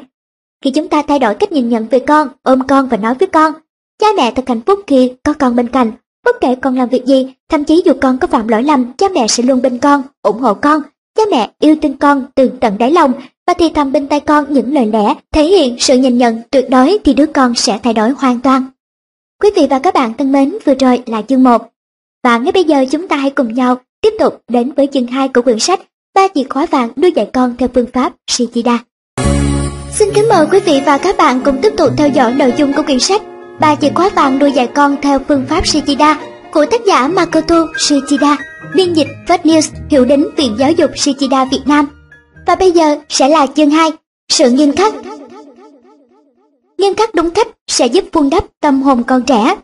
Khi 0.64 0.72
chúng 0.72 0.88
ta 0.88 1.02
thay 1.02 1.20
đổi 1.20 1.36
cách 1.36 1.52
nhìn 1.52 1.70
nhận 1.70 1.88
về 1.88 2.00
con, 2.00 2.28
ôm 2.44 2.68
con 2.68 2.88
và 2.88 2.98
nói 2.98 3.16
với 3.20 3.28
con, 3.28 3.54
cha 4.00 4.08
mẹ 4.18 4.32
thật 4.32 4.44
hạnh 4.48 4.62
phúc 4.62 4.80
khi 4.88 5.14
có 5.24 5.34
con 5.34 5.56
bên 5.56 5.70
cạnh. 5.70 5.92
Bất 6.26 6.36
kể 6.42 6.56
con 6.56 6.76
làm 6.78 6.90
việc 6.90 7.06
gì, 7.06 7.34
thậm 7.50 7.64
chí 7.64 7.82
dù 7.86 7.94
con 8.02 8.18
có 8.18 8.28
phạm 8.28 8.48
lỗi 8.48 8.64
lầm, 8.64 8.94
cha 8.94 9.08
mẹ 9.14 9.28
sẽ 9.28 9.44
luôn 9.44 9.62
bên 9.62 9.78
con, 9.78 10.04
ủng 10.22 10.40
hộ 10.40 10.54
con. 10.54 10.82
Cha 11.18 11.24
mẹ 11.32 11.52
yêu 11.60 11.76
thương 11.82 11.98
con 11.98 12.26
từ 12.36 12.52
tận 12.62 12.78
đáy 12.78 12.92
lòng 12.92 13.14
và 13.52 13.56
thì 13.60 13.70
thầm 13.76 13.92
bên 13.92 14.08
tai 14.08 14.20
con 14.20 14.46
những 14.50 14.74
lời 14.74 14.86
lẽ 14.86 15.14
thể 15.34 15.44
hiện 15.44 15.76
sự 15.80 15.98
nhìn 15.98 16.18
nhận 16.18 16.42
tuyệt 16.52 16.70
đối 16.70 16.98
thì 17.04 17.14
đứa 17.14 17.26
con 17.26 17.56
sẽ 17.56 17.80
thay 17.84 17.94
đổi 17.94 18.10
hoàn 18.10 18.40
toàn. 18.40 18.66
Quý 19.42 19.50
vị 19.56 19.68
và 19.70 19.80
các 19.80 19.94
bạn 19.94 20.14
thân 20.18 20.32
mến, 20.32 20.58
vừa 20.66 20.74
rồi 20.74 21.04
là 21.06 21.22
chương 21.22 21.44
1. 21.44 21.70
Và 22.24 22.38
ngay 22.38 22.52
bây 22.52 22.64
giờ 22.64 22.86
chúng 22.92 23.08
ta 23.08 23.16
hãy 23.16 23.30
cùng 23.30 23.54
nhau 23.54 23.78
tiếp 24.02 24.14
tục 24.20 24.42
đến 24.48 24.72
với 24.72 24.88
chương 24.94 25.08
2 25.08 25.28
của 25.28 25.42
quyển 25.42 25.60
sách 25.60 25.80
ba 26.16 26.28
chìa 26.36 26.44
khóa 26.50 26.66
vàng 26.66 26.90
nuôi 26.96 27.12
dạy 27.12 27.30
con 27.34 27.56
theo 27.58 27.70
phương 27.74 27.86
pháp 27.94 28.14
Shichida. 28.28 28.80
Xin 29.92 30.10
kính 30.16 30.30
mời 30.30 30.46
quý 30.52 30.60
vị 30.60 30.82
và 30.86 30.98
các 30.98 31.18
bạn 31.18 31.42
cùng 31.46 31.58
tiếp 31.62 31.74
tục 31.78 31.90
theo 31.98 32.10
dõi 32.10 32.34
nội 32.34 32.54
dung 32.58 32.74
của 32.74 32.84
quyển 32.84 33.00
sách 33.00 33.22
ba 33.60 33.76
chìa 33.76 33.92
khóa 33.96 34.10
vàng 34.16 34.40
nuôi 34.40 34.52
dạy 34.52 34.68
con 34.68 34.96
theo 35.02 35.20
phương 35.28 35.46
pháp 35.50 35.68
Shichida 35.68 36.20
của 36.54 36.66
tác 36.66 36.82
giả 36.86 37.08
Makoto 37.08 37.68
Shichida, 37.78 38.38
biên 38.76 38.94
dịch 38.94 39.08
Fast 39.28 39.42
News, 39.44 39.70
hiệu 39.90 40.06
đính 40.06 40.28
Viện 40.38 40.56
Giáo 40.60 40.72
dục 40.72 40.92
Shichida 40.96 41.46
Việt 41.46 41.62
Nam. 41.66 42.01
Và 42.46 42.56
bây 42.56 42.72
giờ 42.72 42.98
sẽ 43.10 43.30
là 43.30 43.48
chương 43.48 43.70
2, 43.70 43.92
sự 44.30 44.52
nghiêm 44.52 44.72
khắc. 44.76 44.94
Nghiêm 46.78 46.96
khắc 46.96 47.16
đúng 47.16 47.32
cách 47.32 47.48
sẽ 47.68 47.88
giúp 47.88 48.04
vun 48.12 48.30
đắp 48.30 48.44
tâm 48.60 48.82
hồn 48.82 49.04
con 49.04 49.24
trẻ. 49.24 49.56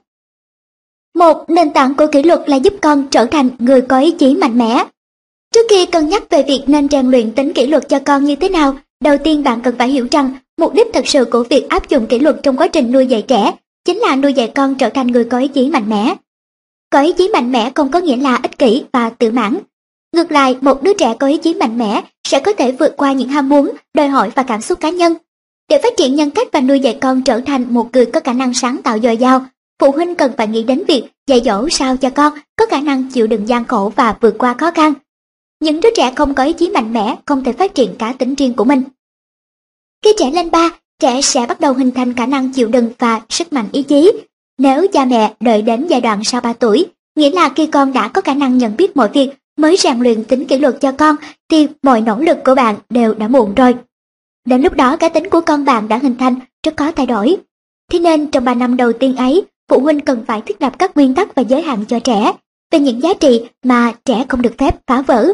Một 1.16 1.50
nền 1.50 1.74
tảng 1.74 1.94
của 1.94 2.08
kỷ 2.08 2.24
luật 2.24 2.50
là 2.50 2.56
giúp 2.56 2.74
con 2.82 3.08
trở 3.12 3.26
thành 3.26 3.50
người 3.60 3.82
có 3.82 4.00
ý 4.00 4.12
chí 4.12 4.36
mạnh 4.36 4.58
mẽ. 4.58 4.86
Trước 5.54 5.66
khi 5.70 5.86
cân 5.86 6.10
nhắc 6.10 6.24
về 6.30 6.44
việc 6.48 6.64
nên 6.68 6.90
rèn 6.90 7.12
luyện 7.12 7.32
tính 7.32 7.54
kỷ 7.54 7.68
luật 7.68 7.90
cho 7.90 8.00
con 8.06 8.24
như 8.24 8.36
thế 8.36 8.50
nào, 8.50 8.78
đầu 9.04 9.18
tiên 9.24 9.44
bạn 9.44 9.62
cần 9.62 9.76
phải 9.78 9.90
hiểu 9.90 10.08
rằng 10.12 10.34
mục 10.58 10.74
đích 10.74 10.88
thật 10.94 11.08
sự 11.08 11.26
của 11.26 11.44
việc 11.44 11.70
áp 11.70 11.90
dụng 11.90 12.08
kỷ 12.08 12.20
luật 12.20 12.40
trong 12.44 12.58
quá 12.58 12.68
trình 12.68 12.92
nuôi 12.92 13.08
dạy 13.08 13.22
trẻ 13.22 13.54
chính 13.86 13.98
là 13.98 14.16
nuôi 14.16 14.34
dạy 14.34 14.52
con 14.56 14.76
trở 14.76 14.90
thành 14.90 15.08
người 15.08 15.26
có 15.26 15.40
ý 15.40 15.48
chí 15.48 15.70
mạnh 15.70 15.90
mẽ. 15.90 16.16
Có 16.90 17.02
ý 17.02 17.14
chí 17.14 17.30
mạnh 17.34 17.52
mẽ 17.52 17.72
không 17.76 17.92
có 17.92 18.00
nghĩa 18.00 18.18
là 18.18 18.40
ích 18.44 18.58
kỷ 18.58 18.84
và 18.94 19.10
tự 19.10 19.32
mãn. 19.32 19.58
Ngược 20.16 20.32
lại, 20.32 20.58
một 20.62 20.84
đứa 20.84 20.94
trẻ 20.94 21.14
có 21.20 21.28
ý 21.28 21.38
chí 21.38 21.54
mạnh 21.54 21.78
mẽ 21.78 22.02
sẽ 22.28 22.40
có 22.40 22.54
thể 22.54 22.72
vượt 22.72 22.98
qua 22.98 23.14
những 23.14 23.30
ham 23.30 23.50
muốn, 23.50 23.72
đòi 23.94 24.08
hỏi 24.08 24.32
và 24.36 24.44
cảm 24.44 24.62
xúc 24.62 24.80
cá 24.80 24.90
nhân. 24.90 25.14
Để 25.70 25.80
phát 25.84 25.94
triển 25.98 26.16
nhân 26.16 26.32
cách 26.32 26.48
và 26.52 26.62
nuôi 26.62 26.80
dạy 26.80 26.98
con 27.02 27.22
trở 27.22 27.42
thành 27.46 27.74
một 27.74 27.90
người 27.94 28.06
có 28.06 28.20
khả 28.20 28.34
năng 28.34 28.54
sáng 28.54 28.78
tạo 28.84 29.00
dồi 29.00 29.18
dào, 29.18 29.46
phụ 29.80 29.92
huynh 29.92 30.16
cần 30.16 30.32
phải 30.38 30.48
nghĩ 30.48 30.64
đến 30.64 30.84
việc 30.88 31.04
dạy 31.28 31.42
dỗ 31.46 31.70
sao 31.70 31.98
cho 31.98 32.10
con 32.10 32.34
có 32.56 32.66
khả 32.66 32.80
năng 32.80 33.10
chịu 33.10 33.28
đựng 33.28 33.48
gian 33.48 33.66
khổ 33.66 33.92
và 33.96 34.18
vượt 34.22 34.36
qua 34.38 34.54
khó 34.54 34.72
khăn. 34.72 34.94
Những 35.60 35.82
đứa 35.82 35.90
trẻ 35.96 36.14
không 36.16 36.34
có 36.34 36.44
ý 36.44 36.54
chí 36.54 36.70
mạnh 36.70 36.94
mẽ 36.94 37.16
không 37.26 37.44
thể 37.44 37.54
phát 37.54 37.76
triển 37.76 37.96
cá 38.00 38.14
tính 38.14 38.36
riêng 38.36 38.54
của 38.54 38.64
mình. 38.64 38.84
Khi 40.04 40.14
trẻ 40.18 40.32
lên 40.32 40.52
ba, 40.52 40.70
trẻ 41.00 41.22
sẽ 41.22 41.46
bắt 41.46 41.60
đầu 41.60 41.74
hình 41.74 41.92
thành 41.92 42.14
khả 42.14 42.26
năng 42.26 42.54
chịu 42.54 42.68
đựng 42.68 42.92
và 43.00 43.22
sức 43.30 43.54
mạnh 43.54 43.68
ý 43.72 43.84
chí. 43.84 44.12
Nếu 44.58 44.88
cha 44.88 45.06
mẹ 45.06 45.34
đợi 45.40 45.62
đến 45.62 45.88
giai 45.88 46.02
đoạn 46.02 46.24
sau 46.24 46.42
3 46.42 46.54
tuổi, 46.54 46.86
nghĩa 47.16 47.30
là 47.30 47.50
khi 47.50 47.68
con 47.68 47.94
đã 47.94 48.08
có 48.08 48.22
khả 48.22 48.34
năng 48.34 48.58
nhận 48.58 48.78
biết 48.78 48.98
mọi 48.98 49.10
việc 49.14 49.30
mới 49.58 49.78
rèn 49.78 50.00
luyện 50.00 50.24
tính 50.24 50.48
kỷ 50.48 50.58
luật 50.58 50.82
cho 50.82 50.92
con, 50.92 51.16
thì 51.50 51.68
mọi 51.84 52.02
nỗ 52.02 52.16
lực 52.20 52.38
của 52.46 52.56
bạn 52.56 52.76
đều 52.90 53.14
đã 53.14 53.28
muộn 53.28 53.56
rồi. 53.56 53.76
Đến 54.46 54.62
lúc 54.62 54.74
đó 54.74 54.98
cá 54.98 55.10
tính 55.10 55.30
của 55.30 55.42
con 55.42 55.66
bạn 55.66 55.88
đã 55.88 55.98
hình 55.98 56.16
thành, 56.18 56.36
rất 56.66 56.78
khó 56.78 56.92
thay 56.92 57.06
đổi. 57.06 57.38
Thế 57.92 58.00
nên 58.00 58.28
trong 58.28 58.46
3 58.46 58.54
năm 58.54 58.78
đầu 58.78 58.94
tiên 58.94 59.16
ấy, 59.16 59.44
phụ 59.70 59.80
huynh 59.80 60.00
cần 60.00 60.24
phải 60.28 60.42
thiết 60.42 60.62
lập 60.62 60.80
các 60.80 60.98
nguyên 60.98 61.14
tắc 61.14 61.36
và 61.36 61.42
giới 61.42 61.62
hạn 61.62 61.86
cho 61.88 62.00
trẻ 62.00 62.34
về 62.72 62.80
những 62.80 63.02
giá 63.02 63.14
trị 63.14 63.42
mà 63.64 63.94
trẻ 64.06 64.26
không 64.30 64.42
được 64.42 64.54
phép 64.58 64.76
phá 64.88 65.02
vỡ. 65.02 65.34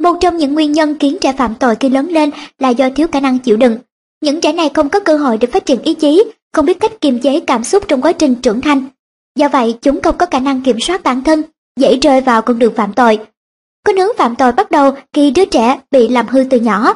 Một 0.00 0.16
trong 0.20 0.36
những 0.36 0.54
nguyên 0.54 0.72
nhân 0.72 0.96
khiến 1.00 1.18
trẻ 1.20 1.32
phạm 1.32 1.54
tội 1.54 1.76
khi 1.80 1.88
lớn 1.88 2.08
lên 2.08 2.30
là 2.58 2.68
do 2.68 2.90
thiếu 2.90 3.06
khả 3.12 3.20
năng 3.20 3.38
chịu 3.38 3.56
đựng. 3.56 3.78
Những 4.20 4.40
trẻ 4.40 4.52
này 4.52 4.70
không 4.74 4.88
có 4.88 5.00
cơ 5.00 5.16
hội 5.16 5.38
để 5.38 5.46
phát 5.46 5.66
triển 5.66 5.82
ý 5.82 5.94
chí, 5.94 6.24
không 6.52 6.66
biết 6.66 6.80
cách 6.80 7.00
kiềm 7.00 7.18
chế 7.18 7.40
cảm 7.40 7.64
xúc 7.64 7.84
trong 7.88 8.02
quá 8.02 8.12
trình 8.12 8.34
trưởng 8.34 8.60
thành. 8.60 8.84
Do 9.38 9.48
vậy, 9.48 9.78
chúng 9.82 10.00
không 10.00 10.18
có 10.18 10.26
khả 10.26 10.38
năng 10.38 10.62
kiểm 10.62 10.80
soát 10.80 11.02
bản 11.02 11.24
thân, 11.24 11.42
dễ 11.80 11.96
rơi 11.96 12.20
vào 12.20 12.42
con 12.42 12.58
đường 12.58 12.74
phạm 12.76 12.92
tội. 12.92 13.18
Có 13.86 13.92
hướng 13.92 14.16
phạm 14.16 14.36
tội 14.36 14.52
bắt 14.52 14.70
đầu 14.70 14.92
khi 15.12 15.30
đứa 15.30 15.44
trẻ 15.44 15.80
bị 15.90 16.08
làm 16.08 16.28
hư 16.28 16.44
từ 16.50 16.60
nhỏ. 16.60 16.94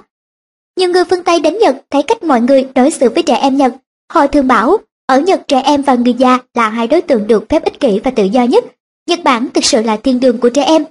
Nhiều 0.77 0.89
người 0.89 1.05
phương 1.05 1.25
Tây 1.25 1.41
đến 1.41 1.59
Nhật 1.59 1.77
thấy 1.91 2.03
cách 2.03 2.23
mọi 2.23 2.41
người 2.41 2.69
đối 2.75 2.91
xử 2.91 3.09
với 3.09 3.23
trẻ 3.23 3.35
em 3.35 3.57
Nhật. 3.57 3.75
Họ 4.13 4.27
thường 4.27 4.47
bảo 4.47 4.77
ở 5.07 5.21
Nhật 5.21 5.43
trẻ 5.49 5.61
em 5.61 5.83
và 5.83 5.95
người 5.95 6.15
già 6.15 6.39
là 6.55 6.69
hai 6.69 6.87
đối 6.87 7.01
tượng 7.01 7.27
được 7.27 7.49
phép 7.49 7.65
ích 7.65 7.81
kỷ 7.81 8.01
và 8.05 8.11
tự 8.11 8.25
do 8.25 8.43
nhất. 8.43 8.65
Nhật 9.07 9.21
Bản 9.25 9.49
thực 9.55 9.65
sự 9.65 9.83
là 9.83 9.97
thiên 9.97 10.21
đường 10.21 10.39
của 10.39 10.49
trẻ 10.49 10.63
em. 10.63 10.85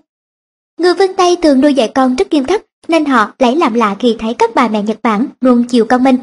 Người 0.80 0.94
phương 0.98 1.16
Tây 1.16 1.36
thường 1.42 1.62
nuôi 1.62 1.74
dạy 1.74 1.92
con 1.96 2.16
rất 2.16 2.34
nghiêm 2.34 2.44
khắc 2.44 2.62
nên 2.88 3.06
họ 3.06 3.34
lấy 3.40 3.56
làm 3.56 3.74
lạ 3.74 3.96
khi 4.00 4.16
thấy 4.20 4.34
các 4.34 4.56
bà 4.56 4.68
mẹ 4.68 4.84
Nhật 4.84 4.98
Bản 5.04 5.28
luôn 5.42 5.64
chiều 5.64 5.86
con 5.86 6.04
mình. 6.04 6.18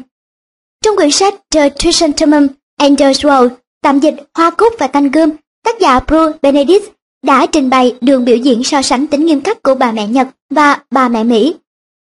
Trong 0.83 0.95
quyển 0.95 1.11
sách 1.11 1.33
The 1.51 1.69
Chrysanthemum 1.69 2.47
and 2.77 2.99
the 2.99 3.11
World, 3.11 3.49
tạm 3.81 3.99
dịch 3.99 4.15
Hoa 4.33 4.49
cúc 4.49 4.73
và 4.79 4.87
thanh 4.87 5.11
gươm, 5.11 5.29
tác 5.63 5.79
giả 5.79 5.99
Bruce 5.99 6.37
Benedict 6.41 6.96
đã 7.23 7.45
trình 7.45 7.69
bày 7.69 7.95
đường 8.01 8.25
biểu 8.25 8.37
diễn 8.37 8.63
so 8.63 8.81
sánh 8.81 9.07
tính 9.07 9.25
nghiêm 9.25 9.41
khắc 9.41 9.63
của 9.63 9.75
bà 9.75 9.91
mẹ 9.91 10.07
Nhật 10.07 10.27
và 10.49 10.79
bà 10.91 11.09
mẹ 11.09 11.23
Mỹ. 11.23 11.55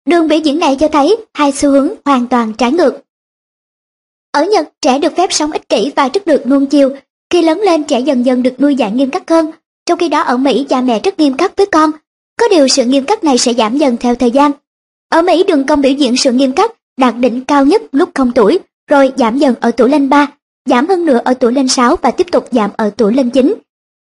Đường 0.05 0.27
biểu 0.27 0.39
diễn 0.39 0.59
này 0.59 0.75
cho 0.79 0.87
thấy 0.87 1.17
hai 1.33 1.51
xu 1.51 1.71
hướng 1.71 1.89
hoàn 2.05 2.27
toàn 2.27 2.53
trái 2.53 2.71
ngược. 2.71 2.93
Ở 4.31 4.45
Nhật, 4.45 4.69
trẻ 4.81 4.99
được 4.99 5.13
phép 5.17 5.33
sống 5.33 5.51
ích 5.51 5.69
kỷ 5.69 5.91
và 5.95 6.09
rất 6.13 6.25
được 6.25 6.47
nuông 6.47 6.65
chiều. 6.65 6.89
Khi 7.29 7.41
lớn 7.41 7.59
lên, 7.59 7.83
trẻ 7.83 7.99
dần 7.99 8.25
dần 8.25 8.43
được 8.43 8.61
nuôi 8.61 8.75
dạy 8.75 8.91
nghiêm 8.91 9.11
khắc 9.11 9.29
hơn. 9.29 9.51
Trong 9.85 9.99
khi 9.99 10.09
đó 10.09 10.21
ở 10.21 10.37
Mỹ, 10.37 10.65
cha 10.69 10.81
mẹ 10.81 10.99
rất 10.99 11.19
nghiêm 11.19 11.37
khắc 11.37 11.55
với 11.55 11.65
con. 11.65 11.91
Có 12.39 12.47
điều 12.47 12.67
sự 12.67 12.85
nghiêm 12.85 13.05
khắc 13.05 13.23
này 13.23 13.37
sẽ 13.37 13.53
giảm 13.53 13.77
dần 13.77 13.97
theo 13.97 14.15
thời 14.15 14.31
gian. 14.31 14.51
Ở 15.09 15.21
Mỹ, 15.21 15.43
đường 15.43 15.65
công 15.65 15.81
biểu 15.81 15.91
diễn 15.91 16.17
sự 16.17 16.31
nghiêm 16.31 16.55
khắc 16.55 16.71
đạt 16.97 17.15
đỉnh 17.17 17.45
cao 17.45 17.65
nhất 17.65 17.81
lúc 17.91 18.09
không 18.13 18.31
tuổi, 18.31 18.59
rồi 18.89 19.11
giảm 19.17 19.37
dần 19.37 19.55
ở 19.61 19.71
tuổi 19.71 19.89
lên 19.89 20.09
3, 20.09 20.27
giảm 20.65 20.87
hơn 20.87 21.05
nữa 21.05 21.21
ở 21.25 21.33
tuổi 21.33 21.53
lên 21.53 21.67
6 21.67 21.95
và 21.95 22.11
tiếp 22.11 22.27
tục 22.31 22.47
giảm 22.51 22.71
ở 22.77 22.89
tuổi 22.97 23.13
lên 23.13 23.29
9. 23.29 23.55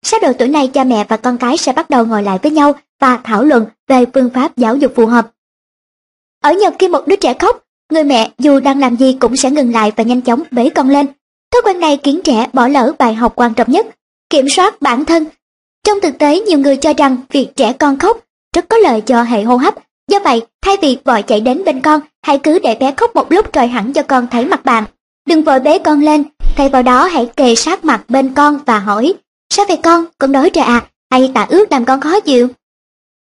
Sau 0.05 0.20
độ 0.20 0.32
tuổi 0.39 0.48
này, 0.48 0.68
cha 0.68 0.85
mẹ 0.85 1.05
và 1.09 1.16
con 1.16 1.39
cái 1.39 1.56
sẽ 1.56 1.72
bắt 1.72 1.90
đầu 1.90 2.06
ngồi 2.06 2.22
lại 2.22 2.39
với 2.43 2.52
nhau 2.52 2.74
và 3.01 3.18
thảo 3.24 3.44
luận 3.44 3.66
về 3.89 4.05
phương 4.14 4.31
pháp 4.31 4.56
giáo 4.56 4.76
dục 4.76 4.93
phù 4.97 5.06
hợp. 5.06 5.31
Ở 6.43 6.52
Nhật 6.52 6.74
khi 6.78 6.89
một 6.89 7.06
đứa 7.06 7.16
trẻ 7.16 7.35
khóc, 7.35 7.64
Người 7.93 8.05
mẹ 8.05 8.31
dù 8.39 8.60
đang 8.60 8.81
làm 8.81 8.97
gì 8.97 9.16
cũng 9.20 9.36
sẽ 9.36 9.51
ngừng 9.51 9.72
lại 9.72 9.93
và 9.97 10.05
nhanh 10.05 10.20
chóng 10.20 10.43
bế 10.51 10.68
con 10.68 10.89
lên. 10.89 11.06
Thói 11.52 11.62
quen 11.64 11.81
này 11.81 11.98
khiến 12.02 12.20
trẻ 12.24 12.47
bỏ 12.52 12.68
lỡ 12.68 12.93
bài 12.98 13.14
học 13.14 13.32
quan 13.36 13.55
trọng 13.55 13.70
nhất, 13.70 13.86
kiểm 14.31 14.48
soát 14.48 14.82
bản 14.82 15.05
thân. 15.05 15.26
Trong 15.86 16.01
thực 16.01 16.18
tế, 16.18 16.40
nhiều 16.40 16.59
người 16.59 16.76
cho 16.76 16.93
rằng 16.93 17.16
việc 17.31 17.48
trẻ 17.56 17.72
con 17.72 17.98
khóc 17.98 18.18
rất 18.55 18.68
có 18.68 18.78
lợi 18.78 19.01
cho 19.01 19.22
hệ 19.22 19.43
hô 19.43 19.56
hấp. 19.56 19.74
Do 20.10 20.18
vậy, 20.18 20.43
thay 20.62 20.76
vì 20.82 20.98
vội 21.05 21.22
chạy 21.22 21.40
đến 21.40 21.64
bên 21.64 21.81
con, 21.81 22.01
hãy 22.22 22.39
cứ 22.39 22.59
để 22.59 22.74
bé 22.74 22.94
khóc 22.97 23.16
một 23.16 23.32
lúc 23.32 23.52
rồi 23.52 23.66
hẳn 23.66 23.93
cho 23.93 24.02
con 24.02 24.26
thấy 24.31 24.44
mặt 24.44 24.64
bạn. 24.64 24.85
Đừng 25.28 25.43
vội 25.43 25.60
bế 25.60 25.78
con 25.78 26.01
lên, 26.01 26.24
thay 26.56 26.68
vào 26.68 26.82
đó 26.82 27.05
hãy 27.05 27.26
kề 27.36 27.55
sát 27.55 27.85
mặt 27.85 28.05
bên 28.09 28.35
con 28.35 28.59
và 28.66 28.78
hỏi, 28.78 29.14
sao 29.55 29.66
vậy 29.68 29.78
con, 29.82 30.05
con 30.18 30.32
đói 30.32 30.51
rồi 30.55 30.64
à, 30.64 30.86
hay 31.10 31.31
tạ 31.35 31.47
ước 31.51 31.72
làm 31.72 31.85
con 31.85 32.01
khó 32.01 32.20
chịu? 32.20 32.48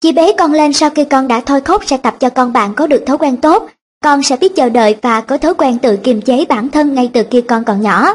chị 0.05 0.13
bế 0.13 0.33
con 0.39 0.53
lên 0.53 0.73
sau 0.73 0.91
khi 0.91 1.05
con 1.05 1.29
đã 1.29 1.41
thôi 1.41 1.61
khóc 1.61 1.83
sẽ 1.87 1.97
tập 1.97 2.17
cho 2.21 2.31
con 2.31 2.53
bạn 2.53 2.75
có 2.75 2.87
được 2.87 3.03
thói 3.07 3.19
quen 3.19 3.37
tốt. 3.37 3.69
Con 4.05 4.23
sẽ 4.23 4.37
biết 4.37 4.57
chờ 4.57 4.69
đợi 4.69 4.97
và 5.03 5.21
có 5.21 5.39
thói 5.39 5.55
quen 5.55 5.79
tự 5.79 5.97
kiềm 5.97 6.23
chế 6.23 6.45
bản 6.45 6.69
thân 6.69 6.95
ngay 6.95 7.11
từ 7.13 7.23
khi 7.31 7.41
con 7.41 7.65
còn 7.65 7.81
nhỏ. 7.81 8.15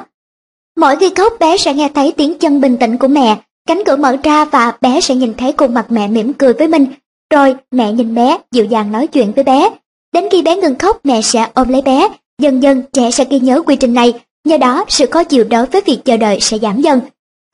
Mỗi 0.77 0.95
khi 0.95 1.09
khóc 1.15 1.33
bé 1.39 1.57
sẽ 1.57 1.73
nghe 1.73 1.89
thấy 1.95 2.13
tiếng 2.17 2.37
chân 2.39 2.61
bình 2.61 2.77
tĩnh 2.77 2.97
của 2.97 3.07
mẹ, 3.07 3.37
cánh 3.67 3.83
cửa 3.85 3.95
mở 3.95 4.15
ra 4.23 4.45
và 4.45 4.73
bé 4.81 5.01
sẽ 5.01 5.15
nhìn 5.15 5.33
thấy 5.37 5.53
khuôn 5.57 5.73
mặt 5.73 5.85
mẹ 5.89 6.07
mỉm 6.07 6.33
cười 6.33 6.53
với 6.53 6.67
mình. 6.67 6.87
Rồi 7.33 7.55
mẹ 7.71 7.91
nhìn 7.91 8.15
bé, 8.15 8.37
dịu 8.51 8.65
dàng 8.65 8.91
nói 8.91 9.07
chuyện 9.07 9.31
với 9.31 9.43
bé. 9.43 9.69
Đến 10.13 10.25
khi 10.31 10.41
bé 10.41 10.55
ngừng 10.55 10.75
khóc 10.75 10.99
mẹ 11.03 11.21
sẽ 11.21 11.47
ôm 11.53 11.69
lấy 11.69 11.81
bé. 11.81 12.07
Dần 12.41 12.63
dần 12.63 12.83
trẻ 12.93 13.11
sẽ 13.11 13.25
ghi 13.29 13.39
nhớ 13.39 13.61
quy 13.65 13.75
trình 13.75 13.93
này, 13.93 14.13
nhờ 14.45 14.57
đó 14.57 14.85
sự 14.87 15.05
khó 15.05 15.23
chịu 15.23 15.43
đối 15.43 15.65
với 15.65 15.81
việc 15.85 15.99
chờ 16.05 16.17
đợi 16.17 16.39
sẽ 16.41 16.57
giảm 16.59 16.81
dần. 16.81 16.99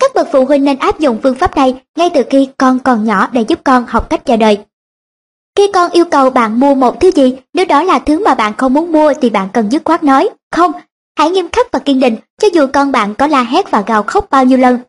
Các 0.01 0.11
bậc 0.15 0.27
phụ 0.31 0.45
huynh 0.45 0.63
nên 0.63 0.79
áp 0.79 0.99
dụng 0.99 1.19
phương 1.23 1.35
pháp 1.35 1.55
này 1.55 1.81
ngay 1.97 2.09
từ 2.13 2.21
khi 2.29 2.49
con 2.57 2.79
còn 2.79 3.03
nhỏ 3.03 3.29
để 3.31 3.41
giúp 3.41 3.59
con 3.63 3.85
học 3.87 4.09
cách 4.09 4.25
chờ 4.25 4.37
đợi. 4.37 4.57
Khi 5.57 5.71
con 5.73 5.91
yêu 5.91 6.05
cầu 6.05 6.29
bạn 6.29 6.59
mua 6.59 6.75
một 6.75 6.99
thứ 6.99 7.11
gì, 7.11 7.35
nếu 7.53 7.65
đó 7.65 7.83
là 7.83 7.99
thứ 7.99 8.23
mà 8.25 8.35
bạn 8.35 8.53
không 8.57 8.73
muốn 8.73 8.91
mua 8.91 9.13
thì 9.21 9.29
bạn 9.29 9.49
cần 9.53 9.71
dứt 9.71 9.81
khoát 9.85 10.03
nói, 10.03 10.29
không, 10.51 10.71
hãy 11.17 11.29
nghiêm 11.29 11.49
khắc 11.51 11.71
và 11.71 11.79
kiên 11.79 11.99
định 11.99 12.17
cho 12.41 12.47
dù 12.53 12.67
con 12.73 12.91
bạn 12.91 13.15
có 13.15 13.27
la 13.27 13.43
hét 13.43 13.71
và 13.71 13.83
gào 13.87 14.03
khóc 14.03 14.27
bao 14.29 14.45
nhiêu 14.45 14.57
lần. 14.57 14.79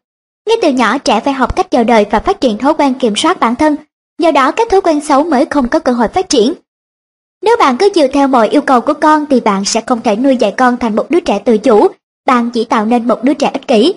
Ngay 0.48 0.56
từ 0.62 0.70
nhỏ 0.70 0.98
trẻ 0.98 1.20
phải 1.20 1.34
học 1.34 1.56
cách 1.56 1.70
chờ 1.70 1.84
đợi 1.84 2.06
và 2.10 2.20
phát 2.20 2.40
triển 2.40 2.58
thói 2.58 2.74
quen 2.74 2.94
kiểm 2.94 3.16
soát 3.16 3.40
bản 3.40 3.56
thân, 3.56 3.76
do 4.18 4.30
đó 4.30 4.52
các 4.52 4.68
thói 4.70 4.80
quen 4.80 5.00
xấu 5.00 5.24
mới 5.24 5.44
không 5.44 5.68
có 5.68 5.78
cơ 5.78 5.92
hội 5.92 6.08
phát 6.08 6.28
triển. 6.28 6.54
Nếu 7.42 7.56
bạn 7.58 7.76
cứ 7.76 7.90
chiều 7.94 8.08
theo 8.12 8.28
mọi 8.28 8.48
yêu 8.48 8.60
cầu 8.60 8.80
của 8.80 8.94
con 8.94 9.26
thì 9.26 9.40
bạn 9.40 9.64
sẽ 9.64 9.80
không 9.80 10.00
thể 10.00 10.16
nuôi 10.16 10.36
dạy 10.36 10.54
con 10.56 10.76
thành 10.76 10.96
một 10.96 11.10
đứa 11.10 11.20
trẻ 11.20 11.38
tự 11.38 11.58
chủ, 11.58 11.88
bạn 12.26 12.50
chỉ 12.50 12.64
tạo 12.64 12.84
nên 12.84 13.08
một 13.08 13.24
đứa 13.24 13.34
trẻ 13.34 13.50
ích 13.52 13.68
kỷ. 13.68 13.94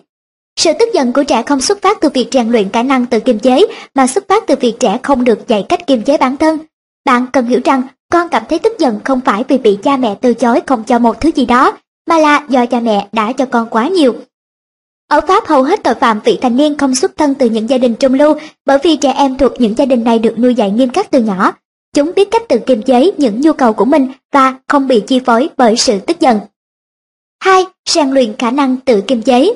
Sự 0.59 0.73
tức 0.79 0.89
giận 0.93 1.13
của 1.13 1.23
trẻ 1.23 1.43
không 1.43 1.61
xuất 1.61 1.81
phát 1.81 2.01
từ 2.01 2.09
việc 2.09 2.27
rèn 2.31 2.51
luyện 2.51 2.69
khả 2.69 2.83
năng 2.83 3.05
tự 3.05 3.19
kiềm 3.19 3.39
chế, 3.39 3.65
mà 3.95 4.07
xuất 4.07 4.27
phát 4.27 4.43
từ 4.47 4.55
việc 4.59 4.75
trẻ 4.79 4.99
không 5.03 5.23
được 5.23 5.47
dạy 5.47 5.65
cách 5.69 5.87
kiềm 5.87 6.01
chế 6.01 6.17
bản 6.17 6.37
thân. 6.37 6.57
Bạn 7.05 7.25
cần 7.33 7.45
hiểu 7.45 7.59
rằng 7.63 7.81
con 8.11 8.29
cảm 8.29 8.43
thấy 8.49 8.59
tức 8.59 8.79
giận 8.79 8.99
không 9.03 9.21
phải 9.21 9.43
vì 9.47 9.57
bị 9.57 9.77
cha 9.83 9.97
mẹ 9.97 10.15
từ 10.21 10.33
chối 10.33 10.61
không 10.65 10.83
cho 10.83 10.99
một 10.99 11.21
thứ 11.21 11.31
gì 11.35 11.45
đó, 11.45 11.77
mà 12.09 12.17
là 12.17 12.45
do 12.49 12.65
cha 12.65 12.79
mẹ 12.79 13.07
đã 13.11 13.33
cho 13.33 13.45
con 13.45 13.67
quá 13.69 13.87
nhiều. 13.87 14.15
Ở 15.09 15.21
Pháp 15.27 15.45
hầu 15.47 15.63
hết 15.63 15.83
tội 15.83 15.95
phạm 15.95 16.19
vị 16.23 16.37
thành 16.41 16.57
niên 16.57 16.77
không 16.77 16.95
xuất 16.95 17.17
thân 17.17 17.33
từ 17.33 17.49
những 17.49 17.69
gia 17.69 17.77
đình 17.77 17.95
trung 17.95 18.13
lưu 18.13 18.35
bởi 18.65 18.77
vì 18.83 18.97
trẻ 18.97 19.11
em 19.11 19.37
thuộc 19.37 19.51
những 19.59 19.77
gia 19.77 19.85
đình 19.85 20.03
này 20.03 20.19
được 20.19 20.39
nuôi 20.39 20.55
dạy 20.55 20.71
nghiêm 20.71 20.89
khắc 20.89 21.11
từ 21.11 21.21
nhỏ. 21.21 21.53
Chúng 21.95 22.11
biết 22.15 22.31
cách 22.31 22.47
tự 22.47 22.57
kiềm 22.57 22.81
chế 22.81 23.11
những 23.17 23.41
nhu 23.41 23.53
cầu 23.53 23.73
của 23.73 23.85
mình 23.85 24.07
và 24.33 24.55
không 24.67 24.87
bị 24.87 25.03
chi 25.07 25.19
phối 25.25 25.49
bởi 25.57 25.77
sự 25.77 25.99
tức 25.99 26.19
giận. 26.19 26.39
2. 27.43 27.65
Rèn 27.89 28.09
luyện 28.09 28.35
khả 28.37 28.51
năng 28.51 28.77
tự 28.77 29.01
kiềm 29.01 29.21
chế 29.21 29.53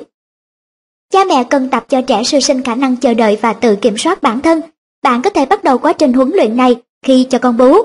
Cha 1.13 1.23
mẹ 1.23 1.43
cần 1.43 1.69
tập 1.69 1.85
cho 1.89 2.01
trẻ 2.01 2.23
sơ 2.23 2.39
sinh 2.39 2.63
khả 2.63 2.75
năng 2.75 2.95
chờ 2.95 3.13
đợi 3.13 3.37
và 3.41 3.53
tự 3.53 3.75
kiểm 3.75 3.97
soát 3.97 4.21
bản 4.21 4.41
thân. 4.41 4.61
Bạn 5.03 5.21
có 5.21 5.29
thể 5.29 5.45
bắt 5.45 5.63
đầu 5.63 5.77
quá 5.77 5.93
trình 5.93 6.13
huấn 6.13 6.31
luyện 6.35 6.57
này 6.57 6.75
khi 7.05 7.27
cho 7.29 7.39
con 7.39 7.57
bú. 7.57 7.77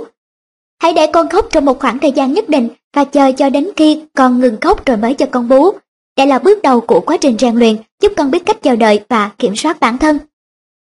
Hãy 0.82 0.92
để 0.92 1.06
con 1.06 1.28
khóc 1.28 1.46
trong 1.50 1.64
một 1.64 1.80
khoảng 1.80 1.98
thời 1.98 2.12
gian 2.12 2.32
nhất 2.32 2.48
định 2.48 2.68
và 2.96 3.04
chờ 3.04 3.32
cho 3.32 3.50
đến 3.50 3.68
khi 3.76 4.02
con 4.16 4.40
ngừng 4.40 4.60
khóc 4.60 4.86
rồi 4.86 4.96
mới 4.96 5.14
cho 5.14 5.26
con 5.26 5.48
bú. 5.48 5.70
Đây 6.16 6.26
là 6.26 6.38
bước 6.38 6.62
đầu 6.62 6.80
của 6.80 7.00
quá 7.00 7.16
trình 7.16 7.36
rèn 7.38 7.56
luyện 7.56 7.76
giúp 8.02 8.12
con 8.16 8.30
biết 8.30 8.46
cách 8.46 8.62
chờ 8.62 8.76
đợi 8.76 9.00
và 9.08 9.30
kiểm 9.38 9.56
soát 9.56 9.80
bản 9.80 9.98
thân. 9.98 10.18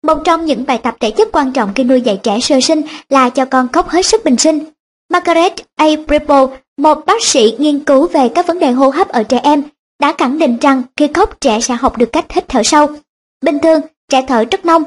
Một 0.07 0.19
trong 0.25 0.45
những 0.45 0.65
bài 0.67 0.79
tập 0.79 0.97
thể 1.01 1.11
chất 1.11 1.29
quan 1.33 1.53
trọng 1.53 1.75
khi 1.75 1.85
nuôi 1.85 2.01
dạy 2.01 2.21
trẻ 2.23 2.41
sơ 2.41 2.61
sinh 2.61 2.83
là 3.09 3.31
cho 3.31 3.45
con 3.45 3.69
khóc 3.73 3.89
hết 3.89 4.07
sức 4.07 4.25
bình 4.25 4.37
sinh. 4.37 4.59
Margaret 5.11 5.53
A. 5.77 5.87
Preble, 6.07 6.47
một 6.77 7.07
bác 7.07 7.25
sĩ 7.25 7.55
nghiên 7.59 7.81
cứu 7.81 8.07
về 8.07 8.29
các 8.29 8.47
vấn 8.47 8.59
đề 8.59 8.71
hô 8.71 8.89
hấp 8.89 9.09
ở 9.09 9.23
trẻ 9.23 9.41
em, 9.43 9.63
đã 10.01 10.15
khẳng 10.19 10.39
định 10.39 10.59
rằng 10.61 10.83
khi 10.97 11.09
khóc 11.15 11.41
trẻ 11.41 11.61
sẽ 11.61 11.75
học 11.75 11.99
được 11.99 12.13
cách 12.13 12.33
hít 12.33 12.49
thở 12.49 12.63
sâu. 12.63 12.87
Bình 13.45 13.59
thường, 13.59 13.81
trẻ 14.09 14.25
thở 14.29 14.45
rất 14.51 14.65
nông, 14.65 14.85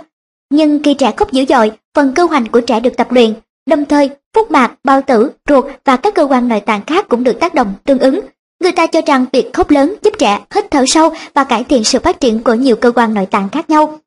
nhưng 0.49 0.84
khi 0.84 0.94
trẻ 0.94 1.14
khóc 1.18 1.31
dữ 1.31 1.45
dội, 1.49 1.72
phần 1.95 2.14
cơ 2.15 2.26
hoành 2.26 2.45
của 2.45 2.61
trẻ 2.61 2.80
được 2.80 2.98
tập 2.98 3.11
luyện, 3.11 3.34
đồng 3.65 3.86
thời 3.86 4.10
phúc 4.34 4.52
mạc, 4.52 4.76
bao 4.84 5.02
tử, 5.02 5.31
ruột 5.49 5.65
và 5.86 5.98
các 5.98 6.15
cơ 6.15 6.23
quan 6.23 6.48
nội 6.48 6.60
tạng 6.60 6.81
khác 6.88 7.06
cũng 7.10 7.23
được 7.23 7.40
tác 7.40 7.53
động 7.53 7.73
tương 7.84 7.99
ứng. 7.99 8.19
Người 8.61 8.72
ta 8.72 8.88
cho 8.88 9.02
rằng 9.06 9.26
việc 9.31 9.53
khóc 9.53 9.72
lớn 9.72 9.95
giúp 10.02 10.14
trẻ 10.19 10.40
hít 10.56 10.72
thở 10.72 10.86
sâu 10.88 11.10
và 11.34 11.44
cải 11.44 11.64
thiện 11.64 11.84
sự 11.84 11.99
phát 11.99 12.19
triển 12.19 12.44
của 12.44 12.53
nhiều 12.53 12.76
cơ 12.76 12.91
quan 12.91 13.14
nội 13.14 13.26
tạng 13.26 13.49
khác 13.49 13.69
nhau. 13.69 13.99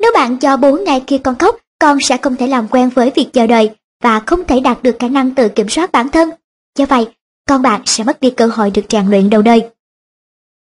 Nếu 0.00 0.12
bạn 0.14 0.38
cho 0.38 0.56
bố 0.56 0.72
ngay 0.76 1.02
khi 1.06 1.18
con 1.18 1.34
khóc, 1.34 1.56
con 1.78 2.00
sẽ 2.00 2.16
không 2.16 2.36
thể 2.36 2.46
làm 2.46 2.68
quen 2.68 2.88
với 2.94 3.12
việc 3.14 3.32
chờ 3.32 3.46
đợi 3.46 3.70
và 4.02 4.20
không 4.20 4.44
thể 4.44 4.60
đạt 4.60 4.82
được 4.82 4.96
khả 4.98 5.08
năng 5.08 5.34
tự 5.34 5.48
kiểm 5.48 5.68
soát 5.68 5.92
bản 5.92 6.08
thân. 6.08 6.30
Do 6.78 6.86
vậy, 6.86 7.08
con 7.48 7.62
bạn 7.62 7.82
sẽ 7.86 8.04
mất 8.04 8.20
đi 8.20 8.30
cơ 8.30 8.46
hội 8.46 8.70
được 8.70 8.82
rèn 8.88 9.10
luyện 9.10 9.30
đầu 9.30 9.42
đời. 9.42 9.62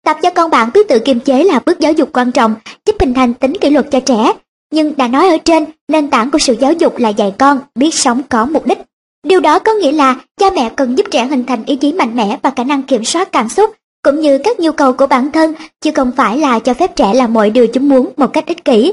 Tập 0.04 0.16
cho 0.22 0.30
con 0.30 0.50
bạn 0.50 0.70
biết 0.74 0.88
tự 0.88 0.98
kiềm 0.98 1.20
chế 1.20 1.44
là 1.44 1.60
bước 1.66 1.80
giáo 1.80 1.92
dục 1.92 2.10
quan 2.12 2.32
trọng, 2.32 2.54
giúp 2.86 2.96
hình 3.00 3.14
thành 3.14 3.34
tính 3.34 3.52
kỷ 3.60 3.70
luật 3.70 3.86
cho 3.90 4.00
trẻ. 4.00 4.32
Nhưng 4.72 4.96
đã 4.96 5.08
nói 5.08 5.28
ở 5.28 5.36
trên, 5.44 5.64
nền 5.88 6.10
tảng 6.10 6.30
của 6.30 6.38
sự 6.38 6.56
giáo 6.60 6.72
dục 6.72 6.98
là 6.98 7.08
dạy 7.08 7.34
con 7.38 7.60
biết 7.74 7.94
sống 7.94 8.22
có 8.28 8.46
mục 8.46 8.66
đích. 8.66 8.78
Điều 9.26 9.40
đó 9.40 9.58
có 9.58 9.72
nghĩa 9.72 9.92
là 9.92 10.16
cha 10.40 10.50
mẹ 10.50 10.70
cần 10.76 10.98
giúp 10.98 11.06
trẻ 11.10 11.26
hình 11.26 11.44
thành 11.44 11.64
ý 11.64 11.76
chí 11.76 11.92
mạnh 11.92 12.16
mẽ 12.16 12.38
và 12.42 12.50
khả 12.56 12.64
năng 12.64 12.82
kiểm 12.82 13.04
soát 13.04 13.32
cảm 13.32 13.48
xúc, 13.48 13.70
cũng 14.02 14.20
như 14.20 14.38
các 14.38 14.60
nhu 14.60 14.72
cầu 14.72 14.92
của 14.92 15.06
bản 15.06 15.32
thân, 15.32 15.54
chứ 15.80 15.90
không 15.94 16.12
phải 16.16 16.38
là 16.38 16.58
cho 16.58 16.74
phép 16.74 16.96
trẻ 16.96 17.14
làm 17.14 17.32
mọi 17.32 17.50
điều 17.50 17.66
chúng 17.66 17.88
muốn 17.88 18.12
một 18.16 18.32
cách 18.32 18.46
ích 18.46 18.64
kỷ. 18.64 18.92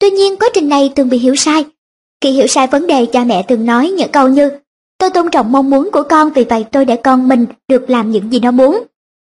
Tuy 0.00 0.10
nhiên 0.10 0.36
quá 0.36 0.48
trình 0.54 0.68
này 0.68 0.92
thường 0.96 1.08
bị 1.08 1.18
hiểu 1.18 1.36
sai. 1.36 1.64
Khi 2.20 2.30
hiểu 2.30 2.46
sai 2.46 2.66
vấn 2.66 2.86
đề 2.86 3.06
cha 3.06 3.24
mẹ 3.24 3.42
thường 3.42 3.66
nói 3.66 3.90
những 3.90 4.12
câu 4.12 4.28
như 4.28 4.50
Tôi 4.98 5.10
tôn 5.10 5.30
trọng 5.30 5.52
mong 5.52 5.70
muốn 5.70 5.90
của 5.92 6.02
con 6.02 6.30
vì 6.32 6.44
vậy 6.44 6.64
tôi 6.72 6.84
để 6.84 6.96
con 6.96 7.28
mình 7.28 7.46
được 7.68 7.90
làm 7.90 8.10
những 8.10 8.32
gì 8.32 8.40
nó 8.40 8.50
muốn. 8.50 8.82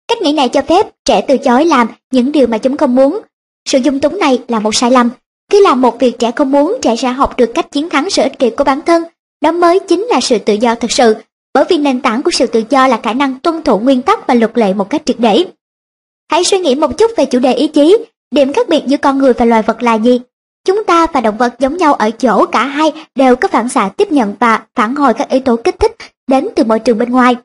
Cách 0.09 0.23
nghĩ 0.23 0.33
này 0.33 0.49
cho 0.49 0.63
phép 0.63 0.87
trẻ 1.05 1.21
từ 1.29 1.37
chối 1.39 1.65
làm 1.65 1.89
những 2.11 2.33
điều 2.33 2.47
mà 2.47 2.59
chúng 2.59 2.77
không 2.77 2.95
muốn. 2.95 3.21
Sự 3.69 3.79
dung 3.79 4.01
túng 4.01 4.19
này 4.19 4.43
là 4.49 4.59
một 4.59 4.75
sai 4.75 4.91
lầm. 4.91 5.11
Khi 5.51 5.61
làm 5.61 5.81
một 5.81 6.01
việc 6.01 6.19
trẻ 6.19 6.31
không 6.37 6.51
muốn, 6.51 6.77
trẻ 6.83 6.97
sẽ 6.97 7.09
học 7.09 7.37
được 7.37 7.51
cách 7.55 7.71
chiến 7.71 7.89
thắng 7.89 8.11
sự 8.11 8.23
ích 8.23 8.39
kỷ 8.39 8.51
của 8.51 8.65
bản 8.65 8.81
thân. 8.83 9.03
Đó 9.41 9.53
mới 9.53 9.81
chính 9.81 10.07
là 10.11 10.21
sự 10.21 10.39
tự 10.39 10.55
do 10.55 10.75
thực 10.75 10.93
sự, 10.93 11.17
bởi 11.55 11.65
vì 11.69 11.79
nền 11.79 12.01
tảng 12.01 12.23
của 12.23 12.31
sự 12.31 12.47
tự 12.47 12.63
do 12.71 12.87
là 12.87 13.01
khả 13.03 13.13
năng 13.13 13.39
tuân 13.39 13.63
thủ 13.63 13.79
nguyên 13.79 14.03
tắc 14.03 14.27
và 14.27 14.35
luật 14.35 14.59
lệ 14.59 14.75
một 14.75 14.91
cách 14.91 15.03
triệt 15.05 15.17
để. 15.19 15.45
Hãy 16.31 16.45
suy 16.45 16.59
nghĩ 16.59 16.75
một 16.75 16.99
chút 16.99 17.11
về 17.17 17.25
chủ 17.25 17.39
đề 17.39 17.53
ý 17.55 17.69
chí, 17.69 17.97
điểm 18.31 18.53
khác 18.53 18.69
biệt 18.69 18.83
giữa 18.87 18.97
con 18.97 19.19
người 19.19 19.33
và 19.33 19.45
loài 19.45 19.63
vật 19.63 19.83
là 19.83 19.95
gì? 19.95 20.21
Chúng 20.67 20.85
ta 20.85 21.07
và 21.13 21.21
động 21.21 21.37
vật 21.37 21.55
giống 21.59 21.77
nhau 21.77 21.95
ở 21.95 22.11
chỗ 22.11 22.47
cả 22.47 22.65
hai 22.65 22.93
đều 23.15 23.37
có 23.37 23.49
phản 23.49 23.69
xạ 23.69 23.91
tiếp 23.97 24.13
nhận 24.13 24.35
và 24.41 24.63
phản 24.75 24.95
hồi 24.95 25.15
các 25.15 25.29
yếu 25.29 25.41
tố 25.41 25.57
kích 25.57 25.79
thích 25.79 25.97
đến 26.27 26.49
từ 26.57 26.65
môi 26.65 26.79
trường 26.79 26.99
bên 26.99 27.11
ngoài. 27.11 27.37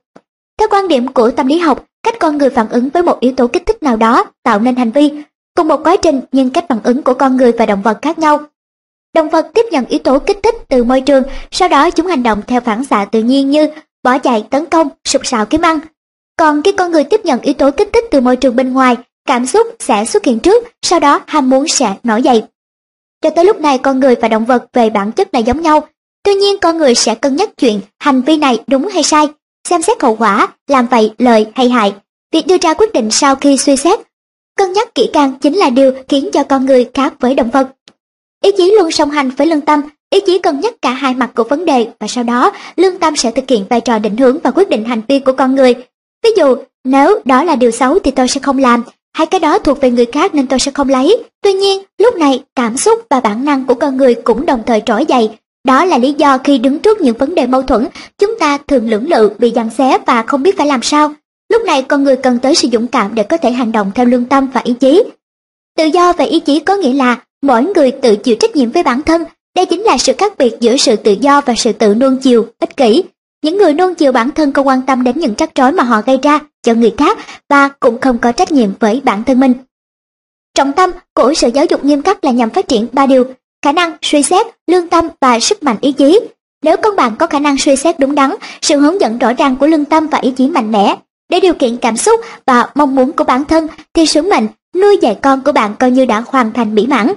Theo 0.60 0.68
quan 0.72 0.88
điểm 0.88 1.07
của 1.07 1.31
tâm 1.31 1.48
lý 1.48 1.60
học, 1.60 1.86
cách 2.04 2.16
con 2.20 2.38
người 2.38 2.50
phản 2.50 2.70
ứng 2.70 2.90
với 2.90 3.04
một 3.04 3.20
yếu 3.20 3.34
tố 3.38 3.48
kích 3.48 3.66
thích 3.66 3.84
nào 3.84 3.98
đó 3.98 4.26
tạo 4.44 4.60
nên 4.60 4.76
hành 4.76 4.92
vi, 4.92 5.12
cùng 5.56 5.68
một 5.68 5.84
quá 5.84 5.96
trình 6.02 6.22
nhưng 6.32 6.50
cách 6.50 6.66
phản 6.70 6.80
ứng 6.84 7.02
của 7.02 7.14
con 7.14 7.38
người 7.38 7.52
và 7.52 7.66
động 7.66 7.82
vật 7.82 7.98
khác 8.02 8.20
nhau. 8.20 8.40
Động 9.16 9.30
vật 9.30 9.48
tiếp 9.54 9.66
nhận 9.72 9.86
yếu 9.86 10.00
tố 10.00 10.20
kích 10.20 10.40
thích 10.44 10.56
từ 10.68 10.84
môi 10.84 11.02
trường, 11.02 11.24
sau 11.52 11.68
đó 11.68 11.90
chúng 11.90 12.08
hành 12.08 12.24
động 12.24 12.42
theo 12.48 12.62
phản 12.62 12.84
xạ 12.84 13.06
tự 13.06 13.24
nhiên 13.24 13.50
như 13.50 13.70
bỏ 14.04 14.18
chạy, 14.18 14.46
tấn 14.50 14.66
công, 14.66 14.90
sụp 15.06 15.26
sạo 15.26 15.46
kiếm 15.46 15.62
ăn. 15.62 15.80
Còn 16.38 16.62
khi 16.62 16.72
con 16.72 16.92
người 16.92 17.04
tiếp 17.04 17.22
nhận 17.24 17.42
yếu 17.42 17.54
tố 17.54 17.72
kích 17.72 17.90
thích 17.94 18.06
từ 18.12 18.22
môi 18.22 18.36
trường 18.36 18.56
bên 18.56 18.74
ngoài, 18.74 18.96
cảm 19.26 19.46
xúc 19.46 19.68
sẽ 19.80 20.06
xuất 20.06 20.26
hiện 20.26 20.40
trước, 20.40 20.64
sau 20.82 21.00
đó 21.00 21.22
ham 21.28 21.50
muốn 21.50 21.68
sẽ 21.68 21.96
nổi 22.04 22.22
dậy. 22.22 22.44
Cho 23.22 23.30
tới 23.30 23.46
lúc 23.46 23.60
này 23.60 23.78
con 23.78 24.00
người 24.00 24.16
và 24.16 24.28
động 24.28 24.46
vật 24.46 24.66
về 24.74 24.90
bản 24.90 25.12
chất 25.12 25.34
là 25.34 25.40
giống 25.40 25.62
nhau, 25.62 25.88
tuy 26.24 26.34
nhiên 26.34 26.60
con 26.60 26.78
người 26.78 26.96
sẽ 26.96 27.16
cân 27.16 27.36
nhắc 27.36 27.50
chuyện 27.58 27.82
hành 28.00 28.22
vi 28.22 28.38
này 28.38 28.60
đúng 28.68 28.88
hay 28.88 29.04
sai, 29.04 29.28
xem 29.70 29.82
xét 29.82 30.02
hậu 30.02 30.16
quả, 30.16 30.48
làm 30.68 30.88
vậy 30.88 31.12
lợi 31.18 31.48
hay 31.56 31.70
hại. 31.70 31.94
Việc 32.34 32.48
đưa 32.48 32.58
ra 32.62 32.74
quyết 32.74 32.94
định 32.94 33.12
sau 33.12 33.36
khi 33.36 33.58
suy 33.58 33.76
xét, 33.76 34.00
cân 34.58 34.74
nhắc 34.74 34.96
kỹ 34.96 35.10
càng 35.14 35.34
chính 35.41 35.58
là 35.58 35.70
điều 35.70 35.91
khiến 36.08 36.30
cho 36.34 36.44
con 36.44 36.66
người 36.66 36.90
khác 36.94 37.14
với 37.20 37.36
động 37.36 37.50
vật. 37.50 37.68
Ý 38.44 38.52
chí 38.58 38.76
luôn 38.80 38.91
song 38.91 39.12
hành 39.12 39.30
với 39.30 39.48
lương 39.48 39.62
tâm, 39.62 39.82
ý 40.10 40.20
chí 40.26 40.40
cân 40.40 40.60
nhắc 40.60 40.74
cả 40.82 40.91
hai 40.91 41.14
mặt 41.14 41.32
của 41.36 41.44
vấn 41.44 41.66
đề 41.66 41.88
và 42.00 42.08
sau 42.08 42.24
đó 42.24 42.52
lương 42.76 43.00
tâm 43.00 43.16
sẽ 43.16 43.32
thực 43.32 43.50
hiện 43.50 43.66
vai 43.70 43.82
trò 43.82 44.00
định 44.00 44.18
hướng 44.18 44.40
và 44.44 44.52
quyết 44.52 44.70
định 44.70 44.86
hành 44.86 45.02
vi 45.08 45.20
của 45.20 45.34
con 45.34 45.56
người. 45.56 45.76
Ví 46.24 46.30
dụ, 46.38 46.56
nếu 46.84 47.20
đó 47.26 47.44
là 47.44 47.56
điều 47.56 47.72
xấu 47.72 48.00
thì 48.00 48.12
tôi 48.12 48.28
sẽ 48.28 48.40
không 48.40 48.58
làm, 48.58 48.84
hay 49.14 49.26
cái 49.26 49.40
đó 49.40 49.60
thuộc 49.60 49.82
về 49.82 49.91
người 49.91 50.06
khác 50.06 50.36
nên 50.36 50.48
tôi 50.48 50.60
sẽ 50.60 50.72
không 50.72 50.90
lấy. 50.90 51.24
Tuy 51.41 51.54
nhiên, 51.54 51.84
lúc 51.98 52.16
này 52.16 52.44
cảm 52.56 52.78
xúc 52.78 53.00
và 53.10 53.20
bản 53.20 53.46
năng 53.46 53.66
của 53.66 53.74
con 53.74 53.98
người 53.98 54.16
cũng 54.16 54.46
đồng 54.46 54.64
thời 54.66 54.82
trỗi 54.86 55.06
dậy. 55.06 55.30
Đó 55.64 55.86
là 55.86 55.98
lý 55.98 56.14
do 56.14 56.38
khi 56.38 56.57
đứng 56.57 56.80
trước 56.80 57.02
những 57.02 57.18
vấn 57.18 57.36
đề 57.36 57.48
mâu 57.48 57.61
thuẫn, 57.61 57.88
chúng 58.18 58.40
ta 58.40 58.57
thường 58.68 58.90
lưỡng 58.90 59.10
lự, 59.10 59.31
bị 59.40 59.52
giằng 59.56 59.69
xé 59.69 59.98
và 60.06 60.23
không 60.23 60.44
biết 60.44 60.57
phải 60.57 60.68
làm 60.68 60.81
sao. 60.81 61.14
Lúc 61.49 61.61
này 61.65 61.81
con 61.81 62.03
người 62.03 62.15
cần 62.15 62.40
tới 62.40 62.56
sự 62.56 62.68
dũng 62.72 62.88
cảm 62.88 63.15
để 63.15 63.23
có 63.23 63.38
thể 63.38 63.52
hành 63.52 63.72
động 63.72 63.91
theo 63.95 64.06
lương 64.06 64.26
tâm 64.26 64.48
và 64.53 64.61
ý 64.64 64.73
chí. 64.73 65.03
Tự 65.77 65.86
do 65.86 66.14
và 66.14 66.26
ý 66.26 66.40
chí 66.40 66.60
có 66.60 66.76
nghĩa 66.76 66.94
là 66.94 67.18
mỗi 67.41 67.64
người 67.64 67.91
tự 67.91 68.15
chịu 68.15 68.36
trách 68.40 68.56
nhiệm 68.56 68.72
với 68.72 68.84
bản 68.84 69.03
thân. 69.03 69.23
Đây 69.56 69.65
chính 69.65 69.81
là 69.81 69.98
sự 69.98 70.14
khác 70.18 70.38
biệt 70.38 70.53
giữa 70.60 70.77
sự 70.77 70.95
tự 70.95 71.11
do 71.11 71.41
và 71.41 71.53
sự 71.57 71.72
tự 71.72 71.95
nuông 71.95 72.18
chiều, 72.18 72.45
ích 72.60 72.77
kỷ. 72.77 73.03
Những 73.44 73.57
người 73.57 73.73
nuông 73.73 73.95
chiều 73.95 74.11
bản 74.11 74.31
thân 74.31 74.52
không 74.52 74.68
quan 74.68 74.81
tâm 74.81 75.03
đến 75.03 75.19
những 75.19 75.34
rắc 75.38 75.56
rối 75.56 75.72
mà 75.72 75.84
họ 75.84 76.02
gây 76.06 76.19
ra 76.23 76.40
cho 76.64 76.73
người 76.73 76.94
khác 76.98 77.18
và 77.49 77.68
cũng 77.68 78.02
không 78.02 78.18
có 78.18 78.31
trách 78.31 78.52
nhiệm 78.52 78.69
với 78.80 79.02
bản 79.03 79.23
thân 79.23 79.40
mình. 79.40 79.53
Trọng 80.56 80.73
tâm 80.73 80.91
của 81.14 81.34
sự 81.34 81.49
giáo 81.53 81.65
dục 81.65 81.86
nghiêm 81.86 82.02
khắc 82.02 82.23
là 82.23 82.31
nhằm 82.31 82.49
phát 82.49 82.68
triển 82.68 82.88
ba 82.91 83.06
điều, 83.06 83.23
khả 83.61 83.72
năng 83.72 83.94
suy 84.02 84.23
xét, 84.23 84.48
lương 84.68 84.88
tâm 84.88 85.07
và 85.22 85.40
sức 85.40 85.64
mạnh 85.64 85.77
ý 85.81 85.91
chí. 85.91 86.19
Nếu 86.64 86.77
con 86.77 86.95
bạn 86.95 87.15
có 87.19 87.27
khả 87.27 87.40
năng 87.40 87.57
suy 87.57 87.76
xét 87.76 87.99
đúng 87.99 88.15
đắn, 88.15 88.36
sự 88.61 88.80
hướng 88.80 89.02
dẫn 89.02 89.18
rõ 89.18 89.34
ràng 89.34 89.56
của 89.56 89.68
lương 89.68 89.86
tâm 89.86 90.07
và 90.07 90.18
ý 90.18 90.31
chí 90.31 90.48
mạnh 90.48 90.72
mẽ 90.72 90.95
để 91.30 91.40
điều 91.40 91.53
kiện 91.53 91.77
cảm 91.77 91.98
xúc 91.98 92.22
và 92.45 92.69
mong 92.76 92.95
muốn 92.95 93.11
của 93.11 93.23
bản 93.23 93.45
thân 93.45 93.68
thì 93.94 94.06
sứ 94.06 94.22
mệnh 94.22 94.48
nuôi 94.76 94.98
dạy 95.02 95.18
con 95.22 95.41
của 95.44 95.52
bạn 95.52 95.76
coi 95.80 95.91
như 95.91 96.06
đã 96.06 96.23
hoàn 96.27 96.53
thành 96.53 96.76
mỹ 96.76 96.88
mãn. 96.88 97.14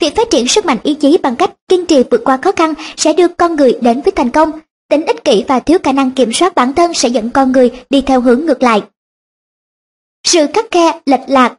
Việc 0.00 0.16
phát 0.16 0.30
triển 0.30 0.48
sức 0.48 0.66
mạnh 0.66 0.78
ý 0.82 0.94
chí 0.94 1.18
bằng 1.22 1.36
cách 1.36 1.50
kiên 1.68 1.86
trì 1.86 2.02
vượt 2.10 2.20
qua 2.24 2.36
khó 2.36 2.52
khăn 2.52 2.74
sẽ 2.96 3.12
đưa 3.12 3.28
con 3.28 3.56
người 3.56 3.78
đến 3.80 4.00
với 4.00 4.12
thành 4.12 4.30
công. 4.30 4.52
Tính 4.90 5.06
ích 5.06 5.24
kỷ 5.24 5.44
và 5.48 5.60
thiếu 5.60 5.78
khả 5.82 5.92
năng 5.92 6.10
kiểm 6.10 6.32
soát 6.32 6.54
bản 6.54 6.74
thân 6.74 6.94
sẽ 6.94 7.08
dẫn 7.08 7.30
con 7.30 7.52
người 7.52 7.70
đi 7.90 8.00
theo 8.00 8.20
hướng 8.20 8.46
ngược 8.46 8.62
lại. 8.62 8.82
Sự 10.26 10.46
khắc 10.54 10.66
khe, 10.70 11.00
lệch 11.06 11.28
lạc 11.28 11.54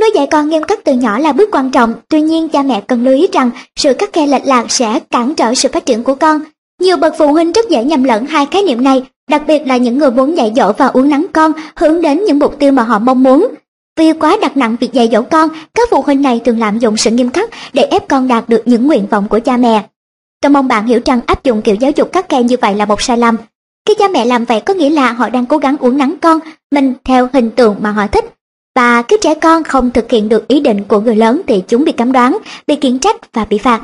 Nuôi 0.00 0.10
dạy 0.14 0.26
con 0.30 0.48
nghiêm 0.48 0.62
khắc 0.62 0.84
từ 0.84 0.92
nhỏ 0.92 1.18
là 1.18 1.32
bước 1.32 1.48
quan 1.52 1.70
trọng, 1.70 1.94
tuy 2.08 2.20
nhiên 2.20 2.48
cha 2.48 2.62
mẹ 2.62 2.80
cần 2.80 3.04
lưu 3.04 3.14
ý 3.14 3.28
rằng 3.32 3.50
sự 3.76 3.94
khắc 3.98 4.12
khe 4.12 4.26
lệch 4.26 4.46
lạc 4.46 4.64
sẽ 4.68 5.00
cản 5.10 5.34
trở 5.34 5.54
sự 5.54 5.68
phát 5.72 5.86
triển 5.86 6.04
của 6.04 6.14
con. 6.14 6.40
Nhiều 6.80 6.96
bậc 6.96 7.14
phụ 7.18 7.32
huynh 7.32 7.52
rất 7.52 7.68
dễ 7.68 7.84
nhầm 7.84 8.04
lẫn 8.04 8.26
hai 8.26 8.46
khái 8.46 8.62
niệm 8.62 8.84
này, 8.84 9.02
đặc 9.30 9.42
biệt 9.46 9.66
là 9.66 9.76
những 9.76 9.98
người 9.98 10.10
muốn 10.10 10.36
dạy 10.36 10.52
dỗ 10.56 10.72
và 10.78 10.86
uống 10.86 11.08
nắng 11.08 11.26
con 11.32 11.52
hướng 11.76 12.00
đến 12.00 12.24
những 12.24 12.38
mục 12.38 12.58
tiêu 12.58 12.72
mà 12.72 12.82
họ 12.82 12.98
mong 12.98 13.22
muốn. 13.22 13.48
Vì 13.96 14.12
quá 14.12 14.36
đặt 14.40 14.56
nặng 14.56 14.76
việc 14.80 14.92
dạy 14.92 15.08
dỗ 15.12 15.22
con, 15.22 15.48
các 15.74 15.88
phụ 15.90 16.02
huynh 16.02 16.22
này 16.22 16.40
thường 16.44 16.58
lạm 16.58 16.78
dụng 16.78 16.96
sự 16.96 17.10
nghiêm 17.10 17.30
khắc 17.30 17.50
để 17.72 17.82
ép 17.82 18.08
con 18.08 18.28
đạt 18.28 18.48
được 18.48 18.62
những 18.64 18.86
nguyện 18.86 19.06
vọng 19.10 19.28
của 19.28 19.40
cha 19.44 19.56
mẹ. 19.56 19.82
Tôi 20.42 20.50
mong 20.50 20.68
bạn 20.68 20.86
hiểu 20.86 21.00
rằng 21.04 21.20
áp 21.26 21.44
dụng 21.44 21.62
kiểu 21.62 21.74
giáo 21.74 21.90
dục 21.90 22.12
khắc 22.12 22.28
khe 22.28 22.42
như 22.42 22.56
vậy 22.60 22.74
là 22.74 22.84
một 22.84 23.02
sai 23.02 23.18
lầm. 23.18 23.36
Khi 23.88 23.94
cha 23.98 24.08
mẹ 24.08 24.24
làm 24.24 24.44
vậy 24.44 24.60
có 24.60 24.74
nghĩa 24.74 24.90
là 24.90 25.12
họ 25.12 25.28
đang 25.28 25.46
cố 25.46 25.58
gắng 25.58 25.76
uống 25.76 25.98
nắng 25.98 26.14
con 26.22 26.38
mình 26.70 26.94
theo 27.04 27.28
hình 27.32 27.50
tượng 27.50 27.76
mà 27.80 27.90
họ 27.90 28.06
thích. 28.06 28.24
Và 28.74 29.02
khi 29.02 29.16
trẻ 29.20 29.34
con 29.34 29.64
không 29.64 29.90
thực 29.90 30.10
hiện 30.10 30.28
được 30.28 30.48
ý 30.48 30.60
định 30.60 30.84
của 30.88 31.00
người 31.00 31.16
lớn 31.16 31.40
thì 31.46 31.62
chúng 31.68 31.84
bị 31.84 31.92
cấm 31.92 32.12
đoán, 32.12 32.38
bị 32.66 32.76
khiển 32.80 32.98
trách 32.98 33.32
và 33.32 33.44
bị 33.44 33.58
phạt. 33.58 33.80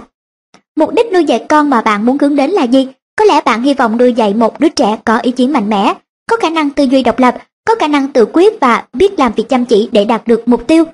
Mục 0.76 0.94
đích 0.94 1.12
nuôi 1.12 1.24
dạy 1.24 1.44
con 1.48 1.70
mà 1.70 1.80
bạn 1.80 2.06
muốn 2.06 2.18
hướng 2.20 2.36
đến 2.36 2.50
là 2.50 2.64
gì? 2.64 2.88
Có 3.16 3.24
lẽ 3.24 3.40
bạn 3.44 3.62
hy 3.62 3.74
vọng 3.74 3.98
nuôi 3.98 4.12
dạy 4.12 4.34
một 4.34 4.60
đứa 4.60 4.68
trẻ 4.68 4.98
có 5.04 5.18
ý 5.18 5.30
chí 5.30 5.46
mạnh 5.46 5.70
mẽ, 5.70 5.94
có 6.30 6.36
khả 6.36 6.50
năng 6.50 6.70
tư 6.70 6.84
duy 6.84 7.02
độc 7.02 7.18
lập, 7.18 7.34
có 7.64 7.74
khả 7.74 7.88
năng 7.88 8.08
tự 8.08 8.26
quyết 8.32 8.60
và 8.60 8.84
biết 8.92 9.18
làm 9.18 9.32
việc 9.36 9.48
chăm 9.48 9.64
chỉ 9.64 9.88
để 9.92 10.04
đạt 10.04 10.26
được 10.26 10.48
mục 10.48 10.66
tiêu. 10.66 10.84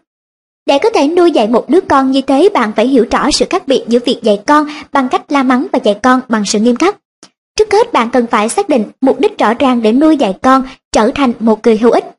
Để 0.67 0.79
có 0.79 0.91
thể 0.91 1.09
nuôi 1.09 1.31
dạy 1.31 1.49
một 1.49 1.69
đứa 1.69 1.81
con 1.81 2.11
như 2.11 2.21
thế, 2.21 2.49
bạn 2.55 2.73
phải 2.77 2.87
hiểu 2.87 3.07
rõ 3.11 3.31
sự 3.31 3.47
khác 3.51 3.69
biệt 3.69 3.85
giữa 3.89 3.99
việc 4.05 4.21
dạy 4.23 4.41
con 4.47 4.67
bằng 4.93 5.09
cách 5.09 5.33
la 5.33 5.43
mắng 5.43 5.67
và 5.73 5.79
dạy 5.85 5.99
con 6.03 6.21
bằng 6.29 6.45
sự 6.47 6.59
nghiêm 6.59 6.77
khắc. 6.77 6.97
Trước 7.57 7.73
hết 7.73 7.93
bạn 7.93 8.11
cần 8.11 8.27
phải 8.27 8.49
xác 8.49 8.69
định 8.69 8.85
mục 9.01 9.21
đích 9.21 9.39
rõ 9.39 9.55
ràng 9.55 9.83
để 9.83 9.93
nuôi 9.93 10.17
dạy 10.17 10.35
con 10.43 10.63
trở 10.93 11.11
thành 11.15 11.33
một 11.41 11.67
người 11.67 11.79
hữu 11.79 11.91
ích. 11.91 12.16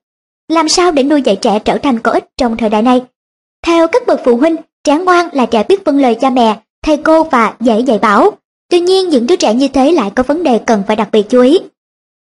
Làm 0.47 0.69
sao 0.69 0.91
để 0.91 1.03
nuôi 1.03 1.21
dạy 1.21 1.35
trẻ 1.35 1.59
trở 1.59 1.77
thành 1.77 1.99
có 1.99 2.11
ích 2.11 2.25
trong 2.37 2.57
thời 2.57 2.69
đại 2.69 2.81
này? 2.81 3.01
Theo 3.65 3.87
các 3.87 4.07
bậc 4.07 4.21
phụ 4.25 4.37
huynh, 4.37 4.55
trẻ 4.83 4.97
ngoan 4.97 5.29
là 5.31 5.45
trẻ 5.45 5.63
biết 5.69 5.85
vâng 5.85 5.99
lời 5.99 6.15
cha 6.21 6.29
mẹ, 6.29 6.59
thầy 6.83 6.97
cô 6.97 7.23
và 7.23 7.53
dễ 7.59 7.79
dạy 7.79 7.99
bảo. 7.99 8.31
Tuy 8.69 8.79
nhiên 8.79 9.09
những 9.09 9.27
đứa 9.27 9.35
trẻ 9.35 9.53
như 9.53 9.67
thế 9.67 9.91
lại 9.91 10.11
có 10.15 10.23
vấn 10.23 10.43
đề 10.43 10.59
cần 10.59 10.83
phải 10.87 10.95
đặc 10.95 11.09
biệt 11.11 11.29
chú 11.29 11.41
ý. 11.41 11.59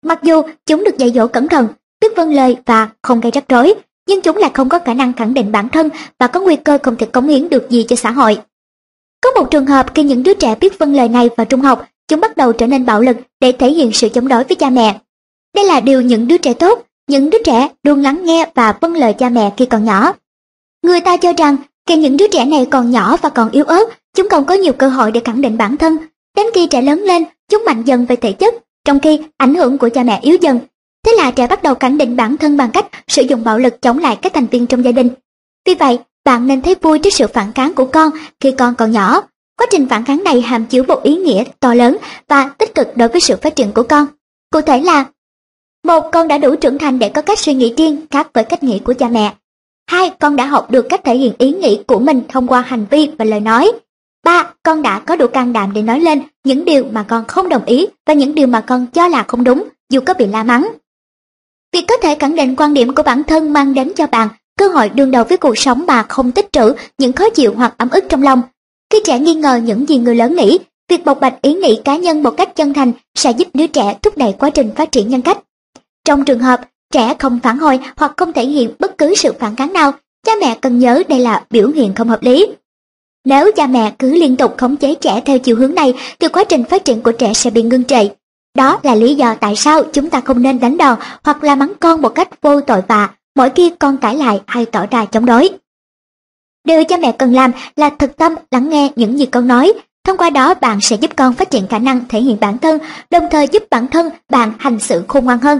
Mặc 0.05 0.23
dù 0.23 0.43
chúng 0.67 0.85
được 0.85 0.99
dạy 0.99 1.11
dỗ 1.11 1.27
cẩn 1.27 1.49
thận, 1.49 1.69
biết 2.01 2.17
vâng 2.17 2.35
lời 2.35 2.57
và 2.67 2.89
không 3.03 3.21
gây 3.21 3.31
rắc 3.31 3.49
rối, 3.49 3.75
nhưng 4.09 4.21
chúng 4.21 4.37
lại 4.37 4.51
không 4.55 4.69
có 4.69 4.79
khả 4.79 4.95
năng 4.95 5.13
khẳng 5.13 5.35
định 5.35 5.53
bản 5.53 5.69
thân 5.69 5.89
và 6.19 6.27
có 6.27 6.41
nguy 6.41 6.57
cơ 6.57 6.79
không 6.83 6.97
thể 6.97 7.07
cống 7.07 7.29
hiến 7.29 7.49
được 7.49 7.71
gì 7.71 7.85
cho 7.89 7.97
xã 7.97 8.11
hội. 8.11 8.39
Có 9.21 9.31
một 9.31 9.51
trường 9.51 9.67
hợp 9.67 9.95
khi 9.95 10.03
những 10.03 10.23
đứa 10.23 10.35
trẻ 10.35 10.55
biết 10.61 10.79
vâng 10.79 10.95
lời 10.95 11.09
này 11.09 11.31
vào 11.37 11.45
trung 11.45 11.61
học, 11.61 11.89
chúng 12.09 12.21
bắt 12.21 12.37
đầu 12.37 12.53
trở 12.53 12.67
nên 12.67 12.87
bạo 12.87 13.01
lực 13.01 13.17
để 13.41 13.53
thể 13.53 13.71
hiện 13.71 13.93
sự 13.93 14.09
chống 14.09 14.29
đối 14.29 14.45
với 14.45 14.57
cha 14.57 14.71
mẹ. 14.71 14.99
Đây 15.55 15.65
là 15.65 15.81
điều 15.81 16.01
những 16.01 16.29
đứa 16.29 16.37
trẻ 16.37 16.55
tốt, 16.55 16.87
những 17.11 17.31
đứa 17.31 17.39
trẻ 17.45 17.69
luôn 17.83 18.03
lắng 18.03 18.25
nghe 18.25 18.47
và 18.55 18.75
vâng 18.81 18.95
lời 18.95 19.13
cha 19.13 19.29
mẹ 19.29 19.53
khi 19.57 19.67
còn 19.67 19.85
nhỏ. 19.85 20.13
Người 20.83 21.01
ta 21.01 21.17
cho 21.17 21.33
rằng 21.33 21.57
khi 21.87 21.97
những 21.97 22.17
đứa 22.17 22.27
trẻ 22.29 22.45
này 22.45 22.67
còn 22.71 22.91
nhỏ 22.91 23.17
và 23.23 23.29
còn 23.29 23.51
yếu 23.51 23.65
ớt, 23.65 23.85
chúng 24.17 24.29
còn 24.29 24.45
có 24.45 24.55
nhiều 24.55 24.73
cơ 24.73 24.89
hội 24.89 25.13
để 25.13 25.21
khẳng 25.25 25.41
định 25.41 25.59
bản 25.59 25.77
thân. 25.77 25.97
Đến 26.37 26.47
khi 26.55 26.67
trẻ 26.67 26.83
lớn 26.83 27.03
lên, 27.03 27.25
chúng 27.49 27.63
mạnh 27.67 27.83
dần 27.85 28.07
về 28.07 28.17
thể 28.17 28.33
chất, 28.33 28.55
trong 28.85 29.01
khi 29.01 29.21
ảnh 29.37 29.55
hưởng 29.55 29.79
của 29.79 29.89
cha 29.89 30.03
mẹ 30.03 30.21
yếu 30.23 30.37
dần. 30.41 30.59
Thế 31.07 31.13
là 31.17 31.31
trẻ 31.31 31.47
bắt 31.47 31.63
đầu 31.63 31.75
khẳng 31.75 31.99
định 31.99 32.17
bản 32.17 32.37
thân 32.37 32.57
bằng 32.57 32.71
cách 32.71 32.87
sử 33.09 33.23
dụng 33.23 33.45
bạo 33.45 33.59
lực 33.59 33.83
chống 33.83 33.99
lại 33.99 34.17
các 34.23 34.35
thành 34.35 34.47
viên 34.47 34.67
trong 34.67 34.85
gia 34.85 34.93
đình. 34.93 35.09
Vì 35.67 35.75
vậy, 35.75 35.99
bạn 36.25 36.47
nên 36.47 36.63
thấy 36.63 36.75
vui 36.75 36.99
trước 36.99 37.13
sự 37.13 37.27
phản 37.27 37.53
kháng 37.53 37.75
của 37.75 37.85
con 37.85 38.11
khi 38.41 38.53
con 38.53 38.75
còn 38.75 38.91
nhỏ. 38.91 39.23
Quá 39.59 39.67
trình 39.71 39.87
phản 39.89 40.05
kháng 40.05 40.25
này 40.25 40.41
hàm 40.41 40.67
chứa 40.67 40.83
một 40.83 41.03
ý 41.03 41.17
nghĩa 41.17 41.45
to 41.61 41.75
lớn 41.75 41.97
và 42.29 42.51
tích 42.59 42.75
cực 42.75 42.97
đối 42.97 43.09
với 43.09 43.21
sự 43.21 43.37
phát 43.43 43.57
triển 43.57 43.73
của 43.73 43.83
con. 43.83 44.07
Cụ 44.53 44.61
thể 44.61 44.81
là 44.81 45.05
một, 45.85 46.01
con 46.13 46.29
đã 46.29 46.39
đủ 46.39 46.57
trưởng 46.57 46.79
thành 46.79 46.99
để 46.99 47.09
có 47.09 47.23
cách 47.23 47.39
suy 47.39 47.55
nghĩ 47.55 47.75
riêng 47.77 48.07
khác 48.11 48.31
với 48.35 48.45
cách 48.45 48.63
nghĩ 48.63 48.79
của 48.79 48.95
cha 48.99 49.09
mẹ. 49.09 49.35
Hai, 49.91 50.11
con 50.11 50.37
đã 50.37 50.47
học 50.47 50.71
được 50.71 50.87
cách 50.89 51.01
thể 51.05 51.17
hiện 51.17 51.33
ý 51.39 51.53
nghĩ 51.53 51.81
của 51.87 51.99
mình 51.99 52.23
thông 52.29 52.47
qua 52.47 52.61
hành 52.61 52.87
vi 52.91 53.11
và 53.19 53.25
lời 53.25 53.41
nói. 53.41 53.73
Ba, 54.25 54.53
con 54.63 54.83
đã 54.83 54.99
có 54.99 55.17
đủ 55.17 55.27
can 55.27 55.53
đảm 55.53 55.73
để 55.73 55.83
nói 55.83 56.01
lên 56.01 56.23
những 56.45 56.65
điều 56.65 56.85
mà 56.93 57.03
con 57.03 57.25
không 57.25 57.49
đồng 57.49 57.65
ý 57.65 57.87
và 58.07 58.15
những 58.15 58.35
điều 58.35 58.47
mà 58.47 58.61
con 58.61 58.87
cho 58.87 59.09
là 59.09 59.23
không 59.23 59.45
đúng, 59.45 59.69
dù 59.91 60.01
có 60.07 60.15
bị 60.15 60.27
la 60.27 60.43
mắng. 60.43 60.69
Việc 61.73 61.85
có 61.89 61.97
thể 61.97 62.15
khẳng 62.15 62.37
định 62.37 62.57
quan 62.57 62.75
điểm 62.75 62.95
của 62.95 63.03
bản 63.03 63.25
thân 63.25 63.53
mang 63.53 63.75
đến 63.75 63.93
cho 63.97 64.07
bạn 64.07 64.29
cơ 64.59 64.69
hội 64.69 64.89
đương 64.89 65.11
đầu 65.11 65.25
với 65.25 65.39
cuộc 65.39 65.59
sống 65.59 65.87
mà 65.87 66.03
không 66.03 66.33
tích 66.33 66.53
trữ 66.53 66.75
những 66.99 67.13
khó 67.13 67.31
chịu 67.31 67.55
hoặc 67.57 67.75
ấm 67.77 67.91
ức 67.91 68.05
trong 68.09 68.23
lòng. 68.23 68.43
Khi 68.93 68.99
trẻ 69.05 69.19
nghi 69.19 69.35
ngờ 69.35 69.61
những 69.65 69.89
gì 69.89 69.99
người 69.99 70.15
lớn 70.15 70.37
nghĩ, 70.37 70.59
việc 70.89 71.05
bộc 71.05 71.21
bạch 71.21 71.43
ý 71.43 71.55
nghĩ 71.55 71.81
cá 71.85 71.97
nhân 71.97 72.23
một 72.23 72.31
cách 72.37 72.57
chân 72.57 72.75
thành 72.75 72.93
sẽ 73.15 73.31
giúp 73.31 73.49
đứa 73.55 73.67
trẻ 73.67 73.99
thúc 74.03 74.17
đẩy 74.17 74.33
quá 74.39 74.51
trình 74.51 74.71
phát 74.77 74.93
triển 74.93 75.09
nhân 75.09 75.23
cách. 75.23 75.39
Trong 76.05 76.25
trường 76.25 76.39
hợp 76.39 76.61
trẻ 76.93 77.15
không 77.19 77.41
phản 77.43 77.59
hồi 77.59 77.81
hoặc 77.97 78.13
không 78.17 78.33
thể 78.33 78.47
hiện 78.47 78.71
bất 78.79 78.99
cứ 78.99 79.15
sự 79.15 79.33
phản 79.41 79.57
kháng 79.57 79.73
nào, 79.73 79.93
cha 80.27 80.33
mẹ 80.41 80.59
cần 80.61 80.79
nhớ 80.79 81.03
đây 81.09 81.19
là 81.19 81.45
biểu 81.51 81.69
hiện 81.69 81.95
không 81.95 82.09
hợp 82.09 82.23
lý. 82.23 82.47
Nếu 83.25 83.51
cha 83.57 83.67
mẹ 83.67 83.93
cứ 83.99 84.15
liên 84.15 84.37
tục 84.37 84.55
khống 84.59 84.77
chế 84.77 84.95
trẻ 84.95 85.21
theo 85.25 85.39
chiều 85.39 85.57
hướng 85.57 85.75
này 85.75 85.95
thì 86.21 86.29
quá 86.29 86.45
trình 86.45 86.65
phát 86.65 86.85
triển 86.85 87.03
của 87.03 87.13
trẻ 87.13 87.35
sẽ 87.35 87.51
bị 87.51 87.63
ngưng 87.63 87.85
trệ. 87.85 88.09
Đó 88.57 88.81
là 88.83 88.95
lý 88.95 89.15
do 89.15 89.35
tại 89.35 89.57
sao 89.57 89.83
chúng 89.93 90.11
ta 90.11 90.21
không 90.21 90.43
nên 90.43 90.61
đánh 90.61 90.77
đòn 90.77 90.99
hoặc 91.25 91.45
la 91.45 91.55
mắng 91.55 91.73
con 91.81 92.03
một 92.03 92.09
cách 92.09 92.43
vô 92.43 92.61
tội 92.61 92.83
vạ 92.89 93.09
mỗi 93.37 93.51
khi 93.51 93.73
con 93.79 93.97
cãi 93.97 94.17
lại 94.17 94.41
hay 94.47 94.67
tỏ 94.67 94.87
ra 94.91 95.05
chống 95.05 95.27
đối. 95.27 95.49
Điều 96.65 96.85
cha 96.85 96.97
mẹ 96.97 97.13
cần 97.13 97.33
làm 97.33 97.51
là 97.77 97.91
thực 97.91 98.17
tâm 98.17 98.35
lắng 98.51 98.69
nghe 98.69 98.91
những 98.97 99.19
gì 99.19 99.27
con 99.27 99.47
nói, 99.47 99.73
thông 100.05 100.17
qua 100.17 100.31
đó 100.31 100.55
bạn 100.55 100.81
sẽ 100.81 100.97
giúp 100.97 101.11
con 101.17 101.33
phát 101.33 101.51
triển 101.51 101.67
khả 101.67 101.79
năng 101.79 102.09
thể 102.09 102.21
hiện 102.21 102.37
bản 102.41 102.59
thân, 102.59 102.79
đồng 103.11 103.29
thời 103.31 103.49
giúp 103.49 103.63
bản 103.71 103.87
thân 103.87 104.11
bạn 104.31 104.53
hành 104.59 104.81
xử 104.81 105.03
khôn 105.09 105.25
ngoan 105.25 105.39
hơn. 105.39 105.59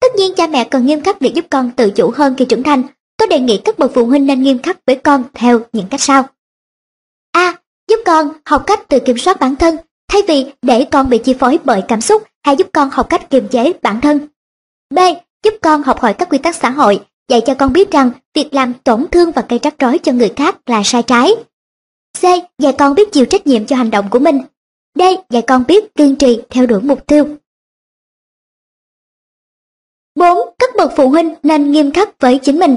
Tất 0.00 0.14
nhiên 0.16 0.34
cha 0.36 0.46
mẹ 0.46 0.64
cần 0.64 0.86
nghiêm 0.86 1.00
khắc 1.00 1.20
để 1.20 1.28
giúp 1.28 1.46
con 1.50 1.70
tự 1.70 1.90
chủ 1.90 2.10
hơn 2.14 2.34
khi 2.38 2.44
trưởng 2.44 2.62
thành. 2.62 2.82
Tôi 3.16 3.28
đề 3.28 3.40
nghị 3.40 3.58
các 3.58 3.78
bậc 3.78 3.90
phụ 3.94 4.06
huynh 4.06 4.26
nên 4.26 4.42
nghiêm 4.42 4.58
khắc 4.58 4.78
với 4.86 4.96
con 4.96 5.24
theo 5.34 5.60
những 5.72 5.86
cách 5.90 6.00
sau. 6.00 6.24
A. 7.32 7.54
Giúp 7.90 8.00
con 8.06 8.28
học 8.44 8.64
cách 8.66 8.88
tự 8.88 9.00
kiểm 9.00 9.18
soát 9.18 9.40
bản 9.40 9.56
thân, 9.56 9.76
thay 10.08 10.22
vì 10.28 10.46
để 10.62 10.84
con 10.90 11.08
bị 11.10 11.18
chi 11.18 11.34
phối 11.34 11.58
bởi 11.64 11.82
cảm 11.88 12.00
xúc, 12.00 12.22
hãy 12.42 12.56
giúp 12.56 12.68
con 12.72 12.90
học 12.90 13.08
cách 13.08 13.30
kiềm 13.30 13.48
chế 13.48 13.72
bản 13.82 14.00
thân. 14.00 14.28
B. 14.94 14.98
Giúp 15.44 15.54
con 15.62 15.82
học 15.82 16.00
hỏi 16.00 16.14
các 16.14 16.28
quy 16.30 16.38
tắc 16.38 16.56
xã 16.56 16.70
hội, 16.70 17.00
dạy 17.28 17.40
cho 17.46 17.54
con 17.54 17.72
biết 17.72 17.90
rằng 17.90 18.10
việc 18.34 18.54
làm 18.54 18.72
tổn 18.74 19.06
thương 19.12 19.30
và 19.30 19.44
gây 19.48 19.60
rắc 19.62 19.74
rối 19.78 19.98
cho 19.98 20.12
người 20.12 20.32
khác 20.36 20.56
là 20.66 20.82
sai 20.84 21.02
trái. 21.02 21.34
C. 22.20 22.22
Dạy 22.58 22.72
con 22.78 22.94
biết 22.94 23.12
chịu 23.12 23.26
trách 23.26 23.46
nhiệm 23.46 23.66
cho 23.66 23.76
hành 23.76 23.90
động 23.90 24.10
của 24.10 24.18
mình. 24.18 24.40
D. 24.94 25.02
Dạy 25.30 25.42
con 25.42 25.64
biết 25.68 25.94
kiên 25.94 26.16
trì 26.16 26.40
theo 26.50 26.66
đuổi 26.66 26.80
mục 26.80 27.06
tiêu. 27.06 27.36
4. 30.16 30.38
Các 30.58 30.70
bậc 30.76 30.92
phụ 30.96 31.08
huynh 31.08 31.34
nên 31.42 31.70
nghiêm 31.70 31.90
khắc 31.90 32.20
với 32.20 32.38
chính 32.38 32.58
mình. 32.58 32.76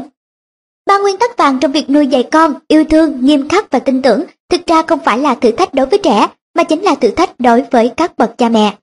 Ba 0.88 0.98
nguyên 0.98 1.18
tắc 1.18 1.38
vàng 1.38 1.60
trong 1.60 1.72
việc 1.72 1.90
nuôi 1.90 2.08
dạy 2.08 2.24
con, 2.24 2.54
yêu 2.68 2.84
thương, 2.84 3.26
nghiêm 3.26 3.50
khắc 3.50 3.72
và 3.72 3.80
tin 3.80 4.02
tưởng 4.02 4.24
thực 4.50 4.68
ra 4.68 4.82
không 4.82 5.00
phải 5.06 5.18
là 5.18 5.36
thử 5.36 5.52
thách 5.52 5.74
đối 5.74 5.86
với 5.86 6.00
trẻ, 6.04 6.28
mà 6.56 6.64
chính 6.64 6.82
là 6.82 6.96
thử 6.96 7.12
thách 7.12 7.40
đối 7.40 7.64
với 7.72 7.90
các 7.98 8.18
bậc 8.18 8.38
cha 8.38 8.50
mẹ. 8.50 8.76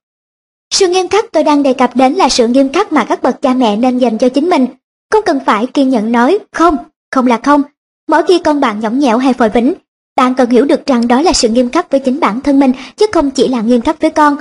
Sự 0.74 0.89
nghiêm 0.89 1.09
khắc 1.09 1.24
tôi 1.33 1.45
đang 1.45 1.62
đề 1.62 1.73
cập 1.73 1.97
đến 1.97 2.12
là 2.15 2.28
sự 2.28 2.49
nghiêm 2.49 2.73
khắc 2.73 2.93
mà 2.93 3.05
các 3.05 3.23
bậc 3.23 3.43
cha 3.43 3.55
mẹ 3.55 3.77
nên 3.77 3.99
dành 3.99 4.19
cho 4.19 4.28
chính 4.28 4.51
mình. 4.51 4.66
Không 5.11 5.23
cần 5.27 5.41
phải 5.47 5.66
kiên 5.66 5.89
nhẫn 5.89 6.12
nói 6.12 6.39
không, 6.53 6.77
không 7.11 7.27
là 7.27 7.41
không. 7.43 7.62
Mỗi 8.09 8.23
khi 8.23 8.39
con 8.39 8.61
bạn 8.61 8.81
nhõng 8.81 8.99
nhẽo 8.99 9.19
hay 9.19 9.33
phòi 9.33 9.49
vĩnh, 9.49 9.74
bạn 10.16 10.35
cần 10.35 10.51
hiểu 10.51 10.65
được 10.65 10.87
rằng 10.87 11.09
đó 11.09 11.23
là 11.23 11.33
sự 11.33 11.49
nghiêm 11.49 11.70
khắc 11.70 11.91
với 11.91 12.01
chính 12.01 12.20
bản 12.20 12.41
thân 12.41 12.61
mình 12.61 12.73
chứ 12.97 13.07
không 13.12 13.31
chỉ 13.31 13.49
là 13.49 13.61
nghiêm 13.61 13.81
khắc 13.81 14.01
với 14.01 14.11
con. 14.11 14.37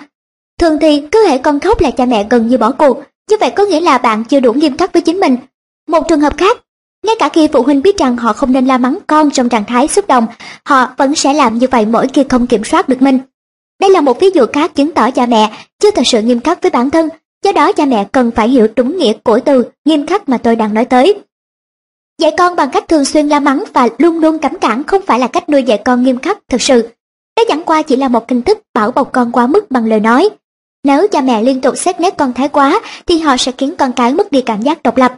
Thường 0.60 0.80
thì 0.82 1.04
cứ 1.12 1.28
hệ 1.28 1.38
con 1.38 1.60
khóc 1.60 1.82
là 1.82 1.92
cha 1.92 2.06
mẹ 2.06 2.28
gần 2.30 2.48
như 2.48 2.58
bỏ 2.58 2.72
cuộc, 2.72 3.04
như 3.30 3.38
vậy 3.40 3.52
có 3.56 3.66
nghĩa 3.66 3.80
là 3.80 3.98
bạn 3.98 4.24
chưa 4.24 4.40
đủ 4.40 4.54
nghiêm 4.54 4.78
khắc 4.78 4.94
với 4.94 5.02
chính 5.02 5.20
mình. 5.20 5.38
Một 5.88 6.08
trường 6.08 6.22
hợp 6.22 6.38
khác, 6.38 6.58
ngay 7.06 7.16
cả 7.20 7.30
khi 7.30 7.48
phụ 7.48 7.62
huynh 7.62 7.82
biết 7.82 7.98
rằng 7.98 8.18
họ 8.18 8.34
không 8.34 8.52
nên 8.52 8.66
la 8.66 8.78
mắng 8.78 8.98
con 9.08 9.32
trong 9.32 9.50
trạng 9.50 9.66
thái 9.66 9.88
xúc 9.88 10.08
động, 10.08 10.28
họ 10.66 10.88
vẫn 10.98 11.16
sẽ 11.16 11.34
làm 11.34 11.58
như 11.58 11.68
vậy 11.72 11.86
mỗi 11.86 12.08
khi 12.14 12.24
không 12.30 12.48
kiểm 12.48 12.64
soát 12.64 12.90
được 12.90 13.02
mình. 13.02 13.20
Đây 13.82 13.90
là 13.90 14.02
một 14.02 14.20
ví 14.20 14.30
dụ 14.34 14.46
khác 14.54 14.76
chứng 14.76 14.92
tỏ 14.92 15.12
cha 15.12 15.26
mẹ 15.26 15.52
chưa 15.80 15.92
thật 15.92 16.02
sự 16.06 16.22
nghiêm 16.22 16.40
khắc 16.40 16.62
với 16.62 16.72
bản 16.72 16.90
thân, 16.90 17.10
do 17.44 17.52
đó 17.52 17.72
cha 17.72 17.86
mẹ 17.86 18.08
cần 18.12 18.32
phải 18.32 18.50
hiểu 18.50 18.68
đúng 18.76 18.98
nghĩa 18.98 19.14
của 19.14 19.40
từ 19.40 19.64
nghiêm 19.86 20.06
khắc 20.06 20.30
mà 20.30 20.38
tôi 20.38 20.56
đang 20.56 20.74
nói 20.74 20.86
tới. 20.86 21.20
Dạy 22.22 22.32
con 22.38 22.56
bằng 22.56 22.70
cách 22.72 22.88
thường 22.88 23.06
xuyên 23.06 23.28
la 23.28 23.40
mắng 23.40 23.64
và 23.74 23.90
luôn 23.98 24.20
luôn 24.20 24.40
cấm 24.40 24.58
cản 24.60 24.84
không 24.84 25.02
phải 25.08 25.20
là 25.20 25.28
cách 25.28 25.50
nuôi 25.50 25.64
dạy 25.64 25.82
con 25.86 26.04
nghiêm 26.04 26.20
khắc 26.20 26.38
thực 26.50 26.62
sự. 26.62 26.90
Đó 27.38 27.44
chẳng 27.48 27.64
qua 27.64 27.82
chỉ 27.82 27.96
là 27.96 28.08
một 28.08 28.30
hình 28.30 28.42
thức 28.42 28.60
bảo 28.74 28.92
bọc 28.92 29.12
con 29.12 29.32
quá 29.32 29.48
mức 29.48 29.72
bằng 29.72 29.86
lời 29.86 30.00
nói. 30.00 30.30
Nếu 30.86 31.08
cha 31.08 31.22
mẹ 31.22 31.42
liên 31.42 31.62
tục 31.62 31.78
xét 31.78 32.00
nét 32.00 32.18
con 32.18 32.34
thái 32.34 32.48
quá 32.48 32.80
thì 33.06 33.20
họ 33.20 33.38
sẽ 33.38 33.52
khiến 33.58 33.74
con 33.78 33.92
cái 33.92 34.14
mất 34.14 34.32
đi 34.32 34.42
cảm 34.42 34.62
giác 34.62 34.84
độc 34.84 34.98
lập. 34.98 35.14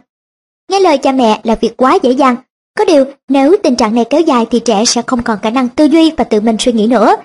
Nghe 0.70 0.80
lời 0.80 0.98
cha 0.98 1.12
mẹ 1.12 1.40
là 1.44 1.54
việc 1.54 1.76
quá 1.76 1.98
dễ 2.02 2.10
dàng. 2.10 2.36
Có 2.78 2.84
điều, 2.84 3.04
nếu 3.28 3.56
tình 3.62 3.76
trạng 3.76 3.94
này 3.94 4.04
kéo 4.04 4.20
dài 4.20 4.46
thì 4.50 4.60
trẻ 4.60 4.84
sẽ 4.84 5.02
không 5.02 5.22
còn 5.22 5.38
khả 5.42 5.50
năng 5.50 5.68
tư 5.68 5.84
duy 5.84 6.12
và 6.16 6.24
tự 6.24 6.40
mình 6.40 6.56
suy 6.58 6.72
nghĩ 6.72 6.86
nữa. 6.86 7.16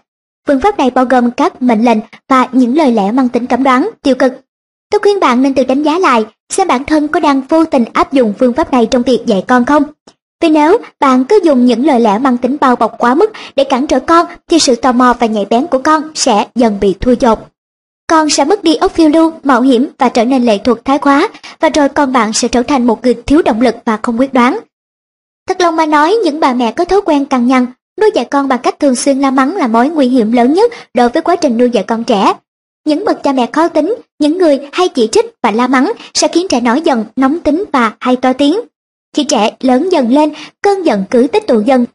Phương 0.47 0.59
pháp 0.59 0.77
này 0.77 0.89
bao 0.89 1.05
gồm 1.05 1.31
các 1.31 1.61
mệnh 1.61 1.85
lệnh 1.85 1.97
và 2.29 2.47
những 2.51 2.77
lời 2.77 2.91
lẽ 2.91 3.11
mang 3.11 3.29
tính 3.29 3.47
cấm 3.47 3.63
đoán, 3.63 3.89
tiêu 4.01 4.15
cực. 4.15 4.33
Tôi 4.91 4.99
khuyên 4.99 5.19
bạn 5.19 5.41
nên 5.41 5.53
tự 5.53 5.63
đánh 5.63 5.83
giá 5.83 5.99
lại 5.99 6.25
xem 6.49 6.67
bản 6.67 6.83
thân 6.83 7.07
có 7.07 7.19
đang 7.19 7.41
vô 7.41 7.65
tình 7.65 7.85
áp 7.93 8.13
dụng 8.13 8.33
phương 8.39 8.53
pháp 8.53 8.71
này 8.71 8.85
trong 8.85 9.03
việc 9.03 9.19
dạy 9.25 9.43
con 9.47 9.65
không. 9.65 9.83
Vì 10.41 10.49
nếu 10.49 10.77
bạn 10.99 11.25
cứ 11.25 11.39
dùng 11.43 11.65
những 11.65 11.85
lời 11.85 11.99
lẽ 11.99 12.19
mang 12.19 12.37
tính 12.37 12.57
bao 12.61 12.75
bọc 12.75 12.95
quá 12.97 13.13
mức 13.15 13.31
để 13.55 13.63
cản 13.63 13.87
trở 13.87 13.99
con 13.99 14.25
thì 14.49 14.59
sự 14.59 14.75
tò 14.75 14.91
mò 14.91 15.13
và 15.19 15.27
nhạy 15.27 15.45
bén 15.49 15.67
của 15.67 15.79
con 15.79 16.03
sẽ 16.15 16.45
dần 16.55 16.77
bị 16.81 16.95
thua 16.99 17.15
dột. 17.19 17.52
Con 18.07 18.29
sẽ 18.29 18.45
mất 18.45 18.63
đi 18.63 18.75
óc 18.75 18.91
phiêu 18.91 19.09
lưu, 19.09 19.31
mạo 19.43 19.61
hiểm 19.61 19.87
và 19.97 20.09
trở 20.09 20.25
nên 20.25 20.43
lệ 20.43 20.57
thuộc 20.57 20.85
thái 20.85 20.97
quá 20.97 21.29
và 21.59 21.69
rồi 21.69 21.89
con 21.89 22.13
bạn 22.13 22.33
sẽ 22.33 22.47
trở 22.47 22.63
thành 22.63 22.87
một 22.87 23.03
người 23.03 23.13
thiếu 23.13 23.41
động 23.41 23.61
lực 23.61 23.75
và 23.85 23.99
không 24.01 24.19
quyết 24.19 24.33
đoán. 24.33 24.59
Thật 25.47 25.61
lòng 25.61 25.75
mà 25.75 25.85
nói, 25.85 26.15
những 26.23 26.39
bà 26.39 26.53
mẹ 26.53 26.71
có 26.71 26.85
thói 26.85 27.01
quen 27.01 27.25
cằn 27.25 27.47
nhằn, 27.47 27.65
nuôi 28.01 28.11
dạy 28.13 28.25
con 28.25 28.47
bằng 28.47 28.59
cách 28.63 28.79
thường 28.79 28.95
xuyên 28.95 29.19
la 29.19 29.31
mắng 29.31 29.55
là 29.55 29.67
mối 29.67 29.89
nguy 29.89 30.07
hiểm 30.07 30.31
lớn 30.31 30.53
nhất 30.53 30.71
đối 30.93 31.09
với 31.09 31.21
quá 31.21 31.35
trình 31.35 31.57
nuôi 31.57 31.69
dạy 31.69 31.83
con 31.83 32.03
trẻ. 32.03 32.33
Những 32.85 33.05
bậc 33.05 33.23
cha 33.23 33.33
mẹ 33.33 33.49
khó 33.53 33.67
tính, 33.67 33.95
những 34.19 34.37
người 34.37 34.59
hay 34.71 34.89
chỉ 34.89 35.09
trích 35.11 35.25
và 35.43 35.51
la 35.51 35.67
mắng 35.67 35.91
sẽ 36.13 36.27
khiến 36.27 36.47
trẻ 36.49 36.61
nổi 36.61 36.81
giận, 36.81 37.05
nóng 37.15 37.39
tính 37.39 37.63
và 37.71 37.93
hay 37.99 38.15
to 38.15 38.33
tiếng. 38.33 38.59
Khi 39.15 39.23
trẻ 39.23 39.51
lớn 39.59 39.89
dần 39.91 40.11
lên, 40.11 40.33
cơn 40.61 40.83
giận 40.85 41.03
cứ 41.11 41.27
tích 41.27 41.47
tụ 41.47 41.61
dần. 41.61 41.85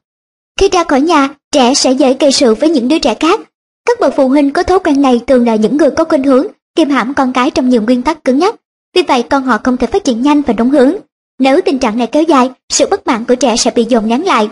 Khi 0.61 0.69
ra 0.69 0.85
khỏi 0.85 1.01
nhà, 1.01 1.29
trẻ 1.53 1.75
sẽ 1.75 1.93
dễ 1.93 2.17
gây 2.21 2.33
sự 2.33 2.55
với 2.55 2.71
những 2.71 2.89
đứa 2.89 2.99
trẻ 2.99 3.15
khác. 3.15 3.41
Các 3.89 4.01
bậc 4.01 4.15
phụ 4.17 4.29
huynh 4.29 4.53
có 4.53 4.63
thói 4.63 4.79
quen 4.79 5.03
này 5.03 5.21
thường 5.27 5.47
là 5.47 5.57
những 5.57 5.77
người 5.77 5.91
có 5.91 6.05
khuynh 6.05 6.25
hướng 6.25 6.47
kiềm 6.75 6.91
hãm 6.91 7.15
con 7.15 7.33
cái 7.33 7.51
trong 7.51 7.69
nhiều 7.69 7.83
nguyên 7.83 8.03
tắc 8.03 8.25
cứng 8.25 8.39
nhắc. 8.39 8.55
Vì 8.95 9.03
vậy 9.03 9.23
con 9.23 9.43
họ 9.43 9.59
không 9.65 9.77
thể 9.77 9.87
phát 9.87 10.05
triển 10.05 10.23
nhanh 10.23 10.43
và 10.43 10.53
đúng 10.53 10.71
hướng. 10.71 10.93
Nếu 11.39 11.61
tình 11.61 11.79
trạng 11.79 11.99
này 11.99 12.07
kéo 12.07 12.23
dài, 12.23 12.51
sự 12.69 12.87
bất 12.91 13.07
mãn 13.07 13.25
của 13.25 13.35
trẻ 13.35 13.57
sẽ 13.57 13.71
bị 13.71 13.87
dồn 13.89 14.09
nén 14.09 14.25
lại. 14.27 14.49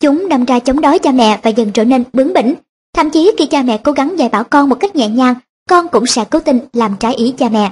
Chúng 0.00 0.28
đâm 0.28 0.44
ra 0.44 0.58
chống 0.58 0.80
đối 0.80 0.98
cha 0.98 1.12
mẹ 1.12 1.40
và 1.42 1.50
dần 1.50 1.70
trở 1.72 1.84
nên 1.84 2.04
bướng 2.12 2.32
bỉnh. 2.32 2.54
Thậm 2.94 3.10
chí 3.10 3.30
khi 3.38 3.46
cha 3.46 3.62
mẹ 3.62 3.78
cố 3.78 3.92
gắng 3.92 4.18
dạy 4.18 4.28
bảo 4.28 4.44
con 4.44 4.68
một 4.68 4.76
cách 4.80 4.96
nhẹ 4.96 5.08
nhàng, 5.08 5.34
con 5.68 5.88
cũng 5.88 6.06
sẽ 6.06 6.24
cố 6.30 6.40
tình 6.40 6.58
làm 6.72 6.96
trái 7.00 7.14
ý 7.14 7.34
cha 7.38 7.48
mẹ. 7.48 7.70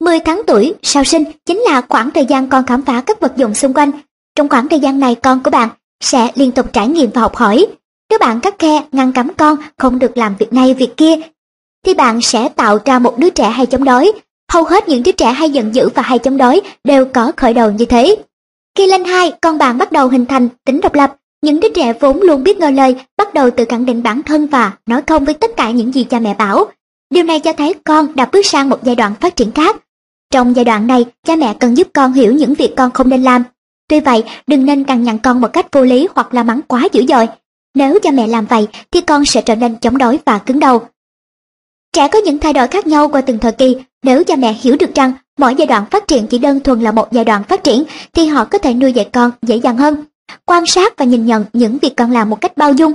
10 0.00 0.20
tháng 0.20 0.42
tuổi 0.46 0.74
sau 0.82 1.04
sinh 1.04 1.24
chính 1.46 1.58
là 1.58 1.80
khoảng 1.88 2.10
thời 2.10 2.26
gian 2.26 2.48
con 2.48 2.66
khám 2.66 2.82
phá 2.82 3.00
các 3.00 3.20
vật 3.20 3.32
dụng 3.36 3.54
xung 3.54 3.74
quanh. 3.74 3.90
Trong 4.34 4.48
khoảng 4.48 4.68
thời 4.68 4.80
gian 4.80 5.00
này 5.00 5.14
con 5.14 5.42
của 5.42 5.50
bạn 5.50 5.68
sẽ 6.00 6.30
liên 6.34 6.52
tục 6.52 6.72
trải 6.72 6.88
nghiệm 6.88 7.10
và 7.10 7.20
học 7.20 7.36
hỏi. 7.36 7.66
Nếu 8.10 8.18
bạn 8.18 8.40
cắt 8.40 8.58
khe 8.58 8.82
ngăn 8.92 9.12
cấm 9.12 9.34
con 9.36 9.56
không 9.78 9.98
được 9.98 10.16
làm 10.16 10.36
việc 10.38 10.52
này 10.52 10.74
việc 10.74 10.96
kia, 10.96 11.14
thì 11.86 11.94
bạn 11.94 12.20
sẽ 12.20 12.48
tạo 12.48 12.78
ra 12.84 12.98
một 12.98 13.18
đứa 13.18 13.30
trẻ 13.30 13.50
hay 13.50 13.66
chống 13.66 13.84
đối. 13.84 14.12
Hầu 14.52 14.64
hết 14.64 14.88
những 14.88 15.02
đứa 15.02 15.12
trẻ 15.12 15.32
hay 15.32 15.50
giận 15.50 15.74
dữ 15.74 15.88
và 15.94 16.02
hay 16.02 16.18
chống 16.18 16.36
đối 16.36 16.60
đều 16.84 17.04
có 17.04 17.32
khởi 17.36 17.54
đầu 17.54 17.70
như 17.70 17.84
thế. 17.84 18.16
Khi 18.76 18.86
lên 18.86 19.04
hai, 19.04 19.32
con 19.40 19.58
bạn 19.58 19.78
bắt 19.78 19.92
đầu 19.92 20.08
hình 20.08 20.26
thành 20.26 20.48
tính 20.64 20.80
độc 20.80 20.94
lập. 20.94 21.16
Những 21.42 21.60
đứa 21.60 21.68
trẻ 21.68 21.92
vốn 22.00 22.22
luôn 22.22 22.42
biết 22.44 22.58
ngờ 22.58 22.70
lời, 22.70 22.96
bắt 23.16 23.34
đầu 23.34 23.50
tự 23.50 23.64
khẳng 23.68 23.86
định 23.86 24.02
bản 24.02 24.22
thân 24.22 24.46
và 24.46 24.72
nói 24.86 25.02
không 25.06 25.24
với 25.24 25.34
tất 25.34 25.50
cả 25.56 25.70
những 25.70 25.92
gì 25.92 26.04
cha 26.04 26.18
mẹ 26.18 26.34
bảo. 26.34 26.66
Điều 27.10 27.24
này 27.24 27.40
cho 27.40 27.52
thấy 27.52 27.74
con 27.84 28.16
đã 28.16 28.28
bước 28.32 28.46
sang 28.46 28.68
một 28.68 28.84
giai 28.84 28.94
đoạn 28.94 29.14
phát 29.20 29.36
triển 29.36 29.52
khác. 29.52 29.76
Trong 30.30 30.56
giai 30.56 30.64
đoạn 30.64 30.86
này, 30.86 31.06
cha 31.26 31.36
mẹ 31.36 31.54
cần 31.60 31.76
giúp 31.76 31.88
con 31.94 32.12
hiểu 32.12 32.32
những 32.32 32.54
việc 32.54 32.74
con 32.76 32.90
không 32.90 33.08
nên 33.08 33.22
làm. 33.22 33.44
Tuy 33.88 34.00
vậy, 34.00 34.24
đừng 34.46 34.66
nên 34.66 34.84
cằn 34.84 35.02
nhằn 35.02 35.18
con 35.18 35.40
một 35.40 35.52
cách 35.52 35.66
vô 35.72 35.82
lý 35.82 36.08
hoặc 36.14 36.34
la 36.34 36.42
mắng 36.42 36.60
quá 36.68 36.88
dữ 36.92 37.06
dội. 37.08 37.26
Nếu 37.78 37.98
cha 38.02 38.10
mẹ 38.10 38.26
làm 38.26 38.46
vậy, 38.46 38.68
thì 38.90 39.00
con 39.00 39.24
sẽ 39.24 39.42
trở 39.42 39.54
nên 39.54 39.76
chống 39.76 39.98
đối 39.98 40.18
và 40.26 40.38
cứng 40.38 40.60
đầu. 40.60 40.82
Trẻ 41.92 42.08
có 42.08 42.18
những 42.18 42.38
thay 42.38 42.52
đổi 42.52 42.68
khác 42.68 42.86
nhau 42.86 43.08
qua 43.08 43.20
từng 43.20 43.38
thời 43.38 43.52
kỳ, 43.52 43.76
nếu 44.02 44.24
cha 44.24 44.36
mẹ 44.36 44.52
hiểu 44.52 44.76
được 44.76 44.94
rằng 44.94 45.12
mỗi 45.38 45.54
giai 45.54 45.66
đoạn 45.66 45.84
phát 45.90 46.06
triển 46.06 46.26
chỉ 46.26 46.38
đơn 46.38 46.60
thuần 46.60 46.80
là 46.80 46.92
một 46.92 47.12
giai 47.12 47.24
đoạn 47.24 47.42
phát 47.44 47.64
triển, 47.64 47.84
thì 48.12 48.26
họ 48.26 48.44
có 48.44 48.58
thể 48.58 48.74
nuôi 48.74 48.92
dạy 48.92 49.08
con 49.12 49.30
dễ 49.42 49.56
dàng 49.56 49.76
hơn. 49.76 50.04
Quan 50.44 50.66
sát 50.66 50.96
và 50.96 51.04
nhìn 51.04 51.26
nhận 51.26 51.44
những 51.52 51.78
việc 51.78 51.96
con 51.96 52.10
làm 52.10 52.30
một 52.30 52.40
cách 52.40 52.56
bao 52.56 52.72
dung, 52.72 52.92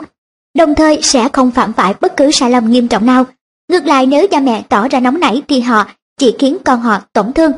đồng 0.58 0.76
thời 0.76 1.02
sẽ 1.02 1.30
không 1.34 1.52
phạm 1.52 1.74
phải 1.74 1.94
bất 2.02 2.18
cứ 2.18 2.32
sai 2.32 2.52
lầm 2.52 2.72
nghiêm 2.72 2.88
trọng 2.88 3.06
nào. 3.06 3.26
Ngược 3.70 3.86
lại 3.86 4.06
nếu 4.06 4.28
cha 4.28 4.40
mẹ 4.40 4.64
tỏ 4.70 4.88
ra 4.88 5.00
nóng 5.00 5.20
nảy 5.20 5.42
thì 5.48 5.60
họ 5.60 5.86
chỉ 6.18 6.36
khiến 6.40 6.58
con 6.66 6.82
họ 6.82 7.00
tổn 7.14 7.34
thương. 7.34 7.52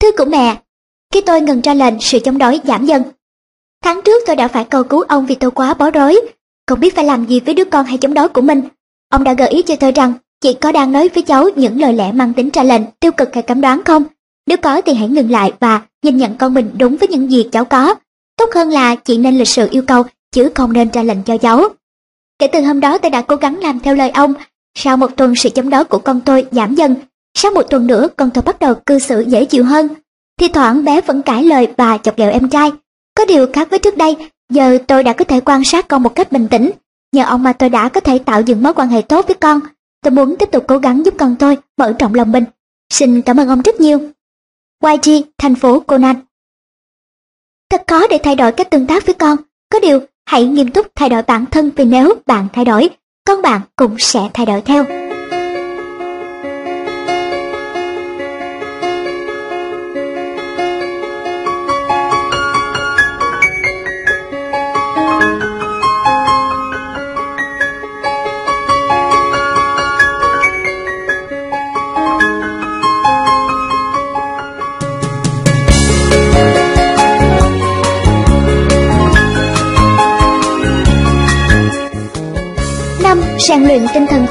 Thưa 0.00 0.10
của 0.18 0.24
mẹ 0.24 0.56
Khi 1.12 1.20
tôi 1.20 1.40
ngừng 1.40 1.60
ra 1.60 1.74
lệnh, 1.74 1.94
sự 2.00 2.18
chống 2.18 2.38
đối 2.38 2.60
giảm 2.64 2.86
dần. 2.86 3.02
Tháng 3.84 4.00
trước 4.04 4.22
tôi 4.26 4.36
đã 4.36 4.48
phải 4.48 4.64
cầu 4.64 4.84
cứu 4.84 5.00
ông 5.00 5.26
vì 5.26 5.34
tôi 5.34 5.50
quá 5.50 5.74
bối 5.74 5.90
rối, 5.90 6.20
không 6.66 6.80
biết 6.80 6.96
phải 6.96 7.04
làm 7.04 7.24
gì 7.24 7.40
với 7.40 7.54
đứa 7.54 7.64
con 7.64 7.86
hay 7.86 7.98
chống 7.98 8.14
đối 8.14 8.28
của 8.28 8.40
mình. 8.40 8.62
Ông 9.08 9.24
đã 9.24 9.32
gợi 9.32 9.48
ý 9.48 9.62
cho 9.62 9.76
tôi 9.76 9.92
rằng 9.92 10.12
chị 10.40 10.54
có 10.54 10.72
đang 10.72 10.92
nói 10.92 11.08
với 11.14 11.22
cháu 11.22 11.48
những 11.56 11.80
lời 11.80 11.92
lẽ 11.92 12.12
mang 12.12 12.32
tính 12.32 12.50
ra 12.50 12.62
lệnh, 12.62 12.82
tiêu 13.00 13.12
cực 13.12 13.34
hay 13.34 13.42
cấm 13.42 13.60
đoán 13.60 13.84
không? 13.84 14.04
Nếu 14.46 14.56
có 14.56 14.80
thì 14.80 14.94
hãy 14.94 15.08
ngừng 15.08 15.30
lại 15.30 15.52
và 15.60 15.82
nhìn 16.02 16.16
nhận 16.16 16.36
con 16.36 16.54
mình 16.54 16.70
đúng 16.78 16.96
với 16.96 17.08
những 17.08 17.30
gì 17.30 17.46
cháu 17.52 17.64
có. 17.64 17.94
Tốt 18.36 18.50
hơn 18.54 18.70
là 18.70 18.94
chị 18.94 19.18
nên 19.18 19.38
lịch 19.38 19.48
sự 19.48 19.68
yêu 19.70 19.82
cầu, 19.82 20.02
chứ 20.32 20.50
không 20.54 20.72
nên 20.72 20.90
ra 20.90 21.02
lệnh 21.02 21.22
cho 21.22 21.38
cháu. 21.38 21.68
Kể 22.38 22.46
từ 22.46 22.60
hôm 22.60 22.80
đó 22.80 22.98
tôi 22.98 23.10
đã 23.10 23.22
cố 23.22 23.36
gắng 23.36 23.58
làm 23.58 23.80
theo 23.80 23.94
lời 23.94 24.10
ông. 24.10 24.34
Sau 24.74 24.96
một 24.96 25.16
tuần 25.16 25.34
sự 25.34 25.48
chống 25.48 25.70
đối 25.70 25.84
của 25.84 25.98
con 25.98 26.20
tôi 26.20 26.46
giảm 26.50 26.74
dần, 26.74 26.94
sau 27.34 27.50
một 27.50 27.62
tuần 27.62 27.86
nữa 27.86 28.08
con 28.16 28.30
tôi 28.30 28.42
bắt 28.42 28.60
đầu 28.60 28.74
cư 28.74 28.98
xử 28.98 29.20
dễ 29.20 29.44
chịu 29.44 29.64
hơn. 29.64 29.88
Thì 30.40 30.48
thoảng 30.48 30.84
bé 30.84 31.00
vẫn 31.00 31.22
cãi 31.22 31.44
lời 31.44 31.68
và 31.76 31.98
chọc 31.98 32.16
ghẹo 32.16 32.30
em 32.30 32.48
trai. 32.48 32.72
Có 33.18 33.24
điều 33.24 33.46
khác 33.52 33.70
với 33.70 33.78
trước 33.78 33.96
đây, 33.96 34.16
giờ 34.52 34.78
tôi 34.86 35.02
đã 35.02 35.12
có 35.12 35.24
thể 35.24 35.40
quan 35.40 35.64
sát 35.64 35.88
con 35.88 36.02
một 36.02 36.14
cách 36.14 36.32
bình 36.32 36.48
tĩnh. 36.50 36.70
Nhờ 37.12 37.24
ông 37.24 37.42
mà 37.42 37.52
tôi 37.52 37.68
đã 37.68 37.88
có 37.88 38.00
thể 38.00 38.18
tạo 38.18 38.40
dựng 38.40 38.62
mối 38.62 38.74
quan 38.74 38.88
hệ 38.88 39.02
tốt 39.02 39.26
với 39.26 39.36
con. 39.40 39.60
Tôi 40.02 40.10
muốn 40.10 40.36
tiếp 40.36 40.48
tục 40.52 40.64
cố 40.68 40.78
gắng 40.78 41.04
giúp 41.04 41.14
con 41.18 41.36
tôi 41.38 41.56
mở 41.76 41.92
rộng 41.98 42.14
lòng 42.14 42.32
mình. 42.32 42.44
Xin 42.92 43.22
cảm 43.22 43.36
ơn 43.36 43.48
ông 43.48 43.62
rất 43.62 43.80
nhiều. 43.80 43.98
YG, 44.84 45.10
thành 45.38 45.54
phố 45.54 45.80
Conan 45.80 46.16
Thật 47.70 47.82
khó 47.86 48.06
để 48.06 48.18
thay 48.22 48.36
đổi 48.36 48.52
cách 48.52 48.70
tương 48.70 48.86
tác 48.86 49.06
với 49.06 49.14
con. 49.14 49.36
Có 49.72 49.80
điều, 49.80 50.00
hãy 50.26 50.44
nghiêm 50.44 50.70
túc 50.70 50.86
thay 50.94 51.08
đổi 51.08 51.22
bản 51.22 51.46
thân 51.46 51.70
vì 51.76 51.84
nếu 51.84 52.14
bạn 52.26 52.48
thay 52.52 52.64
đổi, 52.64 52.90
con 53.26 53.42
bạn 53.42 53.60
cũng 53.76 53.96
sẽ 53.98 54.20
thay 54.34 54.46
đổi 54.46 54.60
theo. 54.60 55.07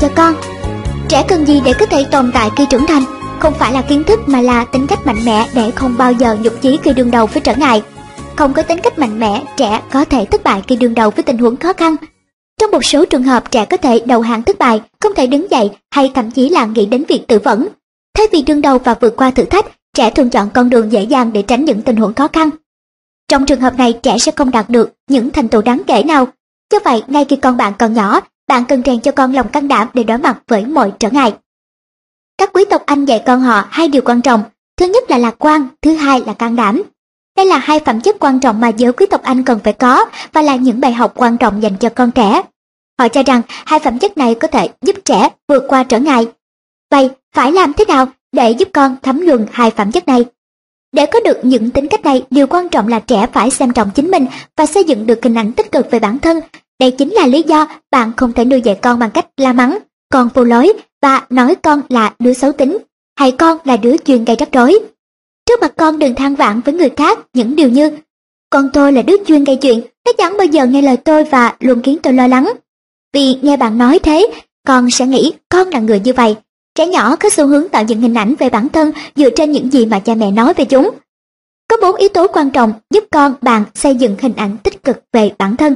Cho 0.01 0.09
con. 0.15 0.35
Trẻ 1.09 1.25
cần 1.27 1.45
gì 1.45 1.61
để 1.65 1.73
có 1.79 1.85
thể 1.85 2.05
tồn 2.11 2.31
tại 2.33 2.49
khi 2.57 2.65
trưởng 2.69 2.85
thành? 2.85 3.03
Không 3.39 3.53
phải 3.53 3.73
là 3.73 3.81
kiến 3.81 4.03
thức 4.03 4.19
mà 4.25 4.41
là 4.41 4.65
tính 4.65 4.87
cách 4.87 5.05
mạnh 5.05 5.25
mẽ 5.25 5.47
để 5.53 5.71
không 5.71 5.97
bao 5.97 6.11
giờ 6.11 6.37
nhục 6.41 6.61
chí 6.61 6.79
khi 6.83 6.93
đương 6.93 7.11
đầu 7.11 7.25
với 7.25 7.41
trở 7.41 7.55
ngại. 7.55 7.83
Không 8.35 8.53
có 8.53 8.61
tính 8.61 8.79
cách 8.83 8.99
mạnh 8.99 9.19
mẽ, 9.19 9.43
trẻ 9.57 9.81
có 9.91 10.05
thể 10.05 10.25
thất 10.25 10.43
bại 10.43 10.63
khi 10.67 10.75
đương 10.75 10.93
đầu 10.93 11.09
với 11.09 11.23
tình 11.23 11.37
huống 11.37 11.57
khó 11.57 11.73
khăn. 11.73 11.95
Trong 12.61 12.71
một 12.71 12.85
số 12.85 13.05
trường 13.05 13.23
hợp 13.23 13.51
trẻ 13.51 13.65
có 13.65 13.77
thể 13.77 13.99
đầu 14.05 14.21
hàng 14.21 14.43
thất 14.43 14.59
bại, 14.59 14.81
không 14.99 15.13
thể 15.15 15.27
đứng 15.27 15.51
dậy 15.51 15.69
hay 15.91 16.11
thậm 16.15 16.31
chí 16.31 16.49
là 16.49 16.65
nghĩ 16.65 16.85
đến 16.85 17.03
việc 17.07 17.27
tự 17.27 17.39
vẫn. 17.39 17.67
Thay 18.17 18.27
vì 18.31 18.41
đương 18.41 18.61
đầu 18.61 18.77
và 18.77 18.95
vượt 19.01 19.15
qua 19.17 19.31
thử 19.31 19.43
thách, 19.43 19.65
trẻ 19.93 20.09
thường 20.09 20.29
chọn 20.29 20.49
con 20.53 20.69
đường 20.69 20.91
dễ 20.91 21.03
dàng 21.03 21.33
để 21.33 21.41
tránh 21.41 21.65
những 21.65 21.81
tình 21.81 21.95
huống 21.95 22.13
khó 22.13 22.27
khăn. 22.33 22.49
Trong 23.27 23.45
trường 23.45 23.61
hợp 23.61 23.77
này 23.77 23.93
trẻ 23.93 24.17
sẽ 24.17 24.31
không 24.31 24.51
đạt 24.51 24.69
được 24.69 24.93
những 25.09 25.29
thành 25.29 25.47
tựu 25.47 25.61
đáng 25.61 25.81
kể 25.87 26.03
nào. 26.03 26.27
Do 26.73 26.79
vậy, 26.85 27.03
ngay 27.07 27.25
khi 27.25 27.35
con 27.35 27.57
bạn 27.57 27.73
còn 27.79 27.93
nhỏ, 27.93 28.19
bạn 28.47 28.65
cần 28.65 28.81
rèn 28.85 29.01
cho 29.01 29.11
con 29.11 29.33
lòng 29.33 29.47
can 29.49 29.67
đảm 29.67 29.87
để 29.93 30.03
đối 30.03 30.17
mặt 30.17 30.37
với 30.47 30.65
mọi 30.65 30.93
trở 30.99 31.09
ngại. 31.09 31.33
Các 32.37 32.49
quý 32.53 32.65
tộc 32.69 32.83
Anh 32.85 33.05
dạy 33.05 33.23
con 33.25 33.41
họ 33.41 33.65
hai 33.69 33.87
điều 33.87 34.01
quan 34.05 34.21
trọng, 34.21 34.43
thứ 34.77 34.85
nhất 34.85 35.11
là 35.11 35.17
lạc 35.17 35.35
quan, 35.39 35.67
thứ 35.81 35.95
hai 35.95 36.21
là 36.25 36.33
can 36.33 36.55
đảm. 36.55 36.83
Đây 37.37 37.45
là 37.45 37.57
hai 37.57 37.79
phẩm 37.79 38.01
chất 38.01 38.15
quan 38.19 38.39
trọng 38.39 38.61
mà 38.61 38.67
giới 38.67 38.93
quý 38.93 39.05
tộc 39.05 39.21
Anh 39.23 39.43
cần 39.43 39.59
phải 39.63 39.73
có 39.73 40.05
và 40.33 40.41
là 40.41 40.55
những 40.55 40.79
bài 40.79 40.93
học 40.93 41.13
quan 41.15 41.37
trọng 41.37 41.63
dành 41.63 41.77
cho 41.79 41.89
con 41.89 42.11
trẻ. 42.11 42.41
Họ 42.99 43.07
cho 43.07 43.23
rằng 43.23 43.41
hai 43.47 43.79
phẩm 43.79 43.99
chất 43.99 44.17
này 44.17 44.35
có 44.35 44.47
thể 44.47 44.69
giúp 44.81 44.95
trẻ 45.05 45.29
vượt 45.47 45.63
qua 45.67 45.83
trở 45.83 45.99
ngại. 45.99 46.27
Vậy 46.91 47.09
phải 47.35 47.51
làm 47.51 47.73
thế 47.73 47.85
nào 47.85 48.07
để 48.31 48.51
giúp 48.51 48.69
con 48.73 48.95
thấm 49.03 49.25
nhuần 49.25 49.45
hai 49.51 49.71
phẩm 49.71 49.91
chất 49.91 50.07
này? 50.07 50.25
Để 50.91 51.05
có 51.05 51.19
được 51.19 51.37
những 51.43 51.71
tính 51.71 51.87
cách 51.87 52.03
này, 52.03 52.25
điều 52.29 52.47
quan 52.47 52.69
trọng 52.69 52.87
là 52.87 52.99
trẻ 52.99 53.27
phải 53.33 53.51
xem 53.51 53.73
trọng 53.73 53.89
chính 53.95 54.11
mình 54.11 54.25
và 54.55 54.65
xây 54.65 54.83
dựng 54.83 55.07
được 55.07 55.19
hình 55.23 55.37
ảnh 55.37 55.53
tích 55.53 55.71
cực 55.71 55.91
về 55.91 55.99
bản 55.99 56.19
thân 56.19 56.39
đây 56.79 56.91
chính 56.91 57.13
là 57.13 57.27
lý 57.27 57.43
do 57.43 57.67
bạn 57.91 58.11
không 58.17 58.33
thể 58.33 58.45
nuôi 58.45 58.61
dạy 58.61 58.79
con 58.81 58.99
bằng 58.99 59.11
cách 59.11 59.27
la 59.37 59.53
mắng, 59.53 59.77
con 60.11 60.29
vô 60.33 60.43
lối 60.43 60.73
và 61.01 61.25
nói 61.29 61.55
con 61.55 61.81
là 61.89 62.13
đứa 62.19 62.33
xấu 62.33 62.51
tính, 62.51 62.77
hay 63.19 63.31
con 63.31 63.57
là 63.63 63.77
đứa 63.77 63.97
chuyên 63.97 64.25
gây 64.25 64.35
rắc 64.39 64.49
rối. 64.51 64.79
Trước 65.45 65.61
mặt 65.61 65.73
con 65.77 65.99
đừng 65.99 66.15
than 66.15 66.35
vãn 66.35 66.61
với 66.61 66.73
người 66.73 66.89
khác 66.89 67.19
những 67.33 67.55
điều 67.55 67.69
như 67.69 67.91
Con 68.49 68.69
tôi 68.73 68.93
là 68.93 69.01
đứa 69.01 69.15
chuyên 69.27 69.43
gây 69.43 69.55
chuyện, 69.55 69.81
nó 70.05 70.11
chẳng 70.17 70.37
bao 70.37 70.45
giờ 70.45 70.65
nghe 70.65 70.81
lời 70.81 70.97
tôi 70.97 71.23
và 71.23 71.55
luôn 71.59 71.81
khiến 71.81 71.97
tôi 72.03 72.13
lo 72.13 72.27
lắng. 72.27 72.53
Vì 73.13 73.35
nghe 73.41 73.57
bạn 73.57 73.77
nói 73.77 73.99
thế, 73.99 74.27
con 74.67 74.89
sẽ 74.89 75.07
nghĩ 75.07 75.33
con 75.49 75.69
là 75.69 75.79
người 75.79 75.99
như 75.99 76.13
vậy. 76.13 76.35
Trẻ 76.75 76.87
nhỏ 76.87 77.15
có 77.15 77.29
xu 77.29 77.47
hướng 77.47 77.69
tạo 77.69 77.83
dựng 77.83 78.01
hình 78.01 78.13
ảnh 78.13 78.35
về 78.39 78.49
bản 78.49 78.69
thân 78.69 78.91
dựa 79.15 79.29
trên 79.29 79.51
những 79.51 79.71
gì 79.71 79.85
mà 79.85 79.99
cha 79.99 80.15
mẹ 80.15 80.31
nói 80.31 80.53
về 80.53 80.65
chúng. 80.65 80.91
Có 81.67 81.77
bốn 81.81 81.95
yếu 81.95 82.09
tố 82.09 82.27
quan 82.27 82.49
trọng 82.49 82.73
giúp 82.89 83.03
con 83.11 83.33
bạn 83.41 83.63
xây 83.75 83.95
dựng 83.95 84.15
hình 84.19 84.33
ảnh 84.35 84.57
tích 84.63 84.83
cực 84.83 85.03
về 85.13 85.31
bản 85.37 85.57
thân. 85.57 85.75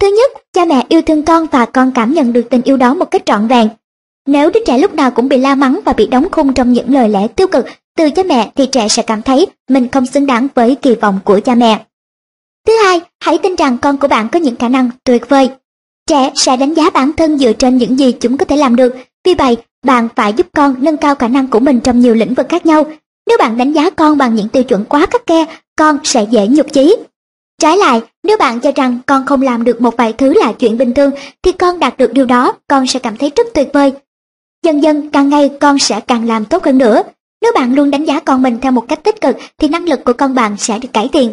Thứ 0.00 0.06
nhất, 0.16 0.32
cha 0.52 0.64
mẹ 0.64 0.84
yêu 0.88 1.02
thương 1.02 1.22
con 1.22 1.46
và 1.46 1.66
con 1.66 1.92
cảm 1.94 2.12
nhận 2.12 2.32
được 2.32 2.46
tình 2.50 2.62
yêu 2.62 2.76
đó 2.76 2.94
một 2.94 3.10
cách 3.10 3.22
trọn 3.26 3.48
vẹn. 3.48 3.68
Nếu 4.26 4.50
đứa 4.50 4.60
trẻ 4.66 4.78
lúc 4.78 4.94
nào 4.94 5.10
cũng 5.10 5.28
bị 5.28 5.38
la 5.38 5.54
mắng 5.54 5.80
và 5.84 5.92
bị 5.92 6.06
đóng 6.06 6.28
khung 6.32 6.54
trong 6.54 6.72
những 6.72 6.94
lời 6.94 7.08
lẽ 7.08 7.28
tiêu 7.28 7.46
cực 7.46 7.66
từ 7.96 8.10
cha 8.10 8.22
mẹ 8.22 8.50
thì 8.54 8.66
trẻ 8.66 8.88
sẽ 8.88 9.02
cảm 9.02 9.22
thấy 9.22 9.46
mình 9.68 9.88
không 9.88 10.06
xứng 10.06 10.26
đáng 10.26 10.48
với 10.54 10.74
kỳ 10.74 10.94
vọng 10.94 11.18
của 11.24 11.40
cha 11.40 11.54
mẹ. 11.54 11.84
Thứ 12.66 12.72
hai, 12.84 13.00
hãy 13.20 13.38
tin 13.38 13.54
rằng 13.54 13.78
con 13.78 13.98
của 13.98 14.08
bạn 14.08 14.28
có 14.28 14.38
những 14.38 14.56
khả 14.56 14.68
năng 14.68 14.90
tuyệt 15.04 15.28
vời. 15.28 15.50
Trẻ 16.06 16.32
sẽ 16.34 16.56
đánh 16.56 16.74
giá 16.74 16.90
bản 16.90 17.12
thân 17.12 17.38
dựa 17.38 17.52
trên 17.52 17.76
những 17.76 17.98
gì 17.98 18.12
chúng 18.12 18.36
có 18.36 18.44
thể 18.44 18.56
làm 18.56 18.76
được. 18.76 18.96
Vì 19.24 19.34
vậy, 19.34 19.56
bạn 19.84 20.08
phải 20.16 20.32
giúp 20.32 20.46
con 20.54 20.74
nâng 20.78 20.96
cao 20.96 21.14
khả 21.14 21.28
năng 21.28 21.46
của 21.46 21.60
mình 21.60 21.80
trong 21.80 22.00
nhiều 22.00 22.14
lĩnh 22.14 22.34
vực 22.34 22.46
khác 22.48 22.66
nhau. 22.66 22.84
Nếu 23.28 23.38
bạn 23.38 23.58
đánh 23.58 23.72
giá 23.72 23.90
con 23.90 24.18
bằng 24.18 24.34
những 24.34 24.48
tiêu 24.48 24.62
chuẩn 24.62 24.84
quá 24.84 25.06
khắc 25.10 25.22
khe, 25.26 25.44
con 25.76 25.98
sẽ 26.04 26.26
dễ 26.30 26.46
nhục 26.46 26.72
chí. 26.72 26.96
Trái 27.62 27.76
lại, 27.76 28.00
nếu 28.28 28.36
bạn 28.36 28.60
cho 28.60 28.72
rằng 28.76 28.98
con 29.06 29.26
không 29.26 29.42
làm 29.42 29.64
được 29.64 29.80
một 29.80 29.96
vài 29.96 30.12
thứ 30.12 30.34
là 30.34 30.52
chuyện 30.52 30.78
bình 30.78 30.94
thường, 30.94 31.10
thì 31.42 31.52
con 31.52 31.78
đạt 31.78 31.98
được 31.98 32.12
điều 32.12 32.26
đó, 32.26 32.56
con 32.66 32.86
sẽ 32.86 32.98
cảm 32.98 33.16
thấy 33.16 33.32
rất 33.36 33.46
tuyệt 33.54 33.68
vời. 33.72 33.92
Dần 34.64 34.82
dần, 34.82 35.10
càng 35.10 35.28
ngày 35.28 35.50
con 35.60 35.78
sẽ 35.78 36.00
càng 36.00 36.28
làm 36.28 36.44
tốt 36.44 36.64
hơn 36.64 36.78
nữa. 36.78 37.02
Nếu 37.42 37.52
bạn 37.54 37.74
luôn 37.74 37.90
đánh 37.90 38.04
giá 38.04 38.20
con 38.20 38.42
mình 38.42 38.58
theo 38.62 38.72
một 38.72 38.84
cách 38.88 39.04
tích 39.04 39.20
cực, 39.20 39.36
thì 39.58 39.68
năng 39.68 39.88
lực 39.88 40.04
của 40.04 40.12
con 40.12 40.34
bạn 40.34 40.56
sẽ 40.58 40.78
được 40.78 40.88
cải 40.92 41.08
thiện. 41.12 41.32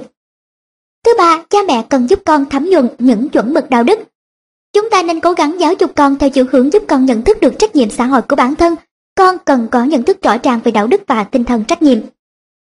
Thứ 1.05 1.13
ba, 1.17 1.43
cha 1.49 1.59
mẹ 1.67 1.85
cần 1.89 2.09
giúp 2.09 2.19
con 2.25 2.45
thấm 2.45 2.65
nhuần 2.65 2.87
những 2.99 3.29
chuẩn 3.29 3.53
mực 3.53 3.69
đạo 3.69 3.83
đức. 3.83 3.99
Chúng 4.73 4.89
ta 4.89 5.03
nên 5.03 5.19
cố 5.19 5.31
gắng 5.33 5.59
giáo 5.59 5.73
dục 5.79 5.91
con 5.95 6.17
theo 6.17 6.29
chiều 6.29 6.45
hướng 6.51 6.73
giúp 6.73 6.83
con 6.87 7.05
nhận 7.05 7.21
thức 7.21 7.41
được 7.41 7.59
trách 7.59 7.75
nhiệm 7.75 7.89
xã 7.89 8.05
hội 8.05 8.21
của 8.21 8.35
bản 8.35 8.55
thân. 8.55 8.75
Con 9.15 9.37
cần 9.45 9.67
có 9.71 9.83
nhận 9.83 10.03
thức 10.03 10.21
rõ 10.21 10.37
ràng 10.43 10.59
về 10.63 10.71
đạo 10.71 10.87
đức 10.87 11.01
và 11.07 11.23
tinh 11.23 11.43
thần 11.43 11.63
trách 11.63 11.81
nhiệm. 11.81 11.99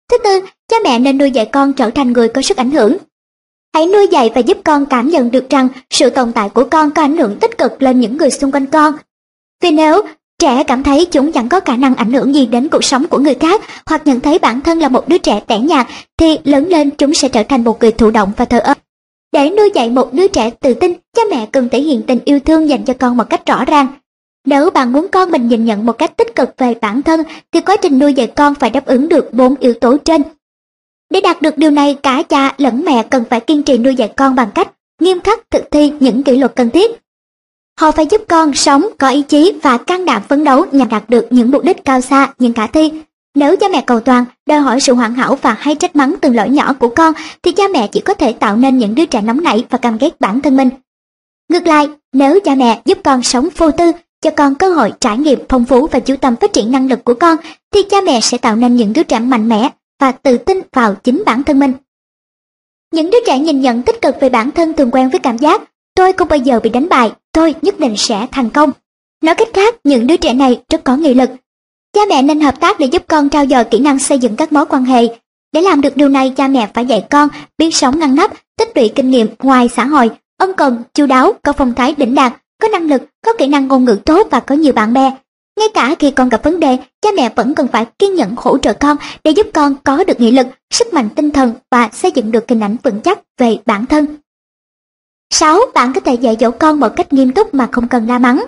Thứ 0.09 0.17
tư, 0.23 0.39
cha 0.67 0.77
mẹ 0.83 0.99
nên 0.99 1.17
nuôi 1.17 1.31
dạy 1.31 1.45
con 1.45 1.73
trở 1.73 1.89
thành 1.89 2.13
người 2.13 2.27
có 2.29 2.41
sức 2.41 2.57
ảnh 2.57 2.71
hưởng. 2.71 2.97
Hãy 3.77 3.87
nuôi 3.87 4.07
dạy 4.11 4.31
và 4.35 4.41
giúp 4.41 4.57
con 4.63 4.85
cảm 4.85 5.09
nhận 5.09 5.31
được 5.31 5.49
rằng 5.49 5.67
sự 5.89 6.09
tồn 6.09 6.31
tại 6.31 6.49
của 6.49 6.63
con 6.63 6.91
có 6.91 7.01
ảnh 7.01 7.17
hưởng 7.17 7.39
tích 7.39 7.57
cực 7.57 7.81
lên 7.81 7.99
những 7.99 8.17
người 8.17 8.29
xung 8.29 8.51
quanh 8.51 8.65
con. 8.65 8.93
Vì 9.63 9.71
nếu 9.71 10.01
trẻ 10.39 10.63
cảm 10.63 10.83
thấy 10.83 11.05
chúng 11.05 11.31
chẳng 11.31 11.49
có 11.49 11.59
khả 11.59 11.77
năng 11.77 11.95
ảnh 11.95 12.13
hưởng 12.13 12.35
gì 12.35 12.45
đến 12.45 12.69
cuộc 12.69 12.83
sống 12.83 13.07
của 13.07 13.17
người 13.17 13.33
khác 13.33 13.61
hoặc 13.85 14.01
nhận 14.05 14.19
thấy 14.19 14.39
bản 14.39 14.61
thân 14.61 14.79
là 14.79 14.89
một 14.89 15.07
đứa 15.07 15.17
trẻ 15.17 15.39
tẻ 15.47 15.59
nhạt 15.59 15.87
thì 16.17 16.37
lớn 16.43 16.67
lên 16.69 16.89
chúng 16.89 17.13
sẽ 17.13 17.29
trở 17.29 17.43
thành 17.43 17.63
một 17.63 17.81
người 17.81 17.91
thụ 17.91 18.11
động 18.11 18.31
và 18.37 18.45
thờ 18.45 18.59
ơ. 18.59 18.73
Để 19.31 19.49
nuôi 19.49 19.71
dạy 19.73 19.89
một 19.89 20.13
đứa 20.13 20.27
trẻ 20.27 20.49
tự 20.49 20.73
tin, 20.73 20.93
cha 21.15 21.21
mẹ 21.31 21.45
cần 21.51 21.69
thể 21.69 21.81
hiện 21.81 22.01
tình 22.01 22.19
yêu 22.25 22.39
thương 22.39 22.69
dành 22.69 22.85
cho 22.85 22.93
con 22.93 23.17
một 23.17 23.29
cách 23.29 23.45
rõ 23.45 23.65
ràng. 23.65 23.87
Nếu 24.45 24.69
bạn 24.69 24.93
muốn 24.93 25.07
con 25.11 25.31
mình 25.31 25.47
nhìn 25.47 25.65
nhận 25.65 25.85
một 25.85 25.93
cách 25.93 26.17
tích 26.17 26.35
cực 26.35 26.49
về 26.57 26.73
bản 26.81 27.01
thân 27.01 27.23
thì 27.51 27.61
quá 27.61 27.75
trình 27.81 27.99
nuôi 27.99 28.13
dạy 28.13 28.27
con 28.27 28.55
phải 28.55 28.69
đáp 28.69 28.85
ứng 28.85 29.09
được 29.09 29.33
bốn 29.33 29.55
yếu 29.59 29.73
tố 29.73 29.97
trên. 29.97 30.21
Để 31.09 31.21
đạt 31.21 31.41
được 31.41 31.57
điều 31.57 31.71
này, 31.71 31.97
cả 32.03 32.23
cha 32.29 32.53
lẫn 32.57 32.83
mẹ 32.85 33.03
cần 33.03 33.23
phải 33.29 33.39
kiên 33.39 33.63
trì 33.63 33.77
nuôi 33.77 33.95
dạy 33.95 34.11
con 34.17 34.35
bằng 34.35 34.51
cách 34.55 34.71
nghiêm 35.01 35.19
khắc 35.21 35.51
thực 35.51 35.71
thi 35.71 35.91
những 35.99 36.23
kỷ 36.23 36.37
luật 36.37 36.55
cần 36.55 36.69
thiết. 36.69 36.91
Họ 37.79 37.91
phải 37.91 38.05
giúp 38.05 38.21
con 38.27 38.53
sống 38.53 38.85
có 38.97 39.09
ý 39.09 39.21
chí 39.21 39.53
và 39.63 39.77
can 39.77 40.05
đảm 40.05 40.21
phấn 40.29 40.43
đấu 40.43 40.65
nhằm 40.71 40.89
đạt 40.89 41.09
được 41.09 41.27
những 41.29 41.51
mục 41.51 41.63
đích 41.63 41.85
cao 41.85 42.01
xa 42.01 42.33
nhưng 42.39 42.53
khả 42.53 42.67
thi. 42.67 42.91
Nếu 43.35 43.55
cha 43.57 43.67
mẹ 43.71 43.81
cầu 43.81 43.99
toàn, 43.99 44.25
đòi 44.45 44.59
hỏi 44.59 44.81
sự 44.81 44.93
hoàn 44.93 45.13
hảo 45.13 45.39
và 45.41 45.55
hay 45.59 45.75
trách 45.75 45.95
mắng 45.95 46.15
từng 46.21 46.35
lỗi 46.35 46.49
nhỏ 46.49 46.73
của 46.73 46.89
con, 46.89 47.13
thì 47.43 47.51
cha 47.51 47.63
mẹ 47.73 47.87
chỉ 47.87 47.99
có 47.99 48.13
thể 48.13 48.33
tạo 48.33 48.55
nên 48.55 48.77
những 48.77 48.95
đứa 48.95 49.05
trẻ 49.05 49.21
nóng 49.21 49.43
nảy 49.43 49.65
và 49.69 49.77
căm 49.77 49.97
ghét 49.97 50.19
bản 50.19 50.41
thân 50.41 50.57
mình. 50.57 50.69
Ngược 51.49 51.67
lại, 51.67 51.89
nếu 52.13 52.39
cha 52.39 52.55
mẹ 52.55 52.81
giúp 52.85 52.97
con 53.03 53.23
sống 53.23 53.49
vô 53.57 53.71
tư, 53.71 53.91
cho 54.21 54.31
con 54.31 54.55
cơ 54.55 54.69
hội 54.69 54.93
trải 54.99 55.17
nghiệm 55.17 55.39
phong 55.49 55.65
phú 55.65 55.87
và 55.91 55.99
chú 55.99 56.15
tâm 56.15 56.35
phát 56.35 56.53
triển 56.53 56.71
năng 56.71 56.87
lực 56.87 57.03
của 57.03 57.13
con, 57.13 57.37
thì 57.73 57.83
cha 57.89 57.97
mẹ 58.01 58.21
sẽ 58.21 58.37
tạo 58.37 58.55
nên 58.55 58.75
những 58.75 58.93
đứa 58.93 59.03
trẻ 59.03 59.19
mạnh 59.19 59.49
mẽ 59.49 59.69
và 59.99 60.11
tự 60.11 60.37
tin 60.37 60.61
vào 60.73 60.95
chính 60.95 61.23
bản 61.25 61.43
thân 61.43 61.59
mình. 61.59 61.73
Những 62.93 63.09
đứa 63.09 63.19
trẻ 63.25 63.39
nhìn 63.39 63.61
nhận 63.61 63.83
tích 63.83 64.01
cực 64.01 64.15
về 64.21 64.29
bản 64.29 64.51
thân 64.51 64.73
thường 64.73 64.91
quen 64.91 65.09
với 65.09 65.19
cảm 65.19 65.37
giác 65.37 65.61
tôi 65.97 66.13
không 66.13 66.27
bao 66.27 66.39
giờ 66.39 66.59
bị 66.63 66.69
đánh 66.69 66.89
bại, 66.89 67.11
tôi 67.31 67.55
nhất 67.61 67.79
định 67.79 67.97
sẽ 67.97 68.27
thành 68.31 68.49
công. 68.49 68.71
Nói 69.23 69.35
cách 69.35 69.47
khác, 69.53 69.75
những 69.83 70.07
đứa 70.07 70.17
trẻ 70.17 70.33
này 70.33 70.61
rất 70.69 70.83
có 70.83 70.95
nghị 70.95 71.13
lực. 71.13 71.29
Cha 71.93 72.01
mẹ 72.09 72.21
nên 72.21 72.41
hợp 72.41 72.59
tác 72.59 72.79
để 72.79 72.85
giúp 72.85 73.03
con 73.07 73.29
trao 73.29 73.45
dồi 73.45 73.63
kỹ 73.63 73.79
năng 73.79 73.99
xây 73.99 74.19
dựng 74.19 74.35
các 74.35 74.53
mối 74.53 74.65
quan 74.65 74.85
hệ. 74.85 75.07
Để 75.53 75.61
làm 75.61 75.81
được 75.81 75.97
điều 75.97 76.09
này, 76.09 76.33
cha 76.37 76.47
mẹ 76.47 76.69
phải 76.73 76.85
dạy 76.85 77.05
con 77.09 77.29
biết 77.57 77.75
sống 77.75 77.99
ngăn 77.99 78.15
nắp, 78.15 78.31
tích 78.57 78.71
lũy 78.75 78.91
kinh 78.95 79.09
nghiệm 79.09 79.27
ngoài 79.39 79.69
xã 79.75 79.85
hội, 79.85 80.09
ân 80.37 80.53
cần, 80.53 80.83
chu 80.93 81.05
đáo, 81.05 81.33
có 81.43 81.53
phong 81.53 81.73
thái 81.73 81.95
đỉnh 81.97 82.15
đạt, 82.15 82.33
có 82.61 82.67
năng 82.67 82.87
lực, 82.87 83.01
có 83.25 83.33
kỹ 83.37 83.47
năng 83.47 83.67
ngôn 83.67 83.85
ngữ 83.85 83.97
tốt 84.05 84.27
và 84.31 84.39
có 84.39 84.55
nhiều 84.55 84.73
bạn 84.73 84.93
bè. 84.93 85.11
Ngay 85.57 85.67
cả 85.73 85.95
khi 85.99 86.11
con 86.11 86.29
gặp 86.29 86.43
vấn 86.43 86.59
đề, 86.59 86.77
cha 87.01 87.09
mẹ 87.15 87.33
vẫn 87.35 87.55
cần 87.55 87.67
phải 87.67 87.85
kiên 87.99 88.15
nhẫn 88.15 88.33
hỗ 88.37 88.57
trợ 88.57 88.73
con 88.73 88.97
để 89.23 89.31
giúp 89.31 89.47
con 89.53 89.75
có 89.83 90.03
được 90.03 90.19
nghị 90.19 90.31
lực, 90.31 90.47
sức 90.69 90.93
mạnh 90.93 91.09
tinh 91.15 91.31
thần 91.31 91.53
và 91.71 91.89
xây 91.93 92.11
dựng 92.11 92.31
được 92.31 92.43
hình 92.49 92.59
ảnh 92.59 92.77
vững 92.83 93.01
chắc 93.01 93.19
về 93.37 93.57
bản 93.65 93.85
thân. 93.85 94.05
6. 95.29 95.59
Bạn 95.73 95.93
có 95.93 95.99
thể 95.99 96.13
dạy 96.13 96.37
dỗ 96.39 96.51
con 96.51 96.79
một 96.79 96.89
cách 96.95 97.13
nghiêm 97.13 97.31
túc 97.31 97.53
mà 97.53 97.69
không 97.71 97.87
cần 97.87 98.07
la 98.07 98.19
mắng. 98.19 98.45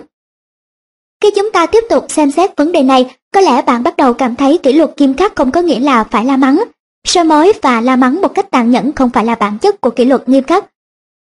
Khi 1.22 1.30
chúng 1.36 1.52
ta 1.52 1.66
tiếp 1.66 1.84
tục 1.90 2.06
xem 2.08 2.30
xét 2.30 2.56
vấn 2.56 2.72
đề 2.72 2.82
này, 2.82 3.16
có 3.34 3.40
lẽ 3.40 3.62
bạn 3.62 3.82
bắt 3.82 3.96
đầu 3.96 4.14
cảm 4.14 4.36
thấy 4.36 4.58
kỷ 4.58 4.72
luật 4.72 4.90
nghiêm 4.96 5.14
khắc 5.16 5.36
không 5.36 5.50
có 5.50 5.60
nghĩa 5.60 5.80
là 5.80 6.04
phải 6.04 6.24
la 6.24 6.36
mắng. 6.36 6.64
Soi 7.04 7.24
mói 7.24 7.52
và 7.62 7.80
la 7.80 7.96
mắng 7.96 8.20
một 8.20 8.34
cách 8.34 8.50
tàn 8.50 8.70
nhẫn 8.70 8.92
không 8.92 9.10
phải 9.10 9.24
là 9.24 9.34
bản 9.34 9.58
chất 9.58 9.80
của 9.80 9.90
kỷ 9.90 10.04
luật 10.04 10.28
nghiêm 10.28 10.44
khắc. 10.44 10.64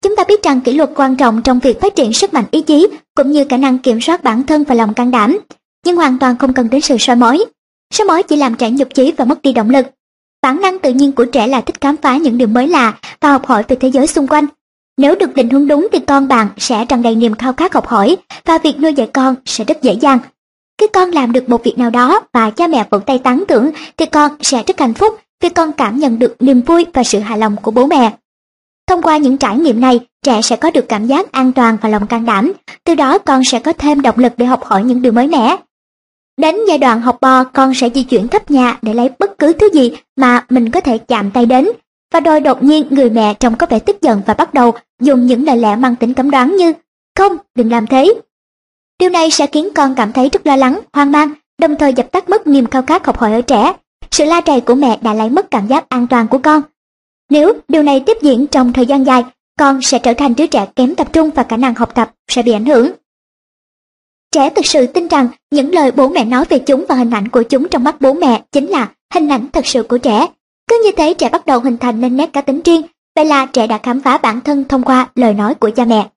Chúng 0.03 0.17
ta 0.17 0.25
biết 0.29 0.43
rằng 0.43 0.61
kỷ 0.61 0.73
luật 0.73 0.91
quan 0.97 1.17
trọng 1.17 1.43
trong 1.43 1.59
việc 1.59 1.81
phát 1.81 1.97
triển 1.97 2.13
sức 2.13 2.35
mạnh 2.35 2.45
ý 2.51 2.63
chí 2.63 2.89
cũng 3.15 3.31
như 3.31 3.45
khả 3.49 3.57
năng 3.57 3.79
kiểm 3.79 4.01
soát 4.01 4.23
bản 4.23 4.43
thân 4.43 4.65
và 4.65 4.75
lòng 4.75 4.95
can 4.95 5.11
đảm 5.11 5.39
nhưng 5.89 5.97
hoàn 5.97 6.19
toàn 6.19 6.37
không 6.37 6.53
cần 6.53 6.71
đến 6.71 6.81
sự 6.81 6.97
soi 6.99 7.17
mói. 7.17 7.45
Soi 7.95 8.07
mói 8.07 8.23
chỉ 8.23 8.37
làm 8.37 8.55
trẻ 8.55 8.71
nhục 8.71 8.95
chí 8.95 9.13
và 9.17 9.25
mất 9.25 9.43
đi 9.43 9.53
động 9.53 9.71
lực. 9.71 9.87
Bản 10.43 10.61
năng 10.61 10.79
tự 10.79 10.93
nhiên 10.93 11.13
của 11.13 11.25
trẻ 11.25 11.47
là 11.47 11.61
thích 11.61 11.81
khám 11.81 11.97
phá 11.97 12.17
những 12.17 12.39
điều 12.39 12.49
mới 12.49 12.69
lạ 12.69 12.99
và 13.21 13.33
học 13.33 13.47
hỏi 13.47 13.63
về 13.69 13.77
thế 13.81 13.91
giới 13.91 14.07
xung 14.07 14.27
quanh. 14.27 14.47
Nếu 14.99 15.15
được 15.15 15.35
định 15.35 15.51
hướng 15.51 15.69
đúng 15.69 15.89
thì 15.93 15.99
con 15.99 16.29
bạn 16.29 16.49
sẽ 16.57 16.85
tràn 16.85 17.03
đầy 17.03 17.15
niềm 17.15 17.35
khao 17.35 17.53
khát 17.53 17.75
học 17.75 17.87
hỏi 17.87 18.17
và 18.45 18.59
việc 18.59 18.81
nuôi 18.81 18.95
dạy 18.95 19.11
con 19.13 19.35
sẽ 19.45 19.65
rất 19.65 19.83
dễ 19.83 19.93
dàng. 19.93 20.19
Khi 20.81 20.87
con 20.93 21.11
làm 21.11 21.33
được 21.33 21.49
một 21.49 21.65
việc 21.65 21.79
nào 21.79 21.91
đó 21.91 22.21
và 22.33 22.51
cha 22.51 22.67
mẹ 22.67 22.87
vỗ 22.91 22.99
tay 22.99 23.19
tán 23.19 23.45
thưởng 23.49 23.71
thì 23.97 24.07
con 24.07 24.33
sẽ 24.41 24.63
rất 24.67 24.81
hạnh 24.81 24.95
phúc 24.95 25.21
vì 25.43 25.49
con 25.49 25.73
cảm 25.73 25.99
nhận 25.99 26.19
được 26.19 26.37
niềm 26.41 26.61
vui 26.61 26.87
và 26.95 27.05
sự 27.05 27.19
hài 27.19 27.39
lòng 27.39 27.57
của 27.63 27.71
bố 27.71 27.87
mẹ. 27.87 28.13
Thông 28.87 29.03
qua 29.03 29.17
những 29.17 29.37
trải 29.37 29.59
nghiệm 29.59 29.81
này, 29.81 30.01
trẻ 30.25 30.43
sẽ 30.43 30.57
có 30.57 30.71
được 30.71 30.89
cảm 30.89 31.07
giác 31.07 31.33
an 31.33 31.53
toàn 31.53 31.77
và 31.83 31.89
lòng 31.89 32.07
can 32.07 32.25
đảm, 32.25 32.53
từ 32.85 32.95
đó 32.95 33.19
con 33.19 33.45
sẽ 33.45 33.59
có 33.59 33.73
thêm 33.73 34.01
động 34.01 34.19
lực 34.19 34.33
để 34.37 34.47
học 34.47 34.65
hỏi 34.65 34.85
những 34.85 35.03
điều 35.03 35.13
mới 35.13 35.27
mẻ. 35.27 35.57
Đến 36.39 36.57
giai 36.69 36.79
đoạn 36.79 37.01
học 37.01 37.19
bò, 37.21 37.45
con 37.45 37.75
sẽ 37.75 37.91
di 37.95 38.03
chuyển 38.03 38.29
khắp 38.29 38.51
nhà 38.51 38.79
để 38.83 38.95
lấy 38.95 39.11
bất 39.19 39.39
cứ 39.39 39.53
thứ 39.53 39.69
gì 39.73 39.93
mà 40.17 40.47
mình 40.49 40.71
có 40.71 40.81
thể 40.81 40.99
chạm 40.99 41.31
tay 41.31 41.47
đến. 41.47 41.69
Và 42.13 42.21
rồi 42.21 42.41
đột 42.41 42.63
nhiên 42.63 42.87
người 42.91 43.11
mẹ 43.11 43.35
trông 43.35 43.57
có 43.57 43.67
vẻ 43.71 43.79
tức 43.79 44.03
giận 44.03 44.23
và 44.27 44.35
bắt 44.35 44.55
đầu 44.55 44.75
dùng 45.01 45.27
những 45.27 45.45
lời 45.45 45.57
lẽ 45.57 45.77
mang 45.77 45.97
tính 45.97 46.15
cấm 46.15 46.31
đoán 46.31 46.57
như 46.57 46.73
Không, 47.19 47.37
đừng 47.55 47.71
làm 47.71 47.87
thế. 47.87 48.15
Điều 49.01 49.11
này 49.11 49.31
sẽ 49.31 49.47
khiến 49.47 49.69
con 49.75 49.95
cảm 49.95 50.13
thấy 50.13 50.29
rất 50.29 50.47
lo 50.47 50.57
lắng, 50.57 50.81
hoang 50.93 51.13
mang, 51.13 51.31
đồng 51.59 51.77
thời 51.77 51.93
dập 51.95 52.13
tắt 52.13 52.29
mất 52.29 52.47
niềm 52.47 52.67
khao 52.67 52.83
khát 52.83 53.07
học 53.07 53.19
hỏi 53.19 53.33
ở 53.33 53.41
trẻ. 53.41 53.73
Sự 54.11 54.25
la 54.25 54.41
rầy 54.47 54.61
của 54.61 54.75
mẹ 54.75 54.99
đã 55.03 55.15
lấy 55.15 55.31
mất 55.31 55.51
cảm 55.51 55.67
giác 55.67 55.89
an 55.89 56.07
toàn 56.07 56.29
của 56.29 56.39
con. 56.39 56.63
Nếu 57.31 57.53
điều 57.69 57.83
này 57.83 58.01
tiếp 58.07 58.17
diễn 58.23 58.47
trong 58.47 58.73
thời 58.73 58.87
gian 58.87 59.07
dài, 59.07 59.25
con 59.59 59.83
sẽ 59.83 59.99
trở 59.99 60.15
thành 60.15 60.35
đứa 60.37 60.47
trẻ 60.47 60.67
kém 60.77 60.95
tập 60.95 61.13
trung 61.13 61.31
và 61.31 61.43
khả 61.43 61.57
năng 61.57 61.75
học 61.75 61.95
tập 61.95 62.11
sẽ 62.29 62.43
bị 62.43 62.53
ảnh 62.53 62.67
hưởng. 62.67 62.91
Trẻ 64.35 64.51
thực 64.51 64.67
sự 64.67 64.87
tin 64.87 65.09
rằng 65.09 65.29
những 65.51 65.75
lời 65.75 65.93
bố 65.93 66.09
mẹ 66.09 66.25
nói 66.25 66.45
về 66.49 66.59
chúng 66.59 66.85
và 66.89 66.95
hình 66.95 67.11
ảnh 67.11 67.29
của 67.29 67.43
chúng 67.43 67.69
trong 67.69 67.85
mắt 67.85 68.01
bố 68.01 68.13
mẹ 68.13 68.43
chính 68.53 68.67
là 68.67 68.89
hình 69.15 69.29
ảnh 69.29 69.47
thật 69.53 69.67
sự 69.67 69.83
của 69.83 69.99
trẻ. 69.99 70.27
Cứ 70.71 70.81
như 70.85 70.91
thế 70.97 71.15
trẻ 71.15 71.29
bắt 71.29 71.47
đầu 71.47 71.61
hình 71.61 71.77
thành 71.77 72.01
nên 72.01 72.17
nét 72.17 72.33
cá 72.33 72.41
tính 72.41 72.61
riêng, 72.65 72.83
vậy 73.17 73.25
là 73.25 73.47
trẻ 73.47 73.67
đã 73.67 73.79
khám 73.79 74.01
phá 74.01 74.19
bản 74.19 74.41
thân 74.41 74.65
thông 74.65 74.83
qua 74.83 75.09
lời 75.15 75.35
nói 75.35 75.55
của 75.55 75.71
cha 75.77 75.85
mẹ. 75.85 76.09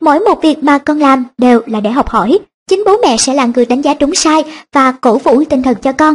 Mỗi 0.00 0.20
một 0.20 0.42
việc 0.42 0.58
mà 0.62 0.78
con 0.78 0.98
làm 0.98 1.24
đều 1.38 1.60
là 1.66 1.80
để 1.80 1.90
học 1.90 2.08
hỏi, 2.08 2.38
chính 2.70 2.82
bố 2.86 2.96
mẹ 3.02 3.16
sẽ 3.16 3.34
là 3.34 3.46
người 3.54 3.66
đánh 3.66 3.80
giá 3.80 3.94
đúng 3.94 4.14
sai 4.14 4.44
và 4.72 4.92
cổ 4.92 5.18
vũ 5.18 5.44
tinh 5.44 5.62
thần 5.62 5.74
cho 5.82 5.92
con. 5.92 6.14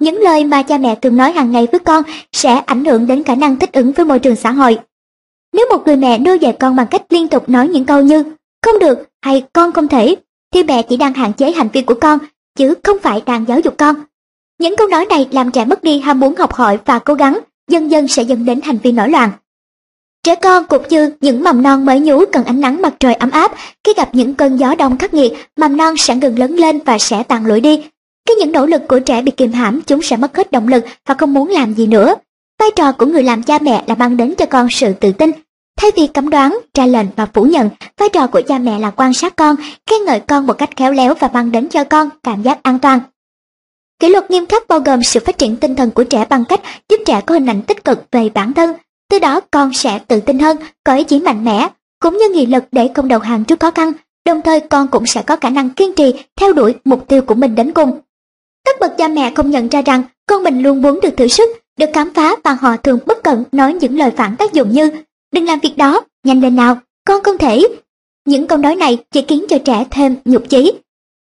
Những 0.00 0.18
lời 0.18 0.44
mà 0.44 0.62
cha 0.62 0.78
mẹ 0.78 0.94
thường 0.94 1.16
nói 1.16 1.32
hàng 1.32 1.52
ngày 1.52 1.66
với 1.72 1.80
con 1.80 2.02
sẽ 2.32 2.54
ảnh 2.66 2.84
hưởng 2.84 3.06
đến 3.06 3.22
khả 3.22 3.34
năng 3.34 3.56
thích 3.56 3.72
ứng 3.72 3.92
với 3.92 4.06
môi 4.06 4.18
trường 4.18 4.36
xã 4.36 4.50
hội. 4.50 4.78
Nếu 5.52 5.66
một 5.70 5.86
người 5.86 5.96
mẹ 5.96 6.18
nuôi 6.18 6.38
dạy 6.38 6.56
con 6.60 6.76
bằng 6.76 6.86
cách 6.86 7.02
liên 7.10 7.28
tục 7.28 7.48
nói 7.48 7.68
những 7.68 7.84
câu 7.84 8.02
như 8.02 8.24
không 8.62 8.78
được 8.78 8.98
hay 9.22 9.44
con 9.52 9.72
không 9.72 9.88
thể 9.88 10.16
thì 10.52 10.62
mẹ 10.62 10.82
chỉ 10.82 10.96
đang 10.96 11.14
hạn 11.14 11.32
chế 11.32 11.52
hành 11.52 11.68
vi 11.72 11.82
của 11.82 11.94
con, 12.00 12.18
chứ 12.58 12.74
không 12.82 12.96
phải 13.02 13.22
đang 13.26 13.44
giáo 13.48 13.60
dục 13.60 13.74
con. 13.78 13.96
Những 14.58 14.76
câu 14.76 14.88
nói 14.88 15.06
này 15.06 15.28
làm 15.30 15.50
trẻ 15.50 15.64
mất 15.64 15.82
đi 15.82 16.00
ham 16.00 16.20
muốn 16.20 16.34
học 16.36 16.54
hỏi 16.54 16.78
và 16.84 16.98
cố 16.98 17.14
gắng, 17.14 17.38
dần 17.70 17.90
dần 17.90 18.08
sẽ 18.08 18.22
dẫn 18.22 18.44
đến 18.44 18.60
hành 18.60 18.78
vi 18.82 18.92
nổi 18.92 19.08
loạn. 19.08 19.30
Trẻ 20.22 20.34
con 20.34 20.64
cũng 20.66 20.82
như 20.90 21.12
những 21.20 21.42
mầm 21.42 21.62
non 21.62 21.84
mới 21.84 22.00
nhú 22.00 22.24
cần 22.32 22.44
ánh 22.44 22.60
nắng 22.60 22.82
mặt 22.82 22.94
trời 23.00 23.14
ấm 23.14 23.30
áp, 23.30 23.52
khi 23.84 23.92
gặp 23.96 24.08
những 24.12 24.34
cơn 24.34 24.56
gió 24.56 24.74
đông 24.74 24.98
khắc 24.98 25.14
nghiệt, 25.14 25.32
mầm 25.56 25.76
non 25.76 25.96
sẽ 25.96 26.16
ngừng 26.16 26.38
lớn 26.38 26.54
lên 26.54 26.78
và 26.84 26.98
sẽ 26.98 27.22
tàn 27.22 27.46
lụi 27.46 27.60
đi. 27.60 27.82
Khi 28.28 28.34
những 28.34 28.52
nỗ 28.52 28.66
lực 28.66 28.82
của 28.88 29.00
trẻ 29.00 29.22
bị 29.22 29.30
kìm 29.30 29.52
hãm, 29.52 29.80
chúng 29.86 30.02
sẽ 30.02 30.16
mất 30.16 30.36
hết 30.36 30.52
động 30.52 30.68
lực 30.68 30.84
và 31.06 31.14
không 31.14 31.34
muốn 31.34 31.48
làm 31.48 31.74
gì 31.74 31.86
nữa. 31.86 32.14
Vai 32.60 32.70
trò 32.76 32.92
của 32.92 33.06
người 33.06 33.22
làm 33.22 33.42
cha 33.42 33.58
mẹ 33.58 33.84
là 33.86 33.94
mang 33.94 34.16
đến 34.16 34.34
cho 34.38 34.46
con 34.46 34.68
sự 34.70 34.92
tự 34.92 35.12
tin, 35.12 35.30
Thay 35.76 35.90
vì 35.96 36.06
cấm 36.06 36.30
đoán, 36.30 36.58
ra 36.74 36.86
lệnh 36.86 37.06
và 37.16 37.26
phủ 37.26 37.44
nhận, 37.44 37.70
vai 37.96 38.08
trò 38.08 38.26
của 38.26 38.40
cha 38.48 38.58
mẹ 38.58 38.78
là 38.78 38.90
quan 38.90 39.14
sát 39.14 39.36
con, 39.36 39.56
khen 39.86 40.04
ngợi 40.06 40.20
con 40.20 40.46
một 40.46 40.52
cách 40.52 40.76
khéo 40.76 40.92
léo 40.92 41.14
và 41.14 41.30
mang 41.32 41.52
đến 41.52 41.68
cho 41.68 41.84
con 41.84 42.08
cảm 42.22 42.42
giác 42.42 42.62
an 42.62 42.78
toàn. 42.78 43.00
Kỷ 44.00 44.08
luật 44.08 44.30
nghiêm 44.30 44.46
khắc 44.46 44.68
bao 44.68 44.80
gồm 44.80 45.02
sự 45.02 45.20
phát 45.20 45.38
triển 45.38 45.56
tinh 45.56 45.76
thần 45.76 45.90
của 45.90 46.04
trẻ 46.04 46.24
bằng 46.30 46.44
cách 46.44 46.60
giúp 46.88 46.96
trẻ 47.06 47.20
có 47.26 47.34
hình 47.34 47.46
ảnh 47.46 47.62
tích 47.62 47.84
cực 47.84 47.98
về 48.12 48.28
bản 48.28 48.52
thân, 48.52 48.72
từ 49.10 49.18
đó 49.18 49.40
con 49.50 49.72
sẽ 49.72 49.98
tự 49.98 50.20
tin 50.20 50.38
hơn, 50.38 50.56
có 50.84 50.94
ý 50.94 51.04
chí 51.04 51.20
mạnh 51.20 51.44
mẽ, 51.44 51.68
cũng 52.00 52.18
như 52.18 52.28
nghị 52.28 52.46
lực 52.46 52.64
để 52.72 52.90
không 52.94 53.08
đầu 53.08 53.20
hàng 53.20 53.44
trước 53.44 53.60
khó 53.60 53.70
khăn, 53.70 53.92
đồng 54.26 54.42
thời 54.42 54.60
con 54.60 54.88
cũng 54.88 55.06
sẽ 55.06 55.22
có 55.22 55.36
khả 55.36 55.50
năng 55.50 55.70
kiên 55.70 55.94
trì 55.94 56.14
theo 56.40 56.52
đuổi 56.52 56.74
mục 56.84 57.08
tiêu 57.08 57.22
của 57.22 57.34
mình 57.34 57.54
đến 57.54 57.72
cùng. 57.72 58.00
Các 58.64 58.76
bậc 58.80 58.98
cha 58.98 59.08
mẹ 59.08 59.32
không 59.34 59.50
nhận 59.50 59.68
ra 59.68 59.82
rằng 59.82 60.02
con 60.26 60.42
mình 60.42 60.62
luôn 60.62 60.82
muốn 60.82 61.00
được 61.00 61.16
thử 61.16 61.28
sức, 61.28 61.50
được 61.78 61.90
khám 61.92 62.14
phá 62.14 62.36
và 62.44 62.52
họ 62.52 62.76
thường 62.76 62.98
bất 63.06 63.22
cẩn 63.22 63.44
nói 63.52 63.72
những 63.72 63.98
lời 63.98 64.10
phản 64.16 64.36
tác 64.36 64.52
dụng 64.52 64.72
như 64.72 64.90
đừng 65.36 65.46
làm 65.46 65.60
việc 65.60 65.76
đó, 65.76 66.00
nhanh 66.24 66.40
lên 66.40 66.56
nào, 66.56 66.78
con 67.06 67.22
không 67.22 67.38
thể. 67.38 67.60
Những 68.26 68.46
câu 68.46 68.58
nói 68.58 68.76
này 68.76 68.98
chỉ 69.10 69.24
khiến 69.28 69.44
cho 69.48 69.58
trẻ 69.58 69.84
thêm 69.90 70.16
nhục 70.24 70.48
chí. 70.48 70.72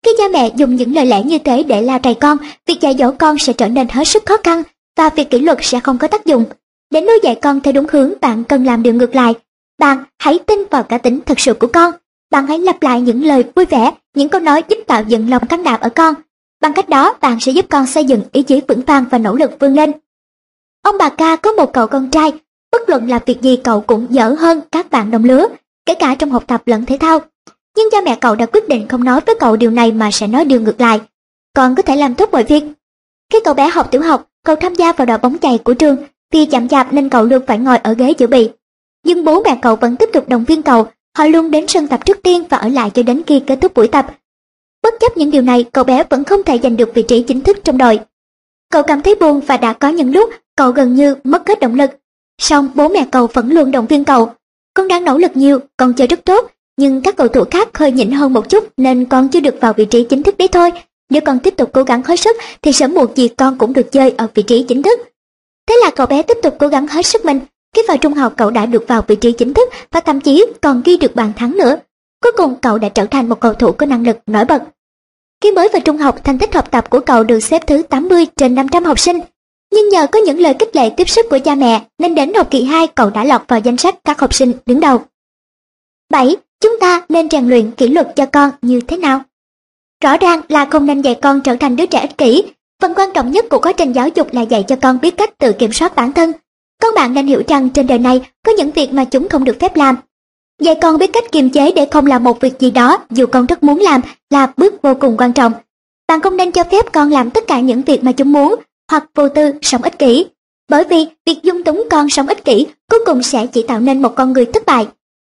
Khi 0.06 0.11
cha 0.18 0.23
mẹ 0.34 0.52
dùng 0.56 0.76
những 0.76 0.95
lời 0.95 1.06
lẽ 1.06 1.23
như 1.23 1.38
thế 1.38 1.64
để 1.64 1.82
la 1.82 1.99
rầy 2.03 2.14
con, 2.14 2.38
việc 2.65 2.82
dạy 2.82 2.95
dỗ 2.99 3.11
con 3.11 3.38
sẽ 3.38 3.53
trở 3.53 3.68
nên 3.68 3.88
hết 3.88 4.07
sức 4.07 4.26
khó 4.26 4.38
khăn 4.44 4.64
và 4.98 5.10
việc 5.10 5.30
kỷ 5.30 5.40
luật 5.40 5.57
sẽ 5.61 5.80
không 5.80 5.98
có 5.98 6.07
tác 6.07 6.26
dụng. 6.26 6.45
Để 6.91 7.02
nuôi 7.02 7.19
dạy 7.23 7.36
con 7.36 7.61
theo 7.61 7.72
đúng 7.72 7.86
hướng, 7.91 8.14
bạn 8.22 8.44
cần 8.44 8.65
làm 8.65 8.84
điều 8.84 8.94
ngược 8.94 9.15
lại. 9.15 9.34
Bạn 9.80 10.03
hãy 10.19 10.40
tin 10.40 10.64
vào 10.72 10.84
cá 10.84 10.98
tính 10.98 11.19
thật 11.26 11.40
sự 11.40 11.53
của 11.53 11.68
con. 11.68 11.94
Bạn 12.32 12.48
hãy 12.48 12.60
lặp 12.60 12.84
lại 12.84 13.02
những 13.02 13.23
lời 13.23 13.44
vui 13.56 13.65
vẻ, 13.65 13.91
những 14.15 14.30
câu 14.30 14.41
nói 14.41 14.64
giúp 14.69 14.77
tạo 14.88 15.03
dựng 15.07 15.30
lòng 15.30 15.48
can 15.48 15.64
đảm 15.64 15.80
ở 15.82 15.90
con. 15.90 16.15
Bằng 16.61 16.73
cách 16.73 16.90
đó, 16.90 17.18
bạn 17.22 17.40
sẽ 17.40 17.52
giúp 17.52 17.65
con 17.69 17.88
xây 17.88 18.06
dựng 18.06 18.22
ý 18.32 18.44
chí 18.44 18.61
vững 18.68 18.82
vàng 18.82 19.06
và 19.11 19.18
nỗ 19.18 19.36
lực 19.36 19.52
vươn 19.60 19.73
lên. 19.73 19.91
Ông 20.82 20.95
bà 20.99 21.10
ca 21.10 21.36
có 21.36 21.52
một 21.52 21.73
cậu 21.73 21.88
con 21.88 22.10
trai, 22.10 22.32
bất 22.76 22.89
luận 22.89 23.10
là 23.10 23.19
việc 23.26 23.41
gì 23.41 23.56
cậu 23.56 23.81
cũng 23.81 24.07
dở 24.10 24.35
hơn 24.39 24.61
các 24.72 24.91
bạn 24.91 25.11
đồng 25.11 25.23
lứa, 25.23 25.47
kể 25.85 25.93
cả 25.93 26.15
trong 26.15 26.31
học 26.31 26.43
tập 26.47 26.61
lẫn 26.65 26.85
thể 26.85 26.97
thao. 26.97 27.19
Nhưng 27.77 27.89
cha 27.91 27.97
mẹ 28.06 28.18
cậu 28.22 28.35
đã 28.35 28.45
quyết 28.45 28.69
định 28.69 28.88
không 28.88 29.03
nói 29.03 29.22
với 29.26 29.35
cậu 29.39 29.56
điều 29.56 29.72
này 29.72 29.91
mà 29.91 30.11
sẽ 30.11 30.27
nói 30.27 30.45
điều 30.45 30.61
ngược 30.61 30.81
lại. 30.81 31.02
Con 31.56 31.76
có 31.76 31.84
thể 31.84 31.95
làm 31.95 32.15
tốt 32.15 32.30
mọi 32.31 32.43
việc. 32.43 32.64
Khi 33.34 33.39
cậu 33.43 33.53
bé 33.53 33.69
học 33.69 33.91
tiểu 33.91 34.02
học, 34.02 34.27
cậu 34.45 34.56
tham 34.56 34.76
gia 34.76 34.93
vào 34.93 35.06
đội 35.06 35.18
bóng 35.18 35.38
chày 35.38 35.57
của 35.57 35.73
trường, 35.73 35.97
vì 36.34 36.45
chậm 36.45 36.68
chạp 36.68 36.93
nên 36.93 37.10
cậu 37.10 37.26
luôn 37.26 37.41
phải 37.47 37.60
ngồi 37.60 37.77
ở 37.77 37.93
ghế 37.93 38.14
dự 38.18 38.27
bị. 38.27 38.49
Nhưng 39.06 39.26
bố 39.26 39.43
mẹ 39.43 39.60
cậu 39.61 39.76
vẫn 39.76 39.95
tiếp 39.95 40.10
tục 40.14 40.30
động 40.30 40.45
viên 40.45 40.61
cậu, 40.61 40.88
họ 41.18 41.26
luôn 41.26 41.52
đến 41.52 41.68
sân 41.68 41.88
tập 41.88 42.06
trước 42.06 42.18
tiên 42.23 42.43
và 42.49 42.57
ở 42.57 42.68
lại 42.68 42.89
cho 42.89 43.03
đến 43.03 43.22
khi 43.27 43.39
kết 43.39 43.60
thúc 43.61 43.73
buổi 43.73 43.88
tập. 43.88 44.06
Bất 44.84 44.93
chấp 44.99 45.18
những 45.18 45.31
điều 45.31 45.41
này, 45.41 45.64
cậu 45.64 45.84
bé 45.84 46.03
vẫn 46.10 46.23
không 46.23 46.43
thể 46.43 46.60
giành 46.64 46.77
được 46.77 46.89
vị 46.93 47.03
trí 47.07 47.23
chính 47.23 47.41
thức 47.41 47.57
trong 47.64 47.77
đội. 47.77 47.99
Cậu 48.72 48.84
cảm 48.84 49.02
thấy 49.02 49.15
buồn 49.15 49.39
và 49.39 49.57
đã 49.57 49.73
có 49.73 49.89
những 49.89 50.14
lúc 50.14 50.30
cậu 50.57 50.72
gần 50.72 50.95
như 50.95 51.15
mất 51.23 51.47
hết 51.47 51.60
động 51.60 51.76
lực. 51.76 51.91
Song 52.41 52.69
bố 52.75 52.87
mẹ 52.87 53.07
cậu 53.11 53.27
vẫn 53.27 53.51
luôn 53.51 53.71
động 53.71 53.87
viên 53.87 54.03
cậu. 54.03 54.31
Con 54.73 54.87
đang 54.87 55.03
nỗ 55.03 55.17
lực 55.17 55.31
nhiều, 55.35 55.59
con 55.77 55.93
chơi 55.93 56.07
rất 56.07 56.25
tốt, 56.25 56.51
nhưng 56.77 57.01
các 57.01 57.15
cầu 57.15 57.27
thủ 57.27 57.43
khác 57.51 57.77
hơi 57.77 57.91
nhỉnh 57.91 58.11
hơn 58.11 58.33
một 58.33 58.49
chút 58.49 58.67
nên 58.77 59.05
con 59.05 59.27
chưa 59.29 59.39
được 59.39 59.55
vào 59.61 59.73
vị 59.73 59.85
trí 59.85 60.03
chính 60.03 60.23
thức 60.23 60.37
đấy 60.37 60.47
thôi. 60.47 60.71
Nếu 61.09 61.21
con 61.25 61.39
tiếp 61.39 61.53
tục 61.57 61.69
cố 61.73 61.83
gắng 61.83 62.03
hết 62.03 62.19
sức 62.19 62.37
thì 62.61 62.73
sớm 62.73 62.93
muộn 62.93 63.15
gì 63.15 63.27
con 63.27 63.57
cũng 63.57 63.73
được 63.73 63.91
chơi 63.91 64.13
ở 64.17 64.27
vị 64.33 64.43
trí 64.43 64.65
chính 64.67 64.83
thức. 64.83 64.99
Thế 65.67 65.75
là 65.83 65.91
cậu 65.91 66.07
bé 66.07 66.21
tiếp 66.21 66.37
tục 66.43 66.55
cố 66.59 66.67
gắng 66.67 66.87
hết 66.87 67.05
sức 67.05 67.25
mình. 67.25 67.39
Khi 67.75 67.81
vào 67.87 67.97
trung 67.97 68.13
học 68.13 68.33
cậu 68.37 68.51
đã 68.51 68.65
được 68.65 68.87
vào 68.87 69.01
vị 69.07 69.15
trí 69.15 69.31
chính 69.31 69.53
thức 69.53 69.69
và 69.91 69.99
thậm 69.99 70.21
chí 70.21 70.45
còn 70.61 70.81
ghi 70.85 70.97
được 70.97 71.15
bàn 71.15 71.31
thắng 71.35 71.57
nữa. 71.57 71.77
Cuối 72.23 72.31
cùng 72.37 72.55
cậu 72.61 72.77
đã 72.77 72.89
trở 72.89 73.05
thành 73.05 73.29
một 73.29 73.39
cầu 73.39 73.53
thủ 73.53 73.71
có 73.71 73.85
năng 73.85 74.07
lực 74.07 74.17
nổi 74.25 74.45
bật. 74.45 74.63
Khi 75.41 75.51
mới 75.51 75.69
vào 75.73 75.81
trung 75.85 75.97
học, 75.97 76.23
thành 76.23 76.37
tích 76.37 76.53
học 76.53 76.71
tập 76.71 76.89
của 76.89 76.99
cậu 76.99 77.23
được 77.23 77.39
xếp 77.39 77.67
thứ 77.67 77.83
80 77.89 78.25
trên 78.37 78.55
500 78.55 78.83
học 78.83 78.99
sinh. 78.99 79.19
Nhưng 79.76 79.89
nhờ 79.89 80.07
có 80.07 80.19
những 80.19 80.39
lời 80.39 80.56
khích 80.60 80.76
lệ 80.76 80.89
tiếp 80.89 81.10
sức 81.10 81.26
của 81.30 81.39
cha 81.45 81.56
mẹ, 81.56 81.81
nên 81.97 82.15
đến 82.15 82.34
học 82.34 82.47
kỳ 82.52 82.64
2 82.64 82.88
cậu 82.88 83.10
đã 83.10 83.23
lọt 83.23 83.41
vào 83.47 83.60
danh 83.60 83.77
sách 83.77 83.95
các 84.03 84.19
học 84.19 84.34
sinh 84.34 84.52
đứng 84.65 84.80
đầu. 84.80 85.02
7. 86.10 86.35
Chúng 86.60 86.80
ta 86.80 87.02
nên 87.10 87.30
rèn 87.30 87.49
luyện 87.49 87.72
kỷ 87.72 87.88
luật 87.88 88.15
cho 88.15 88.26
con 88.26 88.49
như 88.61 88.81
thế 88.81 88.97
nào? 88.97 89.22
Rõ 90.03 90.18
ràng 90.18 90.41
là 90.49 90.65
không 90.65 90.85
nên 90.85 91.02
dạy 91.02 91.15
con 91.22 91.41
trở 91.41 91.56
thành 91.56 91.76
đứa 91.76 91.85
trẻ 91.85 91.99
ích 91.99 92.18
kỷ. 92.18 92.43
Phần 92.81 92.93
quan 92.95 93.10
trọng 93.14 93.31
nhất 93.31 93.45
của 93.49 93.60
quá 93.60 93.72
trình 93.73 93.93
giáo 93.93 94.07
dục 94.15 94.34
là 94.34 94.41
dạy 94.41 94.64
cho 94.68 94.76
con 94.81 94.99
biết 95.02 95.18
cách 95.18 95.38
tự 95.38 95.53
kiểm 95.53 95.73
soát 95.73 95.95
bản 95.95 96.14
thân. 96.14 96.31
Con 96.81 96.95
bạn 96.95 97.14
nên 97.14 97.27
hiểu 97.27 97.43
rằng 97.47 97.69
trên 97.69 97.88
đời 97.88 97.99
này 97.99 98.22
có 98.45 98.52
những 98.52 98.72
việc 98.72 98.93
mà 98.93 99.06
chúng 99.06 99.30
không 99.30 99.43
được 99.43 99.57
phép 99.60 99.76
làm. 99.76 99.95
Dạy 100.61 100.76
con 100.81 100.97
biết 100.97 101.10
cách 101.14 101.31
kiềm 101.31 101.49
chế 101.49 101.72
để 101.72 101.88
không 101.91 102.06
làm 102.06 102.23
một 102.23 102.41
việc 102.41 102.60
gì 102.60 102.72
đó 102.72 102.97
dù 103.10 103.26
con 103.26 103.45
rất 103.45 103.64
muốn 103.64 103.80
làm 103.80 104.02
là 104.30 104.53
bước 104.57 104.81
vô 104.81 104.93
cùng 104.99 105.18
quan 105.18 105.34
trọng. 105.34 105.53
Bạn 106.07 106.22
không 106.22 106.38
nên 106.38 106.52
cho 106.52 106.64
phép 106.64 106.91
con 106.91 107.11
làm 107.11 107.30
tất 107.30 107.47
cả 107.47 107.60
những 107.60 107.81
việc 107.81 108.03
mà 108.03 108.11
chúng 108.11 108.31
muốn 108.31 108.56
hoặc 108.91 109.05
vô 109.15 109.29
tư 109.29 109.51
sống 109.61 109.81
ích 109.81 109.99
kỷ. 109.99 110.25
Bởi 110.69 110.83
vì 110.83 111.05
việc 111.25 111.39
dung 111.43 111.63
túng 111.63 111.87
con 111.91 112.09
sống 112.09 112.27
ích 112.27 112.45
kỷ 112.45 112.67
cuối 112.89 112.99
cùng 113.05 113.23
sẽ 113.23 113.47
chỉ 113.47 113.63
tạo 113.67 113.79
nên 113.79 114.01
một 114.01 114.15
con 114.15 114.33
người 114.33 114.45
thất 114.45 114.65
bại. 114.65 114.87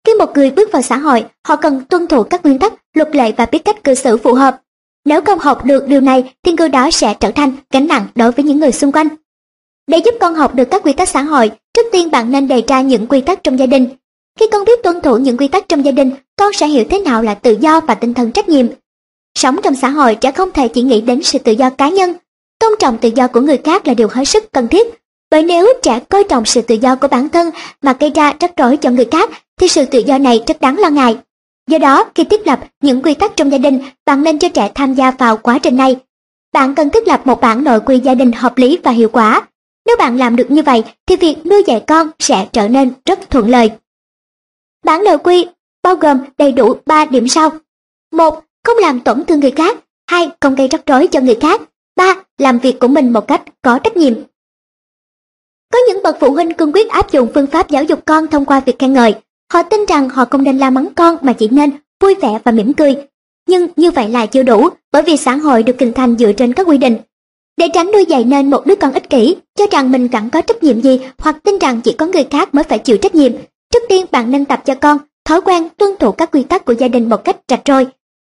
Khi 0.07 0.15
một 0.15 0.33
người 0.35 0.51
bước 0.51 0.73
vào 0.73 0.83
xã 0.83 0.97
hội, 0.97 1.25
họ 1.49 1.57
cần 1.57 1.85
tuân 1.89 2.07
thủ 2.07 2.23
các 2.23 2.45
nguyên 2.45 2.59
tắc, 2.59 2.75
luật 2.95 3.17
lệ 3.17 3.33
và 3.37 3.47
biết 3.47 3.65
cách 3.65 3.85
cư 3.85 3.95
xử 3.95 4.17
phù 4.17 4.35
hợp. 4.35 4.61
Nếu 5.05 5.21
không 5.21 5.39
học 5.39 5.65
được 5.65 5.87
điều 5.87 6.01
này 6.01 6.33
thì 6.43 6.53
người 6.53 6.69
đó 6.69 6.91
sẽ 6.91 7.15
trở 7.21 7.31
thành 7.31 7.53
gánh 7.71 7.87
nặng 7.87 8.07
đối 8.15 8.33
với 8.33 8.45
những 8.45 8.61
người 8.61 8.73
xung 8.73 8.93
quanh. 8.93 9.09
Để 9.87 9.99
giúp 9.99 10.15
con 10.21 10.35
học 10.35 10.55
được 10.55 10.65
các 10.71 10.83
quy 10.83 10.93
tắc 10.93 11.09
xã 11.09 11.23
hội, 11.23 11.51
trước 11.75 11.87
tiên 11.93 12.11
bạn 12.11 12.31
nên 12.31 12.49
đề 12.49 12.63
ra 12.69 12.81
những 12.81 13.07
quy 13.07 13.21
tắc 13.21 13.45
trong 13.45 13.59
gia 13.59 13.67
đình. 13.67 13.89
Khi 14.39 14.47
con 14.53 14.65
biết 14.65 14.83
tuân 14.83 15.01
thủ 15.01 15.17
những 15.17 15.37
quy 15.37 15.49
tắc 15.49 15.69
trong 15.69 15.85
gia 15.85 15.93
đình, 15.93 16.11
con 16.37 16.53
sẽ 16.53 16.67
hiểu 16.67 16.85
thế 16.91 16.99
nào 16.99 17.23
là 17.23 17.35
tự 17.35 17.57
do 17.61 17.81
và 17.81 17.95
tinh 17.95 18.15
thần 18.15 18.33
trách 18.33 18.49
nhiệm. 18.49 18.67
Sống 19.39 19.57
trong 19.63 19.75
xã 19.75 19.89
hội 19.89 20.15
trẻ 20.15 20.33
không 20.33 20.51
thể 20.53 20.69
chỉ 20.69 20.83
nghĩ 20.83 21.01
đến 21.01 21.23
sự 21.23 21.39
tự 21.39 21.53
do 21.53 21.71
cá 21.71 21.89
nhân. 21.89 22.15
Tôn 22.61 22.73
trọng 22.79 22.99
tự 22.99 23.11
do 23.15 23.29
của 23.29 23.41
người 23.41 23.59
khác 23.65 23.87
là 23.89 23.95
điều 23.95 24.09
hết 24.09 24.25
sức 24.25 24.53
cần 24.53 24.69
thiết. 24.69 24.87
Bởi 25.31 25.43
nếu 25.43 25.73
trẻ 25.83 26.01
coi 26.09 26.25
trọng 26.25 26.45
sự 26.45 26.63
tự 26.63 26.75
do 26.75 26.97
của 26.97 27.09
bản 27.09 27.29
thân 27.29 27.51
mà 27.83 27.97
gây 28.01 28.11
ra 28.11 28.33
rắc 28.41 28.57
rối 28.57 28.77
cho 28.77 28.91
người 28.91 29.09
khác 29.11 29.31
thì 29.61 29.69
sự 29.69 29.85
tự 29.85 29.99
do 29.99 30.19
này 30.19 30.43
rất 30.47 30.61
đáng 30.61 30.79
lo 30.79 30.89
ngại. 30.89 31.19
Do 31.69 31.79
đó, 31.79 32.05
khi 32.15 32.25
thiết 32.25 32.47
lập 32.47 32.61
những 32.83 33.03
quy 33.03 33.15
tắc 33.15 33.37
trong 33.37 33.53
gia 33.53 33.59
đình, 33.59 33.81
bạn 34.07 34.23
nên 34.23 34.39
cho 34.39 34.49
trẻ 34.49 34.71
tham 34.75 34.95
gia 34.95 35.11
vào 35.11 35.37
quá 35.37 35.59
trình 35.59 35.77
này. 35.77 35.97
Bạn 36.53 36.75
cần 36.75 36.91
thiết 36.91 37.09
lập 37.09 37.21
một 37.25 37.41
bản 37.41 37.65
nội 37.65 37.81
quy 37.81 37.99
gia 37.99 38.15
đình 38.15 38.33
hợp 38.33 38.59
lý 38.59 38.79
và 38.83 38.91
hiệu 38.91 39.09
quả. 39.09 39.47
Nếu 39.87 39.97
bạn 39.97 40.19
làm 40.19 40.37
được 40.37 40.51
như 40.51 40.63
vậy, 40.63 40.85
thì 41.07 41.17
việc 41.17 41.47
nuôi 41.47 41.63
dạy 41.67 41.85
con 41.87 42.11
sẽ 42.19 42.49
trở 42.53 42.69
nên 42.69 42.93
rất 43.05 43.31
thuận 43.31 43.51
lợi. 43.51 43.71
Bản 44.85 45.05
nội 45.05 45.19
quy 45.19 45.47
bao 45.83 45.97
gồm 45.97 46.19
đầy 46.39 46.53
đủ 46.53 46.75
3 46.87 47.05
điểm 47.05 47.29
sau. 47.29 47.51
1. 48.13 48.45
Không 48.65 48.79
làm 48.79 49.01
tổn 49.01 49.25
thương 49.25 49.41
người 49.41 49.51
khác. 49.51 49.79
2. 50.07 50.29
Không 50.41 50.55
gây 50.55 50.69
rắc 50.69 50.87
rối 50.87 51.07
cho 51.07 51.21
người 51.21 51.39
khác. 51.41 51.61
3. 52.01 52.15
Làm 52.39 52.59
việc 52.59 52.81
của 52.81 52.89
mình 52.89 53.13
một 53.13 53.29
cách 53.29 53.43
có 53.63 53.79
trách 53.79 53.97
nhiệm. 53.97 54.15
Có 55.73 55.79
những 55.89 56.03
bậc 56.03 56.17
phụ 56.21 56.31
huynh 56.31 56.55
cương 56.55 56.73
quyết 56.73 56.89
áp 56.89 57.13
dụng 57.13 57.29
phương 57.35 57.47
pháp 57.47 57.71
giáo 57.71 57.85
dục 57.85 58.01
con 58.07 58.27
thông 58.27 58.45
qua 58.45 58.61
việc 58.61 58.79
khen 58.79 58.93
ngợi, 58.93 59.15
Họ 59.53 59.63
tin 59.63 59.87
rằng 59.89 60.09
họ 60.09 60.25
không 60.25 60.43
nên 60.43 60.59
la 60.59 60.71
mắng 60.71 60.89
con 60.95 61.17
mà 61.21 61.33
chỉ 61.33 61.49
nên 61.49 61.71
vui 62.01 62.15
vẻ 62.15 62.39
và 62.45 62.53
mỉm 62.53 62.73
cười. 62.73 62.97
Nhưng 63.49 63.69
như 63.77 63.91
vậy 63.91 64.09
là 64.09 64.27
chưa 64.27 64.43
đủ, 64.43 64.69
bởi 64.93 65.03
vì 65.03 65.17
xã 65.17 65.37
hội 65.37 65.63
được 65.63 65.77
hình 65.81 65.93
thành 65.93 66.17
dựa 66.19 66.33
trên 66.33 66.53
các 66.53 66.67
quy 66.67 66.79
định. 66.79 66.97
Để 67.57 67.69
tránh 67.75 67.91
nuôi 67.93 68.05
dạy 68.05 68.25
nên 68.25 68.51
một 68.51 68.67
đứa 68.67 68.75
con 68.75 68.93
ích 68.93 69.11
kỷ, 69.11 69.37
cho 69.59 69.67
rằng 69.71 69.93
mình 69.93 70.09
chẳng 70.09 70.31
có 70.31 70.41
trách 70.41 70.63
nhiệm 70.63 70.81
gì 70.81 71.01
hoặc 71.19 71.37
tin 71.45 71.59
rằng 71.59 71.81
chỉ 71.81 71.93
có 71.93 72.07
người 72.07 72.25
khác 72.31 72.55
mới 72.55 72.65
phải 72.65 72.79
chịu 72.79 72.97
trách 72.97 73.15
nhiệm, 73.15 73.33
trước 73.73 73.83
tiên 73.89 74.07
bạn 74.11 74.31
nên 74.31 74.45
tập 74.45 74.63
cho 74.65 74.75
con 74.75 74.99
thói 75.25 75.41
quen 75.41 75.69
tuân 75.77 75.91
thủ 76.01 76.13
các 76.13 76.31
quy 76.33 76.43
tắc 76.43 76.65
của 76.65 76.73
gia 76.73 76.89
đình 76.89 77.09
một 77.09 77.25
cách 77.25 77.37
rạch 77.49 77.63
ròi. 77.67 77.87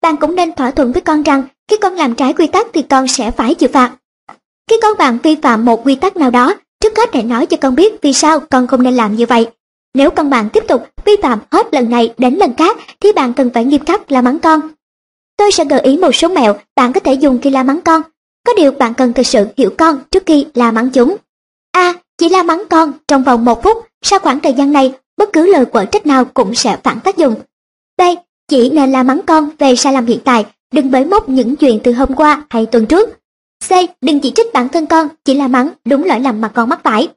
Bạn 0.02 0.16
cũng 0.16 0.34
nên 0.34 0.52
thỏa 0.52 0.70
thuận 0.70 0.92
với 0.92 1.02
con 1.02 1.22
rằng 1.22 1.42
khi 1.68 1.76
con 1.76 1.94
làm 1.94 2.14
trái 2.14 2.32
quy 2.32 2.46
tắc 2.46 2.66
thì 2.72 2.82
con 2.82 3.08
sẽ 3.08 3.30
phải 3.30 3.54
chịu 3.54 3.68
phạt. 3.72 3.92
Khi 4.70 4.76
con 4.82 4.98
bạn 4.98 5.18
vi 5.22 5.36
phạm 5.42 5.64
một 5.64 5.86
quy 5.86 5.94
tắc 5.94 6.16
nào 6.16 6.30
đó, 6.30 6.54
trước 6.80 6.96
hết 6.96 7.14
hãy 7.14 7.22
nói 7.22 7.46
cho 7.46 7.56
con 7.56 7.74
biết 7.74 8.02
vì 8.02 8.12
sao 8.12 8.40
con 8.40 8.66
không 8.66 8.82
nên 8.82 8.94
làm 8.94 9.16
như 9.16 9.26
vậy 9.26 9.46
nếu 9.94 10.10
con 10.10 10.30
bạn 10.30 10.50
tiếp 10.50 10.64
tục 10.68 10.88
vi 11.04 11.12
phạm 11.22 11.38
hết 11.50 11.74
lần 11.74 11.90
này 11.90 12.14
đến 12.18 12.34
lần 12.34 12.54
khác 12.54 12.76
thì 13.00 13.12
bạn 13.12 13.32
cần 13.32 13.50
phải 13.54 13.64
nghiêm 13.64 13.84
khắc 13.84 14.12
la 14.12 14.22
mắng 14.22 14.38
con. 14.38 14.60
Tôi 15.36 15.52
sẽ 15.52 15.64
gợi 15.64 15.80
ý 15.80 15.96
một 15.96 16.14
số 16.14 16.28
mẹo 16.28 16.56
bạn 16.76 16.92
có 16.92 17.00
thể 17.00 17.14
dùng 17.14 17.38
khi 17.42 17.50
la 17.50 17.62
mắng 17.62 17.80
con. 17.84 18.02
Có 18.46 18.52
điều 18.56 18.72
bạn 18.72 18.94
cần 18.94 19.12
thực 19.12 19.26
sự 19.26 19.46
hiểu 19.56 19.70
con 19.78 19.98
trước 20.10 20.22
khi 20.26 20.46
la 20.54 20.72
mắng 20.72 20.90
chúng. 20.90 21.16
A. 21.72 21.94
Chỉ 22.18 22.28
la 22.28 22.42
mắng 22.42 22.62
con 22.70 22.92
trong 23.08 23.24
vòng 23.24 23.44
một 23.44 23.62
phút, 23.62 23.86
sau 24.02 24.18
khoảng 24.18 24.40
thời 24.40 24.52
gian 24.52 24.72
này, 24.72 24.92
bất 25.16 25.32
cứ 25.32 25.52
lời 25.52 25.64
quở 25.64 25.84
trách 25.84 26.06
nào 26.06 26.24
cũng 26.24 26.54
sẽ 26.54 26.76
phản 26.82 27.00
tác 27.00 27.16
dụng. 27.16 27.34
B. 27.98 28.02
Chỉ 28.48 28.70
nên 28.70 28.92
la 28.92 29.02
mắng 29.02 29.20
con 29.26 29.50
về 29.58 29.76
sai 29.76 29.92
lầm 29.92 30.06
hiện 30.06 30.18
tại, 30.24 30.46
đừng 30.74 30.90
bới 30.90 31.04
móc 31.04 31.28
những 31.28 31.56
chuyện 31.56 31.80
từ 31.84 31.92
hôm 31.92 32.14
qua 32.14 32.44
hay 32.50 32.66
tuần 32.66 32.86
trước. 32.86 33.10
C. 33.68 33.70
Đừng 34.00 34.20
chỉ 34.20 34.32
trích 34.36 34.52
bản 34.52 34.68
thân 34.68 34.86
con, 34.86 35.08
chỉ 35.24 35.34
là 35.34 35.48
mắng 35.48 35.68
đúng 35.84 36.04
lỗi 36.04 36.20
lầm 36.20 36.40
mà 36.40 36.48
con 36.48 36.68
mắc 36.68 36.80
phải. 36.84 37.08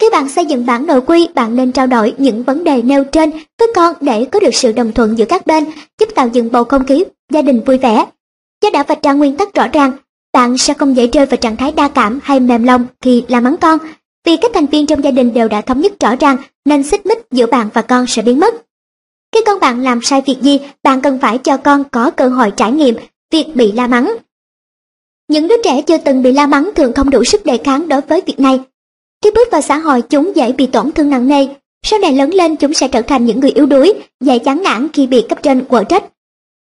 Khi 0.00 0.10
bạn 0.12 0.28
xây 0.28 0.46
dựng 0.46 0.66
bản 0.66 0.86
nội 0.86 1.00
quy, 1.00 1.28
bạn 1.34 1.56
nên 1.56 1.72
trao 1.72 1.86
đổi 1.86 2.14
những 2.18 2.42
vấn 2.42 2.64
đề 2.64 2.82
nêu 2.82 3.04
trên 3.04 3.30
với 3.58 3.68
con 3.74 3.94
để 4.00 4.24
có 4.24 4.40
được 4.40 4.54
sự 4.54 4.72
đồng 4.72 4.92
thuận 4.92 5.18
giữa 5.18 5.24
các 5.24 5.46
bên, 5.46 5.64
giúp 6.00 6.08
tạo 6.14 6.28
dựng 6.28 6.52
bầu 6.52 6.64
không 6.64 6.86
khí 6.86 7.04
gia 7.32 7.42
đình 7.42 7.60
vui 7.66 7.78
vẻ. 7.78 8.04
Do 8.62 8.70
đã 8.70 8.82
vạch 8.82 9.02
ra 9.02 9.12
nguyên 9.12 9.36
tắc 9.36 9.54
rõ 9.54 9.68
ràng, 9.72 9.92
bạn 10.32 10.58
sẽ 10.58 10.74
không 10.74 10.96
dễ 10.96 11.06
rơi 11.06 11.26
vào 11.26 11.36
trạng 11.36 11.56
thái 11.56 11.72
đa 11.72 11.88
cảm 11.88 12.20
hay 12.22 12.40
mềm 12.40 12.64
lòng 12.64 12.86
khi 13.00 13.24
la 13.28 13.40
mắng 13.40 13.56
con, 13.56 13.78
vì 14.26 14.36
các 14.36 14.50
thành 14.54 14.66
viên 14.66 14.86
trong 14.86 15.04
gia 15.04 15.10
đình 15.10 15.34
đều 15.34 15.48
đã 15.48 15.60
thống 15.60 15.80
nhất 15.80 15.92
rõ 16.00 16.16
ràng 16.16 16.36
nên 16.64 16.82
xích 16.82 17.06
mích 17.06 17.18
giữa 17.30 17.46
bạn 17.46 17.68
và 17.74 17.82
con 17.82 18.06
sẽ 18.06 18.22
biến 18.22 18.40
mất. 18.40 18.54
Khi 19.32 19.40
con 19.46 19.60
bạn 19.60 19.82
làm 19.82 20.00
sai 20.02 20.22
việc 20.26 20.36
gì, 20.42 20.60
bạn 20.82 21.00
cần 21.00 21.18
phải 21.18 21.38
cho 21.38 21.56
con 21.56 21.84
có 21.84 22.10
cơ 22.10 22.28
hội 22.28 22.52
trải 22.56 22.72
nghiệm 22.72 22.94
việc 23.32 23.46
bị 23.54 23.72
la 23.72 23.86
mắng. 23.86 24.16
Những 25.28 25.48
đứa 25.48 25.62
trẻ 25.64 25.82
chưa 25.82 25.98
từng 25.98 26.22
bị 26.22 26.32
la 26.32 26.46
mắng 26.46 26.70
thường 26.76 26.92
không 26.92 27.10
đủ 27.10 27.24
sức 27.24 27.46
đề 27.46 27.56
kháng 27.56 27.88
đối 27.88 28.00
với 28.00 28.22
việc 28.26 28.40
này 28.40 28.60
khi 29.26 29.30
bước 29.34 29.48
vào 29.52 29.60
xã 29.60 29.78
hội 29.78 30.02
chúng 30.02 30.36
dễ 30.36 30.52
bị 30.52 30.66
tổn 30.66 30.92
thương 30.92 31.10
nặng 31.10 31.28
nề, 31.28 31.46
sau 31.82 31.98
này 31.98 32.12
lớn 32.12 32.30
lên 32.30 32.56
chúng 32.56 32.72
sẽ 32.72 32.88
trở 32.88 33.02
thành 33.02 33.24
những 33.24 33.40
người 33.40 33.50
yếu 33.50 33.66
đuối, 33.66 33.94
dễ 34.20 34.38
chán 34.38 34.62
nản 34.62 34.88
khi 34.92 35.06
bị 35.06 35.24
cấp 35.28 35.42
trên 35.42 35.64
quở 35.64 35.84
trách. 35.84 36.04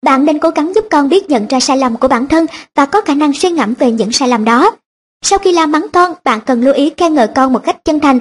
Bạn 0.06 0.26
nên 0.26 0.40
cố 0.40 0.50
gắng 0.50 0.74
giúp 0.76 0.86
con 0.92 1.10
biết 1.10 1.30
nhận 1.30 1.48
ra 1.48 1.60
sai 1.60 1.78
lầm 1.78 1.98
của 1.98 2.08
bản 2.08 2.28
thân 2.28 2.46
và 2.76 2.86
có 2.86 3.02
khả 3.02 3.14
năng 3.14 3.34
suy 3.34 3.50
ngẫm 3.50 3.74
về 3.74 3.92
những 3.92 4.12
sai 4.12 4.30
lầm 4.30 4.46
đó. 4.46 4.72
Sau 5.22 5.40
khi 5.40 5.52
la 5.52 5.66
mắng 5.66 5.86
con, 5.94 6.14
bạn 6.24 6.40
cần 6.46 6.62
lưu 6.62 6.74
ý 6.74 6.92
khen 6.98 7.14
ngợi 7.14 7.28
con 7.36 7.54
một 7.54 7.64
cách 7.64 7.86
chân 7.86 8.00
thành 8.00 8.20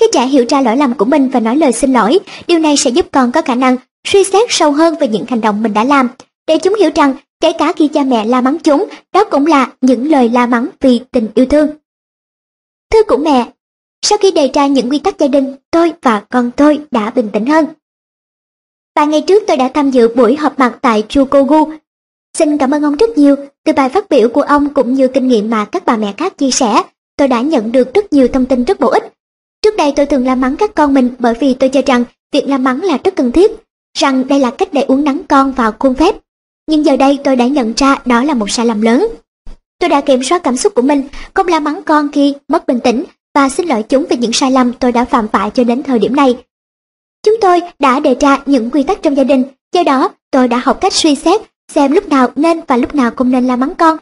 cái 0.00 0.08
trẻ 0.12 0.26
hiểu 0.26 0.44
ra 0.48 0.60
lỗi 0.60 0.76
lầm 0.76 0.94
của 0.94 1.04
mình 1.04 1.28
và 1.28 1.40
nói 1.40 1.56
lời 1.56 1.72
xin 1.72 1.92
lỗi, 1.92 2.18
điều 2.46 2.58
này 2.58 2.76
sẽ 2.76 2.90
giúp 2.90 3.06
con 3.12 3.32
có 3.32 3.42
khả 3.42 3.54
năng 3.54 3.76
suy 4.04 4.24
xét 4.24 4.46
sâu 4.48 4.72
hơn 4.72 4.94
về 5.00 5.08
những 5.08 5.24
hành 5.28 5.40
động 5.40 5.62
mình 5.62 5.74
đã 5.74 5.84
làm, 5.84 6.08
để 6.46 6.58
chúng 6.58 6.74
hiểu 6.74 6.90
rằng 6.94 7.14
kể 7.40 7.52
cả 7.52 7.72
khi 7.76 7.88
cha 7.88 8.04
mẹ 8.04 8.24
la 8.24 8.40
mắng 8.40 8.58
chúng, 8.58 8.88
đó 9.12 9.24
cũng 9.24 9.46
là 9.46 9.72
những 9.80 10.10
lời 10.10 10.28
la 10.28 10.46
mắng 10.46 10.68
vì 10.80 11.00
tình 11.10 11.28
yêu 11.34 11.46
thương. 11.46 11.70
Thư 12.92 13.02
của 13.04 13.16
mẹ 13.16 13.46
Sau 14.02 14.18
khi 14.18 14.30
đề 14.30 14.50
ra 14.54 14.66
những 14.66 14.90
quy 14.90 14.98
tắc 14.98 15.18
gia 15.18 15.26
đình, 15.26 15.56
tôi 15.70 15.92
và 16.02 16.20
con 16.30 16.50
tôi 16.56 16.80
đã 16.90 17.10
bình 17.10 17.28
tĩnh 17.32 17.46
hơn. 17.46 17.66
Vài 18.96 19.06
ngày 19.06 19.24
trước 19.26 19.42
tôi 19.46 19.56
đã 19.56 19.70
tham 19.74 19.90
dự 19.90 20.08
buổi 20.14 20.36
họp 20.36 20.58
mặt 20.58 20.78
tại 20.82 21.04
Chukogu. 21.08 21.70
Xin 22.38 22.58
cảm 22.58 22.74
ơn 22.74 22.82
ông 22.82 22.96
rất 22.96 23.18
nhiều, 23.18 23.36
từ 23.64 23.72
bài 23.72 23.88
phát 23.88 24.08
biểu 24.10 24.28
của 24.28 24.42
ông 24.42 24.74
cũng 24.74 24.94
như 24.94 25.08
kinh 25.08 25.28
nghiệm 25.28 25.50
mà 25.50 25.64
các 25.64 25.86
bà 25.86 25.96
mẹ 25.96 26.14
khác 26.16 26.38
chia 26.38 26.50
sẻ, 26.50 26.82
tôi 27.16 27.28
đã 27.28 27.40
nhận 27.40 27.72
được 27.72 27.94
rất 27.94 28.12
nhiều 28.12 28.28
thông 28.28 28.46
tin 28.46 28.64
rất 28.64 28.80
bổ 28.80 28.88
ích. 28.88 29.12
Trước 29.62 29.76
đây 29.76 29.92
tôi 29.96 30.06
thường 30.06 30.26
la 30.26 30.34
mắng 30.34 30.56
các 30.56 30.74
con 30.74 30.94
mình 30.94 31.10
bởi 31.18 31.34
vì 31.40 31.54
tôi 31.54 31.70
cho 31.70 31.82
rằng 31.86 32.04
việc 32.32 32.46
la 32.46 32.58
mắng 32.58 32.82
là 32.82 32.98
rất 33.04 33.16
cần 33.16 33.32
thiết, 33.32 33.50
rằng 33.98 34.28
đây 34.28 34.38
là 34.38 34.50
cách 34.50 34.72
để 34.72 34.82
uống 34.82 35.04
nắng 35.04 35.22
con 35.28 35.52
vào 35.52 35.72
khuôn 35.78 35.94
phép. 35.94 36.14
Nhưng 36.68 36.84
giờ 36.84 36.96
đây 36.96 37.18
tôi 37.24 37.36
đã 37.36 37.46
nhận 37.46 37.72
ra 37.76 37.96
đó 38.06 38.24
là 38.24 38.34
một 38.34 38.50
sai 38.50 38.66
lầm 38.66 38.80
lớn. 38.80 39.08
Tôi 39.78 39.90
đã 39.90 40.00
kiểm 40.00 40.22
soát 40.22 40.42
cảm 40.42 40.56
xúc 40.56 40.74
của 40.74 40.82
mình, 40.82 41.08
không 41.34 41.48
la 41.48 41.60
mắng 41.60 41.82
con 41.82 42.08
khi 42.12 42.34
mất 42.48 42.66
bình 42.66 42.80
tĩnh 42.80 43.04
và 43.34 43.48
xin 43.48 43.68
lỗi 43.68 43.82
chúng 43.82 44.06
về 44.10 44.16
những 44.16 44.32
sai 44.32 44.50
lầm 44.50 44.72
tôi 44.72 44.92
đã 44.92 45.04
phạm 45.04 45.28
phải 45.28 45.50
cho 45.50 45.64
đến 45.64 45.82
thời 45.82 45.98
điểm 45.98 46.16
này. 46.16 46.36
Chúng 47.22 47.36
tôi 47.40 47.60
đã 47.78 48.00
đề 48.00 48.14
ra 48.20 48.38
những 48.46 48.70
quy 48.70 48.82
tắc 48.82 49.02
trong 49.02 49.16
gia 49.16 49.24
đình, 49.24 49.44
do 49.72 49.82
đó 49.82 50.08
tôi 50.30 50.48
đã 50.48 50.58
học 50.64 50.78
cách 50.80 50.92
suy 50.92 51.14
xét 51.14 51.40
xem 51.72 51.92
lúc 51.92 52.08
nào 52.08 52.28
nên 52.36 52.60
và 52.66 52.76
lúc 52.76 52.94
nào 52.94 53.10
không 53.16 53.30
nên 53.30 53.46
la 53.46 53.56
mắng 53.56 53.74
con. 53.74 53.96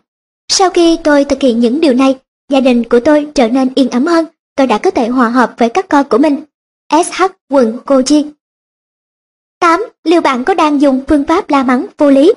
Sau 0.48 0.70
khi 0.70 0.98
tôi 1.04 1.24
thực 1.24 1.42
hiện 1.42 1.60
những 1.60 1.80
điều 1.80 1.94
này, 1.94 2.16
gia 2.50 2.60
đình 2.60 2.84
của 2.84 3.00
tôi 3.00 3.26
trở 3.34 3.48
nên 3.48 3.68
yên 3.74 3.90
ấm 3.90 4.06
hơn, 4.06 4.24
tôi 4.58 4.66
đã 4.66 4.78
có 4.78 4.90
thể 4.90 5.08
hòa 5.08 5.28
hợp 5.28 5.54
với 5.58 5.68
các 5.68 5.88
con 5.88 6.08
của 6.08 6.18
mình. 6.18 6.40
SH 7.04 7.22
quận 7.50 7.78
chi. 8.06 8.26
8. 9.60 9.84
Liệu 10.04 10.20
bạn 10.20 10.44
có 10.44 10.54
đang 10.54 10.80
dùng 10.80 11.04
phương 11.08 11.24
pháp 11.24 11.50
la 11.50 11.62
mắng 11.62 11.86
vô 11.98 12.10
lý? 12.10 12.32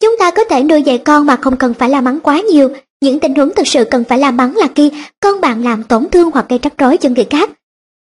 Chúng 0.00 0.16
ta 0.18 0.30
có 0.30 0.44
thể 0.44 0.62
nuôi 0.62 0.82
dạy 0.82 0.98
con 0.98 1.26
mà 1.26 1.36
không 1.36 1.56
cần 1.56 1.74
phải 1.74 1.90
la 1.90 2.00
mắng 2.00 2.20
quá 2.20 2.40
nhiều. 2.40 2.68
Những 3.00 3.20
tình 3.20 3.34
huống 3.34 3.54
thực 3.56 3.68
sự 3.68 3.84
cần 3.90 4.04
phải 4.04 4.18
la 4.18 4.30
mắng 4.30 4.56
là 4.56 4.68
khi 4.74 4.92
con 5.20 5.40
bạn 5.40 5.64
làm 5.64 5.82
tổn 5.82 6.08
thương 6.10 6.30
hoặc 6.30 6.46
gây 6.48 6.58
rắc 6.62 6.78
rối 6.78 6.96
cho 6.96 7.08
người 7.08 7.26
khác. 7.30 7.50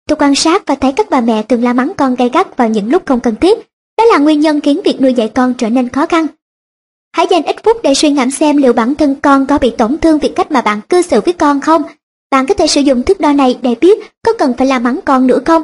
Tôi 0.07 0.17
quan 0.19 0.35
sát 0.35 0.63
và 0.67 0.75
thấy 0.75 0.93
các 0.93 1.09
bà 1.09 1.21
mẹ 1.21 1.43
thường 1.43 1.63
la 1.63 1.73
mắng 1.73 1.91
con 1.97 2.15
gay 2.15 2.29
gắt 2.33 2.57
vào 2.57 2.69
những 2.69 2.89
lúc 2.89 3.03
không 3.05 3.19
cần 3.19 3.35
thiết. 3.35 3.57
Đó 3.97 4.05
là 4.05 4.17
nguyên 4.17 4.39
nhân 4.39 4.61
khiến 4.61 4.81
việc 4.85 5.01
nuôi 5.01 5.13
dạy 5.13 5.31
con 5.35 5.53
trở 5.53 5.69
nên 5.69 5.89
khó 5.89 6.05
khăn. 6.05 6.27
Hãy 7.15 7.27
dành 7.29 7.43
ít 7.43 7.55
phút 7.63 7.77
để 7.83 7.93
suy 7.93 8.09
ngẫm 8.09 8.31
xem 8.31 8.57
liệu 8.57 8.73
bản 8.73 8.95
thân 8.95 9.15
con 9.15 9.45
có 9.47 9.57
bị 9.57 9.71
tổn 9.77 9.97
thương 9.97 10.19
vì 10.19 10.29
cách 10.29 10.51
mà 10.51 10.61
bạn 10.61 10.81
cư 10.81 11.01
xử 11.01 11.21
với 11.21 11.33
con 11.33 11.61
không. 11.61 11.83
Bạn 12.31 12.45
có 12.47 12.53
thể 12.53 12.67
sử 12.67 12.81
dụng 12.81 13.03
thước 13.03 13.19
đo 13.19 13.33
này 13.33 13.59
để 13.61 13.75
biết 13.81 13.99
có 14.25 14.33
cần 14.33 14.53
phải 14.57 14.67
la 14.67 14.79
mắng 14.79 14.99
con 15.05 15.27
nữa 15.27 15.39
không. 15.45 15.63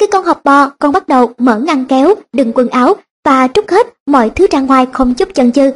Khi 0.00 0.06
con 0.06 0.24
học 0.24 0.40
bò, 0.44 0.68
con 0.78 0.92
bắt 0.92 1.08
đầu 1.08 1.32
mở 1.38 1.58
ngăn 1.58 1.84
kéo, 1.84 2.14
đựng 2.32 2.52
quần 2.54 2.68
áo 2.68 2.94
và 3.24 3.48
trút 3.48 3.70
hết 3.70 3.86
mọi 4.06 4.30
thứ 4.30 4.46
ra 4.50 4.60
ngoài 4.60 4.86
không 4.92 5.14
chút 5.14 5.28
chần 5.34 5.52
chừ. 5.52 5.70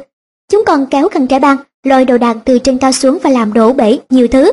Chúng 0.51 0.63
còn 0.65 0.85
kéo 0.85 1.09
khăn 1.09 1.27
trải 1.27 1.39
bàn, 1.39 1.57
lôi 1.83 2.05
đồ 2.05 2.17
đạc 2.17 2.37
từ 2.45 2.59
trên 2.59 2.77
cao 2.77 2.91
xuống 2.91 3.17
và 3.23 3.29
làm 3.29 3.53
đổ 3.53 3.73
bể 3.73 3.99
nhiều 4.09 4.27
thứ. 4.27 4.51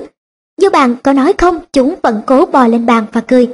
Dù 0.61 0.71
bạn 0.71 0.97
có 1.03 1.13
nói 1.13 1.33
không, 1.39 1.59
chúng 1.73 1.95
vẫn 2.03 2.23
cố 2.27 2.47
bò 2.47 2.67
lên 2.67 2.87
bàn 2.87 3.07
và 3.13 3.21
cười. 3.21 3.49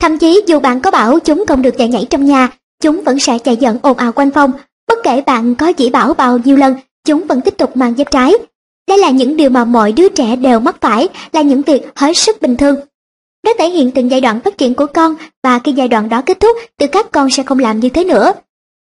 Thậm 0.00 0.18
chí 0.18 0.42
dù 0.46 0.60
bạn 0.60 0.80
có 0.80 0.90
bảo 0.90 1.18
chúng 1.18 1.44
không 1.48 1.62
được 1.62 1.78
chạy 1.78 1.88
nhảy 1.88 2.06
trong 2.10 2.24
nhà, 2.24 2.48
chúng 2.82 3.04
vẫn 3.04 3.18
sẽ 3.18 3.38
chạy 3.38 3.56
dẫn 3.56 3.78
ồn 3.82 3.96
ào 3.96 4.12
quanh 4.12 4.30
phòng. 4.30 4.52
Bất 4.88 4.98
kể 5.04 5.20
bạn 5.20 5.54
có 5.54 5.72
chỉ 5.72 5.90
bảo 5.90 6.14
bao 6.14 6.38
nhiêu 6.38 6.56
lần, 6.56 6.74
chúng 7.04 7.26
vẫn 7.26 7.40
tiếp 7.40 7.54
tục 7.58 7.76
mang 7.76 7.98
dép 7.98 8.10
trái. 8.10 8.34
Đây 8.88 8.98
là 8.98 9.10
những 9.10 9.36
điều 9.36 9.50
mà 9.50 9.64
mọi 9.64 9.92
đứa 9.92 10.08
trẻ 10.08 10.36
đều 10.36 10.60
mắc 10.60 10.76
phải, 10.80 11.08
là 11.32 11.42
những 11.42 11.62
việc 11.62 11.82
hết 11.96 12.16
sức 12.16 12.42
bình 12.42 12.56
thường. 12.56 12.76
Nó 13.46 13.52
thể 13.58 13.70
hiện 13.70 13.90
từng 13.90 14.10
giai 14.10 14.20
đoạn 14.20 14.40
phát 14.40 14.58
triển 14.58 14.74
của 14.74 14.86
con 14.86 15.14
và 15.42 15.58
khi 15.58 15.72
giai 15.72 15.88
đoạn 15.88 16.08
đó 16.08 16.22
kết 16.26 16.40
thúc 16.40 16.56
thì 16.78 16.86
các 16.86 17.10
con 17.12 17.30
sẽ 17.30 17.42
không 17.42 17.58
làm 17.58 17.80
như 17.80 17.88
thế 17.88 18.04
nữa. 18.04 18.32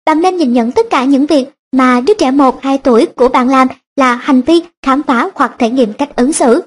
Bạn 0.05 0.21
nên 0.21 0.37
nhìn 0.37 0.53
nhận 0.53 0.71
tất 0.71 0.89
cả 0.89 1.03
những 1.03 1.25
việc 1.25 1.45
mà 1.71 2.01
đứa 2.01 2.13
trẻ 2.13 2.31
1-2 2.31 2.77
tuổi 2.83 3.05
của 3.05 3.27
bạn 3.27 3.49
làm 3.49 3.67
là 3.95 4.15
hành 4.15 4.41
vi, 4.41 4.61
khám 4.85 5.03
phá 5.03 5.29
hoặc 5.35 5.55
thể 5.59 5.69
nghiệm 5.69 5.93
cách 5.93 6.15
ứng 6.15 6.33
xử. 6.33 6.61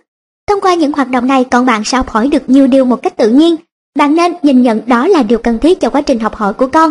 Thông 0.46 0.60
qua 0.60 0.74
những 0.74 0.92
hoạt 0.92 1.10
động 1.10 1.26
này 1.26 1.44
con 1.44 1.66
bạn 1.66 1.84
sẽ 1.84 1.96
học 1.96 2.10
hỏi 2.10 2.28
được 2.28 2.42
nhiều 2.46 2.66
điều 2.66 2.84
một 2.84 3.02
cách 3.02 3.16
tự 3.16 3.30
nhiên. 3.30 3.56
Bạn 3.98 4.14
nên 4.14 4.34
nhìn 4.42 4.62
nhận 4.62 4.80
đó 4.86 5.06
là 5.06 5.22
điều 5.22 5.38
cần 5.38 5.58
thiết 5.58 5.80
cho 5.80 5.90
quá 5.90 6.00
trình 6.00 6.18
học 6.18 6.34
hỏi 6.34 6.54
của 6.54 6.66
con. 6.66 6.90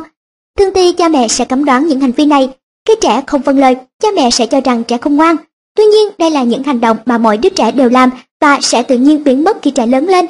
Thường 0.57 0.73
thì 0.75 0.93
cha 0.93 1.09
mẹ 1.09 1.27
sẽ 1.27 1.45
cấm 1.45 1.65
đoán 1.65 1.87
những 1.87 1.99
hành 1.99 2.11
vi 2.11 2.25
này. 2.25 2.49
Khi 2.87 2.93
trẻ 3.01 3.23
không 3.27 3.41
vâng 3.41 3.59
lời, 3.59 3.75
cha 4.01 4.07
mẹ 4.15 4.29
sẽ 4.29 4.45
cho 4.45 4.61
rằng 4.61 4.83
trẻ 4.83 4.97
không 4.97 5.15
ngoan. 5.15 5.35
Tuy 5.75 5.83
nhiên 5.83 6.09
đây 6.17 6.31
là 6.31 6.43
những 6.43 6.63
hành 6.63 6.81
động 6.81 6.97
mà 7.05 7.17
mọi 7.17 7.37
đứa 7.37 7.49
trẻ 7.49 7.71
đều 7.71 7.89
làm 7.89 8.09
và 8.41 8.59
sẽ 8.61 8.83
tự 8.83 8.97
nhiên 8.97 9.23
biến 9.23 9.43
mất 9.43 9.57
khi 9.61 9.71
trẻ 9.71 9.87
lớn 9.87 10.07
lên. 10.07 10.25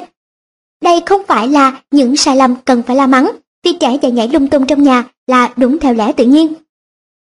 Đây 0.82 1.02
không 1.06 1.22
phải 1.28 1.48
là 1.48 1.80
những 1.90 2.16
sai 2.16 2.36
lầm 2.36 2.54
cần 2.64 2.82
phải 2.82 2.96
la 2.96 3.06
mắng, 3.06 3.30
vì 3.64 3.72
trẻ 3.72 3.98
chạy 4.02 4.10
nhảy 4.10 4.28
lung 4.28 4.48
tung 4.48 4.66
trong 4.66 4.82
nhà 4.82 5.04
là 5.26 5.52
đúng 5.56 5.78
theo 5.78 5.94
lẽ 5.94 6.12
tự 6.12 6.24
nhiên. 6.24 6.54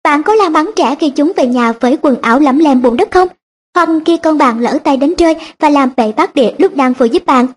Bạn 0.03 0.23
có 0.23 0.35
la 0.35 0.49
mắng 0.49 0.71
trẻ 0.75 0.95
khi 0.99 1.09
chúng 1.09 1.31
về 1.35 1.47
nhà 1.47 1.71
với 1.71 1.97
quần 2.01 2.21
áo 2.21 2.39
lấm 2.39 2.59
lem 2.59 2.81
bùn 2.81 2.97
đất 2.97 3.11
không? 3.11 3.27
Hoặc 3.75 3.89
khi 4.05 4.17
con 4.17 4.37
bạn 4.37 4.59
lỡ 4.59 4.79
tay 4.83 4.97
đánh 4.97 5.13
rơi 5.17 5.35
và 5.59 5.69
làm 5.69 5.89
bể 5.97 6.11
bát 6.11 6.35
đĩa 6.35 6.51
lúc 6.57 6.75
đang 6.75 6.93
vừa 6.93 7.05
giúp 7.05 7.25
bạn? 7.25 7.47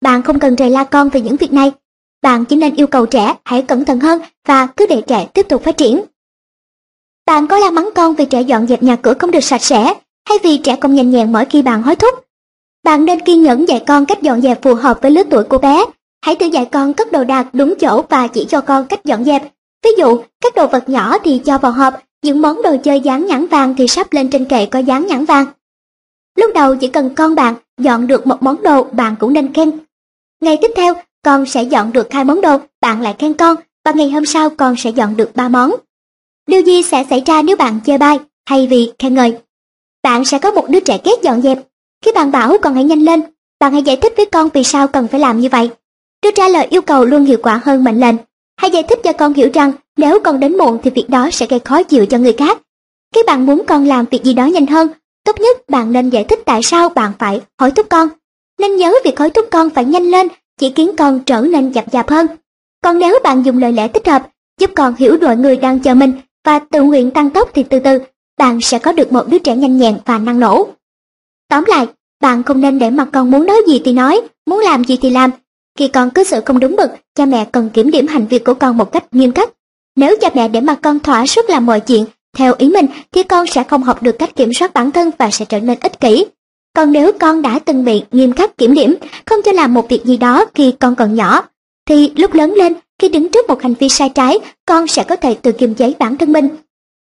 Bạn 0.00 0.22
không 0.22 0.38
cần 0.38 0.56
rầy 0.58 0.70
la 0.70 0.84
con 0.84 1.08
về 1.08 1.20
những 1.20 1.36
việc 1.36 1.52
này. 1.52 1.72
Bạn 2.22 2.44
chỉ 2.44 2.56
nên 2.56 2.74
yêu 2.74 2.86
cầu 2.86 3.06
trẻ 3.06 3.34
hãy 3.44 3.62
cẩn 3.62 3.84
thận 3.84 4.00
hơn 4.00 4.20
và 4.46 4.66
cứ 4.66 4.86
để 4.86 5.02
trẻ 5.06 5.26
tiếp 5.34 5.46
tục 5.48 5.64
phát 5.64 5.76
triển. 5.76 6.00
Bạn 7.26 7.46
có 7.46 7.58
la 7.58 7.70
mắng 7.70 7.90
con 7.94 8.14
vì 8.14 8.24
trẻ 8.24 8.40
dọn 8.40 8.66
dẹp 8.66 8.82
nhà 8.82 8.96
cửa 8.96 9.14
không 9.18 9.30
được 9.30 9.44
sạch 9.44 9.62
sẽ, 9.62 9.94
hay 10.28 10.38
vì 10.42 10.58
trẻ 10.58 10.76
không 10.80 10.94
nhanh 10.94 11.10
nhẹn 11.10 11.32
mỗi 11.32 11.44
khi 11.44 11.62
bạn 11.62 11.82
hối 11.82 11.96
thúc? 11.96 12.14
Bạn 12.84 13.04
nên 13.04 13.20
kiên 13.20 13.42
nhẫn 13.42 13.68
dạy 13.68 13.84
con 13.86 14.06
cách 14.06 14.22
dọn 14.22 14.40
dẹp 14.40 14.62
phù 14.62 14.74
hợp 14.74 14.98
với 15.02 15.10
lứa 15.10 15.22
tuổi 15.30 15.44
của 15.44 15.58
bé. 15.58 15.84
Hãy 16.22 16.36
tự 16.36 16.46
dạy 16.46 16.64
con 16.64 16.94
cất 16.94 17.12
đồ 17.12 17.24
đạc 17.24 17.46
đúng 17.52 17.74
chỗ 17.80 18.02
và 18.08 18.26
chỉ 18.26 18.44
cho 18.44 18.60
con 18.60 18.86
cách 18.86 19.04
dọn 19.04 19.24
dẹp. 19.24 19.42
Ví 19.84 19.90
dụ, 19.98 20.20
các 20.42 20.54
đồ 20.54 20.66
vật 20.66 20.88
nhỏ 20.88 21.18
thì 21.24 21.40
cho 21.44 21.58
vào 21.58 21.72
hộp, 21.72 21.94
những 22.22 22.42
món 22.42 22.62
đồ 22.62 22.76
chơi 22.84 23.00
dán 23.00 23.26
nhãn 23.26 23.46
vàng 23.46 23.74
thì 23.78 23.88
sắp 23.88 24.12
lên 24.12 24.30
trên 24.30 24.44
kệ 24.44 24.66
có 24.66 24.78
dán 24.78 25.06
nhãn 25.06 25.24
vàng. 25.24 25.46
Lúc 26.36 26.50
đầu 26.54 26.76
chỉ 26.76 26.88
cần 26.88 27.14
con 27.14 27.34
bạn 27.34 27.54
dọn 27.80 28.06
được 28.06 28.26
một 28.26 28.42
món 28.42 28.62
đồ 28.62 28.84
bạn 28.84 29.16
cũng 29.20 29.32
nên 29.32 29.52
khen. 29.52 29.70
Ngày 30.40 30.58
tiếp 30.62 30.70
theo, 30.76 30.94
con 31.24 31.46
sẽ 31.46 31.62
dọn 31.62 31.92
được 31.92 32.12
hai 32.12 32.24
món 32.24 32.40
đồ, 32.40 32.58
bạn 32.80 33.00
lại 33.00 33.14
khen 33.18 33.34
con, 33.34 33.56
và 33.84 33.92
ngày 33.92 34.10
hôm 34.10 34.26
sau 34.26 34.50
con 34.50 34.76
sẽ 34.76 34.90
dọn 34.90 35.16
được 35.16 35.36
ba 35.36 35.48
món. 35.48 35.74
Điều 36.46 36.60
gì 36.60 36.82
sẽ 36.82 37.04
xảy 37.10 37.22
ra 37.26 37.42
nếu 37.42 37.56
bạn 37.56 37.80
chơi 37.84 37.98
bai 37.98 38.18
hay 38.46 38.66
vì 38.66 38.92
khen 38.98 39.14
ngợi? 39.14 39.38
Bạn 40.02 40.24
sẽ 40.24 40.38
có 40.38 40.50
một 40.50 40.68
đứa 40.68 40.80
trẻ 40.80 40.98
ghét 41.04 41.22
dọn 41.22 41.42
dẹp, 41.42 41.58
khi 42.04 42.12
bạn 42.14 42.30
bảo 42.30 42.56
con 42.62 42.74
hãy 42.74 42.84
nhanh 42.84 43.04
lên, 43.04 43.22
bạn 43.60 43.72
hãy 43.72 43.82
giải 43.82 43.96
thích 43.96 44.12
với 44.16 44.26
con 44.26 44.48
vì 44.54 44.64
sao 44.64 44.88
cần 44.88 45.08
phải 45.08 45.20
làm 45.20 45.40
như 45.40 45.48
vậy. 45.48 45.70
Đưa 46.22 46.30
ra 46.36 46.48
lời 46.48 46.66
yêu 46.70 46.82
cầu 46.82 47.04
luôn 47.04 47.24
hiệu 47.24 47.38
quả 47.42 47.60
hơn 47.64 47.84
mệnh 47.84 48.00
lệnh. 48.00 48.16
Hãy 48.56 48.70
giải 48.70 48.82
thích 48.82 48.98
cho 49.04 49.12
con 49.12 49.34
hiểu 49.34 49.50
rằng 49.54 49.72
nếu 49.96 50.18
con 50.24 50.40
đến 50.40 50.58
muộn 50.58 50.78
thì 50.82 50.90
việc 50.90 51.06
đó 51.08 51.30
sẽ 51.32 51.46
gây 51.46 51.58
khó 51.58 51.82
chịu 51.82 52.06
cho 52.06 52.18
người 52.18 52.32
khác. 52.32 52.58
Khi 53.14 53.22
bạn 53.26 53.46
muốn 53.46 53.62
con 53.66 53.84
làm 53.84 54.04
việc 54.10 54.24
gì 54.24 54.32
đó 54.32 54.46
nhanh 54.46 54.66
hơn, 54.66 54.88
tốt 55.24 55.40
nhất 55.40 55.68
bạn 55.68 55.92
nên 55.92 56.10
giải 56.10 56.24
thích 56.24 56.40
tại 56.44 56.62
sao 56.62 56.88
bạn 56.88 57.12
phải 57.18 57.40
hối 57.58 57.70
thúc 57.70 57.86
con. 57.90 58.08
Nên 58.58 58.76
nhớ 58.76 58.94
việc 59.04 59.18
hối 59.18 59.30
thúc 59.30 59.46
con 59.50 59.70
phải 59.70 59.84
nhanh 59.84 60.10
lên 60.10 60.28
chỉ 60.58 60.72
khiến 60.76 60.96
con 60.96 61.20
trở 61.20 61.40
nên 61.40 61.70
dập 61.70 61.84
dạp 61.92 62.10
hơn. 62.10 62.26
Còn 62.84 62.98
nếu 62.98 63.18
bạn 63.24 63.42
dùng 63.42 63.58
lời 63.58 63.72
lẽ 63.72 63.88
thích 63.88 64.06
hợp, 64.06 64.28
giúp 64.60 64.70
con 64.76 64.94
hiểu 64.98 65.16
đội 65.16 65.36
người 65.36 65.56
đang 65.56 65.80
chờ 65.80 65.94
mình 65.94 66.12
và 66.44 66.58
tự 66.58 66.82
nguyện 66.82 67.10
tăng 67.10 67.30
tốc 67.30 67.50
thì 67.54 67.62
từ 67.62 67.78
từ, 67.78 67.98
bạn 68.38 68.60
sẽ 68.60 68.78
có 68.78 68.92
được 68.92 69.12
một 69.12 69.28
đứa 69.28 69.38
trẻ 69.38 69.56
nhanh 69.56 69.78
nhẹn 69.78 69.96
và 70.04 70.18
năng 70.18 70.40
nổ. 70.40 70.68
Tóm 71.48 71.64
lại, 71.66 71.86
bạn 72.20 72.42
không 72.42 72.60
nên 72.60 72.78
để 72.78 72.90
mặt 72.90 73.08
con 73.12 73.30
muốn 73.30 73.46
nói 73.46 73.56
gì 73.66 73.80
thì 73.84 73.92
nói, 73.92 74.20
muốn 74.46 74.58
làm 74.58 74.84
gì 74.84 74.98
thì 75.02 75.10
làm. 75.10 75.30
Khi 75.78 75.88
con 75.88 76.10
cứ 76.10 76.24
sự 76.24 76.40
không 76.46 76.60
đúng 76.60 76.76
mực, 76.76 76.90
cha 77.14 77.26
mẹ 77.26 77.44
cần 77.52 77.70
kiểm 77.70 77.90
điểm 77.90 78.06
hành 78.06 78.26
vi 78.26 78.38
của 78.38 78.54
con 78.54 78.76
một 78.76 78.92
cách 78.92 79.04
nghiêm 79.12 79.32
khắc. 79.32 79.50
Nếu 79.96 80.16
cha 80.20 80.28
mẹ 80.34 80.48
để 80.48 80.60
mặt 80.60 80.78
con 80.82 81.00
thỏa 81.00 81.26
sức 81.26 81.50
làm 81.50 81.66
mọi 81.66 81.80
chuyện 81.80 82.04
theo 82.36 82.54
ý 82.58 82.68
mình 82.68 82.86
thì 83.12 83.22
con 83.22 83.46
sẽ 83.46 83.62
không 83.62 83.82
học 83.82 84.02
được 84.02 84.18
cách 84.18 84.36
kiểm 84.36 84.52
soát 84.54 84.74
bản 84.74 84.90
thân 84.90 85.10
và 85.18 85.30
sẽ 85.30 85.44
trở 85.44 85.60
nên 85.60 85.78
ích 85.80 86.00
kỷ. 86.00 86.24
Còn 86.76 86.92
nếu 86.92 87.12
con 87.12 87.42
đã 87.42 87.58
từng 87.58 87.84
bị 87.84 88.02
nghiêm 88.12 88.32
khắc 88.32 88.56
kiểm 88.56 88.74
điểm, 88.74 88.94
không 89.26 89.42
cho 89.44 89.52
làm 89.52 89.74
một 89.74 89.88
việc 89.88 90.04
gì 90.04 90.16
đó 90.16 90.44
khi 90.54 90.72
con 90.80 90.94
còn 90.94 91.14
nhỏ, 91.14 91.42
thì 91.86 92.12
lúc 92.16 92.34
lớn 92.34 92.54
lên, 92.54 92.74
khi 92.98 93.08
đứng 93.08 93.28
trước 93.28 93.48
một 93.48 93.62
hành 93.62 93.74
vi 93.74 93.88
sai 93.88 94.08
trái, 94.08 94.38
con 94.66 94.86
sẽ 94.86 95.04
có 95.04 95.16
thể 95.16 95.34
tự 95.34 95.52
kiềm 95.52 95.74
chế 95.74 95.92
bản 95.98 96.16
thân 96.16 96.32
mình. 96.32 96.48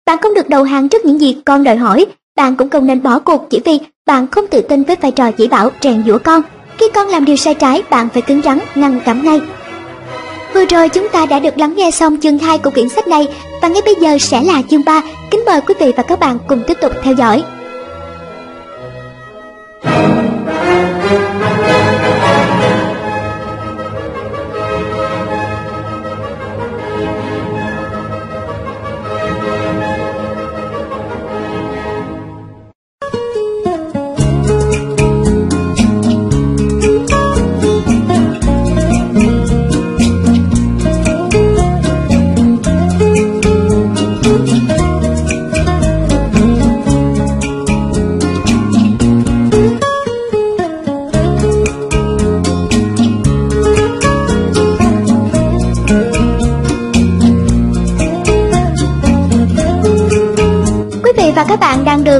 Bạn 0.07 0.19
không 0.21 0.35
được 0.35 0.49
đầu 0.49 0.63
hàng 0.63 0.89
trước 0.89 1.05
những 1.05 1.21
gì 1.21 1.37
con 1.45 1.65
đòi 1.65 1.77
hỏi, 1.77 2.07
bạn 2.37 2.57
cũng 2.57 2.71
không 2.71 2.87
nên 2.87 3.03
bỏ 3.03 3.19
cuộc 3.19 3.47
chỉ 3.51 3.61
vì 3.65 3.79
bạn 4.07 4.27
không 4.27 4.47
tự 4.47 4.61
tin 4.61 4.83
với 4.83 4.97
vai 4.97 5.11
trò 5.11 5.31
chỉ 5.31 5.49
bảo 5.49 5.71
rèn 5.81 6.05
giũa 6.07 6.19
con. 6.19 6.43
Khi 6.79 6.87
con 6.95 7.09
làm 7.09 7.25
điều 7.25 7.37
sai 7.37 7.55
trái, 7.55 7.83
bạn 7.91 8.09
phải 8.13 8.23
cứng 8.23 8.43
rắn, 8.43 8.59
ngăn 8.75 9.01
cấm 9.05 9.23
ngay. 9.25 9.41
Vừa 10.55 10.65
rồi 10.65 10.89
chúng 10.89 11.09
ta 11.09 11.27
đã 11.27 11.39
được 11.39 11.59
lắng 11.59 11.75
nghe 11.77 11.91
xong 11.91 12.21
chương 12.21 12.39
2 12.39 12.59
của 12.59 12.71
quyển 12.71 12.89
sách 12.89 13.09
này 13.09 13.27
và 13.63 13.69
ngay 13.69 13.83
bây 13.85 13.95
giờ 14.01 14.19
sẽ 14.19 14.43
là 14.43 14.63
chương 14.71 14.85
3. 14.85 15.03
Kính 15.31 15.41
mời 15.47 15.61
quý 15.61 15.75
vị 15.81 15.93
và 15.97 16.03
các 16.03 16.19
bạn 16.19 16.39
cùng 16.49 16.63
tiếp 16.67 16.77
tục 16.81 16.93
theo 17.03 17.15
dõi. 17.15 17.43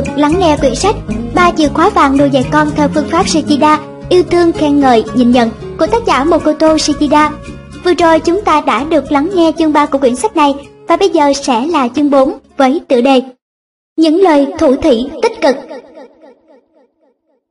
Được 0.05 0.13
lắng 0.17 0.39
nghe 0.39 0.57
quyển 0.61 0.75
sách 0.75 0.95
ba 1.35 1.51
chìa 1.57 1.69
khóa 1.69 1.91
vàng 1.91 2.17
nuôi 2.17 2.31
dạy 2.31 2.45
con 2.53 2.71
theo 2.77 2.89
phương 2.95 3.09
pháp 3.11 3.29
Shichida 3.29 3.81
yêu 4.09 4.23
thương 4.23 4.53
khen 4.53 4.81
ngợi 4.81 5.05
nhìn 5.15 5.31
nhận 5.31 5.51
của 5.79 5.87
tác 5.87 6.03
giả 6.07 6.25
Mokoto 6.25 6.79
Shichida. 6.79 7.33
Vừa 7.85 7.95
rồi 7.95 8.21
chúng 8.21 8.45
ta 8.45 8.61
đã 8.61 8.85
được 8.85 9.13
lắng 9.13 9.31
nghe 9.35 9.53
chương 9.59 9.73
3 9.73 9.87
của 9.87 9.99
quyển 9.99 10.17
sách 10.17 10.37
này 10.37 10.55
và 10.89 10.97
bây 10.97 11.09
giờ 11.09 11.33
sẽ 11.43 11.67
là 11.67 11.89
chương 11.89 12.11
4 12.11 12.39
với 12.57 12.81
tựa 12.89 13.01
đề 13.01 13.23
Những 13.97 14.21
lời 14.21 14.47
thủ 14.59 14.77
thủy 14.77 15.07
tích 15.23 15.33
cực. 15.41 15.57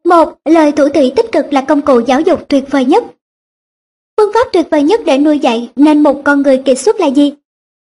Một, 0.04 0.34
lời 0.46 0.72
thủ 0.72 0.90
thủy 0.90 1.12
tích 1.16 1.32
cực 1.32 1.54
là 1.54 1.62
công 1.62 1.82
cụ 1.82 2.00
giáo 2.00 2.22
dục 2.22 2.50
tuyệt 2.50 2.64
vời 2.72 2.86
nhất. 2.86 3.04
Phương 4.18 4.34
pháp 4.34 4.48
tuyệt 4.54 4.68
vời 4.72 4.84
nhất 4.84 5.02
để 5.06 5.18
nuôi 5.18 5.40
dạy 5.40 5.70
nên 5.76 6.04
một 6.04 6.22
con 6.24 6.42
người 6.42 6.58
kiệt 6.58 6.80
xuất 6.80 7.00
là 7.00 7.08
gì? 7.08 7.34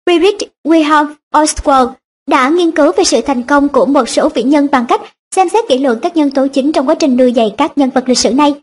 Friedrich 0.06 0.38
Wilhelm 0.64 1.06
Ostwald 1.34 1.92
đã 2.28 2.48
nghiên 2.48 2.70
cứu 2.70 2.92
về 2.96 3.04
sự 3.04 3.20
thành 3.20 3.42
công 3.42 3.68
của 3.68 3.86
một 3.86 4.08
số 4.08 4.28
vị 4.28 4.42
nhân 4.42 4.68
bằng 4.72 4.86
cách 4.88 5.00
xem 5.34 5.48
xét 5.48 5.64
kỹ 5.68 5.78
lưỡng 5.78 6.00
các 6.00 6.16
nhân 6.16 6.30
tố 6.30 6.46
chính 6.46 6.72
trong 6.72 6.88
quá 6.88 6.94
trình 6.94 7.16
nuôi 7.16 7.32
dạy 7.32 7.54
các 7.58 7.78
nhân 7.78 7.90
vật 7.90 8.08
lịch 8.08 8.18
sử 8.18 8.34
này. 8.34 8.54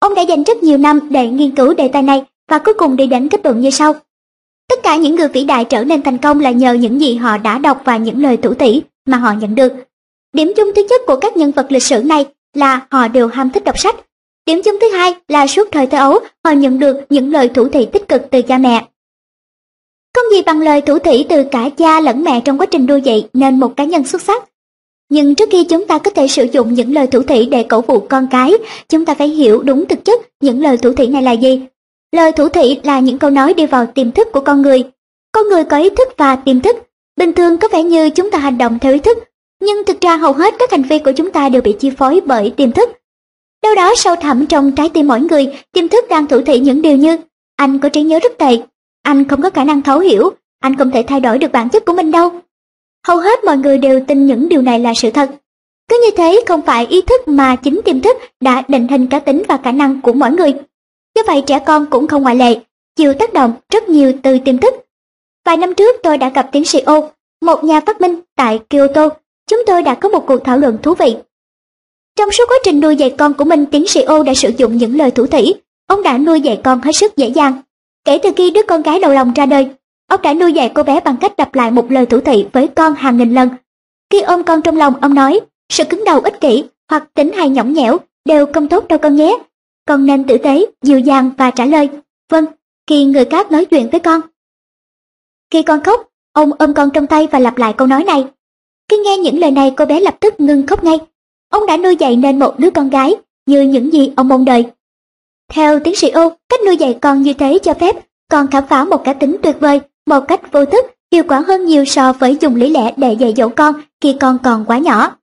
Ông 0.00 0.14
đã 0.14 0.22
dành 0.22 0.42
rất 0.42 0.62
nhiều 0.62 0.78
năm 0.78 1.00
để 1.10 1.28
nghiên 1.28 1.54
cứu 1.54 1.74
đề 1.74 1.88
tài 1.88 2.02
này 2.02 2.22
và 2.50 2.58
cuối 2.58 2.74
cùng 2.74 2.96
đi 2.96 3.06
đến 3.06 3.28
kết 3.28 3.40
luận 3.44 3.60
như 3.60 3.70
sau. 3.70 3.94
Tất 4.68 4.82
cả 4.82 4.96
những 4.96 5.16
người 5.16 5.28
vĩ 5.28 5.44
đại 5.44 5.64
trở 5.64 5.84
nên 5.84 6.02
thành 6.02 6.18
công 6.18 6.40
là 6.40 6.50
nhờ 6.50 6.72
những 6.72 7.00
gì 7.00 7.14
họ 7.14 7.38
đã 7.38 7.58
đọc 7.58 7.82
và 7.84 7.96
những 7.96 8.22
lời 8.22 8.36
tủ 8.36 8.54
tỉ 8.54 8.82
mà 9.06 9.16
họ 9.16 9.32
nhận 9.32 9.54
được. 9.54 9.72
Điểm 10.32 10.52
chung 10.56 10.72
thứ 10.76 10.86
nhất 10.90 11.00
của 11.06 11.16
các 11.16 11.36
nhân 11.36 11.50
vật 11.50 11.66
lịch 11.68 11.82
sử 11.82 12.02
này 12.02 12.26
là 12.54 12.86
họ 12.90 13.08
đều 13.08 13.28
ham 13.28 13.50
thích 13.50 13.64
đọc 13.64 13.78
sách. 13.78 13.96
Điểm 14.46 14.62
chung 14.64 14.78
thứ 14.80 14.88
hai 14.88 15.14
là 15.28 15.46
suốt 15.46 15.68
thời 15.72 15.86
thơ 15.86 15.98
ấu, 15.98 16.18
họ 16.44 16.50
nhận 16.50 16.78
được 16.78 16.96
những 17.10 17.32
lời 17.32 17.48
thủ 17.48 17.68
thị 17.68 17.86
tích 17.92 18.08
cực 18.08 18.22
từ 18.30 18.42
cha 18.42 18.58
mẹ. 18.58 18.84
Không 20.14 20.24
gì 20.32 20.42
bằng 20.42 20.60
lời 20.60 20.80
thủ 20.80 20.98
thỉ 20.98 21.26
từ 21.28 21.44
cả 21.50 21.68
cha 21.76 22.00
lẫn 22.00 22.24
mẹ 22.24 22.40
trong 22.44 22.58
quá 22.58 22.66
trình 22.66 22.86
nuôi 22.86 23.00
dạy 23.00 23.28
nên 23.32 23.60
một 23.60 23.76
cá 23.76 23.84
nhân 23.84 24.04
xuất 24.04 24.22
sắc. 24.22 24.44
Nhưng 25.10 25.34
trước 25.34 25.48
khi 25.52 25.64
chúng 25.64 25.86
ta 25.86 25.98
có 25.98 26.10
thể 26.10 26.28
sử 26.28 26.46
dụng 26.52 26.74
những 26.74 26.94
lời 26.94 27.06
thủ 27.06 27.22
thỉ 27.22 27.46
để 27.46 27.62
cổ 27.62 27.80
vũ 27.80 28.00
con 28.00 28.26
cái, 28.30 28.52
chúng 28.88 29.04
ta 29.04 29.14
phải 29.14 29.28
hiểu 29.28 29.62
đúng 29.62 29.86
thực 29.86 30.04
chất 30.04 30.20
những 30.40 30.62
lời 30.62 30.76
thủ 30.76 30.92
thỉ 30.92 31.06
này 31.06 31.22
là 31.22 31.32
gì. 31.32 31.60
Lời 32.12 32.32
thủ 32.32 32.48
thỉ 32.48 32.80
là 32.82 33.00
những 33.00 33.18
câu 33.18 33.30
nói 33.30 33.54
đi 33.54 33.66
vào 33.66 33.86
tiềm 33.86 34.12
thức 34.12 34.28
của 34.32 34.40
con 34.40 34.62
người. 34.62 34.84
Con 35.32 35.48
người 35.48 35.64
có 35.64 35.76
ý 35.76 35.90
thức 35.90 36.08
và 36.16 36.36
tiềm 36.36 36.60
thức. 36.60 36.76
Bình 37.16 37.32
thường 37.32 37.58
có 37.58 37.68
vẻ 37.68 37.82
như 37.82 38.10
chúng 38.10 38.30
ta 38.30 38.38
hành 38.38 38.58
động 38.58 38.78
theo 38.78 38.92
ý 38.92 38.98
thức, 38.98 39.18
nhưng 39.60 39.84
thực 39.84 40.00
ra 40.00 40.16
hầu 40.16 40.32
hết 40.32 40.54
các 40.58 40.70
hành 40.70 40.82
vi 40.82 40.98
của 40.98 41.12
chúng 41.12 41.30
ta 41.30 41.48
đều 41.48 41.62
bị 41.62 41.76
chi 41.80 41.90
phối 41.90 42.20
bởi 42.26 42.50
tiềm 42.56 42.72
thức. 42.72 42.88
Đâu 43.62 43.74
đó 43.74 43.94
sâu 43.96 44.16
thẳm 44.16 44.46
trong 44.46 44.72
trái 44.72 44.88
tim 44.88 45.08
mỗi 45.08 45.20
người, 45.20 45.46
tiềm 45.72 45.88
thức 45.88 46.04
đang 46.08 46.26
thủ 46.26 46.40
thỉ 46.46 46.58
những 46.58 46.82
điều 46.82 46.96
như 46.96 47.16
anh 47.56 47.78
có 47.78 47.88
trí 47.88 48.02
nhớ 48.02 48.18
rất 48.18 48.38
tệ, 48.38 48.58
anh 49.04 49.28
không 49.28 49.42
có 49.42 49.50
khả 49.50 49.64
năng 49.64 49.82
thấu 49.82 49.98
hiểu, 49.98 50.30
anh 50.60 50.76
không 50.76 50.90
thể 50.90 51.04
thay 51.06 51.20
đổi 51.20 51.38
được 51.38 51.52
bản 51.52 51.68
chất 51.68 51.84
của 51.84 51.92
mình 51.92 52.10
đâu. 52.10 52.30
Hầu 53.06 53.18
hết 53.18 53.44
mọi 53.44 53.56
người 53.56 53.78
đều 53.78 54.00
tin 54.08 54.26
những 54.26 54.48
điều 54.48 54.62
này 54.62 54.78
là 54.80 54.94
sự 54.96 55.10
thật. 55.10 55.30
Cứ 55.88 56.00
như 56.04 56.16
thế 56.16 56.44
không 56.46 56.62
phải 56.62 56.86
ý 56.86 57.02
thức 57.02 57.28
mà 57.28 57.56
chính 57.56 57.80
tiềm 57.84 58.00
thức 58.00 58.16
đã 58.40 58.62
định 58.68 58.88
hình 58.88 59.06
cá 59.06 59.18
tính 59.18 59.42
và 59.48 59.58
khả 59.64 59.72
năng 59.72 60.00
của 60.00 60.12
mỗi 60.12 60.30
người. 60.30 60.52
Như 61.16 61.22
vậy 61.26 61.42
trẻ 61.46 61.58
con 61.66 61.86
cũng 61.90 62.06
không 62.06 62.22
ngoại 62.22 62.36
lệ, 62.36 62.60
chịu 62.96 63.14
tác 63.14 63.32
động 63.32 63.52
rất 63.72 63.88
nhiều 63.88 64.12
từ 64.22 64.38
tiềm 64.38 64.58
thức. 64.58 64.74
Vài 65.46 65.56
năm 65.56 65.74
trước 65.74 65.96
tôi 66.02 66.18
đã 66.18 66.28
gặp 66.28 66.48
tiến 66.52 66.64
sĩ 66.64 66.80
O, 66.80 67.00
một 67.42 67.64
nhà 67.64 67.80
phát 67.80 68.00
minh 68.00 68.20
tại 68.36 68.60
Kyoto. 68.70 69.08
Chúng 69.50 69.62
tôi 69.66 69.82
đã 69.82 69.94
có 69.94 70.08
một 70.08 70.26
cuộc 70.26 70.44
thảo 70.44 70.58
luận 70.58 70.78
thú 70.82 70.94
vị. 70.94 71.16
Trong 72.16 72.32
suốt 72.32 72.44
quá 72.48 72.56
trình 72.64 72.80
nuôi 72.80 72.96
dạy 72.96 73.14
con 73.18 73.34
của 73.34 73.44
mình, 73.44 73.66
tiến 73.66 73.86
sĩ 73.86 74.02
O 74.02 74.22
đã 74.22 74.34
sử 74.34 74.50
dụng 74.56 74.76
những 74.76 74.96
lời 74.96 75.10
thủ 75.10 75.26
thỉ. 75.26 75.54
Ông 75.86 76.02
đã 76.02 76.18
nuôi 76.18 76.40
dạy 76.40 76.60
con 76.64 76.80
hết 76.80 76.92
sức 76.92 77.16
dễ 77.16 77.28
dàng 77.28 77.62
Kể 78.04 78.18
từ 78.22 78.30
khi 78.36 78.50
đứa 78.50 78.62
con 78.68 78.82
gái 78.82 79.00
đầu 79.00 79.12
lòng 79.12 79.32
ra 79.34 79.46
đời, 79.46 79.68
ông 80.06 80.22
đã 80.22 80.34
nuôi 80.34 80.52
dạy 80.52 80.72
cô 80.74 80.82
bé 80.82 81.00
bằng 81.00 81.16
cách 81.16 81.36
đập 81.36 81.54
lại 81.54 81.70
một 81.70 81.90
lời 81.90 82.06
thủ 82.06 82.20
thị 82.20 82.46
với 82.52 82.68
con 82.68 82.94
hàng 82.94 83.16
nghìn 83.16 83.34
lần. 83.34 83.48
Khi 84.10 84.20
ôm 84.20 84.42
con 84.44 84.62
trong 84.62 84.76
lòng, 84.76 84.94
ông 85.00 85.14
nói, 85.14 85.40
sự 85.72 85.84
cứng 85.84 86.04
đầu 86.04 86.20
ích 86.20 86.40
kỷ 86.40 86.64
hoặc 86.90 87.08
tính 87.14 87.32
hay 87.32 87.48
nhõng 87.48 87.72
nhẽo 87.72 87.98
đều 88.24 88.46
không 88.54 88.68
tốt 88.68 88.88
đâu 88.88 88.98
con 88.98 89.16
nhé. 89.16 89.38
Con 89.86 90.06
nên 90.06 90.24
tử 90.24 90.38
tế, 90.38 90.66
dịu 90.82 90.98
dàng 90.98 91.30
và 91.38 91.50
trả 91.50 91.64
lời, 91.64 91.88
vâng, 92.30 92.44
khi 92.86 93.04
người 93.04 93.24
khác 93.24 93.52
nói 93.52 93.64
chuyện 93.64 93.88
với 93.90 94.00
con. 94.00 94.20
Khi 95.50 95.62
con 95.62 95.82
khóc, 95.82 96.08
ông 96.32 96.50
ôm 96.58 96.74
con 96.74 96.90
trong 96.90 97.06
tay 97.06 97.26
và 97.26 97.38
lặp 97.38 97.58
lại 97.58 97.74
câu 97.78 97.86
nói 97.86 98.04
này. 98.04 98.26
Khi 98.88 98.96
nghe 98.96 99.18
những 99.18 99.38
lời 99.38 99.50
này 99.50 99.74
cô 99.76 99.86
bé 99.86 100.00
lập 100.00 100.16
tức 100.20 100.40
ngưng 100.40 100.66
khóc 100.66 100.84
ngay. 100.84 100.98
Ông 101.50 101.66
đã 101.66 101.76
nuôi 101.76 101.96
dạy 101.96 102.16
nên 102.16 102.38
một 102.38 102.58
đứa 102.58 102.70
con 102.70 102.90
gái 102.90 103.14
như 103.46 103.62
những 103.62 103.92
gì 103.92 104.12
ông 104.16 104.28
mong 104.28 104.44
đợi. 104.44 104.66
Theo 105.52 105.80
tiến 105.80 105.94
sĩ 105.94 106.08
U, 106.08 106.28
cách 106.48 106.60
nuôi 106.66 106.76
dạy 106.76 106.98
con 107.02 107.22
như 107.22 107.32
thế 107.32 107.58
cho 107.62 107.74
phép 107.74 107.96
con 108.30 108.46
khám 108.50 108.66
phá 108.68 108.84
một 108.84 109.04
cá 109.04 109.12
tính 109.12 109.36
tuyệt 109.42 109.56
vời, 109.60 109.80
một 110.06 110.20
cách 110.28 110.52
vô 110.52 110.64
thức, 110.64 110.84
hiệu 111.12 111.24
quả 111.28 111.42
hơn 111.46 111.64
nhiều 111.64 111.84
so 111.84 112.12
với 112.12 112.36
dùng 112.40 112.56
lý 112.56 112.70
lẽ 112.70 112.94
để 112.96 113.12
dạy 113.12 113.34
dỗ 113.36 113.48
con 113.48 113.74
khi 114.00 114.16
con 114.20 114.38
còn 114.44 114.64
quá 114.64 114.78
nhỏ. 114.78 115.16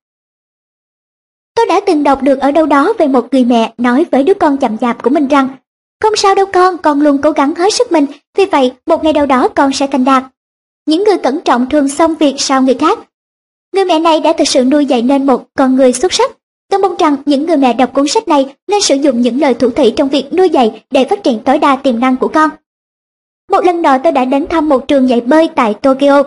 Tôi 1.54 1.66
đã 1.66 1.80
từng 1.86 2.02
đọc 2.02 2.22
được 2.22 2.40
ở 2.40 2.50
đâu 2.50 2.66
đó 2.66 2.92
về 2.98 3.06
một 3.06 3.28
người 3.32 3.44
mẹ 3.44 3.74
nói 3.78 4.06
với 4.10 4.22
đứa 4.22 4.34
con 4.34 4.56
chậm 4.56 4.78
chạp 4.78 5.02
của 5.02 5.10
mình 5.10 5.28
rằng 5.28 5.48
Không 6.00 6.16
sao 6.16 6.34
đâu 6.34 6.46
con, 6.52 6.78
con 6.78 7.00
luôn 7.00 7.22
cố 7.22 7.30
gắng 7.30 7.54
hết 7.54 7.74
sức 7.74 7.92
mình, 7.92 8.06
vì 8.36 8.44
vậy 8.44 8.72
một 8.86 9.04
ngày 9.04 9.12
đâu 9.12 9.26
đó 9.26 9.48
con 9.48 9.72
sẽ 9.72 9.86
thành 9.86 10.04
đạt. 10.04 10.24
Những 10.86 11.04
người 11.04 11.18
cẩn 11.18 11.40
trọng 11.40 11.68
thường 11.68 11.88
xong 11.88 12.14
việc 12.14 12.34
sau 12.38 12.62
người 12.62 12.74
khác. 12.74 12.98
Người 13.74 13.84
mẹ 13.84 13.98
này 13.98 14.20
đã 14.20 14.32
thực 14.38 14.48
sự 14.48 14.64
nuôi 14.64 14.86
dạy 14.86 15.02
nên 15.02 15.26
một 15.26 15.44
con 15.54 15.76
người 15.76 15.92
xuất 15.92 16.12
sắc, 16.12 16.30
Tôi 16.72 16.80
mong 16.80 16.96
rằng 16.98 17.16
những 17.26 17.46
người 17.46 17.56
mẹ 17.56 17.72
đọc 17.72 17.92
cuốn 17.92 18.08
sách 18.08 18.28
này 18.28 18.54
nên 18.68 18.80
sử 18.80 18.94
dụng 18.94 19.20
những 19.20 19.40
lời 19.40 19.54
thủ 19.54 19.70
thủy 19.70 19.92
trong 19.96 20.08
việc 20.08 20.34
nuôi 20.34 20.48
dạy 20.48 20.82
để 20.90 21.04
phát 21.04 21.22
triển 21.22 21.38
tối 21.44 21.58
đa 21.58 21.76
tiềm 21.76 22.00
năng 22.00 22.16
của 22.16 22.28
con. 22.28 22.50
Một 23.50 23.64
lần 23.64 23.82
nọ 23.82 23.98
tôi 23.98 24.12
đã 24.12 24.24
đến 24.24 24.46
thăm 24.46 24.68
một 24.68 24.88
trường 24.88 25.08
dạy 25.08 25.20
bơi 25.20 25.48
tại 25.54 25.74
Tokyo, 25.74 26.22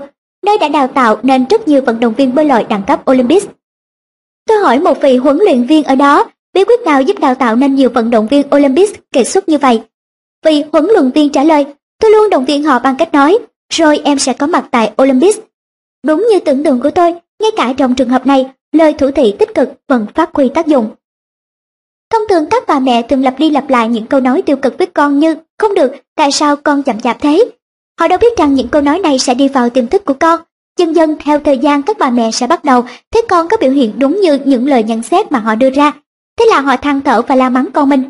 nơi 0.46 0.58
đã 0.58 0.68
đào 0.68 0.88
tạo 0.88 1.18
nên 1.24 1.46
rất 1.50 1.68
nhiều 1.68 1.82
vận 1.82 2.00
động 2.00 2.14
viên 2.14 2.36
bơi 2.36 2.46
lội 2.46 2.64
đẳng 2.64 2.84
cấp 2.88 3.12
Olympic. 3.12 3.44
Tôi 4.48 4.58
hỏi 4.58 4.80
một 4.80 5.02
vị 5.02 5.18
huấn 5.18 5.38
luyện 5.38 5.64
viên 5.64 5.84
ở 5.84 5.96
đó 5.96 6.26
bí 6.54 6.64
quyết 6.64 6.82
nào 6.82 7.02
giúp 7.02 7.20
đào 7.20 7.36
tạo 7.36 7.56
nên 7.56 7.76
nhiều 7.76 7.90
vận 7.90 8.10
động 8.10 8.28
viên 8.28 8.56
Olympic 8.56 9.12
kiệt 9.12 9.28
xuất 9.28 9.50
như 9.50 9.58
vậy. 9.58 9.82
Vị 10.46 10.64
huấn 10.72 10.86
luyện 10.86 11.12
viên 11.12 11.30
trả 11.30 11.44
lời, 11.44 11.66
tôi 12.02 12.12
luôn 12.12 12.30
động 12.30 12.46
viên 12.46 12.64
họ 12.64 12.80
bằng 12.80 12.96
cách 12.98 13.14
nói, 13.14 13.38
rồi 13.74 14.02
em 14.04 14.20
sẽ 14.20 14.34
có 14.34 14.48
mặt 14.48 14.66
tại 14.72 14.92
Olympic. 15.02 15.36
Đúng 16.04 16.28
như 16.32 16.40
tưởng 16.40 16.64
tượng 16.64 16.82
của 16.82 16.92
tôi, 16.92 17.14
ngay 17.42 17.52
cả 17.58 17.74
trong 17.78 17.96
trường 17.96 18.10
hợp 18.10 18.28
này, 18.28 18.50
lời 18.78 18.94
thủ 18.94 19.12
thị 19.12 19.36
tích 19.40 19.56
cực 19.56 19.70
vẫn 19.88 20.06
phát 20.16 20.30
huy 20.34 20.50
tác 20.50 20.68
dụng. 20.68 20.90
Thông 22.10 22.22
thường 22.30 22.46
các 22.50 22.64
bà 22.68 22.80
mẹ 22.80 23.02
thường 23.02 23.24
lặp 23.24 23.40
đi 23.40 23.50
lặp 23.50 23.70
lại 23.70 23.90
những 23.90 24.06
câu 24.06 24.20
nói 24.20 24.42
tiêu 24.42 24.58
cực 24.58 24.78
với 24.78 24.88
con 24.88 25.20
như 25.20 25.36
không 25.58 25.74
được, 25.76 25.92
tại 26.16 26.32
sao 26.32 26.56
con 26.56 26.84
chậm 26.84 27.00
chạp 27.00 27.18
thế? 27.22 27.46
Họ 28.00 28.08
đâu 28.08 28.20
biết 28.20 28.38
rằng 28.38 28.54
những 28.54 28.68
câu 28.68 28.82
nói 28.82 29.00
này 29.00 29.20
sẽ 29.20 29.34
đi 29.34 29.48
vào 29.48 29.70
tiềm 29.70 29.88
thức 29.88 30.06
của 30.06 30.14
con. 30.14 30.40
Dần 30.80 30.96
dần 30.96 31.16
theo 31.20 31.40
thời 31.40 31.58
gian 31.58 31.84
các 31.84 31.98
bà 32.00 32.10
mẹ 32.10 32.32
sẽ 32.32 32.48
bắt 32.48 32.64
đầu 32.64 32.84
thấy 33.12 33.22
con 33.30 33.48
có 33.48 33.58
biểu 33.58 33.72
hiện 33.72 34.00
đúng 34.00 34.22
như 34.22 34.40
những 34.46 34.68
lời 34.68 34.84
nhận 34.84 35.04
xét 35.04 35.32
mà 35.32 35.40
họ 35.40 35.56
đưa 35.56 35.70
ra. 35.70 35.92
Thế 36.40 36.46
là 36.50 36.62
họ 36.62 36.78
than 36.78 37.02
thở 37.02 37.22
và 37.22 37.36
la 37.36 37.50
mắng 37.50 37.68
con 37.74 37.90
mình. 37.90 38.04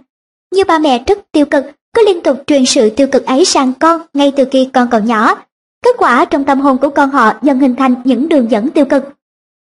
Như 0.55 0.63
bà 0.67 0.79
mẹ 0.79 1.03
rất 1.07 1.31
tiêu 1.31 1.45
cực, 1.45 1.65
cứ 1.93 2.05
liên 2.05 2.21
tục 2.21 2.43
truyền 2.47 2.65
sự 2.65 2.89
tiêu 2.89 3.07
cực 3.07 3.25
ấy 3.25 3.45
sang 3.45 3.73
con 3.73 4.01
ngay 4.13 4.31
từ 4.35 4.45
khi 4.51 4.69
con 4.73 4.87
còn 4.91 5.05
nhỏ. 5.05 5.35
Kết 5.83 5.95
quả 5.97 6.25
trong 6.25 6.43
tâm 6.43 6.61
hồn 6.61 6.77
của 6.77 6.89
con 6.89 7.09
họ 7.09 7.33
dần 7.41 7.59
hình 7.59 7.75
thành 7.75 7.95
những 8.03 8.29
đường 8.29 8.51
dẫn 8.51 8.69
tiêu 8.69 8.85
cực. 8.85 9.03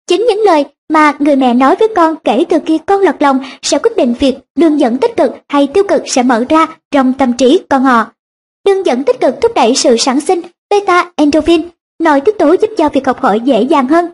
Chính 0.07 0.27
những 0.29 0.41
lời 0.45 0.65
mà 0.91 1.13
người 1.19 1.37
mẹ 1.37 1.55
nói 1.55 1.77
với 1.77 1.89
con 1.97 2.17
kể 2.25 2.45
từ 2.49 2.59
khi 2.67 2.79
con 2.87 3.01
lật 3.01 3.23
lòng 3.23 3.41
sẽ 3.63 3.79
quyết 3.79 3.97
định 3.97 4.15
việc 4.19 4.35
đường 4.57 4.81
dẫn 4.81 4.99
tích 4.99 5.17
cực 5.17 5.33
hay 5.49 5.67
tiêu 5.67 5.85
cực 5.89 6.03
sẽ 6.07 6.23
mở 6.23 6.45
ra 6.49 6.67
trong 6.91 7.13
tâm 7.13 7.33
trí 7.33 7.61
con 7.71 7.83
họ. 7.83 8.07
Đường 8.67 8.87
dẫn 8.87 9.05
tích 9.05 9.21
cực 9.21 9.35
thúc 9.41 9.53
đẩy 9.55 9.75
sự 9.75 9.97
sản 9.97 10.21
sinh 10.21 10.41
beta 10.71 11.13
endorphin, 11.17 11.63
nội 12.03 12.21
tiết 12.21 12.39
tố 12.39 12.57
giúp 12.61 12.71
cho 12.77 12.89
việc 12.89 13.07
học 13.07 13.21
hỏi 13.21 13.41
dễ 13.41 13.63
dàng 13.63 13.89
hơn. 13.89 14.07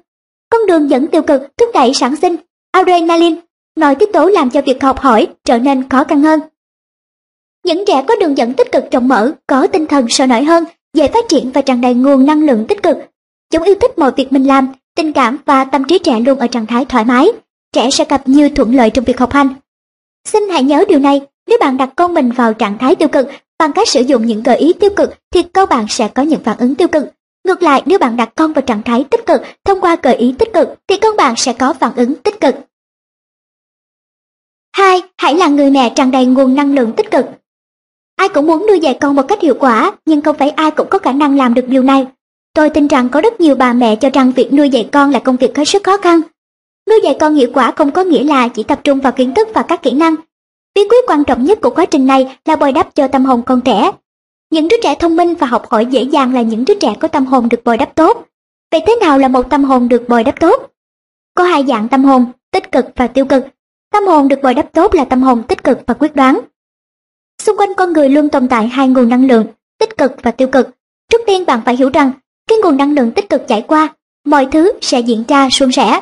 Con 0.51 0.66
đường 0.66 0.90
dẫn 0.90 1.07
tiêu 1.07 1.23
cực 1.23 1.43
thúc 1.57 1.69
đẩy 1.74 1.94
sản 1.94 2.16
sinh 2.16 2.36
adrenaline, 2.73 3.40
nội 3.77 3.94
tiết 3.94 4.12
tố 4.12 4.27
làm 4.27 4.51
cho 4.51 4.62
việc 4.62 4.82
học 4.82 5.01
hỏi 5.01 5.28
trở 5.44 5.59
nên 5.59 5.89
khó 5.89 6.05
khăn 6.05 6.23
hơn. 6.23 6.40
Những 7.65 7.85
trẻ 7.86 8.05
có 8.09 8.16
đường 8.20 8.36
dẫn 8.36 8.55
tích 8.55 8.73
cực 8.73 8.85
rộng 8.90 9.09
mở, 9.09 9.32
có 9.47 9.66
tinh 9.66 9.86
thần 9.86 10.09
sôi 10.09 10.27
nổi 10.27 10.44
hơn, 10.44 10.65
dễ 10.94 11.09
phát 11.09 11.24
triển 11.28 11.51
và 11.51 11.62
tràn 11.62 11.81
đầy 11.81 11.94
nguồn 11.94 12.27
năng 12.27 12.47
lượng 12.47 12.66
tích 12.69 12.82
cực. 12.82 12.97
Chúng 13.53 13.62
yêu 13.62 13.74
thích 13.81 13.98
mọi 13.98 14.12
việc 14.16 14.32
mình 14.32 14.44
làm, 14.44 14.73
tình 14.97 15.12
cảm 15.12 15.39
và 15.47 15.64
tâm 15.64 15.85
trí 15.85 15.98
trẻ 15.98 16.20
luôn 16.20 16.39
ở 16.39 16.47
trạng 16.47 16.66
thái 16.66 16.85
thoải 16.85 17.05
mái, 17.05 17.28
trẻ 17.73 17.90
sẽ 17.90 18.05
gặp 18.09 18.28
nhiều 18.28 18.48
thuận 18.55 18.74
lợi 18.74 18.90
trong 18.90 19.05
việc 19.05 19.18
học 19.18 19.32
hành. 19.32 19.48
Xin 20.24 20.48
hãy 20.48 20.62
nhớ 20.62 20.85
điều 20.89 20.98
này, 20.98 21.20
nếu 21.47 21.59
bạn 21.60 21.77
đặt 21.77 21.90
con 21.97 22.14
mình 22.14 22.31
vào 22.31 22.55
trạng 22.55 22.78
thái 22.78 22.97
tiêu 22.97 23.09
cực 23.09 23.28
bằng 23.59 23.73
cách 23.73 23.89
sử 23.89 24.01
dụng 24.01 24.27
những 24.27 24.43
gợi 24.43 24.56
ý 24.56 24.73
tiêu 24.73 24.90
cực 24.97 25.14
thì 25.31 25.43
con 25.43 25.68
bạn 25.68 25.86
sẽ 25.89 26.09
có 26.09 26.23
những 26.23 26.43
phản 26.44 26.59
ứng 26.59 26.74
tiêu 26.74 26.89
cực. 26.89 27.05
Ngược 27.44 27.62
lại, 27.62 27.82
nếu 27.86 27.98
bạn 27.98 28.16
đặt 28.16 28.32
con 28.35 28.52
vào 28.52 28.62
trạng 28.62 28.82
thái 28.82 29.05
tích 29.10 29.27
cực 29.27 29.40
thông 29.64 29.81
qua 29.81 29.97
gợi 30.02 30.14
ý 30.14 30.35
tích 30.39 30.52
cực 30.52 30.68
thì 30.89 30.97
con 30.97 31.16
bạn 31.16 31.35
sẽ 31.36 31.52
có 31.52 31.73
phản 31.73 31.93
ứng 31.97 32.14
tích 32.14 32.40
cực. 32.40 32.55
2. 34.77 35.02
Hãy 35.18 35.35
là 35.35 35.48
người 35.48 35.70
mẹ 35.70 35.93
tràn 35.97 36.10
đầy 36.10 36.27
nguồn 36.27 36.55
năng 36.55 36.74
lượng 36.74 36.93
tích 36.97 37.10
cực. 37.10 37.27
Ai 38.16 38.28
cũng 38.28 38.47
muốn 38.47 38.66
nuôi 38.68 38.81
dạy 38.81 38.98
con 39.01 39.14
một 39.14 39.23
cách 39.28 39.43
hiệu 39.43 39.55
quả, 39.60 39.93
nhưng 40.06 40.20
không 40.20 40.36
phải 40.39 40.51
ai 40.51 40.70
cũng 40.70 40.89
có 40.90 40.98
khả 40.98 41.12
năng 41.12 41.36
làm 41.36 41.55
được 41.55 41.68
điều 41.68 41.82
này. 41.82 42.06
Tôi 42.57 42.70
tin 42.70 42.87
rằng 42.87 43.09
có 43.09 43.20
rất 43.20 43.41
nhiều 43.41 43.55
bà 43.55 43.73
mẹ 43.73 43.97
cho 43.97 44.11
rằng 44.11 44.33
việc 44.37 44.53
nuôi 44.53 44.70
dạy 44.70 44.89
con 44.93 45.11
là 45.11 45.19
công 45.19 45.37
việc 45.37 45.57
hết 45.57 45.65
sức 45.65 45.85
khó 45.85 45.97
khăn. 45.97 46.20
Nuôi 46.91 47.01
dạy 47.05 47.16
con 47.20 47.35
hiệu 47.35 47.51
quả 47.55 47.70
không 47.70 47.91
có 47.91 48.05
nghĩa 48.05 48.24
là 48.24 48.49
chỉ 48.49 48.62
tập 48.62 48.81
trung 48.85 49.01
vào 49.01 49.12
kiến 49.12 49.35
thức 49.35 49.49
và 49.55 49.62
các 49.62 49.83
kỹ 49.83 49.91
năng. 49.91 50.15
Bí 50.74 50.83
quyết 50.91 51.05
quan 51.07 51.24
trọng 51.24 51.45
nhất 51.45 51.59
của 51.62 51.70
quá 51.70 51.87
trình 51.87 52.07
này 52.07 52.39
là 52.45 52.57
bồi 52.57 52.73
đắp 52.73 52.95
cho 52.95 53.09
tâm 53.09 53.24
hồn 53.24 53.43
con 53.47 53.61
trẻ. 53.61 53.91
Những 54.51 54.69
đứa 54.69 54.77
trẻ 54.83 54.95
thông 54.95 55.16
minh 55.16 55.35
và 55.35 55.47
học 55.47 55.66
hỏi 55.70 55.87
dễ 55.87 56.03
dàng 56.03 56.35
là 56.35 56.43
những 56.43 56.65
đứa 56.65 56.74
trẻ 56.74 56.95
có 57.01 57.09
tâm 57.09 57.27
hồn 57.27 57.49
được 57.49 57.65
bồi 57.65 57.77
đắp 57.77 57.95
tốt. 57.95 58.27
Vậy 58.73 58.81
thế 58.87 58.97
nào 59.01 59.19
là 59.19 59.28
một 59.28 59.51
tâm 59.51 59.65
hồn 59.65 59.89
được 59.89 60.09
bồi 60.09 60.24
đắp 60.24 60.41
tốt? 60.41 60.73
có 61.35 61.45
hai 61.45 61.65
dạng 61.69 61.89
tâm 61.89 62.05
hồn, 62.05 62.27
tích 62.51 62.73
cực 62.73 62.87
và 62.97 63.07
tiêu 63.07 63.24
cực. 63.24 63.45
Tâm 63.93 64.07
hồn 64.07 64.28
được 64.28 64.39
bồi 64.43 64.55
đắp 64.55 64.73
tốt 64.73 64.95
là 64.95 65.05
tâm 65.05 65.23
hồn 65.23 65.43
tích 65.43 65.65
cực 65.65 65.78
và 65.87 65.95
quyết 65.95 66.16
đoán. 66.16 66.41
Xung 67.43 67.57
quanh 67.57 67.74
con 67.77 67.93
người 67.93 68.09
luôn 68.09 68.28
tồn 68.28 68.49
tại 68.49 68.69
hai 68.69 68.89
nguồn 68.89 69.09
năng 69.09 69.27
lượng, 69.27 69.47
tích 69.78 69.99
cực 69.99 70.12
và 70.23 70.31
tiêu 70.31 70.49
cực. 70.49 70.69
Trước 71.11 71.20
tiên 71.27 71.47
bạn 71.47 71.61
phải 71.65 71.77
hiểu 71.77 71.91
rằng, 71.91 72.12
cái 72.48 72.59
nguồn 72.62 72.77
năng 72.77 72.94
lượng 72.94 73.12
tích 73.12 73.28
cực 73.28 73.48
chảy 73.48 73.62
qua, 73.62 73.94
mọi 74.24 74.47
thứ 74.52 74.73
sẽ 74.81 75.01
diễn 75.01 75.24
ra 75.28 75.48
suôn 75.51 75.73
sẻ. 75.73 76.01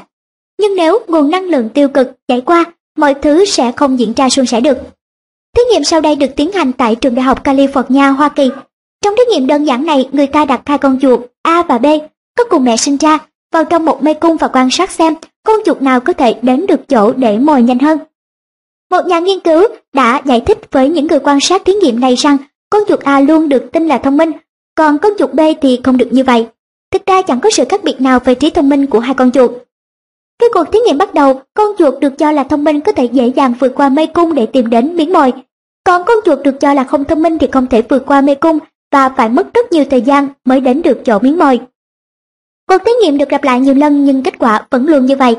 Nhưng 0.61 0.77
nếu 0.77 0.99
nguồn 1.09 1.31
năng 1.31 1.45
lượng 1.45 1.69
tiêu 1.69 1.89
cực 1.89 2.13
chảy 2.29 2.41
qua, 2.41 2.65
mọi 2.97 3.15
thứ 3.15 3.45
sẽ 3.45 3.73
không 3.73 3.99
diễn 3.99 4.13
ra 4.13 4.29
suôn 4.29 4.47
sẻ 4.47 4.61
được. 4.61 4.79
Thí 5.57 5.63
nghiệm 5.71 5.85
sau 5.85 6.01
đây 6.01 6.17
được 6.17 6.37
tiến 6.37 6.53
hành 6.53 6.73
tại 6.73 6.95
trường 6.95 7.15
đại 7.15 7.23
học 7.23 7.45
California, 7.45 8.15
Hoa 8.15 8.29
Kỳ. 8.29 8.51
Trong 9.05 9.15
thí 9.17 9.23
nghiệm 9.31 9.47
đơn 9.47 9.65
giản 9.65 9.87
này, 9.87 10.09
người 10.13 10.27
ta 10.27 10.45
đặt 10.45 10.61
hai 10.67 10.79
con 10.79 10.99
chuột 11.01 11.21
A 11.43 11.63
và 11.63 11.79
B, 11.79 11.87
có 12.39 12.45
cùng 12.45 12.65
mẹ 12.65 12.77
sinh 12.77 12.97
ra, 12.97 13.19
vào 13.53 13.65
trong 13.65 13.85
một 13.85 14.03
mê 14.03 14.15
cung 14.15 14.37
và 14.37 14.49
quan 14.49 14.71
sát 14.71 14.91
xem 14.91 15.15
con 15.43 15.61
chuột 15.65 15.83
nào 15.83 16.01
có 16.01 16.13
thể 16.13 16.35
đến 16.43 16.67
được 16.67 16.89
chỗ 16.89 17.13
để 17.13 17.39
mồi 17.39 17.63
nhanh 17.63 17.79
hơn. 17.79 17.99
Một 18.91 19.07
nhà 19.07 19.19
nghiên 19.19 19.41
cứu 19.41 19.63
đã 19.93 20.23
giải 20.25 20.41
thích 20.41 20.59
với 20.71 20.89
những 20.89 21.07
người 21.07 21.19
quan 21.19 21.41
sát 21.41 21.63
thí 21.65 21.73
nghiệm 21.73 22.01
này 22.01 22.15
rằng 22.15 22.37
con 22.71 22.83
chuột 22.89 23.01
A 23.01 23.21
luôn 23.21 23.49
được 23.49 23.73
tin 23.73 23.89
là 23.89 23.99
thông 23.99 24.17
minh, 24.17 24.33
còn 24.75 24.99
con 24.99 25.13
chuột 25.19 25.33
B 25.33 25.41
thì 25.61 25.81
không 25.85 25.97
được 25.97 26.09
như 26.11 26.25
vậy. 26.25 26.47
Thực 26.91 27.07
ra 27.07 27.23
chẳng 27.23 27.41
có 27.41 27.51
sự 27.51 27.65
khác 27.69 27.85
biệt 27.85 28.01
nào 28.01 28.21
về 28.25 28.35
trí 28.35 28.51
thông 28.51 28.69
minh 28.69 28.87
của 28.87 28.99
hai 28.99 29.15
con 29.15 29.33
chuột. 29.33 29.51
Khi 30.41 30.47
cuộc 30.55 30.65
thí 30.73 30.79
nghiệm 30.79 30.99
bắt 30.99 31.15
đầu, 31.15 31.41
con 31.55 31.69
chuột 31.79 31.95
được 32.01 32.19
cho 32.19 32.33
là 32.33 32.45
thông 32.45 32.65
minh 32.65 32.81
có 32.81 32.93
thể 32.93 33.05
dễ 33.05 33.27
dàng 33.27 33.55
vượt 33.61 33.73
qua 33.75 33.89
mê 33.89 34.07
cung 34.07 34.35
để 34.35 34.47
tìm 34.47 34.71
đến 34.71 34.97
miếng 34.97 35.13
mồi. 35.13 35.33
Còn 35.85 36.03
con 36.07 36.17
chuột 36.25 36.39
được 36.45 36.61
cho 36.61 36.75
là 36.75 36.85
không 36.85 37.05
thông 37.05 37.23
minh 37.23 37.39
thì 37.39 37.47
không 37.53 37.67
thể 37.67 37.83
vượt 37.83 38.07
qua 38.07 38.21
mê 38.21 38.35
cung 38.35 38.59
và 38.93 39.09
phải 39.09 39.29
mất 39.29 39.55
rất 39.55 39.73
nhiều 39.73 39.85
thời 39.91 40.03
gian 40.03 40.29
mới 40.45 40.61
đến 40.61 40.83
được 40.83 41.01
chỗ 41.05 41.19
miếng 41.19 41.39
mồi. 41.39 41.61
Cuộc 42.69 42.79
thí 42.87 42.93
nghiệm 43.03 43.19
được 43.19 43.33
lặp 43.33 43.45
lại 43.45 43.61
nhiều 43.61 43.75
lần 43.75 44.05
nhưng 44.05 44.23
kết 44.23 44.39
quả 44.39 44.67
vẫn 44.71 44.87
luôn 44.87 45.07
như 45.07 45.17
vậy. 45.17 45.37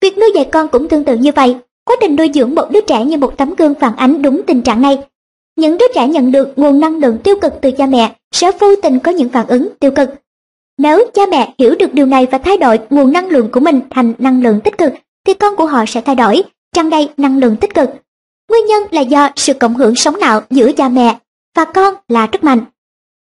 Việc 0.00 0.18
nuôi 0.18 0.32
dạy 0.34 0.48
con 0.52 0.68
cũng 0.68 0.88
tương 0.88 1.04
tự 1.04 1.16
như 1.16 1.32
vậy. 1.32 1.56
Quá 1.84 1.96
trình 2.00 2.16
nuôi 2.16 2.30
dưỡng 2.34 2.54
một 2.54 2.70
đứa 2.70 2.80
trẻ 2.80 3.04
như 3.04 3.16
một 3.16 3.36
tấm 3.36 3.54
gương 3.54 3.74
phản 3.74 3.96
ánh 3.96 4.22
đúng 4.22 4.42
tình 4.46 4.62
trạng 4.62 4.82
này. 4.82 4.98
Những 5.56 5.78
đứa 5.78 5.86
trẻ 5.94 6.08
nhận 6.08 6.32
được 6.32 6.52
nguồn 6.56 6.80
năng 6.80 6.98
lượng 6.98 7.18
tiêu 7.24 7.36
cực 7.42 7.52
từ 7.62 7.70
cha 7.70 7.86
mẹ 7.86 8.14
sẽ 8.32 8.50
vô 8.60 8.76
tình 8.82 8.98
có 8.98 9.12
những 9.12 9.28
phản 9.28 9.46
ứng 9.46 9.68
tiêu 9.80 9.90
cực. 9.90 10.10
Nếu 10.78 11.04
cha 11.14 11.22
mẹ 11.30 11.54
hiểu 11.58 11.74
được 11.78 11.94
điều 11.94 12.06
này 12.06 12.26
và 12.30 12.38
thay 12.38 12.58
đổi 12.58 12.78
nguồn 12.90 13.12
năng 13.12 13.28
lượng 13.28 13.48
của 13.52 13.60
mình 13.60 13.80
thành 13.90 14.14
năng 14.18 14.42
lượng 14.42 14.60
tích 14.60 14.78
cực, 14.78 14.92
thì 15.26 15.34
con 15.34 15.56
của 15.56 15.66
họ 15.66 15.84
sẽ 15.86 16.00
thay 16.00 16.14
đổi, 16.14 16.42
tràn 16.72 16.90
đầy 16.90 17.08
năng 17.16 17.38
lượng 17.38 17.56
tích 17.56 17.74
cực. 17.74 17.90
Nguyên 18.50 18.66
nhân 18.66 18.82
là 18.90 19.00
do 19.00 19.30
sự 19.36 19.54
cộng 19.54 19.74
hưởng 19.74 19.94
sống 19.94 20.20
não 20.20 20.40
giữa 20.50 20.72
cha 20.72 20.88
mẹ 20.88 21.18
và 21.56 21.64
con 21.64 21.94
là 22.08 22.26
rất 22.26 22.44
mạnh. 22.44 22.60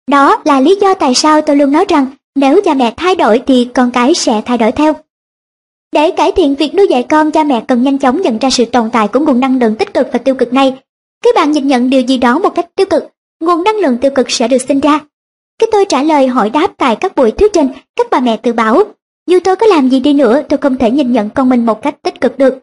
Đó 0.07 0.41
là 0.45 0.59
lý 0.59 0.77
do 0.81 0.93
tại 0.93 1.15
sao 1.15 1.41
tôi 1.41 1.55
luôn 1.55 1.71
nói 1.71 1.85
rằng 1.89 2.05
nếu 2.35 2.61
cha 2.65 2.73
mẹ 2.73 2.93
thay 2.97 3.15
đổi 3.15 3.41
thì 3.47 3.69
con 3.73 3.91
cái 3.91 4.13
sẽ 4.13 4.41
thay 4.45 4.57
đổi 4.57 4.71
theo. 4.71 4.93
Để 5.91 6.11
cải 6.11 6.31
thiện 6.31 6.55
việc 6.55 6.75
nuôi 6.75 6.87
dạy 6.89 7.03
con, 7.03 7.31
cha 7.31 7.43
mẹ 7.43 7.63
cần 7.67 7.83
nhanh 7.83 7.97
chóng 7.97 8.21
nhận 8.21 8.37
ra 8.37 8.49
sự 8.49 8.65
tồn 8.65 8.89
tại 8.91 9.07
của 9.07 9.19
nguồn 9.19 9.39
năng 9.39 9.59
lượng 9.59 9.75
tích 9.75 9.93
cực 9.93 10.07
và 10.13 10.19
tiêu 10.19 10.35
cực 10.35 10.53
này. 10.53 10.77
Khi 11.23 11.31
bạn 11.35 11.52
nhìn 11.52 11.68
nhận 11.68 11.89
điều 11.89 12.02
gì 12.02 12.18
đó 12.18 12.39
một 12.39 12.56
cách 12.56 12.76
tiêu 12.76 12.88
cực, 12.89 13.03
nguồn 13.39 13.64
năng 13.64 13.76
lượng 13.76 13.98
tiêu 13.98 14.11
cực 14.15 14.31
sẽ 14.31 14.48
được 14.48 14.61
sinh 14.68 14.80
ra. 14.80 14.99
Khi 15.60 15.68
tôi 15.72 15.85
trả 15.85 16.03
lời 16.03 16.27
hỏi 16.27 16.49
đáp 16.49 16.72
tại 16.77 16.95
các 16.95 17.15
buổi 17.15 17.31
thuyết 17.31 17.53
trình, 17.53 17.69
các 17.95 18.07
bà 18.11 18.19
mẹ 18.19 18.38
tự 18.38 18.53
bảo, 18.53 18.84
dù 19.27 19.39
tôi 19.43 19.56
có 19.56 19.68
làm 19.68 19.89
gì 19.89 19.99
đi 19.99 20.14
nữa, 20.14 20.41
tôi 20.49 20.57
không 20.57 20.77
thể 20.77 20.91
nhìn 20.91 21.11
nhận 21.11 21.30
con 21.30 21.49
mình 21.49 21.65
một 21.65 21.81
cách 21.81 21.95
tích 22.02 22.22
cực 22.22 22.38
được. 22.38 22.60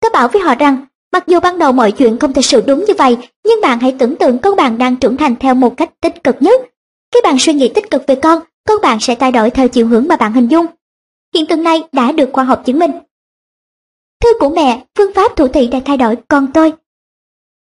Tôi 0.00 0.10
bảo 0.10 0.28
với 0.28 0.42
họ 0.42 0.54
rằng, 0.54 0.86
mặc 1.12 1.24
dù 1.26 1.40
ban 1.40 1.58
đầu 1.58 1.72
mọi 1.72 1.92
chuyện 1.92 2.18
không 2.18 2.32
thật 2.32 2.44
sự 2.44 2.62
đúng 2.66 2.84
như 2.84 2.94
vậy, 2.98 3.16
nhưng 3.44 3.60
bạn 3.60 3.80
hãy 3.80 3.96
tưởng 3.98 4.16
tượng 4.16 4.38
con 4.38 4.56
bạn 4.56 4.78
đang 4.78 4.96
trưởng 4.96 5.16
thành 5.16 5.36
theo 5.36 5.54
một 5.54 5.76
cách 5.76 5.90
tích 6.00 6.24
cực 6.24 6.36
nhất. 6.40 6.60
Khi 7.14 7.20
bạn 7.24 7.36
suy 7.38 7.52
nghĩ 7.52 7.68
tích 7.68 7.90
cực 7.90 8.06
về 8.06 8.14
con, 8.14 8.42
con 8.68 8.80
bạn 8.82 9.00
sẽ 9.00 9.14
thay 9.14 9.32
đổi 9.32 9.50
theo 9.50 9.68
chiều 9.68 9.86
hướng 9.86 10.08
mà 10.08 10.16
bạn 10.16 10.32
hình 10.32 10.48
dung. 10.48 10.66
Hiện 11.34 11.46
tượng 11.46 11.62
này 11.62 11.82
đã 11.92 12.12
được 12.12 12.30
khoa 12.32 12.44
học 12.44 12.62
chứng 12.66 12.78
minh. 12.78 12.90
Thư 14.22 14.28
của 14.40 14.48
mẹ, 14.48 14.84
phương 14.98 15.14
pháp 15.14 15.36
thủ 15.36 15.48
thị 15.48 15.66
đã 15.66 15.80
thay 15.84 15.96
đổi 15.96 16.16
con 16.28 16.46
tôi. 16.54 16.72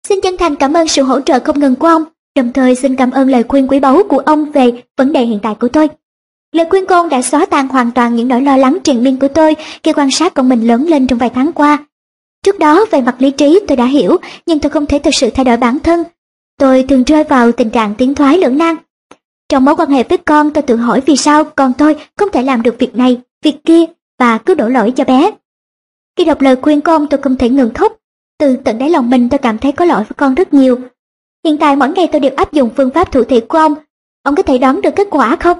Xin 0.08 0.20
chân 0.20 0.36
thành 0.36 0.56
cảm 0.56 0.72
ơn 0.72 0.88
sự 0.88 1.02
hỗ 1.02 1.20
trợ 1.20 1.38
không 1.40 1.60
ngừng 1.60 1.76
của 1.76 1.86
ông, 1.86 2.04
đồng 2.36 2.52
thời 2.52 2.74
xin 2.74 2.96
cảm 2.96 3.10
ơn 3.10 3.30
lời 3.30 3.42
khuyên 3.48 3.68
quý 3.68 3.80
báu 3.80 4.02
của 4.08 4.18
ông 4.18 4.52
về 4.52 4.82
vấn 4.96 5.12
đề 5.12 5.24
hiện 5.24 5.38
tại 5.42 5.54
của 5.60 5.68
tôi. 5.68 5.88
Lời 6.52 6.66
khuyên 6.70 6.86
của 6.86 6.94
ông 6.94 7.08
đã 7.08 7.22
xóa 7.22 7.46
tan 7.46 7.68
hoàn 7.68 7.90
toàn 7.90 8.14
những 8.14 8.28
nỗi 8.28 8.42
lo 8.42 8.56
lắng 8.56 8.78
triền 8.84 9.04
miên 9.04 9.18
của 9.18 9.28
tôi 9.28 9.56
khi 9.82 9.92
quan 9.92 10.10
sát 10.10 10.34
con 10.34 10.48
mình 10.48 10.66
lớn 10.66 10.86
lên 10.88 11.06
trong 11.06 11.18
vài 11.18 11.30
tháng 11.30 11.52
qua. 11.52 11.78
Trước 12.42 12.58
đó 12.58 12.84
về 12.90 13.00
mặt 13.00 13.16
lý 13.18 13.30
trí 13.30 13.60
tôi 13.68 13.76
đã 13.76 13.84
hiểu, 13.84 14.16
nhưng 14.46 14.58
tôi 14.58 14.70
không 14.70 14.86
thể 14.86 14.98
thực 14.98 15.14
sự 15.14 15.30
thay 15.30 15.44
đổi 15.44 15.56
bản 15.56 15.78
thân. 15.78 16.04
Tôi 16.58 16.82
thường 16.88 17.04
rơi 17.04 17.24
vào 17.24 17.52
tình 17.52 17.70
trạng 17.70 17.94
tiến 17.94 18.14
thoái 18.14 18.38
lưỡng 18.38 18.58
nan. 18.58 18.76
Trong 19.48 19.64
mối 19.64 19.76
quan 19.76 19.90
hệ 19.90 20.02
với 20.02 20.18
con 20.18 20.50
tôi 20.50 20.62
tự 20.62 20.76
hỏi 20.76 21.00
vì 21.06 21.16
sao 21.16 21.44
con 21.44 21.72
tôi 21.78 21.96
không 22.16 22.28
thể 22.32 22.42
làm 22.42 22.62
được 22.62 22.76
việc 22.78 22.96
này, 22.96 23.20
việc 23.44 23.56
kia 23.64 23.84
và 24.18 24.38
cứ 24.38 24.54
đổ 24.54 24.68
lỗi 24.68 24.90
cho 24.90 25.04
bé. 25.04 25.30
Khi 26.16 26.24
đọc 26.24 26.40
lời 26.40 26.56
khuyên 26.62 26.80
con 26.80 27.06
tôi 27.06 27.20
không 27.22 27.36
thể 27.36 27.48
ngừng 27.48 27.74
khóc. 27.74 27.92
Từ 28.38 28.56
tận 28.56 28.78
đáy 28.78 28.90
lòng 28.90 29.10
mình 29.10 29.28
tôi 29.28 29.38
cảm 29.38 29.58
thấy 29.58 29.72
có 29.72 29.84
lỗi 29.84 29.98
với 29.98 30.14
con 30.16 30.34
rất 30.34 30.54
nhiều. 30.54 30.78
Hiện 31.44 31.58
tại 31.58 31.76
mỗi 31.76 31.88
ngày 31.88 32.08
tôi 32.12 32.20
đều 32.20 32.32
áp 32.36 32.52
dụng 32.52 32.70
phương 32.76 32.90
pháp 32.90 33.12
thủ 33.12 33.24
thị 33.24 33.40
của 33.40 33.58
ông. 33.58 33.74
Ông 34.22 34.34
có 34.34 34.42
thể 34.42 34.58
đoán 34.58 34.80
được 34.82 34.96
kết 34.96 35.06
quả 35.10 35.36
không? 35.36 35.58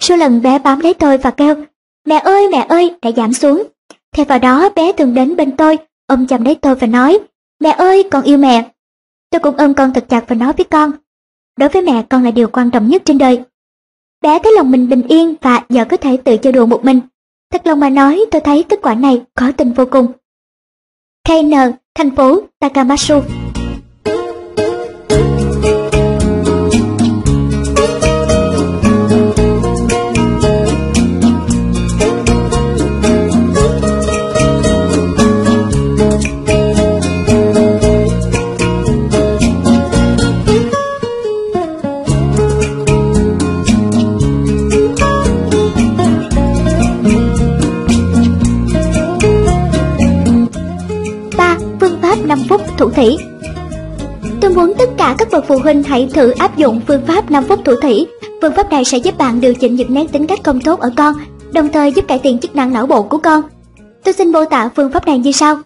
Số 0.00 0.16
lần 0.16 0.42
bé 0.42 0.58
bám 0.58 0.80
lấy 0.80 0.94
tôi 0.94 1.18
và 1.18 1.30
kêu, 1.30 1.54
mẹ 2.06 2.18
ơi 2.18 2.48
mẹ 2.48 2.66
ơi 2.68 2.94
đã 3.02 3.10
giảm 3.16 3.32
xuống. 3.32 3.62
Thay 4.12 4.24
vào 4.24 4.38
đó 4.38 4.68
bé 4.76 4.92
thường 4.92 5.14
đến 5.14 5.36
bên 5.36 5.56
tôi, 5.56 5.78
ôm 6.06 6.26
chầm 6.26 6.44
lấy 6.44 6.54
tôi 6.54 6.74
và 6.74 6.86
nói, 6.86 7.18
mẹ 7.60 7.70
ơi 7.70 8.02
con 8.10 8.22
yêu 8.22 8.38
mẹ. 8.38 8.70
Tôi 9.30 9.40
cũng 9.40 9.56
ôm 9.56 9.74
con 9.74 9.92
thật 9.92 10.04
chặt 10.08 10.24
và 10.28 10.34
nói 10.34 10.52
với 10.52 10.64
con, 10.64 10.92
Đối 11.56 11.68
với 11.68 11.82
mẹ 11.82 12.04
con 12.08 12.24
là 12.24 12.30
điều 12.30 12.48
quan 12.48 12.70
trọng 12.70 12.88
nhất 12.88 13.02
trên 13.04 13.18
đời. 13.18 13.42
Bé 14.22 14.38
thấy 14.38 14.52
lòng 14.56 14.70
mình 14.70 14.88
bình 14.88 15.02
yên 15.08 15.34
và 15.40 15.64
giờ 15.68 15.84
có 15.84 15.96
thể 15.96 16.16
tự 16.16 16.36
chơi 16.36 16.52
đùa 16.52 16.66
một 16.66 16.84
mình. 16.84 17.00
Thật 17.50 17.66
lòng 17.66 17.80
mà 17.80 17.90
nói 17.90 18.24
tôi 18.30 18.40
thấy 18.40 18.62
kết 18.62 18.78
quả 18.82 18.94
này 18.94 19.22
có 19.34 19.52
tình 19.56 19.72
vô 19.72 19.84
cùng. 19.90 20.12
KN, 21.28 21.72
thành 21.94 22.16
phố 22.16 22.40
Takamatsu 22.60 23.41
huynh 55.72 55.82
hãy 55.82 56.08
thử 56.14 56.30
áp 56.30 56.56
dụng 56.56 56.80
phương 56.86 57.06
pháp 57.06 57.30
5 57.30 57.44
phút 57.48 57.64
thủ 57.64 57.72
thủy. 57.82 58.06
Phương 58.42 58.52
pháp 58.56 58.70
này 58.70 58.84
sẽ 58.84 58.98
giúp 58.98 59.18
bạn 59.18 59.40
điều 59.40 59.54
chỉnh 59.54 59.74
những 59.74 59.94
nét 59.94 60.06
tính 60.12 60.26
cách 60.26 60.44
không 60.44 60.60
tốt 60.60 60.80
ở 60.80 60.90
con, 60.96 61.14
đồng 61.52 61.68
thời 61.72 61.92
giúp 61.92 62.04
cải 62.08 62.18
thiện 62.18 62.38
chức 62.38 62.56
năng 62.56 62.72
não 62.72 62.86
bộ 62.86 63.02
của 63.02 63.18
con. 63.18 63.42
Tôi 64.04 64.14
xin 64.14 64.32
mô 64.32 64.44
tả 64.44 64.68
phương 64.76 64.92
pháp 64.92 65.06
này 65.06 65.18
như 65.18 65.32
sau. 65.32 65.56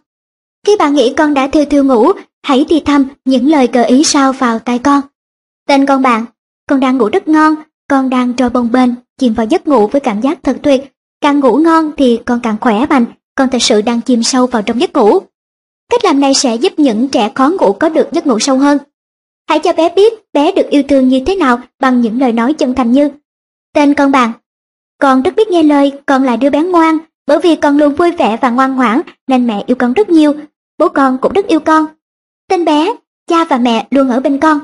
Khi 0.67 0.77
bạn 0.79 0.95
nghĩ 0.95 1.15
con 1.17 1.35
đã 1.35 1.49
thiêu 1.49 1.65
thiêu 1.65 1.85
ngủ, 1.85 2.13
hãy 2.43 2.67
thì 2.69 2.81
thăm 2.81 3.09
những 3.25 3.51
lời 3.51 3.69
gợi 3.73 3.87
ý 3.87 4.05
sau 4.05 4.33
vào 4.33 4.59
tai 4.59 4.79
con. 4.79 5.01
Tên 5.69 5.87
con 5.87 6.03
bạn, 6.03 6.25
con 6.69 6.81
đang 6.81 6.99
ngủ 6.99 7.09
rất 7.13 7.29
ngon, 7.29 7.55
con 7.91 8.11
đang 8.11 8.33
trôi 8.33 8.51
bồng 8.51 8.73
bềnh, 8.73 8.91
chìm 9.19 9.35
vào 9.35 9.47
giấc 9.47 9.69
ngủ 9.69 9.87
với 9.87 10.01
cảm 10.01 10.21
giác 10.21 10.39
thật 10.43 10.57
tuyệt. 10.63 10.93
Càng 11.21 11.41
ngủ 11.41 11.57
ngon 11.57 11.91
thì 11.97 12.21
con 12.25 12.41
càng 12.43 12.57
khỏe 12.61 12.87
mạnh, 12.91 13.05
con 13.35 13.49
thật 13.49 13.63
sự 13.63 13.83
đang 13.83 14.01
chìm 14.01 14.23
sâu 14.23 14.47
vào 14.47 14.63
trong 14.63 14.81
giấc 14.81 14.97
ngủ. 14.97 15.19
Cách 15.91 16.05
làm 16.05 16.21
này 16.21 16.35
sẽ 16.35 16.55
giúp 16.55 16.73
những 16.77 17.09
trẻ 17.09 17.31
khó 17.35 17.51
ngủ 17.61 17.73
có 17.73 17.89
được 17.89 18.09
giấc 18.13 18.27
ngủ 18.27 18.39
sâu 18.39 18.59
hơn. 18.59 18.79
Hãy 19.49 19.59
cho 19.59 19.73
bé 19.73 19.93
biết 19.97 20.13
bé 20.33 20.53
được 20.53 20.67
yêu 20.71 20.83
thương 20.89 21.09
như 21.09 21.21
thế 21.27 21.37
nào 21.37 21.61
bằng 21.81 22.01
những 22.01 22.21
lời 22.21 22.33
nói 22.33 22.53
chân 22.53 22.75
thành 22.75 22.93
như 22.93 23.11
Tên 23.75 23.95
con 23.95 24.13
bạn 24.13 24.33
Con 24.99 25.23
rất 25.23 25.37
biết 25.37 25.49
nghe 25.49 25.63
lời, 25.63 25.93
con 26.07 26.23
là 26.23 26.37
đứa 26.37 26.51
bé 26.51 26.63
ngoan, 26.63 26.99
bởi 27.27 27.39
vì 27.43 27.57
con 27.57 27.79
luôn 27.79 27.95
vui 27.95 28.11
vẻ 28.11 28.39
và 28.43 28.51
ngoan 28.51 28.77
ngoãn 28.77 29.01
nên 29.27 29.47
mẹ 29.47 29.65
yêu 29.67 29.77
con 29.77 29.93
rất 29.93 30.09
nhiều, 30.09 30.35
bố 30.79 30.89
con 30.89 31.19
cũng 31.21 31.33
rất 31.33 31.47
yêu 31.47 31.61
con. 31.61 31.87
Tên 32.49 32.65
bé, 32.65 32.95
cha 33.27 33.45
và 33.45 33.59
mẹ 33.59 33.87
luôn 33.91 34.09
ở 34.09 34.21
bên 34.21 34.41
con. 34.41 34.59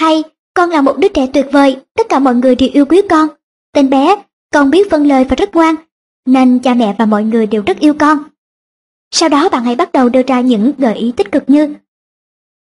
Hay, 0.00 0.24
con 0.54 0.70
là 0.70 0.82
một 0.82 0.98
đứa 0.98 1.08
trẻ 1.08 1.26
tuyệt 1.32 1.46
vời, 1.52 1.76
tất 1.94 2.06
cả 2.08 2.18
mọi 2.18 2.34
người 2.34 2.54
đều 2.54 2.68
yêu 2.72 2.84
quý 2.84 3.02
con. 3.10 3.28
Tên 3.72 3.90
bé, 3.90 4.16
con 4.52 4.70
biết 4.70 4.90
phân 4.90 5.06
lời 5.06 5.24
và 5.24 5.36
rất 5.36 5.54
ngoan, 5.54 5.74
nên 6.26 6.58
cha 6.58 6.74
mẹ 6.74 6.94
và 6.98 7.06
mọi 7.06 7.24
người 7.24 7.46
đều 7.46 7.62
rất 7.66 7.78
yêu 7.78 7.94
con. 7.98 8.18
Sau 9.10 9.28
đó 9.28 9.48
bạn 9.48 9.64
hãy 9.64 9.76
bắt 9.76 9.92
đầu 9.92 10.08
đưa 10.08 10.22
ra 10.22 10.40
những 10.40 10.72
gợi 10.78 10.94
ý 10.94 11.12
tích 11.16 11.32
cực 11.32 11.44
như 11.46 11.74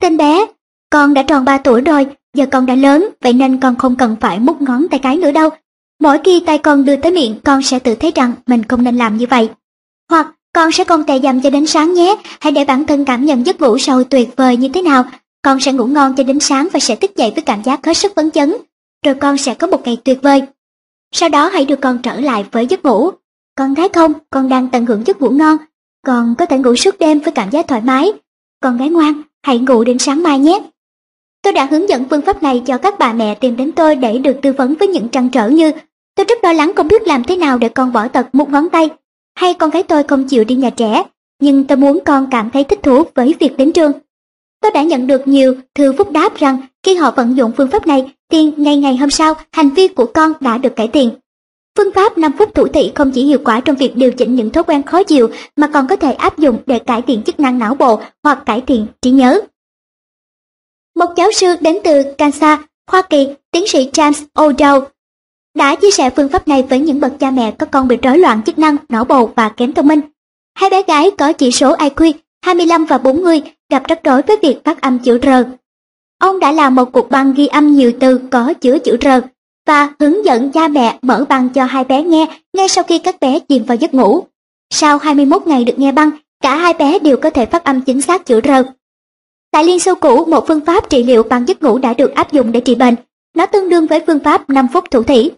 Tên 0.02 0.18
bé, 0.18 0.46
con 0.94 1.14
đã 1.14 1.24
tròn 1.24 1.46
3 1.46 1.58
tuổi 1.58 1.82
rồi, 1.82 2.06
giờ 2.34 2.46
con 2.52 2.66
đã 2.66 2.76
lớn, 2.76 3.10
vậy 3.22 3.34
nên 3.34 3.60
con 3.60 3.76
không 3.76 3.96
cần 3.96 4.16
phải 4.22 4.40
mút 4.40 4.62
ngón 4.62 4.88
tay 4.88 5.00
cái 5.00 5.18
nữa 5.18 5.32
đâu. 5.32 5.50
Mỗi 6.02 6.20
khi 6.24 6.44
tay 6.46 6.58
con 6.58 6.86
đưa 6.86 6.96
tới 6.96 7.12
miệng, 7.12 7.40
con 7.44 7.62
sẽ 7.62 7.80
tự 7.80 7.96
thấy 7.96 8.12
rằng 8.16 8.34
mình 8.48 8.64
không 8.64 8.84
nên 8.84 8.98
làm 8.98 9.18
như 9.18 9.26
vậy. 9.30 9.50
Hoặc 10.10 10.28
con 10.54 10.72
sẽ 10.72 10.84
không 10.84 11.04
tè 11.04 11.20
dầm 11.20 11.42
cho 11.42 11.50
đến 11.50 11.68
sáng 11.68 11.94
nhé, 11.94 12.16
hãy 12.40 12.52
để 12.52 12.66
bản 12.66 12.86
thân 12.86 13.06
cảm 13.06 13.26
nhận 13.26 13.46
giấc 13.46 13.62
ngủ 13.62 13.78
sâu 13.78 14.04
tuyệt 14.04 14.30
vời 14.36 14.58
như 14.58 14.68
thế 14.74 14.82
nào. 14.82 15.06
Con 15.42 15.60
sẽ 15.60 15.74
ngủ 15.74 15.86
ngon 15.86 16.16
cho 16.16 16.24
đến 16.24 16.40
sáng 16.40 16.68
và 16.74 16.80
sẽ 16.80 16.96
thức 16.96 17.16
dậy 17.16 17.32
với 17.36 17.44
cảm 17.44 17.64
giác 17.64 17.86
hết 17.86 17.94
sức 17.94 18.12
phấn 18.16 18.32
chấn. 18.32 18.54
Rồi 19.06 19.16
con 19.16 19.38
sẽ 19.38 19.54
có 19.54 19.68
một 19.68 19.82
ngày 19.86 19.98
tuyệt 20.04 20.20
vời. 20.22 20.42
Sau 21.12 21.30
đó 21.30 21.50
hãy 21.50 21.66
đưa 21.66 21.76
con 21.76 21.98
trở 22.04 22.20
lại 22.20 22.46
với 22.52 22.68
giấc 22.68 22.86
ngủ. 22.86 23.12
con 23.56 23.76
thấy 23.76 23.90
không, 23.90 24.14
con 24.30 24.50
đang 24.50 24.70
tận 24.70 24.86
hưởng 24.86 25.04
giấc 25.08 25.22
ngủ 25.22 25.30
ngon, 25.30 25.58
con 26.06 26.36
có 26.38 26.46
thể 26.46 26.58
ngủ 26.58 26.76
suốt 26.76 27.00
đêm 27.00 27.20
với 27.20 27.32
cảm 27.32 27.50
giác 27.50 27.68
thoải 27.68 27.82
mái. 27.82 28.12
Con 28.60 28.78
gái 28.78 28.90
ngoan, 28.90 29.22
hãy 29.44 29.60
ngủ 29.60 29.84
đến 29.84 30.00
sáng 30.00 30.24
mai 30.24 30.40
nhé. 30.40 30.60
Tôi 31.44 31.54
đã 31.54 31.66
hướng 31.72 31.90
dẫn 31.90 32.06
phương 32.10 32.22
pháp 32.22 32.44
này 32.44 32.62
cho 32.66 32.78
các 32.78 33.00
bà 33.00 33.14
mẹ 33.14 33.36
tìm 33.36 33.58
đến 33.58 33.72
tôi 33.72 33.96
để 33.96 34.18
được 34.18 34.38
tư 34.42 34.54
vấn 34.54 34.76
với 34.80 34.88
những 34.88 35.10
trăn 35.10 35.30
trở 35.30 35.50
như 35.50 35.72
tôi 36.16 36.26
rất 36.26 36.44
lo 36.44 36.54
lắng 36.54 36.72
không 36.76 36.88
biết 36.88 37.08
làm 37.08 37.24
thế 37.24 37.36
nào 37.38 37.58
để 37.58 37.70
con 37.70 37.94
bỏ 37.94 38.08
tật 38.08 38.36
một 38.36 38.50
ngón 38.50 38.70
tay, 38.70 38.90
hay 39.36 39.54
con 39.54 39.70
gái 39.70 39.84
tôi 39.84 40.04
không 40.04 40.28
chịu 40.28 40.44
đi 40.44 40.56
nhà 40.56 40.70
trẻ, 40.70 41.04
nhưng 41.42 41.64
tôi 41.64 41.78
muốn 41.78 42.00
con 42.06 42.28
cảm 42.32 42.50
thấy 42.50 42.64
thích 42.64 42.80
thú 42.84 43.04
với 43.16 43.36
việc 43.40 43.58
đến 43.58 43.72
trường. 43.72 43.92
Tôi 44.62 44.72
đã 44.72 44.84
nhận 44.84 45.08
được 45.08 45.28
nhiều 45.28 45.56
thư 45.76 45.94
phúc 45.94 46.12
đáp 46.12 46.38
rằng 46.38 46.58
khi 46.84 46.96
họ 46.96 47.12
vận 47.12 47.38
dụng 47.38 47.52
phương 47.58 47.72
pháp 47.72 47.88
này 47.88 48.12
thì 48.32 48.52
ngày 48.58 48.78
ngày 48.78 48.98
hôm 48.98 49.10
sau 49.10 49.34
hành 49.52 49.70
vi 49.70 49.88
của 49.88 50.06
con 50.06 50.34
đã 50.40 50.58
được 50.58 50.76
cải 50.76 50.88
thiện. 50.88 51.10
Phương 51.78 51.92
pháp 51.96 52.18
5 52.18 52.32
phút 52.38 52.56
thủ 52.56 52.68
thị 52.68 52.92
không 52.96 53.12
chỉ 53.12 53.26
hiệu 53.26 53.40
quả 53.46 53.60
trong 53.60 53.76
việc 53.76 53.96
điều 53.96 54.12
chỉnh 54.12 54.36
những 54.36 54.50
thói 54.50 54.64
quen 54.64 54.84
khó 54.84 55.04
chịu 55.04 55.30
mà 55.56 55.68
còn 55.68 55.88
có 55.88 55.96
thể 55.96 56.14
áp 56.14 56.38
dụng 56.38 56.58
để 56.66 56.80
cải 56.80 57.02
thiện 57.02 57.24
chức 57.24 57.40
năng 57.40 57.60
não 57.60 57.76
bộ 57.76 58.02
hoặc 58.24 58.44
cải 58.46 58.62
thiện 58.62 58.88
trí 59.02 59.12
nhớ. 59.12 59.42
Một 60.96 61.10
giáo 61.16 61.32
sư 61.32 61.56
đến 61.62 61.78
từ 61.84 62.04
Kansas, 62.18 62.60
Hoa 62.92 63.02
Kỳ, 63.02 63.28
tiến 63.52 63.68
sĩ 63.68 63.90
James 63.94 64.24
O'Dowd, 64.36 64.82
đã 65.58 65.76
chia 65.76 65.92
sẻ 65.92 66.10
phương 66.10 66.30
pháp 66.30 66.48
này 66.48 66.64
với 66.70 66.80
những 66.80 67.00
bậc 67.00 67.20
cha 67.20 67.32
mẹ 67.32 67.52
có 67.52 67.66
con 67.66 67.88
bị 67.88 67.98
rối 68.02 68.18
loạn 68.18 68.42
chức 68.46 68.60
năng 68.60 68.78
não 68.90 69.06
bộ 69.06 69.30
và 69.36 69.50
kém 69.50 69.74
thông 69.74 69.88
minh. 69.88 70.02
Hai 70.56 70.70
bé 70.70 70.84
gái 70.84 71.12
có 71.18 71.34
chỉ 71.34 71.52
số 71.52 71.76
IQ 71.76 72.14
25 72.46 72.86
và 72.86 72.98
40 72.98 73.42
gặp 73.70 73.84
rắc 73.88 74.04
rối 74.04 74.22
với 74.22 74.38
việc 74.42 74.64
phát 74.64 74.82
âm 74.82 75.00
chữ 75.00 75.20
R. 75.22 75.28
Ông 76.20 76.40
đã 76.40 76.52
làm 76.52 76.76
một 76.76 76.92
cuộc 76.92 77.10
băng 77.10 77.34
ghi 77.34 77.48
âm 77.48 77.76
nhiều 77.76 77.92
từ 78.00 78.20
có 78.32 78.54
chứa 78.54 78.80
chữ 78.80 78.98
R 79.02 79.08
và 79.68 79.90
hướng 80.00 80.26
dẫn 80.26 80.52
cha 80.52 80.68
mẹ 80.68 81.00
mở 81.02 81.26
băng 81.30 81.50
cho 81.50 81.66
hai 81.66 81.84
bé 81.84 82.04
nghe 82.04 82.28
ngay 82.54 82.68
sau 82.68 82.84
khi 82.84 83.00
các 83.00 83.20
bé 83.20 83.40
chìm 83.40 83.64
vào 83.64 83.78
giấc 83.78 83.94
ngủ. 83.94 84.24
Sau 84.70 84.98
21 84.98 85.48
ngày 85.48 85.64
được 85.64 85.80
nghe 85.80 85.92
băng, 85.92 86.12
cả 86.42 86.56
hai 86.56 86.74
bé 86.74 87.00
đều 87.00 87.18
có 87.18 87.30
thể 87.30 87.46
phát 87.46 87.64
âm 87.64 87.82
chính 87.82 88.02
xác 88.02 88.26
chữ 88.26 88.42
R. 88.44 88.50
Tại 89.54 89.64
Liên 89.64 89.80
Xô 89.80 89.96
cũ, 89.96 90.26
một 90.26 90.48
phương 90.48 90.66
pháp 90.66 90.90
trị 90.90 91.04
liệu 91.04 91.24
bằng 91.24 91.48
giấc 91.48 91.64
ngủ 91.64 91.78
đã 91.78 91.94
được 91.94 92.16
áp 92.16 92.32
dụng 92.32 92.52
để 92.52 92.60
trị 92.60 92.76
bệnh. 92.76 92.96
Nó 93.36 93.46
tương 93.46 93.70
đương 93.70 93.88
với 93.88 94.04
phương 94.08 94.20
pháp 94.20 94.50
5 94.50 94.68
phút 94.74 94.92
thủ 94.92 95.04
thỉ. 95.04 95.32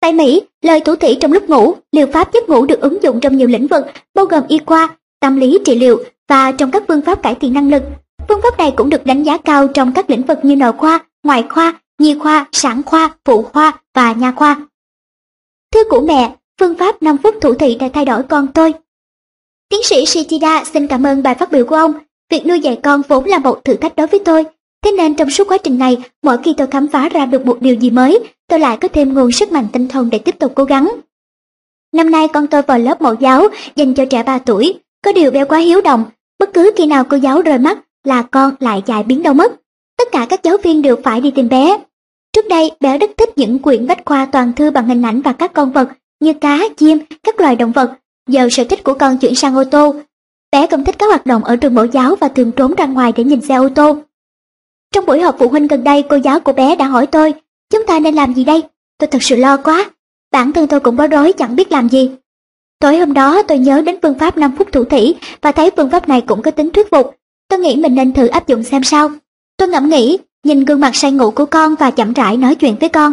Tại 0.00 0.12
Mỹ, 0.12 0.42
lời 0.62 0.80
thủ 0.80 0.96
thỉ 0.96 1.14
trong 1.20 1.32
lúc 1.32 1.48
ngủ, 1.48 1.74
liệu 1.92 2.06
pháp 2.06 2.32
giấc 2.32 2.48
ngủ 2.48 2.66
được 2.66 2.80
ứng 2.80 3.02
dụng 3.02 3.20
trong 3.20 3.36
nhiều 3.36 3.48
lĩnh 3.48 3.66
vực, 3.66 3.84
bao 4.14 4.24
gồm 4.24 4.42
y 4.48 4.58
khoa, 4.66 4.96
tâm 5.20 5.36
lý 5.36 5.58
trị 5.64 5.78
liệu 5.78 6.04
và 6.28 6.52
trong 6.52 6.70
các 6.70 6.82
phương 6.88 7.02
pháp 7.02 7.22
cải 7.22 7.34
thiện 7.34 7.52
năng 7.52 7.70
lực. 7.70 7.82
Phương 8.28 8.40
pháp 8.42 8.58
này 8.58 8.72
cũng 8.76 8.90
được 8.90 9.06
đánh 9.06 9.22
giá 9.22 9.38
cao 9.38 9.68
trong 9.68 9.92
các 9.92 10.10
lĩnh 10.10 10.22
vực 10.22 10.38
như 10.42 10.56
nội 10.56 10.72
khoa, 10.72 11.06
ngoại 11.22 11.44
khoa, 11.48 11.80
nhi 11.98 12.18
khoa, 12.18 12.46
sản 12.52 12.82
khoa, 12.86 13.10
phụ 13.24 13.42
khoa 13.42 13.72
và 13.94 14.12
nha 14.12 14.32
khoa. 14.32 14.66
Thưa 15.74 15.84
của 15.90 16.00
mẹ, 16.00 16.34
phương 16.60 16.74
pháp 16.78 17.02
5 17.02 17.18
phút 17.18 17.34
thủ 17.40 17.54
thị 17.54 17.74
đã 17.74 17.88
thay 17.92 18.04
đổi 18.04 18.22
con 18.22 18.46
tôi. 18.54 18.74
Tiến 19.68 19.80
sĩ 19.84 20.06
Shichida 20.06 20.64
xin 20.64 20.86
cảm 20.86 21.06
ơn 21.06 21.22
bài 21.22 21.34
phát 21.34 21.52
biểu 21.52 21.64
của 21.64 21.76
ông. 21.76 21.92
Việc 22.30 22.46
nuôi 22.46 22.60
dạy 22.60 22.78
con 22.82 23.02
vốn 23.08 23.24
là 23.24 23.38
một 23.38 23.64
thử 23.64 23.74
thách 23.74 23.96
đối 23.96 24.06
với 24.06 24.20
tôi. 24.24 24.44
Thế 24.84 24.92
nên 24.92 25.14
trong 25.14 25.30
suốt 25.30 25.48
quá 25.48 25.58
trình 25.58 25.78
này, 25.78 25.96
mỗi 26.22 26.38
khi 26.44 26.54
tôi 26.56 26.66
khám 26.66 26.88
phá 26.88 27.08
ra 27.08 27.26
được 27.26 27.46
một 27.46 27.58
điều 27.60 27.74
gì 27.74 27.90
mới, 27.90 28.18
tôi 28.48 28.60
lại 28.60 28.76
có 28.76 28.88
thêm 28.88 29.14
nguồn 29.14 29.32
sức 29.32 29.52
mạnh 29.52 29.66
tinh 29.72 29.88
thần 29.88 30.10
để 30.10 30.18
tiếp 30.18 30.38
tục 30.38 30.52
cố 30.54 30.64
gắng. 30.64 30.88
Năm 31.92 32.10
nay 32.10 32.28
con 32.28 32.46
tôi 32.46 32.62
vào 32.62 32.78
lớp 32.78 33.02
mẫu 33.02 33.14
giáo 33.14 33.48
dành 33.76 33.94
cho 33.94 34.04
trẻ 34.04 34.22
3 34.22 34.38
tuổi, 34.38 34.74
có 35.04 35.12
điều 35.12 35.30
bé 35.30 35.44
quá 35.44 35.58
hiếu 35.58 35.80
động, 35.80 36.04
bất 36.38 36.50
cứ 36.54 36.70
khi 36.76 36.86
nào 36.86 37.04
cô 37.04 37.16
giáo 37.16 37.42
rời 37.42 37.58
mắt 37.58 37.78
là 38.04 38.22
con 38.22 38.54
lại 38.60 38.82
chạy 38.86 39.02
biến 39.02 39.22
đâu 39.22 39.34
mất. 39.34 39.52
Tất 39.98 40.08
cả 40.12 40.26
các 40.28 40.40
giáo 40.42 40.56
viên 40.56 40.82
đều 40.82 40.96
phải 41.04 41.20
đi 41.20 41.30
tìm 41.30 41.48
bé. 41.48 41.78
Trước 42.32 42.48
đây, 42.48 42.70
bé 42.80 42.98
rất 42.98 43.10
thích 43.16 43.38
những 43.38 43.58
quyển 43.58 43.86
bách 43.86 44.04
khoa 44.04 44.26
toàn 44.26 44.52
thư 44.52 44.70
bằng 44.70 44.88
hình 44.88 45.02
ảnh 45.02 45.20
và 45.20 45.32
các 45.32 45.52
con 45.52 45.72
vật 45.72 45.88
như 46.20 46.32
cá, 46.32 46.60
chim, 46.76 46.98
các 47.22 47.40
loài 47.40 47.56
động 47.56 47.72
vật. 47.72 47.92
Giờ 48.28 48.48
sở 48.50 48.64
thích 48.64 48.84
của 48.84 48.94
con 48.94 49.18
chuyển 49.18 49.34
sang 49.34 49.56
ô 49.56 49.64
tô. 49.64 49.94
Bé 50.52 50.66
không 50.66 50.84
thích 50.84 50.94
các 50.98 51.06
hoạt 51.06 51.26
động 51.26 51.44
ở 51.44 51.56
trường 51.56 51.74
mẫu 51.74 51.84
giáo 51.84 52.16
và 52.16 52.28
thường 52.28 52.52
trốn 52.52 52.74
ra 52.74 52.86
ngoài 52.86 53.12
để 53.16 53.24
nhìn 53.24 53.40
xe 53.40 53.54
ô 53.54 53.68
tô. 53.68 53.96
Trong 54.94 55.06
buổi 55.06 55.20
họp 55.20 55.36
phụ 55.38 55.48
huynh 55.48 55.66
gần 55.66 55.84
đây, 55.84 56.04
cô 56.10 56.16
giáo 56.16 56.40
của 56.40 56.52
bé 56.52 56.76
đã 56.76 56.86
hỏi 56.86 57.06
tôi, 57.06 57.34
chúng 57.70 57.86
ta 57.86 58.00
nên 58.00 58.14
làm 58.14 58.34
gì 58.34 58.44
đây? 58.44 58.62
Tôi 58.98 59.06
thật 59.06 59.22
sự 59.22 59.36
lo 59.36 59.56
quá. 59.56 59.90
Bản 60.32 60.52
thân 60.52 60.66
tôi 60.66 60.80
cũng 60.80 60.96
bối 60.96 61.06
rối 61.06 61.32
chẳng 61.32 61.56
biết 61.56 61.72
làm 61.72 61.88
gì. 61.88 62.10
Tối 62.80 62.98
hôm 62.98 63.12
đó 63.12 63.42
tôi 63.42 63.58
nhớ 63.58 63.82
đến 63.86 63.98
phương 64.02 64.18
pháp 64.18 64.36
5 64.36 64.56
phút 64.58 64.72
thủ 64.72 64.84
thỉ 64.84 65.14
và 65.40 65.52
thấy 65.52 65.70
phương 65.76 65.90
pháp 65.90 66.08
này 66.08 66.20
cũng 66.20 66.42
có 66.42 66.50
tính 66.50 66.70
thuyết 66.70 66.90
phục. 66.90 67.16
Tôi 67.48 67.58
nghĩ 67.58 67.76
mình 67.76 67.94
nên 67.94 68.12
thử 68.12 68.26
áp 68.26 68.48
dụng 68.48 68.62
xem 68.62 68.82
sao. 68.84 69.10
Tôi 69.56 69.68
ngẫm 69.68 69.88
nghĩ, 69.88 70.18
nhìn 70.44 70.64
gương 70.64 70.80
mặt 70.80 70.96
say 70.96 71.12
ngủ 71.12 71.30
của 71.30 71.46
con 71.46 71.74
và 71.74 71.90
chậm 71.90 72.12
rãi 72.12 72.36
nói 72.36 72.54
chuyện 72.54 72.76
với 72.80 72.88
con. 72.88 73.12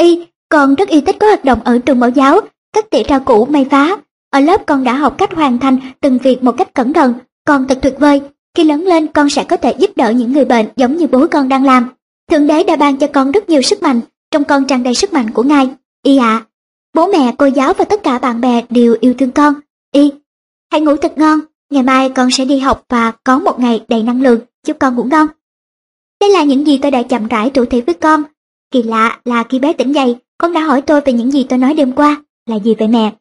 Y, 0.00 0.26
con 0.48 0.74
rất 0.74 0.88
yêu 0.88 1.00
thích 1.00 1.16
có 1.20 1.26
hoạt 1.26 1.44
động 1.44 1.60
ở 1.64 1.78
trường 1.78 2.00
mẫu 2.00 2.10
giáo, 2.10 2.40
các 2.72 2.90
tỉa 2.90 3.02
rau 3.08 3.20
củ 3.20 3.44
may 3.44 3.66
phá. 3.70 3.96
Ở 4.30 4.40
lớp 4.40 4.66
con 4.66 4.84
đã 4.84 4.94
học 4.94 5.14
cách 5.18 5.34
hoàn 5.34 5.58
thành 5.58 5.78
từng 6.00 6.18
việc 6.18 6.42
một 6.42 6.52
cách 6.58 6.74
cẩn 6.74 6.92
thận, 6.92 7.14
con 7.44 7.66
thật 7.68 7.78
tuyệt 7.82 7.94
vời. 7.98 8.20
Khi 8.54 8.64
lớn 8.64 8.84
lên 8.84 9.06
con 9.06 9.30
sẽ 9.30 9.44
có 9.44 9.56
thể 9.56 9.74
giúp 9.78 9.90
đỡ 9.96 10.10
những 10.10 10.32
người 10.32 10.44
bệnh 10.44 10.66
giống 10.76 10.96
như 10.96 11.06
bố 11.06 11.26
con 11.30 11.48
đang 11.48 11.64
làm. 11.64 11.88
Thượng 12.30 12.46
đế 12.46 12.64
đã 12.64 12.76
ban 12.76 12.96
cho 12.96 13.06
con 13.06 13.32
rất 13.32 13.48
nhiều 13.48 13.62
sức 13.62 13.82
mạnh, 13.82 14.00
trong 14.30 14.44
con 14.44 14.64
tràn 14.64 14.82
đầy 14.82 14.94
sức 14.94 15.12
mạnh 15.12 15.30
của 15.30 15.42
Ngài. 15.42 15.70
Y 16.02 16.16
ạ, 16.16 16.44
bố 16.94 17.06
mẹ, 17.06 17.34
cô 17.38 17.46
giáo 17.46 17.74
và 17.74 17.84
tất 17.84 18.02
cả 18.02 18.18
bạn 18.18 18.40
bè 18.40 18.62
đều 18.70 18.96
yêu 19.00 19.14
thương 19.18 19.30
con. 19.30 19.54
Y, 19.92 20.12
hãy 20.72 20.80
ngủ 20.80 20.96
thật 20.96 21.18
ngon, 21.18 21.40
ngày 21.70 21.82
mai 21.82 22.08
con 22.08 22.30
sẽ 22.30 22.44
đi 22.44 22.58
học 22.58 22.84
và 22.88 23.12
có 23.24 23.38
một 23.38 23.60
ngày 23.60 23.84
đầy 23.88 24.02
năng 24.02 24.22
lượng, 24.22 24.40
chúc 24.66 24.78
con 24.78 24.96
ngủ 24.96 25.04
ngon. 25.04 25.26
Đây 26.20 26.30
là 26.30 26.44
những 26.44 26.66
gì 26.66 26.78
tôi 26.78 26.90
đã 26.90 27.02
chậm 27.02 27.26
rãi 27.26 27.50
thủ 27.50 27.64
thị 27.64 27.80
với 27.80 27.94
con. 27.94 28.22
Kỳ 28.70 28.82
lạ 28.82 29.20
là 29.24 29.44
khi 29.48 29.58
bé 29.58 29.72
tỉnh 29.72 29.94
dậy, 29.94 30.16
con 30.38 30.52
đã 30.52 30.60
hỏi 30.60 30.82
tôi 30.82 31.00
về 31.00 31.12
những 31.12 31.30
gì 31.30 31.46
tôi 31.48 31.58
nói 31.58 31.74
đêm 31.74 31.92
qua. 31.92 32.22
Là 32.46 32.56
gì 32.56 32.74
vậy 32.78 32.88
mẹ? 32.88 33.12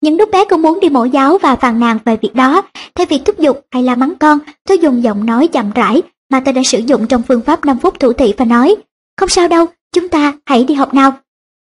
Những 0.00 0.16
lúc 0.16 0.30
bé 0.32 0.44
cũng 0.44 0.62
muốn 0.62 0.80
đi 0.80 0.88
mẫu 0.88 1.06
giáo 1.06 1.38
và 1.38 1.56
phàn 1.56 1.80
nàn 1.80 1.98
về 2.04 2.16
việc 2.16 2.34
đó, 2.34 2.62
thay 2.94 3.06
vì 3.06 3.18
thúc 3.18 3.38
giục 3.38 3.60
hay 3.70 3.82
la 3.82 3.94
mắng 3.94 4.14
con, 4.20 4.38
tôi 4.68 4.78
dùng 4.78 5.02
giọng 5.02 5.26
nói 5.26 5.48
chậm 5.48 5.70
rãi 5.74 6.02
mà 6.30 6.40
tôi 6.40 6.54
đã 6.54 6.62
sử 6.64 6.78
dụng 6.78 7.06
trong 7.06 7.22
phương 7.28 7.40
pháp 7.40 7.64
5 7.64 7.78
phút 7.78 8.00
thủ 8.00 8.12
thị 8.12 8.34
và 8.36 8.44
nói, 8.44 8.76
không 9.16 9.28
sao 9.28 9.48
đâu, 9.48 9.66
chúng 9.92 10.08
ta 10.08 10.32
hãy 10.46 10.64
đi 10.64 10.74
học 10.74 10.94
nào. 10.94 11.12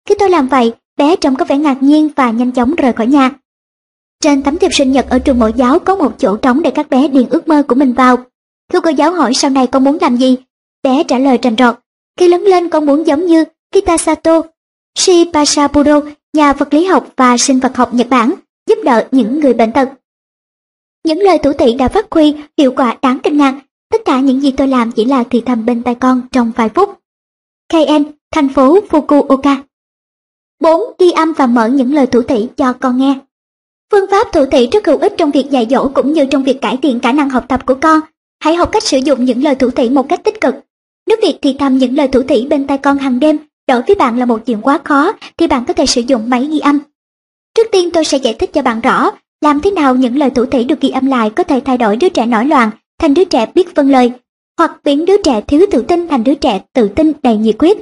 Khi 0.09 0.15
tôi 0.18 0.31
làm 0.31 0.49
vậy, 0.49 0.73
bé 0.97 1.17
trông 1.17 1.36
có 1.36 1.44
vẻ 1.44 1.57
ngạc 1.57 1.83
nhiên 1.83 2.09
và 2.17 2.31
nhanh 2.31 2.52
chóng 2.52 2.75
rời 2.75 2.92
khỏi 2.92 3.07
nhà. 3.07 3.31
Trên 4.20 4.42
tấm 4.42 4.59
thiệp 4.59 4.70
sinh 4.73 4.92
nhật 4.92 5.07
ở 5.10 5.18
trường 5.18 5.39
mẫu 5.39 5.49
giáo 5.49 5.78
có 5.78 5.97
một 5.97 6.12
chỗ 6.18 6.36
trống 6.36 6.62
để 6.62 6.70
các 6.70 6.91
bé 6.91 7.09
điền 7.09 7.28
ước 7.28 7.49
mơ 7.49 7.62
của 7.68 7.75
mình 7.75 7.92
vào. 7.92 8.17
Khi 8.73 8.78
cô 8.83 8.91
giáo 8.91 9.12
hỏi 9.12 9.34
sau 9.34 9.51
này 9.51 9.67
con 9.67 9.84
muốn 9.84 9.99
làm 10.01 10.17
gì, 10.17 10.36
Bé 10.83 11.05
trả 11.05 11.18
lời 11.18 11.39
rành 11.42 11.57
trọt, 11.57 11.75
khi 12.18 12.28
lớn 12.28 12.42
lên 12.42 12.68
con 12.68 12.86
muốn 12.86 13.07
giống 13.07 13.26
như 13.26 13.44
Kitasato 13.73 14.42
Shibasaburo, 14.99 16.01
nhà 16.33 16.53
vật 16.53 16.75
lý 16.75 16.85
học 16.85 17.09
và 17.17 17.37
sinh 17.39 17.61
vật 17.61 17.77
học 17.77 17.95
Nhật 17.95 18.09
Bản, 18.09 18.35
giúp 18.69 18.79
đỡ 18.85 19.09
những 19.11 19.41
người 19.41 19.55
bệnh 19.55 19.73
tật. 19.73 19.89
Những 21.05 21.19
lời 21.19 21.39
thủ 21.39 21.53
thị 21.53 21.75
đã 21.75 21.89
phát 21.89 22.07
huy 22.11 22.35
hiệu 22.59 22.73
quả 22.77 22.97
đáng 23.03 23.19
kinh 23.23 23.37
ngạc, 23.37 23.61
tất 23.91 24.01
cả 24.05 24.21
những 24.21 24.41
gì 24.41 24.51
tôi 24.51 24.69
làm 24.69 24.93
chỉ 24.93 25.05
là 25.05 25.25
thì 25.31 25.41
thầm 25.47 25.67
bên 25.67 25.83
tai 25.83 25.95
con 25.95 26.23
trong 26.33 26.53
vài 26.57 26.69
phút. 26.69 26.99
KN, 27.73 28.03
thành 28.31 28.49
phố 28.49 28.79
Fukuoka 28.91 29.57
4. 30.61 30.81
Ghi 30.99 31.11
âm 31.11 31.33
và 31.33 31.47
mở 31.47 31.69
những 31.69 31.95
lời 31.95 32.07
thủ 32.07 32.23
thị 32.23 32.49
cho 32.57 32.73
con 32.73 32.97
nghe. 32.99 33.19
Phương 33.93 34.11
pháp 34.11 34.27
thủ 34.33 34.45
thị 34.53 34.69
rất 34.73 34.87
hữu 34.87 34.99
ích 34.99 35.12
trong 35.19 35.31
việc 35.31 35.51
dạy 35.51 35.67
dỗ 35.71 35.89
cũng 35.95 36.12
như 36.12 36.27
trong 36.27 36.45
việc 36.45 36.61
cải 36.61 36.77
thiện 36.77 37.01
khả 37.01 37.12
năng 37.12 37.31
học 37.31 37.45
tập 37.49 37.67
của 37.67 37.75
con. 37.81 38.01
Hãy 38.41 38.55
học 38.55 38.69
cách 38.73 38.83
sử 38.83 38.99
dụng 38.99 39.25
những 39.25 39.43
lời 39.43 39.55
thủ 39.55 39.71
thị 39.71 39.91
một 39.91 40.09
cách 40.09 40.25
tích 40.25 40.41
cực 40.41 40.55
nếu 41.07 41.19
việc 41.23 41.39
thì 41.43 41.57
thầm 41.59 41.79
những 41.79 41.97
lời 41.97 42.09
thủ 42.09 42.23
tỷ 42.23 42.47
bên 42.47 42.67
tai 42.67 42.79
con 42.79 42.99
hàng 42.99 43.21
đêm 43.21 43.39
đối 43.73 43.83
với 43.83 43.97
bạn 43.97 44.18
là 44.18 44.25
một 44.25 44.47
chuyện 44.47 44.60
quá 44.62 44.81
khó 44.84 45.12
thì 45.36 45.47
bạn 45.47 45.65
có 45.65 45.75
thể 45.75 45.86
sử 45.86 46.01
dụng 46.01 46.31
máy 46.31 46.49
ghi 46.52 46.59
âm. 46.59 46.78
Trước 47.55 47.67
tiên 47.73 47.91
tôi 47.91 48.05
sẽ 48.05 48.18
giải 48.18 48.34
thích 48.34 48.51
cho 48.52 48.62
bạn 48.62 48.81
rõ 48.81 49.10
làm 49.41 49.60
thế 49.60 49.70
nào 49.70 49.94
những 49.94 50.17
lời 50.17 50.31
thủ 50.31 50.47
thỉ 50.47 50.65
được 50.65 50.81
ghi 50.81 50.91
âm 50.91 51.07
lại 51.07 51.31
có 51.31 51.44
thể 51.44 51.60
thay 51.65 51.78
đổi 51.78 51.97
đứa 51.97 52.09
trẻ 52.09 52.26
nổi 52.26 52.44
loạn 52.44 52.70
thành 52.99 53.15
đứa 53.15 53.25
trẻ 53.25 53.47
biết 53.55 53.75
phân 53.75 53.91
lời, 53.91 54.12
hoặc 54.59 54.73
biến 54.84 55.05
đứa 55.05 55.23
trẻ 55.25 55.41
thiếu 55.41 55.67
tự 55.70 55.83
tin 55.83 56.09
thành 56.09 56.25
đứa 56.25 56.34
trẻ 56.34 56.60
tự 56.73 56.89
tin 56.89 57.12
đầy 57.23 57.36
nhiệt 57.36 57.57
huyết. 57.59 57.78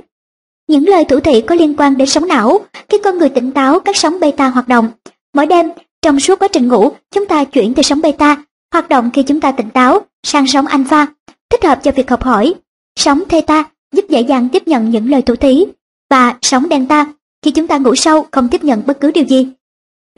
Những 0.69 0.89
lời 0.89 1.05
thủ 1.05 1.21
thỉ 1.21 1.41
có 1.41 1.55
liên 1.55 1.75
quan 1.77 1.97
đến 1.97 2.09
sóng 2.09 2.29
não, 2.29 2.59
khi 2.89 2.99
con 3.05 3.19
người 3.19 3.29
tỉnh 3.29 3.53
táo 3.53 3.81
các 3.81 3.97
sóng 3.97 4.21
beta 4.21 4.49
hoạt 4.49 4.69
động. 4.69 4.89
Mỗi 5.35 5.47
đêm, 5.47 5.71
trong 6.03 6.21
suốt 6.21 6.39
quá 6.39 6.49
trình 6.49 6.69
ngủ, 6.69 6.93
chúng 7.11 7.27
ta 7.27 7.45
chuyển 7.45 7.75
từ 7.75 7.83
sóng 7.83 8.01
beta, 8.01 8.37
hoạt 8.73 8.89
động 8.89 9.11
khi 9.13 9.23
chúng 9.23 9.41
ta 9.41 9.53
tỉnh 9.53 9.71
táo, 9.71 10.01
sang 10.23 10.47
sóng 10.47 10.67
alpha, 10.67 11.07
thích 11.51 11.65
hợp 11.65 11.81
cho 11.83 11.93
việc 11.93 12.11
học 12.11 12.23
hỏi, 12.23 12.55
Sóng 12.99 13.23
theta 13.29 13.65
giúp 13.93 14.05
dễ 14.09 14.21
dàng 14.21 14.49
tiếp 14.53 14.69
nhận 14.69 14.91
những 14.91 15.11
lời 15.11 15.23
thủ 15.23 15.37
thí 15.37 15.67
và 16.11 16.37
sóng 16.43 16.67
delta 16.71 17.07
khi 17.43 17.51
chúng 17.51 17.67
ta 17.67 17.79
ngủ 17.79 17.95
sâu 17.95 18.27
không 18.31 18.49
tiếp 18.49 18.65
nhận 18.65 18.83
bất 18.87 19.01
cứ 19.01 19.11
điều 19.11 19.25
gì. 19.25 19.49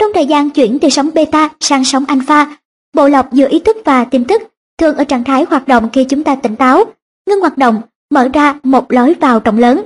Trong 0.00 0.12
thời 0.14 0.26
gian 0.26 0.50
chuyển 0.50 0.78
từ 0.78 0.88
sóng 0.88 1.10
beta 1.14 1.48
sang 1.60 1.84
sóng 1.84 2.04
alpha, 2.04 2.56
bộ 2.94 3.08
lọc 3.08 3.32
giữa 3.32 3.48
ý 3.48 3.58
thức 3.58 3.76
và 3.84 4.04
tiềm 4.04 4.24
thức 4.24 4.42
thường 4.78 4.96
ở 4.96 5.04
trạng 5.04 5.24
thái 5.24 5.44
hoạt 5.48 5.68
động 5.68 5.88
khi 5.92 6.04
chúng 6.04 6.24
ta 6.24 6.34
tỉnh 6.34 6.56
táo, 6.56 6.84
ngưng 7.28 7.40
hoạt 7.40 7.58
động, 7.58 7.82
mở 8.10 8.28
ra 8.32 8.58
một 8.62 8.92
lối 8.92 9.14
vào 9.14 9.40
rộng 9.44 9.58
lớn. 9.58 9.82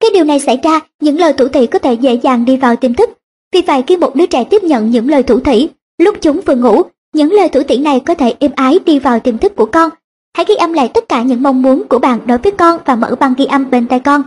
Cái 0.00 0.10
điều 0.14 0.24
này 0.24 0.40
xảy 0.40 0.60
ra, 0.62 0.80
những 1.00 1.18
lời 1.18 1.32
thủ 1.32 1.48
thỉ 1.48 1.66
có 1.66 1.78
thể 1.78 1.94
dễ 1.94 2.14
dàng 2.14 2.44
đi 2.44 2.56
vào 2.56 2.76
tiềm 2.76 2.94
thức. 2.94 3.10
Vì 3.52 3.62
vậy 3.62 3.82
khi 3.86 3.96
một 3.96 4.16
đứa 4.16 4.26
trẻ 4.26 4.44
tiếp 4.44 4.62
nhận 4.62 4.90
những 4.90 5.08
lời 5.08 5.22
thủ 5.22 5.40
thỉ, 5.40 5.68
lúc 5.98 6.16
chúng 6.20 6.40
vừa 6.40 6.54
ngủ, 6.54 6.82
những 7.14 7.32
lời 7.32 7.48
thủ 7.48 7.62
thỉ 7.68 7.78
này 7.78 8.00
có 8.00 8.14
thể 8.14 8.34
êm 8.40 8.50
ái 8.56 8.78
đi 8.86 8.98
vào 8.98 9.20
tiềm 9.20 9.38
thức 9.38 9.56
của 9.56 9.66
con 9.66 9.90
Hãy 10.36 10.46
ghi 10.48 10.54
âm 10.54 10.72
lại 10.72 10.90
tất 10.94 11.08
cả 11.08 11.22
những 11.22 11.42
mong 11.42 11.62
muốn 11.62 11.88
của 11.88 11.98
bạn 11.98 12.20
đối 12.26 12.38
với 12.38 12.52
con 12.52 12.80
và 12.84 12.96
mở 12.96 13.14
băng 13.20 13.34
ghi 13.34 13.44
âm 13.44 13.70
bên 13.70 13.88
tai 13.88 14.00
con. 14.00 14.22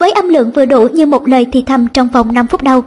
Với 0.00 0.12
âm 0.12 0.28
lượng 0.28 0.50
vừa 0.54 0.64
đủ 0.64 0.88
như 0.88 1.06
một 1.06 1.28
lời 1.28 1.46
thì 1.52 1.62
thầm 1.66 1.86
trong 1.94 2.08
vòng 2.08 2.34
5 2.34 2.46
phút 2.46 2.62
đầu. 2.62 2.84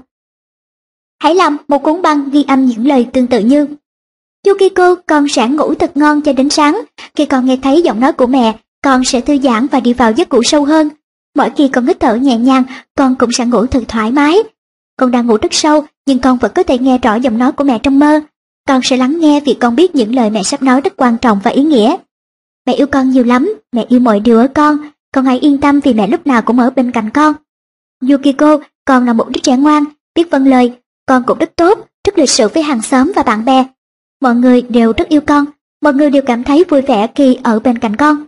hãy 1.20 1.36
làm 1.36 1.58
một 1.68 1.84
cuốn 1.84 2.02
băng 2.02 2.30
ghi 2.30 2.44
âm 2.48 2.66
những 2.66 2.88
lời 2.88 3.08
tương 3.14 3.28
tự 3.28 3.40
như 3.40 3.68
Yukiko, 4.48 4.96
con 4.96 5.28
sẽ 5.28 5.48
ngủ 5.48 5.74
thật 5.74 5.98
ngon 5.98 6.22
cho 6.22 6.34
đến 6.34 6.50
sáng. 6.50 6.82
Khi 7.16 7.26
con 7.26 7.46
nghe 7.46 7.58
thấy 7.58 7.82
giọng 7.82 8.00
nói 8.00 8.14
của 8.14 8.28
mẹ, 8.28 8.58
con 8.84 9.04
sẽ 9.04 9.22
thư 9.22 9.38
giãn 9.38 9.68
và 9.68 9.80
đi 9.80 9.94
vào 9.94 10.12
giấc 10.12 10.30
ngủ 10.30 10.44
sâu 10.44 10.66
hơn. 10.66 10.90
Mỗi 11.36 11.50
khi 11.58 11.68
con 11.68 11.86
hít 11.86 12.00
thở 12.00 12.16
nhẹ 12.16 12.38
nhàng, 12.38 12.64
con 12.96 13.16
cũng 13.16 13.32
sẽ 13.32 13.46
ngủ 13.46 13.66
thật 13.66 13.84
thoải 13.88 14.12
mái. 14.12 14.38
Con 14.98 15.12
đang 15.12 15.28
ngủ 15.28 15.38
rất 15.42 15.54
sâu, 15.54 15.86
nhưng 16.06 16.20
con 16.20 16.38
vẫn 16.38 16.52
có 16.56 16.64
thể 16.64 16.78
nghe 16.78 16.98
rõ 16.98 17.16
giọng 17.16 17.38
nói 17.38 17.52
của 17.52 17.64
mẹ 17.64 17.80
trong 17.84 18.00
mơ. 18.00 18.20
Con 18.68 18.82
sẽ 18.84 18.98
lắng 18.98 19.20
nghe 19.20 19.40
vì 19.40 19.54
con 19.54 19.76
biết 19.76 19.96
những 19.96 20.16
lời 20.16 20.30
mẹ 20.30 20.44
sắp 20.44 20.64
nói 20.64 20.82
rất 20.82 20.94
quan 20.98 21.18
trọng 21.18 21.40
và 21.44 21.52
ý 21.52 21.64
nghĩa. 21.64 21.96
Mẹ 22.66 22.74
yêu 22.74 22.88
con 22.88 23.10
nhiều 23.10 23.24
lắm, 23.24 23.56
mẹ 23.72 23.86
yêu 23.90 24.00
mọi 24.00 24.20
điều 24.20 24.38
ở 24.38 24.48
con. 24.48 24.78
Con 25.14 25.26
hãy 25.26 25.40
yên 25.40 25.58
tâm 25.58 25.80
vì 25.80 25.94
mẹ 25.94 26.08
lúc 26.08 26.28
nào 26.28 26.42
cũng 26.42 26.60
ở 26.60 26.70
bên 26.70 26.92
cạnh 26.92 27.10
con. 27.10 27.34
Yukiko, 28.10 28.58
con 28.86 29.06
là 29.06 29.14
một 29.14 29.30
đứa 29.30 29.40
trẻ 29.44 29.58
ngoan, 29.58 29.84
biết 30.16 30.32
vâng 30.32 30.48
lời. 30.48 30.72
Con 31.06 31.24
cũng 31.24 31.38
rất 31.38 31.56
tốt, 31.56 31.88
rất 32.08 32.18
lịch 32.18 32.30
sự 32.30 32.48
với 32.48 32.64
hàng 32.64 32.82
xóm 32.82 33.12
và 33.16 33.24
bạn 33.24 33.46
bè. 33.46 33.66
Mọi 34.22 34.36
người 34.36 34.62
đều 34.62 34.94
rất 34.98 35.10
yêu 35.10 35.22
con, 35.22 35.46
mọi 35.82 35.94
người 35.94 36.10
đều 36.10 36.22
cảm 36.26 36.44
thấy 36.44 36.64
vui 36.70 36.82
vẻ 36.82 37.08
khi 37.16 37.38
ở 37.44 37.60
bên 37.60 37.78
cạnh 37.78 37.96
con. 37.96 38.26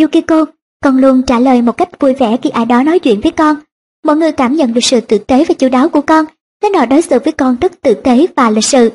Yukiko, 0.00 0.44
con 0.84 0.98
luôn 0.98 1.22
trả 1.22 1.38
lời 1.38 1.62
một 1.62 1.76
cách 1.76 2.00
vui 2.00 2.14
vẻ 2.14 2.36
khi 2.42 2.50
ai 2.50 2.66
đó 2.66 2.82
nói 2.82 2.98
chuyện 2.98 3.20
với 3.20 3.32
con. 3.32 3.56
Mọi 4.04 4.16
người 4.16 4.32
cảm 4.32 4.54
nhận 4.54 4.74
được 4.74 4.84
sự 4.84 5.00
tử 5.00 5.18
tế 5.18 5.44
và 5.44 5.54
chu 5.54 5.68
đáo 5.68 5.88
của 5.88 6.00
con, 6.00 6.24
nên 6.62 6.74
họ 6.74 6.86
đối 6.86 7.02
xử 7.02 7.18
với 7.24 7.32
con 7.32 7.56
rất 7.60 7.72
tử 7.82 7.94
tế 7.94 8.26
và 8.36 8.50
lịch 8.50 8.64
sự. 8.64 8.92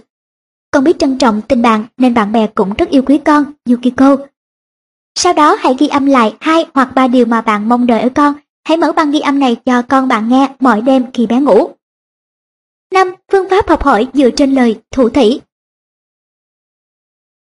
Con 0.72 0.84
biết 0.84 1.00
trân 1.00 1.18
trọng 1.18 1.42
tình 1.42 1.62
bạn 1.62 1.86
nên 1.98 2.14
bạn 2.14 2.32
bè 2.32 2.48
cũng 2.48 2.74
rất 2.78 2.90
yêu 2.90 3.02
quý 3.02 3.18
con, 3.18 3.44
Yukiko. 3.70 4.18
Sau 5.16 5.34
đó 5.34 5.56
hãy 5.60 5.76
ghi 5.80 5.88
âm 5.88 6.06
lại 6.06 6.36
hai 6.40 6.66
hoặc 6.74 6.90
ba 6.96 7.08
điều 7.08 7.26
mà 7.26 7.42
bạn 7.42 7.70
mong 7.70 7.88
đợi 7.88 8.02
ở 8.02 8.10
con. 8.16 8.34
Hãy 8.64 8.78
mở 8.78 8.92
băng 8.92 9.12
ghi 9.12 9.20
âm 9.20 9.40
này 9.40 9.56
cho 9.66 9.82
con 9.82 10.08
bạn 10.08 10.30
nghe 10.30 10.50
mỗi 10.60 10.82
đêm 10.82 11.06
khi 11.14 11.28
bé 11.28 11.40
ngủ. 11.40 11.70
5. 12.94 13.14
Phương 13.32 13.50
pháp 13.50 13.70
học 13.70 13.84
hỏi 13.84 14.08
dựa 14.14 14.30
trên 14.30 14.56
lời 14.56 14.80
thủ 14.92 15.10
thỉ 15.10 15.42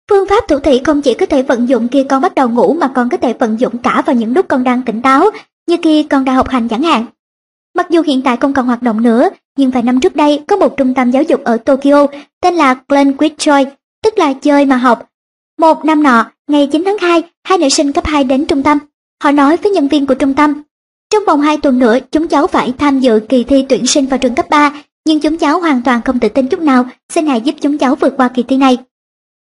Phương 0.09 0.27
pháp 0.27 0.47
thủ 0.47 0.59
thỉ 0.59 0.81
không 0.85 1.01
chỉ 1.01 1.13
có 1.13 1.25
thể 1.25 1.43
vận 1.43 1.69
dụng 1.69 1.87
khi 1.87 2.03
con 2.03 2.21
bắt 2.21 2.35
đầu 2.35 2.49
ngủ 2.49 2.73
mà 2.73 2.91
còn 2.95 3.09
có 3.09 3.17
thể 3.17 3.33
vận 3.33 3.59
dụng 3.59 3.77
cả 3.77 4.03
vào 4.05 4.15
những 4.15 4.33
lúc 4.33 4.45
con 4.49 4.63
đang 4.63 4.81
tỉnh 4.83 5.01
táo, 5.01 5.29
như 5.67 5.77
khi 5.83 6.03
con 6.03 6.25
đang 6.25 6.35
học 6.35 6.49
hành 6.49 6.67
chẳng 6.67 6.83
hạn. 6.83 7.05
Mặc 7.75 7.89
dù 7.89 8.01
hiện 8.01 8.21
tại 8.21 8.37
không 8.37 8.53
còn 8.53 8.65
hoạt 8.65 8.81
động 8.81 9.03
nữa, 9.03 9.29
nhưng 9.57 9.71
vài 9.71 9.83
năm 9.83 9.99
trước 9.99 10.15
đây 10.15 10.43
có 10.47 10.55
một 10.55 10.77
trung 10.77 10.93
tâm 10.93 11.11
giáo 11.11 11.23
dục 11.23 11.43
ở 11.43 11.57
Tokyo 11.57 12.07
tên 12.41 12.55
là 12.55 12.75
Glenquist 12.87 13.33
Joy, 13.37 13.65
tức 14.03 14.17
là 14.17 14.33
chơi 14.33 14.65
mà 14.65 14.77
học. 14.77 15.09
Một 15.57 15.85
năm 15.85 16.03
nọ, 16.03 16.31
ngày 16.49 16.67
9 16.67 16.83
tháng 16.85 16.97
2, 16.97 17.23
hai 17.43 17.57
nữ 17.57 17.69
sinh 17.69 17.93
cấp 17.93 18.05
2 18.05 18.23
đến 18.23 18.45
trung 18.45 18.63
tâm. 18.63 18.77
Họ 19.23 19.31
nói 19.31 19.57
với 19.57 19.71
nhân 19.71 19.87
viên 19.87 20.05
của 20.05 20.13
trung 20.13 20.33
tâm, 20.33 20.61
trong 21.09 21.25
vòng 21.25 21.41
2 21.41 21.57
tuần 21.57 21.79
nữa 21.79 21.97
chúng 22.11 22.27
cháu 22.27 22.47
phải 22.47 22.73
tham 22.77 22.99
dự 22.99 23.19
kỳ 23.29 23.43
thi 23.43 23.65
tuyển 23.69 23.85
sinh 23.85 24.05
vào 24.05 24.17
trường 24.17 24.35
cấp 24.35 24.45
3, 24.49 24.83
nhưng 25.05 25.19
chúng 25.19 25.37
cháu 25.37 25.59
hoàn 25.59 25.81
toàn 25.85 26.01
không 26.05 26.19
tự 26.19 26.29
tin 26.29 26.47
chút 26.47 26.59
nào, 26.59 26.85
xin 27.09 27.27
hãy 27.27 27.41
giúp 27.41 27.55
chúng 27.61 27.77
cháu 27.77 27.95
vượt 27.95 28.13
qua 28.17 28.27
kỳ 28.27 28.43
thi 28.43 28.57
này. 28.57 28.77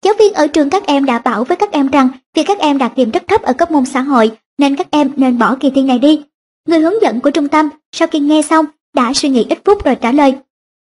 Giáo 0.06 0.14
viên 0.20 0.34
ở 0.34 0.48
trường 0.48 0.70
các 0.70 0.86
em 0.86 1.06
đã 1.06 1.20
bảo 1.20 1.44
với 1.44 1.58
các 1.58 1.72
em 1.72 1.88
rằng 1.88 2.10
vì 2.36 2.44
các 2.44 2.60
em 2.60 2.78
đạt 2.78 2.92
điểm 2.96 3.12
rất 3.12 3.24
thấp 3.28 3.42
ở 3.42 3.54
các 3.54 3.72
môn 3.72 3.86
xã 3.86 4.02
hội 4.02 4.32
nên 4.58 4.76
các 4.76 4.88
em 4.92 5.12
nên 5.16 5.38
bỏ 5.38 5.56
kỳ 5.60 5.70
thi 5.70 5.82
này 5.82 6.00
đi. 6.00 6.22
Người 6.68 6.80
hướng 6.80 7.02
dẫn 7.02 7.20
của 7.20 7.32
trung 7.32 7.48
tâm 7.48 7.70
sau 7.92 8.08
khi 8.08 8.20
nghe 8.20 8.42
xong 8.42 8.66
đã 8.96 9.14
suy 9.14 9.30
nghĩ 9.30 9.46
ít 9.50 9.60
phút 9.66 9.86
rồi 9.86 9.96
trả 9.96 10.12
lời. 10.12 10.36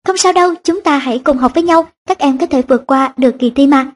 Không 0.06 0.16
sao 0.16 0.32
đâu, 0.32 0.54
chúng 0.64 0.80
ta 0.82 0.98
hãy 0.98 1.18
cùng 1.18 1.38
học 1.38 1.54
với 1.54 1.62
nhau, 1.62 1.86
các 2.08 2.18
em 2.18 2.38
có 2.38 2.46
thể 2.46 2.62
vượt 2.68 2.86
qua 2.86 3.12
được 3.16 3.34
kỳ 3.38 3.50
thi 3.50 3.66
mà. 3.66 3.86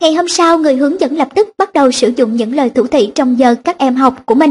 Ngày 0.00 0.14
hôm 0.14 0.28
sau, 0.28 0.58
người 0.58 0.76
hướng 0.76 1.00
dẫn 1.00 1.16
lập 1.16 1.28
tức 1.34 1.48
bắt 1.58 1.72
đầu 1.72 1.90
sử 1.90 2.12
dụng 2.16 2.36
những 2.36 2.54
lời 2.54 2.70
thủ 2.70 2.86
thị 2.86 3.12
trong 3.14 3.38
giờ 3.38 3.54
các 3.64 3.78
em 3.78 3.94
học 3.94 4.26
của 4.26 4.34
mình. 4.34 4.50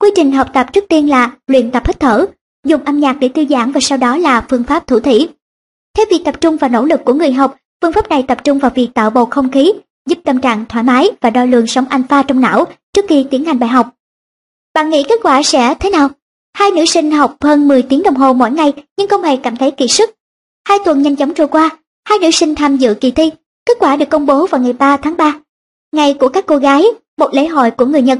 Quy 0.00 0.10
trình 0.16 0.32
học 0.32 0.48
tập 0.52 0.66
trước 0.72 0.84
tiên 0.88 1.10
là 1.10 1.30
luyện 1.46 1.70
tập 1.70 1.82
hít 1.86 2.00
thở, 2.00 2.26
dùng 2.66 2.84
âm 2.84 3.00
nhạc 3.00 3.12
để 3.12 3.28
thư 3.28 3.44
giãn 3.50 3.72
và 3.72 3.80
sau 3.80 3.98
đó 3.98 4.16
là 4.16 4.46
phương 4.48 4.64
pháp 4.64 4.86
thủ 4.86 5.00
thị. 5.00 5.28
Thế 5.96 6.04
việc 6.10 6.22
tập 6.24 6.40
trung 6.40 6.56
vào 6.56 6.70
nỗ 6.70 6.84
lực 6.84 7.00
của 7.04 7.14
người 7.14 7.32
học, 7.32 7.56
phương 7.82 7.92
pháp 7.92 8.08
này 8.08 8.22
tập 8.22 8.44
trung 8.44 8.58
vào 8.58 8.70
việc 8.74 8.88
tạo 8.94 9.10
bầu 9.10 9.26
không 9.26 9.50
khí, 9.50 9.72
giúp 10.08 10.18
tâm 10.24 10.40
trạng 10.40 10.64
thoải 10.68 10.84
mái 10.84 11.10
và 11.20 11.30
đo 11.30 11.44
lường 11.44 11.66
sóng 11.66 11.84
alpha 11.88 12.22
trong 12.22 12.40
não 12.40 12.64
trước 12.92 13.04
khi 13.08 13.26
tiến 13.30 13.44
hành 13.44 13.58
bài 13.58 13.68
học. 13.68 13.94
Bạn 14.74 14.90
nghĩ 14.90 15.02
kết 15.08 15.20
quả 15.22 15.42
sẽ 15.42 15.74
thế 15.80 15.90
nào? 15.90 16.08
Hai 16.56 16.70
nữ 16.70 16.84
sinh 16.84 17.10
học 17.10 17.36
hơn 17.40 17.68
10 17.68 17.82
tiếng 17.82 18.02
đồng 18.02 18.14
hồ 18.14 18.32
mỗi 18.32 18.50
ngày 18.50 18.72
nhưng 18.96 19.08
không 19.08 19.22
hề 19.22 19.36
cảm 19.36 19.56
thấy 19.56 19.70
kiệt 19.70 19.90
sức. 19.90 20.10
Hai 20.68 20.78
tuần 20.84 21.02
nhanh 21.02 21.16
chóng 21.16 21.34
trôi 21.34 21.48
qua, 21.48 21.70
hai 22.08 22.18
nữ 22.18 22.30
sinh 22.30 22.54
tham 22.54 22.76
dự 22.76 22.94
kỳ 22.94 23.10
thi. 23.10 23.30
Kết 23.66 23.74
quả 23.80 23.96
được 23.96 24.10
công 24.10 24.26
bố 24.26 24.46
vào 24.46 24.60
ngày 24.60 24.72
3 24.72 24.96
tháng 24.96 25.16
3, 25.16 25.34
ngày 25.92 26.14
của 26.14 26.28
các 26.28 26.46
cô 26.46 26.56
gái, 26.56 26.84
một 27.18 27.34
lễ 27.34 27.46
hội 27.46 27.70
của 27.70 27.86
người 27.86 28.02
Nhật. 28.02 28.18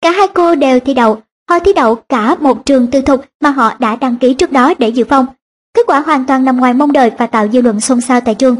Cả 0.00 0.10
hai 0.10 0.28
cô 0.34 0.54
đều 0.54 0.80
thi 0.80 0.94
đậu, 0.94 1.22
họ 1.50 1.58
thi 1.58 1.72
đậu 1.72 1.94
cả 1.94 2.34
một 2.34 2.66
trường 2.66 2.86
tư 2.86 3.00
thục 3.00 3.24
mà 3.40 3.50
họ 3.50 3.72
đã 3.78 3.96
đăng 3.96 4.16
ký 4.16 4.34
trước 4.34 4.52
đó 4.52 4.74
để 4.78 4.88
dự 4.88 5.04
phòng. 5.04 5.26
Kết 5.74 5.82
quả 5.86 6.00
hoàn 6.00 6.24
toàn 6.24 6.44
nằm 6.44 6.56
ngoài 6.56 6.74
mong 6.74 6.92
đợi 6.92 7.10
và 7.18 7.26
tạo 7.26 7.48
dư 7.48 7.60
luận 7.60 7.80
xôn 7.80 8.00
xao 8.00 8.20
tại 8.20 8.34
trường. 8.34 8.56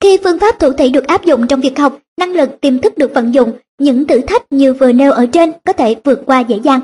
Khi 0.00 0.18
phương 0.24 0.38
pháp 0.38 0.58
thủ 0.58 0.72
thủy 0.72 0.90
được 0.90 1.06
áp 1.06 1.24
dụng 1.24 1.46
trong 1.46 1.60
việc 1.60 1.78
học, 1.78 1.98
năng 2.16 2.32
lực 2.32 2.60
tiềm 2.60 2.78
thức 2.78 2.98
được 2.98 3.14
vận 3.14 3.34
dụng, 3.34 3.52
những 3.78 4.06
thử 4.06 4.20
thách 4.20 4.52
như 4.52 4.72
vừa 4.72 4.92
nêu 4.92 5.12
ở 5.12 5.26
trên 5.26 5.52
có 5.66 5.72
thể 5.72 5.96
vượt 6.04 6.22
qua 6.26 6.40
dễ 6.40 6.56
dàng. 6.56 6.80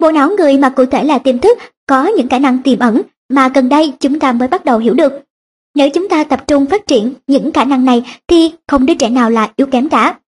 Bộ 0.00 0.10
não 0.10 0.30
người 0.38 0.58
mà 0.58 0.68
cụ 0.68 0.84
thể 0.86 1.04
là 1.04 1.18
tiềm 1.18 1.38
thức 1.38 1.58
có 1.86 2.06
những 2.06 2.28
khả 2.28 2.38
năng 2.38 2.62
tiềm 2.62 2.78
ẩn 2.78 3.02
mà 3.28 3.48
gần 3.48 3.68
đây 3.68 3.92
chúng 4.00 4.18
ta 4.18 4.32
mới 4.32 4.48
bắt 4.48 4.64
đầu 4.64 4.78
hiểu 4.78 4.94
được. 4.94 5.12
Nếu 5.74 5.90
chúng 5.90 6.08
ta 6.08 6.24
tập 6.24 6.44
trung 6.46 6.66
phát 6.66 6.86
triển 6.86 7.14
những 7.26 7.52
khả 7.52 7.64
năng 7.64 7.84
này 7.84 8.02
thì 8.28 8.52
không 8.66 8.86
đứa 8.86 8.94
trẻ 8.94 9.08
nào 9.08 9.30
là 9.30 9.50
yếu 9.56 9.66
kém 9.66 9.88
cả. 9.88 10.18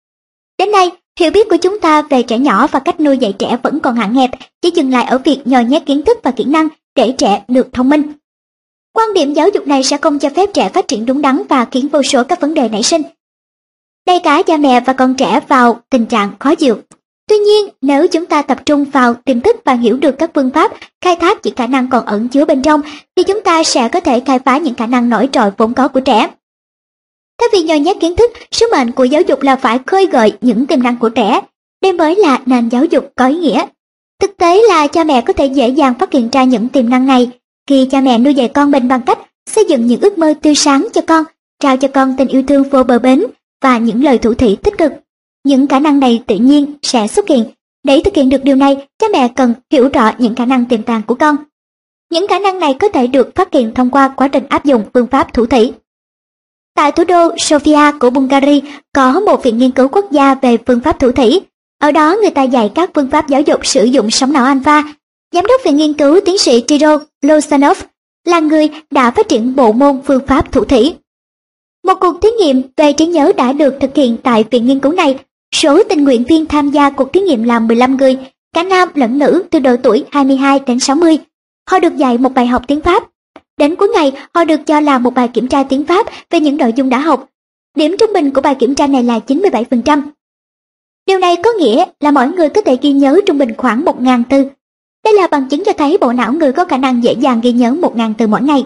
Đến 0.58 0.73
nay, 0.73 0.90
hiểu 1.20 1.31
biết 1.31 1.48
của 1.50 1.56
chúng 1.56 1.81
ta 1.81 2.02
về 2.02 2.23
trẻ 2.23 2.39
nhỏ 2.39 2.66
và 2.66 2.81
cách 2.81 3.00
nuôi 3.00 3.18
dạy 3.18 3.34
trẻ 3.39 3.58
vẫn 3.62 3.81
còn 3.81 3.97
hạn 3.97 4.14
hẹp, 4.14 4.31
chỉ 4.62 4.70
dừng 4.74 4.90
lại 4.90 5.05
ở 5.05 5.18
việc 5.18 5.40
nhồi 5.44 5.64
nhét 5.64 5.86
kiến 5.86 6.02
thức 6.02 6.18
và 6.23 6.31
kỹ 6.31 6.44
năng 6.44 6.68
để 6.94 7.14
trẻ 7.18 7.44
được 7.48 7.73
thông 7.73 7.89
minh. 7.89 8.12
Quan 8.92 9.14
điểm 9.14 9.34
giáo 9.34 9.48
dục 9.48 9.66
này 9.66 9.84
sẽ 9.84 9.98
không 9.98 10.18
cho 10.18 10.31
phép 10.36 10.50
trẻ 10.55 10.68
phát 10.68 10.89
triển 10.89 11.06
đúng 11.06 11.23
đắn 11.23 11.42
và 11.48 11.64
khiến 11.64 11.89
vô 11.89 12.02
số 12.02 12.24
các 12.24 12.40
vấn 12.40 12.55
đề 12.55 12.68
nảy 12.68 12.82
sinh. 12.82 13.02
Đây 14.06 14.20
cả 14.20 14.42
cha 14.42 14.56
mẹ 14.56 14.81
và 14.81 14.92
con 14.92 15.14
trẻ 15.14 15.40
vào 15.48 15.81
tình 15.90 16.06
trạng 16.06 16.32
khó 16.39 16.55
chịu. 16.55 16.78
Tuy 17.28 17.36
nhiên, 17.39 17.69
nếu 17.83 18.09
chúng 18.09 18.27
ta 18.27 18.43
tập 18.43 18.67
trung 18.67 18.85
vào 18.85 19.15
tiềm 19.15 19.41
thức 19.41 19.57
và 19.65 19.73
hiểu 19.73 19.97
được 19.97 20.19
các 20.19 20.31
phương 20.35 20.51
pháp 20.51 20.73
khai 21.01 21.17
thác 21.17 21.39
những 21.44 21.55
khả 21.55 21.67
năng 21.67 21.91
còn 21.91 22.07
ẩn 22.07 22.28
chứa 22.28 22.44
bên 22.44 22.62
trong, 22.62 22.81
thì 23.17 23.23
chúng 23.23 23.43
ta 23.43 23.65
sẽ 23.65 23.89
có 23.89 24.01
thể 24.01 24.20
khai 24.20 24.39
phá 24.39 24.59
những 24.59 24.75
khả 24.75 24.86
năng 24.86 25.09
nổi 25.09 25.28
trội 25.33 25.51
vốn 25.57 25.75
có 25.75 25.89
của 25.89 26.01
trẻ. 26.01 26.31
Thay 27.41 27.49
vì 27.53 27.62
nhồi 27.62 27.81
nhét 27.81 27.97
kiến 28.01 28.17
thức, 28.17 28.31
sứ 28.51 28.67
mệnh 28.73 28.93
của 28.93 29.05
giáo 29.05 29.23
dục 29.23 29.43
là 29.43 29.57
phải 29.57 29.78
khơi 29.86 30.07
gợi 30.07 30.33
những 30.41 30.67
tiềm 30.67 30.83
năng 30.83 30.97
của 30.99 31.09
trẻ. 31.09 31.41
Đây 31.83 31.93
mới 31.93 32.17
là 32.17 32.41
nền 32.47 32.69
giáo 32.69 32.85
dục 32.85 33.12
có 33.17 33.27
ý 33.27 33.36
nghĩa. 33.36 33.67
Thực 34.20 34.36
tế 34.36 34.62
là 34.69 34.86
cha 34.86 35.05
mẹ 35.05 35.20
có 35.20 35.33
thể 35.33 35.47
dễ 35.47 35.69
dàng 35.69 35.94
phát 35.99 36.12
hiện 36.12 36.28
ra 36.33 36.44
những 36.44 36.69
tiềm 36.69 36.91
năng 36.91 37.07
này 37.07 37.31
khi 37.69 37.86
cha 37.91 38.01
mẹ 38.01 38.19
nuôi 38.19 38.35
dạy 38.35 38.49
con 38.49 38.70
mình 38.70 38.89
bằng 38.89 39.03
cách 39.03 39.19
xây 39.51 39.65
dựng 39.69 39.86
những 39.86 40.01
ước 40.01 40.19
mơ 40.19 40.35
tươi 40.43 40.55
sáng 40.55 40.86
cho 40.93 41.01
con, 41.01 41.25
trao 41.62 41.77
cho 41.77 41.89
con 41.89 42.15
tình 42.19 42.28
yêu 42.28 42.43
thương 42.49 42.62
vô 42.62 42.83
bờ 42.83 42.99
bến 42.99 43.25
và 43.62 43.78
những 43.78 44.05
lời 44.05 44.19
thủ 44.19 44.35
thỉ 44.35 44.57
tích 44.57 44.78
cực. 44.78 44.93
Những 45.44 45.66
khả 45.66 45.78
năng 45.78 46.00
này 46.00 46.23
tự 46.26 46.36
nhiên 46.36 46.74
sẽ 46.82 47.06
xuất 47.06 47.28
hiện. 47.28 47.44
Để 47.84 48.00
thực 48.05 48.14
hiện 48.14 48.28
được 48.28 48.44
điều 48.44 48.56
này, 48.56 48.86
cha 48.98 49.06
mẹ 49.12 49.28
cần 49.36 49.55
hiểu 49.70 49.89
rõ 49.89 50.12
những 50.18 50.34
khả 50.34 50.44
năng 50.44 50.64
tiềm 50.66 50.82
tàng 50.82 51.02
của 51.06 51.14
con. 51.14 51.36
Những 52.10 52.28
khả 52.28 52.39
năng 52.39 52.60
này 52.60 52.74
có 52.81 52.89
thể 52.89 53.06
được 53.06 53.34
phát 53.34 53.52
hiện 53.52 53.74
thông 53.74 53.90
qua 53.90 54.08
quá 54.08 54.28
trình 54.28 54.44
áp 54.48 54.64
dụng 54.64 54.84
phương 54.94 55.06
pháp 55.06 55.32
thủ 55.32 55.47
thủy. 55.47 55.73
Tại 56.74 56.92
thủ 56.92 57.05
đô 57.05 57.34
Sofia 57.34 57.98
của 57.98 58.10
Bulgaria 58.10 58.60
có 58.94 59.20
một 59.20 59.42
viện 59.42 59.58
nghiên 59.58 59.70
cứu 59.70 59.89
quốc 59.89 60.10
gia 60.10 60.34
về 60.34 60.56
phương 60.66 60.81
pháp 60.81 60.98
thủ 60.98 61.12
thủy. 61.12 61.40
Ở 61.81 61.92
đó 61.92 62.16
người 62.20 62.31
ta 62.31 62.42
dạy 62.42 62.73
các 62.74 62.90
phương 62.94 63.10
pháp 63.10 63.28
giáo 63.28 63.40
dục 63.40 63.66
sử 63.66 63.84
dụng 63.84 64.10
sóng 64.10 64.32
não 64.32 64.44
alpha 64.44 64.84
Giám 65.34 65.47
đốc 65.47 65.60
viện 65.64 65.76
nghiên 65.76 65.94
cứu 65.94 66.20
tiến 66.24 66.39
sĩ 66.39 66.60
Tiro 66.60 66.98
Losanov 67.23 67.78
là 68.24 68.40
người 68.40 68.68
đã 68.90 69.10
phát 69.10 69.28
triển 69.28 69.56
bộ 69.56 69.73
môn 69.73 70.00
phương 70.05 70.26
pháp 70.26 70.52
thủ 70.52 70.64
thủy. 70.64 70.94
Một 71.84 71.94
cuộc 72.00 72.23
thí 72.23 72.28
nghiệm 72.31 72.62
về 72.76 72.92
trí 72.92 73.06
nhớ 73.06 73.32
đã 73.36 73.52
được 73.52 73.74
thực 73.81 73.97
hiện 73.97 74.16
tại 74.23 74.44
viện 74.50 74.66
nghiên 74.66 74.81
cứu 74.81 74.92
này. 74.92 75.18
Số 75.55 75.83
tình 75.89 76.05
nguyện 76.05 76.24
viên 76.28 76.47
tham 76.47 76.70
gia 76.70 76.91
cuộc 76.91 77.12
thí 77.12 77.20
nghiệm 77.20 77.42
là 77.42 77.58
15 77.58 77.97
người, 77.97 78.18
cả 78.52 78.62
nam 78.62 78.89
lẫn 78.94 79.18
nữ 79.18 79.44
từ 79.50 79.58
độ 79.58 79.76
tuổi 79.83 80.05
22 80.10 80.60
đến 80.66 80.81
60. 80.81 81.18
Họ 81.70 81.78
được 81.78 81.97
dạy 81.97 82.18
một 82.18 82.34
bài 82.34 82.47
học 82.47 82.62
tiếng 82.68 82.81
Pháp. 82.81 83.05
Đến 83.57 83.76
cuối 83.76 83.89
ngày, 83.89 84.12
họ 84.34 84.44
được 84.44 84.60
cho 84.66 84.81
làm 84.81 85.02
một 85.02 85.15
bài 85.15 85.28
kiểm 85.28 85.49
tra 85.49 85.62
tiếng 85.62 85.84
Pháp 85.86 86.07
về 86.31 86.41
những 86.41 86.57
nội 86.57 86.73
dung 86.76 86.89
đã 86.89 86.99
học. 86.99 87.28
Điểm 87.76 87.97
trung 87.99 88.12
bình 88.15 88.31
của 88.31 88.41
bài 88.41 88.55
kiểm 88.55 88.74
tra 88.74 88.86
này 88.86 89.02
là 89.02 89.18
97%. 89.26 90.02
Điều 91.07 91.18
này 91.18 91.36
có 91.44 91.50
nghĩa 91.58 91.84
là 92.00 92.10
mỗi 92.10 92.28
người 92.28 92.49
có 92.49 92.60
thể 92.60 92.78
ghi 92.83 92.92
nhớ 92.92 93.20
trung 93.26 93.39
bình 93.39 93.55
khoảng 93.57 93.84
1.000 93.84 94.23
từ 94.31 94.44
đây 95.05 95.15
là 95.15 95.26
bằng 95.26 95.49
chứng 95.49 95.65
cho 95.65 95.73
thấy 95.73 95.99
bộ 95.99 96.12
não 96.12 96.33
người 96.33 96.52
có 96.52 96.65
khả 96.65 96.76
năng 96.76 97.05
dễ 97.05 97.12
dàng 97.12 97.41
ghi 97.41 97.52
nhớ 97.52 97.70
1.000 97.70 98.15
từ 98.18 98.26
mỗi 98.26 98.42
ngày. 98.42 98.65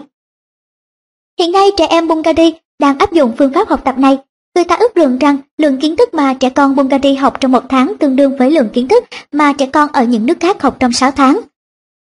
Hiện 1.39 1.51
nay 1.51 1.69
trẻ 1.77 1.87
em 1.87 2.07
Bungary 2.07 2.53
đang 2.79 2.97
áp 2.97 3.13
dụng 3.13 3.33
phương 3.37 3.53
pháp 3.53 3.69
học 3.69 3.81
tập 3.85 3.97
này. 3.97 4.17
Người 4.59 4.65
ta 4.65 4.75
ước 4.75 4.97
lượng 4.97 5.17
rằng 5.19 5.37
lượng 5.57 5.77
kiến 5.77 5.95
thức 5.95 6.13
mà 6.13 6.33
trẻ 6.33 6.49
con 6.49 6.75
Bulgaria 6.75 7.13
học 7.13 7.41
trong 7.41 7.51
một 7.51 7.63
tháng 7.69 7.93
tương 7.99 8.15
đương 8.15 8.37
với 8.37 8.51
lượng 8.51 8.69
kiến 8.73 8.87
thức 8.87 9.03
mà 9.31 9.53
trẻ 9.53 9.65
con 9.65 9.89
ở 9.93 10.03
những 10.03 10.25
nước 10.25 10.39
khác 10.39 10.61
học 10.61 10.77
trong 10.79 10.91
6 10.91 11.11
tháng. 11.11 11.39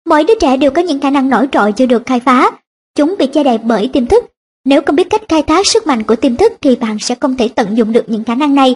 Mỗi 0.08 0.24
đứa 0.24 0.34
trẻ 0.40 0.56
đều 0.56 0.70
có 0.70 0.82
những 0.82 1.00
khả 1.00 1.10
năng 1.10 1.30
nổi 1.30 1.48
trội 1.52 1.72
chưa 1.72 1.86
được 1.86 2.06
khai 2.06 2.20
phá. 2.20 2.50
Chúng 2.96 3.14
bị 3.18 3.26
che 3.26 3.44
đậy 3.44 3.58
bởi 3.58 3.90
tiềm 3.92 4.06
thức. 4.06 4.24
Nếu 4.64 4.82
không 4.86 4.96
biết 4.96 5.10
cách 5.10 5.22
khai 5.28 5.42
thác 5.42 5.66
sức 5.66 5.86
mạnh 5.86 6.02
của 6.02 6.16
tiềm 6.16 6.36
thức 6.36 6.52
thì 6.60 6.76
bạn 6.76 6.98
sẽ 6.98 7.14
không 7.14 7.36
thể 7.36 7.48
tận 7.48 7.76
dụng 7.76 7.92
được 7.92 8.04
những 8.06 8.24
khả 8.24 8.34
năng 8.34 8.54
này. 8.54 8.74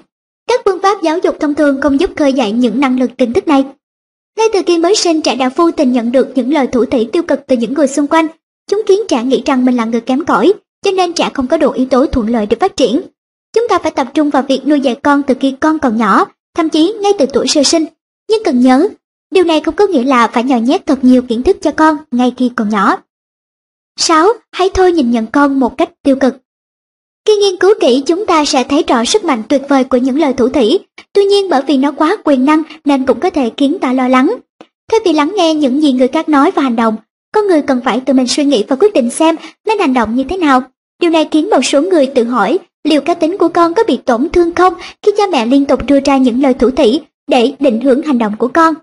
Các 0.48 0.60
phương 0.65 0.82
pháp 0.82 1.02
giáo 1.02 1.18
dục 1.18 1.36
thông 1.40 1.55
thường 1.55 1.81
không 1.81 2.00
giúp 2.00 2.10
khơi 2.16 2.32
dậy 2.32 2.52
những 2.52 2.81
năng 2.81 3.00
lực 3.00 3.16
tiềm 3.16 3.32
thức 3.32 3.48
này. 3.48 3.65
Ngay 4.39 4.47
từ 4.52 4.62
khi 4.66 4.78
mới 4.78 4.94
sinh 4.94 5.23
trẻ 5.23 5.36
đã 5.36 5.48
vô 5.57 5.70
tình 5.70 5.92
nhận 5.92 6.12
được 6.12 6.28
những 6.34 6.52
lời 6.52 6.66
thủ 6.66 6.84
thỉ 6.84 7.08
tiêu 7.12 7.23
cực 7.23 7.47
từ 7.47 7.57
những 7.57 7.74
người 7.74 7.86
xung 7.86 8.07
quanh. 8.07 8.26
Chúng 8.70 8.82
khiến 8.86 9.00
trẻ 9.08 9.23
nghĩ 9.23 9.42
rằng 9.47 9.65
mình 9.65 9.76
là 9.76 9.84
người 9.84 10.00
kém 10.00 10.24
cỏi, 10.24 10.52
cho 10.84 10.90
nên 10.90 11.12
trẻ 11.12 11.31
không 11.34 11.47
có 11.47 11.57
đủ 11.57 11.70
yếu 11.70 11.86
tố 11.86 12.07
thuận 12.07 12.28
lợi 12.28 12.47
để 12.47 12.57
phát 12.60 12.76
triển. 12.76 13.00
Chúng 13.52 13.68
ta 13.68 13.78
phải 13.78 13.90
tập 13.90 14.08
trung 14.14 14.30
vào 14.30 14.42
việc 14.42 14.66
nuôi 14.66 14.80
dạy 14.80 14.94
con 15.02 15.22
từ 15.22 15.34
khi 15.40 15.54
con 15.60 15.78
còn 15.78 15.96
nhỏ, 15.96 16.24
thậm 16.56 16.68
chí 16.68 16.94
ngay 17.02 17.12
từ 17.18 17.26
tuổi 17.26 17.46
sơ 17.48 17.62
sinh. 17.62 17.84
Nhưng 18.30 18.44
cần 18.44 18.60
nhớ, 18.60 18.88
điều 19.30 19.44
này 19.44 19.60
không 19.60 19.76
có 19.76 19.86
nghĩa 19.86 20.04
là 20.04 20.26
phải 20.26 20.44
nhồi 20.44 20.60
nhét 20.60 20.86
thật 20.86 20.98
nhiều 21.04 21.22
kiến 21.22 21.42
thức 21.42 21.56
cho 21.62 21.70
con 21.70 21.96
ngay 22.10 22.32
khi 22.36 22.50
còn 22.56 22.68
nhỏ. 22.68 22.96
6. 23.98 24.28
Hãy 24.52 24.70
thôi 24.74 24.92
nhìn 24.92 25.10
nhận 25.10 25.26
con 25.26 25.60
một 25.60 25.78
cách 25.78 25.90
tiêu 26.02 26.16
cực. 26.16 26.36
Khi 27.26 27.36
nghiên 27.36 27.56
cứu 27.56 27.70
kỹ 27.80 28.02
chúng 28.06 28.26
ta 28.26 28.44
sẽ 28.44 28.64
thấy 28.64 28.84
rõ 28.88 29.04
sức 29.04 29.24
mạnh 29.24 29.42
tuyệt 29.48 29.62
vời 29.68 29.84
của 29.84 29.96
những 29.96 30.18
lời 30.18 30.32
thủ 30.32 30.48
thủy, 30.48 30.78
tuy 31.12 31.24
nhiên 31.24 31.48
bởi 31.50 31.62
vì 31.66 31.76
nó 31.76 31.92
quá 31.92 32.16
quyền 32.24 32.44
năng 32.44 32.62
nên 32.84 33.06
cũng 33.06 33.20
có 33.20 33.30
thể 33.30 33.50
khiến 33.56 33.78
ta 33.80 33.92
lo 33.92 34.08
lắng. 34.08 34.36
Thay 34.90 35.00
vì 35.04 35.12
lắng 35.12 35.32
nghe 35.36 35.54
những 35.54 35.82
gì 35.82 35.92
người 35.92 36.08
khác 36.08 36.28
nói 36.28 36.50
và 36.50 36.62
hành 36.62 36.76
động, 36.76 36.96
con 37.34 37.46
người 37.46 37.62
cần 37.62 37.80
phải 37.84 38.00
tự 38.00 38.14
mình 38.14 38.26
suy 38.26 38.44
nghĩ 38.44 38.64
và 38.68 38.76
quyết 38.76 38.94
định 38.94 39.10
xem 39.10 39.36
nên 39.66 39.78
hành 39.78 39.94
động 39.94 40.16
như 40.16 40.24
thế 40.24 40.36
nào. 40.36 40.62
Điều 41.00 41.10
này 41.10 41.28
khiến 41.30 41.50
một 41.50 41.64
số 41.64 41.82
người 41.82 42.06
tự 42.06 42.24
hỏi 42.24 42.58
liệu 42.89 43.00
cá 43.00 43.15
tính 43.15 43.39
của 43.39 43.49
con 43.49 43.75
có 43.75 43.83
bị 43.89 43.97
tổn 43.97 44.28
thương 44.28 44.55
không 44.55 44.75
khi 45.02 45.12
cha 45.17 45.25
mẹ 45.33 45.47
liên 45.47 45.65
tục 45.65 45.86
đưa 45.86 46.00
ra 46.00 46.17
những 46.17 46.42
lời 46.42 46.55
thủ 46.55 46.70
thỉ 46.70 47.00
để 47.26 47.52
định 47.58 47.81
hướng 47.81 48.02
hành 48.02 48.18
động 48.18 48.36
của 48.39 48.49
con. 48.49 48.75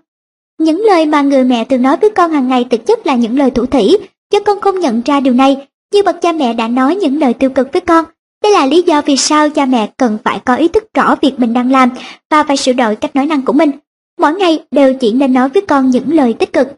Những 0.58 0.84
lời 0.84 1.06
mà 1.06 1.22
người 1.22 1.44
mẹ 1.44 1.64
thường 1.64 1.82
nói 1.82 1.96
với 1.96 2.10
con 2.10 2.30
hàng 2.30 2.48
ngày 2.48 2.66
thực 2.70 2.86
chất 2.86 3.06
là 3.06 3.14
những 3.14 3.38
lời 3.38 3.50
thủ 3.50 3.66
thỉ, 3.66 3.96
cho 4.30 4.40
con 4.40 4.60
không 4.60 4.80
nhận 4.80 5.02
ra 5.04 5.20
điều 5.20 5.34
này, 5.34 5.66
như 5.92 6.02
bậc 6.02 6.22
cha 6.22 6.32
mẹ 6.32 6.52
đã 6.52 6.68
nói 6.68 6.96
những 6.96 7.20
lời 7.20 7.34
tiêu 7.34 7.50
cực 7.50 7.72
với 7.72 7.80
con. 7.80 8.04
Đây 8.42 8.52
là 8.52 8.66
lý 8.66 8.82
do 8.82 9.02
vì 9.02 9.16
sao 9.16 9.50
cha 9.50 9.66
mẹ 9.66 9.90
cần 9.96 10.18
phải 10.24 10.40
có 10.44 10.56
ý 10.56 10.68
thức 10.68 10.84
rõ 10.94 11.14
việc 11.22 11.32
mình 11.38 11.52
đang 11.52 11.70
làm 11.70 11.90
và 12.30 12.42
phải 12.42 12.56
sửa 12.56 12.72
đổi 12.72 12.96
cách 12.96 13.16
nói 13.16 13.26
năng 13.26 13.42
của 13.42 13.52
mình. 13.52 13.70
Mỗi 14.20 14.34
ngày 14.34 14.64
đều 14.70 14.94
chỉ 14.94 15.12
nên 15.12 15.32
nói 15.32 15.48
với 15.48 15.62
con 15.68 15.90
những 15.90 16.14
lời 16.14 16.34
tích 16.38 16.52
cực. 16.52 16.68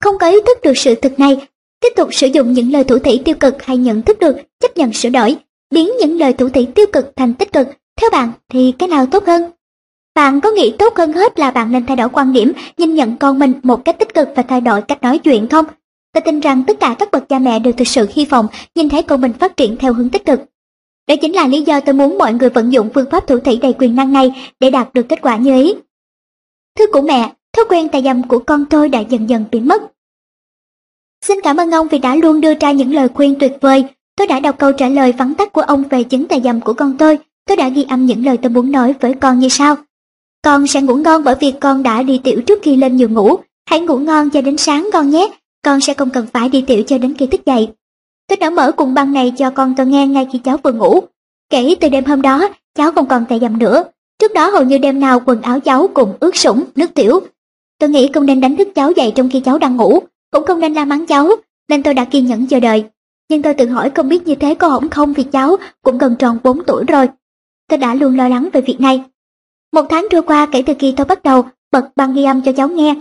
Không 0.00 0.18
có 0.18 0.28
ý 0.28 0.36
thức 0.46 0.58
được 0.62 0.78
sự 0.78 0.94
thực 0.94 1.18
này, 1.18 1.46
tiếp 1.80 1.88
tục 1.96 2.08
sử 2.12 2.26
dụng 2.26 2.52
những 2.52 2.72
lời 2.72 2.84
thủ 2.84 2.98
thỉ 2.98 3.20
tiêu 3.24 3.34
cực 3.40 3.62
hay 3.62 3.76
nhận 3.76 4.02
thức 4.02 4.18
được, 4.18 4.36
chấp 4.60 4.76
nhận 4.76 4.92
sửa 4.92 5.08
đổi, 5.08 5.36
biến 5.70 5.90
những 6.00 6.18
lời 6.18 6.32
thủ 6.32 6.48
thị 6.48 6.66
tiêu 6.74 6.86
cực 6.92 7.12
thành 7.16 7.34
tích 7.34 7.52
cực, 7.52 7.68
theo 8.00 8.10
bạn 8.10 8.32
thì 8.48 8.72
cái 8.78 8.88
nào 8.88 9.06
tốt 9.06 9.26
hơn? 9.26 9.50
Bạn 10.14 10.40
có 10.40 10.50
nghĩ 10.50 10.74
tốt 10.78 10.96
hơn 10.96 11.12
hết 11.12 11.38
là 11.38 11.50
bạn 11.50 11.72
nên 11.72 11.86
thay 11.86 11.96
đổi 11.96 12.08
quan 12.08 12.32
điểm, 12.32 12.52
nhìn 12.76 12.94
nhận 12.94 13.16
con 13.16 13.38
mình 13.38 13.52
một 13.62 13.84
cách 13.84 13.98
tích 13.98 14.14
cực 14.14 14.28
và 14.36 14.42
thay 14.42 14.60
đổi 14.60 14.82
cách 14.82 15.02
nói 15.02 15.18
chuyện 15.18 15.48
không? 15.48 15.64
Tôi 16.12 16.20
tin 16.20 16.40
rằng 16.40 16.64
tất 16.66 16.80
cả 16.80 16.96
các 16.98 17.10
bậc 17.10 17.28
cha 17.28 17.38
mẹ 17.38 17.58
đều 17.58 17.72
thực 17.72 17.88
sự 17.88 18.08
hy 18.12 18.24
vọng 18.24 18.46
nhìn 18.74 18.88
thấy 18.88 19.02
con 19.02 19.20
mình 19.20 19.32
phát 19.32 19.56
triển 19.56 19.76
theo 19.76 19.92
hướng 19.92 20.08
tích 20.08 20.24
cực. 20.24 20.40
Đó 21.08 21.14
chính 21.20 21.32
là 21.32 21.46
lý 21.46 21.62
do 21.62 21.80
tôi 21.80 21.94
muốn 21.94 22.18
mọi 22.18 22.34
người 22.34 22.50
vận 22.50 22.72
dụng 22.72 22.90
phương 22.94 23.10
pháp 23.10 23.26
thủ 23.26 23.38
thủy 23.38 23.58
đầy 23.62 23.72
quyền 23.78 23.96
năng 23.96 24.12
này 24.12 24.52
để 24.60 24.70
đạt 24.70 24.94
được 24.94 25.06
kết 25.08 25.22
quả 25.22 25.36
như 25.36 25.62
ý. 25.62 25.74
Thưa 26.78 26.86
của 26.92 27.00
mẹ, 27.00 27.32
thói 27.52 27.64
quen 27.68 27.88
tà 27.88 28.00
dâm 28.00 28.28
của 28.28 28.38
con 28.38 28.64
tôi 28.70 28.88
đã 28.88 29.00
dần 29.00 29.28
dần 29.28 29.44
biến 29.50 29.68
mất. 29.68 29.82
Xin 31.24 31.40
cảm 31.42 31.56
ơn 31.56 31.70
ông 31.70 31.88
vì 31.88 31.98
đã 31.98 32.14
luôn 32.14 32.40
đưa 32.40 32.54
ra 32.54 32.72
những 32.72 32.94
lời 32.94 33.08
khuyên 33.14 33.34
tuyệt 33.40 33.52
vời. 33.60 33.84
Tôi 34.16 34.26
đã 34.26 34.40
đọc 34.40 34.58
câu 34.58 34.72
trả 34.72 34.88
lời 34.88 35.12
vắn 35.12 35.34
tắt 35.34 35.52
của 35.52 35.60
ông 35.60 35.82
về 35.90 36.02
chứng 36.02 36.28
tà 36.28 36.36
dầm 36.44 36.60
của 36.60 36.72
con 36.72 36.98
tôi. 36.98 37.18
Tôi 37.48 37.56
đã 37.56 37.68
ghi 37.68 37.86
âm 37.88 38.06
những 38.06 38.26
lời 38.26 38.36
tôi 38.36 38.50
muốn 38.50 38.72
nói 38.72 38.94
với 39.00 39.14
con 39.14 39.38
như 39.38 39.48
sau. 39.48 39.76
Con 40.42 40.66
sẽ 40.66 40.82
ngủ 40.82 40.94
ngon 40.94 41.24
bởi 41.24 41.34
vì 41.40 41.52
con 41.60 41.82
đã 41.82 42.02
đi 42.02 42.20
tiểu 42.24 42.40
trước 42.46 42.58
khi 42.62 42.76
lên 42.76 42.96
giường 42.96 43.14
ngủ. 43.14 43.36
Hãy 43.70 43.80
ngủ 43.80 43.96
ngon 43.96 44.30
cho 44.30 44.40
đến 44.40 44.56
sáng 44.56 44.88
con 44.92 45.10
nhé. 45.10 45.30
Con 45.64 45.80
sẽ 45.80 45.94
không 45.94 46.10
cần 46.10 46.26
phải 46.32 46.48
đi 46.48 46.60
tiểu 46.60 46.82
cho 46.86 46.98
đến 46.98 47.14
khi 47.14 47.26
thức 47.26 47.46
dậy. 47.46 47.68
Tôi 48.28 48.36
đã 48.36 48.50
mở 48.50 48.72
cùng 48.72 48.94
băng 48.94 49.12
này 49.12 49.32
cho 49.38 49.50
con 49.50 49.74
tôi 49.76 49.86
nghe 49.86 50.06
ngay 50.06 50.26
khi 50.32 50.38
cháu 50.38 50.56
vừa 50.62 50.72
ngủ. 50.72 51.00
Kể 51.50 51.74
từ 51.80 51.88
đêm 51.88 52.04
hôm 52.04 52.22
đó, 52.22 52.48
cháu 52.74 52.92
không 52.92 53.06
còn 53.06 53.24
tà 53.24 53.38
dầm 53.38 53.58
nữa. 53.58 53.84
Trước 54.18 54.32
đó 54.34 54.50
hầu 54.50 54.62
như 54.62 54.78
đêm 54.78 55.00
nào 55.00 55.20
quần 55.26 55.42
áo 55.42 55.60
cháu 55.60 55.88
cũng 55.94 56.14
ướt 56.20 56.36
sũng, 56.36 56.64
nước 56.76 56.94
tiểu. 56.94 57.20
Tôi 57.78 57.90
nghĩ 57.90 58.10
không 58.14 58.26
nên 58.26 58.40
đánh 58.40 58.56
thức 58.56 58.68
cháu 58.74 58.90
dậy 58.90 59.12
trong 59.14 59.30
khi 59.30 59.40
cháu 59.40 59.58
đang 59.58 59.76
ngủ, 59.76 60.00
cũng 60.30 60.46
không 60.46 60.60
nên 60.60 60.74
la 60.74 60.84
mắng 60.84 61.06
cháu, 61.06 61.30
nên 61.68 61.82
tôi 61.82 61.94
đã 61.94 62.04
kiên 62.04 62.26
nhẫn 62.26 62.46
chờ 62.46 62.60
đợi. 62.60 62.84
Nhưng 63.30 63.42
tôi 63.42 63.54
tự 63.54 63.66
hỏi 63.66 63.90
không 63.90 64.08
biết 64.08 64.26
như 64.26 64.34
thế 64.34 64.54
có 64.54 64.68
ổn 64.68 64.88
không 64.88 65.12
vì 65.12 65.22
cháu 65.22 65.56
cũng 65.82 65.98
gần 65.98 66.16
tròn 66.16 66.38
4 66.44 66.64
tuổi 66.64 66.84
rồi. 66.84 67.08
Tôi 67.68 67.78
đã 67.78 67.94
luôn 67.94 68.16
lo 68.16 68.28
lắng 68.28 68.48
về 68.52 68.60
việc 68.60 68.80
này. 68.80 69.04
Một 69.72 69.86
tháng 69.88 70.06
trôi 70.10 70.22
qua 70.22 70.46
kể 70.52 70.62
từ 70.66 70.74
khi 70.78 70.94
tôi 70.96 71.06
bắt 71.06 71.22
đầu 71.22 71.44
bật 71.72 71.88
băng 71.96 72.14
ghi 72.14 72.24
âm 72.24 72.42
cho 72.42 72.52
cháu 72.52 72.68
nghe. 72.68 72.94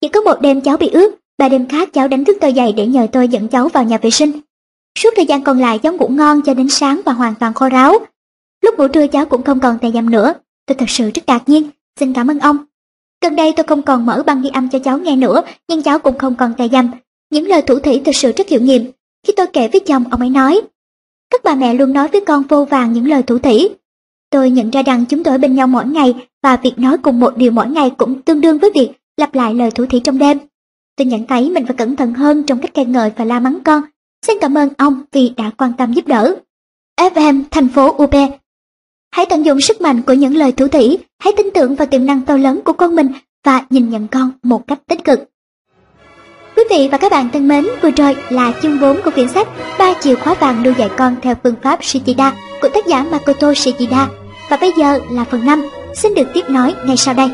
Chỉ 0.00 0.08
có 0.08 0.20
một 0.20 0.40
đêm 0.40 0.60
cháu 0.60 0.76
bị 0.76 0.88
ướt, 0.88 1.14
ba 1.38 1.48
đêm 1.48 1.68
khác 1.68 1.92
cháu 1.92 2.08
đánh 2.08 2.24
thức 2.24 2.36
tôi 2.40 2.52
dậy 2.52 2.72
để 2.72 2.86
nhờ 2.86 3.06
tôi 3.12 3.28
dẫn 3.28 3.48
cháu 3.48 3.68
vào 3.68 3.84
nhà 3.84 3.98
vệ 3.98 4.10
sinh. 4.10 4.32
Suốt 4.98 5.10
thời 5.16 5.26
gian 5.26 5.42
còn 5.42 5.58
lại 5.58 5.78
cháu 5.78 5.92
ngủ 5.92 6.08
ngon 6.08 6.42
cho 6.42 6.54
đến 6.54 6.68
sáng 6.68 7.00
và 7.04 7.12
hoàn 7.12 7.34
toàn 7.34 7.54
khô 7.54 7.68
ráo. 7.68 7.98
Lúc 8.62 8.78
ngủ 8.78 8.88
trưa 8.88 9.06
cháu 9.06 9.26
cũng 9.26 9.42
không 9.42 9.60
còn 9.60 9.78
tè 9.78 9.90
dầm 9.90 10.10
nữa. 10.10 10.34
Tôi 10.66 10.74
thật 10.74 10.90
sự 10.90 11.10
rất 11.14 11.22
ngạc 11.26 11.48
nhiên. 11.48 11.70
Xin 12.00 12.12
cảm 12.12 12.30
ơn 12.30 12.38
ông. 12.38 12.58
Gần 13.22 13.36
đây 13.36 13.52
tôi 13.56 13.64
không 13.64 13.82
còn 13.82 14.06
mở 14.06 14.22
băng 14.26 14.42
ghi 14.42 14.50
âm 14.52 14.68
cho 14.68 14.78
cháu 14.78 14.98
nghe 14.98 15.16
nữa, 15.16 15.42
nhưng 15.68 15.82
cháu 15.82 15.98
cũng 15.98 16.18
không 16.18 16.34
còn 16.36 16.54
tè 16.54 16.68
dầm. 16.68 16.90
Những 17.30 17.48
lời 17.48 17.62
thủ 17.62 17.78
thủy 17.78 18.02
thực 18.04 18.14
sự 18.14 18.32
rất 18.32 18.48
hiệu 18.48 18.60
nghiệm. 18.60 18.90
Khi 19.26 19.32
tôi 19.36 19.46
kể 19.46 19.68
với 19.68 19.80
chồng, 19.80 20.04
ông 20.10 20.20
ấy 20.20 20.30
nói, 20.30 20.60
các 21.30 21.40
bà 21.44 21.54
mẹ 21.54 21.74
luôn 21.74 21.92
nói 21.92 22.08
với 22.08 22.20
con 22.20 22.42
vô 22.42 22.64
vàng 22.64 22.92
những 22.92 23.08
lời 23.08 23.22
thủ 23.22 23.38
thủy. 23.38 23.68
Tôi 24.30 24.50
nhận 24.50 24.70
ra 24.70 24.82
rằng 24.82 25.04
chúng 25.08 25.24
tôi 25.24 25.34
ở 25.34 25.38
bên 25.38 25.54
nhau 25.54 25.66
mỗi 25.66 25.86
ngày 25.86 26.14
và 26.42 26.56
việc 26.56 26.78
nói 26.78 26.98
cùng 26.98 27.20
một 27.20 27.36
điều 27.36 27.50
mỗi 27.50 27.66
ngày 27.66 27.90
cũng 27.90 28.22
tương 28.22 28.40
đương 28.40 28.58
với 28.58 28.70
việc 28.74 28.90
lặp 29.16 29.34
lại 29.34 29.54
lời 29.54 29.70
thủ 29.70 29.86
thủy 29.86 30.00
trong 30.04 30.18
đêm. 30.18 30.38
Tôi 30.96 31.06
nhận 31.06 31.26
thấy 31.26 31.50
mình 31.50 31.66
phải 31.66 31.76
cẩn 31.76 31.96
thận 31.96 32.14
hơn 32.14 32.42
trong 32.42 32.60
cách 32.60 32.74
khen 32.74 32.92
ngợi 32.92 33.10
và 33.16 33.24
la 33.24 33.40
mắng 33.40 33.58
con. 33.64 33.82
Xin 34.26 34.38
cảm 34.40 34.58
ơn 34.58 34.68
ông 34.78 35.02
vì 35.12 35.32
đã 35.36 35.50
quan 35.58 35.72
tâm 35.78 35.92
giúp 35.92 36.06
đỡ. 36.06 36.36
FM 36.96 37.42
thành 37.50 37.68
phố 37.68 37.96
UP 38.02 38.14
Hãy 39.10 39.26
tận 39.26 39.44
dụng 39.44 39.60
sức 39.60 39.80
mạnh 39.80 40.02
của 40.02 40.12
những 40.12 40.36
lời 40.36 40.52
thủ 40.52 40.68
thủy, 40.68 40.98
hãy 41.18 41.32
tin 41.36 41.46
tưởng 41.54 41.74
vào 41.74 41.86
tiềm 41.86 42.06
năng 42.06 42.24
to 42.24 42.36
lớn 42.36 42.60
của 42.64 42.72
con 42.72 42.96
mình 42.96 43.08
và 43.44 43.66
nhìn 43.70 43.90
nhận 43.90 44.08
con 44.08 44.32
một 44.42 44.66
cách 44.66 44.80
tích 44.86 45.04
cực. 45.04 45.30
Quý 46.60 46.66
vị 46.78 46.88
và 46.92 46.98
các 46.98 47.12
bạn 47.12 47.28
thân 47.32 47.48
mến, 47.48 47.66
vừa 47.82 47.90
rồi 47.90 48.16
là 48.30 48.52
chương 48.62 48.80
4 48.80 49.02
của 49.02 49.10
quyển 49.10 49.28
sách 49.28 49.48
ba 49.78 49.94
chìa 50.00 50.14
khóa 50.14 50.34
vàng 50.34 50.62
nuôi 50.62 50.74
dạy 50.78 50.88
con 50.96 51.16
theo 51.22 51.34
phương 51.42 51.54
pháp 51.62 51.84
Shichida 51.84 52.32
của 52.62 52.68
tác 52.68 52.86
giả 52.86 53.04
Makoto 53.10 53.54
Shichida. 53.54 54.08
Và 54.50 54.56
bây 54.60 54.72
giờ 54.78 54.98
là 55.10 55.24
phần 55.24 55.46
5, 55.46 55.68
xin 55.94 56.14
được 56.14 56.26
tiếp 56.34 56.44
nói 56.48 56.74
ngay 56.86 56.96
sau 56.96 57.14
đây. 57.14 57.30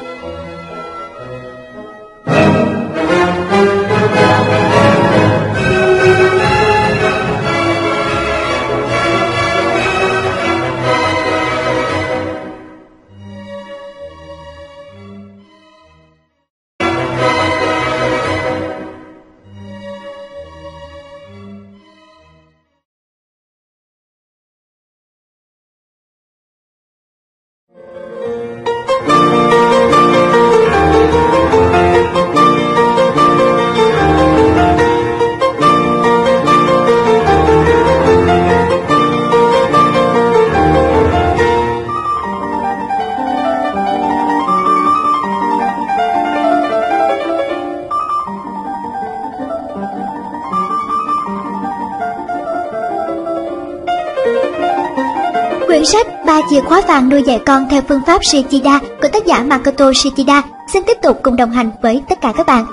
Khóa 56.66 56.82
vàng 56.88 57.08
nuôi 57.08 57.22
dạy 57.26 57.40
con 57.46 57.66
theo 57.70 57.82
phương 57.88 58.00
pháp 58.06 58.24
Shichida 58.24 58.80
của 59.02 59.08
tác 59.12 59.26
giả 59.26 59.42
Makoto 59.42 59.92
Shichida 59.94 60.42
xin 60.72 60.82
tiếp 60.86 60.96
tục 61.02 61.20
cùng 61.22 61.36
đồng 61.36 61.50
hành 61.50 61.70
với 61.82 62.02
tất 62.08 62.20
cả 62.20 62.32
các 62.36 62.46
bạn. 62.46 62.66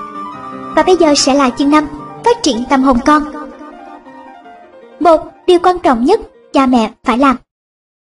Và 0.76 0.82
bây 0.82 0.96
giờ 0.96 1.14
sẽ 1.16 1.34
là 1.34 1.50
chương 1.50 1.70
5, 1.70 1.86
phát 2.24 2.42
triển 2.42 2.64
tâm 2.70 2.82
hồn 2.82 2.98
con. 3.06 3.22
Một, 5.00 5.20
điều 5.46 5.58
quan 5.62 5.78
trọng 5.78 6.04
nhất 6.04 6.20
cha 6.52 6.66
mẹ 6.66 6.92
phải 7.04 7.18
làm. 7.18 7.36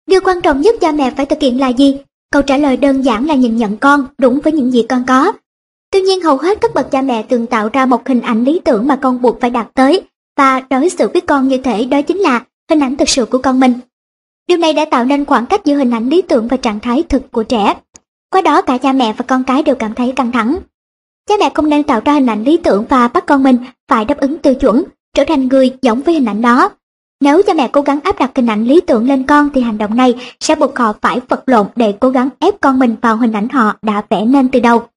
Điều 0.08 0.22
quan 0.24 0.42
trọng 0.42 0.62
nhất 0.62 0.76
cha 0.82 0.92
mẹ 0.92 1.12
phải 1.18 1.26
thực 1.26 1.42
hiện 1.42 1.60
là 1.60 1.68
gì? 1.68 1.98
Câu 2.32 2.42
trả 2.42 2.58
lời 2.58 2.78
đơn 2.78 3.02
giản 3.02 3.26
là 3.26 3.36
nhìn 3.36 3.58
nhận 3.58 3.78
con 3.78 4.08
đúng 4.18 4.40
với 4.40 4.54
những 4.54 4.72
gì 4.72 4.86
con 4.90 5.04
có. 5.08 5.32
Tuy 5.92 6.02
nhiên 6.02 6.22
hầu 6.22 6.38
hết 6.38 6.62
các 6.62 6.74
bậc 6.74 6.92
cha 6.92 7.02
mẹ 7.02 7.24
thường 7.30 7.48
tạo 7.48 7.70
ra 7.74 7.86
một 7.86 8.08
hình 8.08 8.22
ảnh 8.22 8.44
lý 8.44 8.62
tưởng 8.66 8.88
mà 8.88 8.96
con 8.96 9.22
buộc 9.22 9.42
phải 9.42 9.50
đạt 9.50 9.68
tới 9.74 10.02
và 10.38 10.62
đối 10.70 10.90
xử 10.90 11.08
với 11.14 11.22
con 11.22 11.48
như 11.48 11.58
thể 11.58 11.86
đó 11.86 12.02
chính 12.02 12.18
là 12.18 12.42
hình 12.70 12.80
ảnh 12.80 12.98
thực 12.98 13.10
sự 13.10 13.26
của 13.26 13.38
con 13.38 13.60
mình. 13.60 13.74
Điều 14.48 14.58
này 14.58 14.74
đã 14.74 14.86
tạo 14.86 15.06
nên 15.06 15.26
khoảng 15.26 15.46
cách 15.46 15.66
giữa 15.66 15.76
hình 15.76 15.92
ảnh 15.92 16.10
lý 16.10 16.22
tưởng 16.22 16.48
và 16.48 16.58
trạng 16.58 16.80
thái 16.80 17.04
thực 17.04 17.32
của 17.32 17.44
trẻ. 17.44 17.76
Qua 18.30 18.42
đó 18.42 18.62
cả 18.62 18.78
cha 18.78 18.94
mẹ 18.94 19.14
và 19.18 19.26
con 19.28 19.44
cái 19.44 19.64
đều 19.64 19.76
cảm 19.76 19.94
thấy 19.94 20.12
căng 20.16 20.32
thẳng. 20.32 20.58
Cha 21.30 21.36
mẹ 21.40 21.50
không 21.54 21.70
nên 21.70 21.84
tạo 21.84 22.02
ra 22.06 22.14
hình 22.14 22.30
ảnh 22.30 22.44
lý 22.44 22.58
tưởng 22.58 22.86
và 22.90 23.08
bắt 23.08 23.26
con 23.28 23.44
mình 23.44 23.58
phải 23.88 24.06
đáp 24.06 24.18
ứng 24.18 24.38
tiêu 24.38 24.54
chuẩn, 24.54 24.84
trở 25.14 25.24
thành 25.28 25.48
người 25.48 25.72
giống 25.82 26.02
với 26.02 26.14
hình 26.14 26.26
ảnh 26.26 26.42
đó. 26.42 26.70
Nếu 27.22 27.42
cha 27.44 27.54
mẹ 27.54 27.68
cố 27.68 27.82
gắng 27.82 28.00
áp 28.04 28.20
đặt 28.20 28.32
hình 28.36 28.50
ảnh 28.50 28.66
lý 28.66 28.82
tưởng 28.82 29.08
lên 29.08 29.24
con 29.24 29.50
thì 29.54 29.62
hành 29.62 29.78
động 29.78 29.96
này 29.96 30.16
sẽ 30.40 30.56
buộc 30.56 30.78
họ 30.78 30.94
phải 31.02 31.20
vật 31.30 31.44
lộn 31.46 31.68
để 31.76 31.94
cố 32.00 32.10
gắng 32.10 32.30
ép 32.40 32.62
con 32.62 32.80
mình 32.80 32.96
vào 33.02 33.18
hình 33.18 33.34
ảnh 33.34 33.50
họ 33.50 33.76
đã 33.82 34.04
vẽ 34.10 34.26
nên 34.26 34.50
từ 34.50 34.60
đầu. 34.60 34.88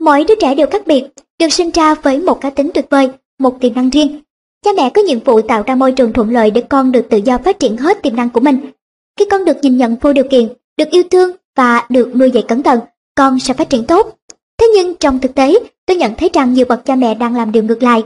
Mỗi 0.00 0.24
đứa 0.24 0.34
trẻ 0.40 0.54
đều 0.54 0.66
khác 0.70 0.86
biệt, 0.86 1.04
được 1.38 1.48
sinh 1.52 1.70
ra 1.70 1.94
với 1.94 2.18
một 2.18 2.40
cá 2.40 2.50
tính 2.50 2.70
tuyệt 2.74 2.86
vời, 2.90 3.10
một 3.38 3.60
tiềm 3.60 3.74
năng 3.74 3.90
riêng. 3.90 4.20
Cha 4.64 4.70
mẹ 4.76 4.90
có 4.94 5.02
nhiệm 5.02 5.20
vụ 5.20 5.42
tạo 5.42 5.62
ra 5.66 5.74
môi 5.74 5.92
trường 5.92 6.12
thuận 6.12 6.30
lợi 6.30 6.50
để 6.50 6.60
con 6.60 6.92
được 6.92 7.06
tự 7.10 7.18
do 7.18 7.38
phát 7.38 7.58
triển 7.58 7.76
hết 7.76 8.02
tiềm 8.02 8.16
năng 8.16 8.30
của 8.30 8.40
mình. 8.40 8.70
Khi 9.18 9.24
con 9.30 9.44
được 9.44 9.56
nhìn 9.62 9.76
nhận 9.76 9.96
vô 10.00 10.12
điều 10.12 10.24
kiện, 10.30 10.48
được 10.76 10.90
yêu 10.90 11.02
thương 11.10 11.30
và 11.56 11.86
được 11.88 12.16
nuôi 12.16 12.30
dạy 12.30 12.44
cẩn 12.48 12.62
thận, 12.62 12.80
con 13.14 13.38
sẽ 13.38 13.54
phát 13.54 13.70
triển 13.70 13.86
tốt. 13.86 14.18
Thế 14.58 14.66
nhưng 14.74 14.94
trong 14.94 15.20
thực 15.20 15.34
tế, 15.34 15.54
tôi 15.86 15.96
nhận 15.96 16.14
thấy 16.18 16.30
rằng 16.32 16.52
nhiều 16.52 16.66
bậc 16.68 16.84
cha 16.84 16.96
mẹ 16.96 17.14
đang 17.14 17.36
làm 17.36 17.52
điều 17.52 17.62
ngược 17.62 17.82
lại. 17.82 18.02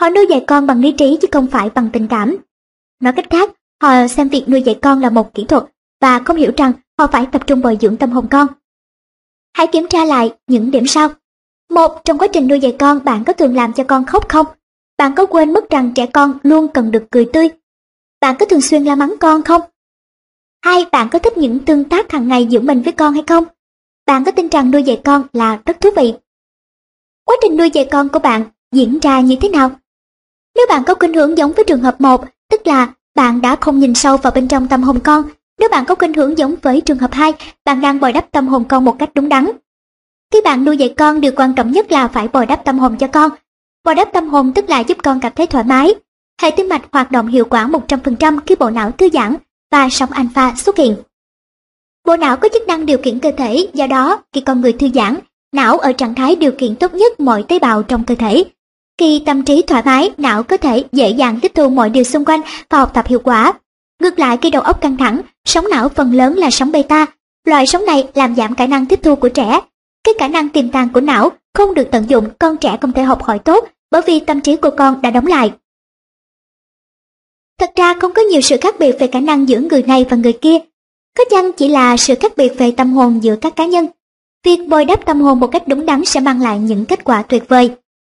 Họ 0.00 0.10
nuôi 0.10 0.26
dạy 0.30 0.44
con 0.46 0.66
bằng 0.66 0.80
lý 0.80 0.92
trí 0.92 1.18
chứ 1.22 1.28
không 1.32 1.46
phải 1.46 1.70
bằng 1.70 1.90
tình 1.92 2.08
cảm. 2.08 2.36
Nói 3.00 3.12
cách 3.12 3.30
khác, 3.30 3.50
họ 3.82 4.06
xem 4.08 4.28
việc 4.28 4.48
nuôi 4.48 4.62
dạy 4.62 4.78
con 4.82 5.00
là 5.00 5.10
một 5.10 5.34
kỹ 5.34 5.44
thuật 5.44 5.64
và 6.00 6.18
không 6.18 6.36
hiểu 6.36 6.52
rằng 6.56 6.72
họ 6.98 7.06
phải 7.06 7.26
tập 7.32 7.46
trung 7.46 7.60
bồi 7.60 7.78
dưỡng 7.80 7.96
tâm 7.96 8.10
hồn 8.10 8.26
con. 8.30 8.46
Hãy 9.56 9.66
kiểm 9.66 9.86
tra 9.88 10.04
lại 10.04 10.32
những 10.46 10.70
điểm 10.70 10.86
sau. 10.86 11.08
Một, 11.70 12.04
trong 12.04 12.18
quá 12.18 12.28
trình 12.32 12.48
nuôi 12.48 12.60
dạy 12.60 12.76
con, 12.78 13.04
bạn 13.04 13.24
có 13.24 13.32
thường 13.32 13.56
làm 13.56 13.72
cho 13.72 13.84
con 13.84 14.04
khóc 14.04 14.28
không? 14.28 14.46
Bạn 15.02 15.14
có 15.14 15.26
quên 15.26 15.52
mất 15.52 15.70
rằng 15.70 15.92
trẻ 15.94 16.06
con 16.06 16.38
luôn 16.42 16.68
cần 16.68 16.90
được 16.90 17.04
cười 17.10 17.26
tươi? 17.32 17.48
Bạn 18.20 18.36
có 18.38 18.46
thường 18.46 18.60
xuyên 18.60 18.84
la 18.84 18.94
mắng 18.94 19.14
con 19.20 19.42
không? 19.42 19.60
Hai, 20.64 20.86
bạn 20.92 21.08
có 21.08 21.18
thích 21.18 21.36
những 21.36 21.58
tương 21.58 21.84
tác 21.84 22.12
hàng 22.12 22.28
ngày 22.28 22.46
giữa 22.46 22.60
mình 22.60 22.82
với 22.82 22.92
con 22.92 23.12
hay 23.12 23.22
không? 23.26 23.44
Bạn 24.06 24.24
có 24.24 24.32
tin 24.32 24.48
rằng 24.48 24.70
nuôi 24.70 24.82
dạy 24.82 25.00
con 25.04 25.22
là 25.32 25.58
rất 25.66 25.80
thú 25.80 25.90
vị? 25.96 26.14
Quá 27.24 27.36
trình 27.42 27.56
nuôi 27.56 27.70
dạy 27.70 27.88
con 27.90 28.08
của 28.08 28.18
bạn 28.18 28.44
diễn 28.74 28.98
ra 28.98 29.20
như 29.20 29.36
thế 29.40 29.48
nào? 29.48 29.70
Nếu 30.54 30.66
bạn 30.68 30.84
có 30.84 30.94
khuynh 30.94 31.14
hướng 31.14 31.38
giống 31.38 31.52
với 31.52 31.64
trường 31.64 31.82
hợp 31.82 32.00
1, 32.00 32.24
tức 32.50 32.66
là 32.66 32.92
bạn 33.14 33.40
đã 33.40 33.56
không 33.56 33.78
nhìn 33.78 33.94
sâu 33.94 34.16
vào 34.16 34.32
bên 34.32 34.48
trong 34.48 34.68
tâm 34.68 34.82
hồn 34.82 34.98
con. 35.04 35.24
Nếu 35.58 35.68
bạn 35.68 35.84
có 35.84 35.94
khuynh 35.94 36.12
hướng 36.12 36.38
giống 36.38 36.54
với 36.62 36.80
trường 36.80 36.98
hợp 36.98 37.12
2, 37.12 37.32
bạn 37.64 37.80
đang 37.80 38.00
bồi 38.00 38.12
đắp 38.12 38.30
tâm 38.30 38.48
hồn 38.48 38.64
con 38.68 38.84
một 38.84 38.96
cách 38.98 39.10
đúng 39.14 39.28
đắn. 39.28 39.50
Khi 40.32 40.40
bạn 40.44 40.64
nuôi 40.64 40.76
dạy 40.76 40.94
con, 40.96 41.20
điều 41.20 41.32
quan 41.36 41.54
trọng 41.54 41.72
nhất 41.72 41.92
là 41.92 42.08
phải 42.08 42.28
bồi 42.28 42.46
đắp 42.46 42.64
tâm 42.64 42.78
hồn 42.78 42.96
cho 42.98 43.06
con. 43.06 43.30
Bồi 43.84 43.94
đắp 43.94 44.12
tâm 44.12 44.28
hồn 44.28 44.52
tức 44.52 44.68
là 44.68 44.80
giúp 44.80 44.98
con 45.02 45.20
cảm 45.20 45.32
thấy 45.36 45.46
thoải 45.46 45.64
mái. 45.64 45.94
Hệ 46.42 46.50
tim 46.50 46.68
mạch 46.68 46.82
hoạt 46.92 47.10
động 47.10 47.26
hiệu 47.26 47.44
quả 47.44 47.68
100% 47.68 48.38
khi 48.46 48.54
bộ 48.54 48.70
não 48.70 48.90
thư 48.90 49.08
giãn 49.12 49.36
và 49.72 49.88
sóng 49.90 50.10
alpha 50.10 50.54
xuất 50.56 50.76
hiện. 50.76 50.96
Bộ 52.06 52.16
não 52.16 52.36
có 52.36 52.48
chức 52.52 52.66
năng 52.66 52.86
điều 52.86 52.98
khiển 52.98 53.18
cơ 53.18 53.32
thể, 53.36 53.66
do 53.74 53.86
đó 53.86 54.22
khi 54.32 54.40
con 54.40 54.60
người 54.60 54.72
thư 54.72 54.88
giãn, 54.94 55.18
não 55.52 55.78
ở 55.78 55.92
trạng 55.92 56.14
thái 56.14 56.36
điều 56.36 56.52
khiển 56.58 56.76
tốt 56.76 56.94
nhất 56.94 57.20
mọi 57.20 57.44
tế 57.48 57.58
bào 57.58 57.82
trong 57.82 58.04
cơ 58.04 58.14
thể. 58.14 58.44
Khi 58.98 59.22
tâm 59.26 59.42
trí 59.42 59.62
thoải 59.62 59.82
mái, 59.84 60.10
não 60.16 60.42
có 60.42 60.56
thể 60.56 60.84
dễ 60.92 61.10
dàng 61.10 61.38
tiếp 61.42 61.52
thu 61.54 61.68
mọi 61.68 61.90
điều 61.90 62.04
xung 62.04 62.24
quanh 62.24 62.40
và 62.70 62.78
học 62.78 62.90
tập 62.94 63.06
hiệu 63.06 63.18
quả. 63.18 63.52
Ngược 64.02 64.18
lại 64.18 64.38
khi 64.42 64.50
đầu 64.50 64.62
óc 64.62 64.80
căng 64.80 64.96
thẳng, 64.96 65.20
sóng 65.44 65.68
não 65.70 65.88
phần 65.88 66.14
lớn 66.14 66.36
là 66.36 66.50
sóng 66.50 66.72
beta. 66.72 67.06
Loại 67.44 67.66
sóng 67.66 67.86
này 67.86 68.08
làm 68.14 68.34
giảm 68.34 68.54
khả 68.54 68.66
năng 68.66 68.86
tiếp 68.86 69.00
thu 69.02 69.16
của 69.16 69.28
trẻ. 69.28 69.60
Cái 70.04 70.14
khả 70.18 70.28
năng 70.28 70.48
tiềm 70.48 70.68
tàng 70.68 70.88
của 70.88 71.00
não 71.00 71.32
không 71.54 71.74
được 71.74 71.88
tận 71.90 72.04
dụng, 72.08 72.28
con 72.38 72.56
trẻ 72.56 72.78
không 72.80 72.92
thể 72.92 73.02
học 73.02 73.22
hỏi 73.22 73.38
tốt 73.38 73.68
bởi 73.90 74.02
vì 74.06 74.20
tâm 74.20 74.40
trí 74.40 74.56
của 74.56 74.70
con 74.70 75.02
đã 75.02 75.10
đóng 75.10 75.26
lại. 75.26 75.52
Thật 77.58 77.70
ra 77.76 77.94
không 78.00 78.12
có 78.12 78.22
nhiều 78.22 78.40
sự 78.40 78.56
khác 78.60 78.74
biệt 78.78 78.96
về 78.98 79.06
khả 79.06 79.20
năng 79.20 79.48
giữa 79.48 79.60
người 79.60 79.82
này 79.82 80.06
và 80.10 80.16
người 80.16 80.32
kia. 80.32 80.58
Có 81.18 81.24
chăng 81.30 81.52
chỉ 81.52 81.68
là 81.68 81.96
sự 81.96 82.14
khác 82.20 82.32
biệt 82.36 82.52
về 82.58 82.72
tâm 82.72 82.92
hồn 82.92 83.22
giữa 83.22 83.36
các 83.36 83.56
cá 83.56 83.66
nhân. 83.66 83.86
Việc 84.44 84.68
bồi 84.68 84.84
đắp 84.84 85.06
tâm 85.06 85.20
hồn 85.20 85.40
một 85.40 85.46
cách 85.46 85.68
đúng 85.68 85.86
đắn 85.86 86.04
sẽ 86.04 86.20
mang 86.20 86.42
lại 86.42 86.58
những 86.58 86.84
kết 86.84 87.04
quả 87.04 87.22
tuyệt 87.22 87.48
vời. 87.48 87.70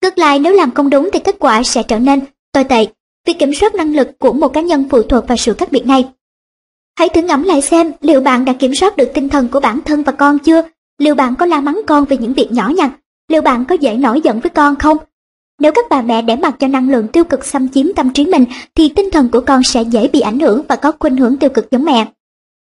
Ngược 0.02 0.19
lại 0.19 0.39
nếu 0.39 0.52
làm 0.52 0.70
không 0.75 0.91
đúng 0.91 1.11
thì 1.12 1.19
kết 1.19 1.36
quả 1.39 1.62
sẽ 1.62 1.83
trở 1.83 1.99
nên 1.99 2.20
tồi 2.52 2.65
tệ. 2.65 2.86
Việc 3.27 3.39
kiểm 3.39 3.55
soát 3.55 3.75
năng 3.75 3.94
lực 3.94 4.19
của 4.19 4.33
một 4.33 4.49
cá 4.49 4.61
nhân 4.61 4.85
phụ 4.91 5.02
thuộc 5.02 5.28
vào 5.28 5.36
sự 5.36 5.55
khác 5.55 5.73
biệt 5.73 5.86
này. 5.86 6.09
Hãy 6.99 7.09
thử 7.09 7.23
ngẫm 7.23 7.43
lại 7.43 7.62
xem 7.62 7.93
liệu 8.01 8.20
bạn 8.20 8.44
đã 8.44 8.52
kiểm 8.52 8.75
soát 8.75 8.97
được 8.97 9.11
tinh 9.15 9.28
thần 9.28 9.49
của 9.49 9.61
bản 9.61 9.81
thân 9.85 10.02
và 10.02 10.12
con 10.12 10.39
chưa? 10.39 10.62
Liệu 10.99 11.15
bạn 11.15 11.35
có 11.36 11.47
la 11.47 11.61
mắng 11.61 11.81
con 11.86 12.05
về 12.05 12.17
những 12.17 12.33
việc 12.33 12.52
nhỏ 12.52 12.69
nhặt? 12.69 12.91
Liệu 13.33 13.43
bạn 13.43 13.65
có 13.65 13.75
dễ 13.75 13.97
nổi 13.97 14.20
giận 14.20 14.41
với 14.41 14.51
con 14.51 14.77
không? 14.77 14.97
Nếu 15.61 15.73
các 15.73 15.85
bà 15.91 16.02
mẹ 16.02 16.23
để 16.23 16.36
mặc 16.36 16.55
cho 16.59 16.67
năng 16.67 16.91
lượng 16.91 17.09
tiêu 17.09 17.25
cực 17.25 17.44
xâm 17.44 17.69
chiếm 17.69 17.86
tâm 17.97 18.12
trí 18.12 18.27
mình 18.27 18.44
thì 18.75 18.89
tinh 18.89 19.11
thần 19.11 19.28
của 19.28 19.41
con 19.41 19.62
sẽ 19.62 19.83
dễ 19.83 20.09
bị 20.09 20.20
ảnh 20.20 20.39
hưởng 20.39 20.62
và 20.69 20.77
có 20.77 20.93
khuynh 20.99 21.17
hướng 21.17 21.36
tiêu 21.36 21.51
cực 21.51 21.70
giống 21.70 21.85
mẹ. 21.85 22.07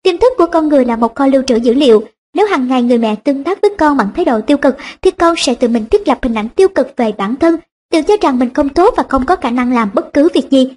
Tiềm 0.03 0.19
thức 0.19 0.33
của 0.39 0.47
con 0.47 0.69
người 0.69 0.85
là 0.85 0.97
một 0.97 1.15
kho 1.15 1.27
lưu 1.27 1.43
trữ 1.43 1.57
dữ 1.57 1.75
liệu. 1.75 2.05
Nếu 2.35 2.47
hàng 2.47 2.69
ngày 2.69 2.83
người 2.83 2.99
mẹ 2.99 3.15
tương 3.15 3.45
tác 3.45 3.61
với 3.63 3.71
con 3.79 3.97
bằng 3.97 4.09
thái 4.17 4.25
độ 4.25 4.41
tiêu 4.41 4.57
cực 4.57 4.77
thì 5.03 5.11
con 5.11 5.35
sẽ 5.37 5.55
tự 5.55 5.69
mình 5.69 5.87
thiết 5.87 6.09
lập 6.09 6.19
hình 6.23 6.35
ảnh 6.35 6.49
tiêu 6.49 6.69
cực 6.69 6.89
về 6.97 7.13
bản 7.13 7.37
thân, 7.37 7.57
tự 7.93 8.03
cho 8.03 8.15
rằng 8.21 8.39
mình 8.39 8.55
không 8.55 8.69
tốt 8.69 8.95
và 8.97 9.03
không 9.09 9.27
có 9.27 9.37
khả 9.37 9.51
năng 9.51 9.75
làm 9.75 9.91
bất 9.95 10.13
cứ 10.13 10.29
việc 10.35 10.51
gì. 10.51 10.69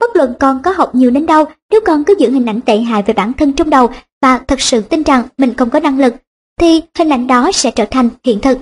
Bất 0.00 0.16
luận 0.16 0.34
con 0.40 0.62
có 0.62 0.70
học 0.76 0.94
nhiều 0.94 1.10
đến 1.10 1.26
đâu, 1.26 1.44
nếu 1.70 1.80
con 1.86 2.04
cứ 2.04 2.14
giữ 2.18 2.30
hình 2.30 2.46
ảnh 2.46 2.60
tệ 2.60 2.78
hại 2.78 3.02
về 3.02 3.14
bản 3.14 3.32
thân 3.32 3.52
trong 3.52 3.70
đầu 3.70 3.90
và 4.22 4.38
thật 4.38 4.60
sự 4.60 4.80
tin 4.80 5.02
rằng 5.02 5.22
mình 5.38 5.54
không 5.54 5.70
có 5.70 5.80
năng 5.80 5.98
lực, 5.98 6.14
thì 6.60 6.82
hình 6.98 7.12
ảnh 7.12 7.26
đó 7.26 7.50
sẽ 7.52 7.70
trở 7.70 7.84
thành 7.90 8.08
hiện 8.24 8.40
thực. 8.40 8.58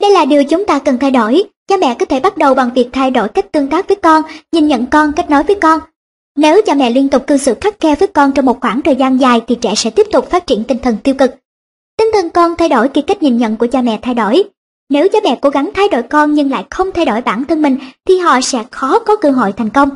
Đây 0.00 0.10
là 0.10 0.24
điều 0.24 0.44
chúng 0.44 0.66
ta 0.66 0.78
cần 0.78 0.98
thay 0.98 1.10
đổi. 1.10 1.44
Cha 1.68 1.76
mẹ 1.76 1.94
có 1.94 2.06
thể 2.06 2.20
bắt 2.20 2.36
đầu 2.38 2.54
bằng 2.54 2.70
việc 2.74 2.88
thay 2.92 3.10
đổi 3.10 3.28
cách 3.28 3.52
tương 3.52 3.68
tác 3.68 3.88
với 3.88 3.96
con, 3.96 4.22
nhìn 4.52 4.66
nhận 4.66 4.86
con, 4.86 5.12
cách 5.12 5.30
nói 5.30 5.42
với 5.42 5.56
con. 5.56 5.80
Nếu 6.36 6.62
cha 6.66 6.74
mẹ 6.74 6.90
liên 6.90 7.08
tục 7.08 7.26
cư 7.26 7.36
xử 7.36 7.54
khắc 7.60 7.80
khe 7.80 7.94
với 7.94 8.08
con 8.08 8.32
trong 8.32 8.44
một 8.44 8.60
khoảng 8.60 8.82
thời 8.82 8.96
gian 8.96 9.20
dài 9.20 9.40
thì 9.46 9.54
trẻ 9.54 9.74
sẽ 9.76 9.90
tiếp 9.90 10.06
tục 10.12 10.30
phát 10.30 10.46
triển 10.46 10.64
tinh 10.64 10.78
thần 10.82 10.96
tiêu 11.04 11.14
cực. 11.18 11.30
Tinh 11.98 12.08
thần 12.12 12.30
con 12.30 12.56
thay 12.56 12.68
đổi 12.68 12.88
khi 12.94 13.02
cách 13.02 13.22
nhìn 13.22 13.38
nhận 13.38 13.56
của 13.56 13.66
cha 13.72 13.82
mẹ 13.82 13.98
thay 14.02 14.14
đổi. 14.14 14.42
Nếu 14.90 15.08
cha 15.12 15.18
mẹ 15.24 15.38
cố 15.40 15.50
gắng 15.50 15.70
thay 15.74 15.88
đổi 15.88 16.02
con 16.02 16.34
nhưng 16.34 16.50
lại 16.50 16.64
không 16.70 16.92
thay 16.92 17.04
đổi 17.04 17.20
bản 17.20 17.44
thân 17.44 17.62
mình 17.62 17.78
thì 18.08 18.18
họ 18.18 18.40
sẽ 18.40 18.64
khó 18.70 18.98
có 18.98 19.16
cơ 19.16 19.30
hội 19.30 19.52
thành 19.52 19.70
công. 19.70 19.88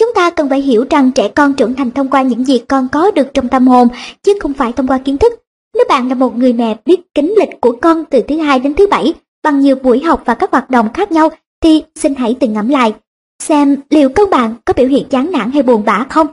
Chúng 0.00 0.14
ta 0.14 0.30
cần 0.30 0.48
phải 0.48 0.60
hiểu 0.60 0.84
rằng 0.90 1.12
trẻ 1.12 1.28
con 1.28 1.54
trưởng 1.54 1.74
thành 1.74 1.90
thông 1.90 2.10
qua 2.10 2.22
những 2.22 2.44
gì 2.44 2.58
con 2.58 2.88
có 2.92 3.10
được 3.10 3.34
trong 3.34 3.48
tâm 3.48 3.68
hồn 3.68 3.88
chứ 4.22 4.34
không 4.40 4.52
phải 4.52 4.72
thông 4.72 4.86
qua 4.86 4.98
kiến 4.98 5.18
thức. 5.18 5.32
Nếu 5.74 5.84
bạn 5.88 6.08
là 6.08 6.14
một 6.14 6.36
người 6.36 6.52
mẹ 6.52 6.76
biết 6.84 7.00
kính 7.14 7.34
lịch 7.38 7.60
của 7.60 7.76
con 7.82 8.04
từ 8.04 8.22
thứ 8.28 8.38
hai 8.38 8.58
đến 8.58 8.74
thứ 8.74 8.86
bảy 8.86 9.14
bằng 9.44 9.60
nhiều 9.60 9.76
buổi 9.76 10.02
học 10.02 10.22
và 10.24 10.34
các 10.34 10.52
hoạt 10.52 10.70
động 10.70 10.92
khác 10.94 11.12
nhau 11.12 11.28
thì 11.62 11.82
xin 11.96 12.14
hãy 12.14 12.36
tự 12.40 12.46
ngẫm 12.46 12.68
lại, 12.68 12.94
xem 13.42 13.76
liệu 13.90 14.08
con 14.08 14.30
bạn 14.30 14.54
có 14.64 14.74
biểu 14.76 14.86
hiện 14.86 15.08
chán 15.10 15.30
nản 15.32 15.50
hay 15.50 15.62
buồn 15.62 15.84
bã 15.84 16.06
không? 16.10 16.26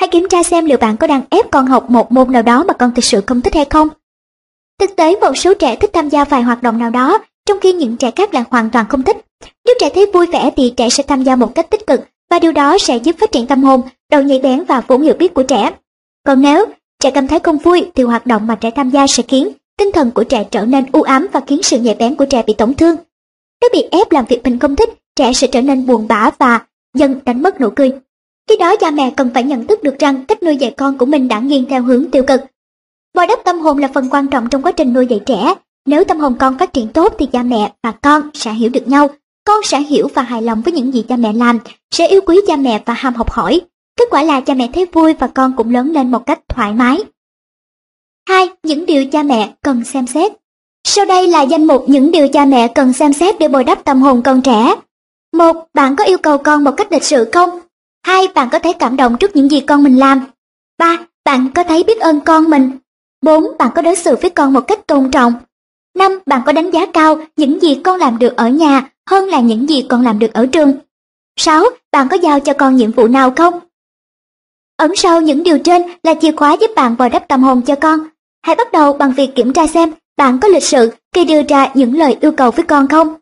Hãy 0.00 0.08
kiểm 0.08 0.28
tra 0.28 0.42
xem 0.42 0.64
liệu 0.64 0.78
bạn 0.78 0.96
có 0.96 1.06
đang 1.06 1.22
ép 1.30 1.50
con 1.50 1.66
học 1.66 1.90
một 1.90 2.12
môn 2.12 2.32
nào 2.32 2.42
đó 2.42 2.64
mà 2.68 2.74
con 2.74 2.94
thực 2.94 3.04
sự 3.04 3.20
không 3.26 3.40
thích 3.40 3.54
hay 3.54 3.64
không. 3.64 3.88
Thực 4.80 4.96
tế 4.96 5.16
một 5.20 5.36
số 5.36 5.54
trẻ 5.54 5.76
thích 5.76 5.90
tham 5.92 6.08
gia 6.08 6.24
vài 6.24 6.42
hoạt 6.42 6.62
động 6.62 6.78
nào 6.78 6.90
đó, 6.90 7.18
trong 7.46 7.60
khi 7.60 7.72
những 7.72 7.96
trẻ 7.96 8.10
khác 8.10 8.34
lại 8.34 8.44
hoàn 8.50 8.70
toàn 8.70 8.86
không 8.88 9.02
thích. 9.02 9.16
Nếu 9.64 9.74
trẻ 9.80 9.90
thấy 9.94 10.06
vui 10.14 10.26
vẻ 10.26 10.50
thì 10.56 10.74
trẻ 10.76 10.88
sẽ 10.88 11.02
tham 11.02 11.22
gia 11.22 11.36
một 11.36 11.54
cách 11.54 11.70
tích 11.70 11.86
cực 11.86 12.00
và 12.30 12.38
điều 12.38 12.52
đó 12.52 12.78
sẽ 12.78 12.96
giúp 12.96 13.16
phát 13.18 13.32
triển 13.32 13.46
tâm 13.46 13.62
hồn, 13.62 13.82
đầu 14.10 14.22
nhạy 14.22 14.38
bén 14.38 14.64
và 14.64 14.80
vốn 14.86 15.02
hiểu 15.02 15.14
biết 15.14 15.34
của 15.34 15.42
trẻ. 15.42 15.70
Còn 16.26 16.42
nếu 16.42 16.66
trẻ 17.02 17.10
cảm 17.10 17.26
thấy 17.26 17.38
không 17.38 17.58
vui 17.58 17.90
thì 17.94 18.02
hoạt 18.02 18.26
động 18.26 18.46
mà 18.46 18.54
trẻ 18.54 18.70
tham 18.70 18.90
gia 18.90 19.06
sẽ 19.06 19.22
khiến 19.22 19.48
tinh 19.78 19.92
thần 19.92 20.10
của 20.10 20.24
trẻ 20.24 20.44
trở 20.50 20.64
nên 20.64 20.84
u 20.92 21.02
ám 21.02 21.26
và 21.32 21.40
khiến 21.46 21.62
sự 21.62 21.78
nhạy 21.78 21.94
bén 21.94 22.14
của 22.14 22.24
trẻ 22.24 22.42
bị 22.46 22.54
tổn 22.54 22.74
thương. 22.74 22.96
Nếu 23.60 23.70
bị 23.72 23.82
ép 23.90 24.12
làm 24.12 24.24
việc 24.28 24.40
mình 24.44 24.58
không 24.58 24.76
thích, 24.76 24.90
trẻ 25.16 25.32
sẽ 25.32 25.46
trở 25.46 25.62
nên 25.62 25.86
buồn 25.86 26.08
bã 26.08 26.30
và 26.38 26.60
dần 26.94 27.20
đánh 27.24 27.42
mất 27.42 27.60
nụ 27.60 27.70
cười. 27.70 27.92
Khi 28.48 28.56
đó 28.56 28.76
cha 28.76 28.90
mẹ 28.90 29.12
cần 29.16 29.30
phải 29.34 29.44
nhận 29.44 29.66
thức 29.66 29.82
được 29.82 29.98
rằng 29.98 30.24
cách 30.24 30.42
nuôi 30.42 30.56
dạy 30.56 30.70
con 30.76 30.98
của 30.98 31.06
mình 31.06 31.28
đã 31.28 31.38
nghiêng 31.38 31.64
theo 31.68 31.82
hướng 31.82 32.10
tiêu 32.10 32.22
cực. 32.22 32.40
Bồi 33.14 33.26
đắp 33.26 33.38
tâm 33.44 33.58
hồn 33.58 33.78
là 33.78 33.88
phần 33.94 34.08
quan 34.10 34.28
trọng 34.28 34.48
trong 34.48 34.62
quá 34.62 34.72
trình 34.72 34.92
nuôi 34.92 35.06
dạy 35.06 35.20
trẻ. 35.26 35.54
Nếu 35.86 36.04
tâm 36.04 36.18
hồn 36.18 36.34
con 36.38 36.58
phát 36.58 36.72
triển 36.72 36.88
tốt 36.88 37.14
thì 37.18 37.26
cha 37.26 37.42
mẹ 37.42 37.72
và 37.82 37.92
con 37.92 38.30
sẽ 38.34 38.52
hiểu 38.52 38.70
được 38.70 38.88
nhau. 38.88 39.08
Con 39.46 39.62
sẽ 39.64 39.80
hiểu 39.80 40.08
và 40.14 40.22
hài 40.22 40.42
lòng 40.42 40.62
với 40.62 40.72
những 40.72 40.94
gì 40.94 41.04
cha 41.08 41.16
mẹ 41.16 41.32
làm, 41.32 41.58
sẽ 41.90 42.08
yêu 42.08 42.20
quý 42.26 42.40
cha 42.46 42.56
mẹ 42.56 42.82
và 42.86 42.94
ham 42.94 43.14
học 43.14 43.30
hỏi. 43.30 43.60
Kết 43.98 44.04
quả 44.10 44.22
là 44.22 44.40
cha 44.40 44.54
mẹ 44.54 44.68
thấy 44.72 44.86
vui 44.92 45.14
và 45.14 45.26
con 45.26 45.52
cũng 45.56 45.70
lớn 45.70 45.92
lên 45.92 46.10
một 46.10 46.26
cách 46.26 46.40
thoải 46.48 46.72
mái. 46.72 46.98
2. 48.28 48.48
Những 48.62 48.86
điều 48.86 49.04
cha 49.12 49.22
mẹ 49.22 49.54
cần 49.62 49.84
xem 49.84 50.06
xét 50.06 50.32
Sau 50.84 51.04
đây 51.04 51.28
là 51.28 51.42
danh 51.42 51.64
mục 51.64 51.84
những 51.88 52.10
điều 52.10 52.28
cha 52.28 52.44
mẹ 52.44 52.68
cần 52.68 52.92
xem 52.92 53.12
xét 53.12 53.38
để 53.38 53.48
bồi 53.48 53.64
đắp 53.64 53.84
tâm 53.84 54.02
hồn 54.02 54.22
con 54.22 54.42
trẻ. 54.42 54.74
1. 55.32 55.66
Bạn 55.74 55.96
có 55.96 56.04
yêu 56.04 56.18
cầu 56.18 56.38
con 56.38 56.64
một 56.64 56.70
cách 56.76 56.92
lịch 56.92 57.02
sự 57.02 57.30
không? 57.32 57.60
2. 58.06 58.28
Bạn 58.34 58.48
có 58.52 58.58
thấy 58.58 58.72
cảm 58.72 58.96
động 58.96 59.16
trước 59.18 59.36
những 59.36 59.50
gì 59.50 59.60
con 59.60 59.82
mình 59.82 59.96
làm? 59.96 60.26
3. 60.78 60.96
Bạn 61.24 61.50
có 61.54 61.64
thấy 61.64 61.84
biết 61.84 62.00
ơn 62.00 62.20
con 62.20 62.50
mình? 62.50 62.70
4. 63.22 63.44
Bạn 63.58 63.70
có 63.74 63.82
đối 63.82 63.96
xử 63.96 64.16
với 64.22 64.30
con 64.30 64.52
một 64.52 64.60
cách 64.60 64.86
tôn 64.86 65.10
trọng? 65.10 65.32
5. 65.94 66.18
Bạn 66.26 66.42
có 66.46 66.52
đánh 66.52 66.70
giá 66.70 66.86
cao 66.86 67.18
những 67.36 67.62
gì 67.62 67.80
con 67.84 68.00
làm 68.00 68.18
được 68.18 68.36
ở 68.36 68.48
nhà 68.48 68.90
hơn 69.10 69.28
là 69.28 69.40
những 69.40 69.68
gì 69.68 69.86
con 69.88 70.02
làm 70.02 70.18
được 70.18 70.32
ở 70.32 70.46
trường? 70.46 70.74
6. 71.36 71.64
Bạn 71.92 72.08
có 72.08 72.16
giao 72.16 72.40
cho 72.40 72.52
con 72.52 72.76
nhiệm 72.76 72.92
vụ 72.92 73.08
nào 73.08 73.32
không? 73.36 73.60
Ẩn 74.76 74.96
sau 74.96 75.20
những 75.20 75.42
điều 75.42 75.58
trên 75.58 75.82
là 76.02 76.14
chìa 76.20 76.32
khóa 76.32 76.56
giúp 76.60 76.70
bạn 76.76 76.96
bồi 76.96 77.10
đắp 77.10 77.28
tâm 77.28 77.42
hồn 77.42 77.62
cho 77.62 77.74
con. 77.74 77.98
Hãy 78.46 78.56
bắt 78.56 78.72
đầu 78.72 78.92
bằng 78.92 79.12
việc 79.12 79.34
kiểm 79.34 79.52
tra 79.52 79.66
xem 79.66 79.92
bạn 80.16 80.38
có 80.38 80.48
lịch 80.48 80.62
sự 80.62 80.90
khi 81.14 81.24
đưa 81.24 81.42
ra 81.42 81.68
những 81.74 81.98
lời 81.98 82.16
yêu 82.20 82.32
cầu 82.32 82.50
với 82.50 82.64
con 82.64 82.88
không. 82.88 83.14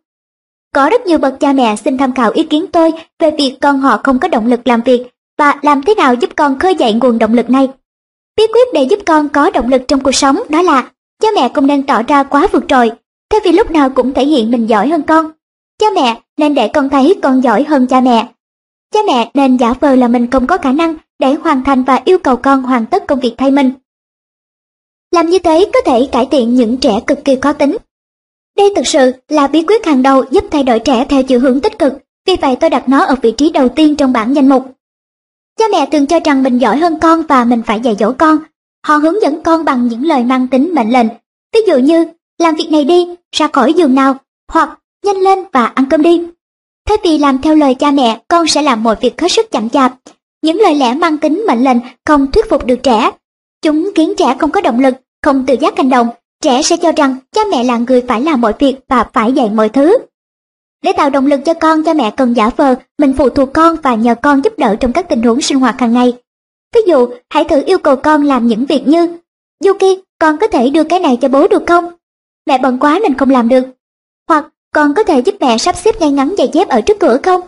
Có 0.75 0.91
rất 0.91 1.07
nhiều 1.07 1.19
bậc 1.19 1.41
cha 1.41 1.53
mẹ 1.53 1.77
xin 1.77 1.99
tham 1.99 2.13
khảo 2.13 2.31
ý 2.31 2.43
kiến 2.43 2.67
tôi 2.73 2.93
về 3.19 3.31
việc 3.31 3.57
con 3.61 3.79
họ 3.79 4.01
không 4.05 4.19
có 4.19 4.29
động 4.29 4.47
lực 4.47 4.61
làm 4.65 4.81
việc 4.81 5.07
và 5.39 5.55
làm 5.63 5.83
thế 5.83 5.95
nào 5.95 6.15
giúp 6.15 6.31
con 6.37 6.59
khơi 6.59 6.75
dậy 6.75 6.93
nguồn 6.93 7.19
động 7.19 7.35
lực 7.35 7.51
này. 7.51 7.69
Bí 8.37 8.45
quyết 8.47 8.69
để 8.75 8.83
giúp 8.83 8.99
con 9.07 9.29
có 9.29 9.51
động 9.51 9.69
lực 9.69 9.83
trong 9.89 10.01
cuộc 10.01 10.15
sống 10.15 10.37
đó 10.49 10.63
là 10.63 10.91
cha 11.23 11.29
mẹ 11.35 11.49
không 11.55 11.67
nên 11.67 11.83
tỏ 11.83 12.03
ra 12.03 12.23
quá 12.23 12.47
vượt 12.53 12.65
trội, 12.69 12.91
thay 13.31 13.41
vì 13.45 13.53
lúc 13.53 13.71
nào 13.71 13.91
cũng 13.91 14.15
thể 14.15 14.25
hiện 14.25 14.51
mình 14.51 14.67
giỏi 14.67 14.89
hơn 14.89 15.03
con. 15.03 15.31
Cha 15.79 15.87
mẹ 15.95 16.21
nên 16.37 16.55
để 16.55 16.69
con 16.69 16.89
thấy 16.89 17.15
con 17.23 17.43
giỏi 17.43 17.65
hơn 17.65 17.87
cha 17.87 18.01
mẹ. 18.01 18.29
Cha 18.95 19.01
mẹ 19.07 19.31
nên 19.35 19.57
giả 19.57 19.75
vờ 19.81 19.97
là 19.97 20.09
mình 20.09 20.31
không 20.31 20.47
có 20.47 20.59
khả 20.59 20.73
năng 20.73 20.95
để 21.19 21.35
hoàn 21.35 21.65
thành 21.65 21.83
và 21.83 22.01
yêu 22.05 22.19
cầu 22.19 22.37
con 22.37 22.63
hoàn 22.63 22.87
tất 22.87 23.07
công 23.07 23.21
việc 23.21 23.35
thay 23.39 23.51
mình. 23.51 23.71
Làm 25.15 25.31
như 25.31 25.39
thế 25.39 25.71
có 25.75 25.81
thể 25.87 26.09
cải 26.13 26.29
thiện 26.31 26.55
những 26.55 26.77
trẻ 26.77 27.01
cực 27.07 27.25
kỳ 27.25 27.37
khó 27.43 27.53
tính. 27.53 27.77
Đây 28.57 28.73
thực 28.77 28.87
sự 28.87 29.13
là 29.29 29.47
bí 29.47 29.65
quyết 29.69 29.87
hàng 29.87 30.03
đầu 30.03 30.25
giúp 30.31 30.45
thay 30.51 30.63
đổi 30.63 30.79
trẻ 30.79 31.07
theo 31.09 31.23
chiều 31.23 31.41
hướng 31.41 31.61
tích 31.61 31.79
cực, 31.79 31.93
vì 32.27 32.37
vậy 32.37 32.57
tôi 32.61 32.71
đặt 32.71 32.89
nó 32.89 33.05
ở 33.05 33.17
vị 33.23 33.33
trí 33.33 33.51
đầu 33.51 33.69
tiên 33.69 33.97
trong 33.97 34.13
bảng 34.13 34.35
danh 34.35 34.49
mục. 34.49 34.65
Cha 35.59 35.65
mẹ 35.73 35.89
thường 35.93 36.07
cho 36.07 36.21
rằng 36.25 36.43
mình 36.43 36.59
giỏi 36.59 36.77
hơn 36.77 36.99
con 37.01 37.23
và 37.23 37.45
mình 37.45 37.63
phải 37.67 37.81
dạy 37.81 37.97
dỗ 38.01 38.13
con. 38.19 38.39
Họ 38.87 38.97
hướng 38.97 39.23
dẫn 39.23 39.43
con 39.43 39.65
bằng 39.65 39.89
những 39.89 40.05
lời 40.05 40.25
mang 40.25 40.49
tính 40.49 40.71
mệnh 40.75 40.93
lệnh. 40.93 41.07
Ví 41.55 41.61
dụ 41.67 41.79
như, 41.79 42.07
làm 42.39 42.55
việc 42.55 42.69
này 42.71 42.85
đi, 42.85 43.09
ra 43.33 43.49
khỏi 43.49 43.73
giường 43.73 43.95
nào, 43.95 44.17
hoặc 44.53 44.79
nhanh 45.07 45.21
lên 45.21 45.39
và 45.53 45.65
ăn 45.67 45.87
cơm 45.91 46.03
đi. 46.03 46.23
Thay 46.87 46.99
vì 47.05 47.19
làm 47.19 47.43
theo 47.43 47.55
lời 47.55 47.75
cha 47.75 47.91
mẹ, 47.91 48.21
con 48.29 48.47
sẽ 48.47 48.63
làm 48.63 48.83
mọi 48.83 48.97
việc 49.01 49.21
hết 49.21 49.29
sức 49.29 49.51
chậm 49.51 49.69
chạp. 49.71 49.95
Những 50.43 50.61
lời 50.61 50.75
lẽ 50.75 50.95
mang 50.95 51.19
tính 51.19 51.45
mệnh 51.49 51.65
lệnh 51.65 51.79
không 52.07 52.33
thuyết 52.33 52.51
phục 52.51 52.67
được 52.67 52.79
trẻ. 52.83 53.11
Chúng 53.63 53.91
khiến 53.95 54.15
trẻ 54.17 54.37
không 54.39 54.51
có 54.51 54.61
động 54.61 54.81
lực, 54.81 54.95
không 55.25 55.47
tự 55.47 55.55
giác 55.61 55.77
hành 55.77 55.89
động. 55.89 56.09
Trẻ 56.43 56.63
sẽ 56.63 56.77
cho 56.77 56.93
rằng 56.93 57.17
cha 57.33 57.41
mẹ 57.51 57.65
là 57.65 57.77
người 57.77 58.03
phải 58.09 58.21
làm 58.21 58.41
mọi 58.41 58.53
việc 58.59 58.77
và 58.89 59.07
phải 59.13 59.33
dạy 59.33 59.51
mọi 59.51 59.69
thứ. 59.69 59.99
Để 60.83 60.93
tạo 60.93 61.11
động 61.11 61.27
lực 61.27 61.41
cho 61.45 61.55
con, 61.55 61.85
cha 61.85 61.95
mẹ 61.95 62.11
cần 62.11 62.33
giả 62.33 62.51
vờ 62.57 62.75
mình 62.99 63.13
phụ 63.19 63.29
thuộc 63.29 63.49
con 63.55 63.77
và 63.83 63.95
nhờ 63.95 64.15
con 64.15 64.45
giúp 64.45 64.53
đỡ 64.59 64.77
trong 64.81 64.93
các 64.93 65.09
tình 65.09 65.23
huống 65.23 65.41
sinh 65.41 65.61
hoạt 65.61 65.81
hàng 65.81 65.93
ngày. 65.93 66.13
Ví 66.75 66.81
dụ, 66.87 67.09
hãy 67.31 67.45
thử 67.45 67.63
yêu 67.67 67.79
cầu 67.79 67.97
con 67.97 68.23
làm 68.23 68.47
những 68.47 68.65
việc 68.67 68.83
như 68.87 69.19
Yuki, 69.65 70.01
con 70.19 70.39
có 70.39 70.47
thể 70.47 70.71
đưa 70.71 70.85
cái 70.85 71.01
này 71.01 71.19
cho 71.21 71.29
bố 71.29 71.49
được 71.49 71.63
không? 71.67 71.93
Mẹ 72.47 72.59
bận 72.59 72.79
quá 72.79 72.99
nên 73.03 73.15
không 73.15 73.31
làm 73.31 73.49
được. 73.49 73.65
Hoặc 74.29 74.45
con 74.75 74.95
có 74.95 75.03
thể 75.03 75.21
giúp 75.21 75.35
mẹ 75.41 75.59
sắp 75.59 75.77
xếp 75.77 76.01
ngay 76.01 76.11
ngắn 76.11 76.35
giày 76.39 76.51
dép 76.53 76.69
ở 76.69 76.81
trước 76.81 77.01
cửa 77.01 77.19
không? 77.23 77.41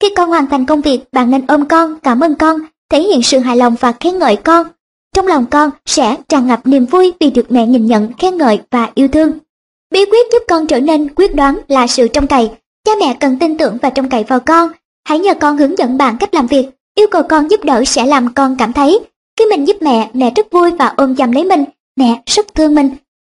Khi 0.00 0.14
con 0.16 0.28
hoàn 0.28 0.46
thành 0.46 0.66
công 0.66 0.80
việc, 0.80 1.00
bạn 1.12 1.30
nên 1.30 1.46
ôm 1.46 1.68
con, 1.68 2.00
cảm 2.00 2.20
ơn 2.20 2.34
con, 2.34 2.60
thể 2.90 3.02
hiện 3.02 3.22
sự 3.22 3.38
hài 3.38 3.56
lòng 3.56 3.74
và 3.80 3.92
khen 3.92 4.18
ngợi 4.18 4.36
con. 4.36 4.66
Trong 5.16 5.26
lòng 5.26 5.46
con 5.50 5.70
sẽ 5.86 6.16
tràn 6.28 6.46
ngập 6.46 6.66
niềm 6.66 6.86
vui 6.86 7.12
vì 7.20 7.30
được 7.30 7.52
mẹ 7.52 7.66
nhìn 7.66 7.86
nhận, 7.86 8.12
khen 8.18 8.36
ngợi 8.36 8.60
và 8.70 8.90
yêu 8.94 9.08
thương. 9.08 9.32
Bí 9.90 10.04
quyết 10.04 10.32
giúp 10.32 10.42
con 10.48 10.66
trở 10.66 10.80
nên 10.80 11.14
quyết 11.14 11.34
đoán 11.34 11.58
là 11.68 11.86
sự 11.86 12.08
trông 12.08 12.26
cậy. 12.26 12.50
Cha 12.84 12.92
mẹ 13.00 13.16
cần 13.20 13.38
tin 13.38 13.58
tưởng 13.58 13.78
và 13.82 13.90
trông 13.90 14.08
cậy 14.08 14.24
vào 14.24 14.40
con. 14.40 14.70
Hãy 15.04 15.18
nhờ 15.18 15.34
con 15.34 15.56
hướng 15.56 15.78
dẫn 15.78 15.98
bạn 15.98 16.16
cách 16.20 16.34
làm 16.34 16.46
việc. 16.46 16.66
Yêu 16.94 17.06
cầu 17.10 17.22
con 17.28 17.48
giúp 17.48 17.64
đỡ 17.64 17.84
sẽ 17.86 18.06
làm 18.06 18.34
con 18.34 18.56
cảm 18.58 18.72
thấy 18.72 19.00
khi 19.38 19.46
mình 19.46 19.68
giúp 19.68 19.76
mẹ, 19.80 20.10
mẹ 20.12 20.32
rất 20.36 20.46
vui 20.50 20.70
và 20.70 20.94
ôm 20.96 21.16
chầm 21.16 21.32
lấy 21.32 21.44
mình. 21.44 21.64
Mẹ 21.96 22.22
rất 22.26 22.54
thương 22.54 22.74
mình. 22.74 22.90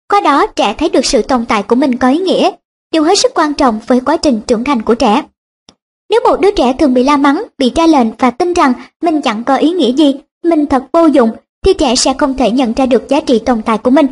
Qua 0.09 0.21
đó 0.21 0.47
trẻ 0.47 0.75
thấy 0.77 0.89
được 0.89 1.05
sự 1.05 1.21
tồn 1.21 1.45
tại 1.45 1.63
của 1.63 1.75
mình 1.75 1.97
có 1.97 2.09
ý 2.09 2.17
nghĩa. 2.17 2.51
Điều 2.91 3.03
hết 3.03 3.19
sức 3.19 3.31
quan 3.35 3.53
trọng 3.53 3.79
với 3.87 4.01
quá 4.01 4.17
trình 4.17 4.41
trưởng 4.47 4.63
thành 4.63 4.81
của 4.81 4.95
trẻ. 4.95 5.23
Nếu 6.09 6.21
một 6.23 6.39
đứa 6.39 6.51
trẻ 6.51 6.73
thường 6.79 6.93
bị 6.93 7.03
la 7.03 7.17
mắng, 7.17 7.43
bị 7.57 7.69
tra 7.69 7.87
lệnh 7.87 8.07
và 8.17 8.31
tin 8.31 8.53
rằng 8.53 8.73
mình 9.01 9.21
chẳng 9.21 9.43
có 9.43 9.55
ý 9.55 9.71
nghĩa 9.71 9.91
gì, 9.91 10.15
mình 10.43 10.65
thật 10.65 10.83
vô 10.93 11.05
dụng, 11.05 11.31
thì 11.65 11.73
trẻ 11.73 11.95
sẽ 11.95 12.13
không 12.17 12.37
thể 12.37 12.51
nhận 12.51 12.73
ra 12.73 12.85
được 12.85 13.09
giá 13.09 13.21
trị 13.21 13.39
tồn 13.39 13.61
tại 13.61 13.77
của 13.77 13.91
mình 13.91 14.07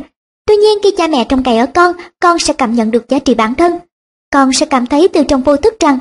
Tuy 0.46 0.56
nhiên 0.56 0.78
khi 0.82 0.90
cha 0.96 1.06
mẹ 1.06 1.24
trông 1.24 1.42
cậy 1.42 1.58
ở 1.58 1.66
con, 1.66 1.96
con 2.20 2.38
sẽ 2.38 2.52
cảm 2.52 2.74
nhận 2.74 2.90
được 2.90 3.08
giá 3.08 3.18
trị 3.18 3.34
bản 3.34 3.54
thân. 3.54 3.72
Con 4.32 4.52
sẽ 4.52 4.66
cảm 4.66 4.86
thấy 4.86 5.08
từ 5.08 5.24
trong 5.28 5.42
vô 5.42 5.56
thức 5.56 5.74
rằng 5.80 5.98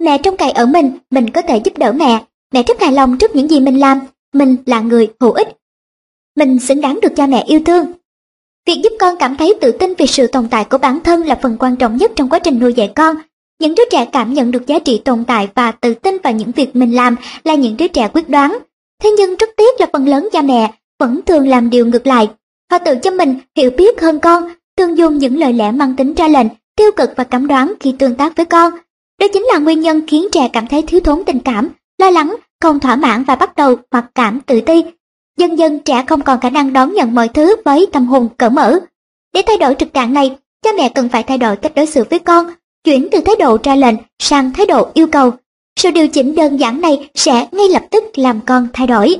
mẹ 0.00 0.18
trông 0.18 0.36
cậy 0.36 0.50
ở 0.50 0.66
mình, 0.66 0.90
mình 1.10 1.30
có 1.30 1.42
thể 1.42 1.56
giúp 1.64 1.78
đỡ 1.78 1.92
mẹ. 1.92 2.24
Mẹ 2.52 2.62
rất 2.62 2.80
hài 2.80 2.92
lòng 2.92 3.18
trước 3.18 3.36
những 3.36 3.48
gì 3.48 3.60
mình 3.60 3.80
làm, 3.80 4.00
mình 4.32 4.56
là 4.66 4.80
người 4.80 5.08
hữu 5.20 5.32
ích. 5.32 5.48
Mình 6.36 6.58
xứng 6.58 6.80
đáng 6.80 6.98
được 7.02 7.12
cha 7.16 7.26
mẹ 7.26 7.44
yêu 7.46 7.60
thương. 7.66 7.86
Việc 8.66 8.80
giúp 8.84 8.92
con 9.00 9.16
cảm 9.18 9.36
thấy 9.36 9.54
tự 9.60 9.72
tin 9.72 9.94
về 9.98 10.06
sự 10.06 10.26
tồn 10.26 10.48
tại 10.48 10.64
của 10.64 10.78
bản 10.78 11.00
thân 11.00 11.22
là 11.22 11.38
phần 11.42 11.56
quan 11.58 11.76
trọng 11.76 11.96
nhất 11.96 12.12
trong 12.16 12.28
quá 12.28 12.38
trình 12.38 12.58
nuôi 12.58 12.74
dạy 12.74 12.92
con. 12.96 13.16
Những 13.60 13.74
đứa 13.74 13.84
trẻ 13.90 14.04
cảm 14.12 14.34
nhận 14.34 14.50
được 14.50 14.66
giá 14.66 14.78
trị 14.78 15.02
tồn 15.04 15.24
tại 15.24 15.48
và 15.54 15.72
tự 15.72 15.94
tin 15.94 16.18
vào 16.22 16.32
những 16.32 16.52
việc 16.52 16.76
mình 16.76 16.94
làm 16.94 17.16
là 17.44 17.54
những 17.54 17.76
đứa 17.76 17.88
trẻ 17.88 18.08
quyết 18.14 18.28
đoán. 18.28 18.58
Thế 19.02 19.10
nhưng 19.10 19.36
rất 19.36 19.48
tiếc 19.56 19.80
là 19.80 19.86
phần 19.92 20.08
lớn 20.08 20.28
cha 20.32 20.42
mẹ 20.42 20.72
vẫn 20.98 21.20
thường 21.26 21.48
làm 21.48 21.70
điều 21.70 21.86
ngược 21.86 22.06
lại. 22.06 22.30
Họ 22.70 22.78
tự 22.78 22.94
cho 23.02 23.10
mình 23.10 23.34
hiểu 23.56 23.70
biết 23.70 24.00
hơn 24.00 24.20
con, 24.20 24.42
thường 24.76 24.98
dùng 24.98 25.18
những 25.18 25.38
lời 25.38 25.52
lẽ 25.52 25.72
mang 25.72 25.96
tính 25.96 26.14
ra 26.14 26.28
lệnh, 26.28 26.46
tiêu 26.76 26.90
cực 26.96 27.10
và 27.16 27.24
cấm 27.24 27.46
đoán 27.46 27.72
khi 27.80 27.94
tương 27.98 28.14
tác 28.14 28.36
với 28.36 28.46
con. 28.46 28.72
Đó 29.20 29.26
chính 29.32 29.42
là 29.42 29.58
nguyên 29.58 29.80
nhân 29.80 30.06
khiến 30.06 30.28
trẻ 30.32 30.48
cảm 30.52 30.66
thấy 30.66 30.82
thiếu 30.82 31.00
thốn 31.00 31.24
tình 31.24 31.40
cảm, 31.40 31.68
lo 31.98 32.10
lắng, 32.10 32.36
không 32.60 32.80
thỏa 32.80 32.96
mãn 32.96 33.24
và 33.24 33.36
bắt 33.36 33.56
đầu 33.56 33.76
mặc 33.90 34.04
cảm 34.14 34.40
tự 34.40 34.60
ti. 34.60 34.84
Dần 35.38 35.58
dần 35.58 35.80
trẻ 35.84 36.04
không 36.06 36.22
còn 36.22 36.40
khả 36.40 36.50
năng 36.50 36.72
đón 36.72 36.94
nhận 36.94 37.14
mọi 37.14 37.28
thứ 37.28 37.56
với 37.64 37.86
tâm 37.92 38.06
hồn 38.06 38.28
cởi 38.38 38.50
mở. 38.50 38.78
Để 39.34 39.42
thay 39.46 39.56
đổi 39.56 39.74
trực 39.78 39.94
trạng 39.94 40.14
này, 40.14 40.36
cha 40.62 40.70
mẹ 40.76 40.88
cần 40.88 41.08
phải 41.08 41.22
thay 41.22 41.38
đổi 41.38 41.56
cách 41.56 41.72
đối 41.74 41.86
xử 41.86 42.04
với 42.10 42.18
con, 42.18 42.46
chuyển 42.84 43.08
từ 43.12 43.20
thái 43.20 43.34
độ 43.38 43.58
ra 43.62 43.76
lệnh 43.76 43.96
sang 44.18 44.52
thái 44.52 44.66
độ 44.66 44.90
yêu 44.94 45.06
cầu. 45.06 45.32
Sự 45.76 45.90
điều 45.90 46.08
chỉnh 46.08 46.34
đơn 46.34 46.56
giản 46.56 46.80
này 46.80 47.10
sẽ 47.14 47.48
ngay 47.52 47.68
lập 47.68 47.82
tức 47.90 48.04
làm 48.14 48.40
con 48.46 48.68
thay 48.72 48.86
đổi. 48.86 49.16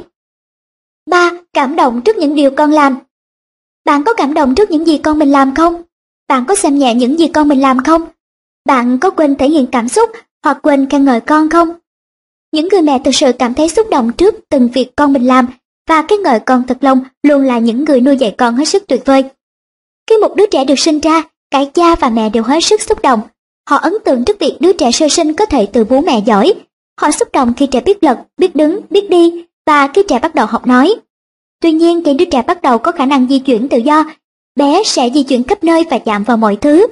3. 1.11 1.31
Cảm 1.53 1.77
động 1.77 2.01
trước 2.05 2.17
những 2.17 2.35
điều 2.35 2.51
con 2.51 2.71
làm 2.71 2.99
bạn 3.87 4.05
có 4.05 4.15
cảm 4.15 4.35
động 4.35 4.55
trước 4.55 4.71
những 4.71 4.87
gì 4.87 4.99
con 4.99 5.19
mình 5.19 5.31
làm 5.31 5.55
không? 5.55 5.83
Bạn 6.29 6.45
có 6.47 6.55
xem 6.55 6.79
nhẹ 6.79 6.95
những 6.95 7.19
gì 7.19 7.29
con 7.29 7.49
mình 7.49 7.61
làm 7.61 7.85
không? 7.85 8.03
Bạn 8.65 8.99
có 8.99 9.11
quên 9.11 9.37
thể 9.37 9.49
hiện 9.49 9.67
cảm 9.73 9.89
xúc 9.89 10.11
hoặc 10.45 10.59
quên 10.63 10.89
khen 10.91 11.05
ngợi 11.05 11.21
con 11.21 11.51
không? 11.51 11.69
Những 12.53 12.69
người 12.73 12.83
mẹ 12.83 12.99
thực 13.05 13.15
sự 13.15 13.33
cảm 13.33 13.55
thấy 13.55 13.69
xúc 13.69 13.87
động 13.91 14.13
trước 14.13 14.35
từng 14.49 14.69
việc 14.69 14.97
con 14.97 15.13
mình 15.13 15.27
làm 15.27 15.47
và 15.89 16.05
khen 16.09 16.23
ngợi 16.23 16.41
con 16.41 16.63
thật 16.69 16.79
lòng 16.81 17.01
luôn 17.23 17.43
là 17.43 17.59
những 17.59 17.85
người 17.85 18.01
nuôi 18.01 18.17
dạy 18.17 18.35
con 18.39 18.55
hết 18.55 18.65
sức 18.65 18.87
tuyệt 18.89 19.03
vời. 19.05 19.25
Khi 20.11 20.17
một 20.17 20.37
đứa 20.37 20.47
trẻ 20.47 20.65
được 20.65 20.79
sinh 20.79 21.01
ra, 21.01 21.23
cả 21.51 21.61
cha 21.75 21.95
và 21.95 22.09
mẹ 22.09 22.29
đều 22.29 22.43
hết 22.43 22.61
sức 22.61 22.83
xúc 22.83 23.03
động. 23.03 23.21
Họ 23.69 23.77
ấn 23.77 23.93
tượng 24.05 24.25
trước 24.25 24.39
việc 24.41 24.57
đứa 24.61 24.73
trẻ 24.73 24.91
sơ 24.93 25.09
sinh 25.09 25.35
có 25.35 25.47
thể 25.47 25.67
từ 25.67 25.85
bố 25.85 26.01
mẹ 26.01 26.21
giỏi. 26.27 26.55
Họ 27.01 27.11
xúc 27.11 27.29
động 27.33 27.53
khi 27.57 27.67
trẻ 27.67 27.81
biết 27.81 28.03
lật, 28.03 28.19
biết 28.37 28.57
đứng, 28.57 28.81
biết 28.91 29.11
đi 29.11 29.45
và 29.67 29.89
khi 29.89 30.03
trẻ 30.09 30.19
bắt 30.19 30.35
đầu 30.35 30.47
học 30.47 30.67
nói. 30.67 30.95
Tuy 31.61 31.73
nhiên 31.73 32.03
khi 32.05 32.15
đứa 32.15 32.25
trẻ 32.25 32.43
bắt 32.43 32.63
đầu 32.63 32.79
có 32.79 32.93
khả 32.93 33.07
năng 33.07 33.29
di 33.29 33.39
chuyển 33.39 33.69
tự 33.69 33.79
do, 33.79 34.05
bé 34.57 34.83
sẽ 34.85 35.11
di 35.15 35.23
chuyển 35.23 35.43
khắp 35.43 35.65
nơi 35.65 35.85
và 35.91 35.99
chạm 35.99 36.25
vào 36.25 36.37
mọi 36.37 36.57
thứ. 36.57 36.87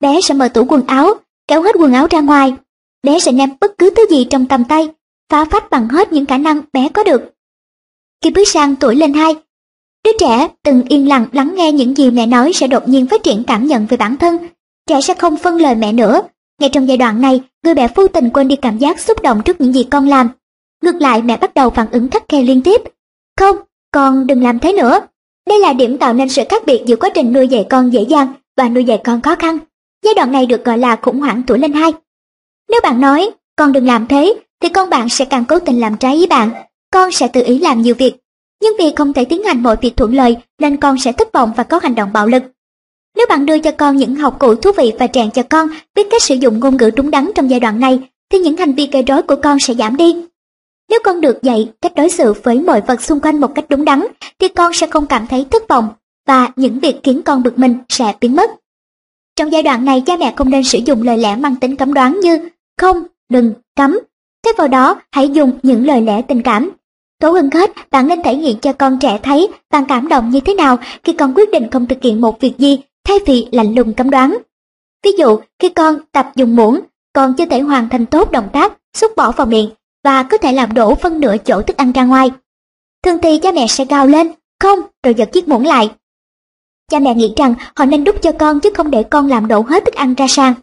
Bé 0.00 0.20
sẽ 0.20 0.34
mở 0.34 0.48
tủ 0.48 0.64
quần 0.68 0.86
áo, 0.86 1.14
kéo 1.46 1.62
hết 1.62 1.76
quần 1.78 1.92
áo 1.92 2.06
ra 2.10 2.20
ngoài. 2.20 2.54
Bé 3.02 3.18
sẽ 3.18 3.32
ném 3.32 3.50
bất 3.60 3.78
cứ 3.78 3.90
thứ 3.90 4.06
gì 4.10 4.26
trong 4.30 4.46
tầm 4.46 4.64
tay, 4.64 4.88
phá 5.28 5.44
phách 5.44 5.70
bằng 5.70 5.88
hết 5.88 6.12
những 6.12 6.26
khả 6.26 6.38
năng 6.38 6.60
bé 6.72 6.88
có 6.88 7.04
được. 7.04 7.22
Khi 8.24 8.30
bước 8.30 8.48
sang 8.48 8.76
tuổi 8.76 8.96
lên 8.96 9.12
hai, 9.12 9.34
đứa 10.04 10.12
trẻ 10.18 10.48
từng 10.62 10.82
yên 10.88 11.08
lặng 11.08 11.26
lắng 11.32 11.54
nghe 11.54 11.72
những 11.72 11.96
gì 11.96 12.10
mẹ 12.10 12.26
nói 12.26 12.52
sẽ 12.52 12.66
đột 12.66 12.88
nhiên 12.88 13.06
phát 13.06 13.22
triển 13.22 13.44
cảm 13.46 13.66
nhận 13.66 13.86
về 13.86 13.96
bản 13.96 14.16
thân. 14.16 14.38
Trẻ 14.90 15.00
sẽ 15.00 15.14
không 15.14 15.36
phân 15.36 15.56
lời 15.56 15.74
mẹ 15.74 15.92
nữa. 15.92 16.22
Ngay 16.60 16.70
trong 16.70 16.88
giai 16.88 16.96
đoạn 16.96 17.20
này, 17.20 17.40
người 17.64 17.74
mẹ 17.74 17.88
vô 17.94 18.08
tình 18.08 18.30
quên 18.30 18.48
đi 18.48 18.56
cảm 18.56 18.78
giác 18.78 19.00
xúc 19.00 19.22
động 19.22 19.42
trước 19.44 19.60
những 19.60 19.72
gì 19.72 19.84
con 19.84 20.08
làm. 20.08 20.28
Ngược 20.82 20.94
lại 21.00 21.22
mẹ 21.22 21.36
bắt 21.36 21.54
đầu 21.54 21.70
phản 21.70 21.90
ứng 21.90 22.10
khắc 22.10 22.22
khe 22.28 22.42
liên 22.42 22.62
tiếp. 22.62 22.80
Không, 23.38 23.56
con 23.92 24.26
đừng 24.26 24.42
làm 24.42 24.58
thế 24.58 24.72
nữa. 24.72 25.00
Đây 25.48 25.60
là 25.60 25.72
điểm 25.72 25.98
tạo 25.98 26.12
nên 26.12 26.28
sự 26.28 26.42
khác 26.48 26.62
biệt 26.66 26.82
giữa 26.86 26.96
quá 26.96 27.10
trình 27.14 27.32
nuôi 27.32 27.48
dạy 27.48 27.66
con 27.70 27.92
dễ 27.92 28.02
dàng 28.02 28.32
và 28.56 28.68
nuôi 28.68 28.84
dạy 28.84 29.00
con 29.04 29.20
khó 29.20 29.34
khăn. 29.34 29.58
Giai 30.04 30.14
đoạn 30.14 30.32
này 30.32 30.46
được 30.46 30.64
gọi 30.64 30.78
là 30.78 30.96
khủng 30.96 31.20
hoảng 31.20 31.42
tuổi 31.46 31.58
lên 31.58 31.72
hai. 31.72 31.92
Nếu 32.70 32.80
bạn 32.82 33.00
nói, 33.00 33.30
con 33.56 33.72
đừng 33.72 33.86
làm 33.86 34.06
thế, 34.06 34.34
thì 34.62 34.68
con 34.68 34.90
bạn 34.90 35.08
sẽ 35.08 35.24
càng 35.24 35.44
cố 35.44 35.58
tình 35.58 35.80
làm 35.80 35.96
trái 35.96 36.14
ý 36.14 36.26
bạn. 36.26 36.50
Con 36.92 37.12
sẽ 37.12 37.28
tự 37.28 37.42
ý 37.46 37.58
làm 37.58 37.82
nhiều 37.82 37.94
việc. 37.94 38.14
Nhưng 38.62 38.72
vì 38.78 38.92
không 38.96 39.12
thể 39.12 39.24
tiến 39.24 39.42
hành 39.42 39.62
mọi 39.62 39.76
việc 39.80 39.96
thuận 39.96 40.14
lợi 40.14 40.36
nên 40.58 40.76
con 40.76 40.98
sẽ 40.98 41.12
thất 41.12 41.32
vọng 41.32 41.52
và 41.56 41.62
có 41.62 41.80
hành 41.82 41.94
động 41.94 42.12
bạo 42.12 42.26
lực. 42.26 42.42
Nếu 43.16 43.26
bạn 43.28 43.46
đưa 43.46 43.58
cho 43.58 43.70
con 43.72 43.96
những 43.96 44.14
học 44.14 44.36
cụ 44.38 44.54
thú 44.54 44.70
vị 44.76 44.92
và 44.98 45.06
rèn 45.14 45.30
cho 45.30 45.42
con 45.42 45.68
biết 45.94 46.06
cách 46.10 46.22
sử 46.22 46.34
dụng 46.34 46.60
ngôn 46.60 46.76
ngữ 46.76 46.90
đúng 46.96 47.10
đắn 47.10 47.30
trong 47.34 47.50
giai 47.50 47.60
đoạn 47.60 47.80
này, 47.80 48.00
thì 48.30 48.38
những 48.38 48.56
hành 48.56 48.72
vi 48.72 48.88
gây 48.92 49.02
rối 49.02 49.22
của 49.22 49.36
con 49.42 49.58
sẽ 49.58 49.74
giảm 49.74 49.96
đi. 49.96 50.16
Nếu 50.90 51.00
con 51.04 51.20
được 51.20 51.42
dạy 51.42 51.68
cách 51.80 51.92
đối 51.96 52.10
xử 52.10 52.32
với 52.42 52.58
mọi 52.58 52.80
vật 52.80 53.02
xung 53.02 53.20
quanh 53.20 53.40
một 53.40 53.54
cách 53.54 53.64
đúng 53.68 53.84
đắn, 53.84 54.06
thì 54.38 54.48
con 54.48 54.72
sẽ 54.72 54.86
không 54.86 55.06
cảm 55.06 55.26
thấy 55.26 55.46
thất 55.50 55.68
vọng 55.68 55.88
và 56.26 56.48
những 56.56 56.78
việc 56.78 57.00
khiến 57.02 57.22
con 57.22 57.42
bực 57.42 57.58
mình 57.58 57.78
sẽ 57.88 58.14
biến 58.20 58.36
mất. 58.36 58.50
Trong 59.36 59.52
giai 59.52 59.62
đoạn 59.62 59.84
này, 59.84 60.02
cha 60.06 60.16
mẹ 60.16 60.34
không 60.36 60.50
nên 60.50 60.64
sử 60.64 60.78
dụng 60.78 61.02
lời 61.02 61.18
lẽ 61.18 61.36
mang 61.36 61.56
tính 61.56 61.76
cấm 61.76 61.94
đoán 61.94 62.20
như 62.20 62.48
không, 62.80 63.04
đừng, 63.28 63.54
cấm. 63.76 63.98
Thay 64.44 64.54
vào 64.58 64.68
đó, 64.68 65.00
hãy 65.12 65.28
dùng 65.28 65.52
những 65.62 65.86
lời 65.86 66.02
lẽ 66.02 66.22
tình 66.22 66.42
cảm. 66.42 66.70
Tốt 67.20 67.32
hơn 67.32 67.50
hết, 67.50 67.70
bạn 67.90 68.08
nên 68.08 68.22
thể 68.22 68.36
hiện 68.36 68.58
cho 68.58 68.72
con 68.72 68.98
trẻ 68.98 69.18
thấy 69.22 69.48
bạn 69.70 69.84
cảm 69.88 70.08
động 70.08 70.30
như 70.30 70.40
thế 70.40 70.54
nào 70.54 70.78
khi 71.04 71.12
con 71.12 71.34
quyết 71.34 71.50
định 71.50 71.70
không 71.70 71.86
thực 71.86 72.02
hiện 72.02 72.20
một 72.20 72.40
việc 72.40 72.58
gì 72.58 72.78
thay 73.04 73.18
vì 73.26 73.46
lạnh 73.52 73.74
lùng 73.74 73.94
cấm 73.94 74.10
đoán. 74.10 74.38
Ví 75.04 75.10
dụ, 75.18 75.38
khi 75.58 75.68
con 75.68 75.98
tập 76.12 76.32
dùng 76.36 76.56
muỗng, 76.56 76.80
con 77.12 77.34
chưa 77.34 77.46
thể 77.46 77.60
hoàn 77.60 77.88
thành 77.88 78.06
tốt 78.06 78.30
động 78.30 78.48
tác 78.52 78.72
xúc 78.96 79.12
bỏ 79.16 79.32
vào 79.32 79.46
miệng 79.46 79.70
và 80.04 80.22
có 80.22 80.38
thể 80.38 80.52
làm 80.52 80.74
đổ 80.74 80.94
phân 80.94 81.20
nửa 81.20 81.36
chỗ 81.44 81.62
thức 81.62 81.76
ăn 81.76 81.92
ra 81.92 82.04
ngoài. 82.04 82.30
Thường 83.04 83.18
thì 83.22 83.38
cha 83.38 83.52
mẹ 83.52 83.66
sẽ 83.66 83.84
gào 83.84 84.06
lên, 84.06 84.32
không, 84.60 84.78
rồi 85.02 85.14
giật 85.14 85.32
chiếc 85.32 85.48
muỗng 85.48 85.66
lại. 85.66 85.90
Cha 86.90 86.98
mẹ 86.98 87.14
nghĩ 87.14 87.34
rằng 87.36 87.54
họ 87.76 87.84
nên 87.84 88.04
đút 88.04 88.22
cho 88.22 88.32
con 88.32 88.60
chứ 88.60 88.70
không 88.74 88.90
để 88.90 89.02
con 89.02 89.28
làm 89.28 89.48
đổ 89.48 89.60
hết 89.60 89.84
thức 89.84 89.94
ăn 89.94 90.14
ra 90.14 90.26
sàn. 90.28 90.54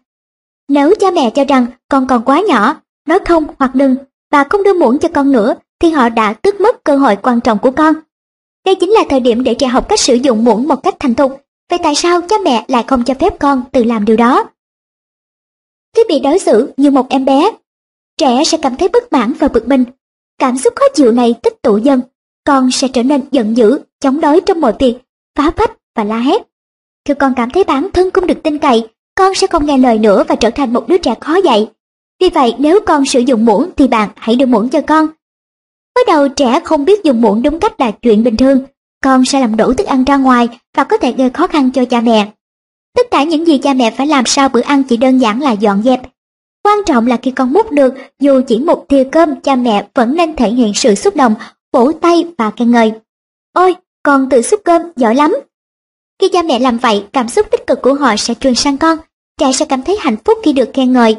Nếu 0.68 0.94
cha 1.00 1.12
mẹ 1.12 1.30
cho 1.30 1.44
rằng 1.44 1.66
con 1.90 2.08
còn 2.08 2.26
quá 2.26 2.42
nhỏ, 2.48 2.76
nói 3.08 3.20
không 3.26 3.46
hoặc 3.60 3.76
đừng 3.76 3.96
và 4.32 4.44
không 4.44 4.64
đưa 4.64 4.74
muỗng 4.74 5.00
cho 5.00 5.10
con 5.14 5.32
nữa 5.32 5.56
thì 5.80 5.90
họ 5.90 6.10
đã 6.10 6.34
tước 6.34 6.62
mất 6.62 6.84
cơ 6.84 6.98
hội 6.98 7.16
quan 7.16 7.42
trọng 7.42 7.60
của 7.60 7.72
con. 7.72 7.96
Đây 8.66 8.76
chính 8.76 8.90
là 8.90 9.02
thời 9.10 9.20
điểm 9.20 9.44
để 9.44 9.54
trẻ 9.54 9.68
học 9.68 9.90
cách 9.90 10.00
sử 10.00 10.16
dụng 10.16 10.44
muỗng 10.44 10.68
một 10.68 10.84
cách 10.84 10.96
thành 11.00 11.16
thục. 11.16 11.42
Vậy 11.70 11.80
tại 11.84 11.96
sao 11.96 12.22
cha 12.22 12.36
mẹ 12.44 12.66
lại 12.68 12.84
không 12.88 13.04
cho 13.04 13.14
phép 13.14 13.40
con 13.40 13.64
tự 13.72 13.84
làm 13.84 14.06
điều 14.06 14.18
đó? 14.18 14.50
Khi 15.96 16.04
bị 16.10 16.20
đối 16.20 16.40
xử 16.40 16.74
như 16.78 16.92
một 16.92 17.10
em 17.10 17.26
bé 17.26 17.52
trẻ 18.18 18.44
sẽ 18.44 18.58
cảm 18.62 18.76
thấy 18.76 18.88
bất 18.88 19.14
mãn 19.14 19.34
và 19.34 19.48
bực 19.48 19.68
mình. 19.68 19.84
Cảm 20.40 20.58
xúc 20.58 20.74
khó 20.76 20.86
chịu 20.94 21.12
này 21.12 21.36
tích 21.44 21.62
tụ 21.62 21.78
dần, 21.78 22.02
con 22.46 22.72
sẽ 22.72 22.88
trở 22.88 23.04
nên 23.04 23.22
giận 23.32 23.58
dữ, 23.58 23.80
chống 24.00 24.22
đối 24.22 24.42
trong 24.42 24.62
mọi 24.62 24.74
việc, 24.80 24.98
phá 25.38 25.52
phách 25.58 25.72
và 25.96 26.04
la 26.04 26.20
hét. 26.20 26.42
khi 27.06 27.14
con 27.14 27.34
cảm 27.36 27.50
thấy 27.50 27.64
bản 27.64 27.92
thân 27.94 28.12
không 28.12 28.28
được 28.28 28.44
tin 28.44 28.60
cậy, 28.60 28.88
con 29.16 29.34
sẽ 29.36 29.48
không 29.48 29.66
nghe 29.66 29.78
lời 29.78 29.98
nữa 29.98 30.24
và 30.28 30.36
trở 30.36 30.50
thành 30.50 30.74
một 30.74 30.88
đứa 30.88 30.98
trẻ 30.98 31.16
khó 31.22 31.36
dạy. 31.36 31.72
Vì 32.20 32.30
vậy 32.30 32.56
nếu 32.58 32.80
con 32.86 33.06
sử 33.06 33.20
dụng 33.20 33.46
muỗng 33.46 33.70
thì 33.78 33.88
bạn 33.88 34.10
hãy 34.16 34.36
đưa 34.36 34.46
muỗng 34.46 34.70
cho 34.70 34.82
con. 34.82 35.08
Mới 35.96 36.04
đầu 36.08 36.28
trẻ 36.28 36.60
không 36.64 36.86
biết 36.86 37.04
dùng 37.04 37.22
muỗng 37.22 37.42
đúng 37.42 37.60
cách 37.60 37.80
là 37.80 37.92
chuyện 37.92 38.24
bình 38.24 38.38
thường, 38.38 38.60
con 39.04 39.26
sẽ 39.26 39.40
làm 39.40 39.58
đủ 39.58 39.74
thức 39.74 39.88
ăn 39.88 40.04
ra 40.04 40.18
ngoài 40.18 40.50
và 40.78 40.84
có 40.84 40.98
thể 40.98 41.12
gây 41.12 41.30
khó 41.30 41.48
khăn 41.48 41.72
cho 41.72 41.86
cha 41.86 42.02
mẹ. 42.02 42.32
Tất 42.96 43.08
cả 43.12 43.24
những 43.24 43.48
gì 43.48 43.58
cha 43.58 43.74
mẹ 43.74 43.92
phải 43.92 44.08
làm 44.08 44.26
sau 44.26 44.50
bữa 44.50 44.62
ăn 44.62 44.84
chỉ 44.84 44.98
đơn 44.98 45.18
giản 45.18 45.42
là 45.42 45.52
dọn 45.52 45.84
dẹp. 45.84 46.02
Quan 46.64 46.78
trọng 46.86 47.08
là 47.08 47.18
khi 47.18 47.32
con 47.32 47.54
múc 47.54 47.72
được, 47.72 47.94
dù 48.20 48.42
chỉ 48.48 48.60
một 48.60 48.86
thìa 48.90 49.04
cơm, 49.12 49.42
cha 49.42 49.56
mẹ 49.56 49.88
vẫn 49.96 50.16
nên 50.16 50.36
thể 50.36 50.50
hiện 50.50 50.74
sự 50.76 50.96
xúc 50.96 51.16
động, 51.16 51.36
vỗ 51.74 51.92
tay 52.02 52.26
và 52.38 52.52
khen 52.52 52.72
ngợi. 52.72 52.92
Ôi, 53.54 53.76
con 54.04 54.30
tự 54.30 54.42
xúc 54.42 54.62
cơm, 54.66 54.82
giỏi 54.96 55.16
lắm. 55.16 55.36
Khi 56.22 56.30
cha 56.34 56.42
mẹ 56.42 56.60
làm 56.60 56.78
vậy, 56.78 57.06
cảm 57.14 57.30
xúc 57.30 57.48
tích 57.52 57.68
cực 57.68 57.82
của 57.82 57.94
họ 57.94 58.16
sẽ 58.18 58.34
truyền 58.34 58.56
sang 58.56 58.78
con. 58.78 58.98
Trẻ 59.40 59.52
sẽ 59.52 59.66
cảm 59.66 59.82
thấy 59.82 59.98
hạnh 60.00 60.18
phúc 60.26 60.38
khi 60.44 60.54
được 60.54 60.70
khen 60.74 60.94
ngợi. 60.94 61.16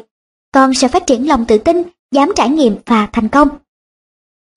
Con 0.53 0.73
sẽ 0.73 0.87
phát 0.87 1.07
triển 1.07 1.27
lòng 1.27 1.45
tự 1.45 1.57
tin, 1.57 1.83
dám 2.11 2.31
trải 2.35 2.49
nghiệm 2.49 2.75
và 2.85 3.07
thành 3.11 3.29
công. 3.29 3.49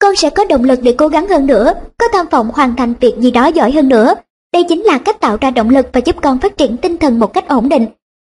Con 0.03 0.15
sẽ 0.15 0.29
có 0.29 0.45
động 0.45 0.63
lực 0.63 0.79
để 0.81 0.95
cố 0.97 1.07
gắng 1.07 1.27
hơn 1.27 1.47
nữa, 1.47 1.73
có 1.97 2.07
tham 2.13 2.25
vọng 2.31 2.49
hoàn 2.53 2.75
thành 2.75 2.93
việc 2.99 3.13
gì 3.19 3.31
đó 3.31 3.47
giỏi 3.47 3.71
hơn 3.71 3.89
nữa. 3.89 4.13
Đây 4.53 4.63
chính 4.69 4.83
là 4.83 4.97
cách 4.97 5.19
tạo 5.19 5.37
ra 5.41 5.51
động 5.51 5.69
lực 5.69 5.87
và 5.93 6.01
giúp 6.05 6.15
con 6.21 6.39
phát 6.39 6.57
triển 6.57 6.77
tinh 6.77 6.97
thần 6.97 7.19
một 7.19 7.33
cách 7.33 7.47
ổn 7.47 7.69
định. 7.69 7.87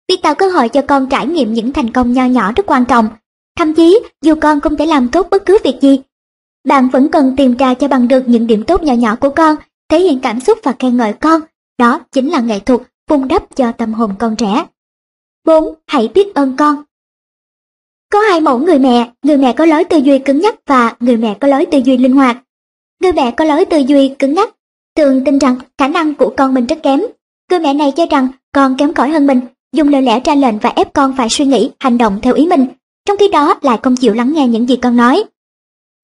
Việc 0.09 0.23
tạo 0.23 0.35
cơ 0.35 0.49
hội 0.49 0.69
cho 0.69 0.83
con 0.83 1.07
trải 1.07 1.27
nghiệm 1.27 1.53
những 1.53 1.73
thành 1.73 1.93
công 1.93 2.13
nho 2.13 2.25
nhỏ 2.25 2.53
rất 2.57 2.67
quan 2.67 2.85
trọng. 2.85 3.09
Thậm 3.59 3.75
chí, 3.75 4.01
dù 4.23 4.35
con 4.41 4.61
không 4.61 4.77
thể 4.77 4.87
làm 4.87 5.09
tốt 5.09 5.27
bất 5.31 5.47
cứ 5.47 5.59
việc 5.65 5.79
gì, 5.81 6.01
bạn 6.69 6.89
vẫn 6.89 7.09
cần 7.09 7.35
tìm 7.37 7.57
ra 7.57 7.75
cho 7.75 7.89
bằng 7.89 8.09
được 8.09 8.29
những 8.29 8.47
điểm 8.47 8.65
tốt 8.65 8.83
nhỏ 8.83 8.95
nhỏ 8.95 9.17
của 9.17 9.31
con, 9.31 9.57
thể 9.89 10.01
hiện 10.01 10.21
cảm 10.21 10.41
xúc 10.41 10.59
và 10.63 10.75
khen 10.79 10.97
ngợi 10.97 11.13
con. 11.13 11.41
Đó 11.79 12.01
chính 12.13 12.31
là 12.31 12.41
nghệ 12.41 12.61
thuật 12.61 12.81
vun 13.11 13.29
đắp 13.29 13.57
cho 13.57 13.73
tâm 13.73 13.95
hồn 13.95 14.15
con 14.19 14.37
trẻ. 14.37 14.67
4. 15.45 15.75
Hãy 15.87 16.09
biết 16.15 16.35
ơn 16.35 16.57
con 16.57 16.85
có 18.15 18.21
hai 18.21 18.41
mẫu 18.41 18.59
người 18.59 18.79
mẹ, 18.79 19.11
người 19.23 19.37
mẹ 19.37 19.53
có 19.53 19.67
lối 19.67 19.85
tư 19.85 19.97
duy 19.97 20.19
cứng 20.19 20.41
nhắc 20.41 20.55
và 20.67 20.95
người 21.01 21.17
mẹ 21.17 21.35
có 21.41 21.49
lối 21.49 21.67
tư 21.67 21.79
duy 21.85 21.97
linh 21.97 22.13
hoạt. 22.13 22.37
Người 23.03 23.13
mẹ 23.13 23.31
có 23.31 23.45
lối 23.45 23.65
tư 23.65 23.79
duy 23.79 24.09
cứng 24.09 24.35
nhắc, 24.35 24.55
thường 24.97 25.25
tin 25.25 25.39
rằng 25.39 25.57
khả 25.79 25.89
năng 25.89 26.15
của 26.15 26.35
con 26.37 26.55
mình 26.55 26.67
rất 26.67 26.83
kém. 26.83 27.01
Người 27.51 27.61
mẹ 27.61 27.75
này 27.75 27.93
cho 27.97 28.07
rằng 28.07 28.29
con 28.53 28.77
kém 28.77 28.95
cỏi 28.95 29.11
hơn 29.11 29.27
mình, 29.27 29.41
dùng 29.73 29.89
lời 29.89 30.03
lẽ 30.03 30.21
ra 30.25 30.35
lệnh 30.35 30.59
và 30.59 30.73
ép 30.77 30.93
con 30.93 31.15
phải 31.17 31.29
suy 31.29 31.45
nghĩ, 31.45 31.71
hành 31.79 31.99
động 31.99 32.19
theo 32.23 32.35
ý 32.35 32.47
mình, 32.47 32.67
trong 33.09 33.17
khi 33.17 33.29
đó 33.29 33.59
lại 33.63 33.79
không 33.83 33.97
chịu 33.97 34.15
lắng 34.15 34.33
nghe 34.33 34.49
những 34.49 34.69
gì 34.69 34.77
con 34.77 34.97
nói. 34.97 35.25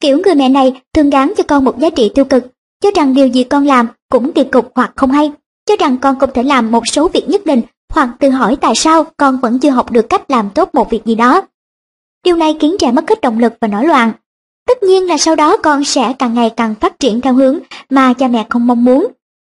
Kiểu 0.00 0.18
người 0.24 0.34
mẹ 0.34 0.48
này 0.48 0.80
thường 0.94 1.10
gán 1.10 1.32
cho 1.36 1.44
con 1.48 1.64
một 1.64 1.78
giá 1.78 1.90
trị 1.90 2.10
tiêu 2.14 2.24
cực, 2.24 2.47
cho 2.82 2.90
rằng 2.94 3.14
điều 3.14 3.26
gì 3.26 3.44
con 3.44 3.66
làm 3.66 3.86
cũng 4.10 4.32
kỳ 4.32 4.44
cục 4.44 4.72
hoặc 4.74 4.92
không 4.97 5.10
hay, 5.10 5.32
cho 5.66 5.76
rằng 5.76 5.97
con 5.98 6.18
không 6.18 6.30
thể 6.34 6.42
làm 6.42 6.70
một 6.70 6.86
số 6.86 7.08
việc 7.08 7.28
nhất 7.28 7.47
định 7.47 7.62
hoặc 7.92 8.08
tự 8.20 8.30
hỏi 8.30 8.56
tại 8.60 8.74
sao 8.74 9.05
con 9.16 9.39
vẫn 9.42 9.58
chưa 9.58 9.70
học 9.70 9.90
được 9.90 10.08
cách 10.08 10.30
làm 10.30 10.50
tốt 10.50 10.70
một 10.72 10.90
việc 10.90 11.05
gì 11.05 11.14
đó. 11.14 11.42
Điều 12.24 12.36
này 12.36 12.57
khiến 12.60 12.76
trẻ 12.78 12.92
mất 12.92 13.10
hết 13.10 13.20
động 13.20 13.39
lực 13.39 13.52
và 13.60 13.68
nổi 13.68 13.84
loạn. 13.84 14.12
Tất 14.66 14.82
nhiên 14.82 15.07
là 15.07 15.18
sau 15.18 15.36
đó 15.36 15.57
con 15.57 15.84
sẽ 15.84 16.12
càng 16.18 16.34
ngày 16.34 16.50
càng 16.57 16.74
phát 16.74 16.99
triển 16.99 17.20
theo 17.20 17.34
hướng 17.34 17.58
mà 17.90 18.12
cha 18.12 18.28
mẹ 18.28 18.47
không 18.50 18.66
mong 18.66 18.84
muốn. 18.84 19.07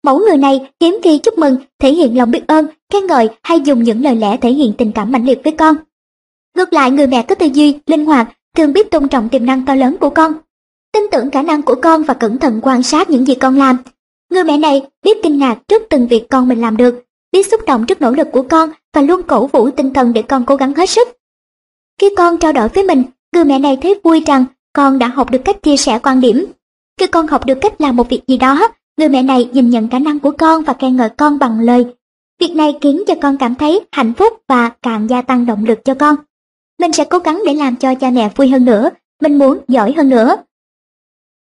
Mẫu 0.04 0.18
người 0.18 0.36
này 0.36 0.70
hiếm 0.80 0.98
khi 1.02 1.18
chúc 1.18 1.38
mừng, 1.38 1.56
thể 1.78 1.92
hiện 1.92 2.16
lòng 2.16 2.30
biết 2.30 2.46
ơn, 2.46 2.66
khen 2.92 3.06
ngợi 3.06 3.28
hay 3.42 3.60
dùng 3.60 3.82
những 3.82 4.02
lời 4.02 4.16
lẽ 4.16 4.36
thể 4.36 4.50
hiện 4.50 4.72
tình 4.78 4.92
cảm 4.92 5.12
mãnh 5.12 5.26
liệt 5.26 5.40
với 5.44 5.52
con. 5.52 5.76
Ngược 6.56 6.72
lại 6.72 6.90
người 6.90 7.06
mẹ 7.06 7.22
có 7.22 7.34
tư 7.34 7.46
duy, 7.46 7.78
linh 7.86 8.06
hoạt, 8.06 8.28
thường 8.56 8.72
biết 8.72 8.90
tôn 8.90 9.08
trọng 9.08 9.28
tiềm 9.28 9.46
năng 9.46 9.64
to 9.64 9.74
lớn 9.74 9.96
của 10.00 10.10
con. 10.10 10.32
Tin 10.92 11.02
tưởng 11.12 11.30
khả 11.30 11.42
năng 11.42 11.62
của 11.62 11.74
con 11.82 12.02
và 12.02 12.14
cẩn 12.14 12.38
thận 12.38 12.60
quan 12.62 12.82
sát 12.82 13.10
những 13.10 13.26
gì 13.26 13.34
con 13.34 13.58
làm. 13.58 13.76
Người 14.30 14.44
mẹ 14.44 14.56
này 14.56 14.82
biết 15.02 15.18
kinh 15.22 15.38
ngạc 15.38 15.58
trước 15.68 15.82
từng 15.90 16.08
việc 16.08 16.28
con 16.30 16.48
mình 16.48 16.60
làm 16.60 16.76
được, 16.76 17.04
biết 17.32 17.46
xúc 17.46 17.60
động 17.66 17.86
trước 17.86 18.00
nỗ 18.00 18.10
lực 18.10 18.28
của 18.32 18.42
con 18.42 18.70
và 18.94 19.02
luôn 19.02 19.22
cổ 19.22 19.46
vũ 19.46 19.70
tinh 19.70 19.92
thần 19.92 20.12
để 20.12 20.22
con 20.22 20.44
cố 20.46 20.56
gắng 20.56 20.74
hết 20.74 20.90
sức. 20.90 21.17
Khi 21.98 22.10
con 22.16 22.38
trao 22.38 22.52
đổi 22.52 22.68
với 22.68 22.84
mình, 22.84 23.02
người 23.34 23.44
mẹ 23.44 23.58
này 23.58 23.78
thấy 23.82 24.00
vui 24.04 24.22
rằng 24.26 24.44
con 24.72 24.98
đã 24.98 25.08
học 25.08 25.30
được 25.30 25.42
cách 25.44 25.62
chia 25.62 25.76
sẻ 25.76 25.98
quan 26.02 26.20
điểm. 26.20 26.46
Khi 27.00 27.06
con 27.06 27.26
học 27.26 27.46
được 27.46 27.58
cách 27.60 27.80
làm 27.80 27.96
một 27.96 28.08
việc 28.08 28.20
gì 28.26 28.36
đó, 28.36 28.68
người 28.98 29.08
mẹ 29.08 29.22
này 29.22 29.48
nhìn 29.52 29.70
nhận 29.70 29.88
khả 29.88 29.98
năng 29.98 30.18
của 30.18 30.30
con 30.30 30.62
và 30.62 30.72
khen 30.72 30.96
ngợi 30.96 31.08
con 31.08 31.38
bằng 31.38 31.60
lời. 31.60 31.86
Việc 32.40 32.50
này 32.56 32.74
khiến 32.80 33.02
cho 33.06 33.14
con 33.22 33.36
cảm 33.36 33.54
thấy 33.54 33.80
hạnh 33.92 34.12
phúc 34.14 34.32
và 34.48 34.70
càng 34.82 35.10
gia 35.10 35.22
tăng 35.22 35.46
động 35.46 35.64
lực 35.64 35.84
cho 35.84 35.94
con. 35.94 36.16
Mình 36.80 36.92
sẽ 36.92 37.04
cố 37.04 37.18
gắng 37.18 37.42
để 37.46 37.54
làm 37.54 37.76
cho 37.76 37.94
cha 37.94 38.10
mẹ 38.10 38.30
vui 38.36 38.48
hơn 38.48 38.64
nữa, 38.64 38.90
mình 39.22 39.38
muốn 39.38 39.58
giỏi 39.68 39.92
hơn 39.96 40.08
nữa. 40.08 40.36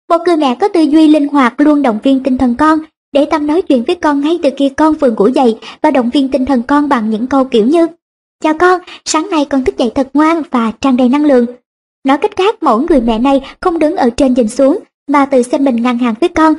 Một 0.09 0.17
người 0.25 0.37
mẹ 0.37 0.55
có 0.61 0.67
tư 0.67 0.81
duy 0.81 1.07
linh 1.07 1.27
hoạt 1.27 1.53
luôn 1.57 1.81
động 1.81 1.99
viên 2.03 2.23
tinh 2.23 2.37
thần 2.37 2.55
con, 2.55 2.79
để 3.11 3.25
tâm 3.25 3.47
nói 3.47 3.61
chuyện 3.61 3.83
với 3.87 3.95
con 3.95 4.21
ngay 4.21 4.39
từ 4.43 4.49
khi 4.57 4.69
con 4.69 4.93
vừa 4.93 5.11
ngủ 5.11 5.27
dậy 5.27 5.59
và 5.81 5.91
động 5.91 6.09
viên 6.09 6.31
tinh 6.31 6.45
thần 6.45 6.63
con 6.63 6.89
bằng 6.89 7.09
những 7.09 7.27
câu 7.27 7.45
kiểu 7.45 7.67
như 7.67 7.87
Chào 8.43 8.53
con, 8.53 8.81
sáng 9.05 9.29
nay 9.29 9.45
con 9.49 9.63
thức 9.63 9.77
dậy 9.77 9.91
thật 9.95 10.09
ngoan 10.13 10.41
và 10.51 10.71
tràn 10.81 10.97
đầy 10.97 11.09
năng 11.09 11.25
lượng. 11.25 11.45
Nói 12.03 12.17
cách 12.17 12.35
khác, 12.35 12.63
mẫu 12.63 12.85
người 12.89 13.01
mẹ 13.01 13.19
này 13.19 13.41
không 13.61 13.79
đứng 13.79 13.95
ở 13.95 14.09
trên 14.17 14.33
nhìn 14.33 14.47
xuống 14.47 14.79
mà 15.07 15.25
tự 15.25 15.41
xem 15.41 15.63
mình 15.63 15.83
ngang 15.83 15.97
hàng 15.97 16.13
với 16.19 16.29
con. 16.29 16.53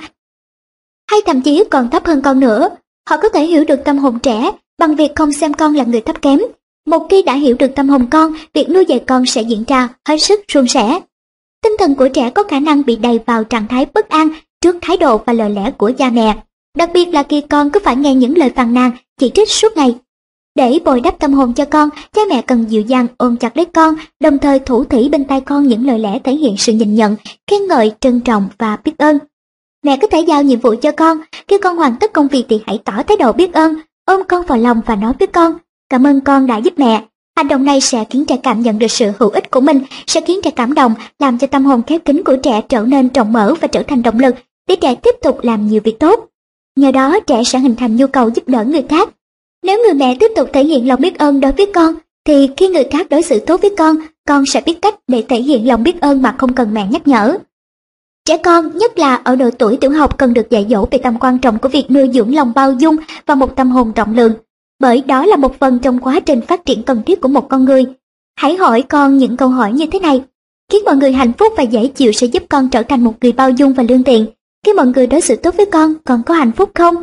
Hay 1.11 1.21
thậm 1.27 1.41
chí 1.41 1.65
còn 1.71 1.91
thấp 1.91 2.07
hơn 2.07 2.23
con 2.23 2.41
nữa. 2.41 2.69
Họ 3.09 3.17
có 3.23 3.29
thể 3.29 3.47
hiểu 3.47 3.65
được 3.65 3.85
tâm 3.85 3.99
hồn 3.99 4.19
trẻ 4.19 4.51
bằng 4.79 4.97
việc 4.97 5.13
không 5.15 5.33
xem 5.33 5.55
con 5.55 5.75
là 5.75 5.85
người 5.85 6.01
thấp 6.01 6.23
kém. 6.23 6.41
Một 6.87 7.07
khi 7.11 7.23
đã 7.23 7.35
hiểu 7.35 7.57
được 7.59 7.75
tâm 7.77 7.89
hồn 7.89 8.07
con, 8.11 8.33
việc 8.53 8.71
nuôi 8.71 8.85
dạy 8.85 9.05
con 9.07 9.27
sẽ 9.27 9.43
diễn 9.43 9.65
ra 9.69 9.89
hết 10.09 10.19
sức 10.19 10.41
suôn 10.49 10.69
sẻ. 10.69 11.01
Tinh 11.63 11.73
thần 11.79 11.95
của 11.95 12.09
trẻ 12.09 12.31
có 12.31 12.43
khả 12.43 12.61
năng 12.61 12.85
bị 12.85 12.97
đầy 12.97 13.21
vào 13.27 13.45
trạng 13.45 13.69
thái 13.69 13.87
bất 13.95 14.09
an 14.09 14.29
trước 14.61 14.77
thái 14.83 14.97
độ 14.97 15.19
và 15.19 15.33
lời 15.33 15.51
lẽ 15.51 15.71
của 15.79 15.93
cha 15.99 16.11
mẹ, 16.11 16.37
đặc 16.77 16.91
biệt 16.95 17.05
là 17.05 17.23
khi 17.23 17.41
con 17.41 17.71
cứ 17.71 17.81
phải 17.85 17.97
nghe 17.97 18.15
những 18.15 18.39
lời 18.39 18.51
phàn 18.57 18.75
nàn, 18.75 18.91
chỉ 19.21 19.31
trích 19.35 19.51
suốt 19.51 19.77
ngày. 19.77 19.95
Để 20.57 20.78
bồi 20.85 21.01
đắp 21.01 21.18
tâm 21.18 21.33
hồn 21.33 21.52
cho 21.52 21.65
con, 21.65 21.89
cha 22.12 22.23
mẹ 22.28 22.43
cần 22.43 22.65
dịu 22.68 22.83
dàng 22.83 23.07
ôm 23.17 23.36
chặt 23.36 23.57
lấy 23.57 23.65
con, 23.65 23.94
đồng 24.20 24.39
thời 24.39 24.59
thủ 24.59 24.85
thỉ 24.85 25.09
bên 25.09 25.25
tai 25.25 25.41
con 25.41 25.67
những 25.67 25.86
lời 25.86 25.99
lẽ 25.99 26.18
thể 26.25 26.33
hiện 26.33 26.57
sự 26.57 26.73
nhìn 26.73 26.94
nhận, 26.94 27.17
khen 27.51 27.67
ngợi, 27.68 27.93
trân 28.01 28.20
trọng 28.20 28.49
và 28.59 28.76
biết 28.85 28.99
ơn. 28.99 29.18
Mẹ 29.85 29.97
có 29.97 30.07
thể 30.07 30.20
giao 30.20 30.43
nhiệm 30.43 30.60
vụ 30.60 30.75
cho 30.83 30.93
con, 30.93 31.18
khi 31.49 31.59
con 31.59 31.76
hoàn 31.76 31.97
tất 32.01 32.12
công 32.12 32.28
việc 32.28 32.44
thì 32.49 32.60
hãy 32.67 32.78
tỏ 32.85 32.93
thái 33.09 33.17
độ 33.17 33.33
biết 33.33 33.52
ơn, 33.52 33.75
ôm 34.05 34.23
con 34.28 34.47
vào 34.47 34.59
lòng 34.59 34.81
và 34.86 34.97
nói 34.97 35.12
với 35.18 35.26
con, 35.26 35.59
cảm 35.91 36.07
ơn 36.07 36.20
con 36.20 36.47
đã 36.47 36.57
giúp 36.57 36.75
mẹ. 36.76 37.05
Hành 37.36 37.49
động 37.49 37.65
này 37.65 37.81
sẽ 37.81 38.05
khiến 38.10 38.25
trẻ 38.25 38.36
cảm 38.43 38.62
nhận 38.62 38.78
được 38.78 38.91
sự 38.91 39.12
hữu 39.18 39.28
ích 39.28 39.51
của 39.51 39.60
mình, 39.60 39.81
sẽ 40.07 40.20
khiến 40.20 40.41
trẻ 40.43 40.51
cảm 40.51 40.75
động, 40.75 40.94
làm 41.18 41.39
cho 41.39 41.47
tâm 41.47 41.65
hồn 41.65 41.83
khép 41.83 42.05
kín 42.05 42.23
của 42.25 42.36
trẻ 42.36 42.60
trở 42.68 42.81
nên 42.81 43.09
rộng 43.09 43.33
mở 43.33 43.55
và 43.60 43.68
trở 43.68 43.83
thành 43.83 44.02
động 44.02 44.18
lực 44.18 44.35
để 44.68 44.76
trẻ 44.76 44.94
tiếp 44.94 45.15
tục 45.23 45.39
làm 45.43 45.67
nhiều 45.67 45.81
việc 45.85 45.99
tốt. 46.01 46.28
Nhờ 46.76 46.91
đó 46.91 47.20
trẻ 47.26 47.44
sẽ 47.44 47.59
hình 47.59 47.76
thành 47.76 47.97
nhu 47.97 48.07
cầu 48.07 48.31
giúp 48.35 48.49
đỡ 48.49 48.65
người 48.65 48.83
khác. 48.89 49.09
Nếu 49.62 49.78
người 49.83 49.94
mẹ 49.94 50.17
tiếp 50.20 50.33
tục 50.36 50.51
thể 50.52 50.65
hiện 50.65 50.89
lòng 50.89 51.01
biết 51.01 51.18
ơn 51.18 51.41
đối 51.41 51.52
với 51.52 51.67
con, 51.75 51.94
thì 52.25 52.49
khi 52.57 52.68
người 52.68 52.85
khác 52.85 53.07
đối 53.10 53.23
xử 53.23 53.41
tốt 53.41 53.60
với 53.60 53.75
con, 53.78 53.97
con 54.28 54.47
sẽ 54.47 54.60
biết 54.67 54.78
cách 54.83 54.94
để 55.09 55.25
thể 55.28 55.36
hiện 55.36 55.68
lòng 55.68 55.83
biết 55.83 56.01
ơn 56.01 56.23
mà 56.23 56.35
không 56.39 56.52
cần 56.52 56.75
mẹ 56.75 56.86
nhắc 56.91 57.09
nhở. 57.09 57.39
Trẻ 58.25 58.36
con, 58.36 58.78
nhất 58.78 58.99
là 58.99 59.15
ở 59.15 59.36
độ 59.36 59.51
tuổi 59.51 59.76
tiểu 59.76 59.91
học 59.91 60.18
cần 60.18 60.35
được 60.35 60.51
dạy 60.51 60.67
dỗ 60.70 60.86
về 60.91 60.99
tầm 60.99 61.18
quan 61.18 61.39
trọng 61.39 61.59
của 61.59 61.68
việc 61.68 61.91
nuôi 61.91 62.10
dưỡng 62.15 62.35
lòng 62.35 62.52
bao 62.55 62.73
dung 62.73 62.97
và 63.26 63.35
một 63.35 63.57
tâm 63.57 63.70
hồn 63.70 63.93
rộng 63.97 64.15
lượng, 64.15 64.33
bởi 64.81 65.02
đó 65.07 65.26
là 65.26 65.36
một 65.36 65.59
phần 65.59 65.78
trong 65.78 65.99
quá 65.99 66.20
trình 66.20 66.41
phát 66.41 66.65
triển 66.65 66.83
cần 66.83 67.02
thiết 67.07 67.20
của 67.20 67.28
một 67.28 67.49
con 67.49 67.65
người. 67.65 67.85
Hãy 68.36 68.57
hỏi 68.57 68.83
con 68.83 69.18
những 69.18 69.36
câu 69.36 69.49
hỏi 69.49 69.73
như 69.73 69.86
thế 69.86 69.99
này. 69.99 70.23
Khiến 70.73 70.85
mọi 70.85 70.97
người 70.97 71.12
hạnh 71.12 71.33
phúc 71.33 71.52
và 71.57 71.62
dễ 71.62 71.86
chịu 71.86 72.12
sẽ 72.12 72.26
giúp 72.26 72.43
con 72.49 72.68
trở 72.68 72.83
thành 72.83 73.05
một 73.05 73.15
người 73.20 73.33
bao 73.33 73.51
dung 73.51 73.73
và 73.73 73.83
lương 73.89 74.02
thiện. 74.02 74.26
Khi 74.65 74.73
mọi 74.73 74.86
người 74.86 75.07
đối 75.07 75.20
xử 75.20 75.36
tốt 75.36 75.55
với 75.57 75.67
con, 75.67 75.94
con 76.05 76.23
có 76.23 76.35
hạnh 76.35 76.52
phúc 76.52 76.70
không? 76.75 76.94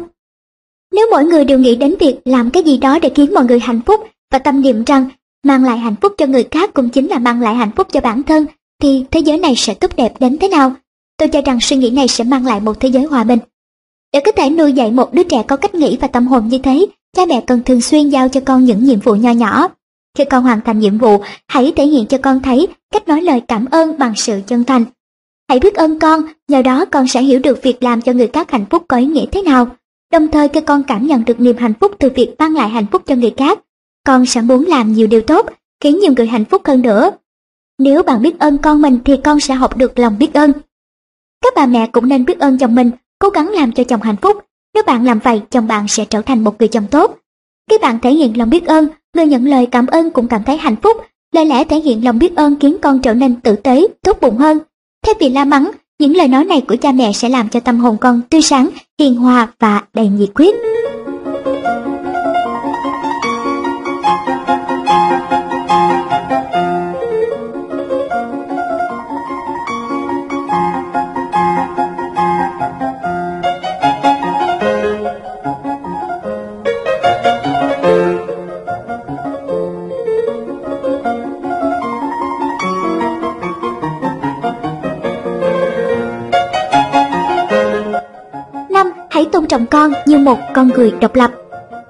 Nếu 0.94 1.08
mỗi 1.12 1.26
người 1.26 1.46
đều 1.46 1.60
nghĩ 1.60 1.76
đến 1.76 1.96
việc 2.00 2.16
làm 2.26 2.50
cái 2.50 2.64
gì 2.64 2.78
đó 2.78 3.00
để 3.00 3.10
khiến 3.16 3.34
mọi 3.34 3.46
người 3.46 3.60
hạnh 3.60 3.82
phúc 3.86 4.08
và 4.32 4.40
tâm 4.40 4.62
niệm 4.62 4.84
rằng 4.84 5.10
mang 5.44 5.64
lại 5.64 5.78
hạnh 5.78 5.96
phúc 6.02 6.14
cho 6.18 6.26
người 6.26 6.44
khác 6.52 6.74
cũng 6.74 6.90
chính 6.90 7.08
là 7.08 7.20
mang 7.20 7.42
lại 7.42 7.56
hạnh 7.56 7.72
phúc 7.76 7.88
cho 7.92 8.02
bản 8.02 8.24
thân, 8.24 8.46
thì 8.82 9.06
thế 9.12 9.20
giới 9.20 9.38
này 9.38 9.56
sẽ 9.56 9.74
tốt 9.74 9.92
đẹp 9.96 10.14
đến 10.20 10.38
thế 10.38 10.48
nào? 10.48 10.74
Tôi 11.18 11.28
cho 11.30 11.42
rằng 11.42 11.60
suy 11.62 11.78
nghĩ 11.78 11.90
này 11.90 12.08
sẽ 12.08 12.24
mang 12.24 12.46
lại 12.46 12.60
một 12.60 12.80
thế 12.80 12.90
giới 12.90 13.04
hòa 13.04 13.24
bình. 13.24 13.40
Để 14.14 14.20
có 14.26 14.32
thể 14.32 14.50
nuôi 14.50 14.74
dạy 14.74 14.92
một 14.92 15.14
đứa 15.14 15.24
trẻ 15.24 15.44
có 15.48 15.58
cách 15.58 15.76
nghĩ 15.76 15.98
và 16.02 16.08
tâm 16.08 16.28
hồn 16.28 16.48
như 16.48 16.58
thế, 16.58 16.86
cha 17.18 17.26
mẹ 17.26 17.42
cần 17.48 17.64
thường 17.64 17.82
xuyên 17.82 18.10
giao 18.10 18.30
cho 18.30 18.42
con 18.46 18.66
những 18.66 18.86
nhiệm 18.86 19.00
vụ 19.00 19.16
nho 19.16 19.32
nhỏ. 19.32 19.68
Khi 20.18 20.26
con 20.26 20.44
hoàn 20.44 20.62
thành 20.62 20.80
nhiệm 20.80 20.98
vụ, 20.98 21.18
hãy 21.48 21.74
thể 21.76 21.86
hiện 21.86 22.06
cho 22.06 22.18
con 22.18 22.40
thấy 22.42 22.68
cách 22.92 23.08
nói 23.08 23.22
lời 23.22 23.42
cảm 23.48 23.66
ơn 23.72 23.98
bằng 23.98 24.14
sự 24.16 24.42
chân 24.48 24.64
thành. 24.64 24.86
Hãy 25.50 25.60
biết 25.60 25.76
ơn 25.76 26.00
con, 26.00 26.22
nhờ 26.48 26.62
đó 26.62 26.86
con 26.86 27.08
sẽ 27.08 27.22
hiểu 27.22 27.40
được 27.40 27.64
việc 27.64 27.84
làm 27.84 28.02
cho 28.02 28.14
người 28.14 28.28
khác 28.28 28.52
hạnh 28.52 28.66
phúc 28.70 28.84
có 28.88 28.98
ý 28.98 29.06
nghĩa 29.06 29.26
thế 29.32 29.42
nào. 29.42 29.68
Đồng 30.14 30.28
thời 30.28 30.48
cho 30.48 30.62
con 30.62 30.84
cảm 30.84 31.08
nhận 31.08 31.26
được 31.26 31.40
niềm 31.40 31.58
hạnh 31.58 31.74
phúc 31.80 31.92
từ 32.00 32.10
việc 32.16 32.36
mang 32.40 32.56
lại 32.56 32.70
hạnh 32.70 32.86
phúc 32.92 33.02
cho 33.06 33.16
người 33.16 33.34
khác, 33.38 33.60
con 34.06 34.26
sẽ 34.26 34.42
muốn 34.42 34.66
làm 34.66 34.94
nhiều 34.94 35.08
điều 35.08 35.22
tốt, 35.22 35.46
khiến 35.84 36.00
nhiều 36.00 36.14
người 36.18 36.28
hạnh 36.28 36.46
phúc 36.46 36.62
hơn 36.66 36.82
nữa. 36.82 37.12
Nếu 37.80 38.04
bạn 38.04 38.22
biết 38.22 38.40
ơn 38.40 38.58
con 38.58 38.82
mình 38.82 39.00
thì 39.06 39.18
con 39.24 39.40
sẽ 39.40 39.54
học 39.54 39.78
được 39.78 40.00
lòng 40.00 40.18
biết 40.20 40.34
ơn. 40.34 40.52
Các 41.42 41.54
bà 41.56 41.66
mẹ 41.66 41.88
cũng 41.88 42.10
nên 42.10 42.26
biết 42.26 42.40
ơn 42.40 42.58
chồng 42.58 42.76
mình, 42.76 42.92
cố 43.20 43.30
gắng 43.30 43.50
làm 43.50 43.72
cho 43.72 43.84
chồng 43.84 44.02
hạnh 44.02 44.16
phúc. 44.22 44.46
Nếu 44.74 44.84
bạn 44.84 45.06
làm 45.06 45.20
vậy, 45.20 45.42
chồng 45.50 45.68
bạn 45.68 45.88
sẽ 45.88 46.06
trở 46.06 46.22
thành 46.22 46.44
một 46.44 46.60
người 46.60 46.68
chồng 46.68 46.88
tốt. 46.92 47.18
Khi 47.70 47.78
bạn 47.82 48.00
thể 48.00 48.14
hiện 48.14 48.38
lòng 48.38 48.50
biết 48.50 48.66
ơn, 48.66 48.88
người 49.16 49.26
nhận 49.26 49.46
lời 49.46 49.66
cảm 49.66 49.88
ơn 49.88 50.12
cũng 50.12 50.28
cảm 50.28 50.44
thấy 50.44 50.58
hạnh 50.58 50.76
phúc. 50.84 50.98
Lời 51.32 51.46
lẽ 51.46 51.64
thể 51.64 51.80
hiện 51.80 52.06
lòng 52.06 52.20
biết 52.20 52.36
ơn 52.36 52.56
khiến 52.60 52.78
con 52.82 53.00
trở 53.00 53.14
nên 53.14 53.42
tử 53.42 53.56
tế, 53.56 53.88
tốt 54.02 54.18
bụng 54.22 54.38
hơn. 54.38 54.60
Thay 55.06 55.16
vì 55.20 55.30
la 55.30 55.46
mắng, 55.46 55.72
những 56.00 56.16
lời 56.16 56.28
nói 56.28 56.46
này 56.46 56.62
của 56.62 56.76
cha 56.76 56.92
mẹ 56.92 57.12
sẽ 57.14 57.30
làm 57.30 57.50
cho 57.50 57.60
tâm 57.60 57.80
hồn 57.80 57.98
con 57.98 58.22
tươi 58.30 58.42
sáng, 58.42 58.70
hiền 59.00 59.16
hòa 59.16 59.48
và 59.60 59.82
đầy 59.94 60.08
nhiệt 60.08 60.30
huyết. 60.36 60.56
Con 90.54 90.70
người 90.76 90.92
độc 91.02 91.16
lập. 91.16 91.32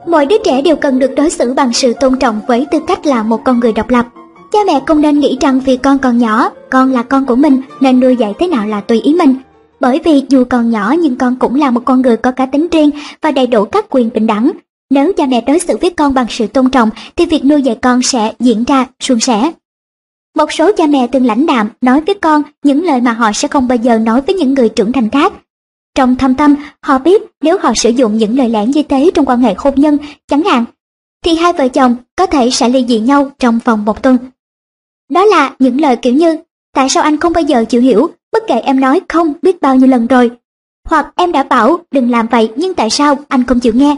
Mọi 0.07 0.25
đứa 0.25 0.37
trẻ 0.43 0.61
đều 0.61 0.75
cần 0.75 0.99
được 0.99 1.11
đối 1.15 1.29
xử 1.29 1.53
bằng 1.53 1.73
sự 1.73 1.93
tôn 1.93 2.19
trọng 2.19 2.41
với 2.47 2.67
tư 2.71 2.79
cách 2.87 3.05
là 3.05 3.23
một 3.23 3.41
con 3.45 3.59
người 3.59 3.73
độc 3.73 3.89
lập. 3.89 4.05
Cha 4.51 4.59
mẹ 4.67 4.81
không 4.87 5.01
nên 5.01 5.19
nghĩ 5.19 5.37
rằng 5.41 5.59
vì 5.59 5.77
con 5.77 5.99
còn 5.99 6.17
nhỏ, 6.17 6.49
con 6.69 6.91
là 6.91 7.03
con 7.03 7.25
của 7.25 7.35
mình 7.35 7.61
nên 7.79 7.99
nuôi 7.99 8.15
dạy 8.15 8.33
thế 8.39 8.47
nào 8.47 8.67
là 8.67 8.81
tùy 8.81 9.01
ý 9.01 9.13
mình. 9.13 9.35
Bởi 9.79 9.99
vì 10.03 10.23
dù 10.29 10.43
còn 10.49 10.69
nhỏ 10.69 10.95
nhưng 10.99 11.15
con 11.15 11.35
cũng 11.35 11.55
là 11.55 11.71
một 11.71 11.81
con 11.85 12.01
người 12.01 12.17
có 12.17 12.31
cá 12.31 12.45
tính 12.45 12.67
riêng 12.71 12.89
và 13.21 13.31
đầy 13.31 13.47
đủ 13.47 13.65
các 13.65 13.85
quyền 13.89 14.09
bình 14.13 14.27
đẳng. 14.27 14.51
Nếu 14.89 15.13
cha 15.13 15.25
mẹ 15.25 15.41
đối 15.47 15.59
xử 15.59 15.77
với 15.81 15.89
con 15.89 16.13
bằng 16.13 16.25
sự 16.29 16.47
tôn 16.47 16.69
trọng 16.69 16.89
thì 17.15 17.25
việc 17.25 17.45
nuôi 17.45 17.61
dạy 17.61 17.75
con 17.81 18.01
sẽ 18.01 18.33
diễn 18.39 18.63
ra 18.63 18.85
suôn 18.99 19.19
sẻ. 19.19 19.51
Một 20.37 20.51
số 20.51 20.71
cha 20.77 20.87
mẹ 20.87 21.07
từng 21.07 21.25
lãnh 21.25 21.45
đạm 21.45 21.69
nói 21.81 22.01
với 22.01 22.15
con 22.15 22.41
những 22.63 22.83
lời 22.83 23.01
mà 23.01 23.13
họ 23.13 23.31
sẽ 23.33 23.47
không 23.47 23.67
bao 23.67 23.75
giờ 23.75 23.97
nói 23.97 24.21
với 24.21 24.35
những 24.35 24.53
người 24.53 24.69
trưởng 24.69 24.91
thành 24.91 25.09
khác. 25.09 25.33
Trong 25.95 26.15
thâm 26.15 26.35
tâm, 26.35 26.55
họ 26.81 26.97
biết 26.97 27.21
nếu 27.41 27.57
họ 27.57 27.73
sử 27.75 27.89
dụng 27.89 28.17
những 28.17 28.37
lời 28.37 28.49
lẽ 28.49 28.65
như 28.65 28.83
thế 28.83 29.11
trong 29.13 29.25
quan 29.25 29.41
hệ 29.41 29.53
hôn 29.57 29.73
nhân, 29.75 29.97
chẳng 30.27 30.43
hạn, 30.43 30.65
thì 31.25 31.35
hai 31.35 31.53
vợ 31.53 31.67
chồng 31.67 31.95
có 32.15 32.25
thể 32.25 32.49
sẽ 32.49 32.69
ly 32.69 32.85
dị 32.87 32.99
nhau 32.99 33.31
trong 33.39 33.59
vòng 33.65 33.85
một 33.85 34.03
tuần. 34.03 34.17
Đó 35.09 35.25
là 35.25 35.55
những 35.59 35.81
lời 35.81 35.95
kiểu 35.95 36.13
như, 36.13 36.37
tại 36.73 36.89
sao 36.89 37.03
anh 37.03 37.17
không 37.17 37.33
bao 37.33 37.41
giờ 37.41 37.65
chịu 37.69 37.81
hiểu, 37.81 38.09
bất 38.31 38.43
kể 38.47 38.59
em 38.59 38.79
nói 38.79 39.01
không 39.09 39.33
biết 39.41 39.61
bao 39.61 39.75
nhiêu 39.75 39.87
lần 39.87 40.07
rồi. 40.07 40.31
Hoặc 40.89 41.13
em 41.15 41.31
đã 41.31 41.43
bảo 41.43 41.79
đừng 41.91 42.11
làm 42.11 42.27
vậy 42.27 42.51
nhưng 42.55 42.73
tại 42.73 42.89
sao 42.89 43.15
anh 43.27 43.43
không 43.43 43.59
chịu 43.59 43.73
nghe. 43.75 43.95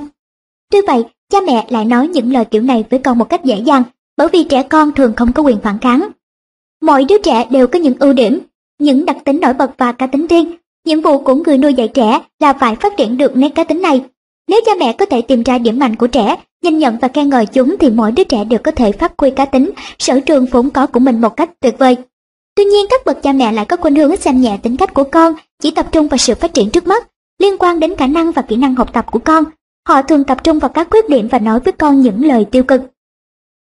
Tuy 0.72 0.80
vậy, 0.88 1.04
cha 1.32 1.38
mẹ 1.48 1.68
lại 1.70 1.86
nói 1.86 2.08
những 2.08 2.34
lời 2.34 2.46
kiểu 2.46 2.62
này 2.62 2.86
với 2.90 3.00
con 3.00 3.18
một 3.18 3.30
cách 3.30 3.44
dễ 3.44 3.60
dàng, 3.60 3.84
bởi 4.18 4.28
vì 4.34 4.44
trẻ 4.44 4.64
con 4.64 4.92
thường 4.92 5.14
không 5.16 5.34
có 5.34 5.44
quyền 5.44 5.58
phản 5.62 5.80
kháng. 5.80 6.08
Mỗi 6.82 7.06
đứa 7.10 7.18
trẻ 7.18 7.48
đều 7.52 7.68
có 7.68 7.80
những 7.80 7.96
ưu 8.00 8.14
điểm, 8.14 8.40
những 8.80 9.06
đặc 9.06 9.18
tính 9.26 9.40
nổi 9.42 9.54
bật 9.54 9.72
và 9.78 9.92
cá 9.92 10.08
tính 10.08 10.28
riêng. 10.28 10.56
Nhiệm 10.86 11.02
vụ 11.02 11.20
của 11.20 11.36
người 11.36 11.58
nuôi 11.58 11.74
dạy 11.74 11.88
trẻ 11.88 12.20
là 12.40 12.54
phải 12.54 12.76
phát 12.76 12.98
triển 12.98 13.18
được 13.18 13.38
nét 13.38 13.50
cá 13.56 13.64
tính 13.64 13.82
này. 13.82 14.02
Nếu 14.48 14.62
cha 14.66 14.72
mẹ 14.80 14.94
có 14.94 15.06
thể 15.06 15.22
tìm 15.22 15.44
ra 15.44 15.58
điểm 15.58 15.80
mạnh 15.80 15.96
của 15.96 16.08
trẻ, 16.08 16.36
nhìn 16.64 16.78
nhận 16.78 16.98
và 17.02 17.08
khen 17.08 17.30
ngợi 17.30 17.46
chúng 17.46 17.76
thì 17.80 17.90
mỗi 17.90 18.12
đứa 18.12 18.24
trẻ 18.24 18.44
đều 18.44 18.60
có 18.64 18.72
thể 18.72 18.92
phát 18.92 19.14
huy 19.18 19.32
cá 19.32 19.46
tính, 19.46 19.72
sở 20.00 20.20
trường 20.20 20.46
vốn 20.46 20.70
có 20.70 20.88
của 20.88 21.00
mình 21.00 21.22
một 21.22 21.38
cách 21.38 21.50
tuyệt 21.60 21.76
vời. 21.80 21.98
Tuy 22.56 22.64
nhiên 22.64 22.86
các 22.90 23.06
bậc 23.06 23.24
cha 23.24 23.34
mẹ 23.34 23.52
lại 23.52 23.66
có 23.66 23.78
khuynh 23.78 23.96
hướng 23.96 24.18
xem 24.18 24.42
nhẹ 24.42 24.58
tính 24.64 24.78
cách 24.78 24.94
của 24.94 25.04
con, 25.04 25.34
chỉ 25.62 25.72
tập 25.72 25.88
trung 25.92 26.08
vào 26.08 26.18
sự 26.18 26.36
phát 26.36 26.54
triển 26.54 26.70
trước 26.70 26.88
mắt, 26.88 27.08
liên 27.40 27.58
quan 27.58 27.80
đến 27.80 27.96
khả 27.96 28.08
năng 28.08 28.32
và 28.32 28.42
kỹ 28.42 28.56
năng 28.56 28.76
học 28.76 28.94
tập 28.94 29.06
của 29.12 29.20
con. 29.20 29.44
Họ 29.88 30.02
thường 30.02 30.24
tập 30.24 30.44
trung 30.44 30.60
vào 30.60 30.70
các 30.70 30.88
khuyết 30.92 31.10
điểm 31.10 31.28
và 31.32 31.40
nói 31.40 31.60
với 31.60 31.72
con 31.72 32.02
những 32.02 32.26
lời 32.26 32.46
tiêu 32.52 32.64
cực. 32.64 32.82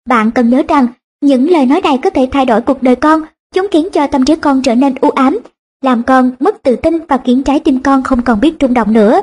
Bạn 0.08 0.30
cần 0.30 0.50
nhớ 0.50 0.62
rằng 0.68 0.86
những 1.20 1.50
lời 1.50 1.66
nói 1.66 1.80
này 1.80 1.98
có 2.02 2.10
thể 2.10 2.28
thay 2.32 2.46
đổi 2.46 2.60
cuộc 2.60 2.82
đời 2.82 2.96
con, 2.96 3.22
chúng 3.54 3.66
khiến 3.70 3.88
cho 3.92 4.06
tâm 4.06 4.24
trí 4.24 4.36
con 4.36 4.62
trở 4.62 4.74
nên 4.74 4.94
u 5.00 5.10
ám, 5.10 5.38
làm 5.82 6.02
con 6.02 6.30
mất 6.40 6.62
tự 6.62 6.76
tin 6.76 6.98
và 7.08 7.18
khiến 7.24 7.42
trái 7.42 7.60
tim 7.60 7.82
con 7.82 8.02
không 8.02 8.22
còn 8.22 8.40
biết 8.40 8.54
rung 8.60 8.74
động 8.74 8.92
nữa. 8.92 9.20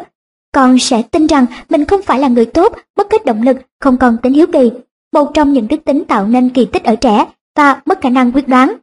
Con 0.54 0.80
sẽ 0.80 1.02
tin 1.02 1.28
rằng 1.28 1.46
mình 1.70 1.86
không 1.86 2.02
phải 2.02 2.20
là 2.20 2.28
người 2.28 2.46
tốt, 2.46 2.74
mất 2.98 3.12
hết 3.12 3.26
động 3.26 3.42
lực, 3.42 3.58
không 3.80 3.98
còn 3.98 4.18
tính 4.18 4.34
hiếu 4.34 4.48
kỳ, 4.54 4.72
một 5.14 5.32
trong 5.34 5.54
những 5.54 5.68
đức 5.68 5.78
tính 5.86 6.04
tạo 6.06 6.28
nên 6.28 6.50
kỳ 6.50 6.66
tích 6.66 6.84
ở 6.84 6.96
trẻ 6.96 7.26
và 7.56 7.82
mất 7.86 8.02
khả 8.02 8.10
năng 8.10 8.32
quyết 8.32 8.48
đoán. 8.48 8.76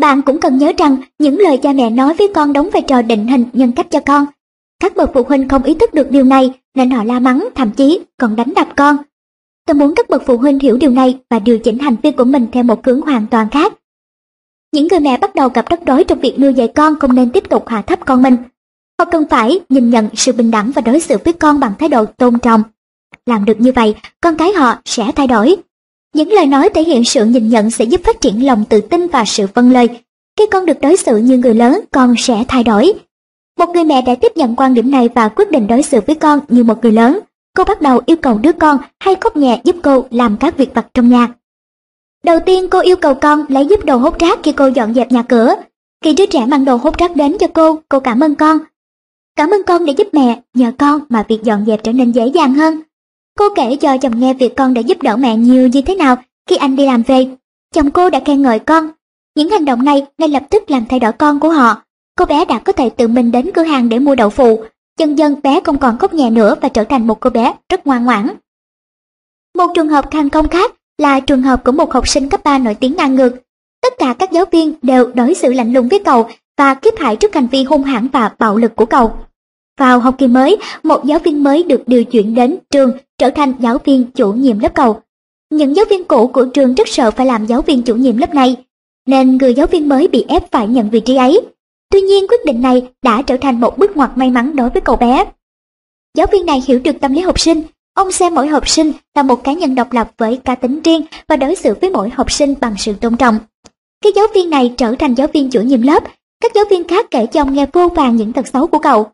Bạn 0.00 0.22
cũng 0.22 0.40
cần 0.40 0.58
nhớ 0.58 0.72
rằng 0.78 0.96
những 1.18 1.38
lời 1.38 1.58
cha 1.62 1.72
mẹ 1.72 1.90
nói 1.90 2.14
với 2.14 2.28
con 2.34 2.52
đóng 2.52 2.70
vai 2.72 2.82
trò 2.82 3.02
định 3.02 3.26
hình 3.26 3.44
nhân 3.52 3.72
cách 3.72 3.86
cho 3.90 4.00
con. 4.00 4.26
Các 4.80 4.96
bậc 4.96 5.10
phụ 5.14 5.22
huynh 5.22 5.48
không 5.48 5.62
ý 5.62 5.74
thức 5.74 5.94
được 5.94 6.10
điều 6.10 6.24
này 6.24 6.52
nên 6.74 6.90
họ 6.90 7.04
la 7.04 7.20
mắng, 7.20 7.48
thậm 7.54 7.70
chí 7.70 8.00
còn 8.16 8.36
đánh 8.36 8.52
đập 8.56 8.68
con. 8.76 8.96
Tôi 9.66 9.74
muốn 9.74 9.94
các 9.94 10.08
bậc 10.08 10.22
phụ 10.26 10.36
huynh 10.36 10.58
hiểu 10.58 10.76
điều 10.76 10.90
này 10.90 11.18
và 11.30 11.38
điều 11.38 11.58
chỉnh 11.58 11.78
hành 11.78 11.96
vi 12.02 12.10
của 12.10 12.24
mình 12.24 12.46
theo 12.52 12.62
một 12.62 12.86
hướng 12.86 13.00
hoàn 13.00 13.26
toàn 13.26 13.50
khác. 13.50 13.72
Những 14.72 14.88
người 14.90 15.00
mẹ 15.00 15.16
bắt 15.16 15.34
đầu 15.34 15.48
gặp 15.48 15.68
rắc 15.70 15.80
rối 15.86 16.04
trong 16.04 16.20
việc 16.20 16.38
nuôi 16.38 16.54
dạy 16.54 16.68
con 16.68 16.98
không 16.98 17.14
nên 17.14 17.30
tiếp 17.30 17.48
tục 17.48 17.68
hạ 17.68 17.82
thấp 17.82 17.98
con 18.06 18.22
mình. 18.22 18.36
Họ 18.98 19.04
cần 19.04 19.24
phải 19.30 19.60
nhìn 19.68 19.90
nhận 19.90 20.08
sự 20.14 20.32
bình 20.32 20.50
đẳng 20.50 20.70
và 20.70 20.82
đối 20.82 21.00
xử 21.00 21.16
với 21.24 21.32
con 21.32 21.60
bằng 21.60 21.72
thái 21.78 21.88
độ 21.88 22.04
tôn 22.04 22.38
trọng. 22.38 22.62
Làm 23.26 23.44
được 23.44 23.60
như 23.60 23.72
vậy, 23.72 23.94
con 24.20 24.36
cái 24.36 24.52
họ 24.52 24.76
sẽ 24.84 25.12
thay 25.16 25.26
đổi. 25.26 25.56
Những 26.14 26.32
lời 26.32 26.46
nói 26.46 26.68
thể 26.74 26.82
hiện 26.82 27.04
sự 27.04 27.24
nhìn 27.24 27.48
nhận 27.48 27.70
sẽ 27.70 27.84
giúp 27.84 28.00
phát 28.04 28.20
triển 28.20 28.46
lòng 28.46 28.64
tự 28.68 28.80
tin 28.80 29.06
và 29.06 29.24
sự 29.24 29.46
vâng 29.54 29.72
lời. 29.72 29.88
Khi 30.38 30.46
con 30.50 30.66
được 30.66 30.80
đối 30.80 30.96
xử 30.96 31.16
như 31.16 31.38
người 31.38 31.54
lớn, 31.54 31.80
con 31.90 32.14
sẽ 32.18 32.44
thay 32.48 32.64
đổi. 32.64 32.92
Một 33.58 33.68
người 33.74 33.84
mẹ 33.84 34.02
đã 34.02 34.14
tiếp 34.14 34.32
nhận 34.36 34.56
quan 34.56 34.74
điểm 34.74 34.90
này 34.90 35.08
và 35.14 35.28
quyết 35.28 35.50
định 35.50 35.66
đối 35.66 35.82
xử 35.82 36.00
với 36.06 36.14
con 36.16 36.40
như 36.48 36.64
một 36.64 36.82
người 36.82 36.92
lớn. 36.92 37.18
Cô 37.56 37.64
bắt 37.64 37.82
đầu 37.82 38.00
yêu 38.06 38.16
cầu 38.16 38.38
đứa 38.38 38.52
con 38.52 38.78
hay 39.00 39.14
khóc 39.20 39.36
nhẹ 39.36 39.60
giúp 39.64 39.76
cô 39.82 40.04
làm 40.10 40.36
các 40.36 40.56
việc 40.56 40.74
vặt 40.74 40.86
trong 40.94 41.08
nhà. 41.08 41.28
Đầu 42.24 42.38
tiên 42.46 42.68
cô 42.70 42.80
yêu 42.80 42.96
cầu 42.96 43.14
con 43.14 43.44
lấy 43.48 43.66
giúp 43.66 43.84
đồ 43.84 43.96
hút 43.96 44.18
rác 44.18 44.38
khi 44.42 44.52
cô 44.52 44.66
dọn 44.66 44.94
dẹp 44.94 45.12
nhà 45.12 45.22
cửa. 45.22 45.54
Khi 46.04 46.14
đứa 46.14 46.26
trẻ 46.26 46.46
mang 46.46 46.64
đồ 46.64 46.76
hút 46.76 46.98
rác 46.98 47.16
đến 47.16 47.36
cho 47.40 47.46
cô, 47.54 47.78
cô 47.88 48.00
cảm 48.00 48.20
ơn 48.20 48.34
con. 48.34 48.58
Cảm 49.36 49.50
ơn 49.50 49.62
con 49.66 49.86
đã 49.86 49.92
giúp 49.92 50.08
mẹ, 50.12 50.40
nhờ 50.54 50.72
con 50.78 51.00
mà 51.08 51.24
việc 51.28 51.42
dọn 51.42 51.64
dẹp 51.66 51.84
trở 51.84 51.92
nên 51.92 52.12
dễ 52.12 52.26
dàng 52.26 52.54
hơn. 52.54 52.80
Cô 53.38 53.44
kể 53.54 53.76
cho 53.76 53.98
chồng 53.98 54.20
nghe 54.20 54.34
việc 54.34 54.56
con 54.56 54.74
đã 54.74 54.80
giúp 54.80 55.02
đỡ 55.02 55.16
mẹ 55.16 55.36
nhiều 55.36 55.68
như 55.68 55.82
thế 55.82 55.94
nào 55.94 56.16
khi 56.46 56.56
anh 56.56 56.76
đi 56.76 56.86
làm 56.86 57.02
về. 57.02 57.26
Chồng 57.74 57.90
cô 57.90 58.10
đã 58.10 58.20
khen 58.20 58.42
ngợi 58.42 58.58
con. 58.58 58.90
Những 59.36 59.48
hành 59.50 59.64
động 59.64 59.84
này 59.84 60.06
ngay 60.18 60.28
lập 60.28 60.42
tức 60.50 60.70
làm 60.70 60.84
thay 60.88 61.00
đổi 61.00 61.12
con 61.12 61.40
của 61.40 61.50
họ. 61.50 61.82
Cô 62.16 62.24
bé 62.24 62.44
đã 62.44 62.58
có 62.58 62.72
thể 62.72 62.90
tự 62.90 63.08
mình 63.08 63.32
đến 63.32 63.50
cửa 63.54 63.62
hàng 63.62 63.88
để 63.88 63.98
mua 63.98 64.14
đậu 64.14 64.30
phụ. 64.30 64.64
Dần 64.98 65.18
dần 65.18 65.36
bé 65.42 65.60
không 65.64 65.78
còn 65.78 65.98
khóc 65.98 66.14
nhẹ 66.14 66.30
nữa 66.30 66.54
và 66.60 66.68
trở 66.68 66.84
thành 66.84 67.06
một 67.06 67.20
cô 67.20 67.30
bé 67.30 67.54
rất 67.68 67.86
ngoan 67.86 68.04
ngoãn. 68.04 68.28
Một 69.58 69.72
trường 69.74 69.88
hợp 69.88 70.10
thành 70.10 70.28
công 70.28 70.48
khác 70.48 70.72
là 71.00 71.20
trường 71.20 71.42
hợp 71.42 71.64
của 71.64 71.72
một 71.72 71.92
học 71.92 72.08
sinh 72.08 72.28
cấp 72.28 72.40
3 72.44 72.58
nổi 72.58 72.74
tiếng 72.74 72.96
ngang 72.96 73.14
ngược. 73.14 73.32
Tất 73.82 73.92
cả 73.98 74.14
các 74.18 74.32
giáo 74.32 74.44
viên 74.52 74.74
đều 74.82 75.12
đối 75.14 75.34
xử 75.34 75.52
lạnh 75.52 75.72
lùng 75.72 75.88
với 75.88 75.98
cậu 76.04 76.28
và 76.58 76.74
kiếp 76.74 76.98
hại 76.98 77.16
trước 77.16 77.34
hành 77.34 77.46
vi 77.46 77.64
hung 77.64 77.82
hãn 77.82 78.08
và 78.08 78.30
bạo 78.38 78.56
lực 78.56 78.76
của 78.76 78.86
cậu. 78.86 79.12
Vào 79.78 80.00
học 80.00 80.14
kỳ 80.18 80.26
mới, 80.26 80.56
một 80.82 81.04
giáo 81.04 81.18
viên 81.18 81.44
mới 81.44 81.62
được 81.62 81.82
điều 81.86 82.04
chuyển 82.04 82.34
đến 82.34 82.56
trường 82.70 82.92
trở 83.18 83.30
thành 83.30 83.52
giáo 83.60 83.78
viên 83.84 84.04
chủ 84.14 84.32
nhiệm 84.32 84.58
lớp 84.58 84.74
cậu. 84.74 85.00
Những 85.50 85.76
giáo 85.76 85.84
viên 85.90 86.04
cũ 86.04 86.26
của 86.26 86.44
trường 86.44 86.74
rất 86.74 86.88
sợ 86.88 87.10
phải 87.10 87.26
làm 87.26 87.46
giáo 87.46 87.62
viên 87.62 87.82
chủ 87.82 87.94
nhiệm 87.96 88.16
lớp 88.16 88.34
này, 88.34 88.56
nên 89.06 89.36
người 89.36 89.54
giáo 89.54 89.66
viên 89.66 89.88
mới 89.88 90.08
bị 90.08 90.24
ép 90.28 90.50
phải 90.50 90.68
nhận 90.68 90.90
vị 90.90 91.00
trí 91.00 91.16
ấy. 91.16 91.40
Tuy 91.90 92.00
nhiên 92.00 92.26
quyết 92.28 92.44
định 92.44 92.62
này 92.62 92.88
đã 93.02 93.22
trở 93.22 93.36
thành 93.36 93.60
một 93.60 93.78
bước 93.78 93.96
ngoặt 93.96 94.10
may 94.14 94.30
mắn 94.30 94.56
đối 94.56 94.70
với 94.70 94.80
cậu 94.80 94.96
bé. 94.96 95.24
Giáo 96.16 96.26
viên 96.32 96.46
này 96.46 96.62
hiểu 96.66 96.78
được 96.78 97.00
tâm 97.00 97.12
lý 97.12 97.20
học 97.20 97.40
sinh 97.40 97.62
Ông 98.00 98.12
xem 98.12 98.34
mỗi 98.34 98.48
học 98.48 98.68
sinh 98.68 98.92
là 99.14 99.22
một 99.22 99.44
cá 99.44 99.52
nhân 99.52 99.74
độc 99.74 99.92
lập 99.92 100.10
với 100.18 100.36
cá 100.36 100.54
tính 100.54 100.80
riêng 100.84 101.02
và 101.28 101.36
đối 101.36 101.54
xử 101.54 101.74
với 101.80 101.90
mỗi 101.90 102.10
học 102.10 102.32
sinh 102.32 102.54
bằng 102.60 102.74
sự 102.78 102.92
tôn 102.92 103.16
trọng. 103.16 103.38
Khi 104.04 104.12
giáo 104.16 104.26
viên 104.34 104.50
này 104.50 104.74
trở 104.76 104.94
thành 104.98 105.14
giáo 105.14 105.26
viên 105.26 105.50
chủ 105.50 105.60
nhiệm 105.60 105.82
lớp, 105.82 106.02
các 106.42 106.52
giáo 106.54 106.64
viên 106.70 106.88
khác 106.88 107.06
kể 107.10 107.26
cho 107.26 107.40
ông 107.40 107.54
nghe 107.54 107.66
vô 107.72 107.88
vàng 107.88 108.16
những 108.16 108.32
tật 108.32 108.46
xấu 108.46 108.66
của 108.66 108.78
cậu. 108.78 109.06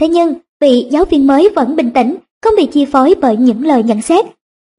Thế 0.00 0.08
nhưng, 0.08 0.34
vị 0.60 0.86
giáo 0.90 1.04
viên 1.04 1.26
mới 1.26 1.48
vẫn 1.56 1.76
bình 1.76 1.90
tĩnh, 1.90 2.16
không 2.42 2.54
bị 2.56 2.66
chi 2.66 2.84
phối 2.84 3.14
bởi 3.20 3.36
những 3.36 3.66
lời 3.66 3.82
nhận 3.82 4.02
xét. 4.02 4.24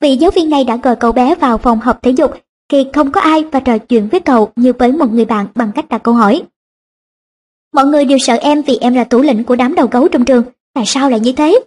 Vị 0.01 0.15
giáo 0.15 0.31
viên 0.31 0.49
này 0.49 0.63
đã 0.63 0.75
gọi 0.75 0.95
cậu 0.95 1.11
bé 1.11 1.35
vào 1.35 1.57
phòng 1.57 1.79
học 1.79 1.99
thể 2.01 2.11
dục 2.11 2.31
khi 2.71 2.85
không 2.93 3.11
có 3.11 3.21
ai 3.21 3.43
và 3.51 3.59
trò 3.59 3.77
chuyện 3.77 4.07
với 4.07 4.19
cậu 4.19 4.51
như 4.55 4.73
với 4.73 4.91
một 4.91 5.11
người 5.11 5.25
bạn 5.25 5.47
bằng 5.55 5.71
cách 5.75 5.89
đặt 5.89 6.03
câu 6.03 6.13
hỏi. 6.13 6.43
Mọi 7.73 7.85
người 7.85 8.05
đều 8.05 8.17
sợ 8.17 8.35
em 8.35 8.61
vì 8.61 8.77
em 8.77 8.93
là 8.93 9.03
thủ 9.03 9.21
lĩnh 9.21 9.43
của 9.43 9.55
đám 9.55 9.75
đầu 9.75 9.87
gấu 9.91 10.07
trong 10.07 10.25
trường, 10.25 10.43
tại 10.73 10.83
sao 10.85 11.09
lại 11.09 11.19
như 11.19 11.31
thế? 11.31 11.59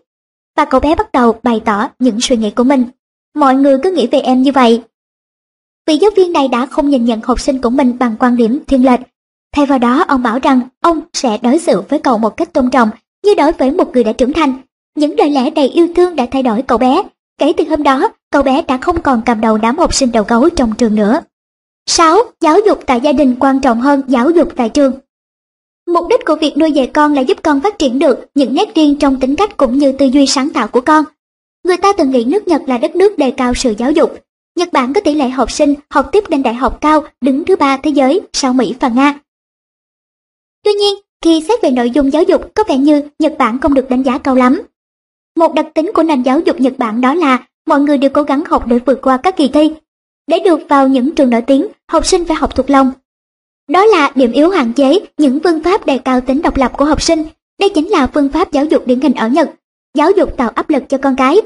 Và 0.57 0.65
cậu 0.65 0.81
bé 0.81 0.95
bắt 0.95 1.13
đầu 1.13 1.41
bày 1.43 1.61
tỏ 1.65 1.89
những 1.99 2.21
suy 2.21 2.37
nghĩ 2.37 2.51
của 2.51 2.65
mình. 2.65 2.85
Mọi 3.35 3.55
người 3.55 3.79
cứ 3.83 3.91
nghĩ 3.91 4.07
về 4.07 4.21
em 4.21 4.43
như 4.43 4.53
vậy. 4.53 4.83
Vị 5.87 5.97
giáo 5.97 6.11
viên 6.17 6.33
này 6.33 6.49
đã 6.49 6.67
không 6.67 6.91
nhìn 6.91 7.05
nhận 7.05 7.21
học 7.23 7.41
sinh 7.41 7.61
của 7.61 7.71
mình 7.71 7.99
bằng 7.99 8.17
quan 8.19 8.37
điểm 8.37 8.59
thiên 8.67 8.85
lệch. 8.85 9.01
Thay 9.53 9.67
vào 9.67 9.79
đó, 9.79 10.05
ông 10.09 10.23
bảo 10.23 10.39
rằng 10.39 10.61
ông 10.81 11.01
sẽ 11.13 11.39
đối 11.43 11.59
xử 11.59 11.83
với 11.89 11.99
cậu 11.99 12.19
một 12.19 12.37
cách 12.37 12.53
tôn 12.53 12.71
trọng 12.71 12.91
như 13.25 13.35
đối 13.35 13.53
với 13.53 13.71
một 13.71 13.93
người 13.93 14.05
đã 14.05 14.13
trưởng 14.13 14.33
thành. 14.33 14.55
Những 14.97 15.19
lời 15.19 15.31
lẽ 15.31 15.51
đầy 15.51 15.69
yêu 15.69 15.89
thương 15.97 16.17
đã 16.17 16.27
thay 16.31 16.43
đổi 16.43 16.63
cậu 16.63 16.79
bé. 16.79 17.03
Kể 17.39 17.53
từ 17.57 17.65
hôm 17.71 17.83
đó, 17.83 18.09
cậu 18.31 18.43
bé 18.43 18.63
đã 18.63 18.77
không 18.77 19.03
còn 19.03 19.23
cầm 19.27 19.41
đầu 19.41 19.59
đám 19.59 19.79
học 19.79 19.95
sinh 19.95 20.13
đầu 20.13 20.25
gấu 20.29 20.49
trong 20.49 20.75
trường 20.75 20.95
nữa. 20.95 21.21
6. 21.87 22.19
Giáo 22.41 22.59
dục 22.67 22.81
tại 22.87 23.01
gia 23.01 23.13
đình 23.13 23.37
quan 23.41 23.61
trọng 23.61 23.81
hơn 23.81 24.03
giáo 24.09 24.31
dục 24.31 24.49
tại 24.57 24.69
trường. 24.69 24.93
Mục 25.87 26.07
đích 26.11 26.21
của 26.27 26.37
việc 26.37 26.57
nuôi 26.57 26.73
dạy 26.73 26.91
con 26.95 27.15
là 27.15 27.21
giúp 27.21 27.39
con 27.43 27.61
phát 27.61 27.79
triển 27.79 27.99
được 27.99 28.27
những 28.35 28.55
nét 28.55 28.75
riêng 28.75 28.97
trong 28.99 29.21
tính 29.21 29.37
cách 29.37 29.57
cũng 29.57 29.79
như 29.79 29.93
tư 29.93 30.07
duy 30.07 30.27
sáng 30.27 30.51
tạo 30.51 30.69
của 30.69 30.81
con. 30.81 31.05
Người 31.65 31.77
ta 31.77 31.93
từng 31.93 32.11
nghĩ 32.11 32.25
nước 32.25 32.49
Nhật 32.49 32.63
là 32.67 32.79
đất 32.79 32.97
nước 32.97 33.19
đề 33.19 33.31
cao 33.31 33.55
sự 33.55 33.75
giáo 33.79 33.93
dục. 33.93 34.19
Nhật 34.57 34.73
Bản 34.73 34.93
có 34.93 35.01
tỷ 35.01 35.15
lệ 35.15 35.29
học 35.29 35.51
sinh 35.51 35.75
học 35.91 36.09
tiếp 36.13 36.25
lên 36.29 36.43
đại 36.43 36.55
học 36.55 36.79
cao 36.81 37.05
đứng 37.21 37.45
thứ 37.45 37.57
ba 37.57 37.77
thế 37.77 37.91
giới 37.91 38.21
sau 38.33 38.53
Mỹ 38.53 38.75
và 38.81 38.89
Nga. 38.89 39.21
Tuy 40.65 40.73
nhiên, 40.73 40.95
khi 41.21 41.45
xét 41.49 41.63
về 41.63 41.71
nội 41.71 41.91
dung 41.91 42.13
giáo 42.13 42.23
dục 42.23 42.55
có 42.55 42.65
vẻ 42.69 42.77
như 42.77 43.03
Nhật 43.19 43.35
Bản 43.39 43.59
không 43.59 43.75
được 43.75 43.91
đánh 43.91 44.03
giá 44.03 44.19
cao 44.19 44.35
lắm. 44.35 44.63
Một 45.37 45.55
đặc 45.55 45.67
tính 45.75 45.91
của 45.95 46.03
nền 46.03 46.23
giáo 46.23 46.41
dục 46.41 46.61
Nhật 46.61 46.75
Bản 46.79 47.01
đó 47.01 47.15
là 47.15 47.47
mọi 47.67 47.81
người 47.81 47.99
đều 47.99 48.11
cố 48.11 48.23
gắng 48.23 48.45
học 48.45 48.67
để 48.67 48.79
vượt 48.79 48.99
qua 49.03 49.17
các 49.17 49.37
kỳ 49.37 49.49
thi. 49.49 49.73
Để 50.27 50.39
được 50.45 50.61
vào 50.69 50.89
những 50.89 51.15
trường 51.15 51.31
nổi 51.31 51.43
tiếng, 51.43 51.67
học 51.89 52.07
sinh 52.07 52.25
phải 52.25 52.37
học 52.37 52.57
thuộc 52.57 52.71
lòng 52.71 52.93
đó 53.69 53.85
là 53.85 54.13
điểm 54.15 54.33
yếu 54.33 54.51
hạn 54.51 54.73
chế 54.73 54.99
những 55.19 55.41
phương 55.45 55.63
pháp 55.63 55.87
đề 55.87 55.99
cao 55.99 56.21
tính 56.21 56.43
độc 56.43 56.57
lập 56.57 56.73
của 56.77 56.85
học 56.85 57.03
sinh. 57.03 57.25
Đây 57.61 57.69
chính 57.69 57.89
là 57.89 58.07
phương 58.07 58.29
pháp 58.29 58.53
giáo 58.53 58.65
dục 58.65 58.87
điển 58.87 59.01
hình 59.01 59.15
ở 59.15 59.29
Nhật, 59.29 59.51
giáo 59.95 60.11
dục 60.11 60.37
tạo 60.37 60.51
áp 60.55 60.71
lực 60.71 60.89
cho 60.89 60.99
con 60.99 61.17
cái. 61.17 61.41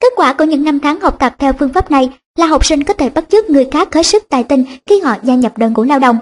Kết 0.00 0.12
quả 0.16 0.32
của 0.32 0.44
những 0.44 0.64
năm 0.64 0.80
tháng 0.80 1.00
học 1.00 1.16
tập 1.18 1.34
theo 1.38 1.52
phương 1.52 1.72
pháp 1.72 1.90
này 1.90 2.10
là 2.38 2.46
học 2.46 2.64
sinh 2.64 2.84
có 2.84 2.94
thể 2.94 3.08
bắt 3.08 3.24
chước 3.30 3.50
người 3.50 3.68
khác 3.70 3.94
hết 3.94 4.02
sức 4.02 4.28
tài 4.28 4.44
tình 4.44 4.64
khi 4.86 5.00
họ 5.00 5.16
gia 5.22 5.34
nhập 5.34 5.58
đội 5.58 5.70
ngũ 5.70 5.82
lao 5.82 5.98
động. 5.98 6.18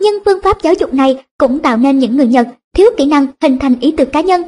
Nhưng 0.00 0.18
phương 0.24 0.42
pháp 0.42 0.62
giáo 0.62 0.74
dục 0.74 0.94
này 0.94 1.24
cũng 1.38 1.58
tạo 1.58 1.76
nên 1.76 1.98
những 1.98 2.16
người 2.16 2.26
Nhật 2.26 2.48
thiếu 2.76 2.90
kỹ 2.96 3.06
năng 3.06 3.26
hình 3.40 3.58
thành 3.58 3.74
ý 3.80 3.94
tưởng 3.96 4.10
cá 4.10 4.20
nhân. 4.20 4.42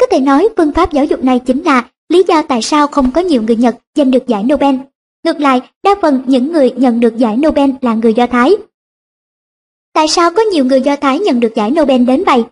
Có 0.00 0.06
thể 0.10 0.20
nói 0.20 0.48
phương 0.56 0.72
pháp 0.72 0.92
giáo 0.92 1.04
dục 1.04 1.24
này 1.24 1.38
chính 1.38 1.62
là 1.62 1.84
lý 2.08 2.22
do 2.28 2.42
tại 2.42 2.62
sao 2.62 2.86
không 2.86 3.10
có 3.10 3.20
nhiều 3.20 3.42
người 3.42 3.56
Nhật 3.56 3.76
giành 3.94 4.10
được 4.10 4.26
giải 4.26 4.42
Nobel. 4.42 4.74
Ngược 5.24 5.40
lại, 5.40 5.60
đa 5.82 5.94
phần 6.02 6.22
những 6.26 6.52
người 6.52 6.70
nhận 6.70 7.00
được 7.00 7.16
giải 7.16 7.36
Nobel 7.36 7.70
là 7.80 7.94
người 7.94 8.14
Do 8.14 8.26
Thái. 8.26 8.56
Tại 9.94 10.08
sao 10.08 10.30
có 10.30 10.42
nhiều 10.42 10.64
người 10.64 10.80
Do 10.80 10.96
Thái 10.96 11.18
nhận 11.18 11.40
được 11.40 11.54
giải 11.54 11.70
Nobel 11.70 12.04
đến 12.04 12.24
vậy? 12.24 12.42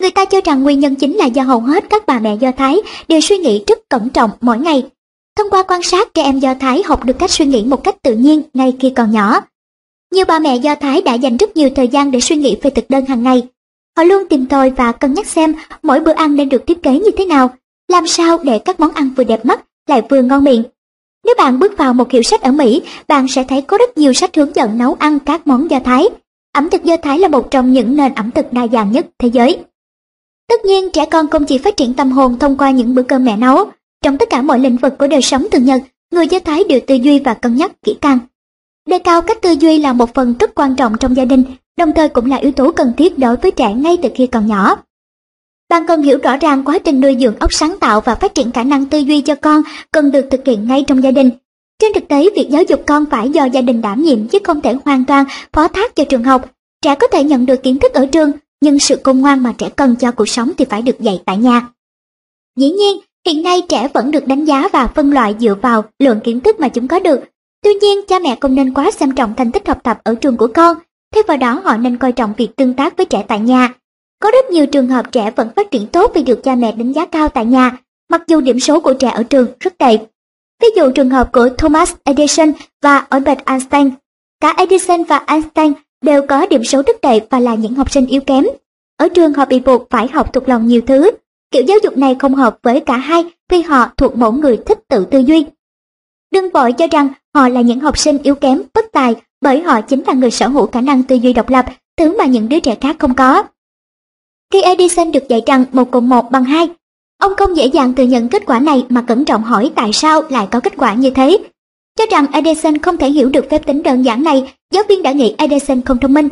Người 0.00 0.10
ta 0.10 0.24
cho 0.24 0.40
rằng 0.44 0.62
nguyên 0.62 0.80
nhân 0.80 0.94
chính 0.94 1.16
là 1.16 1.26
do 1.26 1.42
hầu 1.42 1.60
hết 1.60 1.84
các 1.90 2.06
bà 2.06 2.18
mẹ 2.18 2.36
Do 2.36 2.52
Thái 2.52 2.76
đều 3.08 3.20
suy 3.20 3.38
nghĩ 3.38 3.64
rất 3.66 3.78
cẩn 3.88 4.08
trọng 4.08 4.30
mỗi 4.40 4.58
ngày. 4.58 4.86
Thông 5.36 5.50
qua 5.50 5.62
quan 5.62 5.82
sát, 5.82 6.14
trẻ 6.14 6.22
em 6.22 6.38
Do 6.38 6.54
Thái 6.54 6.82
học 6.82 7.04
được 7.04 7.18
cách 7.18 7.30
suy 7.30 7.46
nghĩ 7.46 7.64
một 7.64 7.84
cách 7.84 8.02
tự 8.02 8.14
nhiên 8.14 8.42
ngay 8.54 8.74
khi 8.80 8.90
còn 8.90 9.10
nhỏ. 9.10 9.40
Nhiều 10.12 10.24
bà 10.28 10.38
mẹ 10.38 10.56
Do 10.56 10.74
Thái 10.74 11.02
đã 11.02 11.14
dành 11.14 11.36
rất 11.36 11.56
nhiều 11.56 11.70
thời 11.76 11.88
gian 11.88 12.10
để 12.10 12.20
suy 12.20 12.36
nghĩ 12.36 12.56
về 12.62 12.70
thực 12.70 12.90
đơn 12.90 13.06
hàng 13.06 13.22
ngày. 13.22 13.42
Họ 13.96 14.04
luôn 14.04 14.28
tìm 14.28 14.46
tòi 14.46 14.70
và 14.70 14.92
cân 14.92 15.14
nhắc 15.14 15.26
xem 15.26 15.54
mỗi 15.82 16.00
bữa 16.00 16.12
ăn 16.12 16.36
nên 16.36 16.48
được 16.48 16.66
thiết 16.66 16.82
kế 16.82 16.98
như 16.98 17.10
thế 17.10 17.24
nào, 17.24 17.54
làm 17.88 18.06
sao 18.06 18.38
để 18.42 18.58
các 18.58 18.80
món 18.80 18.90
ăn 18.92 19.10
vừa 19.16 19.24
đẹp 19.24 19.46
mắt 19.46 19.60
lại 19.88 20.02
vừa 20.10 20.22
ngon 20.22 20.44
miệng. 20.44 20.62
Nếu 21.24 21.34
bạn 21.38 21.58
bước 21.58 21.76
vào 21.78 21.94
một 21.94 22.10
hiệu 22.10 22.22
sách 22.22 22.42
ở 22.42 22.52
Mỹ, 22.52 22.82
bạn 23.08 23.28
sẽ 23.28 23.44
thấy 23.44 23.62
có 23.62 23.78
rất 23.78 23.98
nhiều 23.98 24.12
sách 24.12 24.36
hướng 24.36 24.56
dẫn 24.56 24.78
nấu 24.78 24.96
ăn 24.98 25.18
các 25.18 25.46
món 25.46 25.70
Do 25.70 25.80
Thái. 25.84 26.08
Ẩm 26.54 26.70
thực 26.70 26.84
Do 26.84 26.96
Thái 26.96 27.18
là 27.18 27.28
một 27.28 27.50
trong 27.50 27.72
những 27.72 27.96
nền 27.96 28.14
ẩm 28.14 28.30
thực 28.30 28.52
đa 28.52 28.66
dạng 28.72 28.92
nhất 28.92 29.06
thế 29.18 29.28
giới. 29.28 29.58
Tất 30.48 30.64
nhiên, 30.64 30.90
trẻ 30.92 31.06
con 31.06 31.30
không 31.30 31.44
chỉ 31.44 31.58
phát 31.58 31.76
triển 31.76 31.94
tâm 31.94 32.10
hồn 32.10 32.38
thông 32.38 32.56
qua 32.56 32.70
những 32.70 32.94
bữa 32.94 33.02
cơm 33.02 33.24
mẹ 33.24 33.36
nấu. 33.36 33.64
Trong 34.02 34.18
tất 34.18 34.30
cả 34.30 34.42
mọi 34.42 34.58
lĩnh 34.58 34.76
vực 34.76 34.98
của 34.98 35.06
đời 35.06 35.22
sống 35.22 35.46
thường 35.52 35.64
nhật, 35.64 35.82
người 36.12 36.26
Do 36.26 36.38
Thái 36.38 36.64
đều 36.68 36.80
tư 36.86 36.94
duy 36.94 37.18
và 37.18 37.34
cân 37.34 37.56
nhắc 37.56 37.72
kỹ 37.82 37.96
càng. 38.00 38.18
Đề 38.88 38.98
cao 38.98 39.22
cách 39.22 39.42
tư 39.42 39.52
duy 39.60 39.78
là 39.78 39.92
một 39.92 40.14
phần 40.14 40.34
rất 40.38 40.54
quan 40.54 40.76
trọng 40.76 40.96
trong 41.00 41.16
gia 41.16 41.24
đình, 41.24 41.44
đồng 41.76 41.92
thời 41.92 42.08
cũng 42.08 42.30
là 42.30 42.36
yếu 42.36 42.52
tố 42.52 42.72
cần 42.72 42.92
thiết 42.96 43.18
đối 43.18 43.36
với 43.36 43.50
trẻ 43.50 43.74
ngay 43.74 43.96
từ 44.02 44.08
khi 44.14 44.26
còn 44.26 44.46
nhỏ. 44.46 44.76
Bạn 45.68 45.86
cần 45.86 46.02
hiểu 46.02 46.18
rõ 46.22 46.36
ràng 46.36 46.64
quá 46.64 46.78
trình 46.78 47.00
nuôi 47.00 47.16
dưỡng 47.20 47.38
óc 47.38 47.52
sáng 47.52 47.76
tạo 47.80 48.00
và 48.00 48.14
phát 48.14 48.34
triển 48.34 48.52
khả 48.52 48.62
năng 48.62 48.86
tư 48.86 48.98
duy 48.98 49.20
cho 49.20 49.34
con 49.34 49.62
cần 49.90 50.10
được 50.10 50.26
thực 50.30 50.40
hiện 50.46 50.68
ngay 50.68 50.84
trong 50.86 51.02
gia 51.02 51.10
đình. 51.10 51.30
Trên 51.78 51.92
thực 51.94 52.08
tế, 52.08 52.28
việc 52.36 52.48
giáo 52.50 52.62
dục 52.62 52.82
con 52.86 53.04
phải 53.10 53.30
do 53.30 53.44
gia 53.44 53.60
đình 53.60 53.82
đảm 53.82 54.02
nhiệm 54.02 54.28
chứ 54.28 54.38
không 54.44 54.60
thể 54.60 54.74
hoàn 54.84 55.04
toàn 55.04 55.24
phó 55.52 55.68
thác 55.68 55.96
cho 55.96 56.04
trường 56.04 56.24
học. 56.24 56.50
Trẻ 56.82 56.94
có 56.94 57.06
thể 57.06 57.24
nhận 57.24 57.46
được 57.46 57.62
kiến 57.62 57.78
thức 57.78 57.92
ở 57.92 58.06
trường, 58.06 58.32
nhưng 58.60 58.78
sự 58.78 58.96
công 58.96 59.20
ngoan 59.20 59.42
mà 59.42 59.52
trẻ 59.58 59.68
cần 59.76 59.96
cho 59.96 60.10
cuộc 60.10 60.28
sống 60.28 60.52
thì 60.58 60.64
phải 60.64 60.82
được 60.82 61.00
dạy 61.00 61.22
tại 61.24 61.36
nhà. 61.36 61.68
Dĩ 62.56 62.70
nhiên, 62.70 63.00
hiện 63.26 63.42
nay 63.42 63.62
trẻ 63.68 63.88
vẫn 63.94 64.10
được 64.10 64.26
đánh 64.26 64.44
giá 64.44 64.68
và 64.72 64.86
phân 64.86 65.12
loại 65.12 65.34
dựa 65.40 65.54
vào 65.62 65.84
lượng 65.98 66.20
kiến 66.24 66.40
thức 66.40 66.60
mà 66.60 66.68
chúng 66.68 66.88
có 66.88 67.00
được. 67.00 67.20
Tuy 67.62 67.74
nhiên, 67.74 68.00
cha 68.08 68.18
mẹ 68.18 68.36
không 68.40 68.54
nên 68.54 68.74
quá 68.74 68.90
xem 68.90 69.14
trọng 69.14 69.34
thành 69.36 69.52
tích 69.52 69.68
học 69.68 69.78
tập 69.82 69.98
ở 70.04 70.14
trường 70.14 70.36
của 70.36 70.48
con, 70.54 70.76
thay 71.14 71.22
vào 71.28 71.36
đó 71.36 71.60
họ 71.64 71.76
nên 71.76 71.98
coi 71.98 72.12
trọng 72.12 72.32
việc 72.36 72.56
tương 72.56 72.74
tác 72.74 72.96
với 72.96 73.06
trẻ 73.06 73.24
tại 73.28 73.40
nhà. 73.40 73.74
Có 74.22 74.30
rất 74.30 74.50
nhiều 74.50 74.66
trường 74.66 74.88
hợp 74.88 75.12
trẻ 75.12 75.30
vẫn 75.36 75.48
phát 75.56 75.70
triển 75.70 75.86
tốt 75.86 76.12
vì 76.14 76.22
được 76.22 76.42
cha 76.42 76.54
mẹ 76.54 76.72
đánh 76.72 76.92
giá 76.92 77.06
cao 77.06 77.28
tại 77.28 77.46
nhà, 77.46 77.76
mặc 78.10 78.22
dù 78.26 78.40
điểm 78.40 78.60
số 78.60 78.80
của 78.80 78.94
trẻ 78.94 79.08
ở 79.08 79.22
trường 79.22 79.46
rất 79.60 79.78
tệ. 79.78 79.98
Ví 80.64 80.70
dụ 80.76 80.90
trường 80.90 81.10
hợp 81.10 81.32
của 81.32 81.48
Thomas 81.58 81.94
Edison 82.04 82.52
và 82.82 82.98
Albert 82.98 83.38
Einstein. 83.44 83.90
Cả 84.40 84.54
Edison 84.56 85.04
và 85.04 85.18
Einstein 85.26 85.72
đều 86.02 86.22
có 86.26 86.46
điểm 86.46 86.64
số 86.64 86.82
rất 86.86 86.96
tệ 87.02 87.20
và 87.30 87.40
là 87.40 87.54
những 87.54 87.74
học 87.74 87.90
sinh 87.90 88.06
yếu 88.06 88.20
kém. 88.20 88.44
Ở 88.96 89.08
trường 89.08 89.32
họ 89.32 89.44
bị 89.44 89.60
buộc 89.60 89.90
phải 89.90 90.08
học 90.08 90.32
thuộc 90.32 90.48
lòng 90.48 90.66
nhiều 90.66 90.80
thứ. 90.86 91.10
Kiểu 91.50 91.62
giáo 91.62 91.78
dục 91.82 91.96
này 91.96 92.16
không 92.18 92.34
hợp 92.34 92.58
với 92.62 92.80
cả 92.80 92.96
hai 92.96 93.24
vì 93.48 93.62
họ 93.62 93.90
thuộc 93.96 94.16
mẫu 94.16 94.32
người 94.32 94.56
thích 94.66 94.78
tự 94.88 95.04
tư 95.04 95.18
duy. 95.18 95.46
Đừng 96.30 96.50
vội 96.50 96.72
cho 96.72 96.86
rằng 96.86 97.08
họ 97.34 97.48
là 97.48 97.60
những 97.60 97.80
học 97.80 97.98
sinh 97.98 98.18
yếu 98.22 98.34
kém, 98.34 98.62
bất 98.74 98.84
tài 98.92 99.14
bởi 99.40 99.62
họ 99.62 99.80
chính 99.80 100.02
là 100.06 100.12
người 100.12 100.30
sở 100.30 100.48
hữu 100.48 100.66
khả 100.66 100.80
năng 100.80 101.02
tư 101.02 101.16
duy 101.16 101.32
độc 101.32 101.48
lập, 101.48 101.66
thứ 101.96 102.16
mà 102.18 102.24
những 102.24 102.48
đứa 102.48 102.60
trẻ 102.60 102.74
khác 102.80 102.96
không 102.98 103.14
có. 103.14 103.42
Khi 104.52 104.62
Edison 104.62 105.12
được 105.12 105.28
dạy 105.28 105.42
rằng 105.46 105.64
một 105.72 105.90
cộng 105.90 106.08
một 106.08 106.30
bằng 106.30 106.44
hai, 106.44 106.68
ông 107.24 107.36
không 107.36 107.56
dễ 107.56 107.66
dàng 107.66 107.94
thừa 107.94 108.02
nhận 108.02 108.28
kết 108.28 108.42
quả 108.46 108.58
này 108.58 108.86
mà 108.88 109.02
cẩn 109.02 109.24
trọng 109.24 109.42
hỏi 109.42 109.72
tại 109.74 109.92
sao 109.92 110.22
lại 110.28 110.48
có 110.50 110.60
kết 110.60 110.72
quả 110.76 110.94
như 110.94 111.10
thế. 111.10 111.38
Cho 111.98 112.04
rằng 112.10 112.26
Edison 112.32 112.78
không 112.78 112.96
thể 112.96 113.10
hiểu 113.10 113.28
được 113.28 113.50
phép 113.50 113.66
tính 113.66 113.82
đơn 113.82 114.02
giản 114.02 114.22
này, 114.22 114.52
giáo 114.72 114.82
viên 114.88 115.02
đã 115.02 115.12
nghĩ 115.12 115.34
Edison 115.38 115.80
không 115.82 115.98
thông 115.98 116.14
minh. 116.14 116.28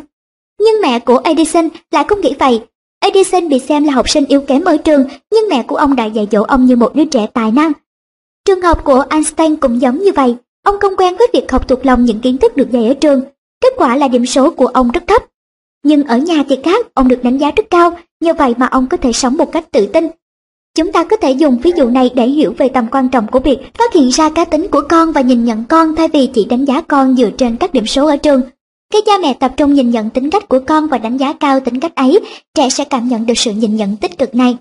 Nhưng 0.59 0.81
mẹ 0.81 0.99
của 0.99 1.21
Edison 1.23 1.69
lại 1.91 2.05
không 2.07 2.21
nghĩ 2.21 2.33
vậy. 2.39 2.61
Edison 2.99 3.49
bị 3.49 3.59
xem 3.59 3.83
là 3.83 3.93
học 3.93 4.09
sinh 4.09 4.25
yếu 4.25 4.41
kém 4.41 4.63
ở 4.63 4.77
trường, 4.77 5.05
nhưng 5.31 5.49
mẹ 5.49 5.63
của 5.63 5.75
ông 5.75 5.95
đã 5.95 6.05
dạy 6.05 6.27
dỗ 6.31 6.43
ông 6.43 6.65
như 6.65 6.75
một 6.75 6.95
đứa 6.95 7.05
trẻ 7.05 7.27
tài 7.33 7.51
năng. 7.51 7.71
Trường 8.45 8.61
học 8.61 8.83
của 8.83 9.03
Einstein 9.09 9.55
cũng 9.55 9.81
giống 9.81 9.99
như 9.99 10.11
vậy. 10.11 10.35
Ông 10.65 10.79
không 10.79 10.95
quen 10.97 11.15
với 11.17 11.27
việc 11.33 11.51
học 11.51 11.67
thuộc 11.67 11.85
lòng 11.85 12.05
những 12.05 12.19
kiến 12.19 12.37
thức 12.37 12.57
được 12.57 12.71
dạy 12.71 12.87
ở 12.87 12.93
trường. 12.93 13.21
Kết 13.61 13.73
quả 13.77 13.95
là 13.95 14.07
điểm 14.07 14.25
số 14.25 14.49
của 14.49 14.67
ông 14.67 14.91
rất 14.91 15.07
thấp. 15.07 15.23
Nhưng 15.83 16.03
ở 16.03 16.17
nhà 16.17 16.43
thì 16.49 16.57
khác, 16.63 16.87
ông 16.93 17.07
được 17.07 17.23
đánh 17.23 17.37
giá 17.37 17.51
rất 17.51 17.65
cao, 17.69 17.97
nhờ 18.21 18.33
vậy 18.33 18.53
mà 18.57 18.65
ông 18.65 18.87
có 18.87 18.97
thể 18.97 19.11
sống 19.11 19.37
một 19.37 19.51
cách 19.51 19.71
tự 19.71 19.85
tin. 19.85 20.07
Chúng 20.77 20.91
ta 20.91 21.03
có 21.03 21.17
thể 21.17 21.31
dùng 21.31 21.57
ví 21.57 21.71
dụ 21.75 21.89
này 21.89 22.11
để 22.15 22.27
hiểu 22.27 22.53
về 22.57 22.69
tầm 22.69 22.87
quan 22.91 23.09
trọng 23.09 23.27
của 23.27 23.39
việc 23.39 23.57
phát 23.73 23.93
hiện 23.93 24.09
ra 24.09 24.29
cá 24.29 24.45
tính 24.45 24.67
của 24.71 24.81
con 24.89 25.11
và 25.11 25.21
nhìn 25.21 25.45
nhận 25.45 25.63
con 25.69 25.95
thay 25.95 26.07
vì 26.07 26.27
chỉ 26.33 26.45
đánh 26.45 26.65
giá 26.65 26.81
con 26.81 27.15
dựa 27.15 27.29
trên 27.37 27.57
các 27.57 27.73
điểm 27.73 27.85
số 27.85 28.07
ở 28.07 28.17
trường. 28.17 28.41
Khi 28.93 28.99
cha 29.05 29.11
mẹ 29.21 29.33
tập 29.33 29.53
trung 29.57 29.73
nhìn 29.73 29.89
nhận 29.89 30.09
tính 30.09 30.29
cách 30.29 30.49
của 30.49 30.59
con 30.67 30.87
và 30.87 30.97
đánh 30.97 31.17
giá 31.17 31.33
cao 31.33 31.59
tính 31.59 31.79
cách 31.79 31.95
ấy, 31.95 32.19
trẻ 32.53 32.69
sẽ 32.69 32.85
cảm 32.85 33.07
nhận 33.07 33.25
được 33.25 33.33
sự 33.37 33.51
nhìn 33.51 33.75
nhận 33.75 33.97
tích 33.97 34.17
cực 34.17 34.35
này. 34.35 34.57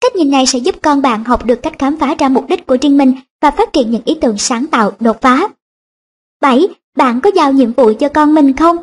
Cách 0.00 0.16
nhìn 0.16 0.30
này 0.30 0.46
sẽ 0.46 0.58
giúp 0.58 0.74
con 0.82 1.02
bạn 1.02 1.24
học 1.24 1.46
được 1.46 1.62
cách 1.62 1.78
khám 1.78 1.96
phá 1.96 2.14
ra 2.18 2.28
mục 2.28 2.48
đích 2.48 2.66
của 2.66 2.76
riêng 2.80 2.98
mình 2.98 3.14
và 3.42 3.50
phát 3.50 3.72
triển 3.72 3.90
những 3.90 4.02
ý 4.04 4.14
tưởng 4.14 4.38
sáng 4.38 4.66
tạo, 4.66 4.92
đột 5.00 5.20
phá. 5.20 5.48
7. 6.40 6.68
Bạn 6.96 7.20
có 7.20 7.30
giao 7.34 7.52
nhiệm 7.52 7.72
vụ 7.72 7.92
cho 8.00 8.08
con 8.08 8.34
mình 8.34 8.56
không? 8.56 8.76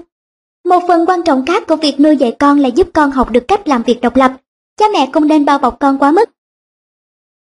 Một 0.65 0.79
phần 0.87 1.05
quan 1.05 1.23
trọng 1.23 1.45
khác 1.45 1.67
của 1.67 1.75
việc 1.75 1.99
nuôi 1.99 2.17
dạy 2.17 2.35
con 2.39 2.59
là 2.59 2.67
giúp 2.67 2.89
con 2.93 3.11
học 3.11 3.31
được 3.31 3.47
cách 3.47 3.67
làm 3.67 3.83
việc 3.83 4.01
độc 4.01 4.15
lập. 4.15 4.31
Cha 4.79 4.85
mẹ 4.93 5.09
không 5.13 5.27
nên 5.27 5.45
bao 5.45 5.59
bọc 5.59 5.79
con 5.79 5.97
quá 5.99 6.11
mức. 6.11 6.29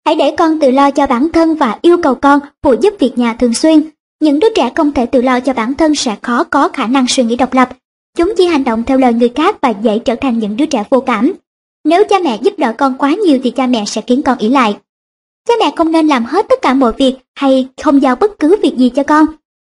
Hãy 0.07 0.15
để 0.15 0.35
con 0.39 0.59
tự 0.59 0.71
lo 0.71 0.91
cho 0.91 1.07
bản 1.07 1.29
thân 1.33 1.55
và 1.55 1.79
yêu 1.83 1.97
cầu 2.03 2.15
con 2.15 2.41
phụ 2.63 2.75
giúp 2.81 2.95
việc 2.99 3.19
nhà 3.19 3.35
thường 3.35 3.55
xuyên. 3.55 3.83
Những 4.21 4.41
đứa 4.41 4.49
trẻ 4.55 4.71
không 4.75 4.93
thể 4.93 5.07
tự 5.07 5.23
lo 5.23 5.41
cho 5.41 5.53
bản 5.53 5.75
thân 5.75 5.95
sẽ 5.95 6.17
khó 6.23 6.45
có 6.45 6.69
khả 6.69 6.87
năng 6.87 7.07
suy 7.09 7.25
nghĩ 7.25 7.37
độc 7.37 7.55
lập. 7.55 7.69
Chúng 8.17 8.35
chỉ 8.37 8.47
hành 8.47 8.65
động 8.65 8.83
theo 8.85 8.99
lời 8.99 9.13
người 9.13 9.29
khác 9.29 9.57
và 9.61 9.71
dễ 9.71 9.99
trở 9.99 10.15
thành 10.15 10.39
những 10.39 10.57
đứa 10.57 10.67
trẻ 10.67 10.85
vô 10.91 11.01
cảm. 11.01 11.33
Nếu 11.85 12.05
cha 12.05 12.17
mẹ 12.25 12.39
giúp 12.43 12.55
đỡ 12.59 12.73
con 12.79 12.95
quá 12.99 13.15
nhiều 13.27 13.39
thì 13.45 13.51
cha 13.51 13.67
mẹ 13.67 13.85
sẽ 13.87 14.01
khiến 14.01 14.23
con 14.23 14.39
ỷ 14.39 14.49
lại. 14.49 14.77
Cha 15.49 15.55
mẹ 15.61 15.73
không 15.77 15.93
nên 15.93 16.07
làm 16.07 16.25
hết 16.25 16.47
tất 16.49 16.63
cả 16.63 16.75
mọi 16.75 16.93
việc 16.93 17.17
hay 17.35 17.69
không 17.83 18.03
giao 18.03 18.17
bất 18.17 18.39
cứ 18.39 18.57
việc 18.63 18.77
gì 18.77 18.89
cho 18.89 19.03
con. 19.03 19.27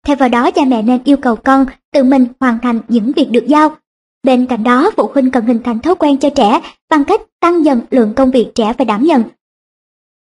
Thay 0.07 0.17
vào 0.17 0.29
đó 0.29 0.51
cha 0.51 0.63
mẹ 0.65 0.83
nên 0.83 0.99
yêu 1.05 1.17
cầu 1.17 1.37
con 1.37 1.67
tự 1.93 2.05
mình 2.05 2.27
hoàn 2.41 2.59
thành 2.63 2.81
những 2.89 3.13
việc 3.13 3.31
được 3.31 3.47
giao. 3.47 3.77
Bên 4.23 4.47
cạnh 4.47 4.65
đó, 4.65 4.91
phụ 4.97 5.11
huynh 5.15 5.31
cần 5.31 5.47
hình 5.47 5.63
thành 5.65 5.81
thói 5.81 5.95
quen 5.95 6.19
cho 6.19 6.31
trẻ 6.31 6.61
bằng 6.91 7.05
cách 7.05 7.21
tăng 7.41 7.65
dần 7.65 7.81
lượng 7.91 8.13
công 8.17 8.31
việc 8.31 8.51
trẻ 8.55 8.73
phải 8.79 8.85
đảm 8.85 9.05
nhận. 9.05 9.23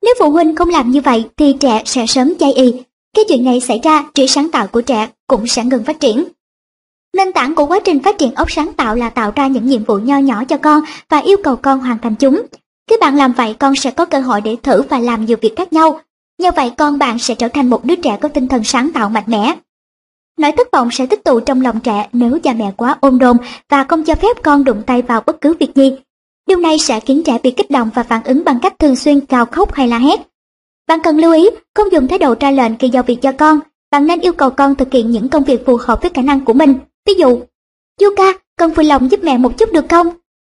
Nếu 0.02 0.14
phụ 0.18 0.30
huynh 0.30 0.56
không 0.56 0.68
làm 0.68 0.90
như 0.90 1.00
vậy 1.00 1.24
thì 1.36 1.56
trẻ 1.60 1.82
sẽ 1.84 2.06
sớm 2.06 2.34
chai 2.40 2.52
y. 2.52 2.74
Cái 3.16 3.24
chuyện 3.28 3.44
này 3.44 3.60
xảy 3.60 3.80
ra, 3.82 4.04
trí 4.14 4.26
sáng 4.26 4.50
tạo 4.50 4.66
của 4.66 4.80
trẻ 4.80 5.08
cũng 5.26 5.46
sẽ 5.46 5.64
ngừng 5.64 5.84
phát 5.84 6.00
triển. 6.00 6.24
Nền 7.16 7.32
tảng 7.32 7.54
của 7.54 7.66
quá 7.66 7.78
trình 7.84 8.02
phát 8.02 8.18
triển 8.18 8.34
óc 8.34 8.50
sáng 8.50 8.72
tạo 8.72 8.94
là 8.94 9.10
tạo 9.10 9.32
ra 9.36 9.46
những 9.46 9.66
nhiệm 9.66 9.84
vụ 9.84 9.98
nho 9.98 10.18
nhỏ 10.18 10.44
cho 10.44 10.56
con 10.56 10.80
và 11.08 11.18
yêu 11.18 11.36
cầu 11.44 11.56
con 11.56 11.78
hoàn 11.78 11.98
thành 11.98 12.14
chúng. 12.14 12.42
Khi 12.90 12.96
bạn 13.00 13.16
làm 13.16 13.32
vậy 13.32 13.54
con 13.58 13.76
sẽ 13.76 13.90
có 13.90 14.04
cơ 14.04 14.20
hội 14.20 14.40
để 14.40 14.56
thử 14.62 14.82
và 14.82 14.98
làm 14.98 15.24
nhiều 15.24 15.36
việc 15.40 15.56
khác 15.56 15.72
nhau. 15.72 16.00
Nhờ 16.38 16.50
vậy 16.56 16.70
con 16.78 16.98
bạn 16.98 17.18
sẽ 17.18 17.34
trở 17.34 17.48
thành 17.48 17.70
một 17.70 17.84
đứa 17.84 17.96
trẻ 17.96 18.18
có 18.20 18.28
tinh 18.28 18.48
thần 18.48 18.64
sáng 18.64 18.92
tạo 18.92 19.08
mạnh 19.08 19.24
mẽ. 19.26 19.54
Nỗi 20.38 20.52
thất 20.52 20.68
vọng 20.72 20.88
sẽ 20.92 21.06
tích 21.06 21.24
tụ 21.24 21.40
trong 21.40 21.60
lòng 21.60 21.80
trẻ 21.80 22.08
nếu 22.12 22.38
cha 22.42 22.52
mẹ 22.52 22.72
quá 22.76 22.96
ôm 23.00 23.18
đồm 23.18 23.36
và 23.70 23.84
không 23.84 24.04
cho 24.04 24.14
phép 24.14 24.42
con 24.42 24.64
đụng 24.64 24.82
tay 24.86 25.02
vào 25.02 25.22
bất 25.26 25.40
cứ 25.40 25.54
việc 25.60 25.74
gì. 25.74 25.96
Điều 26.48 26.58
này 26.58 26.78
sẽ 26.78 27.00
khiến 27.00 27.22
trẻ 27.24 27.38
bị 27.42 27.50
kích 27.50 27.70
động 27.70 27.90
và 27.94 28.02
phản 28.02 28.24
ứng 28.24 28.44
bằng 28.44 28.58
cách 28.62 28.78
thường 28.78 28.96
xuyên 28.96 29.20
cào 29.20 29.46
khóc 29.46 29.74
hay 29.74 29.88
la 29.88 29.98
hét. 29.98 30.20
Bạn 30.88 30.98
cần 31.04 31.18
lưu 31.18 31.32
ý 31.32 31.46
không 31.74 31.92
dùng 31.92 32.08
thái 32.08 32.18
độ 32.18 32.34
ra 32.40 32.50
lệnh 32.50 32.76
khi 32.78 32.88
giao 32.88 33.02
việc 33.02 33.22
cho 33.22 33.32
con. 33.32 33.60
Bạn 33.90 34.06
nên 34.06 34.20
yêu 34.20 34.32
cầu 34.32 34.50
con 34.50 34.74
thực 34.74 34.92
hiện 34.92 35.10
những 35.10 35.28
công 35.28 35.44
việc 35.44 35.66
phù 35.66 35.78
hợp 35.80 36.02
với 36.02 36.10
khả 36.14 36.22
năng 36.22 36.44
của 36.44 36.52
mình. 36.52 36.74
Ví 37.06 37.14
dụ, 37.14 37.40
Yuka, 38.02 38.32
con 38.58 38.70
vui 38.72 38.84
lòng 38.84 39.10
giúp 39.10 39.20
mẹ 39.22 39.38
một 39.38 39.58
chút 39.58 39.72
được 39.72 39.84
không? 39.88 40.08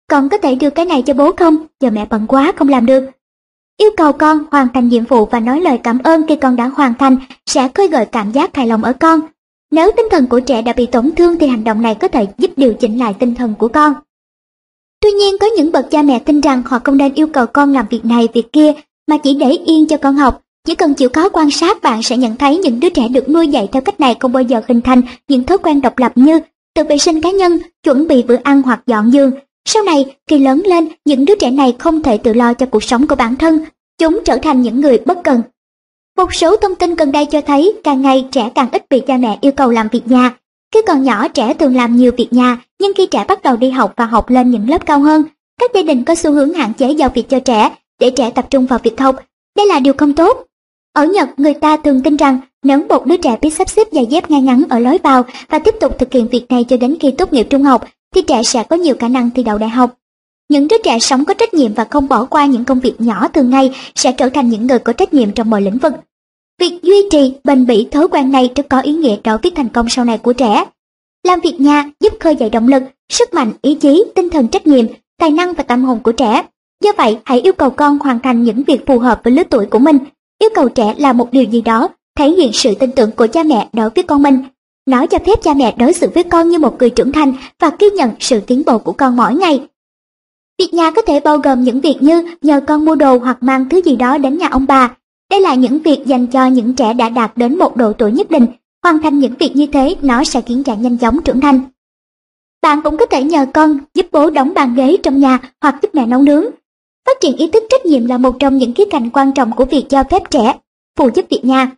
Con 0.10 0.30
có 0.30 0.38
thể 0.38 0.56
đưa 0.56 0.70
cái 0.70 0.86
này 0.86 1.02
cho 1.02 1.14
bố 1.14 1.32
không? 1.32 1.56
Giờ 1.80 1.90
mẹ 1.90 2.06
bận 2.10 2.28
quá 2.28 2.52
không 2.56 2.70
làm 2.70 2.86
được. 2.86 3.04
Yêu 3.78 3.92
cầu 3.98 4.14
con 4.14 4.46
hoàn 4.52 4.68
thành 4.74 4.88
nhiệm 4.88 5.06
vụ 5.06 5.26
và 5.26 5.40
nói 5.40 5.62
lời 5.62 5.80
cảm 5.84 6.00
ơn 6.04 6.28
khi 6.28 6.36
con 6.36 6.56
đã 6.56 6.68
hoàn 6.68 6.94
thành 7.00 7.18
sẽ 7.46 7.68
khơi 7.74 7.88
gợi 7.88 8.06
cảm 8.06 8.32
giác 8.32 8.56
hài 8.56 8.68
lòng 8.68 8.84
ở 8.84 8.94
con. 8.94 9.22
Nếu 9.72 9.92
tinh 9.98 10.06
thần 10.12 10.28
của 10.28 10.40
trẻ 10.40 10.62
đã 10.62 10.74
bị 10.74 10.86
tổn 10.86 11.12
thương 11.12 11.38
thì 11.38 11.48
hành 11.48 11.64
động 11.64 11.82
này 11.82 11.96
có 11.96 12.08
thể 12.08 12.28
giúp 12.38 12.52
điều 12.58 12.74
chỉnh 12.74 13.00
lại 13.00 13.16
tinh 13.20 13.36
thần 13.36 13.54
của 13.60 13.68
con. 13.68 13.94
Tuy 15.04 15.12
nhiên 15.12 15.38
có 15.40 15.48
những 15.48 15.72
bậc 15.72 15.92
cha 15.92 16.02
mẹ 16.02 16.20
tin 16.20 16.42
rằng 16.42 16.64
họ 16.66 16.80
không 16.84 16.98
nên 16.98 17.14
yêu 17.14 17.28
cầu 17.28 17.46
con 17.46 17.74
làm 17.74 17.86
việc 17.90 18.06
này 18.06 18.28
việc 18.34 18.54
kia 18.54 18.74
mà 19.08 19.18
chỉ 19.18 19.34
để 19.34 19.52
yên 19.52 19.88
cho 19.88 19.98
con 19.98 20.16
học. 20.16 20.42
Chỉ 20.68 20.76
cần 20.76 20.94
chịu 20.94 21.10
khó 21.14 21.30
quan 21.30 21.52
sát 21.52 21.82
bạn 21.82 22.04
sẽ 22.04 22.18
nhận 22.18 22.36
thấy 22.36 22.58
những 22.58 22.80
đứa 22.80 22.90
trẻ 22.90 23.08
được 23.08 23.30
nuôi 23.30 23.48
dạy 23.48 23.68
theo 23.72 23.82
cách 23.82 24.00
này 24.00 24.16
không 24.20 24.32
bao 24.32 24.44
giờ 24.44 24.62
hình 24.68 24.82
thành 24.82 25.02
những 25.28 25.44
thói 25.44 25.58
quen 25.58 25.82
độc 25.82 25.98
lập 25.98 26.12
như 26.16 26.40
tự 26.76 26.84
vệ 26.84 26.98
sinh 26.98 27.22
cá 27.22 27.32
nhân, 27.32 27.58
chuẩn 27.84 28.08
bị 28.08 28.24
bữa 28.24 28.38
ăn 28.44 28.62
hoặc 28.62 28.82
dọn 28.88 29.14
giường. 29.14 29.32
Sau 29.66 29.84
này, 29.84 30.06
khi 30.28 30.40
lớn 30.40 30.62
lên, 30.66 30.88
những 31.06 31.26
đứa 31.26 31.36
trẻ 31.36 31.52
này 31.52 31.76
không 31.80 32.02
thể 32.02 32.18
tự 32.18 32.34
lo 32.34 32.54
cho 32.54 32.66
cuộc 32.66 32.84
sống 32.84 33.08
của 33.08 33.16
bản 33.16 33.36
thân, 33.36 33.60
chúng 33.98 34.20
trở 34.26 34.38
thành 34.38 34.62
những 34.62 34.82
người 34.82 34.98
bất 35.06 35.24
cần. 35.24 35.42
Một 36.18 36.34
số 36.34 36.56
thông 36.56 36.76
tin 36.76 36.96
gần 36.96 37.12
đây 37.12 37.26
cho 37.26 37.42
thấy 37.42 37.74
càng 37.84 38.02
ngày 38.02 38.28
trẻ 38.32 38.50
càng 38.56 38.68
ít 38.72 38.86
bị 38.90 39.00
cha 39.08 39.18
mẹ 39.18 39.38
yêu 39.42 39.52
cầu 39.52 39.70
làm 39.70 39.88
việc 39.92 40.08
nhà. 40.08 40.34
Khi 40.74 40.82
còn 40.88 41.04
nhỏ 41.04 41.28
trẻ 41.28 41.54
thường 41.54 41.76
làm 41.76 41.96
nhiều 41.96 42.12
việc 42.18 42.34
nhà, 42.34 42.58
nhưng 42.82 42.94
khi 42.94 43.06
trẻ 43.06 43.26
bắt 43.28 43.44
đầu 43.44 43.56
đi 43.56 43.70
học 43.70 43.94
và 43.98 44.06
học 44.06 44.30
lên 44.30 44.52
những 44.52 44.70
lớp 44.70 44.86
cao 44.86 45.00
hơn, 45.00 45.24
các 45.60 45.72
gia 45.74 45.82
đình 45.82 46.04
có 46.04 46.16
xu 46.16 46.32
hướng 46.32 46.54
hạn 46.54 46.74
chế 46.74 46.92
giao 46.92 47.10
việc 47.10 47.30
cho 47.30 47.40
trẻ 47.40 47.76
để 48.00 48.10
trẻ 48.10 48.30
tập 48.30 48.46
trung 48.50 48.66
vào 48.66 48.80
việc 48.84 49.00
học. 49.00 49.16
Đây 49.58 49.68
là 49.68 49.80
điều 49.80 49.94
không 49.98 50.14
tốt. 50.14 50.46
Ở 50.94 51.06
Nhật, 51.06 51.30
người 51.38 51.54
ta 51.54 51.78
thường 51.78 52.04
tin 52.04 52.18
rằng 52.18 52.40
nếu 52.64 52.86
một 52.90 53.06
đứa 53.06 53.18
trẻ 53.18 53.38
biết 53.42 53.54
sắp 53.54 53.70
xếp 53.70 53.88
giày 53.92 54.06
dép 54.06 54.32
ngay 54.32 54.42
ngắn 54.42 54.64
ở 54.70 54.80
lối 54.80 54.98
vào 55.04 55.26
và 55.50 55.60
tiếp 55.60 55.76
tục 55.80 56.00
thực 56.00 56.14
hiện 56.14 56.28
việc 56.28 56.46
này 56.50 56.64
cho 56.64 56.78
đến 56.78 56.98
khi 57.00 57.12
tốt 57.12 57.34
nghiệp 57.34 57.48
trung 57.50 57.64
học, 57.64 57.88
thì 58.16 58.22
trẻ 58.22 58.44
sẽ 58.44 58.64
có 58.64 58.76
nhiều 58.76 58.96
khả 59.00 59.08
năng 59.08 59.30
thi 59.30 59.44
đậu 59.44 59.58
đại 59.58 59.70
học. 59.70 59.96
Những 60.50 60.68
đứa 60.68 60.78
trẻ 60.84 61.00
sống 61.00 61.26
có 61.26 61.34
trách 61.34 61.54
nhiệm 61.54 61.74
và 61.74 61.84
không 61.84 62.08
bỏ 62.08 62.26
qua 62.26 62.46
những 62.46 62.66
công 62.66 62.80
việc 62.80 63.02
nhỏ 63.02 63.28
thường 63.28 63.50
ngày 63.50 63.76
sẽ 63.96 64.12
trở 64.12 64.30
thành 64.30 64.50
những 64.50 64.68
người 64.68 64.80
có 64.80 64.94
trách 64.94 65.14
nhiệm 65.14 65.32
trong 65.32 65.50
mọi 65.50 65.62
lĩnh 65.62 65.78
vực. 65.78 65.94
Việc 66.64 66.84
duy 66.84 66.96
trì 67.12 67.34
bền 67.44 67.66
bỉ 67.66 67.88
thói 67.92 68.08
quen 68.08 68.32
này 68.32 68.50
rất 68.56 68.70
có 68.70 68.80
ý 68.80 68.94
nghĩa 68.94 69.16
đối 69.24 69.38
với 69.38 69.52
thành 69.56 69.70
công 69.70 69.90
sau 69.90 70.06
này 70.06 70.18
của 70.18 70.34
trẻ. 70.34 70.66
Làm 71.24 71.40
việc 71.40 71.62
nhà 71.62 71.90
giúp 72.00 72.14
khơi 72.20 72.36
dậy 72.36 72.50
động 72.50 72.68
lực, 72.68 72.84
sức 73.10 73.34
mạnh, 73.34 73.52
ý 73.62 73.76
chí, 73.76 74.04
tinh 74.16 74.30
thần 74.30 74.48
trách 74.48 74.68
nhiệm, 74.68 74.86
tài 75.20 75.32
năng 75.32 75.54
và 75.54 75.64
tâm 75.64 75.84
hồn 75.84 76.00
của 76.04 76.12
trẻ. 76.12 76.44
Do 76.84 76.92
vậy, 76.98 77.18
hãy 77.26 77.42
yêu 77.42 77.54
cầu 77.54 77.70
con 77.70 78.00
hoàn 78.00 78.20
thành 78.20 78.44
những 78.44 78.64
việc 78.64 78.86
phù 78.88 79.00
hợp 79.00 79.22
với 79.24 79.34
lứa 79.34 79.44
tuổi 79.50 79.66
của 79.66 79.80
mình. 79.80 79.98
Yêu 80.40 80.50
cầu 80.56 80.70
trẻ 80.70 80.96
làm 80.98 81.18
một 81.18 81.32
điều 81.32 81.44
gì 81.44 81.62
đó, 81.62 81.88
thể 82.18 82.30
hiện 82.30 82.54
sự 82.54 82.76
tin 82.76 82.92
tưởng 82.92 83.12
của 83.12 83.28
cha 83.28 83.44
mẹ 83.44 83.70
đối 83.74 83.90
với 83.90 84.04
con 84.04 84.24
mình. 84.24 84.40
Nó 84.86 85.06
cho 85.06 85.18
phép 85.26 85.44
cha 85.44 85.54
mẹ 85.54 85.76
đối 85.78 85.94
xử 85.94 86.10
với 86.14 86.24
con 86.24 86.50
như 86.50 86.60
một 86.60 86.76
người 86.80 86.90
trưởng 86.90 87.12
thành 87.12 87.34
và 87.60 87.72
ghi 87.80 87.90
nhận 87.90 88.12
sự 88.20 88.40
tiến 88.40 88.64
bộ 88.66 88.78
của 88.78 88.94
con 88.94 89.16
mỗi 89.16 89.36
ngày. 89.36 89.68
Việc 90.60 90.74
nhà 90.74 90.92
có 90.92 91.02
thể 91.02 91.20
bao 91.20 91.38
gồm 91.38 91.64
những 91.64 91.82
việc 91.82 91.96
như 92.00 92.24
nhờ 92.42 92.62
con 92.68 92.86
mua 92.86 92.96
đồ 92.96 93.18
hoặc 93.18 93.38
mang 93.42 93.70
thứ 93.70 93.82
gì 93.86 93.96
đó 93.96 94.18
đến 94.18 94.38
nhà 94.38 94.48
ông 94.52 94.66
bà. 94.68 94.96
Đây 95.34 95.42
là 95.42 95.56
những 95.56 95.80
việc 95.80 96.06
dành 96.06 96.28
cho 96.28 96.46
những 96.46 96.74
trẻ 96.74 96.94
đã 96.94 97.10
đạt 97.10 97.38
đến 97.38 97.58
một 97.58 97.78
độ 97.78 97.94
tuổi 97.94 98.12
nhất 98.12 98.32
định. 98.32 98.46
Hoàn 98.84 99.02
thành 99.02 99.20
những 99.20 99.34
việc 99.40 99.56
như 99.56 99.68
thế 99.68 99.96
nó 100.02 100.24
sẽ 100.24 100.42
khiến 100.42 100.64
trẻ 100.64 100.76
nhanh 100.76 100.98
chóng 100.98 101.22
trưởng 101.22 101.42
thành. 101.42 101.62
Bạn 102.62 102.82
cũng 102.84 102.98
có 102.98 103.06
thể 103.06 103.24
nhờ 103.24 103.46
con 103.54 103.78
giúp 103.94 104.06
bố 104.12 104.30
đóng 104.30 104.54
bàn 104.54 104.76
ghế 104.76 104.98
trong 105.04 105.20
nhà 105.20 105.40
hoặc 105.62 105.76
giúp 105.82 105.96
mẹ 105.96 106.06
nấu 106.06 106.22
nướng. 106.22 106.46
Phát 107.06 107.18
triển 107.22 107.38
ý 107.38 107.48
thức 107.48 107.64
trách 107.70 107.86
nhiệm 107.86 108.06
là 108.06 108.18
một 108.18 108.36
trong 108.40 108.58
những 108.58 108.74
khía 108.74 108.86
cạnh 108.92 109.10
quan 109.10 109.32
trọng 109.32 109.52
của 109.52 109.66
việc 109.66 109.86
cho 109.90 110.04
phép 110.04 110.24
trẻ 110.30 110.54
phụ 110.98 111.10
giúp 111.16 111.26
việc 111.30 111.46
nhà. 111.46 111.72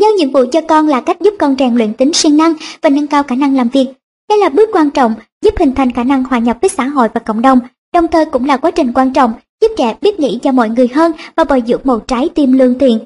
Giao 0.00 0.10
nhiệm 0.18 0.32
vụ 0.32 0.44
cho 0.52 0.60
con 0.68 0.88
là 0.88 1.00
cách 1.00 1.20
giúp 1.20 1.34
con 1.38 1.56
rèn 1.58 1.74
luyện 1.74 1.94
tính 1.94 2.12
siêng 2.12 2.36
năng 2.36 2.54
và 2.82 2.90
nâng 2.90 3.06
cao 3.06 3.22
khả 3.22 3.34
năng 3.34 3.56
làm 3.56 3.68
việc. 3.68 3.86
Đây 4.28 4.38
là 4.38 4.48
bước 4.48 4.68
quan 4.72 4.90
trọng 4.90 5.14
giúp 5.44 5.54
hình 5.58 5.74
thành 5.74 5.92
khả 5.92 6.04
năng 6.04 6.24
hòa 6.24 6.38
nhập 6.38 6.58
với 6.60 6.68
xã 6.68 6.84
hội 6.84 7.08
và 7.14 7.20
cộng 7.20 7.42
đồng, 7.42 7.58
đồng 7.94 8.08
thời 8.08 8.24
cũng 8.24 8.44
là 8.44 8.56
quá 8.56 8.70
trình 8.70 8.92
quan 8.92 9.12
trọng 9.12 9.32
giúp 9.64 9.74
trẻ 9.76 9.96
biết 10.00 10.20
nghĩ 10.20 10.38
cho 10.42 10.52
mọi 10.52 10.68
người 10.68 10.88
hơn 10.88 11.12
và 11.36 11.44
bồi 11.44 11.62
dưỡng 11.66 11.80
một 11.84 12.08
trái 12.08 12.28
tim 12.34 12.52
lương 12.52 12.78
thiện. 12.78 12.98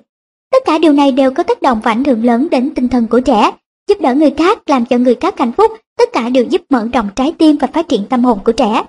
Tất 0.52 0.62
cả 0.64 0.78
điều 0.78 0.92
này 0.92 1.12
đều 1.12 1.30
có 1.30 1.42
tác 1.42 1.62
động 1.62 1.80
và 1.84 1.92
ảnh 1.92 2.04
hưởng 2.04 2.24
lớn 2.24 2.48
đến 2.50 2.70
tinh 2.74 2.88
thần 2.88 3.06
của 3.06 3.20
trẻ, 3.20 3.50
giúp 3.88 4.00
đỡ 4.00 4.14
người 4.14 4.30
khác, 4.30 4.58
làm 4.66 4.86
cho 4.86 4.98
người 4.98 5.14
khác 5.14 5.38
hạnh 5.38 5.52
phúc, 5.52 5.72
tất 5.98 6.08
cả 6.12 6.28
đều 6.28 6.44
giúp 6.44 6.62
mở 6.70 6.88
rộng 6.92 7.08
trái 7.16 7.32
tim 7.38 7.56
và 7.56 7.66
phát 7.66 7.88
triển 7.88 8.04
tâm 8.10 8.24
hồn 8.24 8.38
của 8.44 8.52
trẻ. 8.52 8.82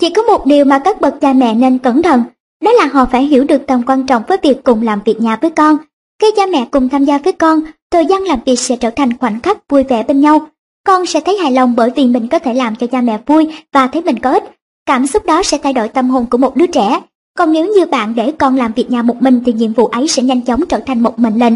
Chỉ 0.00 0.10
có 0.10 0.22
một 0.22 0.46
điều 0.46 0.64
mà 0.64 0.78
các 0.78 1.00
bậc 1.00 1.20
cha 1.20 1.32
mẹ 1.32 1.54
nên 1.54 1.78
cẩn 1.78 2.02
thận, 2.02 2.22
đó 2.64 2.72
là 2.72 2.86
họ 2.86 3.06
phải 3.12 3.24
hiểu 3.24 3.44
được 3.44 3.66
tầm 3.66 3.82
quan 3.86 4.06
trọng 4.06 4.22
với 4.28 4.38
việc 4.42 4.64
cùng 4.64 4.82
làm 4.82 5.00
việc 5.04 5.20
nhà 5.20 5.36
với 5.36 5.50
con. 5.50 5.76
Khi 6.22 6.26
cha 6.36 6.46
mẹ 6.46 6.66
cùng 6.70 6.88
tham 6.88 7.04
gia 7.04 7.18
với 7.18 7.32
con, 7.32 7.60
thời 7.90 8.06
gian 8.06 8.22
làm 8.22 8.38
việc 8.46 8.58
sẽ 8.58 8.76
trở 8.76 8.90
thành 8.90 9.16
khoảnh 9.18 9.40
khắc 9.40 9.68
vui 9.68 9.82
vẻ 9.82 10.02
bên 10.02 10.20
nhau. 10.20 10.46
Con 10.86 11.06
sẽ 11.06 11.20
thấy 11.20 11.38
hài 11.38 11.52
lòng 11.52 11.74
bởi 11.76 11.90
vì 11.96 12.06
mình 12.06 12.28
có 12.28 12.38
thể 12.38 12.54
làm 12.54 12.76
cho 12.76 12.86
cha 12.86 13.00
mẹ 13.00 13.18
vui 13.26 13.48
và 13.72 13.86
thấy 13.86 14.02
mình 14.02 14.18
có 14.18 14.30
ích. 14.30 14.44
Cảm 14.88 15.06
xúc 15.06 15.26
đó 15.26 15.42
sẽ 15.42 15.58
thay 15.58 15.72
đổi 15.72 15.88
tâm 15.88 16.10
hồn 16.10 16.26
của 16.30 16.38
một 16.38 16.56
đứa 16.56 16.66
trẻ. 16.66 17.00
Còn 17.38 17.52
nếu 17.52 17.66
như 17.66 17.86
bạn 17.86 18.14
để 18.14 18.32
con 18.38 18.56
làm 18.56 18.72
việc 18.72 18.90
nhà 18.90 19.02
một 19.02 19.22
mình 19.22 19.40
thì 19.46 19.52
nhiệm 19.52 19.72
vụ 19.72 19.86
ấy 19.86 20.08
sẽ 20.08 20.22
nhanh 20.22 20.44
chóng 20.44 20.66
trở 20.66 20.80
thành 20.86 21.02
một 21.02 21.18
mệnh 21.18 21.38
lệnh. 21.38 21.54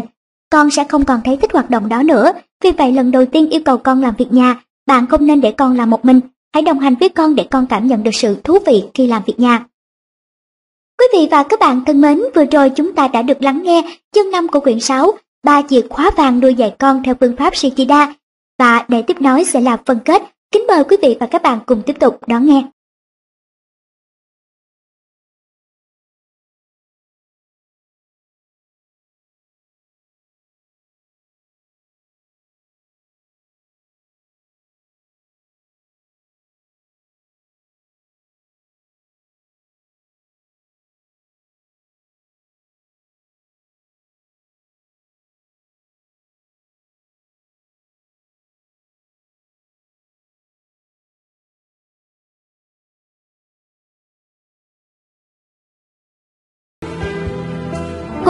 Con 0.49 0.69
sẽ 0.69 0.83
không 0.83 1.05
còn 1.05 1.19
thấy 1.25 1.37
thích 1.37 1.53
hoạt 1.53 1.69
động 1.69 1.89
đó 1.89 2.03
nữa. 2.03 2.31
Vì 2.63 2.71
vậy 2.71 2.91
lần 2.91 3.11
đầu 3.11 3.25
tiên 3.25 3.49
yêu 3.49 3.61
cầu 3.65 3.77
con 3.77 4.01
làm 4.01 4.15
việc 4.17 4.31
nhà, 4.31 4.59
bạn 4.87 5.07
không 5.07 5.25
nên 5.25 5.41
để 5.41 5.51
con 5.51 5.77
làm 5.77 5.89
một 5.89 6.05
mình. 6.05 6.19
Hãy 6.53 6.63
đồng 6.63 6.79
hành 6.79 6.95
với 6.99 7.09
con 7.09 7.35
để 7.35 7.47
con 7.51 7.67
cảm 7.67 7.87
nhận 7.87 8.03
được 8.03 8.13
sự 8.13 8.37
thú 8.43 8.57
vị 8.65 8.83
khi 8.93 9.07
làm 9.07 9.21
việc 9.25 9.39
nhà. 9.39 9.65
Quý 10.99 11.05
vị 11.13 11.27
và 11.31 11.43
các 11.43 11.59
bạn 11.59 11.85
thân 11.85 12.01
mến, 12.01 12.21
vừa 12.35 12.45
rồi 12.45 12.69
chúng 12.69 12.93
ta 12.93 13.07
đã 13.07 13.21
được 13.21 13.41
lắng 13.41 13.63
nghe 13.63 13.97
chương 14.11 14.31
5 14.31 14.47
của 14.47 14.59
quyển 14.59 14.79
6, 14.79 15.11
ba 15.43 15.61
chìa 15.69 15.81
khóa 15.89 16.11
vàng 16.17 16.39
nuôi 16.39 16.53
dạy 16.53 16.75
con 16.79 17.03
theo 17.03 17.15
phương 17.19 17.35
pháp 17.35 17.55
Shikida. 17.55 18.13
Và 18.59 18.85
để 18.87 19.01
tiếp 19.01 19.21
nối 19.21 19.43
sẽ 19.43 19.61
là 19.61 19.77
phần 19.85 19.99
kết. 20.05 20.23
Kính 20.51 20.67
mời 20.67 20.83
quý 20.83 20.97
vị 21.01 21.17
và 21.19 21.25
các 21.25 21.41
bạn 21.41 21.59
cùng 21.65 21.81
tiếp 21.85 21.99
tục 21.99 22.19
đón 22.27 22.45
nghe. 22.45 22.63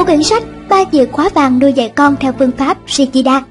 Một 0.03 0.07
quyển 0.07 0.23
sách 0.23 0.43
ba 0.69 0.83
chìa 0.91 1.05
khóa 1.05 1.29
vàng 1.29 1.59
nuôi 1.59 1.73
dạy 1.73 1.93
con 1.95 2.15
theo 2.19 2.33
phương 2.39 2.51
pháp 2.57 2.77
Shikida. 2.87 3.45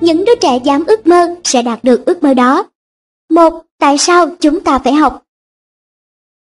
Những 0.00 0.24
đứa 0.24 0.34
trẻ 0.40 0.58
dám 0.64 0.84
ước 0.86 1.06
mơ 1.06 1.34
sẽ 1.44 1.62
đạt 1.62 1.84
được 1.84 2.06
ước 2.06 2.22
mơ 2.22 2.34
đó. 2.34 2.66
Một, 3.30 3.62
tại 3.78 3.98
sao 3.98 4.28
chúng 4.40 4.60
ta 4.60 4.78
phải 4.78 4.92
học? 4.92 5.22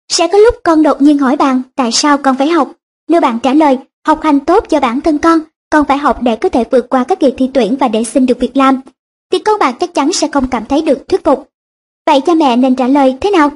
Sẽ 0.08 0.28
có 0.28 0.38
lúc 0.38 0.54
con 0.64 0.82
đột 0.82 1.02
nhiên 1.02 1.18
hỏi 1.18 1.36
bạn 1.36 1.62
tại 1.74 1.92
sao 1.92 2.18
con 2.18 2.36
phải 2.38 2.48
học. 2.48 2.72
Nếu 3.08 3.20
bạn 3.20 3.38
trả 3.42 3.54
lời 3.54 3.78
học 4.06 4.20
hành 4.22 4.40
tốt 4.40 4.64
cho 4.68 4.80
bản 4.80 5.00
thân 5.00 5.18
con, 5.18 5.40
con 5.70 5.84
phải 5.84 5.98
học 5.98 6.22
để 6.22 6.36
có 6.36 6.48
thể 6.48 6.64
vượt 6.70 6.88
qua 6.88 7.04
các 7.04 7.20
kỳ 7.20 7.30
thi 7.36 7.50
tuyển 7.54 7.76
và 7.80 7.88
để 7.88 8.04
xin 8.04 8.26
được 8.26 8.38
việc 8.40 8.56
làm, 8.56 8.80
thì 9.30 9.38
con 9.38 9.58
bạn 9.58 9.74
chắc 9.80 9.94
chắn 9.94 10.12
sẽ 10.12 10.28
không 10.28 10.48
cảm 10.48 10.66
thấy 10.66 10.82
được 10.82 11.08
thuyết 11.08 11.24
phục. 11.24 11.50
Vậy 12.06 12.20
cha 12.20 12.34
mẹ 12.34 12.56
nên 12.56 12.74
trả 12.74 12.86
lời 12.86 13.16
thế 13.20 13.30
nào? 13.30 13.50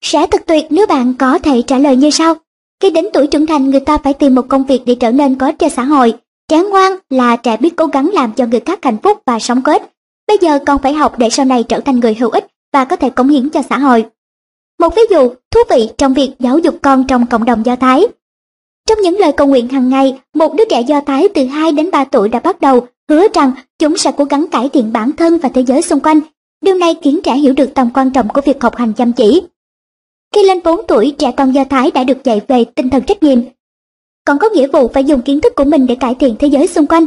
Sẽ 0.00 0.26
thật 0.26 0.42
tuyệt 0.46 0.64
nếu 0.70 0.86
bạn 0.86 1.14
có 1.18 1.38
thể 1.38 1.62
trả 1.62 1.78
lời 1.78 1.96
như 1.96 2.10
sau. 2.10 2.34
Khi 2.80 2.90
đến 2.90 3.04
tuổi 3.12 3.26
trưởng 3.26 3.46
thành 3.46 3.70
người 3.70 3.80
ta 3.80 3.98
phải 3.98 4.14
tìm 4.14 4.34
một 4.34 4.48
công 4.48 4.64
việc 4.64 4.82
để 4.86 4.94
trở 4.94 5.10
nên 5.10 5.34
có 5.34 5.46
ích 5.46 5.58
cho 5.58 5.68
xã 5.68 5.84
hội. 5.84 6.14
Trẻ 6.48 6.62
ngoan 6.62 6.92
là 7.10 7.36
trẻ 7.36 7.56
biết 7.56 7.76
cố 7.76 7.86
gắng 7.86 8.10
làm 8.12 8.32
cho 8.32 8.46
người 8.46 8.60
khác 8.60 8.78
hạnh 8.82 8.96
phúc 9.02 9.18
và 9.26 9.38
sống 9.38 9.62
có 9.62 9.72
ích. 9.72 9.82
Bây 10.28 10.38
giờ 10.40 10.58
con 10.66 10.78
phải 10.82 10.94
học 10.94 11.18
để 11.18 11.30
sau 11.30 11.46
này 11.46 11.62
trở 11.62 11.80
thành 11.80 12.00
người 12.00 12.14
hữu 12.14 12.30
ích 12.30 12.46
và 12.72 12.84
có 12.84 12.96
thể 12.96 13.10
cống 13.10 13.28
hiến 13.28 13.50
cho 13.50 13.62
xã 13.70 13.78
hội. 13.78 14.06
Một 14.78 14.94
ví 14.96 15.02
dụ 15.10 15.28
thú 15.50 15.60
vị 15.70 15.88
trong 15.98 16.14
việc 16.14 16.30
giáo 16.38 16.58
dục 16.58 16.78
con 16.82 17.04
trong 17.06 17.26
cộng 17.26 17.44
đồng 17.44 17.66
Do 17.66 17.76
Thái. 17.76 18.06
Trong 18.88 19.00
những 19.00 19.18
lời 19.18 19.32
cầu 19.32 19.46
nguyện 19.46 19.68
hàng 19.68 19.88
ngày, 19.88 20.18
một 20.34 20.54
đứa 20.54 20.64
trẻ 20.70 20.80
Do 20.80 21.00
Thái 21.00 21.28
từ 21.34 21.44
2 21.44 21.72
đến 21.72 21.90
3 21.90 22.04
tuổi 22.04 22.28
đã 22.28 22.40
bắt 22.40 22.60
đầu 22.60 22.86
hứa 23.08 23.26
rằng 23.34 23.52
chúng 23.78 23.96
sẽ 23.96 24.12
cố 24.12 24.24
gắng 24.24 24.46
cải 24.50 24.68
thiện 24.68 24.92
bản 24.92 25.12
thân 25.12 25.38
và 25.38 25.48
thế 25.48 25.64
giới 25.64 25.82
xung 25.82 26.00
quanh. 26.00 26.20
Điều 26.62 26.74
này 26.74 26.96
khiến 27.02 27.20
trẻ 27.24 27.36
hiểu 27.36 27.54
được 27.56 27.74
tầm 27.74 27.90
quan 27.94 28.10
trọng 28.10 28.28
của 28.28 28.40
việc 28.40 28.62
học 28.62 28.76
hành 28.76 28.92
chăm 28.92 29.12
chỉ. 29.12 29.42
Khi 30.34 30.42
lên 30.42 30.60
4 30.64 30.80
tuổi, 30.88 31.14
trẻ 31.18 31.32
con 31.36 31.52
Do 31.52 31.64
Thái 31.64 31.90
đã 31.90 32.04
được 32.04 32.24
dạy 32.24 32.40
về 32.48 32.64
tinh 32.64 32.90
thần 32.90 33.02
trách 33.02 33.22
nhiệm. 33.22 33.38
Còn 34.26 34.38
có 34.38 34.48
nghĩa 34.48 34.66
vụ 34.66 34.88
phải 34.88 35.04
dùng 35.04 35.22
kiến 35.22 35.40
thức 35.40 35.54
của 35.56 35.64
mình 35.64 35.86
để 35.86 35.94
cải 35.94 36.14
thiện 36.14 36.36
thế 36.38 36.46
giới 36.46 36.66
xung 36.66 36.86
quanh. 36.86 37.04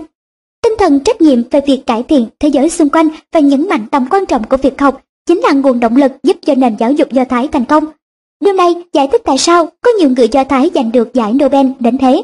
Tinh 0.64 0.74
thần 0.80 1.00
trách 1.00 1.22
nhiệm 1.22 1.44
về 1.52 1.62
việc 1.68 1.82
cải 1.86 2.04
thiện 2.04 2.28
thế 2.40 2.50
giới 2.50 2.70
xung 2.70 2.90
quanh 2.90 3.08
và 3.32 3.40
nhấn 3.40 3.70
mạnh 3.70 3.86
tầm 3.92 4.06
quan 4.10 4.26
trọng 4.26 4.44
của 4.44 4.58
việc 4.58 4.82
học 4.82 5.02
chính 5.26 5.40
là 5.40 5.52
nguồn 5.52 5.80
động 5.80 5.96
lực 5.96 6.12
giúp 6.24 6.38
cho 6.42 6.56
nền 6.56 6.76
giáo 6.80 6.92
dục 6.92 7.12
Do 7.12 7.24
Thái 7.26 7.48
thành 7.48 7.66
công. 7.66 7.86
Điều 8.40 8.54
này 8.54 8.76
giải 8.94 9.08
thích 9.12 9.22
tại 9.26 9.38
sao 9.38 9.70
có 9.82 9.92
nhiều 10.00 10.10
người 10.10 10.28
Do 10.28 10.44
Thái 10.44 10.72
giành 10.76 10.92
được 10.92 11.14
giải 11.14 11.34
Nobel 11.34 11.68
đến 11.80 11.98
thế. 11.98 12.24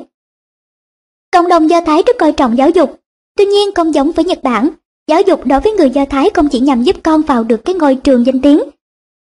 Cộng 1.32 1.48
đồng 1.48 1.70
Do 1.70 1.82
Thái 1.82 2.04
rất 2.08 2.16
coi 2.20 2.32
trọng 2.32 2.58
giáo 2.58 2.70
dục. 2.70 3.00
Tuy 3.38 3.46
nhiên 3.46 3.70
không 3.76 3.94
giống 3.94 4.12
với 4.12 4.26
Nhật 4.26 4.44
Bản, 4.44 4.70
giáo 5.08 5.22
dục 5.22 5.46
đối 5.46 5.60
với 5.60 5.74
người 5.74 5.90
Do 5.90 6.06
Thái 6.06 6.30
không 6.30 6.50
chỉ 6.50 6.60
nhằm 6.60 6.84
giúp 6.84 6.96
con 7.04 7.22
vào 7.22 7.44
được 7.44 7.66
cái 7.66 7.76
ngôi 7.76 7.96
trường 7.96 8.26
danh 8.26 8.42
tiếng 8.42 8.60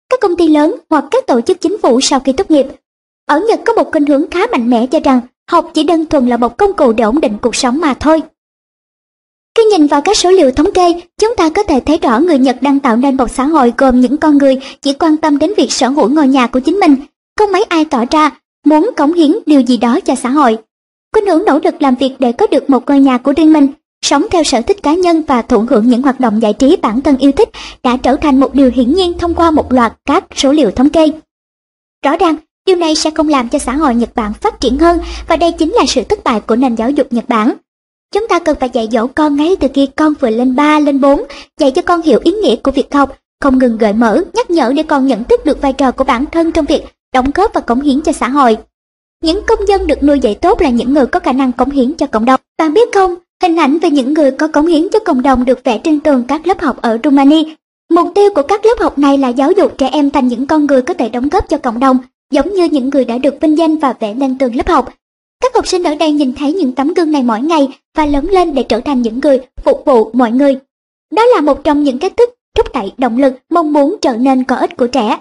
các 0.09 0.19
công 0.19 0.35
ty 0.35 0.47
lớn 0.47 0.75
hoặc 0.89 1.05
các 1.11 1.27
tổ 1.27 1.41
chức 1.41 1.61
chính 1.61 1.77
phủ 1.81 2.01
sau 2.01 2.19
khi 2.19 2.33
tốt 2.33 2.51
nghiệp. 2.51 2.65
Ở 3.25 3.39
Nhật 3.39 3.59
có 3.65 3.73
một 3.73 3.91
khuynh 3.91 4.05
hướng 4.05 4.29
khá 4.29 4.39
mạnh 4.51 4.69
mẽ 4.69 4.87
cho 4.87 4.99
rằng 4.99 5.21
học 5.51 5.71
chỉ 5.73 5.83
đơn 5.83 6.05
thuần 6.05 6.27
là 6.27 6.37
một 6.37 6.57
công 6.57 6.73
cụ 6.73 6.93
để 6.93 7.03
ổn 7.03 7.21
định 7.21 7.37
cuộc 7.41 7.55
sống 7.55 7.79
mà 7.79 7.93
thôi. 7.93 8.21
Khi 9.57 9.63
nhìn 9.63 9.87
vào 9.87 10.01
các 10.01 10.17
số 10.17 10.31
liệu 10.31 10.51
thống 10.51 10.73
kê, 10.73 11.01
chúng 11.17 11.35
ta 11.35 11.49
có 11.49 11.63
thể 11.63 11.79
thấy 11.79 11.97
rõ 11.97 12.19
người 12.19 12.39
Nhật 12.39 12.57
đang 12.61 12.79
tạo 12.79 12.97
nên 12.97 13.17
một 13.17 13.31
xã 13.31 13.43
hội 13.43 13.73
gồm 13.77 14.01
những 14.01 14.17
con 14.17 14.37
người 14.37 14.59
chỉ 14.81 14.93
quan 14.93 15.17
tâm 15.17 15.37
đến 15.37 15.53
việc 15.57 15.71
sở 15.71 15.89
hữu 15.89 16.09
ngôi 16.09 16.27
nhà 16.27 16.47
của 16.47 16.59
chính 16.59 16.79
mình, 16.79 16.95
không 17.37 17.51
mấy 17.51 17.63
ai 17.63 17.85
tỏ 17.85 18.05
ra 18.11 18.31
muốn 18.65 18.89
cống 18.97 19.13
hiến 19.13 19.31
điều 19.45 19.61
gì 19.61 19.77
đó 19.77 19.99
cho 19.99 20.15
xã 20.15 20.29
hội. 20.29 20.57
Khuynh 21.13 21.25
hướng 21.25 21.45
nỗ 21.45 21.59
lực 21.63 21.81
làm 21.81 21.95
việc 21.95 22.15
để 22.19 22.31
có 22.31 22.47
được 22.47 22.69
một 22.69 22.83
ngôi 22.87 22.99
nhà 22.99 23.17
của 23.17 23.33
riêng 23.37 23.53
mình 23.53 23.67
Sống 24.05 24.25
theo 24.31 24.43
sở 24.43 24.61
thích 24.61 24.83
cá 24.83 24.93
nhân 24.93 25.21
và 25.27 25.41
thụ 25.41 25.65
hưởng 25.69 25.87
những 25.87 26.01
hoạt 26.01 26.19
động 26.19 26.41
giải 26.41 26.53
trí 26.53 26.75
bản 26.75 27.01
thân 27.01 27.17
yêu 27.17 27.31
thích 27.31 27.49
đã 27.83 27.97
trở 27.97 28.15
thành 28.15 28.39
một 28.39 28.53
điều 28.53 28.71
hiển 28.73 28.93
nhiên 28.93 29.17
thông 29.17 29.35
qua 29.35 29.51
một 29.51 29.73
loạt 29.73 29.93
các 30.05 30.25
số 30.35 30.51
liệu 30.51 30.71
thống 30.71 30.89
kê. 30.89 31.07
Rõ 32.05 32.17
ràng, 32.17 32.35
điều 32.65 32.75
này 32.75 32.95
sẽ 32.95 33.11
không 33.11 33.29
làm 33.29 33.49
cho 33.49 33.59
xã 33.59 33.73
hội 33.73 33.95
Nhật 33.95 34.09
Bản 34.15 34.33
phát 34.33 34.59
triển 34.59 34.77
hơn 34.77 34.99
và 35.27 35.35
đây 35.35 35.51
chính 35.51 35.73
là 35.73 35.83
sự 35.87 36.03
thất 36.03 36.23
bại 36.23 36.39
của 36.39 36.55
nền 36.55 36.75
giáo 36.75 36.89
dục 36.89 37.13
Nhật 37.13 37.25
Bản. 37.27 37.53
Chúng 38.13 38.27
ta 38.27 38.39
cần 38.39 38.57
phải 38.59 38.69
dạy 38.73 38.87
dỗ 38.91 39.07
con 39.07 39.35
ngay 39.35 39.55
từ 39.59 39.67
khi 39.73 39.87
con 39.95 40.13
vừa 40.19 40.29
lên 40.29 40.55
3, 40.55 40.79
lên 40.79 41.01
4, 41.01 41.23
dạy 41.59 41.71
cho 41.71 41.81
con 41.81 42.01
hiểu 42.01 42.19
ý 42.23 42.31
nghĩa 42.31 42.55
của 42.55 42.71
việc 42.71 42.93
học, 42.93 43.17
không 43.41 43.57
ngừng 43.57 43.77
gợi 43.77 43.93
mở, 43.93 44.21
nhắc 44.33 44.49
nhở 44.49 44.73
để 44.75 44.83
con 44.83 45.07
nhận 45.07 45.23
thức 45.23 45.45
được 45.45 45.61
vai 45.61 45.73
trò 45.73 45.91
của 45.91 46.03
bản 46.03 46.25
thân 46.25 46.51
trong 46.51 46.65
việc 46.65 46.83
đóng 47.13 47.31
góp 47.35 47.53
và 47.53 47.61
cống 47.61 47.81
hiến 47.81 48.01
cho 48.01 48.11
xã 48.11 48.29
hội. 48.29 48.57
Những 49.23 49.41
công 49.47 49.67
dân 49.67 49.87
được 49.87 50.03
nuôi 50.03 50.19
dạy 50.19 50.35
tốt 50.35 50.61
là 50.61 50.69
những 50.69 50.93
người 50.93 51.05
có 51.05 51.19
khả 51.19 51.31
năng 51.31 51.51
cống 51.51 51.69
hiến 51.69 51.93
cho 51.93 52.07
cộng 52.07 52.25
đồng. 52.25 52.39
Bạn 52.57 52.73
biết 52.73 52.89
không, 52.93 53.15
hình 53.43 53.55
ảnh 53.55 53.79
về 53.79 53.89
những 53.89 54.13
người 54.13 54.31
có 54.31 54.47
cống 54.47 54.65
hiến 54.65 54.87
cho 54.91 54.99
cộng 54.99 55.21
đồng 55.21 55.45
được 55.45 55.63
vẽ 55.63 55.77
trên 55.83 55.99
tường 55.99 56.23
các 56.27 56.47
lớp 56.47 56.61
học 56.61 56.81
ở 56.81 56.97
Rumani. 57.03 57.55
Mục 57.89 58.07
tiêu 58.15 58.29
của 58.35 58.41
các 58.41 58.65
lớp 58.65 58.79
học 58.79 58.97
này 58.99 59.17
là 59.17 59.27
giáo 59.27 59.51
dục 59.51 59.77
trẻ 59.77 59.89
em 59.91 60.09
thành 60.09 60.27
những 60.27 60.47
con 60.47 60.65
người 60.65 60.81
có 60.81 60.93
thể 60.93 61.09
đóng 61.09 61.29
góp 61.29 61.49
cho 61.49 61.57
cộng 61.57 61.79
đồng, 61.79 61.97
giống 62.31 62.53
như 62.53 62.63
những 62.63 62.89
người 62.89 63.05
đã 63.05 63.17
được 63.17 63.35
vinh 63.41 63.57
danh 63.57 63.77
và 63.77 63.93
vẽ 63.99 64.13
lên 64.13 64.37
tường 64.37 64.55
lớp 64.55 64.67
học. 64.67 64.93
Các 65.41 65.55
học 65.55 65.67
sinh 65.67 65.83
ở 65.83 65.95
đây 65.95 66.11
nhìn 66.11 66.33
thấy 66.33 66.53
những 66.53 66.71
tấm 66.71 66.93
gương 66.93 67.11
này 67.11 67.23
mỗi 67.23 67.41
ngày 67.41 67.67
và 67.95 68.05
lớn 68.05 68.25
lên 68.29 68.53
để 68.53 68.63
trở 68.63 68.79
thành 68.79 69.01
những 69.01 69.19
người 69.19 69.39
phục 69.63 69.83
vụ 69.85 70.11
mọi 70.13 70.31
người. 70.31 70.57
Đó 71.11 71.25
là 71.25 71.41
một 71.41 71.63
trong 71.63 71.83
những 71.83 71.99
cách 71.99 72.17
thức 72.17 72.29
thúc 72.57 72.67
đẩy 72.73 72.91
động 72.97 73.17
lực 73.17 73.33
mong 73.49 73.73
muốn 73.73 73.95
trở 74.01 74.17
nên 74.17 74.43
có 74.43 74.55
ích 74.55 74.77
của 74.77 74.87
trẻ. 74.87 75.19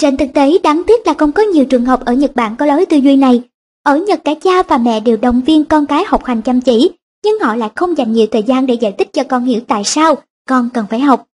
Trên 0.00 0.16
thực 0.16 0.28
tế 0.34 0.58
đáng 0.62 0.82
tiếc 0.86 1.06
là 1.06 1.14
không 1.14 1.32
có 1.32 1.42
nhiều 1.42 1.64
trường 1.64 1.84
học 1.84 2.04
ở 2.04 2.12
Nhật 2.12 2.36
Bản 2.36 2.56
có 2.56 2.66
lối 2.66 2.86
tư 2.86 2.96
duy 2.96 3.16
này. 3.16 3.42
Ở 3.82 3.96
Nhật 3.96 4.20
cả 4.24 4.34
cha 4.42 4.62
và 4.62 4.78
mẹ 4.78 5.00
đều 5.00 5.16
động 5.16 5.40
viên 5.46 5.64
con 5.64 5.86
cái 5.86 6.04
học 6.06 6.24
hành 6.24 6.42
chăm 6.42 6.60
chỉ, 6.60 6.90
nhưng 7.26 7.38
họ 7.40 7.56
lại 7.56 7.70
không 7.74 7.98
dành 7.98 8.12
nhiều 8.12 8.26
thời 8.30 8.42
gian 8.42 8.66
để 8.66 8.74
giải 8.74 8.92
thích 8.98 9.12
cho 9.12 9.24
con 9.24 9.44
hiểu 9.44 9.60
tại 9.68 9.84
sao 9.84 10.14
con 10.48 10.68
cần 10.74 10.86
phải 10.90 11.00
học. 11.00 11.26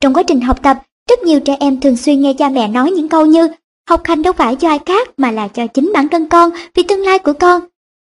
Trong 0.00 0.14
quá 0.14 0.22
trình 0.22 0.40
học 0.40 0.62
tập, 0.62 0.78
rất 1.10 1.22
nhiều 1.22 1.40
trẻ 1.40 1.56
em 1.60 1.80
thường 1.80 1.96
xuyên 1.96 2.20
nghe 2.20 2.32
cha 2.32 2.48
mẹ 2.48 2.68
nói 2.68 2.90
những 2.90 3.08
câu 3.08 3.26
như 3.26 3.48
học 3.88 4.00
hành 4.04 4.22
đâu 4.22 4.32
phải 4.32 4.56
cho 4.56 4.68
ai 4.68 4.78
khác 4.86 5.08
mà 5.16 5.30
là 5.30 5.48
cho 5.48 5.66
chính 5.66 5.90
bản 5.94 6.08
thân 6.08 6.28
con 6.28 6.50
vì 6.74 6.82
tương 6.82 7.00
lai 7.00 7.18
của 7.18 7.32
con. 7.32 7.60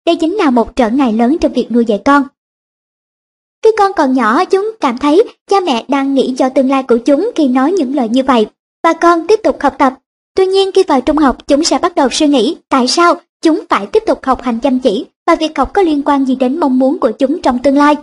Đây 0.07 0.17
chính 0.17 0.35
là 0.35 0.51
một 0.51 0.77
trở 0.77 0.91
ngại 0.91 1.13
lớn 1.13 1.37
trong 1.41 1.53
việc 1.53 1.67
nuôi 1.71 1.85
dạy 1.85 2.01
con. 2.05 2.23
Khi 3.63 3.71
con 3.79 3.93
còn 3.97 4.13
nhỏ, 4.13 4.45
chúng 4.45 4.71
cảm 4.81 4.99
thấy 4.99 5.23
cha 5.51 5.61
mẹ 5.61 5.85
đang 5.89 6.15
nghĩ 6.15 6.35
cho 6.39 6.49
tương 6.49 6.71
lai 6.71 6.83
của 6.83 6.99
chúng 6.99 7.31
khi 7.35 7.49
nói 7.49 7.73
những 7.73 7.95
lời 7.95 8.09
như 8.09 8.23
vậy 8.23 8.47
và 8.85 8.93
con 8.93 9.27
tiếp 9.27 9.41
tục 9.43 9.57
học 9.61 9.75
tập. 9.79 9.95
Tuy 10.35 10.47
nhiên 10.47 10.73
khi 10.73 10.83
vào 10.89 11.01
trung 11.01 11.17
học, 11.17 11.47
chúng 11.47 11.65
sẽ 11.65 11.79
bắt 11.79 11.95
đầu 11.95 12.09
suy 12.13 12.27
nghĩ 12.27 12.57
tại 12.69 12.89
sao 12.89 13.15
chúng 13.43 13.65
phải 13.69 13.87
tiếp 13.87 14.03
tục 14.07 14.25
học 14.25 14.43
hành 14.43 14.61
chăm 14.61 14.79
chỉ 14.79 15.07
và 15.27 15.35
việc 15.35 15.59
học 15.59 15.73
có 15.75 15.83
liên 15.83 16.03
quan 16.03 16.25
gì 16.25 16.37
đến 16.37 16.61
mong 16.61 16.79
muốn 16.79 16.99
của 16.99 17.11
chúng 17.11 17.43
trong 17.43 17.59
tương 17.59 17.77
lai. 17.77 17.97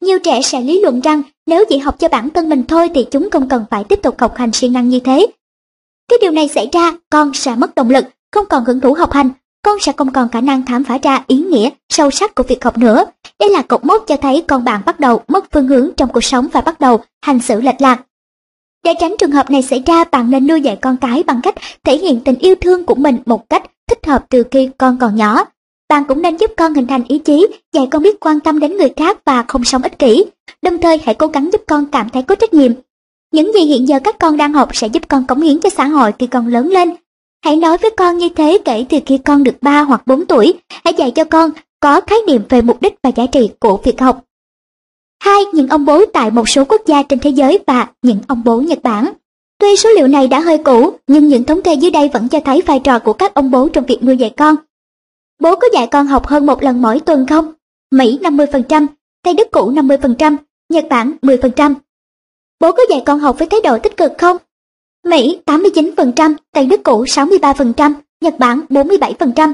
Nhiều 0.00 0.18
trẻ 0.18 0.42
sẽ 0.42 0.60
lý 0.60 0.80
luận 0.80 1.00
rằng 1.00 1.22
nếu 1.46 1.64
chỉ 1.68 1.78
học 1.78 1.98
cho 1.98 2.08
bản 2.08 2.30
thân 2.30 2.48
mình 2.48 2.64
thôi 2.68 2.90
thì 2.94 3.06
chúng 3.10 3.30
không 3.30 3.48
cần 3.48 3.64
phải 3.70 3.84
tiếp 3.84 4.00
tục 4.02 4.20
học 4.20 4.36
hành 4.36 4.52
siêng 4.52 4.72
năng 4.72 4.88
như 4.88 5.00
thế. 5.00 5.26
Cái 6.08 6.18
điều 6.22 6.30
này 6.30 6.48
xảy 6.48 6.68
ra, 6.72 6.92
con 7.10 7.34
sẽ 7.34 7.54
mất 7.54 7.74
động 7.74 7.90
lực, 7.90 8.04
không 8.32 8.46
còn 8.46 8.64
hứng 8.64 8.80
thú 8.80 8.94
học 8.94 9.12
hành, 9.12 9.30
con 9.62 9.78
sẽ 9.80 9.92
không 9.92 10.12
còn 10.12 10.28
khả 10.28 10.40
năng 10.40 10.66
khám 10.66 10.84
phá 10.84 10.98
ra 11.02 11.24
ý 11.26 11.36
nghĩa 11.36 11.70
sâu 11.88 12.10
sắc 12.10 12.34
của 12.34 12.42
việc 12.42 12.64
học 12.64 12.78
nữa. 12.78 13.04
Đây 13.40 13.50
là 13.50 13.62
cột 13.62 13.84
mốc 13.84 14.04
cho 14.06 14.16
thấy 14.16 14.44
con 14.48 14.64
bạn 14.64 14.82
bắt 14.86 15.00
đầu 15.00 15.22
mất 15.28 15.52
phương 15.52 15.68
hướng 15.68 15.90
trong 15.96 16.12
cuộc 16.12 16.24
sống 16.24 16.48
và 16.52 16.60
bắt 16.60 16.80
đầu 16.80 17.00
hành 17.22 17.40
xử 17.40 17.60
lệch 17.60 17.80
lạc. 17.80 18.00
Để 18.84 18.94
tránh 19.00 19.14
trường 19.18 19.30
hợp 19.30 19.50
này 19.50 19.62
xảy 19.62 19.82
ra, 19.86 20.04
bạn 20.04 20.30
nên 20.30 20.46
nuôi 20.46 20.60
dạy 20.60 20.76
con 20.76 20.96
cái 20.96 21.22
bằng 21.22 21.40
cách 21.42 21.54
thể 21.84 21.98
hiện 21.98 22.20
tình 22.24 22.38
yêu 22.38 22.54
thương 22.60 22.84
của 22.84 22.94
mình 22.94 23.18
một 23.26 23.50
cách 23.50 23.62
thích 23.88 24.06
hợp 24.06 24.24
từ 24.30 24.42
khi 24.50 24.70
con 24.78 24.98
còn 24.98 25.16
nhỏ. 25.16 25.44
Bạn 25.88 26.04
cũng 26.08 26.22
nên 26.22 26.36
giúp 26.36 26.50
con 26.56 26.74
hình 26.74 26.86
thành 26.86 27.04
ý 27.08 27.18
chí, 27.18 27.46
dạy 27.72 27.88
con 27.90 28.02
biết 28.02 28.20
quan 28.20 28.40
tâm 28.40 28.60
đến 28.60 28.76
người 28.76 28.92
khác 28.96 29.18
và 29.24 29.44
không 29.48 29.64
sống 29.64 29.82
ích 29.82 29.98
kỷ. 29.98 30.24
Đồng 30.62 30.78
thời 30.78 31.00
hãy 31.04 31.14
cố 31.14 31.26
gắng 31.26 31.50
giúp 31.52 31.62
con 31.66 31.86
cảm 31.86 32.08
thấy 32.08 32.22
có 32.22 32.34
trách 32.34 32.54
nhiệm. 32.54 32.72
Những 33.32 33.52
gì 33.54 33.60
hiện 33.60 33.88
giờ 33.88 34.00
các 34.04 34.18
con 34.18 34.36
đang 34.36 34.52
học 34.52 34.68
sẽ 34.72 34.86
giúp 34.86 35.08
con 35.08 35.26
cống 35.26 35.40
hiến 35.40 35.60
cho 35.60 35.68
xã 35.70 35.84
hội 35.84 36.12
khi 36.18 36.26
con 36.26 36.46
lớn 36.46 36.68
lên. 36.68 36.90
Hãy 37.44 37.56
nói 37.56 37.78
với 37.78 37.90
con 37.96 38.18
như 38.18 38.28
thế 38.28 38.58
kể 38.64 38.84
từ 38.88 38.98
khi 39.06 39.18
con 39.18 39.44
được 39.44 39.54
3 39.60 39.82
hoặc 39.82 40.06
4 40.06 40.26
tuổi. 40.26 40.54
Hãy 40.84 40.94
dạy 40.94 41.10
cho 41.10 41.24
con 41.24 41.50
có 41.80 42.00
khái 42.00 42.18
niệm 42.26 42.42
về 42.48 42.62
mục 42.62 42.82
đích 42.82 42.94
và 43.02 43.10
giá 43.16 43.26
trị 43.26 43.50
của 43.60 43.76
việc 43.76 44.00
học. 44.00 44.24
Hai, 45.22 45.42
những 45.52 45.68
ông 45.68 45.84
bố 45.84 46.06
tại 46.06 46.30
một 46.30 46.48
số 46.48 46.64
quốc 46.64 46.82
gia 46.86 47.02
trên 47.02 47.18
thế 47.18 47.30
giới 47.30 47.58
và 47.66 47.86
những 48.02 48.18
ông 48.28 48.42
bố 48.44 48.60
Nhật 48.60 48.82
Bản. 48.82 49.12
Tuy 49.60 49.76
số 49.76 49.90
liệu 49.90 50.06
này 50.06 50.28
đã 50.28 50.40
hơi 50.40 50.58
cũ, 50.58 50.92
nhưng 51.06 51.28
những 51.28 51.44
thống 51.44 51.62
kê 51.62 51.74
dưới 51.74 51.90
đây 51.90 52.10
vẫn 52.12 52.28
cho 52.28 52.40
thấy 52.40 52.62
vai 52.62 52.80
trò 52.80 52.98
của 52.98 53.12
các 53.12 53.34
ông 53.34 53.50
bố 53.50 53.68
trong 53.68 53.86
việc 53.86 54.02
nuôi 54.02 54.16
dạy 54.16 54.30
con. 54.36 54.56
Bố 55.38 55.56
có 55.56 55.68
dạy 55.72 55.86
con 55.86 56.06
học 56.06 56.26
hơn 56.26 56.46
một 56.46 56.62
lần 56.62 56.82
mỗi 56.82 57.00
tuần 57.00 57.26
không? 57.26 57.52
Mỹ 57.90 58.18
50%, 58.22 58.86
Tây 59.22 59.34
Đức 59.34 59.48
cũ 59.52 59.72
50%, 59.72 60.36
Nhật 60.68 60.86
Bản 60.90 61.16
10%. 61.22 61.74
Bố 62.60 62.72
có 62.72 62.82
dạy 62.90 63.02
con 63.06 63.18
học 63.18 63.38
với 63.38 63.48
thái 63.48 63.60
độ 63.64 63.78
tích 63.78 63.96
cực 63.96 64.12
không? 64.18 64.36
Mỹ 65.06 65.40
89%, 65.46 66.34
Tây 66.52 66.66
Đức 66.66 66.80
cũ 66.84 67.04
63%, 67.04 67.92
Nhật 68.20 68.34
Bản 68.38 68.60
47%. 68.68 69.52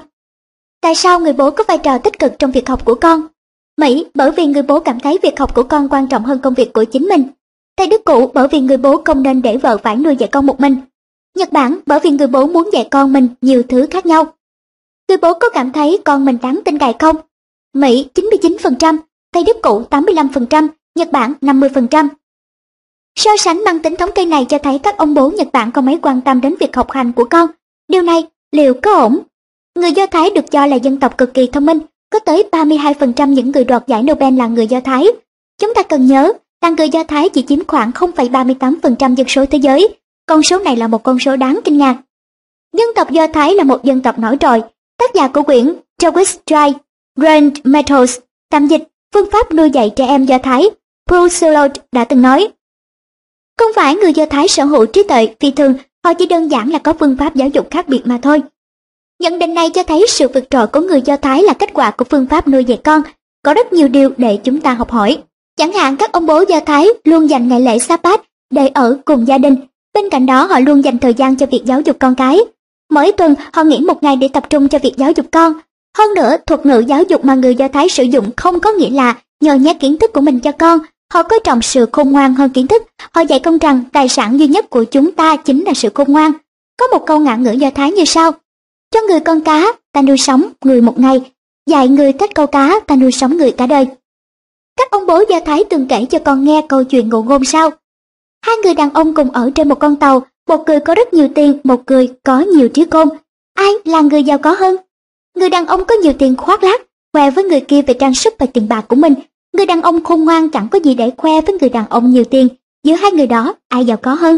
Tại 0.80 0.94
sao 0.94 1.20
người 1.20 1.32
bố 1.32 1.50
có 1.50 1.64
vai 1.68 1.78
trò 1.78 1.98
tích 1.98 2.18
cực 2.18 2.32
trong 2.38 2.50
việc 2.50 2.68
học 2.68 2.84
của 2.84 2.94
con? 2.94 3.26
Mỹ 3.76 4.06
bởi 4.14 4.30
vì 4.30 4.46
người 4.46 4.62
bố 4.62 4.80
cảm 4.80 5.00
thấy 5.00 5.18
việc 5.22 5.38
học 5.38 5.54
của 5.54 5.62
con 5.62 5.88
quan 5.88 6.08
trọng 6.08 6.24
hơn 6.24 6.38
công 6.38 6.54
việc 6.54 6.72
của 6.72 6.84
chính 6.84 7.02
mình. 7.08 7.24
Tây 7.76 7.86
Đức 7.86 8.04
cũ 8.04 8.30
bởi 8.34 8.48
vì 8.48 8.60
người 8.60 8.76
bố 8.76 9.02
không 9.04 9.22
nên 9.22 9.42
để 9.42 9.56
vợ 9.56 9.78
phải 9.78 9.96
nuôi 9.96 10.16
dạy 10.16 10.28
con 10.32 10.46
một 10.46 10.60
mình. 10.60 10.76
Nhật 11.36 11.52
Bản 11.52 11.78
bởi 11.86 12.00
vì 12.02 12.10
người 12.10 12.26
bố 12.26 12.46
muốn 12.46 12.70
dạy 12.72 12.88
con 12.90 13.12
mình 13.12 13.28
nhiều 13.40 13.62
thứ 13.68 13.86
khác 13.90 14.06
nhau. 14.06 14.34
Người 15.08 15.18
bố 15.18 15.34
có 15.34 15.50
cảm 15.50 15.72
thấy 15.72 15.98
con 16.04 16.24
mình 16.24 16.38
đáng 16.42 16.60
tin 16.64 16.78
cậy 16.78 16.92
không? 16.98 17.16
Mỹ 17.74 18.08
99%, 18.14 18.98
Tây 19.32 19.44
Đức 19.44 19.56
cũ 19.62 19.82
85%, 19.90 20.68
Nhật 20.94 21.12
Bản 21.12 21.32
50%. 21.40 22.08
So 23.16 23.30
sánh 23.38 23.62
bằng 23.64 23.78
tính 23.78 23.96
thống 23.96 24.10
kê 24.14 24.24
này 24.24 24.44
cho 24.44 24.58
thấy 24.58 24.78
các 24.78 24.96
ông 24.96 25.14
bố 25.14 25.30
Nhật 25.30 25.48
Bản 25.52 25.72
không 25.72 25.86
mấy 25.86 25.98
quan 26.02 26.20
tâm 26.20 26.40
đến 26.40 26.54
việc 26.60 26.76
học 26.76 26.90
hành 26.90 27.12
của 27.12 27.24
con. 27.24 27.50
Điều 27.88 28.02
này 28.02 28.24
liệu 28.52 28.74
có 28.82 28.94
ổn? 28.94 29.18
Người 29.78 29.92
Do 29.92 30.06
Thái 30.06 30.30
được 30.30 30.50
cho 30.50 30.66
là 30.66 30.76
dân 30.76 31.00
tộc 31.00 31.18
cực 31.18 31.34
kỳ 31.34 31.46
thông 31.46 31.66
minh, 31.66 31.78
có 32.10 32.18
tới 32.18 32.48
32% 32.52 33.28
những 33.28 33.50
người 33.50 33.64
đoạt 33.64 33.86
giải 33.86 34.02
Nobel 34.02 34.36
là 34.36 34.46
người 34.46 34.66
Do 34.66 34.80
Thái. 34.80 35.06
Chúng 35.60 35.74
ta 35.74 35.82
cần 35.82 36.06
nhớ 36.06 36.32
là 36.62 36.70
người 36.70 36.88
Do 36.88 37.04
Thái 37.04 37.28
chỉ 37.28 37.42
chiếm 37.42 37.64
khoảng 37.64 37.90
0,38% 37.90 39.14
dân 39.14 39.28
số 39.28 39.44
thế 39.46 39.58
giới. 39.58 39.88
Con 40.26 40.42
số 40.42 40.58
này 40.58 40.76
là 40.76 40.88
một 40.88 41.02
con 41.02 41.18
số 41.18 41.36
đáng 41.36 41.60
kinh 41.64 41.78
ngạc. 41.78 41.96
Dân 42.76 42.88
tộc 42.96 43.10
Do 43.10 43.26
Thái 43.26 43.54
là 43.54 43.64
một 43.64 43.84
dân 43.84 44.00
tộc 44.00 44.18
nổi 44.18 44.36
trội. 44.40 44.62
Tác 44.98 45.14
giả 45.14 45.28
của 45.28 45.42
quyển 45.42 45.74
Jewish 46.02 46.36
Dry, 46.46 46.78
Grand 47.16 47.52
Metals, 47.64 48.18
tạm 48.50 48.66
dịch 48.66 48.82
phương 49.14 49.30
pháp 49.30 49.52
nuôi 49.52 49.70
dạy 49.70 49.92
trẻ 49.96 50.06
em 50.06 50.24
Do 50.24 50.38
Thái, 50.38 50.64
Bruce 51.10 51.68
đã 51.92 52.04
từng 52.04 52.22
nói. 52.22 52.48
Không 53.58 53.70
phải 53.76 53.96
người 53.96 54.12
Do 54.12 54.26
Thái 54.26 54.48
sở 54.48 54.64
hữu 54.64 54.86
trí 54.86 55.02
tuệ 55.02 55.34
phi 55.40 55.50
thường, 55.50 55.74
họ 56.04 56.14
chỉ 56.14 56.26
đơn 56.26 56.50
giản 56.50 56.70
là 56.70 56.78
có 56.78 56.92
phương 56.92 57.16
pháp 57.16 57.34
giáo 57.34 57.48
dục 57.48 57.70
khác 57.70 57.88
biệt 57.88 58.00
mà 58.04 58.18
thôi. 58.22 58.42
Nhận 59.20 59.38
định 59.38 59.54
này 59.54 59.70
cho 59.70 59.82
thấy 59.82 60.06
sự 60.08 60.28
vượt 60.28 60.50
trội 60.50 60.66
của 60.66 60.80
người 60.80 61.02
Do 61.02 61.16
Thái 61.16 61.42
là 61.42 61.52
kết 61.52 61.70
quả 61.74 61.90
của 61.90 62.04
phương 62.04 62.26
pháp 62.26 62.48
nuôi 62.48 62.64
dạy 62.64 62.80
con. 62.84 63.02
Có 63.42 63.54
rất 63.54 63.72
nhiều 63.72 63.88
điều 63.88 64.10
để 64.16 64.36
chúng 64.36 64.60
ta 64.60 64.74
học 64.74 64.90
hỏi. 64.90 65.22
Chẳng 65.56 65.72
hạn 65.72 65.96
các 65.96 66.12
ông 66.12 66.26
bố 66.26 66.44
Do 66.48 66.60
Thái 66.60 66.88
luôn 67.04 67.30
dành 67.30 67.48
ngày 67.48 67.60
lễ 67.60 67.78
Sabbath 67.78 68.22
để 68.50 68.68
ở 68.68 68.98
cùng 69.04 69.26
gia 69.26 69.38
đình. 69.38 69.56
Bên 69.94 70.10
cạnh 70.10 70.26
đó 70.26 70.44
họ 70.44 70.60
luôn 70.60 70.84
dành 70.84 70.98
thời 70.98 71.14
gian 71.14 71.36
cho 71.36 71.46
việc 71.46 71.62
giáo 71.64 71.80
dục 71.80 71.96
con 72.00 72.14
cái. 72.14 72.38
Mỗi 72.90 73.12
tuần 73.12 73.34
họ 73.52 73.64
nghỉ 73.64 73.78
một 73.78 74.02
ngày 74.02 74.16
để 74.16 74.28
tập 74.28 74.50
trung 74.50 74.68
cho 74.68 74.78
việc 74.78 74.96
giáo 74.96 75.12
dục 75.12 75.26
con. 75.32 75.52
Hơn 75.98 76.14
nữa, 76.14 76.36
thuật 76.46 76.66
ngữ 76.66 76.84
giáo 76.86 77.02
dục 77.02 77.24
mà 77.24 77.34
người 77.34 77.54
Do 77.54 77.68
Thái 77.68 77.88
sử 77.88 78.02
dụng 78.02 78.30
không 78.36 78.60
có 78.60 78.72
nghĩa 78.72 78.90
là 78.90 79.14
nhờ 79.40 79.54
nhét 79.54 79.76
kiến 79.80 79.98
thức 79.98 80.12
của 80.12 80.20
mình 80.20 80.40
cho 80.40 80.52
con. 80.52 80.78
Họ 81.12 81.22
coi 81.22 81.40
trọng 81.44 81.62
sự 81.62 81.86
khôn 81.92 82.12
ngoan 82.12 82.34
hơn 82.34 82.50
kiến 82.50 82.66
thức. 82.66 82.82
Họ 83.12 83.20
dạy 83.20 83.40
con 83.40 83.58
rằng 83.58 83.84
tài 83.92 84.08
sản 84.08 84.38
duy 84.38 84.46
nhất 84.46 84.70
của 84.70 84.84
chúng 84.84 85.12
ta 85.12 85.36
chính 85.36 85.64
là 85.64 85.74
sự 85.74 85.88
khôn 85.94 86.12
ngoan. 86.12 86.32
Có 86.80 86.86
một 86.86 87.06
câu 87.06 87.20
ngạn 87.20 87.42
ngữ 87.42 87.50
Do 87.50 87.70
Thái 87.70 87.92
như 87.92 88.04
sau. 88.04 88.32
Cho 88.90 89.00
người 89.08 89.20
con 89.20 89.40
cá, 89.40 89.72
ta 89.92 90.02
nuôi 90.02 90.16
sống 90.18 90.42
người 90.64 90.80
một 90.80 90.98
ngày, 90.98 91.32
dạy 91.70 91.88
người 91.88 92.12
cách 92.12 92.34
câu 92.34 92.46
cá, 92.46 92.80
ta 92.86 92.96
nuôi 92.96 93.12
sống 93.12 93.36
người 93.36 93.50
cả 93.50 93.66
đời. 93.66 93.86
Các 94.76 94.90
ông 94.90 95.06
bố 95.06 95.22
do 95.28 95.40
Thái 95.40 95.64
từng 95.70 95.88
kể 95.88 96.04
cho 96.10 96.18
con 96.18 96.44
nghe 96.44 96.66
câu 96.68 96.84
chuyện 96.84 97.08
ngụ 97.08 97.22
ngôn 97.22 97.44
sau. 97.44 97.70
Hai 98.46 98.56
người 98.56 98.74
đàn 98.74 98.90
ông 98.90 99.14
cùng 99.14 99.30
ở 99.30 99.50
trên 99.54 99.68
một 99.68 99.78
con 99.80 99.96
tàu, 99.96 100.22
một 100.48 100.64
người 100.66 100.80
có 100.80 100.94
rất 100.94 101.14
nhiều 101.14 101.28
tiền, 101.34 101.58
một 101.64 101.82
người 101.86 102.08
có 102.22 102.40
nhiều 102.40 102.68
trí 102.68 102.84
khôn. 102.90 103.08
Ai 103.54 103.72
là 103.84 104.00
người 104.00 104.22
giàu 104.22 104.38
có 104.38 104.50
hơn? 104.50 104.76
Người 105.36 105.50
đàn 105.50 105.66
ông 105.66 105.84
có 105.84 105.94
nhiều 105.94 106.12
tiền 106.18 106.36
khoác 106.36 106.62
lác, 106.62 106.80
khoe 107.12 107.30
với 107.30 107.44
người 107.44 107.60
kia 107.60 107.82
về 107.82 107.94
trang 107.94 108.14
sức 108.14 108.34
và 108.38 108.46
tiền 108.46 108.68
bạc 108.68 108.84
của 108.88 108.96
mình. 108.96 109.14
Người 109.52 109.66
đàn 109.66 109.82
ông 109.82 110.04
khôn 110.04 110.24
ngoan 110.24 110.50
chẳng 110.50 110.68
có 110.68 110.78
gì 110.78 110.94
để 110.94 111.10
khoe 111.16 111.40
với 111.40 111.58
người 111.60 111.70
đàn 111.70 111.84
ông 111.88 112.10
nhiều 112.10 112.24
tiền. 112.24 112.48
Giữa 112.84 112.94
hai 112.94 113.12
người 113.12 113.26
đó, 113.26 113.54
ai 113.68 113.84
giàu 113.84 113.96
có 113.96 114.14
hơn? 114.14 114.36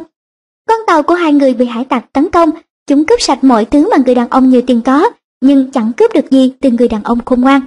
Con 0.69 0.79
tàu 0.87 1.03
của 1.03 1.15
hai 1.15 1.33
người 1.33 1.55
bị 1.55 1.67
hải 1.67 1.85
tặc 1.85 2.13
tấn 2.13 2.31
công, 2.31 2.51
Chúng 2.87 3.07
cướp 3.07 3.21
sạch 3.21 3.45
mọi 3.45 3.65
thứ 3.65 3.89
mà 3.91 3.97
người 4.07 4.15
đàn 4.15 4.29
ông 4.29 4.49
nhiều 4.49 4.63
tiền 4.67 4.81
có, 4.85 5.11
nhưng 5.41 5.71
chẳng 5.71 5.93
cướp 5.97 6.13
được 6.15 6.31
gì 6.31 6.53
từ 6.61 6.71
người 6.71 6.89
đàn 6.89 7.03
ông 7.03 7.25
khôn 7.25 7.41
ngoan. 7.41 7.61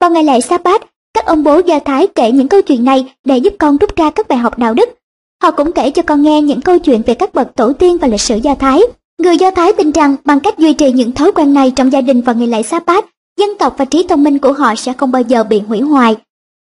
Vào 0.00 0.10
ngày 0.10 0.24
lễ 0.24 0.40
Sa-bát, 0.40 0.82
các 1.14 1.26
ông 1.26 1.42
bố 1.42 1.58
Do 1.58 1.78
Thái 1.78 2.06
kể 2.06 2.32
những 2.32 2.48
câu 2.48 2.62
chuyện 2.62 2.84
này 2.84 3.14
để 3.24 3.38
giúp 3.38 3.54
con 3.58 3.76
rút 3.76 3.96
ra 3.96 4.10
các 4.10 4.28
bài 4.28 4.38
học 4.38 4.58
đạo 4.58 4.74
đức. 4.74 4.88
Họ 5.42 5.50
cũng 5.50 5.72
kể 5.72 5.90
cho 5.90 6.02
con 6.02 6.22
nghe 6.22 6.42
những 6.42 6.60
câu 6.60 6.78
chuyện 6.78 7.02
về 7.06 7.14
các 7.14 7.34
bậc 7.34 7.54
tổ 7.56 7.72
tiên 7.72 7.98
và 7.98 8.08
lịch 8.08 8.20
sử 8.20 8.36
Do 8.36 8.54
Thái. 8.54 8.80
Người 9.18 9.36
Do 9.36 9.50
Thái 9.50 9.72
tin 9.72 9.90
rằng 9.90 10.16
bằng 10.24 10.40
cách 10.40 10.58
duy 10.58 10.72
trì 10.72 10.92
những 10.92 11.12
thói 11.12 11.32
quen 11.32 11.54
này 11.54 11.72
trong 11.76 11.92
gia 11.92 12.00
đình 12.00 12.20
và 12.20 12.32
ngày 12.32 12.46
lễ 12.46 12.62
Sa-bát, 12.62 13.06
dân 13.40 13.50
tộc 13.58 13.74
và 13.78 13.84
trí 13.84 14.06
thông 14.08 14.24
minh 14.24 14.38
của 14.38 14.52
họ 14.52 14.74
sẽ 14.74 14.92
không 14.92 15.12
bao 15.12 15.22
giờ 15.22 15.44
bị 15.44 15.60
hủy 15.60 15.80
hoại. 15.80 16.16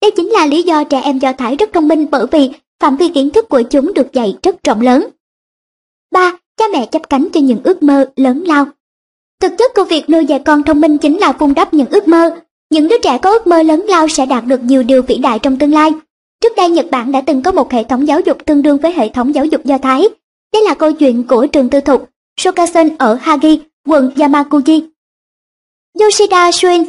Đây 0.03 0.11
chính 0.17 0.29
là 0.29 0.47
lý 0.47 0.63
do 0.63 0.85
trẻ 0.85 1.01
em 1.01 1.19
Do 1.19 1.33
Thái 1.33 1.57
rất 1.57 1.71
thông 1.73 1.89
minh 1.89 2.07
bởi 2.11 2.27
vì 2.31 2.51
phạm 2.81 2.97
vi 2.97 3.09
kiến 3.09 3.31
thức 3.31 3.49
của 3.49 3.63
chúng 3.63 3.95
được 3.95 4.13
dạy 4.13 4.37
rất 4.43 4.65
rộng 4.65 4.81
lớn. 4.81 5.09
3 6.11 6.33
cha 6.57 6.65
mẹ 6.73 6.87
chấp 6.87 7.09
cánh 7.09 7.29
cho 7.33 7.41
những 7.41 7.61
ước 7.65 7.83
mơ 7.83 8.07
lớn 8.17 8.45
lao. 8.47 8.67
Thực 9.41 9.53
chất 9.59 9.75
của 9.75 9.85
việc 9.85 10.11
nuôi 10.11 10.27
dạy 10.27 10.39
con 10.39 10.63
thông 10.63 10.81
minh 10.81 10.99
chính 10.99 11.19
là 11.19 11.33
vun 11.33 11.55
đắp 11.55 11.75
những 11.75 11.89
ước 11.91 12.09
mơ. 12.09 12.31
Những 12.71 12.89
đứa 12.89 12.97
trẻ 13.03 13.19
có 13.19 13.31
ước 13.31 13.47
mơ 13.47 13.63
lớn 13.63 13.85
lao 13.89 14.09
sẽ 14.09 14.27
đạt 14.27 14.45
được 14.47 14.63
nhiều 14.63 14.83
điều 14.83 15.03
vĩ 15.03 15.17
đại 15.17 15.39
trong 15.39 15.59
tương 15.59 15.73
lai. 15.73 15.91
Trước 16.43 16.57
đây 16.57 16.71
Nhật 16.71 16.87
Bản 16.91 17.13
đã 17.13 17.21
từng 17.21 17.43
có 17.43 17.53
một 17.53 17.73
hệ 17.73 17.85
thống 17.85 18.09
giáo 18.09 18.21
dục 18.21 18.39
tương 18.47 18.63
đương 18.63 18.79
với 18.79 18.93
hệ 18.93 19.09
thống 19.09 19.35
giáo 19.35 19.45
dục 19.45 19.65
Do 19.65 19.79
Thái. 19.79 20.09
Đây 20.53 20.63
là 20.63 20.75
câu 20.75 20.93
chuyện 20.93 21.27
của 21.27 21.47
trường 21.47 21.69
tư 21.69 21.81
thục 21.81 22.09
Shokasen 22.41 22.97
ở 22.99 23.15
Hagi, 23.15 23.59
quận 23.89 24.13
Yamaguchi. 24.19 24.85
Yoshida 26.01 26.53
Shuin, 26.53 26.85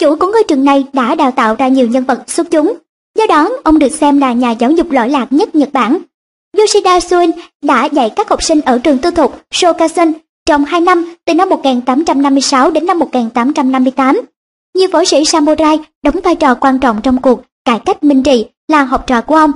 chủ 0.00 0.16
của 0.16 0.26
ngôi 0.26 0.44
trường 0.48 0.64
này 0.64 0.84
đã 0.92 1.14
đào 1.14 1.30
tạo 1.30 1.54
ra 1.54 1.68
nhiều 1.68 1.86
nhân 1.86 2.04
vật 2.04 2.30
xuất 2.30 2.50
chúng. 2.50 2.74
Do 3.18 3.26
đó, 3.26 3.50
ông 3.64 3.78
được 3.78 3.92
xem 3.92 4.18
là 4.18 4.32
nhà 4.32 4.50
giáo 4.50 4.70
dục 4.70 4.90
lỗi 4.90 5.08
lạc 5.08 5.26
nhất 5.30 5.54
Nhật 5.54 5.72
Bản. 5.72 5.98
Yoshida 6.58 7.00
Shuin 7.00 7.30
đã 7.62 7.84
dạy 7.84 8.10
các 8.16 8.28
học 8.28 8.42
sinh 8.42 8.60
ở 8.60 8.78
trường 8.78 8.98
tư 8.98 9.10
thục 9.10 9.40
Shokasen 9.50 10.12
trong 10.46 10.64
2 10.64 10.80
năm 10.80 11.14
từ 11.24 11.34
năm 11.34 11.48
1856 11.48 12.70
đến 12.70 12.86
năm 12.86 12.98
1858. 12.98 14.20
Nhiều 14.74 14.88
võ 14.92 15.04
sĩ 15.04 15.24
samurai 15.24 15.78
đóng 16.02 16.20
vai 16.24 16.36
trò 16.36 16.54
quan 16.54 16.78
trọng 16.78 17.00
trong 17.02 17.22
cuộc 17.22 17.42
cải 17.64 17.78
cách 17.78 18.04
minh 18.04 18.22
trị 18.22 18.46
là 18.68 18.82
học 18.82 19.04
trò 19.06 19.20
của 19.20 19.36
ông. 19.36 19.52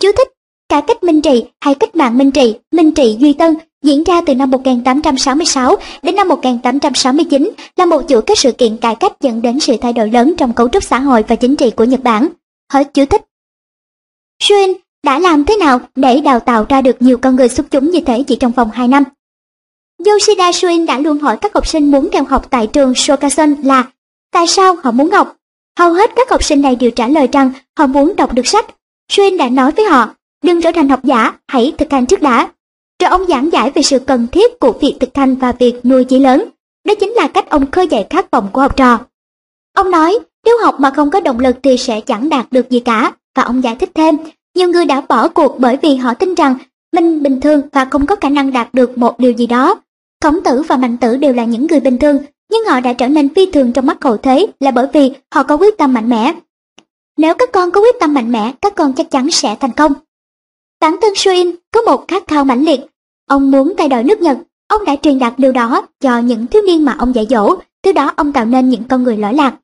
Chú 0.00 0.08
thích 0.16 0.28
Cải 0.68 0.82
cách 0.82 1.02
minh 1.02 1.20
trị 1.20 1.44
hay 1.60 1.74
cách 1.74 1.96
mạng 1.96 2.18
minh 2.18 2.30
trị, 2.30 2.54
minh 2.72 2.92
trị 2.92 3.16
duy 3.20 3.32
tân 3.32 3.56
diễn 3.82 4.04
ra 4.04 4.20
từ 4.26 4.34
năm 4.34 4.50
1866 4.50 5.76
đến 6.02 6.16
năm 6.16 6.28
1869 6.28 7.50
là 7.76 7.86
một 7.86 8.02
chuỗi 8.08 8.22
các 8.22 8.38
sự 8.38 8.52
kiện 8.52 8.76
cải 8.76 8.94
cách 8.94 9.12
dẫn 9.20 9.42
đến 9.42 9.60
sự 9.60 9.76
thay 9.80 9.92
đổi 9.92 10.10
lớn 10.10 10.34
trong 10.38 10.52
cấu 10.52 10.68
trúc 10.68 10.84
xã 10.84 10.98
hội 10.98 11.24
và 11.28 11.36
chính 11.36 11.56
trị 11.56 11.70
của 11.70 11.84
Nhật 11.84 12.02
Bản. 12.02 12.28
Hết 12.72 12.94
chú 12.94 13.04
thích. 13.06 13.22
Shuin 14.42 14.72
đã 15.04 15.18
làm 15.18 15.44
thế 15.44 15.56
nào 15.56 15.80
để 15.94 16.20
đào 16.20 16.40
tạo 16.40 16.66
ra 16.68 16.80
được 16.80 17.02
nhiều 17.02 17.18
con 17.18 17.36
người 17.36 17.48
xuất 17.48 17.70
chúng 17.70 17.90
như 17.90 18.00
thế 18.00 18.24
chỉ 18.26 18.36
trong 18.36 18.52
vòng 18.52 18.70
2 18.70 18.88
năm? 18.88 19.04
Yoshida 20.06 20.52
Shuin 20.52 20.86
đã 20.86 20.98
luôn 20.98 21.18
hỏi 21.18 21.36
các 21.40 21.54
học 21.54 21.66
sinh 21.66 21.90
muốn 21.90 22.08
theo 22.12 22.24
học 22.24 22.46
tại 22.50 22.66
trường 22.66 22.94
Shokasen 22.94 23.56
là 23.62 23.84
tại 24.32 24.46
sao 24.46 24.76
họ 24.82 24.90
muốn 24.90 25.10
học. 25.10 25.36
Hầu 25.78 25.92
hết 25.92 26.10
các 26.16 26.30
học 26.30 26.44
sinh 26.44 26.62
này 26.62 26.76
đều 26.76 26.90
trả 26.90 27.08
lời 27.08 27.28
rằng 27.32 27.50
họ 27.78 27.86
muốn 27.86 28.16
đọc 28.16 28.34
được 28.34 28.46
sách. 28.46 28.66
Shuin 29.12 29.36
đã 29.36 29.48
nói 29.48 29.72
với 29.72 29.84
họ, 29.84 30.08
đừng 30.44 30.62
trở 30.62 30.72
thành 30.72 30.88
học 30.88 31.04
giả, 31.04 31.32
hãy 31.48 31.72
thực 31.78 31.92
hành 31.92 32.06
trước 32.06 32.22
đã. 32.22 32.48
Rồi 33.02 33.10
ông 33.10 33.26
giảng 33.26 33.52
giải 33.52 33.70
về 33.70 33.82
sự 33.82 33.98
cần 33.98 34.26
thiết 34.32 34.58
của 34.60 34.72
việc 34.72 34.96
thực 35.00 35.16
hành 35.16 35.34
và 35.34 35.52
việc 35.52 35.84
nuôi 35.84 36.04
chí 36.04 36.18
lớn. 36.18 36.44
Đó 36.84 36.94
chính 37.00 37.10
là 37.10 37.28
cách 37.28 37.50
ông 37.50 37.70
khơi 37.70 37.88
dậy 37.88 38.06
khát 38.10 38.30
vọng 38.30 38.48
của 38.52 38.60
học 38.60 38.76
trò. 38.76 38.98
Ông 39.74 39.90
nói, 39.90 40.18
nếu 40.44 40.58
học 40.64 40.80
mà 40.80 40.90
không 40.90 41.10
có 41.10 41.20
động 41.20 41.40
lực 41.40 41.56
thì 41.62 41.76
sẽ 41.76 42.00
chẳng 42.00 42.28
đạt 42.28 42.46
được 42.50 42.70
gì 42.70 42.80
cả. 42.80 43.12
Và 43.36 43.42
ông 43.42 43.64
giải 43.64 43.76
thích 43.76 43.90
thêm, 43.94 44.16
nhiều 44.54 44.68
người 44.68 44.84
đã 44.84 45.00
bỏ 45.00 45.28
cuộc 45.28 45.58
bởi 45.58 45.78
vì 45.82 45.96
họ 45.96 46.14
tin 46.14 46.34
rằng 46.34 46.54
mình 46.92 47.22
bình 47.22 47.40
thường 47.40 47.60
và 47.72 47.84
không 47.84 48.06
có 48.06 48.16
khả 48.16 48.28
năng 48.28 48.52
đạt 48.52 48.74
được 48.74 48.98
một 48.98 49.18
điều 49.18 49.32
gì 49.32 49.46
đó. 49.46 49.74
Khổng 50.22 50.42
tử 50.44 50.62
và 50.62 50.76
mạnh 50.76 50.96
tử 50.96 51.16
đều 51.16 51.32
là 51.32 51.44
những 51.44 51.66
người 51.66 51.80
bình 51.80 51.98
thường, 51.98 52.18
nhưng 52.50 52.64
họ 52.64 52.80
đã 52.80 52.92
trở 52.92 53.08
nên 53.08 53.34
phi 53.34 53.46
thường 53.46 53.72
trong 53.72 53.86
mắt 53.86 54.04
hậu 54.04 54.16
thế 54.16 54.46
là 54.60 54.70
bởi 54.70 54.86
vì 54.92 55.10
họ 55.34 55.42
có 55.42 55.56
quyết 55.56 55.78
tâm 55.78 55.94
mạnh 55.94 56.08
mẽ. 56.08 56.34
Nếu 57.16 57.34
các 57.34 57.52
con 57.52 57.70
có 57.70 57.80
quyết 57.80 57.94
tâm 58.00 58.14
mạnh 58.14 58.32
mẽ, 58.32 58.52
các 58.60 58.74
con 58.74 58.92
chắc 58.92 59.10
chắn 59.10 59.30
sẽ 59.30 59.56
thành 59.60 59.72
công. 59.72 59.92
Bản 60.80 60.96
thân 61.02 61.14
Shuin 61.14 61.50
có 61.72 61.82
một 61.82 62.08
khát 62.08 62.26
khao 62.26 62.44
mãnh 62.44 62.64
liệt. 62.64 62.80
Ông 63.28 63.50
muốn 63.50 63.74
thay 63.78 63.88
đổi 63.88 64.04
nước 64.04 64.20
Nhật, 64.20 64.38
ông 64.68 64.84
đã 64.84 64.96
truyền 64.96 65.18
đạt 65.18 65.38
điều 65.38 65.52
đó 65.52 65.86
cho 66.00 66.18
những 66.18 66.46
thiếu 66.46 66.62
niên 66.62 66.84
mà 66.84 66.96
ông 66.98 67.14
dạy 67.14 67.26
dỗ, 67.30 67.56
từ 67.82 67.92
đó 67.92 68.12
ông 68.16 68.32
tạo 68.32 68.44
nên 68.44 68.68
những 68.68 68.84
con 68.84 69.02
người 69.02 69.16
lõi 69.16 69.34
lạc. 69.34 69.54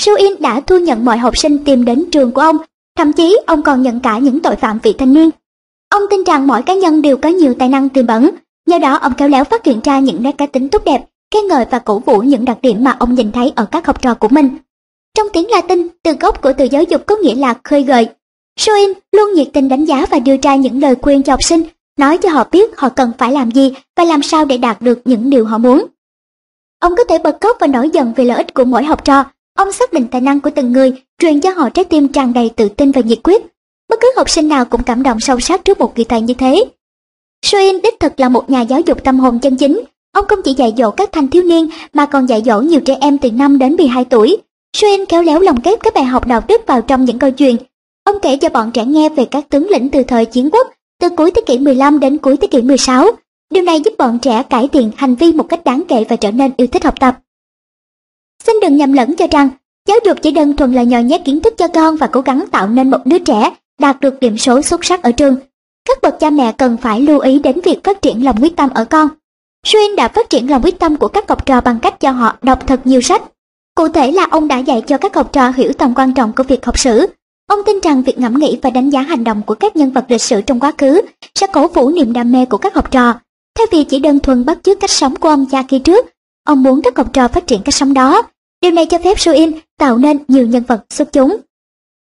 Shuin 0.00 0.34
đã 0.40 0.60
thu 0.60 0.78
nhận 0.78 1.04
mọi 1.04 1.18
học 1.18 1.36
sinh 1.36 1.64
tìm 1.64 1.84
đến 1.84 2.04
trường 2.12 2.32
của 2.32 2.40
ông, 2.40 2.56
thậm 2.96 3.12
chí 3.12 3.38
ông 3.46 3.62
còn 3.62 3.82
nhận 3.82 4.00
cả 4.00 4.18
những 4.18 4.40
tội 4.40 4.56
phạm 4.56 4.78
vị 4.82 4.92
thanh 4.98 5.12
niên. 5.12 5.30
Ông 5.88 6.02
tin 6.10 6.24
rằng 6.24 6.46
mỗi 6.46 6.62
cá 6.62 6.74
nhân 6.74 7.02
đều 7.02 7.16
có 7.16 7.28
nhiều 7.28 7.54
tài 7.54 7.68
năng 7.68 7.88
tiềm 7.88 8.06
ẩn, 8.06 8.30
nhờ 8.66 8.78
đó 8.78 8.94
ông 8.96 9.14
khéo 9.14 9.28
léo 9.28 9.44
phát 9.44 9.64
hiện 9.64 9.80
ra 9.84 9.98
những 9.98 10.22
nét 10.22 10.32
cá 10.38 10.46
tính 10.46 10.68
tốt 10.68 10.82
đẹp, 10.84 11.04
khen 11.34 11.48
ngợi 11.48 11.64
và 11.70 11.78
cổ 11.78 11.98
vũ 11.98 12.18
những 12.18 12.44
đặc 12.44 12.58
điểm 12.62 12.84
mà 12.84 12.96
ông 12.98 13.14
nhìn 13.14 13.32
thấy 13.32 13.52
ở 13.56 13.64
các 13.64 13.86
học 13.86 14.02
trò 14.02 14.14
của 14.14 14.28
mình. 14.28 14.58
Trong 15.14 15.26
tiếng 15.32 15.50
Latin, 15.50 15.88
từ 16.02 16.12
gốc 16.12 16.42
của 16.42 16.52
từ 16.58 16.64
giáo 16.64 16.82
dục 16.82 17.06
có 17.06 17.16
nghĩa 17.16 17.34
là 17.34 17.54
khơi 17.64 17.82
gợi, 17.82 18.08
Soin 18.60 18.92
luôn 19.12 19.32
nhiệt 19.34 19.48
tình 19.52 19.68
đánh 19.68 19.84
giá 19.84 20.06
và 20.10 20.18
đưa 20.18 20.36
ra 20.42 20.56
những 20.56 20.80
lời 20.80 20.94
khuyên 21.02 21.22
cho 21.22 21.32
học 21.32 21.42
sinh, 21.42 21.62
nói 21.98 22.18
cho 22.18 22.28
họ 22.28 22.44
biết 22.52 22.78
họ 22.78 22.88
cần 22.88 23.12
phải 23.18 23.32
làm 23.32 23.50
gì 23.50 23.72
và 23.96 24.04
làm 24.04 24.22
sao 24.22 24.44
để 24.44 24.58
đạt 24.58 24.82
được 24.82 24.98
những 25.04 25.30
điều 25.30 25.44
họ 25.44 25.58
muốn. 25.58 25.86
Ông 26.80 26.96
có 26.96 27.04
thể 27.04 27.18
bật 27.18 27.36
khóc 27.40 27.56
và 27.60 27.66
nổi 27.66 27.90
giận 27.90 28.12
vì 28.16 28.24
lợi 28.24 28.36
ích 28.36 28.54
của 28.54 28.64
mỗi 28.64 28.84
học 28.84 29.04
trò. 29.04 29.24
Ông 29.56 29.72
xác 29.72 29.92
định 29.92 30.06
tài 30.10 30.20
năng 30.20 30.40
của 30.40 30.50
từng 30.50 30.72
người, 30.72 30.92
truyền 31.18 31.40
cho 31.40 31.50
họ 31.50 31.70
trái 31.70 31.84
tim 31.84 32.08
tràn 32.08 32.32
đầy 32.32 32.50
tự 32.56 32.68
tin 32.68 32.90
và 32.90 33.00
nhiệt 33.00 33.18
quyết. 33.24 33.42
Bất 33.88 34.00
cứ 34.00 34.12
học 34.16 34.30
sinh 34.30 34.48
nào 34.48 34.64
cũng 34.64 34.82
cảm 34.82 35.02
động 35.02 35.20
sâu 35.20 35.40
sắc 35.40 35.64
trước 35.64 35.80
một 35.80 35.94
kỳ 35.94 36.04
thầy 36.04 36.20
như 36.20 36.34
thế. 36.34 36.64
Soin 37.42 37.82
đích 37.82 38.00
thực 38.00 38.20
là 38.20 38.28
một 38.28 38.50
nhà 38.50 38.60
giáo 38.60 38.80
dục 38.80 39.04
tâm 39.04 39.20
hồn 39.20 39.38
chân 39.38 39.56
chính. 39.56 39.80
Ông 40.16 40.26
không 40.28 40.42
chỉ 40.42 40.54
dạy 40.54 40.74
dỗ 40.76 40.90
các 40.90 41.12
thanh 41.12 41.28
thiếu 41.28 41.42
niên 41.42 41.68
mà 41.92 42.06
còn 42.06 42.26
dạy 42.26 42.42
dỗ 42.46 42.60
nhiều 42.60 42.80
trẻ 42.80 42.96
em 43.00 43.18
từ 43.18 43.30
5 43.30 43.58
đến 43.58 43.76
12 43.76 44.04
tuổi. 44.04 44.38
Soin 44.76 45.06
khéo 45.06 45.22
léo 45.22 45.40
lồng 45.40 45.56
ghép 45.64 45.82
các 45.82 45.94
bài 45.94 46.04
học 46.04 46.26
đạo 46.26 46.42
đức 46.48 46.60
vào 46.66 46.82
trong 46.82 47.04
những 47.04 47.18
câu 47.18 47.30
chuyện 47.30 47.56
Ông 48.04 48.16
kể 48.22 48.36
cho 48.36 48.48
bọn 48.48 48.70
trẻ 48.70 48.84
nghe 48.84 49.08
về 49.08 49.24
các 49.24 49.48
tướng 49.48 49.68
lĩnh 49.70 49.88
từ 49.88 50.02
thời 50.02 50.24
chiến 50.24 50.50
quốc, 50.50 50.66
từ 51.00 51.08
cuối 51.08 51.30
thế 51.30 51.42
kỷ 51.46 51.58
15 51.58 52.00
đến 52.00 52.18
cuối 52.18 52.36
thế 52.36 52.46
kỷ 52.46 52.62
16. 52.62 53.10
Điều 53.50 53.62
này 53.62 53.80
giúp 53.80 53.94
bọn 53.98 54.18
trẻ 54.18 54.42
cải 54.42 54.68
thiện 54.68 54.90
hành 54.96 55.14
vi 55.14 55.32
một 55.32 55.48
cách 55.48 55.64
đáng 55.64 55.82
kể 55.88 56.04
và 56.08 56.16
trở 56.16 56.30
nên 56.30 56.52
yêu 56.56 56.66
thích 56.66 56.84
học 56.84 57.00
tập. 57.00 57.18
Xin 58.44 58.56
đừng 58.62 58.76
nhầm 58.76 58.92
lẫn 58.92 59.16
cho 59.16 59.26
rằng, 59.30 59.48
giáo 59.88 59.98
dục 60.04 60.18
chỉ 60.22 60.30
đơn 60.30 60.56
thuần 60.56 60.72
là 60.72 60.82
nhồi 60.82 61.02
nhét 61.02 61.24
kiến 61.24 61.40
thức 61.40 61.54
cho 61.56 61.68
con 61.68 61.96
và 61.96 62.06
cố 62.06 62.20
gắng 62.20 62.44
tạo 62.50 62.68
nên 62.68 62.90
một 62.90 63.00
đứa 63.04 63.18
trẻ 63.18 63.50
đạt 63.80 64.00
được 64.00 64.20
điểm 64.20 64.38
số 64.38 64.62
xuất 64.62 64.84
sắc 64.84 65.02
ở 65.02 65.12
trường. 65.12 65.36
Các 65.88 65.98
bậc 66.02 66.20
cha 66.20 66.30
mẹ 66.30 66.52
cần 66.52 66.76
phải 66.76 67.00
lưu 67.00 67.18
ý 67.18 67.38
đến 67.38 67.60
việc 67.60 67.84
phát 67.84 68.02
triển 68.02 68.24
lòng 68.24 68.36
quyết 68.42 68.56
tâm 68.56 68.70
ở 68.74 68.84
con. 68.84 69.08
Xuyên 69.66 69.96
đã 69.96 70.08
phát 70.08 70.30
triển 70.30 70.50
lòng 70.50 70.62
quyết 70.62 70.78
tâm 70.78 70.96
của 70.96 71.08
các 71.08 71.28
học 71.28 71.46
trò 71.46 71.60
bằng 71.60 71.78
cách 71.80 72.00
cho 72.00 72.10
họ 72.10 72.36
đọc 72.42 72.66
thật 72.66 72.80
nhiều 72.84 73.00
sách. 73.00 73.22
Cụ 73.74 73.88
thể 73.88 74.12
là 74.12 74.26
ông 74.30 74.48
đã 74.48 74.58
dạy 74.58 74.82
cho 74.86 74.98
các 74.98 75.14
học 75.14 75.32
trò 75.32 75.50
hiểu 75.50 75.72
tầm 75.72 75.94
quan 75.96 76.14
trọng 76.14 76.32
của 76.32 76.42
việc 76.42 76.66
học 76.66 76.78
sử, 76.78 77.06
Ông 77.46 77.60
tin 77.66 77.80
rằng 77.80 78.02
việc 78.02 78.18
ngẫm 78.18 78.38
nghĩ 78.38 78.58
và 78.62 78.70
đánh 78.70 78.90
giá 78.90 79.00
hành 79.00 79.24
động 79.24 79.42
của 79.46 79.54
các 79.54 79.76
nhân 79.76 79.90
vật 79.90 80.04
lịch 80.08 80.22
sử 80.22 80.40
trong 80.40 80.60
quá 80.60 80.72
khứ 80.78 81.02
sẽ 81.34 81.46
cổ 81.52 81.68
vũ 81.68 81.90
niềm 81.90 82.12
đam 82.12 82.32
mê 82.32 82.44
của 82.44 82.58
các 82.58 82.74
học 82.74 82.90
trò. 82.90 83.14
Thay 83.58 83.66
vì 83.72 83.84
chỉ 83.84 83.98
đơn 83.98 84.20
thuần 84.20 84.44
bắt 84.44 84.58
chước 84.62 84.80
cách 84.80 84.90
sống 84.90 85.16
của 85.16 85.28
ông 85.28 85.46
cha 85.50 85.62
khi 85.68 85.78
trước, 85.78 86.06
ông 86.44 86.62
muốn 86.62 86.82
các 86.82 86.96
học 86.96 87.12
trò 87.12 87.28
phát 87.28 87.46
triển 87.46 87.62
cách 87.62 87.74
sống 87.74 87.94
đó. 87.94 88.22
Điều 88.60 88.70
này 88.70 88.86
cho 88.86 88.98
phép 88.98 89.20
Suin 89.20 89.52
tạo 89.78 89.98
nên 89.98 90.18
nhiều 90.28 90.46
nhân 90.46 90.62
vật 90.62 90.84
xuất 90.90 91.12
chúng. 91.12 91.36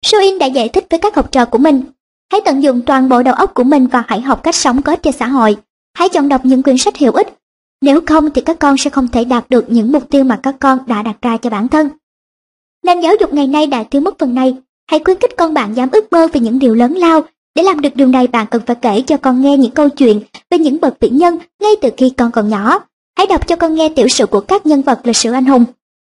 Suin 0.06 0.40
đã 0.40 0.46
giải 0.46 0.70
thích 0.70 0.86
với 0.90 1.00
các 1.00 1.16
học 1.16 1.32
trò 1.32 1.46
của 1.46 1.58
mình, 1.58 1.84
hãy 2.32 2.42
tận 2.46 2.64
dụng 2.64 2.82
toàn 2.86 3.10
bộ 3.10 3.24
đầu 3.24 3.34
óc 3.34 3.54
của 3.54 3.64
mình 3.64 3.88
và 3.88 4.04
hãy 4.08 4.22
học 4.22 4.44
cách 4.44 4.56
sống 4.56 4.82
có 4.82 4.92
ích 4.92 5.04
cho 5.04 5.12
xã 5.12 5.28
hội. 5.28 5.58
Hãy 5.94 6.10
chọn 6.10 6.30
đọc 6.30 6.42
những 6.46 6.64
quyển 6.64 6.78
sách 6.78 6.98
hữu 6.98 7.12
ích. 7.12 7.41
Nếu 7.82 8.02
không 8.06 8.32
thì 8.32 8.42
các 8.42 8.60
con 8.60 8.78
sẽ 8.78 8.90
không 8.90 9.08
thể 9.08 9.24
đạt 9.24 9.50
được 9.50 9.66
những 9.68 9.92
mục 9.92 10.10
tiêu 10.10 10.24
mà 10.24 10.40
các 10.44 10.56
con 10.60 10.80
đã 10.88 11.04
đặt 11.04 11.16
ra 11.22 11.38
cho 11.38 11.50
bản 11.50 11.68
thân. 11.68 11.90
Nền 12.84 13.00
giáo 13.00 13.14
dục 13.20 13.34
ngày 13.34 13.48
nay 13.48 13.68
đã 13.68 13.84
thiếu 13.84 14.02
mất 14.02 14.20
phần 14.20 14.36
này 14.36 14.56
Hãy 14.92 15.00
khuyến 15.06 15.20
khích 15.20 15.38
con 15.38 15.54
bạn 15.54 15.74
dám 15.74 15.90
ước 15.92 16.12
mơ 16.12 16.28
về 16.34 16.40
những 16.40 16.60
điều 16.60 16.76
lớn 16.76 16.94
lao. 16.94 17.22
Để 17.56 17.64
làm 17.64 17.82
được 17.82 17.96
điều 17.96 18.08
này 18.08 18.28
bạn 18.28 18.48
cần 18.52 18.62
phải 18.66 18.76
kể 18.76 19.02
cho 19.02 19.18
con 19.18 19.42
nghe 19.42 19.58
những 19.58 19.72
câu 19.72 19.90
chuyện 19.90 20.20
về 20.50 20.58
những 20.58 20.82
bậc 20.82 21.00
vĩ 21.00 21.10
nhân 21.10 21.38
ngay 21.62 21.72
từ 21.82 21.90
khi 21.98 22.10
con 22.18 22.32
còn 22.32 22.50
nhỏ. 22.50 22.80
Hãy 23.18 23.28
đọc 23.28 23.48
cho 23.48 23.56
con 23.56 23.76
nghe 23.76 23.90
tiểu 23.90 24.08
sử 24.08 24.26
của 24.26 24.40
các 24.40 24.66
nhân 24.66 24.82
vật 24.82 25.00
lịch 25.04 25.16
sử 25.16 25.32
anh 25.32 25.46
hùng. 25.46 25.66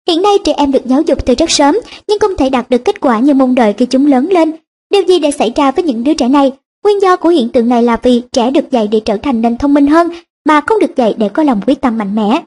Hiện 0.08 0.22
nay 0.22 0.32
trẻ 0.44 0.52
em 0.56 0.72
được 0.72 0.86
giáo 0.86 1.02
dục 1.02 1.26
từ 1.26 1.34
rất 1.34 1.50
sớm, 1.50 1.78
nhưng 2.08 2.18
không 2.18 2.36
thể 2.36 2.50
đạt 2.50 2.70
được 2.70 2.84
kết 2.84 3.00
quả 3.00 3.18
như 3.18 3.34
mong 3.34 3.54
đợi 3.54 3.72
khi 3.72 3.86
chúng 3.86 4.06
lớn 4.06 4.28
lên. 4.30 4.52
Điều 4.90 5.02
gì 5.02 5.18
đã 5.18 5.30
xảy 5.30 5.52
ra 5.56 5.70
với 5.70 5.84
những 5.84 6.04
đứa 6.04 6.14
trẻ 6.14 6.28
này? 6.28 6.52
Nguyên 6.84 7.02
do 7.02 7.16
của 7.16 7.28
hiện 7.28 7.48
tượng 7.48 7.68
này 7.68 7.82
là 7.82 7.96
vì 8.02 8.22
trẻ 8.32 8.50
được 8.50 8.70
dạy 8.70 8.88
để 8.88 9.00
trở 9.00 9.16
thành 9.16 9.40
nên 9.42 9.58
thông 9.58 9.74
minh 9.74 9.86
hơn 9.86 10.08
mà 10.46 10.60
không 10.60 10.80
được 10.80 10.96
dạy 10.96 11.14
để 11.18 11.28
có 11.28 11.42
lòng 11.42 11.60
quyết 11.66 11.80
tâm 11.80 11.98
mạnh 11.98 12.14
mẽ. 12.14 12.42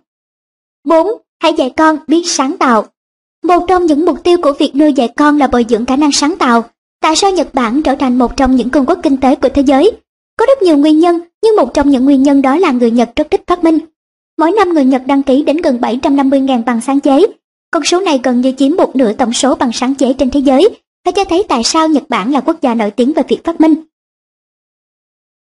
4. 0.84 1.08
Hãy 1.40 1.54
dạy 1.54 1.70
con 1.78 1.98
biết 2.08 2.22
sáng 2.26 2.58
tạo. 2.58 2.86
Một 3.44 3.66
trong 3.68 3.86
những 3.86 4.06
mục 4.06 4.24
tiêu 4.24 4.38
của 4.42 4.54
việc 4.60 4.76
nuôi 4.76 4.94
dạy 4.94 5.08
con 5.08 5.38
là 5.38 5.48
bồi 5.48 5.66
dưỡng 5.70 5.86
khả 5.86 5.96
năng 5.96 6.12
sáng 6.12 6.36
tạo. 6.38 6.64
Tại 7.02 7.16
sao 7.16 7.32
Nhật 7.32 7.54
Bản 7.54 7.82
trở 7.82 7.96
thành 7.96 8.18
một 8.18 8.38
trong 8.38 8.56
những 8.56 8.70
cường 8.70 8.86
quốc 8.86 9.00
kinh 9.04 9.18
tế 9.18 9.36
của 9.36 9.50
thế 9.50 9.62
giới? 9.62 9.92
Có 10.38 10.46
rất 10.46 10.62
nhiều 10.62 10.78
nguyên 10.78 11.00
nhân, 11.00 11.20
nhưng 11.44 11.56
một 11.56 11.74
trong 11.74 11.90
những 11.90 12.06
nguyên 12.06 12.24
nhân 12.24 12.42
đó 12.42 12.58
là 12.58 12.72
người 12.72 12.92
Nhật 12.92 13.10
rất 13.16 13.28
thích 13.32 13.44
phát 13.48 13.64
minh. 13.64 13.80
Mỗi 14.38 14.52
năm 14.52 14.74
người 14.74 14.86
Nhật 14.86 15.02
đăng 15.06 15.24
ký 15.24 15.44
đến 15.44 15.58
gần 15.58 15.78
750.000 15.82 16.64
bằng 16.64 16.82
sáng 16.82 17.00
chế. 17.00 17.26
Con 17.72 17.84
số 17.84 18.00
này 18.00 18.20
gần 18.24 18.42
như 18.42 18.54
chiếm 18.58 18.76
một 18.76 18.96
nửa 18.96 19.14
tổng 19.14 19.34
số 19.34 19.56
bằng 19.56 19.72
sáng 19.74 19.96
chế 19.96 20.14
trên 20.14 20.30
thế 20.30 20.40
giới, 20.40 20.70
và 21.06 21.12
cho 21.12 21.26
thấy 21.26 21.44
tại 21.50 21.64
sao 21.64 21.88
Nhật 21.88 22.04
Bản 22.10 22.32
là 22.32 22.42
quốc 22.42 22.62
gia 22.62 22.74
nổi 22.74 22.92
tiếng 22.92 23.14
về 23.14 23.24
việc 23.28 23.44
phát 23.44 23.62
minh. 23.62 23.76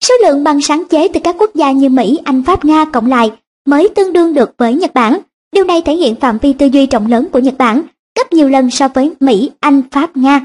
Số 0.08 0.14
lượng 0.22 0.44
bằng 0.44 0.60
sáng 0.60 0.84
chế 0.90 1.08
từ 1.08 1.20
các 1.24 1.36
quốc 1.38 1.50
gia 1.54 1.70
như 1.70 1.88
Mỹ, 1.88 2.18
Anh, 2.24 2.42
Pháp, 2.42 2.64
Nga 2.64 2.84
cộng 2.84 3.06
lại 3.06 3.30
mới 3.66 3.88
tương 3.88 4.12
đương 4.12 4.34
được 4.34 4.50
với 4.58 4.74
Nhật 4.74 4.94
Bản. 4.94 5.18
Điều 5.52 5.64
này 5.64 5.82
thể 5.82 5.96
hiện 5.96 6.14
phạm 6.14 6.38
vi 6.38 6.52
tư 6.52 6.66
duy 6.66 6.86
rộng 6.86 7.06
lớn 7.06 7.28
của 7.32 7.38
Nhật 7.38 7.54
Bản, 7.58 7.82
gấp 8.18 8.32
nhiều 8.32 8.48
lần 8.48 8.70
so 8.70 8.88
với 8.88 9.12
Mỹ, 9.20 9.50
Anh, 9.60 9.82
Pháp, 9.90 10.16
Nga. 10.16 10.40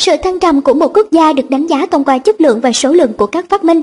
Sự 0.00 0.16
thăng 0.22 0.40
trầm 0.40 0.60
của 0.60 0.74
một 0.74 0.96
quốc 0.96 1.06
gia 1.10 1.32
được 1.32 1.50
đánh 1.50 1.66
giá 1.66 1.86
thông 1.90 2.04
qua 2.04 2.18
chất 2.18 2.40
lượng 2.40 2.60
và 2.60 2.72
số 2.72 2.92
lượng 2.92 3.12
của 3.12 3.26
các 3.26 3.48
phát 3.48 3.64
minh. 3.64 3.82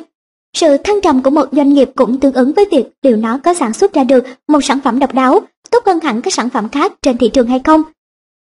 Sự 0.58 0.78
thăng 0.78 1.02
trầm 1.02 1.24
của 1.24 1.30
một 1.30 1.46
doanh 1.52 1.74
nghiệp 1.74 1.90
cũng 1.96 2.20
tương 2.20 2.34
ứng 2.34 2.54
với 2.54 2.66
việc 2.72 2.86
liệu 3.02 3.18
nó 3.18 3.40
có 3.44 3.54
sản 3.54 3.74
xuất 3.74 3.94
ra 3.94 4.04
được 4.04 4.24
một 4.48 4.64
sản 4.64 4.80
phẩm 4.84 5.00
độc 5.00 5.14
đáo, 5.14 5.40
tốt 5.72 5.86
hơn 5.86 6.00
hẳn 6.00 6.22
các 6.22 6.34
sản 6.34 6.50
phẩm 6.50 6.70
khác 6.70 6.94
trên 7.02 7.18
thị 7.18 7.30
trường 7.30 7.48
hay 7.48 7.60
không. 7.64 7.84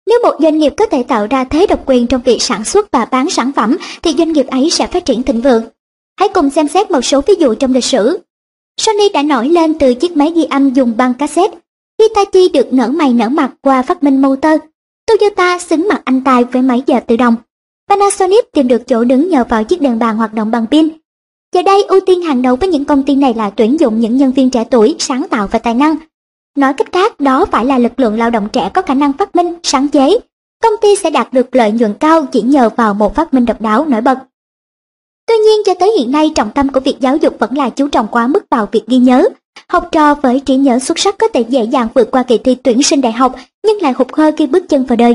Nếu 0.07 0.19
một 0.23 0.35
doanh 0.41 0.59
nghiệp 0.59 0.75
có 0.77 0.87
thể 0.87 1.03
tạo 1.03 1.27
ra 1.31 1.45
thế 1.45 1.67
độc 1.67 1.83
quyền 1.87 2.07
trong 2.07 2.21
việc 2.25 2.43
sản 2.43 2.65
xuất 2.65 2.91
và 2.91 3.05
bán 3.05 3.31
sản 3.31 3.53
phẩm 3.53 3.77
thì 4.03 4.15
doanh 4.19 4.33
nghiệp 4.33 4.47
ấy 4.47 4.71
sẽ 4.71 4.87
phát 4.87 5.05
triển 5.05 5.23
thịnh 5.23 5.41
vượng. 5.41 5.63
Hãy 6.23 6.29
cùng 6.35 6.51
xem 6.51 6.69
xét 6.69 6.91
một 6.91 7.01
số 7.01 7.21
ví 7.21 7.35
dụ 7.39 7.55
trong 7.55 7.73
lịch 7.73 7.85
sử. 7.85 8.19
Sony 8.81 9.09
đã 9.09 9.23
nổi 9.23 9.49
lên 9.49 9.79
từ 9.79 9.95
chiếc 9.95 10.17
máy 10.17 10.33
ghi 10.35 10.45
âm 10.45 10.73
dùng 10.73 10.97
băng 10.97 11.15
cassette 11.15 11.59
Hitachi 12.01 12.49
được 12.49 12.73
nở 12.73 12.89
mày 12.89 13.13
nở 13.13 13.29
mặt 13.29 13.53
qua 13.63 13.83
phát 13.83 14.03
minh 14.03 14.23
motor. 14.23 14.53
Toyota 15.07 15.59
xứng 15.59 15.89
mặt 15.89 16.03
anh 16.05 16.25
tài 16.25 16.45
với 16.45 16.63
máy 16.63 16.83
giờ 16.87 17.01
tự 17.07 17.17
động. 17.17 17.37
Panasonic 17.89 18.53
tìm 18.53 18.69
được 18.69 18.87
chỗ 18.87 19.05
đứng 19.05 19.29
nhờ 19.29 19.45
vào 19.49 19.65
chiếc 19.65 19.81
đèn 19.81 19.99
bàn 19.99 20.17
hoạt 20.17 20.35
động 20.35 20.51
bằng 20.51 20.67
pin. 20.67 20.89
Giờ 21.55 21.63
đây 21.63 21.83
ưu 21.83 22.01
tiên 22.01 22.23
hàng 22.23 22.43
đầu 22.43 22.57
với 22.57 22.69
những 22.69 22.85
công 22.85 23.03
ty 23.03 23.15
này 23.15 23.35
là 23.35 23.51
tuyển 23.51 23.81
dụng 23.81 24.01
những 24.01 24.17
nhân 24.17 24.33
viên 24.33 24.51
trẻ 24.51 24.65
tuổi, 24.71 24.97
sáng 24.99 25.27
tạo 25.31 25.47
và 25.47 25.59
tài 25.59 25.75
năng. 25.75 25.97
Nói 26.57 26.73
cách 26.73 26.93
khác, 26.93 27.21
đó 27.21 27.45
phải 27.45 27.65
là 27.65 27.79
lực 27.79 28.01
lượng 28.01 28.19
lao 28.19 28.31
động 28.31 28.49
trẻ 28.53 28.71
có 28.75 28.83
khả 28.83 28.95
năng 28.95 29.13
phát 29.13 29.37
minh, 29.37 29.55
sáng 29.63 29.89
chế. 29.89 30.19
Công 30.63 30.73
ty 30.83 30.97
sẽ 30.97 31.11
đạt 31.11 31.33
được 31.33 31.57
lợi 31.57 31.73
nhuận 31.73 31.95
cao 31.95 32.27
chỉ 32.33 32.43
nhờ 32.43 32.71
vào 32.77 32.95
một 32.95 33.15
phát 33.15 33.35
minh 33.35 33.45
độc 33.45 33.61
đáo 33.61 33.85
nổi 33.85 34.01
bật. 34.01 34.19
Tuy 35.27 35.35
nhiên 35.35 35.61
cho 35.67 35.75
tới 35.75 35.93
hiện 35.99 36.11
nay 36.11 36.31
trọng 36.35 36.51
tâm 36.51 36.69
của 36.69 36.81
việc 36.81 36.97
giáo 37.01 37.17
dục 37.17 37.37
vẫn 37.39 37.57
là 37.57 37.71
chú 37.71 37.89
trọng 37.89 38.09
quá 38.09 38.27
mức 38.27 38.45
vào 38.51 38.69
việc 38.73 38.83
ghi 38.87 38.97
nhớ. 38.97 39.29
Học 39.69 39.89
trò 39.93 40.15
với 40.15 40.41
trí 40.41 40.57
nhớ 40.57 40.79
xuất 40.79 40.99
sắc 40.99 41.19
có 41.19 41.29
thể 41.29 41.41
dễ 41.41 41.65
dàng 41.65 41.89
vượt 41.95 42.11
qua 42.11 42.23
kỳ 42.23 42.39
thi 42.39 42.55
tuyển 42.55 42.83
sinh 42.83 43.01
đại 43.01 43.13
học 43.13 43.37
nhưng 43.67 43.83
lại 43.83 43.93
hụt 43.93 44.07
hơi 44.13 44.33
khi 44.33 44.47
bước 44.47 44.69
chân 44.69 44.85
vào 44.85 44.97
đời. 44.97 45.15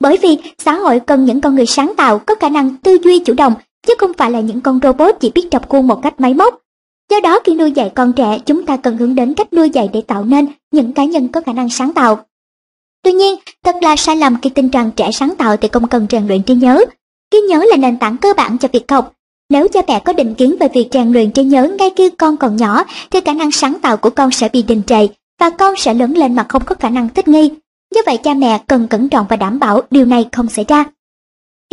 Bởi 0.00 0.16
vì 0.16 0.38
xã 0.58 0.74
hội 0.74 1.00
cần 1.00 1.24
những 1.24 1.40
con 1.40 1.54
người 1.54 1.66
sáng 1.66 1.92
tạo 1.96 2.18
có 2.18 2.34
khả 2.34 2.48
năng 2.48 2.76
tư 2.76 2.98
duy 3.04 3.18
chủ 3.18 3.34
động 3.34 3.54
chứ 3.86 3.94
không 3.98 4.12
phải 4.12 4.30
là 4.30 4.40
những 4.40 4.60
con 4.60 4.80
robot 4.82 5.14
chỉ 5.20 5.30
biết 5.34 5.48
trọc 5.50 5.68
khuôn 5.68 5.86
một 5.86 6.00
cách 6.02 6.20
máy 6.20 6.34
móc. 6.34 6.62
Do 7.10 7.20
đó 7.20 7.40
khi 7.44 7.54
nuôi 7.54 7.72
dạy 7.72 7.92
con 7.94 8.12
trẻ 8.12 8.38
chúng 8.46 8.66
ta 8.66 8.76
cần 8.76 8.96
hướng 8.96 9.14
đến 9.14 9.34
cách 9.34 9.52
nuôi 9.52 9.70
dạy 9.70 9.90
để 9.92 10.00
tạo 10.00 10.24
nên 10.24 10.46
những 10.72 10.92
cá 10.92 11.04
nhân 11.04 11.28
có 11.28 11.40
khả 11.40 11.52
năng 11.52 11.68
sáng 11.70 11.92
tạo. 11.92 12.18
Tuy 13.02 13.12
nhiên, 13.12 13.36
thật 13.64 13.76
là 13.82 13.96
sai 13.96 14.16
lầm 14.16 14.36
khi 14.42 14.50
tin 14.50 14.68
rằng 14.68 14.90
trẻ 14.96 15.12
sáng 15.12 15.34
tạo 15.38 15.56
thì 15.56 15.68
không 15.68 15.88
cần 15.88 16.06
rèn 16.10 16.26
luyện 16.26 16.42
trí 16.42 16.54
nhớ. 16.54 16.84
Trí 17.30 17.40
nhớ 17.40 17.64
là 17.68 17.76
nền 17.76 17.98
tảng 17.98 18.16
cơ 18.16 18.32
bản 18.36 18.58
cho 18.58 18.68
việc 18.72 18.90
học, 18.90 19.12
nếu 19.50 19.68
cha 19.68 19.80
mẹ 19.88 20.00
có 20.00 20.12
định 20.12 20.34
kiến 20.34 20.56
về 20.60 20.68
việc 20.74 20.88
rèn 20.92 21.12
luyện 21.12 21.30
trí 21.30 21.44
nhớ 21.44 21.68
ngay 21.78 21.90
khi 21.96 22.10
con 22.10 22.36
còn 22.36 22.56
nhỏ, 22.56 22.84
thì 23.10 23.20
khả 23.20 23.32
năng 23.32 23.50
sáng 23.50 23.74
tạo 23.82 23.96
của 23.96 24.10
con 24.10 24.30
sẽ 24.30 24.48
bị 24.52 24.62
đình 24.62 24.82
trệ 24.86 25.06
và 25.40 25.50
con 25.50 25.74
sẽ 25.76 25.94
lớn 25.94 26.12
lên 26.12 26.34
mà 26.34 26.46
không 26.48 26.64
có 26.64 26.74
khả 26.74 26.88
năng 26.88 27.08
thích 27.08 27.28
nghi. 27.28 27.50
Do 27.94 28.00
vậy 28.06 28.16
cha 28.16 28.34
mẹ 28.34 28.60
cần 28.66 28.88
cẩn 28.88 29.08
trọng 29.08 29.26
và 29.28 29.36
đảm 29.36 29.58
bảo 29.58 29.80
điều 29.90 30.04
này 30.04 30.28
không 30.32 30.48
xảy 30.48 30.64
ra. 30.68 30.84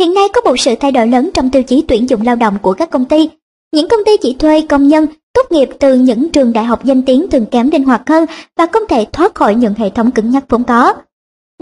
Hiện 0.00 0.14
nay 0.14 0.24
có 0.34 0.40
một 0.40 0.56
sự 0.58 0.74
thay 0.80 0.92
đổi 0.92 1.06
lớn 1.06 1.30
trong 1.34 1.50
tiêu 1.50 1.62
chí 1.62 1.84
tuyển 1.88 2.08
dụng 2.08 2.22
lao 2.22 2.36
động 2.36 2.56
của 2.62 2.72
các 2.72 2.90
công 2.90 3.04
ty. 3.04 3.28
Những 3.72 3.88
công 3.88 4.00
ty 4.06 4.12
chỉ 4.16 4.34
thuê 4.34 4.60
công 4.60 4.88
nhân 4.88 5.06
tốt 5.32 5.52
nghiệp 5.52 5.68
từ 5.80 5.94
những 5.94 6.28
trường 6.28 6.52
đại 6.52 6.64
học 6.64 6.84
danh 6.84 7.02
tiếng 7.02 7.30
thường 7.30 7.46
kém 7.46 7.70
linh 7.70 7.84
hoạt 7.84 8.02
hơn 8.08 8.26
và 8.56 8.66
không 8.66 8.82
thể 8.88 9.06
thoát 9.12 9.34
khỏi 9.34 9.54
những 9.54 9.74
hệ 9.74 9.90
thống 9.90 10.10
cứng 10.10 10.30
nhắc 10.30 10.44
vốn 10.48 10.64
có. 10.64 10.94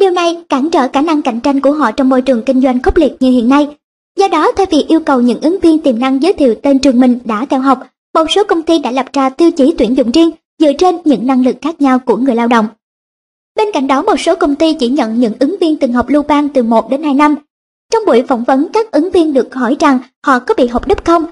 Điều 0.01 0.11
này 0.11 0.45
cản 0.49 0.71
trở 0.71 0.89
khả 0.93 1.01
năng 1.01 1.23
cạnh 1.23 1.41
tranh 1.41 1.61
của 1.61 1.73
họ 1.73 1.93
trong 1.93 2.09
môi 2.09 2.23
trường 2.23 2.43
kinh 2.45 2.61
doanh 2.61 2.83
khốc 2.83 2.97
liệt 2.97 3.13
như 3.21 3.31
hiện 3.31 3.49
nay. 3.49 3.69
Do 4.19 4.29
đó, 4.29 4.53
thay 4.57 4.67
vì 4.71 4.85
yêu 4.89 5.01
cầu 5.01 5.21
những 5.21 5.41
ứng 5.41 5.61
viên 5.61 5.79
tiềm 5.79 5.99
năng 5.99 6.23
giới 6.23 6.33
thiệu 6.33 6.55
tên 6.63 6.79
trường 6.79 7.01
mình 7.01 7.19
đã 7.25 7.47
theo 7.51 7.61
học, 7.61 7.87
một 8.15 8.25
số 8.31 8.45
công 8.45 8.63
ty 8.63 8.79
đã 8.79 8.91
lập 8.91 9.07
ra 9.13 9.31
tiêu 9.31 9.51
chí 9.51 9.75
tuyển 9.79 9.97
dụng 9.97 10.11
riêng 10.11 10.31
dựa 10.59 10.73
trên 10.79 10.97
những 11.05 11.27
năng 11.27 11.45
lực 11.45 11.57
khác 11.63 11.81
nhau 11.81 11.99
của 11.99 12.17
người 12.17 12.35
lao 12.35 12.49
động. 12.49 12.67
Bên 13.57 13.69
cạnh 13.73 13.87
đó, 13.87 14.03
một 14.03 14.21
số 14.21 14.37
công 14.37 14.55
ty 14.55 14.75
chỉ 14.75 14.89
nhận 14.89 15.21
những 15.21 15.35
ứng 15.41 15.57
viên 15.61 15.77
từng 15.77 15.93
học 15.93 16.09
lưu 16.09 16.23
bang 16.23 16.49
từ 16.49 16.63
1 16.63 16.91
đến 16.91 17.03
2 17.03 17.15
năm. 17.15 17.35
Trong 17.93 18.03
buổi 18.07 18.23
phỏng 18.29 18.45
vấn, 18.45 18.69
các 18.73 18.91
ứng 18.91 19.11
viên 19.11 19.33
được 19.33 19.55
hỏi 19.55 19.77
rằng 19.81 19.99
họ 20.27 20.39
có 20.39 20.55
bị 20.55 20.67
học 20.67 20.89
đúp 20.89 21.05
không. 21.05 21.25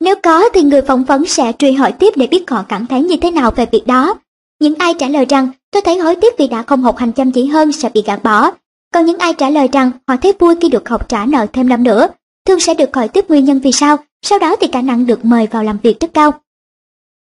Nếu 0.00 0.14
có 0.22 0.48
thì 0.48 0.62
người 0.62 0.82
phỏng 0.82 1.04
vấn 1.04 1.26
sẽ 1.26 1.52
truy 1.58 1.72
hỏi 1.72 1.92
tiếp 1.92 2.12
để 2.16 2.26
biết 2.26 2.50
họ 2.50 2.64
cảm 2.68 2.86
thấy 2.86 3.02
như 3.02 3.16
thế 3.16 3.30
nào 3.30 3.50
về 3.50 3.66
việc 3.72 3.86
đó. 3.86 4.14
Những 4.60 4.74
ai 4.74 4.94
trả 4.94 5.08
lời 5.08 5.24
rằng 5.24 5.48
tôi 5.70 5.82
thấy 5.82 5.98
hối 5.98 6.16
tiếc 6.16 6.38
vì 6.38 6.46
đã 6.48 6.62
không 6.62 6.82
học 6.82 6.96
hành 6.96 7.12
chăm 7.12 7.32
chỉ 7.32 7.46
hơn 7.46 7.72
sẽ 7.72 7.88
bị 7.94 8.02
gạt 8.06 8.22
bỏ, 8.22 8.50
còn 8.92 9.06
những 9.06 9.18
ai 9.18 9.34
trả 9.34 9.50
lời 9.50 9.68
rằng 9.72 9.90
họ 10.08 10.16
thấy 10.16 10.32
vui 10.38 10.54
khi 10.60 10.68
được 10.68 10.88
học 10.88 11.08
trả 11.08 11.26
nợ 11.26 11.46
thêm 11.52 11.68
năm 11.68 11.82
nữa, 11.82 12.08
thường 12.46 12.60
sẽ 12.60 12.74
được 12.74 12.96
hỏi 12.96 13.08
tiếp 13.08 13.24
nguyên 13.28 13.44
nhân 13.44 13.58
vì 13.58 13.72
sao, 13.72 13.96
sau 14.22 14.38
đó 14.38 14.56
thì 14.60 14.66
khả 14.72 14.80
năng 14.82 15.06
được 15.06 15.24
mời 15.24 15.46
vào 15.46 15.64
làm 15.64 15.78
việc 15.82 16.00
rất 16.00 16.14
cao. 16.14 16.30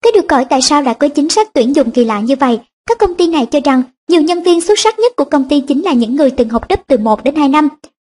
Cái 0.03 0.11
được 0.15 0.31
hỏi 0.31 0.45
tại 0.49 0.61
sao 0.61 0.81
lại 0.81 0.93
có 0.93 1.07
chính 1.07 1.29
sách 1.29 1.47
tuyển 1.53 1.75
dụng 1.75 1.91
kỳ 1.91 2.05
lạ 2.05 2.19
như 2.19 2.35
vậy, 2.39 2.59
các 2.89 2.97
công 2.97 3.15
ty 3.15 3.27
này 3.27 3.45
cho 3.45 3.59
rằng 3.63 3.83
nhiều 4.09 4.21
nhân 4.21 4.43
viên 4.43 4.61
xuất 4.61 4.79
sắc 4.79 4.99
nhất 4.99 5.15
của 5.15 5.25
công 5.25 5.49
ty 5.49 5.61
chính 5.61 5.83
là 5.83 5.93
những 5.93 6.15
người 6.15 6.31
từng 6.31 6.49
học 6.49 6.67
đấp 6.69 6.79
từ 6.87 6.97
1 6.97 7.23
đến 7.23 7.35
2 7.35 7.49
năm. 7.49 7.67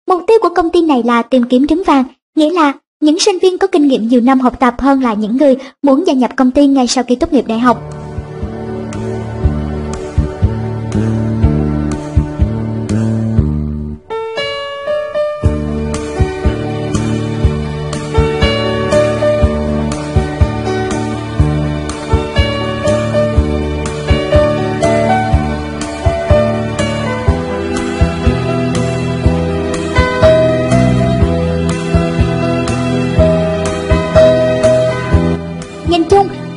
Mục 0.08 0.22
tiêu 0.26 0.38
của 0.42 0.54
công 0.54 0.70
ty 0.70 0.82
này 0.82 1.02
là 1.02 1.22
tìm 1.22 1.44
kiếm 1.44 1.66
trứng 1.66 1.82
vàng, 1.82 2.04
nghĩa 2.36 2.50
là 2.50 2.72
những 3.00 3.18
sinh 3.18 3.38
viên 3.38 3.58
có 3.58 3.66
kinh 3.66 3.86
nghiệm 3.86 4.08
nhiều 4.08 4.20
năm 4.20 4.40
học 4.40 4.60
tập 4.60 4.74
hơn 4.78 5.02
là 5.02 5.14
những 5.14 5.36
người 5.36 5.56
muốn 5.82 6.06
gia 6.06 6.12
nhập 6.12 6.30
công 6.36 6.50
ty 6.50 6.66
ngay 6.66 6.86
sau 6.86 7.04
khi 7.04 7.14
tốt 7.14 7.32
nghiệp 7.32 7.44
đại 7.48 7.58
học. 7.58 7.99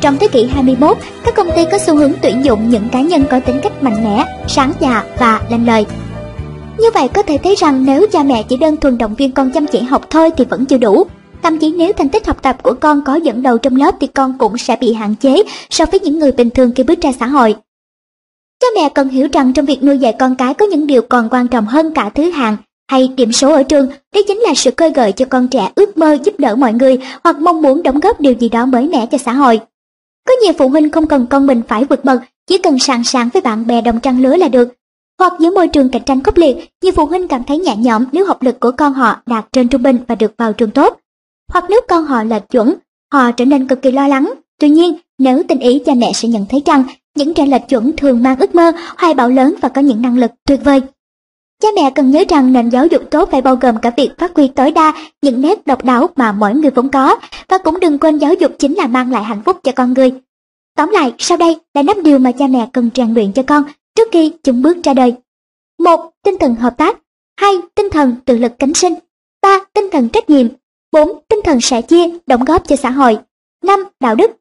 Trong 0.04 0.18
thế 0.18 0.28
kỷ 0.28 0.46
21, 0.46 0.98
các 1.26 1.36
công 1.36 1.48
ty 1.56 1.66
có 1.72 1.78
xu 1.78 1.96
hướng 1.96 2.14
tuyển 2.22 2.46
dụng 2.46 2.70
những 2.70 2.90
cá 2.92 3.02
nhân 3.02 3.26
có 3.30 3.40
tính 3.40 3.60
cách 3.64 3.84
mạnh 3.84 4.04
mẽ, 4.04 4.26
sáng 4.48 4.74
dạ 4.80 5.04
và 5.20 5.42
lanh 5.50 5.68
lời. 5.68 5.86
Như 6.78 6.88
vậy 6.94 7.08
có 7.14 7.22
thể 7.22 7.38
thấy 7.38 7.56
rằng 7.56 7.86
nếu 7.86 8.08
cha 8.12 8.24
mẹ 8.24 8.44
chỉ 8.44 8.58
đơn 8.58 8.78
thuần 8.78 8.98
động 8.98 9.16
viên 9.16 9.32
con 9.32 9.52
chăm 9.52 9.68
chỉ 9.68 9.80
học 9.80 10.10
thôi 10.10 10.30
thì 10.38 10.46
vẫn 10.46 10.66
chưa 10.66 10.78
đủ. 10.78 11.04
Thậm 11.44 11.60
chí 11.60 11.74
nếu 11.78 11.94
thành 11.94 12.10
tích 12.10 12.28
học 12.28 12.42
tập 12.42 12.64
của 12.64 12.74
con 12.80 13.04
có 13.04 13.16
dẫn 13.16 13.42
đầu 13.44 13.58
trong 13.58 13.76
lớp 13.76 13.96
thì 14.00 14.08
con 14.08 14.38
cũng 14.38 14.58
sẽ 14.58 14.76
bị 14.82 14.94
hạn 14.94 15.16
chế 15.16 15.44
so 15.70 15.86
với 15.86 16.00
những 16.00 16.20
người 16.20 16.32
bình 16.32 16.50
thường 16.50 16.72
khi 16.76 16.84
bước 16.84 17.02
ra 17.02 17.12
xã 17.20 17.26
hội. 17.26 17.56
Cha 18.62 18.68
mẹ 18.76 18.90
cần 18.90 19.10
hiểu 19.10 19.28
rằng 19.34 19.54
trong 19.54 19.66
việc 19.66 19.84
nuôi 19.84 19.98
dạy 19.98 20.16
con 20.20 20.36
cái 20.36 20.54
có 20.54 20.66
những 20.66 20.88
điều 20.88 21.02
còn 21.02 21.30
quan 21.32 21.48
trọng 21.48 21.66
hơn 21.66 21.94
cả 21.94 22.10
thứ 22.10 22.30
hạng 22.30 22.58
hay 22.92 23.08
điểm 23.08 23.32
số 23.32 23.54
ở 23.54 23.64
trường, 23.64 23.88
đó 24.16 24.22
chính 24.28 24.38
là 24.38 24.54
sự 24.56 24.72
khơi 24.78 24.92
gợi 24.92 25.12
cho 25.12 25.26
con 25.26 25.48
trẻ 25.48 25.72
ước 25.76 25.98
mơ 25.98 26.18
giúp 26.24 26.34
đỡ 26.38 26.56
mọi 26.56 26.74
người 26.74 26.98
hoặc 27.24 27.40
mong 27.40 27.62
muốn 27.62 27.84
đóng 27.84 28.00
góp 28.00 28.22
điều 28.22 28.34
gì 28.34 28.50
đó 28.50 28.66
mới 28.66 28.88
mẻ 28.88 29.06
cho 29.06 29.18
xã 29.18 29.34
hội. 29.34 29.60
Có 30.28 30.34
nhiều 30.44 30.54
phụ 30.58 30.70
huynh 30.70 30.92
không 30.92 31.08
cần 31.08 31.28
con 31.30 31.48
mình 31.48 31.62
phải 31.68 31.86
vượt 31.86 32.06
bậc, 32.06 32.22
chỉ 32.48 32.58
cần 32.58 32.80
sàng 32.80 33.04
sàng 33.04 33.30
với 33.34 33.42
bạn 33.42 33.68
bè 33.68 33.82
đồng 33.82 34.00
trang 34.00 34.22
lứa 34.22 34.36
là 34.36 34.48
được. 34.48 34.70
Hoặc 35.20 35.34
giữa 35.40 35.52
môi 35.52 35.68
trường 35.68 35.90
cạnh 35.90 36.04
tranh 36.06 36.24
khốc 36.24 36.38
liệt, 36.38 36.58
nhiều 36.84 36.92
phụ 36.96 37.06
huynh 37.06 37.28
cảm 37.28 37.44
thấy 37.44 37.58
nhẹ 37.58 37.76
nhõm 37.76 38.06
nếu 38.12 38.26
học 38.26 38.44
lực 38.44 38.60
của 38.60 38.72
con 38.72 38.94
họ 38.94 39.22
đạt 39.26 39.46
trên 39.52 39.68
trung 39.68 39.84
bình 39.84 39.98
và 40.08 40.16
được 40.16 40.34
vào 40.38 40.54
trường 40.54 40.72
tốt. 40.72 41.00
Hoặc 41.54 41.66
nếu 41.70 41.82
con 41.90 42.06
họ 42.06 42.24
lệch 42.24 42.50
chuẩn, 42.50 42.74
họ 43.14 43.32
trở 43.32 43.46
nên 43.46 43.68
cực 43.68 43.82
kỳ 43.82 43.92
lo 43.92 44.08
lắng. 44.08 44.34
Tuy 44.60 44.70
nhiên, 44.70 44.96
nếu 45.18 45.44
tình 45.48 45.60
ý 45.60 45.82
cha 45.86 45.94
mẹ 45.98 46.14
sẽ 46.14 46.28
nhận 46.28 46.46
thấy 46.50 46.62
rằng 46.66 46.84
những 47.16 47.34
trẻ 47.34 47.46
lệch 47.46 47.70
chuẩn 47.70 47.92
thường 47.98 48.24
mang 48.24 48.40
ước 48.40 48.56
mơ, 48.56 48.72
hoài 48.98 49.14
bão 49.14 49.30
lớn 49.30 49.56
và 49.62 49.70
có 49.70 49.82
những 49.82 50.02
năng 50.02 50.18
lực 50.18 50.32
tuyệt 50.46 50.60
vời. 50.64 50.82
Cha 51.62 51.68
mẹ 51.76 51.92
cần 51.96 52.12
nhớ 52.12 52.24
rằng 52.30 52.54
nền 52.54 52.70
giáo 52.70 52.88
dục 52.88 53.02
tốt 53.12 53.30
phải 53.32 53.42
bao 53.42 53.56
gồm 53.56 53.76
cả 53.82 53.92
việc 53.98 54.10
phát 54.18 54.36
huy 54.36 54.48
tối 54.48 54.72
đa 54.72 54.94
những 55.22 55.42
nét 55.42 55.68
độc 55.68 55.84
đáo 55.84 56.10
mà 56.16 56.32
mỗi 56.32 56.54
người 56.56 56.72
vốn 56.72 56.90
có, 56.90 57.20
và 57.48 57.58
cũng 57.58 57.80
đừng 57.80 58.00
quên 58.00 58.18
giáo 58.18 58.34
dục 58.34 58.52
chính 58.60 58.74
là 58.74 58.88
mang 58.88 59.12
lại 59.12 59.24
hạnh 59.24 59.42
phúc 59.46 59.60
cho 59.64 59.72
con 59.76 59.94
người. 59.94 60.12
Tóm 60.76 60.90
lại, 60.90 61.14
sau 61.18 61.38
đây 61.38 61.60
là 61.74 61.84
năm 61.84 62.04
điều 62.04 62.20
mà 62.20 62.32
cha 62.32 62.48
mẹ 62.48 62.70
cần 62.74 62.90
rèn 62.96 63.14
luyện 63.14 63.34
cho 63.34 63.44
con 63.44 63.64
trước 63.96 64.08
khi 64.12 64.34
chúng 64.44 64.62
bước 64.62 64.78
ra 64.84 64.94
đời. 64.94 65.16
một 65.80 66.12
Tinh 66.24 66.38
thần 66.40 66.56
hợp 66.56 66.78
tác. 66.78 66.98
2. 67.38 67.54
Tinh 67.76 67.90
thần 67.90 68.16
tự 68.26 68.38
lực 68.38 68.52
cánh 68.60 68.74
sinh. 68.74 68.94
3. 69.42 69.60
Tinh 69.74 69.90
thần 69.92 70.10
trách 70.10 70.30
nhiệm. 70.30 70.48
4. 70.92 71.20
Tinh 71.28 71.40
thần 71.44 71.62
sẻ 71.62 71.82
chia, 71.82 72.10
đóng 72.28 72.46
góp 72.46 72.68
cho 72.68 72.76
xã 72.76 72.90
hội. 72.90 73.18
5. 73.64 73.84
Đạo 74.00 74.16
đức. 74.16 74.32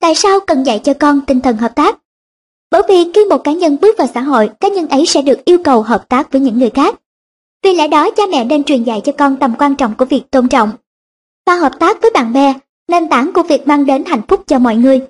Tại 0.00 0.14
sao 0.14 0.40
cần 0.46 0.62
dạy 0.62 0.80
cho 0.84 0.94
con 0.94 1.20
tinh 1.26 1.40
thần 1.40 1.56
hợp 1.56 1.74
tác? 1.74 1.98
Bởi 2.72 2.82
vì 2.88 3.12
khi 3.14 3.24
một 3.24 3.44
cá 3.44 3.52
nhân 3.52 3.76
bước 3.80 3.98
vào 3.98 4.06
xã 4.14 4.20
hội, 4.20 4.50
cá 4.60 4.68
nhân 4.68 4.88
ấy 4.88 5.06
sẽ 5.06 5.22
được 5.22 5.44
yêu 5.44 5.58
cầu 5.64 5.82
hợp 5.82 6.08
tác 6.08 6.32
với 6.32 6.40
những 6.40 6.58
người 6.58 6.70
khác. 6.70 6.94
Vì 7.64 7.74
lẽ 7.74 7.88
đó 7.88 8.10
cha 8.10 8.22
mẹ 8.30 8.44
nên 8.44 8.64
truyền 8.64 8.82
dạy 8.82 9.00
cho 9.04 9.12
con 9.12 9.36
tầm 9.36 9.54
quan 9.58 9.74
trọng 9.74 9.94
của 9.94 10.04
việc 10.04 10.22
tôn 10.30 10.48
trọng 10.48 10.70
và 11.46 11.54
hợp 11.54 11.72
tác 11.78 12.02
với 12.02 12.10
bạn 12.14 12.32
bè, 12.32 12.54
nền 12.88 13.08
tảng 13.08 13.32
của 13.32 13.42
việc 13.42 13.66
mang 13.66 13.86
đến 13.86 14.04
hạnh 14.04 14.22
phúc 14.28 14.42
cho 14.46 14.58
mọi 14.58 14.76
người. 14.76 15.00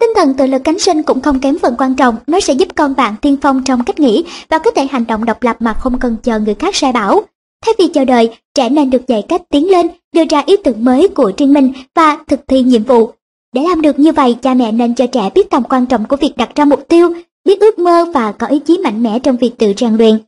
Tinh 0.00 0.10
thần 0.16 0.34
tự 0.34 0.46
lực 0.46 0.64
cánh 0.64 0.78
sinh 0.78 1.02
cũng 1.02 1.20
không 1.20 1.40
kém 1.40 1.58
phần 1.58 1.74
quan 1.78 1.94
trọng, 1.94 2.16
nó 2.26 2.40
sẽ 2.40 2.52
giúp 2.52 2.68
con 2.76 2.94
bạn 2.96 3.14
tiên 3.22 3.36
phong 3.42 3.64
trong 3.64 3.84
cách 3.84 4.00
nghĩ 4.00 4.24
và 4.48 4.58
có 4.58 4.70
thể 4.70 4.86
hành 4.90 5.06
động 5.06 5.24
độc 5.24 5.42
lập 5.42 5.56
mà 5.60 5.74
không 5.74 5.98
cần 5.98 6.16
chờ 6.22 6.38
người 6.38 6.54
khác 6.54 6.76
sai 6.76 6.92
bảo. 6.92 7.22
Thay 7.64 7.74
vì 7.78 7.88
chờ 7.94 8.04
đợi, 8.04 8.38
trẻ 8.54 8.68
nên 8.68 8.90
được 8.90 9.06
dạy 9.06 9.24
cách 9.28 9.42
tiến 9.50 9.70
lên, 9.70 9.88
đưa 10.12 10.24
ra 10.30 10.42
ý 10.46 10.56
tưởng 10.64 10.84
mới 10.84 11.08
của 11.08 11.32
riêng 11.36 11.52
mình 11.52 11.72
và 11.94 12.18
thực 12.26 12.40
thi 12.48 12.62
nhiệm 12.62 12.84
vụ 12.84 13.12
để 13.52 13.62
làm 13.68 13.82
được 13.82 13.98
như 13.98 14.12
vậy, 14.12 14.36
cha 14.42 14.54
mẹ 14.54 14.72
nên 14.72 14.94
cho 14.94 15.06
trẻ 15.06 15.30
biết 15.34 15.50
tầm 15.50 15.62
quan 15.64 15.86
trọng 15.86 16.04
của 16.04 16.16
việc 16.16 16.36
đặt 16.36 16.54
ra 16.54 16.64
mục 16.64 16.88
tiêu, 16.88 17.14
biết 17.44 17.60
ước 17.60 17.78
mơ 17.78 18.04
và 18.14 18.32
có 18.32 18.46
ý 18.46 18.58
chí 18.58 18.78
mạnh 18.78 19.02
mẽ 19.02 19.18
trong 19.18 19.36
việc 19.36 19.58
tự 19.58 19.72
rèn 19.76 19.96
luyện. 19.96 20.18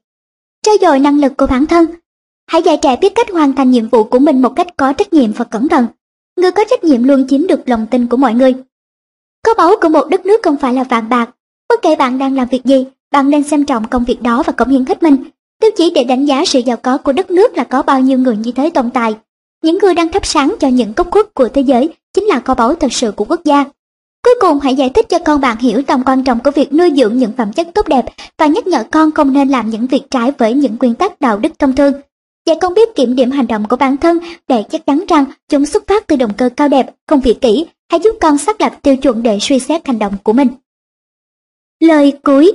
Trao 0.66 0.74
dồi 0.80 0.98
năng 0.98 1.20
lực 1.20 1.36
của 1.36 1.46
bản 1.46 1.66
thân. 1.66 1.86
Hãy 2.46 2.62
dạy 2.62 2.78
trẻ 2.82 2.96
biết 2.96 3.14
cách 3.14 3.30
hoàn 3.30 3.52
thành 3.52 3.70
nhiệm 3.70 3.88
vụ 3.88 4.04
của 4.04 4.18
mình 4.18 4.42
một 4.42 4.52
cách 4.56 4.66
có 4.76 4.92
trách 4.92 5.12
nhiệm 5.12 5.32
và 5.32 5.44
cẩn 5.44 5.68
thận. 5.68 5.86
Người 6.36 6.50
có 6.50 6.64
trách 6.70 6.84
nhiệm 6.84 7.04
luôn 7.04 7.28
chiếm 7.28 7.46
được 7.46 7.68
lòng 7.68 7.86
tin 7.90 8.06
của 8.06 8.16
mọi 8.16 8.34
người. 8.34 8.54
Kho 9.46 9.54
báu 9.54 9.74
của 9.82 9.88
một 9.88 10.06
đất 10.10 10.26
nước 10.26 10.40
không 10.42 10.56
phải 10.56 10.74
là 10.74 10.84
vàng 10.84 11.08
bạc. 11.08 11.30
Bất 11.68 11.82
kể 11.82 11.96
bạn 11.96 12.18
đang 12.18 12.36
làm 12.36 12.48
việc 12.48 12.64
gì, 12.64 12.86
bạn 13.12 13.30
nên 13.30 13.42
xem 13.42 13.64
trọng 13.64 13.88
công 13.88 14.04
việc 14.04 14.22
đó 14.22 14.42
và 14.46 14.52
cống 14.52 14.68
hiến 14.68 14.84
hết 14.86 15.02
mình. 15.02 15.16
Tiêu 15.60 15.70
chí 15.76 15.90
để 15.94 16.04
đánh 16.04 16.24
giá 16.24 16.44
sự 16.44 16.58
giàu 16.58 16.76
có 16.76 16.98
của 16.98 17.12
đất 17.12 17.30
nước 17.30 17.56
là 17.56 17.64
có 17.64 17.82
bao 17.82 18.00
nhiêu 18.00 18.18
người 18.18 18.36
như 18.36 18.52
thế 18.52 18.70
tồn 18.70 18.90
tại. 18.90 19.14
Những 19.62 19.78
người 19.78 19.94
đang 19.94 20.12
thắp 20.12 20.26
sáng 20.26 20.54
cho 20.60 20.68
những 20.68 20.92
góc 20.96 21.10
khuất 21.10 21.34
của 21.34 21.48
thế 21.48 21.62
giới 21.62 21.90
chính 22.22 22.28
là 22.28 22.40
kho 22.40 22.54
báu 22.54 22.74
thật 22.74 22.92
sự 22.92 23.12
của 23.12 23.24
quốc 23.24 23.40
gia. 23.44 23.64
Cuối 24.24 24.34
cùng 24.40 24.60
hãy 24.60 24.74
giải 24.74 24.90
thích 24.90 25.08
cho 25.08 25.18
con 25.18 25.40
bạn 25.40 25.56
hiểu 25.58 25.82
tầm 25.82 26.02
quan 26.06 26.24
trọng 26.24 26.38
của 26.44 26.50
việc 26.50 26.72
nuôi 26.72 26.92
dưỡng 26.96 27.18
những 27.18 27.32
phẩm 27.36 27.52
chất 27.52 27.68
tốt 27.74 27.88
đẹp 27.88 28.04
và 28.38 28.46
nhắc 28.46 28.66
nhở 28.66 28.84
con 28.90 29.10
không 29.10 29.32
nên 29.32 29.48
làm 29.48 29.70
những 29.70 29.86
việc 29.86 30.02
trái 30.10 30.32
với 30.38 30.54
những 30.54 30.76
nguyên 30.80 30.94
tắc 30.94 31.20
đạo 31.20 31.38
đức 31.38 31.58
thông 31.58 31.74
thường. 31.74 31.92
Dạy 32.46 32.56
con 32.60 32.74
biết 32.74 32.94
kiểm 32.94 33.16
điểm 33.16 33.30
hành 33.30 33.46
động 33.46 33.64
của 33.68 33.76
bản 33.76 33.96
thân 33.96 34.18
để 34.48 34.64
chắc 34.70 34.86
chắn 34.86 35.04
rằng 35.08 35.24
chúng 35.48 35.66
xuất 35.66 35.86
phát 35.86 36.06
từ 36.06 36.16
động 36.16 36.32
cơ 36.36 36.48
cao 36.56 36.68
đẹp, 36.68 36.94
không 37.06 37.20
vị 37.20 37.34
kỹ, 37.40 37.66
hãy 37.90 38.00
giúp 38.00 38.16
con 38.20 38.38
xác 38.38 38.60
lập 38.60 38.72
tiêu 38.82 38.96
chuẩn 38.96 39.22
để 39.22 39.38
suy 39.40 39.58
xét 39.58 39.86
hành 39.86 39.98
động 39.98 40.14
của 40.22 40.32
mình. 40.32 40.48
Lời 41.80 42.12
cuối 42.24 42.52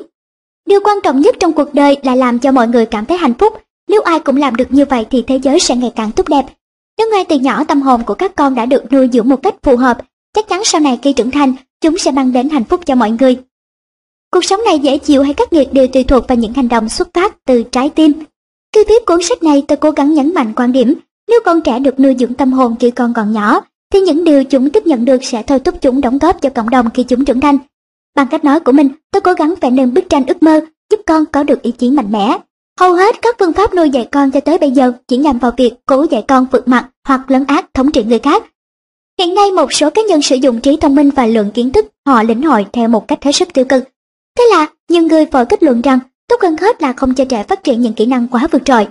Điều 0.65 0.79
quan 0.83 0.97
trọng 1.03 1.21
nhất 1.21 1.35
trong 1.39 1.53
cuộc 1.53 1.73
đời 1.73 1.97
là 2.03 2.15
làm 2.15 2.39
cho 2.39 2.51
mọi 2.51 2.67
người 2.67 2.85
cảm 2.85 3.05
thấy 3.05 3.17
hạnh 3.17 3.33
phúc. 3.33 3.53
Nếu 3.87 4.01
ai 4.01 4.19
cũng 4.19 4.37
làm 4.37 4.55
được 4.55 4.71
như 4.71 4.85
vậy 4.85 5.05
thì 5.11 5.23
thế 5.27 5.39
giới 5.43 5.59
sẽ 5.59 5.75
ngày 5.75 5.91
càng 5.95 6.11
tốt 6.11 6.29
đẹp. 6.29 6.45
Nếu 6.97 7.07
ngay 7.11 7.25
từ 7.29 7.39
nhỏ 7.39 7.63
tâm 7.63 7.81
hồn 7.81 8.03
của 8.05 8.13
các 8.13 8.35
con 8.35 8.55
đã 8.55 8.65
được 8.65 8.93
nuôi 8.93 9.09
dưỡng 9.13 9.29
một 9.29 9.43
cách 9.43 9.55
phù 9.63 9.77
hợp, 9.77 9.97
chắc 10.33 10.47
chắn 10.47 10.61
sau 10.65 10.81
này 10.81 10.99
khi 11.01 11.13
trưởng 11.13 11.31
thành, 11.31 11.53
chúng 11.81 11.97
sẽ 11.97 12.11
mang 12.11 12.31
đến 12.31 12.49
hạnh 12.49 12.63
phúc 12.63 12.81
cho 12.85 12.95
mọi 12.95 13.11
người. 13.11 13.37
Cuộc 14.31 14.45
sống 14.45 14.59
này 14.65 14.79
dễ 14.79 14.97
chịu 14.97 15.23
hay 15.23 15.33
khắc 15.33 15.53
nghiệt 15.53 15.73
đều 15.73 15.87
tùy 15.87 16.03
thuộc 16.03 16.27
vào 16.27 16.35
những 16.35 16.53
hành 16.53 16.69
động 16.69 16.89
xuất 16.89 17.07
phát 17.13 17.35
từ 17.45 17.63
trái 17.63 17.89
tim. 17.89 18.11
Khi 18.75 18.83
viết 18.89 19.05
cuốn 19.05 19.19
sách 19.23 19.43
này 19.43 19.63
tôi 19.67 19.77
cố 19.77 19.91
gắng 19.91 20.13
nhấn 20.13 20.33
mạnh 20.33 20.53
quan 20.55 20.71
điểm, 20.71 20.93
nếu 21.29 21.39
con 21.45 21.61
trẻ 21.61 21.79
được 21.79 21.99
nuôi 21.99 22.15
dưỡng 22.19 22.33
tâm 22.33 22.53
hồn 22.53 22.75
khi 22.79 22.91
con 22.91 23.13
còn 23.13 23.31
nhỏ, 23.31 23.61
thì 23.93 23.99
những 23.99 24.23
điều 24.23 24.43
chúng 24.43 24.69
tiếp 24.69 24.85
nhận 24.85 25.05
được 25.05 25.23
sẽ 25.23 25.43
thôi 25.43 25.59
thúc 25.59 25.75
chúng 25.81 26.01
đóng 26.01 26.17
góp 26.17 26.41
cho 26.41 26.49
cộng 26.49 26.69
đồng 26.69 26.89
khi 26.93 27.03
chúng 27.03 27.25
trưởng 27.25 27.41
thành. 27.41 27.57
Bằng 28.15 28.27
cách 28.27 28.43
nói 28.43 28.59
của 28.59 28.71
mình, 28.71 28.89
tôi 29.11 29.21
cố 29.21 29.33
gắng 29.33 29.53
vẽ 29.61 29.69
nên 29.69 29.93
bức 29.93 30.09
tranh 30.09 30.25
ước 30.25 30.43
mơ, 30.43 30.61
giúp 30.91 30.99
con 31.05 31.25
có 31.25 31.43
được 31.43 31.61
ý 31.61 31.71
chí 31.71 31.91
mạnh 31.91 32.11
mẽ. 32.11 32.37
Hầu 32.79 32.93
hết 32.93 33.21
các 33.21 33.35
phương 33.39 33.53
pháp 33.53 33.73
nuôi 33.73 33.89
dạy 33.89 34.07
con 34.11 34.31
cho 34.31 34.39
tới 34.39 34.57
bây 34.57 34.71
giờ 34.71 34.91
chỉ 35.07 35.17
nhằm 35.17 35.39
vào 35.39 35.51
việc 35.57 35.73
cố 35.85 36.05
dạy 36.11 36.23
con 36.27 36.45
vượt 36.51 36.67
mặt 36.67 36.89
hoặc 37.07 37.31
lấn 37.31 37.45
át 37.47 37.73
thống 37.73 37.91
trị 37.91 38.03
người 38.03 38.19
khác. 38.19 38.43
Hiện 39.19 39.33
nay 39.33 39.51
một 39.51 39.73
số 39.73 39.89
cá 39.89 40.01
nhân 40.01 40.21
sử 40.21 40.35
dụng 40.35 40.59
trí 40.59 40.77
thông 40.77 40.95
minh 40.95 41.09
và 41.09 41.25
lượng 41.25 41.51
kiến 41.51 41.71
thức 41.71 41.85
họ 42.05 42.23
lĩnh 42.23 42.41
hội 42.41 42.65
theo 42.73 42.87
một 42.87 43.07
cách 43.07 43.23
hết 43.23 43.31
sức 43.31 43.53
tiêu 43.53 43.65
cực. 43.65 43.83
Thế 44.37 44.43
là 44.51 44.67
nhiều 44.89 45.03
người 45.03 45.25
vội 45.25 45.45
kết 45.45 45.63
luận 45.63 45.81
rằng 45.81 45.99
tốt 46.27 46.35
hơn 46.41 46.57
hết 46.57 46.81
là 46.81 46.93
không 46.93 47.13
cho 47.13 47.25
trẻ 47.25 47.43
phát 47.43 47.63
triển 47.63 47.81
những 47.81 47.93
kỹ 47.93 48.05
năng 48.05 48.27
quá 48.27 48.47
vượt 48.51 48.65
trội. 48.65 48.87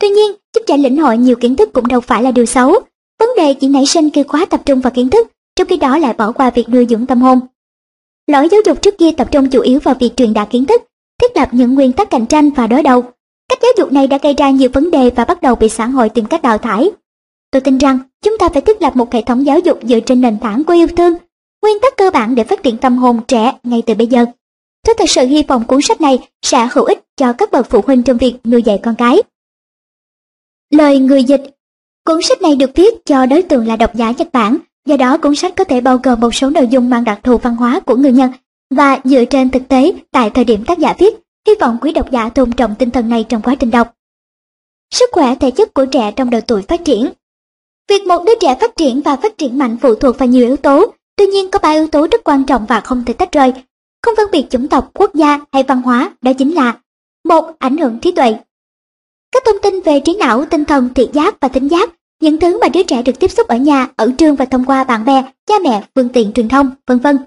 Tuy 0.00 0.08
nhiên, 0.08 0.32
giúp 0.54 0.62
trẻ 0.66 0.76
lĩnh 0.76 0.96
hội 0.96 1.18
nhiều 1.18 1.36
kiến 1.36 1.56
thức 1.56 1.72
cũng 1.72 1.86
đâu 1.86 2.00
phải 2.00 2.22
là 2.22 2.30
điều 2.30 2.46
xấu. 2.46 2.74
Vấn 3.20 3.28
đề 3.36 3.54
chỉ 3.54 3.68
nảy 3.68 3.86
sinh 3.86 4.10
khi 4.10 4.22
quá 4.22 4.44
tập 4.44 4.60
trung 4.64 4.80
vào 4.80 4.90
kiến 4.90 5.10
thức, 5.10 5.28
trong 5.56 5.66
khi 5.66 5.76
đó 5.76 5.98
lại 5.98 6.12
bỏ 6.12 6.32
qua 6.32 6.50
việc 6.50 6.68
nuôi 6.68 6.86
dưỡng 6.90 7.06
tâm 7.06 7.22
hồn. 7.22 7.40
Lỗi 8.26 8.48
giáo 8.50 8.60
dục 8.66 8.82
trước 8.82 8.98
kia 8.98 9.10
tập 9.16 9.28
trung 9.30 9.50
chủ 9.50 9.60
yếu 9.60 9.80
vào 9.80 9.94
việc 10.00 10.10
truyền 10.16 10.34
đạt 10.34 10.50
kiến 10.50 10.66
thức, 10.66 10.82
thiết 11.22 11.36
lập 11.36 11.48
những 11.52 11.74
nguyên 11.74 11.92
tắc 11.92 12.10
cạnh 12.10 12.26
tranh 12.26 12.50
và 12.50 12.66
đối 12.66 12.82
đầu. 12.82 13.04
Cách 13.48 13.58
giáo 13.62 13.72
dục 13.76 13.92
này 13.92 14.06
đã 14.06 14.18
gây 14.22 14.34
ra 14.34 14.50
nhiều 14.50 14.70
vấn 14.72 14.90
đề 14.90 15.10
và 15.10 15.24
bắt 15.24 15.42
đầu 15.42 15.54
bị 15.54 15.68
xã 15.68 15.86
hội 15.86 16.08
tìm 16.08 16.24
cách 16.24 16.42
đào 16.42 16.58
thải. 16.58 16.90
Tôi 17.50 17.60
tin 17.60 17.78
rằng 17.78 17.98
chúng 18.22 18.38
ta 18.38 18.48
phải 18.48 18.62
thiết 18.62 18.82
lập 18.82 18.96
một 18.96 19.12
hệ 19.12 19.22
thống 19.22 19.46
giáo 19.46 19.58
dục 19.58 19.78
dựa 19.82 20.00
trên 20.00 20.20
nền 20.20 20.38
tảng 20.38 20.64
của 20.64 20.72
yêu 20.72 20.86
thương, 20.96 21.14
nguyên 21.62 21.78
tắc 21.82 21.96
cơ 21.96 22.10
bản 22.10 22.34
để 22.34 22.44
phát 22.44 22.62
triển 22.62 22.76
tâm 22.76 22.96
hồn 22.96 23.20
trẻ 23.28 23.52
ngay 23.62 23.82
từ 23.86 23.94
bây 23.94 24.06
giờ. 24.06 24.24
Tôi 24.86 24.94
thật 24.98 25.10
sự 25.10 25.26
hy 25.26 25.42
vọng 25.42 25.64
cuốn 25.64 25.82
sách 25.82 26.00
này 26.00 26.18
sẽ 26.42 26.68
hữu 26.72 26.84
ích 26.84 27.04
cho 27.16 27.32
các 27.32 27.52
bậc 27.52 27.70
phụ 27.70 27.80
huynh 27.86 28.02
trong 28.02 28.18
việc 28.18 28.34
nuôi 28.44 28.62
dạy 28.62 28.80
con 28.82 28.94
cái. 28.94 29.22
Lời 30.70 30.98
người 30.98 31.24
dịch 31.24 31.42
Cuốn 32.04 32.22
sách 32.22 32.42
này 32.42 32.56
được 32.56 32.70
viết 32.74 32.94
cho 33.04 33.26
đối 33.26 33.42
tượng 33.42 33.66
là 33.66 33.76
độc 33.76 33.94
giả 33.94 34.10
Nhật 34.10 34.28
Bản, 34.32 34.58
do 34.86 34.96
đó 34.96 35.18
cuốn 35.18 35.34
sách 35.34 35.56
có 35.56 35.64
thể 35.64 35.80
bao 35.80 36.00
gồm 36.02 36.20
một 36.20 36.34
số 36.34 36.50
nội 36.50 36.66
dung 36.66 36.90
mang 36.90 37.04
đặc 37.04 37.20
thù 37.22 37.38
văn 37.38 37.56
hóa 37.56 37.80
của 37.80 37.96
người 37.96 38.12
Nhật 38.12 38.30
và 38.70 38.98
dựa 39.04 39.24
trên 39.24 39.50
thực 39.50 39.68
tế 39.68 39.92
tại 40.10 40.30
thời 40.30 40.44
điểm 40.44 40.64
tác 40.64 40.78
giả 40.78 40.94
viết, 40.98 41.14
hy 41.48 41.54
vọng 41.60 41.78
quý 41.80 41.92
độc 41.92 42.10
giả 42.10 42.28
tôn 42.28 42.52
trọng 42.52 42.74
tinh 42.78 42.90
thần 42.90 43.08
này 43.08 43.24
trong 43.28 43.42
quá 43.42 43.54
trình 43.54 43.70
đọc. 43.70 43.94
Sức 44.94 45.10
khỏe 45.12 45.34
thể 45.34 45.50
chất 45.50 45.74
của 45.74 45.86
trẻ 45.86 46.12
trong 46.16 46.30
độ 46.30 46.40
tuổi 46.46 46.62
phát 46.62 46.84
triển 46.84 47.10
Việc 47.88 48.06
một 48.06 48.24
đứa 48.26 48.32
trẻ 48.40 48.56
phát 48.60 48.76
triển 48.76 49.00
và 49.00 49.16
phát 49.16 49.38
triển 49.38 49.58
mạnh 49.58 49.76
phụ 49.82 49.94
thuộc 49.94 50.18
vào 50.18 50.28
nhiều 50.28 50.46
yếu 50.46 50.56
tố, 50.56 50.94
tuy 51.16 51.26
nhiên 51.26 51.50
có 51.50 51.58
ba 51.58 51.70
yếu 51.70 51.86
tố 51.86 52.06
rất 52.10 52.24
quan 52.24 52.44
trọng 52.44 52.66
và 52.66 52.80
không 52.80 53.04
thể 53.04 53.14
tách 53.14 53.32
rời. 53.32 53.52
Không 54.02 54.14
phân 54.16 54.30
biệt 54.32 54.46
chủng 54.50 54.68
tộc, 54.68 54.90
quốc 54.94 55.14
gia 55.14 55.38
hay 55.52 55.62
văn 55.62 55.82
hóa, 55.82 56.10
đó 56.22 56.32
chính 56.32 56.54
là 56.54 56.78
một 57.24 57.52
Ảnh 57.58 57.76
hưởng 57.76 57.98
trí 57.98 58.12
tuệ 58.12 58.36
Các 59.32 59.42
thông 59.46 59.56
tin 59.62 59.80
về 59.80 60.00
trí 60.00 60.16
não, 60.16 60.44
tinh 60.44 60.64
thần, 60.64 60.88
thị 60.94 61.08
giác 61.12 61.40
và 61.40 61.48
tính 61.48 61.68
giác, 61.68 61.90
những 62.20 62.38
thứ 62.40 62.60
mà 62.60 62.68
đứa 62.68 62.82
trẻ 62.82 63.02
được 63.02 63.20
tiếp 63.20 63.28
xúc 63.28 63.48
ở 63.48 63.56
nhà, 63.56 63.88
ở 63.96 64.12
trường 64.18 64.36
và 64.36 64.44
thông 64.44 64.64
qua 64.64 64.84
bạn 64.84 65.04
bè, 65.04 65.24
cha 65.46 65.54
mẹ, 65.64 65.84
phương 65.94 66.08
tiện 66.08 66.32
truyền 66.32 66.48
thông, 66.48 66.70
vân 66.86 66.98
vân. 66.98 67.18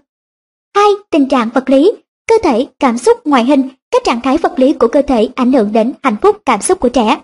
hai 0.75 0.91
Tình 1.09 1.27
trạng 1.29 1.49
vật 1.49 1.69
lý, 1.69 1.91
cơ 2.27 2.35
thể, 2.43 2.67
cảm 2.79 2.97
xúc, 2.97 3.27
ngoại 3.27 3.45
hình, 3.45 3.69
các 3.91 4.03
trạng 4.05 4.21
thái 4.21 4.37
vật 4.37 4.59
lý 4.59 4.73
của 4.73 4.87
cơ 4.87 5.01
thể 5.01 5.29
ảnh 5.35 5.53
hưởng 5.53 5.71
đến 5.73 5.93
hạnh 6.03 6.15
phúc 6.21 6.37
cảm 6.45 6.61
xúc 6.61 6.79
của 6.79 6.89
trẻ. 6.89 7.17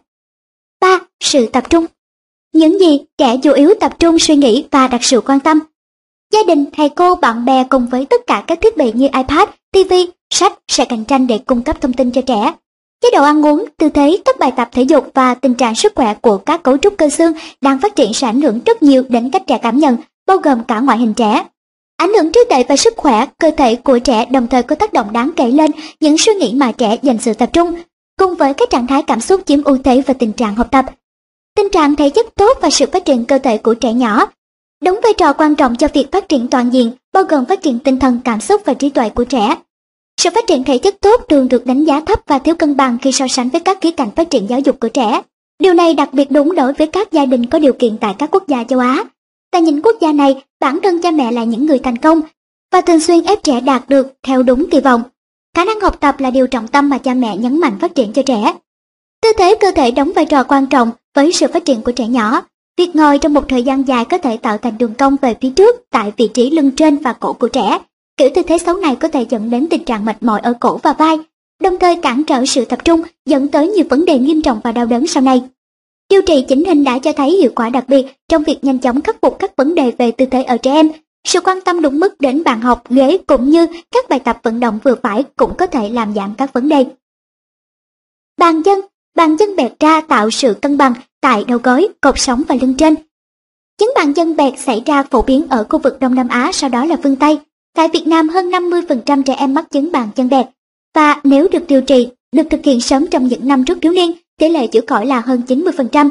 ba 0.81 0.99
Sự 1.19 1.45
tập 1.45 1.63
trung 1.69 1.85
những 2.53 2.79
gì 2.79 2.99
trẻ 3.17 3.37
chủ 3.43 3.51
yếu 3.51 3.73
tập 3.79 3.93
trung 3.99 4.19
suy 4.19 4.35
nghĩ 4.35 4.65
và 4.71 4.87
đặt 4.87 5.03
sự 5.03 5.21
quan 5.21 5.39
tâm. 5.39 5.59
Gia 6.33 6.39
đình, 6.47 6.65
thầy 6.73 6.89
cô, 6.89 7.15
bạn 7.15 7.45
bè 7.45 7.63
cùng 7.63 7.87
với 7.87 8.05
tất 8.05 8.21
cả 8.27 8.43
các 8.47 8.61
thiết 8.61 8.77
bị 8.77 8.91
như 8.91 9.05
iPad, 9.05 9.49
TV, 9.71 9.93
sách 10.29 10.53
sẽ 10.67 10.85
cạnh 10.85 11.03
tranh 11.03 11.27
để 11.27 11.37
cung 11.37 11.61
cấp 11.61 11.81
thông 11.81 11.93
tin 11.93 12.11
cho 12.11 12.21
trẻ. 12.21 12.53
Chế 13.01 13.09
độ 13.13 13.23
ăn 13.23 13.45
uống, 13.45 13.65
tư 13.77 13.89
thế, 13.89 14.21
các 14.25 14.39
bài 14.39 14.51
tập 14.57 14.69
thể 14.71 14.81
dục 14.81 15.11
và 15.13 15.33
tình 15.33 15.53
trạng 15.53 15.75
sức 15.75 15.93
khỏe 15.95 16.13
của 16.21 16.37
các 16.37 16.63
cấu 16.63 16.77
trúc 16.77 16.97
cơ 16.97 17.09
xương 17.09 17.33
đang 17.61 17.79
phát 17.79 17.95
triển 17.95 18.13
sẽ 18.13 18.27
ảnh 18.27 18.41
hưởng 18.41 18.59
rất 18.65 18.83
nhiều 18.83 19.03
đến 19.09 19.31
cách 19.31 19.43
trẻ 19.47 19.59
cảm 19.61 19.77
nhận, 19.77 19.97
bao 20.27 20.37
gồm 20.37 20.63
cả 20.63 20.79
ngoại 20.79 20.97
hình 20.97 21.13
trẻ. 21.13 21.45
Ảnh 21.97 22.13
hưởng 22.13 22.31
trí 22.31 22.39
tuệ 22.49 22.63
và 22.69 22.77
sức 22.77 22.93
khỏe, 22.97 23.25
cơ 23.39 23.51
thể 23.57 23.75
của 23.75 23.99
trẻ 23.99 24.25
đồng 24.25 24.47
thời 24.47 24.63
có 24.63 24.75
tác 24.75 24.93
động 24.93 25.13
đáng 25.13 25.31
kể 25.35 25.47
lên 25.47 25.71
những 25.99 26.17
suy 26.17 26.33
nghĩ 26.33 26.53
mà 26.53 26.71
trẻ 26.71 26.97
dành 27.01 27.17
sự 27.21 27.33
tập 27.33 27.49
trung, 27.53 27.75
cùng 28.19 28.35
với 28.35 28.53
các 28.53 28.69
trạng 28.69 28.87
thái 28.87 29.03
cảm 29.03 29.21
xúc 29.21 29.41
chiếm 29.45 29.63
ưu 29.63 29.77
thế 29.83 30.01
và 30.07 30.13
tình 30.13 30.33
trạng 30.33 30.55
học 30.55 30.67
tập, 30.71 30.85
Tình 31.57 31.69
trạng 31.69 31.95
thể 31.95 32.09
chất 32.09 32.35
tốt 32.35 32.57
và 32.61 32.69
sự 32.69 32.85
phát 32.93 33.05
triển 33.05 33.25
cơ 33.25 33.37
thể 33.37 33.57
của 33.57 33.73
trẻ 33.73 33.93
nhỏ 33.93 34.27
đóng 34.81 34.99
vai 35.03 35.13
trò 35.13 35.33
quan 35.33 35.55
trọng 35.55 35.75
cho 35.75 35.87
việc 35.93 36.11
phát 36.11 36.29
triển 36.29 36.47
toàn 36.47 36.73
diện, 36.73 36.91
bao 37.13 37.23
gồm 37.23 37.45
phát 37.45 37.61
triển 37.61 37.79
tinh 37.79 37.99
thần, 37.99 38.19
cảm 38.23 38.41
xúc 38.41 38.61
và 38.65 38.73
trí 38.73 38.89
tuệ 38.89 39.09
của 39.09 39.23
trẻ. 39.23 39.55
Sự 40.21 40.29
phát 40.35 40.47
triển 40.47 40.63
thể 40.63 40.77
chất 40.77 40.95
tốt 41.01 41.21
thường 41.29 41.47
được 41.47 41.65
đánh 41.65 41.83
giá 41.83 41.99
thấp 41.99 42.19
và 42.27 42.39
thiếu 42.39 42.55
cân 42.55 42.77
bằng 42.77 42.97
khi 43.01 43.11
so 43.11 43.27
sánh 43.27 43.49
với 43.49 43.61
các 43.61 43.77
khía 43.81 43.91
cạnh 43.91 44.11
phát 44.15 44.29
triển 44.29 44.49
giáo 44.49 44.59
dục 44.59 44.79
của 44.79 44.89
trẻ. 44.89 45.21
Điều 45.59 45.73
này 45.73 45.93
đặc 45.93 46.13
biệt 46.13 46.31
đúng 46.31 46.55
đối 46.55 46.73
với 46.73 46.87
các 46.87 47.11
gia 47.11 47.25
đình 47.25 47.45
có 47.45 47.59
điều 47.59 47.73
kiện 47.73 47.97
tại 47.97 48.15
các 48.17 48.31
quốc 48.31 48.47
gia 48.47 48.63
châu 48.63 48.79
Á 48.79 49.03
ta 49.51 49.59
nhìn 49.59 49.81
quốc 49.81 49.95
gia 50.01 50.11
này, 50.11 50.43
bản 50.59 50.79
thân 50.83 51.01
cha 51.01 51.11
mẹ 51.11 51.31
là 51.31 51.43
những 51.43 51.65
người 51.65 51.79
thành 51.79 51.97
công 51.97 52.21
và 52.71 52.81
thường 52.81 52.99
xuyên 52.99 53.23
ép 53.23 53.43
trẻ 53.43 53.61
đạt 53.61 53.89
được 53.89 54.13
theo 54.23 54.43
đúng 54.43 54.69
kỳ 54.69 54.79
vọng. 54.79 55.03
Khả 55.55 55.65
năng 55.65 55.81
học 55.81 55.99
tập 55.99 56.19
là 56.19 56.31
điều 56.31 56.47
trọng 56.47 56.67
tâm 56.67 56.89
mà 56.89 56.97
cha 56.97 57.13
mẹ 57.13 57.37
nhấn 57.37 57.59
mạnh 57.59 57.79
phát 57.79 57.95
triển 57.95 58.13
cho 58.13 58.21
trẻ. 58.21 58.53
Tư 59.21 59.29
thế 59.37 59.57
cơ 59.61 59.71
thể 59.71 59.91
đóng 59.91 60.11
vai 60.15 60.25
trò 60.25 60.43
quan 60.43 60.67
trọng 60.67 60.91
với 61.15 61.31
sự 61.31 61.47
phát 61.53 61.65
triển 61.65 61.81
của 61.81 61.91
trẻ 61.91 62.07
nhỏ. 62.07 62.41
Việc 62.77 62.95
ngồi 62.95 63.17
trong 63.17 63.33
một 63.33 63.49
thời 63.49 63.63
gian 63.63 63.87
dài 63.87 64.05
có 64.05 64.17
thể 64.17 64.37
tạo 64.37 64.57
thành 64.57 64.77
đường 64.77 64.93
cong 64.93 65.15
về 65.21 65.35
phía 65.41 65.49
trước 65.49 65.75
tại 65.91 66.13
vị 66.17 66.29
trí 66.33 66.51
lưng 66.51 66.71
trên 66.71 66.97
và 66.97 67.13
cổ 67.13 67.33
của 67.33 67.47
trẻ. 67.47 67.79
Kiểu 68.17 68.29
tư 68.35 68.41
thế 68.47 68.57
xấu 68.57 68.75
này 68.75 68.95
có 68.95 69.07
thể 69.07 69.25
dẫn 69.29 69.49
đến 69.49 69.67
tình 69.69 69.83
trạng 69.83 70.05
mệt 70.05 70.23
mỏi 70.23 70.39
ở 70.39 70.53
cổ 70.59 70.77
và 70.83 70.93
vai, 70.93 71.17
đồng 71.61 71.79
thời 71.79 71.95
cản 71.95 72.23
trở 72.23 72.45
sự 72.45 72.65
tập 72.65 72.79
trung 72.85 73.01
dẫn 73.25 73.47
tới 73.47 73.67
nhiều 73.67 73.85
vấn 73.89 74.05
đề 74.05 74.19
nghiêm 74.19 74.41
trọng 74.41 74.59
và 74.63 74.71
đau 74.71 74.85
đớn 74.85 75.07
sau 75.07 75.23
này. 75.23 75.41
Điều 76.09 76.21
trị 76.21 76.45
chỉnh 76.47 76.65
hình 76.65 76.83
đã 76.83 76.99
cho 76.99 77.13
thấy 77.13 77.31
hiệu 77.31 77.51
quả 77.55 77.69
đặc 77.69 77.83
biệt 77.87 78.05
trong 78.29 78.43
việc 78.43 78.63
nhanh 78.63 78.79
chóng 78.79 79.01
khắc 79.01 79.21
phục 79.21 79.39
các 79.39 79.55
vấn 79.55 79.75
đề 79.75 79.91
về 79.97 80.11
tư 80.11 80.25
thế 80.31 80.43
ở 80.43 80.57
trẻ 80.57 80.71
em. 80.71 80.91
Sự 81.27 81.41
quan 81.41 81.61
tâm 81.61 81.81
đúng 81.81 81.99
mức 81.99 82.21
đến 82.21 82.43
bàn 82.43 82.61
học, 82.61 82.83
ghế 82.89 83.17
cũng 83.27 83.49
như 83.49 83.67
các 83.91 84.09
bài 84.09 84.19
tập 84.19 84.39
vận 84.43 84.59
động 84.59 84.79
vừa 84.83 84.95
phải 85.03 85.23
cũng 85.35 85.55
có 85.57 85.67
thể 85.67 85.89
làm 85.89 86.13
giảm 86.13 86.33
các 86.37 86.53
vấn 86.53 86.69
đề. 86.69 86.85
Bàn 88.37 88.63
chân 88.63 88.79
Bàn 89.15 89.37
chân 89.37 89.55
bẹt 89.55 89.71
ra 89.79 90.01
tạo 90.01 90.29
sự 90.31 90.53
cân 90.53 90.77
bằng 90.77 90.93
tại 91.21 91.43
đầu 91.47 91.59
gối, 91.63 91.87
cột 92.01 92.13
sống 92.17 92.43
và 92.47 92.55
lưng 92.61 92.73
trên. 92.77 92.95
Chứng 93.77 93.91
bàn 93.95 94.13
chân 94.13 94.35
bẹt 94.35 94.53
xảy 94.59 94.83
ra 94.85 95.03
phổ 95.03 95.21
biến 95.21 95.47
ở 95.49 95.65
khu 95.69 95.79
vực 95.79 95.99
Đông 95.99 96.15
Nam 96.15 96.27
Á 96.27 96.51
sau 96.53 96.69
đó 96.69 96.85
là 96.85 96.97
phương 97.03 97.15
Tây. 97.15 97.39
Tại 97.75 97.87
Việt 97.93 98.07
Nam 98.07 98.29
hơn 98.29 98.49
50% 98.49 99.23
trẻ 99.23 99.33
em 99.33 99.53
mắc 99.53 99.65
chứng 99.71 99.91
bàn 99.91 100.09
chân 100.15 100.29
bẹt 100.29 100.45
và 100.95 101.21
nếu 101.23 101.47
được 101.51 101.67
điều 101.67 101.81
trị, 101.81 102.07
được 102.31 102.43
thực 102.49 102.65
hiện 102.65 102.81
sớm 102.81 103.07
trong 103.07 103.27
những 103.27 103.47
năm 103.47 103.65
trước 103.65 103.77
thiếu 103.81 103.91
niên, 103.91 104.11
tỷ 104.39 104.49
lệ 104.49 104.67
chữa 104.67 104.81
khỏi 104.87 105.05
là 105.05 105.19
hơn 105.19 105.41
90%. 105.47 106.09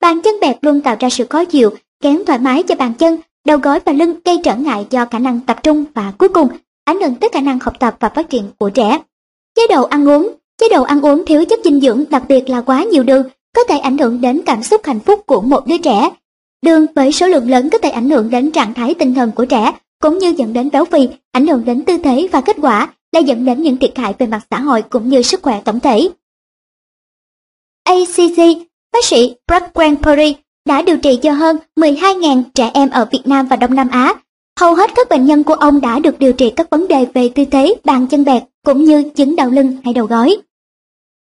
Bàn 0.00 0.22
chân 0.22 0.34
bẹp 0.40 0.64
luôn 0.64 0.80
tạo 0.80 0.96
ra 1.00 1.10
sự 1.10 1.26
khó 1.30 1.44
chịu, 1.44 1.70
kém 2.02 2.24
thoải 2.24 2.38
mái 2.38 2.62
cho 2.62 2.74
bàn 2.74 2.94
chân, 2.94 3.18
đầu 3.46 3.58
gối 3.58 3.80
và 3.84 3.92
lưng 3.92 4.14
gây 4.24 4.40
trở 4.44 4.56
ngại 4.56 4.86
cho 4.90 5.06
khả 5.10 5.18
năng 5.18 5.40
tập 5.40 5.62
trung 5.62 5.84
và 5.94 6.12
cuối 6.18 6.28
cùng 6.28 6.48
ảnh 6.84 7.00
hưởng 7.00 7.14
tới 7.14 7.30
khả 7.32 7.40
năng 7.40 7.58
học 7.58 7.74
tập 7.80 7.96
và 8.00 8.08
phát 8.08 8.30
triển 8.30 8.44
của 8.58 8.70
trẻ. 8.70 8.98
Chế 9.56 9.66
độ 9.66 9.82
ăn 9.82 10.08
uống 10.08 10.34
Chế 10.60 10.68
độ 10.68 10.82
ăn 10.82 11.00
uống 11.00 11.26
thiếu 11.26 11.44
chất 11.44 11.60
dinh 11.64 11.80
dưỡng 11.80 12.04
đặc 12.10 12.22
biệt 12.28 12.48
là 12.48 12.60
quá 12.60 12.84
nhiều 12.84 13.02
đường 13.02 13.28
có 13.56 13.64
thể 13.64 13.78
ảnh 13.78 13.98
hưởng 13.98 14.20
đến 14.20 14.40
cảm 14.46 14.62
xúc 14.62 14.80
hạnh 14.84 15.00
phúc 15.00 15.20
của 15.26 15.40
một 15.40 15.66
đứa 15.66 15.78
trẻ. 15.78 16.10
Đường 16.62 16.86
với 16.94 17.12
số 17.12 17.26
lượng 17.26 17.50
lớn 17.50 17.70
có 17.70 17.78
thể 17.78 17.90
ảnh 17.90 18.10
hưởng 18.10 18.30
đến 18.30 18.50
trạng 18.50 18.74
thái 18.74 18.94
tinh 18.94 19.14
thần 19.14 19.30
của 19.30 19.44
trẻ, 19.44 19.72
cũng 20.02 20.18
như 20.18 20.34
dẫn 20.36 20.52
đến 20.52 20.70
béo 20.72 20.84
phì, 20.84 21.08
ảnh 21.32 21.46
hưởng 21.46 21.64
đến 21.64 21.84
tư 21.84 21.98
thế 22.04 22.28
và 22.32 22.40
kết 22.40 22.56
quả 22.62 22.88
là 23.12 23.20
dẫn 23.20 23.44
đến 23.44 23.62
những 23.62 23.76
thiệt 23.76 23.98
hại 23.98 24.14
về 24.18 24.26
mặt 24.26 24.40
xã 24.50 24.60
hội 24.60 24.82
cũng 24.82 25.08
như 25.08 25.22
sức 25.22 25.42
khỏe 25.42 25.60
tổng 25.64 25.80
thể. 25.80 26.08
ACC, 27.84 28.38
bác 28.92 29.04
sĩ 29.04 29.34
Brad 29.48 29.62
Grandperry 29.74 30.36
đã 30.64 30.82
điều 30.82 30.96
trị 30.96 31.18
cho 31.22 31.32
hơn 31.32 31.56
12.000 31.76 32.42
trẻ 32.54 32.70
em 32.74 32.90
ở 32.90 33.08
Việt 33.12 33.22
Nam 33.24 33.46
và 33.46 33.56
Đông 33.56 33.74
Nam 33.74 33.88
Á. 33.88 34.14
Hầu 34.60 34.74
hết 34.74 34.90
các 34.94 35.08
bệnh 35.08 35.26
nhân 35.26 35.44
của 35.44 35.54
ông 35.54 35.80
đã 35.80 35.98
được 35.98 36.18
điều 36.18 36.32
trị 36.32 36.52
các 36.56 36.70
vấn 36.70 36.88
đề 36.88 37.06
về 37.14 37.28
tư 37.34 37.44
thế, 37.50 37.74
bàn 37.84 38.06
chân 38.06 38.24
bẹt, 38.24 38.42
cũng 38.64 38.84
như 38.84 39.10
chứng 39.14 39.36
đau 39.36 39.50
lưng 39.50 39.76
hay 39.84 39.94
đầu 39.94 40.06
gối. 40.06 40.36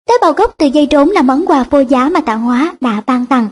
Tế 0.08 0.14
bào 0.20 0.32
gốc 0.32 0.54
từ 0.58 0.66
dây 0.66 0.86
trốn 0.86 1.10
là 1.10 1.22
món 1.22 1.46
quà 1.46 1.64
vô 1.70 1.80
giá 1.80 2.08
mà 2.08 2.20
tạo 2.20 2.38
hóa 2.38 2.74
đã 2.80 3.02
ban 3.06 3.26
tặng. 3.26 3.48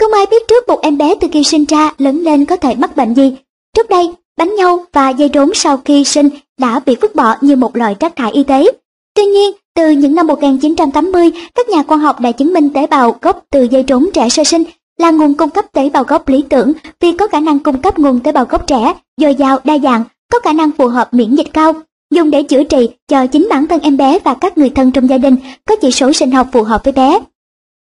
Không 0.00 0.12
ai 0.12 0.26
biết 0.30 0.42
trước 0.48 0.68
một 0.68 0.80
em 0.82 0.98
bé 0.98 1.14
từ 1.20 1.28
khi 1.32 1.44
sinh 1.44 1.64
ra 1.64 1.94
lớn 1.98 2.18
lên 2.18 2.44
có 2.44 2.56
thể 2.56 2.74
mắc 2.74 2.96
bệnh 2.96 3.14
gì. 3.14 3.36
Trước 3.76 3.88
đây, 3.88 4.10
bánh 4.36 4.54
nhau 4.54 4.84
và 4.92 5.10
dây 5.10 5.28
trốn 5.28 5.54
sau 5.54 5.76
khi 5.76 6.04
sinh 6.04 6.28
đã 6.58 6.80
bị 6.86 6.96
vứt 7.00 7.14
bỏ 7.14 7.36
như 7.40 7.56
một 7.56 7.76
loại 7.76 7.96
rác 8.00 8.16
thải 8.16 8.32
y 8.32 8.42
tế. 8.42 8.72
Tuy 9.14 9.24
nhiên, 9.24 9.52
từ 9.74 9.90
những 9.90 10.14
năm 10.14 10.26
1980, 10.26 11.30
các 11.54 11.68
nhà 11.68 11.82
khoa 11.82 11.96
học 11.96 12.20
đã 12.20 12.32
chứng 12.32 12.52
minh 12.52 12.70
tế 12.70 12.86
bào 12.86 13.16
gốc 13.22 13.44
từ 13.50 13.62
dây 13.62 13.82
trốn 13.82 14.08
trẻ 14.14 14.28
sơ 14.28 14.44
sinh 14.44 14.64
là 14.98 15.10
nguồn 15.10 15.34
cung 15.34 15.50
cấp 15.50 15.64
tế 15.72 15.90
bào 15.90 16.04
gốc 16.04 16.28
lý 16.28 16.44
tưởng 16.48 16.72
vì 17.00 17.12
có 17.12 17.26
khả 17.26 17.40
năng 17.40 17.58
cung 17.58 17.82
cấp 17.82 17.98
nguồn 17.98 18.20
tế 18.20 18.32
bào 18.32 18.44
gốc 18.44 18.66
trẻ, 18.66 18.94
dồi 19.16 19.34
dào, 19.34 19.58
đa 19.64 19.78
dạng, 19.78 20.04
có 20.32 20.40
khả 20.40 20.52
năng 20.52 20.70
phù 20.70 20.88
hợp 20.88 21.14
miễn 21.14 21.34
dịch 21.34 21.52
cao, 21.52 21.72
dùng 22.10 22.30
để 22.30 22.42
chữa 22.42 22.64
trị 22.64 22.88
cho 23.08 23.26
chính 23.26 23.46
bản 23.50 23.66
thân 23.66 23.80
em 23.80 23.96
bé 23.96 24.18
và 24.18 24.34
các 24.34 24.58
người 24.58 24.70
thân 24.70 24.92
trong 24.92 25.08
gia 25.08 25.18
đình, 25.18 25.36
có 25.64 25.76
chỉ 25.76 25.90
số 25.90 26.12
sinh 26.12 26.30
học 26.30 26.48
phù 26.52 26.62
hợp 26.62 26.84
với 26.84 26.92
bé. 26.92 27.20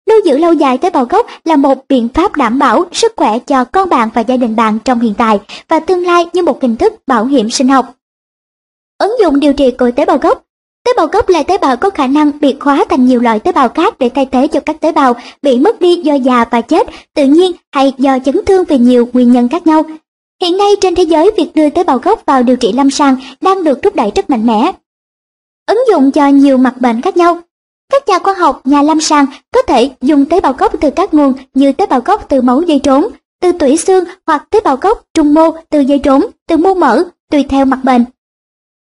Lưu 0.10 0.20
giữ 0.26 0.38
lâu 0.38 0.54
dài 0.54 0.78
tế 0.78 0.90
bào 0.90 1.06
gốc 1.06 1.28
là 1.44 1.56
một 1.56 1.78
biện 1.90 2.08
pháp 2.14 2.36
đảm 2.36 2.60
bảo 2.60 2.86
sức 2.92 3.14
khỏe 3.16 3.40
cho 3.40 3.66
con 3.66 3.90
bạn 3.90 4.10
và 4.14 4.22
gia 4.22 4.38
đình 4.38 4.56
bạn 4.56 4.80
trong 4.86 5.00
hiện 5.00 5.14
tại 5.18 5.40
và 5.68 5.80
tương 5.80 6.06
lai 6.06 6.26
như 6.34 6.44
một 6.44 6.62
hình 6.62 6.76
thức 6.76 6.94
bảo 7.08 7.26
hiểm 7.26 7.50
sinh 7.50 7.68
học. 7.68 7.96
Ứng 8.98 9.16
dụng 9.22 9.40
điều 9.40 9.54
trị 9.54 9.72
của 9.72 9.92
tế 9.92 10.06
bào 10.06 10.18
gốc 10.18 10.46
Tế 10.86 10.92
bào 10.98 11.08
gốc 11.08 11.30
là 11.30 11.44
tế 11.44 11.58
bào 11.58 11.78
có 11.78 11.90
khả 11.90 12.08
năng 12.08 12.32
biệt 12.42 12.56
hóa 12.60 12.86
thành 12.90 13.06
nhiều 13.06 13.22
loại 13.22 13.40
tế 13.40 13.52
bào 13.52 13.70
khác 13.70 14.00
để 14.00 14.10
thay 14.10 14.26
thế 14.32 14.48
cho 14.48 14.60
các 14.60 14.82
tế 14.82 14.92
bào 14.92 15.16
bị 15.42 15.58
mất 15.58 15.82
đi 15.82 15.96
do 15.96 16.14
già 16.14 16.46
và 16.52 16.62
chết 16.62 16.88
tự 17.14 17.26
nhiên 17.26 17.52
hay 17.72 17.94
do 17.98 18.20
chấn 18.20 18.46
thương 18.46 18.64
vì 18.66 18.78
nhiều 18.78 19.10
nguyên 19.14 19.32
nhân 19.32 19.50
khác 19.50 19.68
nhau. 19.68 19.84
Hiện 20.42 20.58
nay 20.58 20.76
trên 20.82 20.96
thế 20.96 21.04
giới 21.04 21.32
việc 21.38 21.52
đưa 21.56 21.70
tế 21.70 21.84
bào 21.84 21.98
gốc 21.98 22.22
vào 22.26 22.44
điều 22.44 22.56
trị 22.56 22.72
lâm 22.72 22.90
sàng 22.90 23.16
đang 23.42 23.64
được 23.64 23.82
thúc 23.82 23.96
đẩy 23.96 24.12
rất 24.16 24.30
mạnh 24.30 24.46
mẽ. 24.46 24.72
Ứng 25.68 25.84
dụng 25.92 26.12
cho 26.12 26.28
nhiều 26.28 26.58
mặt 26.58 26.82
bệnh 26.82 27.02
khác 27.02 27.18
nhau. 27.18 27.40
Các 27.92 28.08
nhà 28.08 28.20
khoa 28.20 28.34
học, 28.34 28.62
nhà 28.64 28.82
lâm 28.82 29.02
sàng 29.02 29.26
có 29.54 29.62
thể 29.62 29.90
dùng 30.02 30.26
tế 30.26 30.42
bào 30.42 30.54
gốc 30.54 30.74
từ 30.82 30.90
các 30.90 31.14
nguồn 31.14 31.34
như 31.54 31.72
tế 31.72 31.86
bào 31.86 32.02
gốc 32.02 32.26
từ 32.30 32.42
máu 32.42 32.62
dây 32.62 32.80
trốn, 32.80 33.08
từ 33.42 33.52
tủy 33.52 33.78
xương 33.78 34.04
hoặc 34.28 34.48
tế 34.50 34.60
bào 34.64 34.76
gốc 34.76 35.04
trung 35.14 35.34
mô 35.34 35.52
từ 35.70 35.80
dây 35.80 36.00
trốn, 36.00 36.26
từ 36.48 36.58
mô 36.58 36.74
mỡ, 36.74 37.04
tùy 37.32 37.44
theo 37.50 37.66
mặt 37.66 37.80
bệnh. 37.84 38.06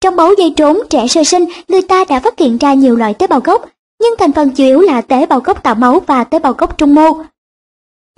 Trong 0.07 0.17
máu 0.17 0.33
dây 0.39 0.53
trốn 0.57 0.79
trẻ 0.91 1.07
sơ 1.09 1.25
sinh, 1.25 1.45
người 1.69 1.83
ta 1.83 2.05
đã 2.09 2.21
phát 2.21 2.39
hiện 2.39 2.59
ra 2.59 2.75
nhiều 2.75 2.97
loại 2.97 3.15
tế 3.15 3.27
bào 3.27 3.41
gốc, 3.41 3.69
nhưng 4.01 4.15
thành 4.19 4.33
phần 4.33 4.51
chủ 4.51 4.65
yếu 4.65 4.81
là 4.81 5.01
tế 5.01 5.27
bào 5.27 5.41
gốc 5.41 5.63
tạo 5.63 5.75
máu 5.75 6.01
và 6.07 6.25
tế 6.25 6.39
bào 6.39 6.53
gốc 6.53 6.79
trung 6.79 6.95
mô. 6.95 7.13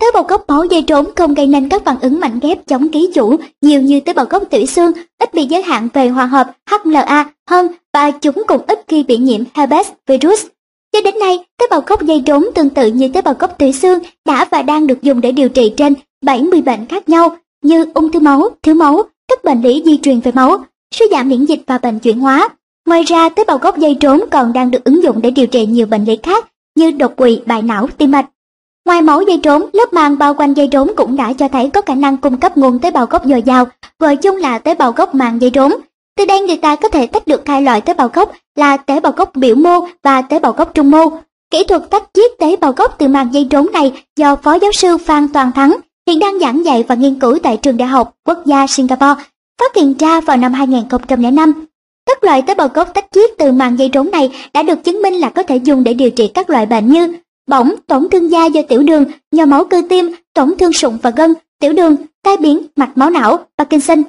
Tế 0.01 0.07
bào 0.13 0.23
gốc 0.23 0.43
máu 0.47 0.63
dây 0.63 0.81
trốn 0.81 1.05
không 1.15 1.33
gây 1.33 1.47
nên 1.47 1.69
các 1.69 1.85
phản 1.85 1.99
ứng 2.01 2.19
mạnh 2.19 2.39
ghép 2.41 2.67
chống 2.67 2.89
ký 2.89 3.11
chủ 3.13 3.35
nhiều 3.61 3.81
như 3.81 3.99
tế 3.99 4.13
bào 4.13 4.25
gốc 4.25 4.43
tủy 4.49 4.65
xương, 4.65 4.91
ít 5.19 5.33
bị 5.33 5.45
giới 5.45 5.61
hạn 5.61 5.87
về 5.93 6.07
hòa 6.07 6.25
hợp 6.25 6.51
HLA 6.69 7.25
hơn 7.49 7.67
và 7.93 8.11
chúng 8.11 8.43
cũng 8.47 8.61
ít 8.67 8.83
khi 8.87 9.03
bị 9.03 9.17
nhiễm 9.17 9.43
herpes 9.53 9.87
virus. 10.07 10.45
Cho 10.93 11.01
đến 11.01 11.19
nay, 11.19 11.45
tế 11.59 11.65
bào 11.69 11.81
gốc 11.87 12.03
dây 12.03 12.23
trốn 12.25 12.45
tương 12.55 12.69
tự 12.69 12.87
như 12.87 13.09
tế 13.13 13.21
bào 13.21 13.33
gốc 13.39 13.57
tủy 13.57 13.73
xương 13.73 13.99
đã 14.25 14.45
và 14.51 14.61
đang 14.61 14.87
được 14.87 15.01
dùng 15.01 15.21
để 15.21 15.31
điều 15.31 15.49
trị 15.49 15.73
trên 15.77 15.93
70 16.21 16.61
bệnh 16.61 16.85
khác 16.85 17.09
nhau 17.09 17.37
như 17.63 17.85
ung 17.93 18.11
thư 18.11 18.19
máu, 18.19 18.49
thiếu 18.63 18.75
máu, 18.75 19.03
các 19.27 19.43
bệnh 19.43 19.61
lý 19.61 19.81
di 19.85 19.97
truyền 19.97 20.19
về 20.19 20.31
máu, 20.31 20.63
suy 20.95 21.05
giảm 21.11 21.29
miễn 21.29 21.45
dịch 21.45 21.61
và 21.67 21.77
bệnh 21.77 21.99
chuyển 21.99 22.19
hóa. 22.19 22.49
Ngoài 22.87 23.03
ra, 23.03 23.29
tế 23.29 23.43
bào 23.43 23.57
gốc 23.57 23.77
dây 23.77 23.95
trốn 23.99 24.21
còn 24.31 24.53
đang 24.53 24.71
được 24.71 24.83
ứng 24.83 25.03
dụng 25.03 25.21
để 25.21 25.31
điều 25.31 25.47
trị 25.47 25.65
nhiều 25.65 25.85
bệnh 25.85 26.05
lý 26.05 26.17
khác 26.23 26.45
như 26.75 26.91
đột 26.91 27.15
quỵ, 27.15 27.41
bại 27.45 27.61
não, 27.61 27.87
tim 27.97 28.11
mạch. 28.11 28.25
Ngoài 28.85 29.01
máu 29.01 29.21
dây 29.21 29.39
trốn, 29.43 29.65
lớp 29.73 29.93
màng 29.93 30.17
bao 30.17 30.33
quanh 30.33 30.53
dây 30.53 30.67
trốn 30.67 30.91
cũng 30.95 31.15
đã 31.15 31.33
cho 31.33 31.47
thấy 31.47 31.69
có 31.69 31.81
khả 31.81 31.95
năng 31.95 32.17
cung 32.17 32.37
cấp 32.37 32.57
nguồn 32.57 32.79
tế 32.79 32.91
bào 32.91 33.05
gốc 33.05 33.25
dồi 33.25 33.41
dào, 33.41 33.65
gọi 33.99 34.15
chung 34.15 34.35
là 34.35 34.59
tế 34.59 34.75
bào 34.75 34.91
gốc 34.91 35.15
màng 35.15 35.41
dây 35.41 35.49
trốn. 35.49 35.73
Từ 36.17 36.25
đây 36.25 36.39
người 36.39 36.57
ta 36.57 36.75
có 36.75 36.89
thể 36.89 37.07
tách 37.07 37.27
được 37.27 37.47
hai 37.47 37.61
loại 37.61 37.81
tế 37.81 37.93
bào 37.93 38.09
gốc 38.13 38.31
là 38.55 38.77
tế 38.77 38.99
bào 38.99 39.11
gốc 39.11 39.31
biểu 39.35 39.55
mô 39.55 39.79
và 40.03 40.21
tế 40.21 40.39
bào 40.39 40.51
gốc 40.51 40.71
trung 40.73 40.91
mô. 40.91 41.09
Kỹ 41.51 41.63
thuật 41.63 41.89
tách 41.89 42.03
chiết 42.13 42.31
tế 42.39 42.55
bào 42.55 42.71
gốc 42.71 42.95
từ 42.97 43.07
màng 43.07 43.33
dây 43.33 43.47
trốn 43.49 43.67
này 43.73 44.03
do 44.17 44.35
Phó 44.35 44.53
giáo 44.53 44.71
sư 44.71 44.97
Phan 44.97 45.27
Toàn 45.27 45.51
Thắng 45.51 45.77
hiện 46.07 46.19
đang 46.19 46.39
giảng 46.39 46.65
dạy 46.65 46.83
và 46.87 46.95
nghiên 46.95 47.19
cứu 47.19 47.37
tại 47.43 47.57
trường 47.57 47.77
đại 47.77 47.87
học 47.87 48.13
quốc 48.25 48.45
gia 48.45 48.67
Singapore 48.67 49.23
phát 49.59 49.75
hiện 49.75 49.93
ra 49.99 50.21
vào 50.21 50.37
năm 50.37 50.53
2005. 50.53 51.65
Các 52.05 52.23
loại 52.23 52.41
tế 52.41 52.55
bào 52.55 52.67
gốc 52.67 52.93
tách 52.93 53.05
chiết 53.11 53.29
từ 53.37 53.51
màng 53.51 53.79
dây 53.79 53.89
rốn 53.93 54.11
này 54.11 54.31
đã 54.53 54.63
được 54.63 54.83
chứng 54.83 55.01
minh 55.01 55.13
là 55.13 55.29
có 55.29 55.43
thể 55.43 55.57
dùng 55.57 55.83
để 55.83 55.93
điều 55.93 56.11
trị 56.11 56.27
các 56.27 56.49
loại 56.49 56.65
bệnh 56.65 56.89
như 56.91 57.13
bỏng, 57.47 57.75
tổn 57.87 58.09
thương 58.09 58.31
da 58.31 58.45
do 58.45 58.61
tiểu 58.61 58.83
đường, 58.83 59.05
nhồi 59.31 59.45
máu 59.45 59.65
cơ 59.65 59.81
tim, 59.89 60.11
tổn 60.33 60.57
thương 60.57 60.73
sụn 60.73 60.97
và 60.97 61.09
gân, 61.09 61.33
tiểu 61.59 61.73
đường, 61.73 61.95
tai 62.23 62.37
biến, 62.37 62.61
mạch 62.75 62.97
máu 62.97 63.09
não, 63.09 63.45
Parkinson. 63.57 64.03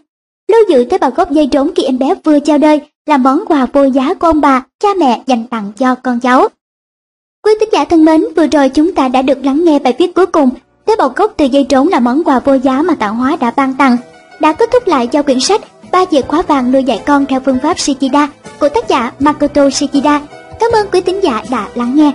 Lưu 0.52 0.60
giữ 0.68 0.84
tế 0.90 0.98
bào 0.98 1.10
gốc 1.10 1.30
dây 1.30 1.48
rốn 1.52 1.70
khi 1.76 1.82
em 1.82 1.98
bé 1.98 2.14
vừa 2.24 2.40
chào 2.40 2.58
đời 2.58 2.80
là 3.06 3.16
món 3.16 3.44
quà 3.48 3.66
vô 3.72 3.84
giá 3.84 4.14
của 4.14 4.26
ông 4.26 4.40
bà, 4.40 4.62
cha 4.80 4.88
mẹ 4.98 5.22
dành 5.26 5.46
tặng 5.46 5.72
cho 5.78 5.94
con 5.94 6.20
cháu. 6.20 6.48
Quý 7.44 7.52
tín 7.60 7.68
giả 7.72 7.84
thân 7.84 8.04
mến, 8.04 8.24
vừa 8.36 8.46
rồi 8.46 8.68
chúng 8.68 8.94
ta 8.94 9.08
đã 9.08 9.22
được 9.22 9.44
lắng 9.44 9.64
nghe 9.64 9.78
bài 9.78 9.94
viết 9.98 10.14
cuối 10.14 10.26
cùng 10.26 10.50
Tế 10.90 10.96
bào 10.96 11.12
gốc 11.16 11.32
từ 11.36 11.44
dây 11.44 11.64
trốn 11.64 11.88
là 11.88 12.00
món 12.00 12.24
quà 12.24 12.40
vô 12.40 12.54
giá 12.54 12.82
mà 12.82 12.94
tạo 12.94 13.14
hóa 13.14 13.36
đã 13.40 13.50
ban 13.56 13.74
tặng 13.74 13.96
đã 14.40 14.52
kết 14.52 14.68
thúc 14.72 14.86
lại 14.86 15.08
giao 15.12 15.22
quyển 15.22 15.40
sách 15.40 15.60
ba 15.92 16.04
chìa 16.10 16.22
khóa 16.22 16.42
vàng 16.42 16.72
nuôi 16.72 16.84
dạy 16.84 17.02
con 17.06 17.26
theo 17.26 17.40
phương 17.40 17.58
pháp 17.62 17.78
Shikida 17.78 18.28
của 18.60 18.68
tác 18.68 18.88
giả 18.88 19.12
Makoto 19.18 19.70
Shikida. 19.70 20.20
Cảm 20.60 20.70
ơn 20.72 20.86
quý 20.92 21.00
tín 21.00 21.20
giả 21.20 21.42
đã 21.50 21.68
lắng 21.74 21.96
nghe. 21.96 22.12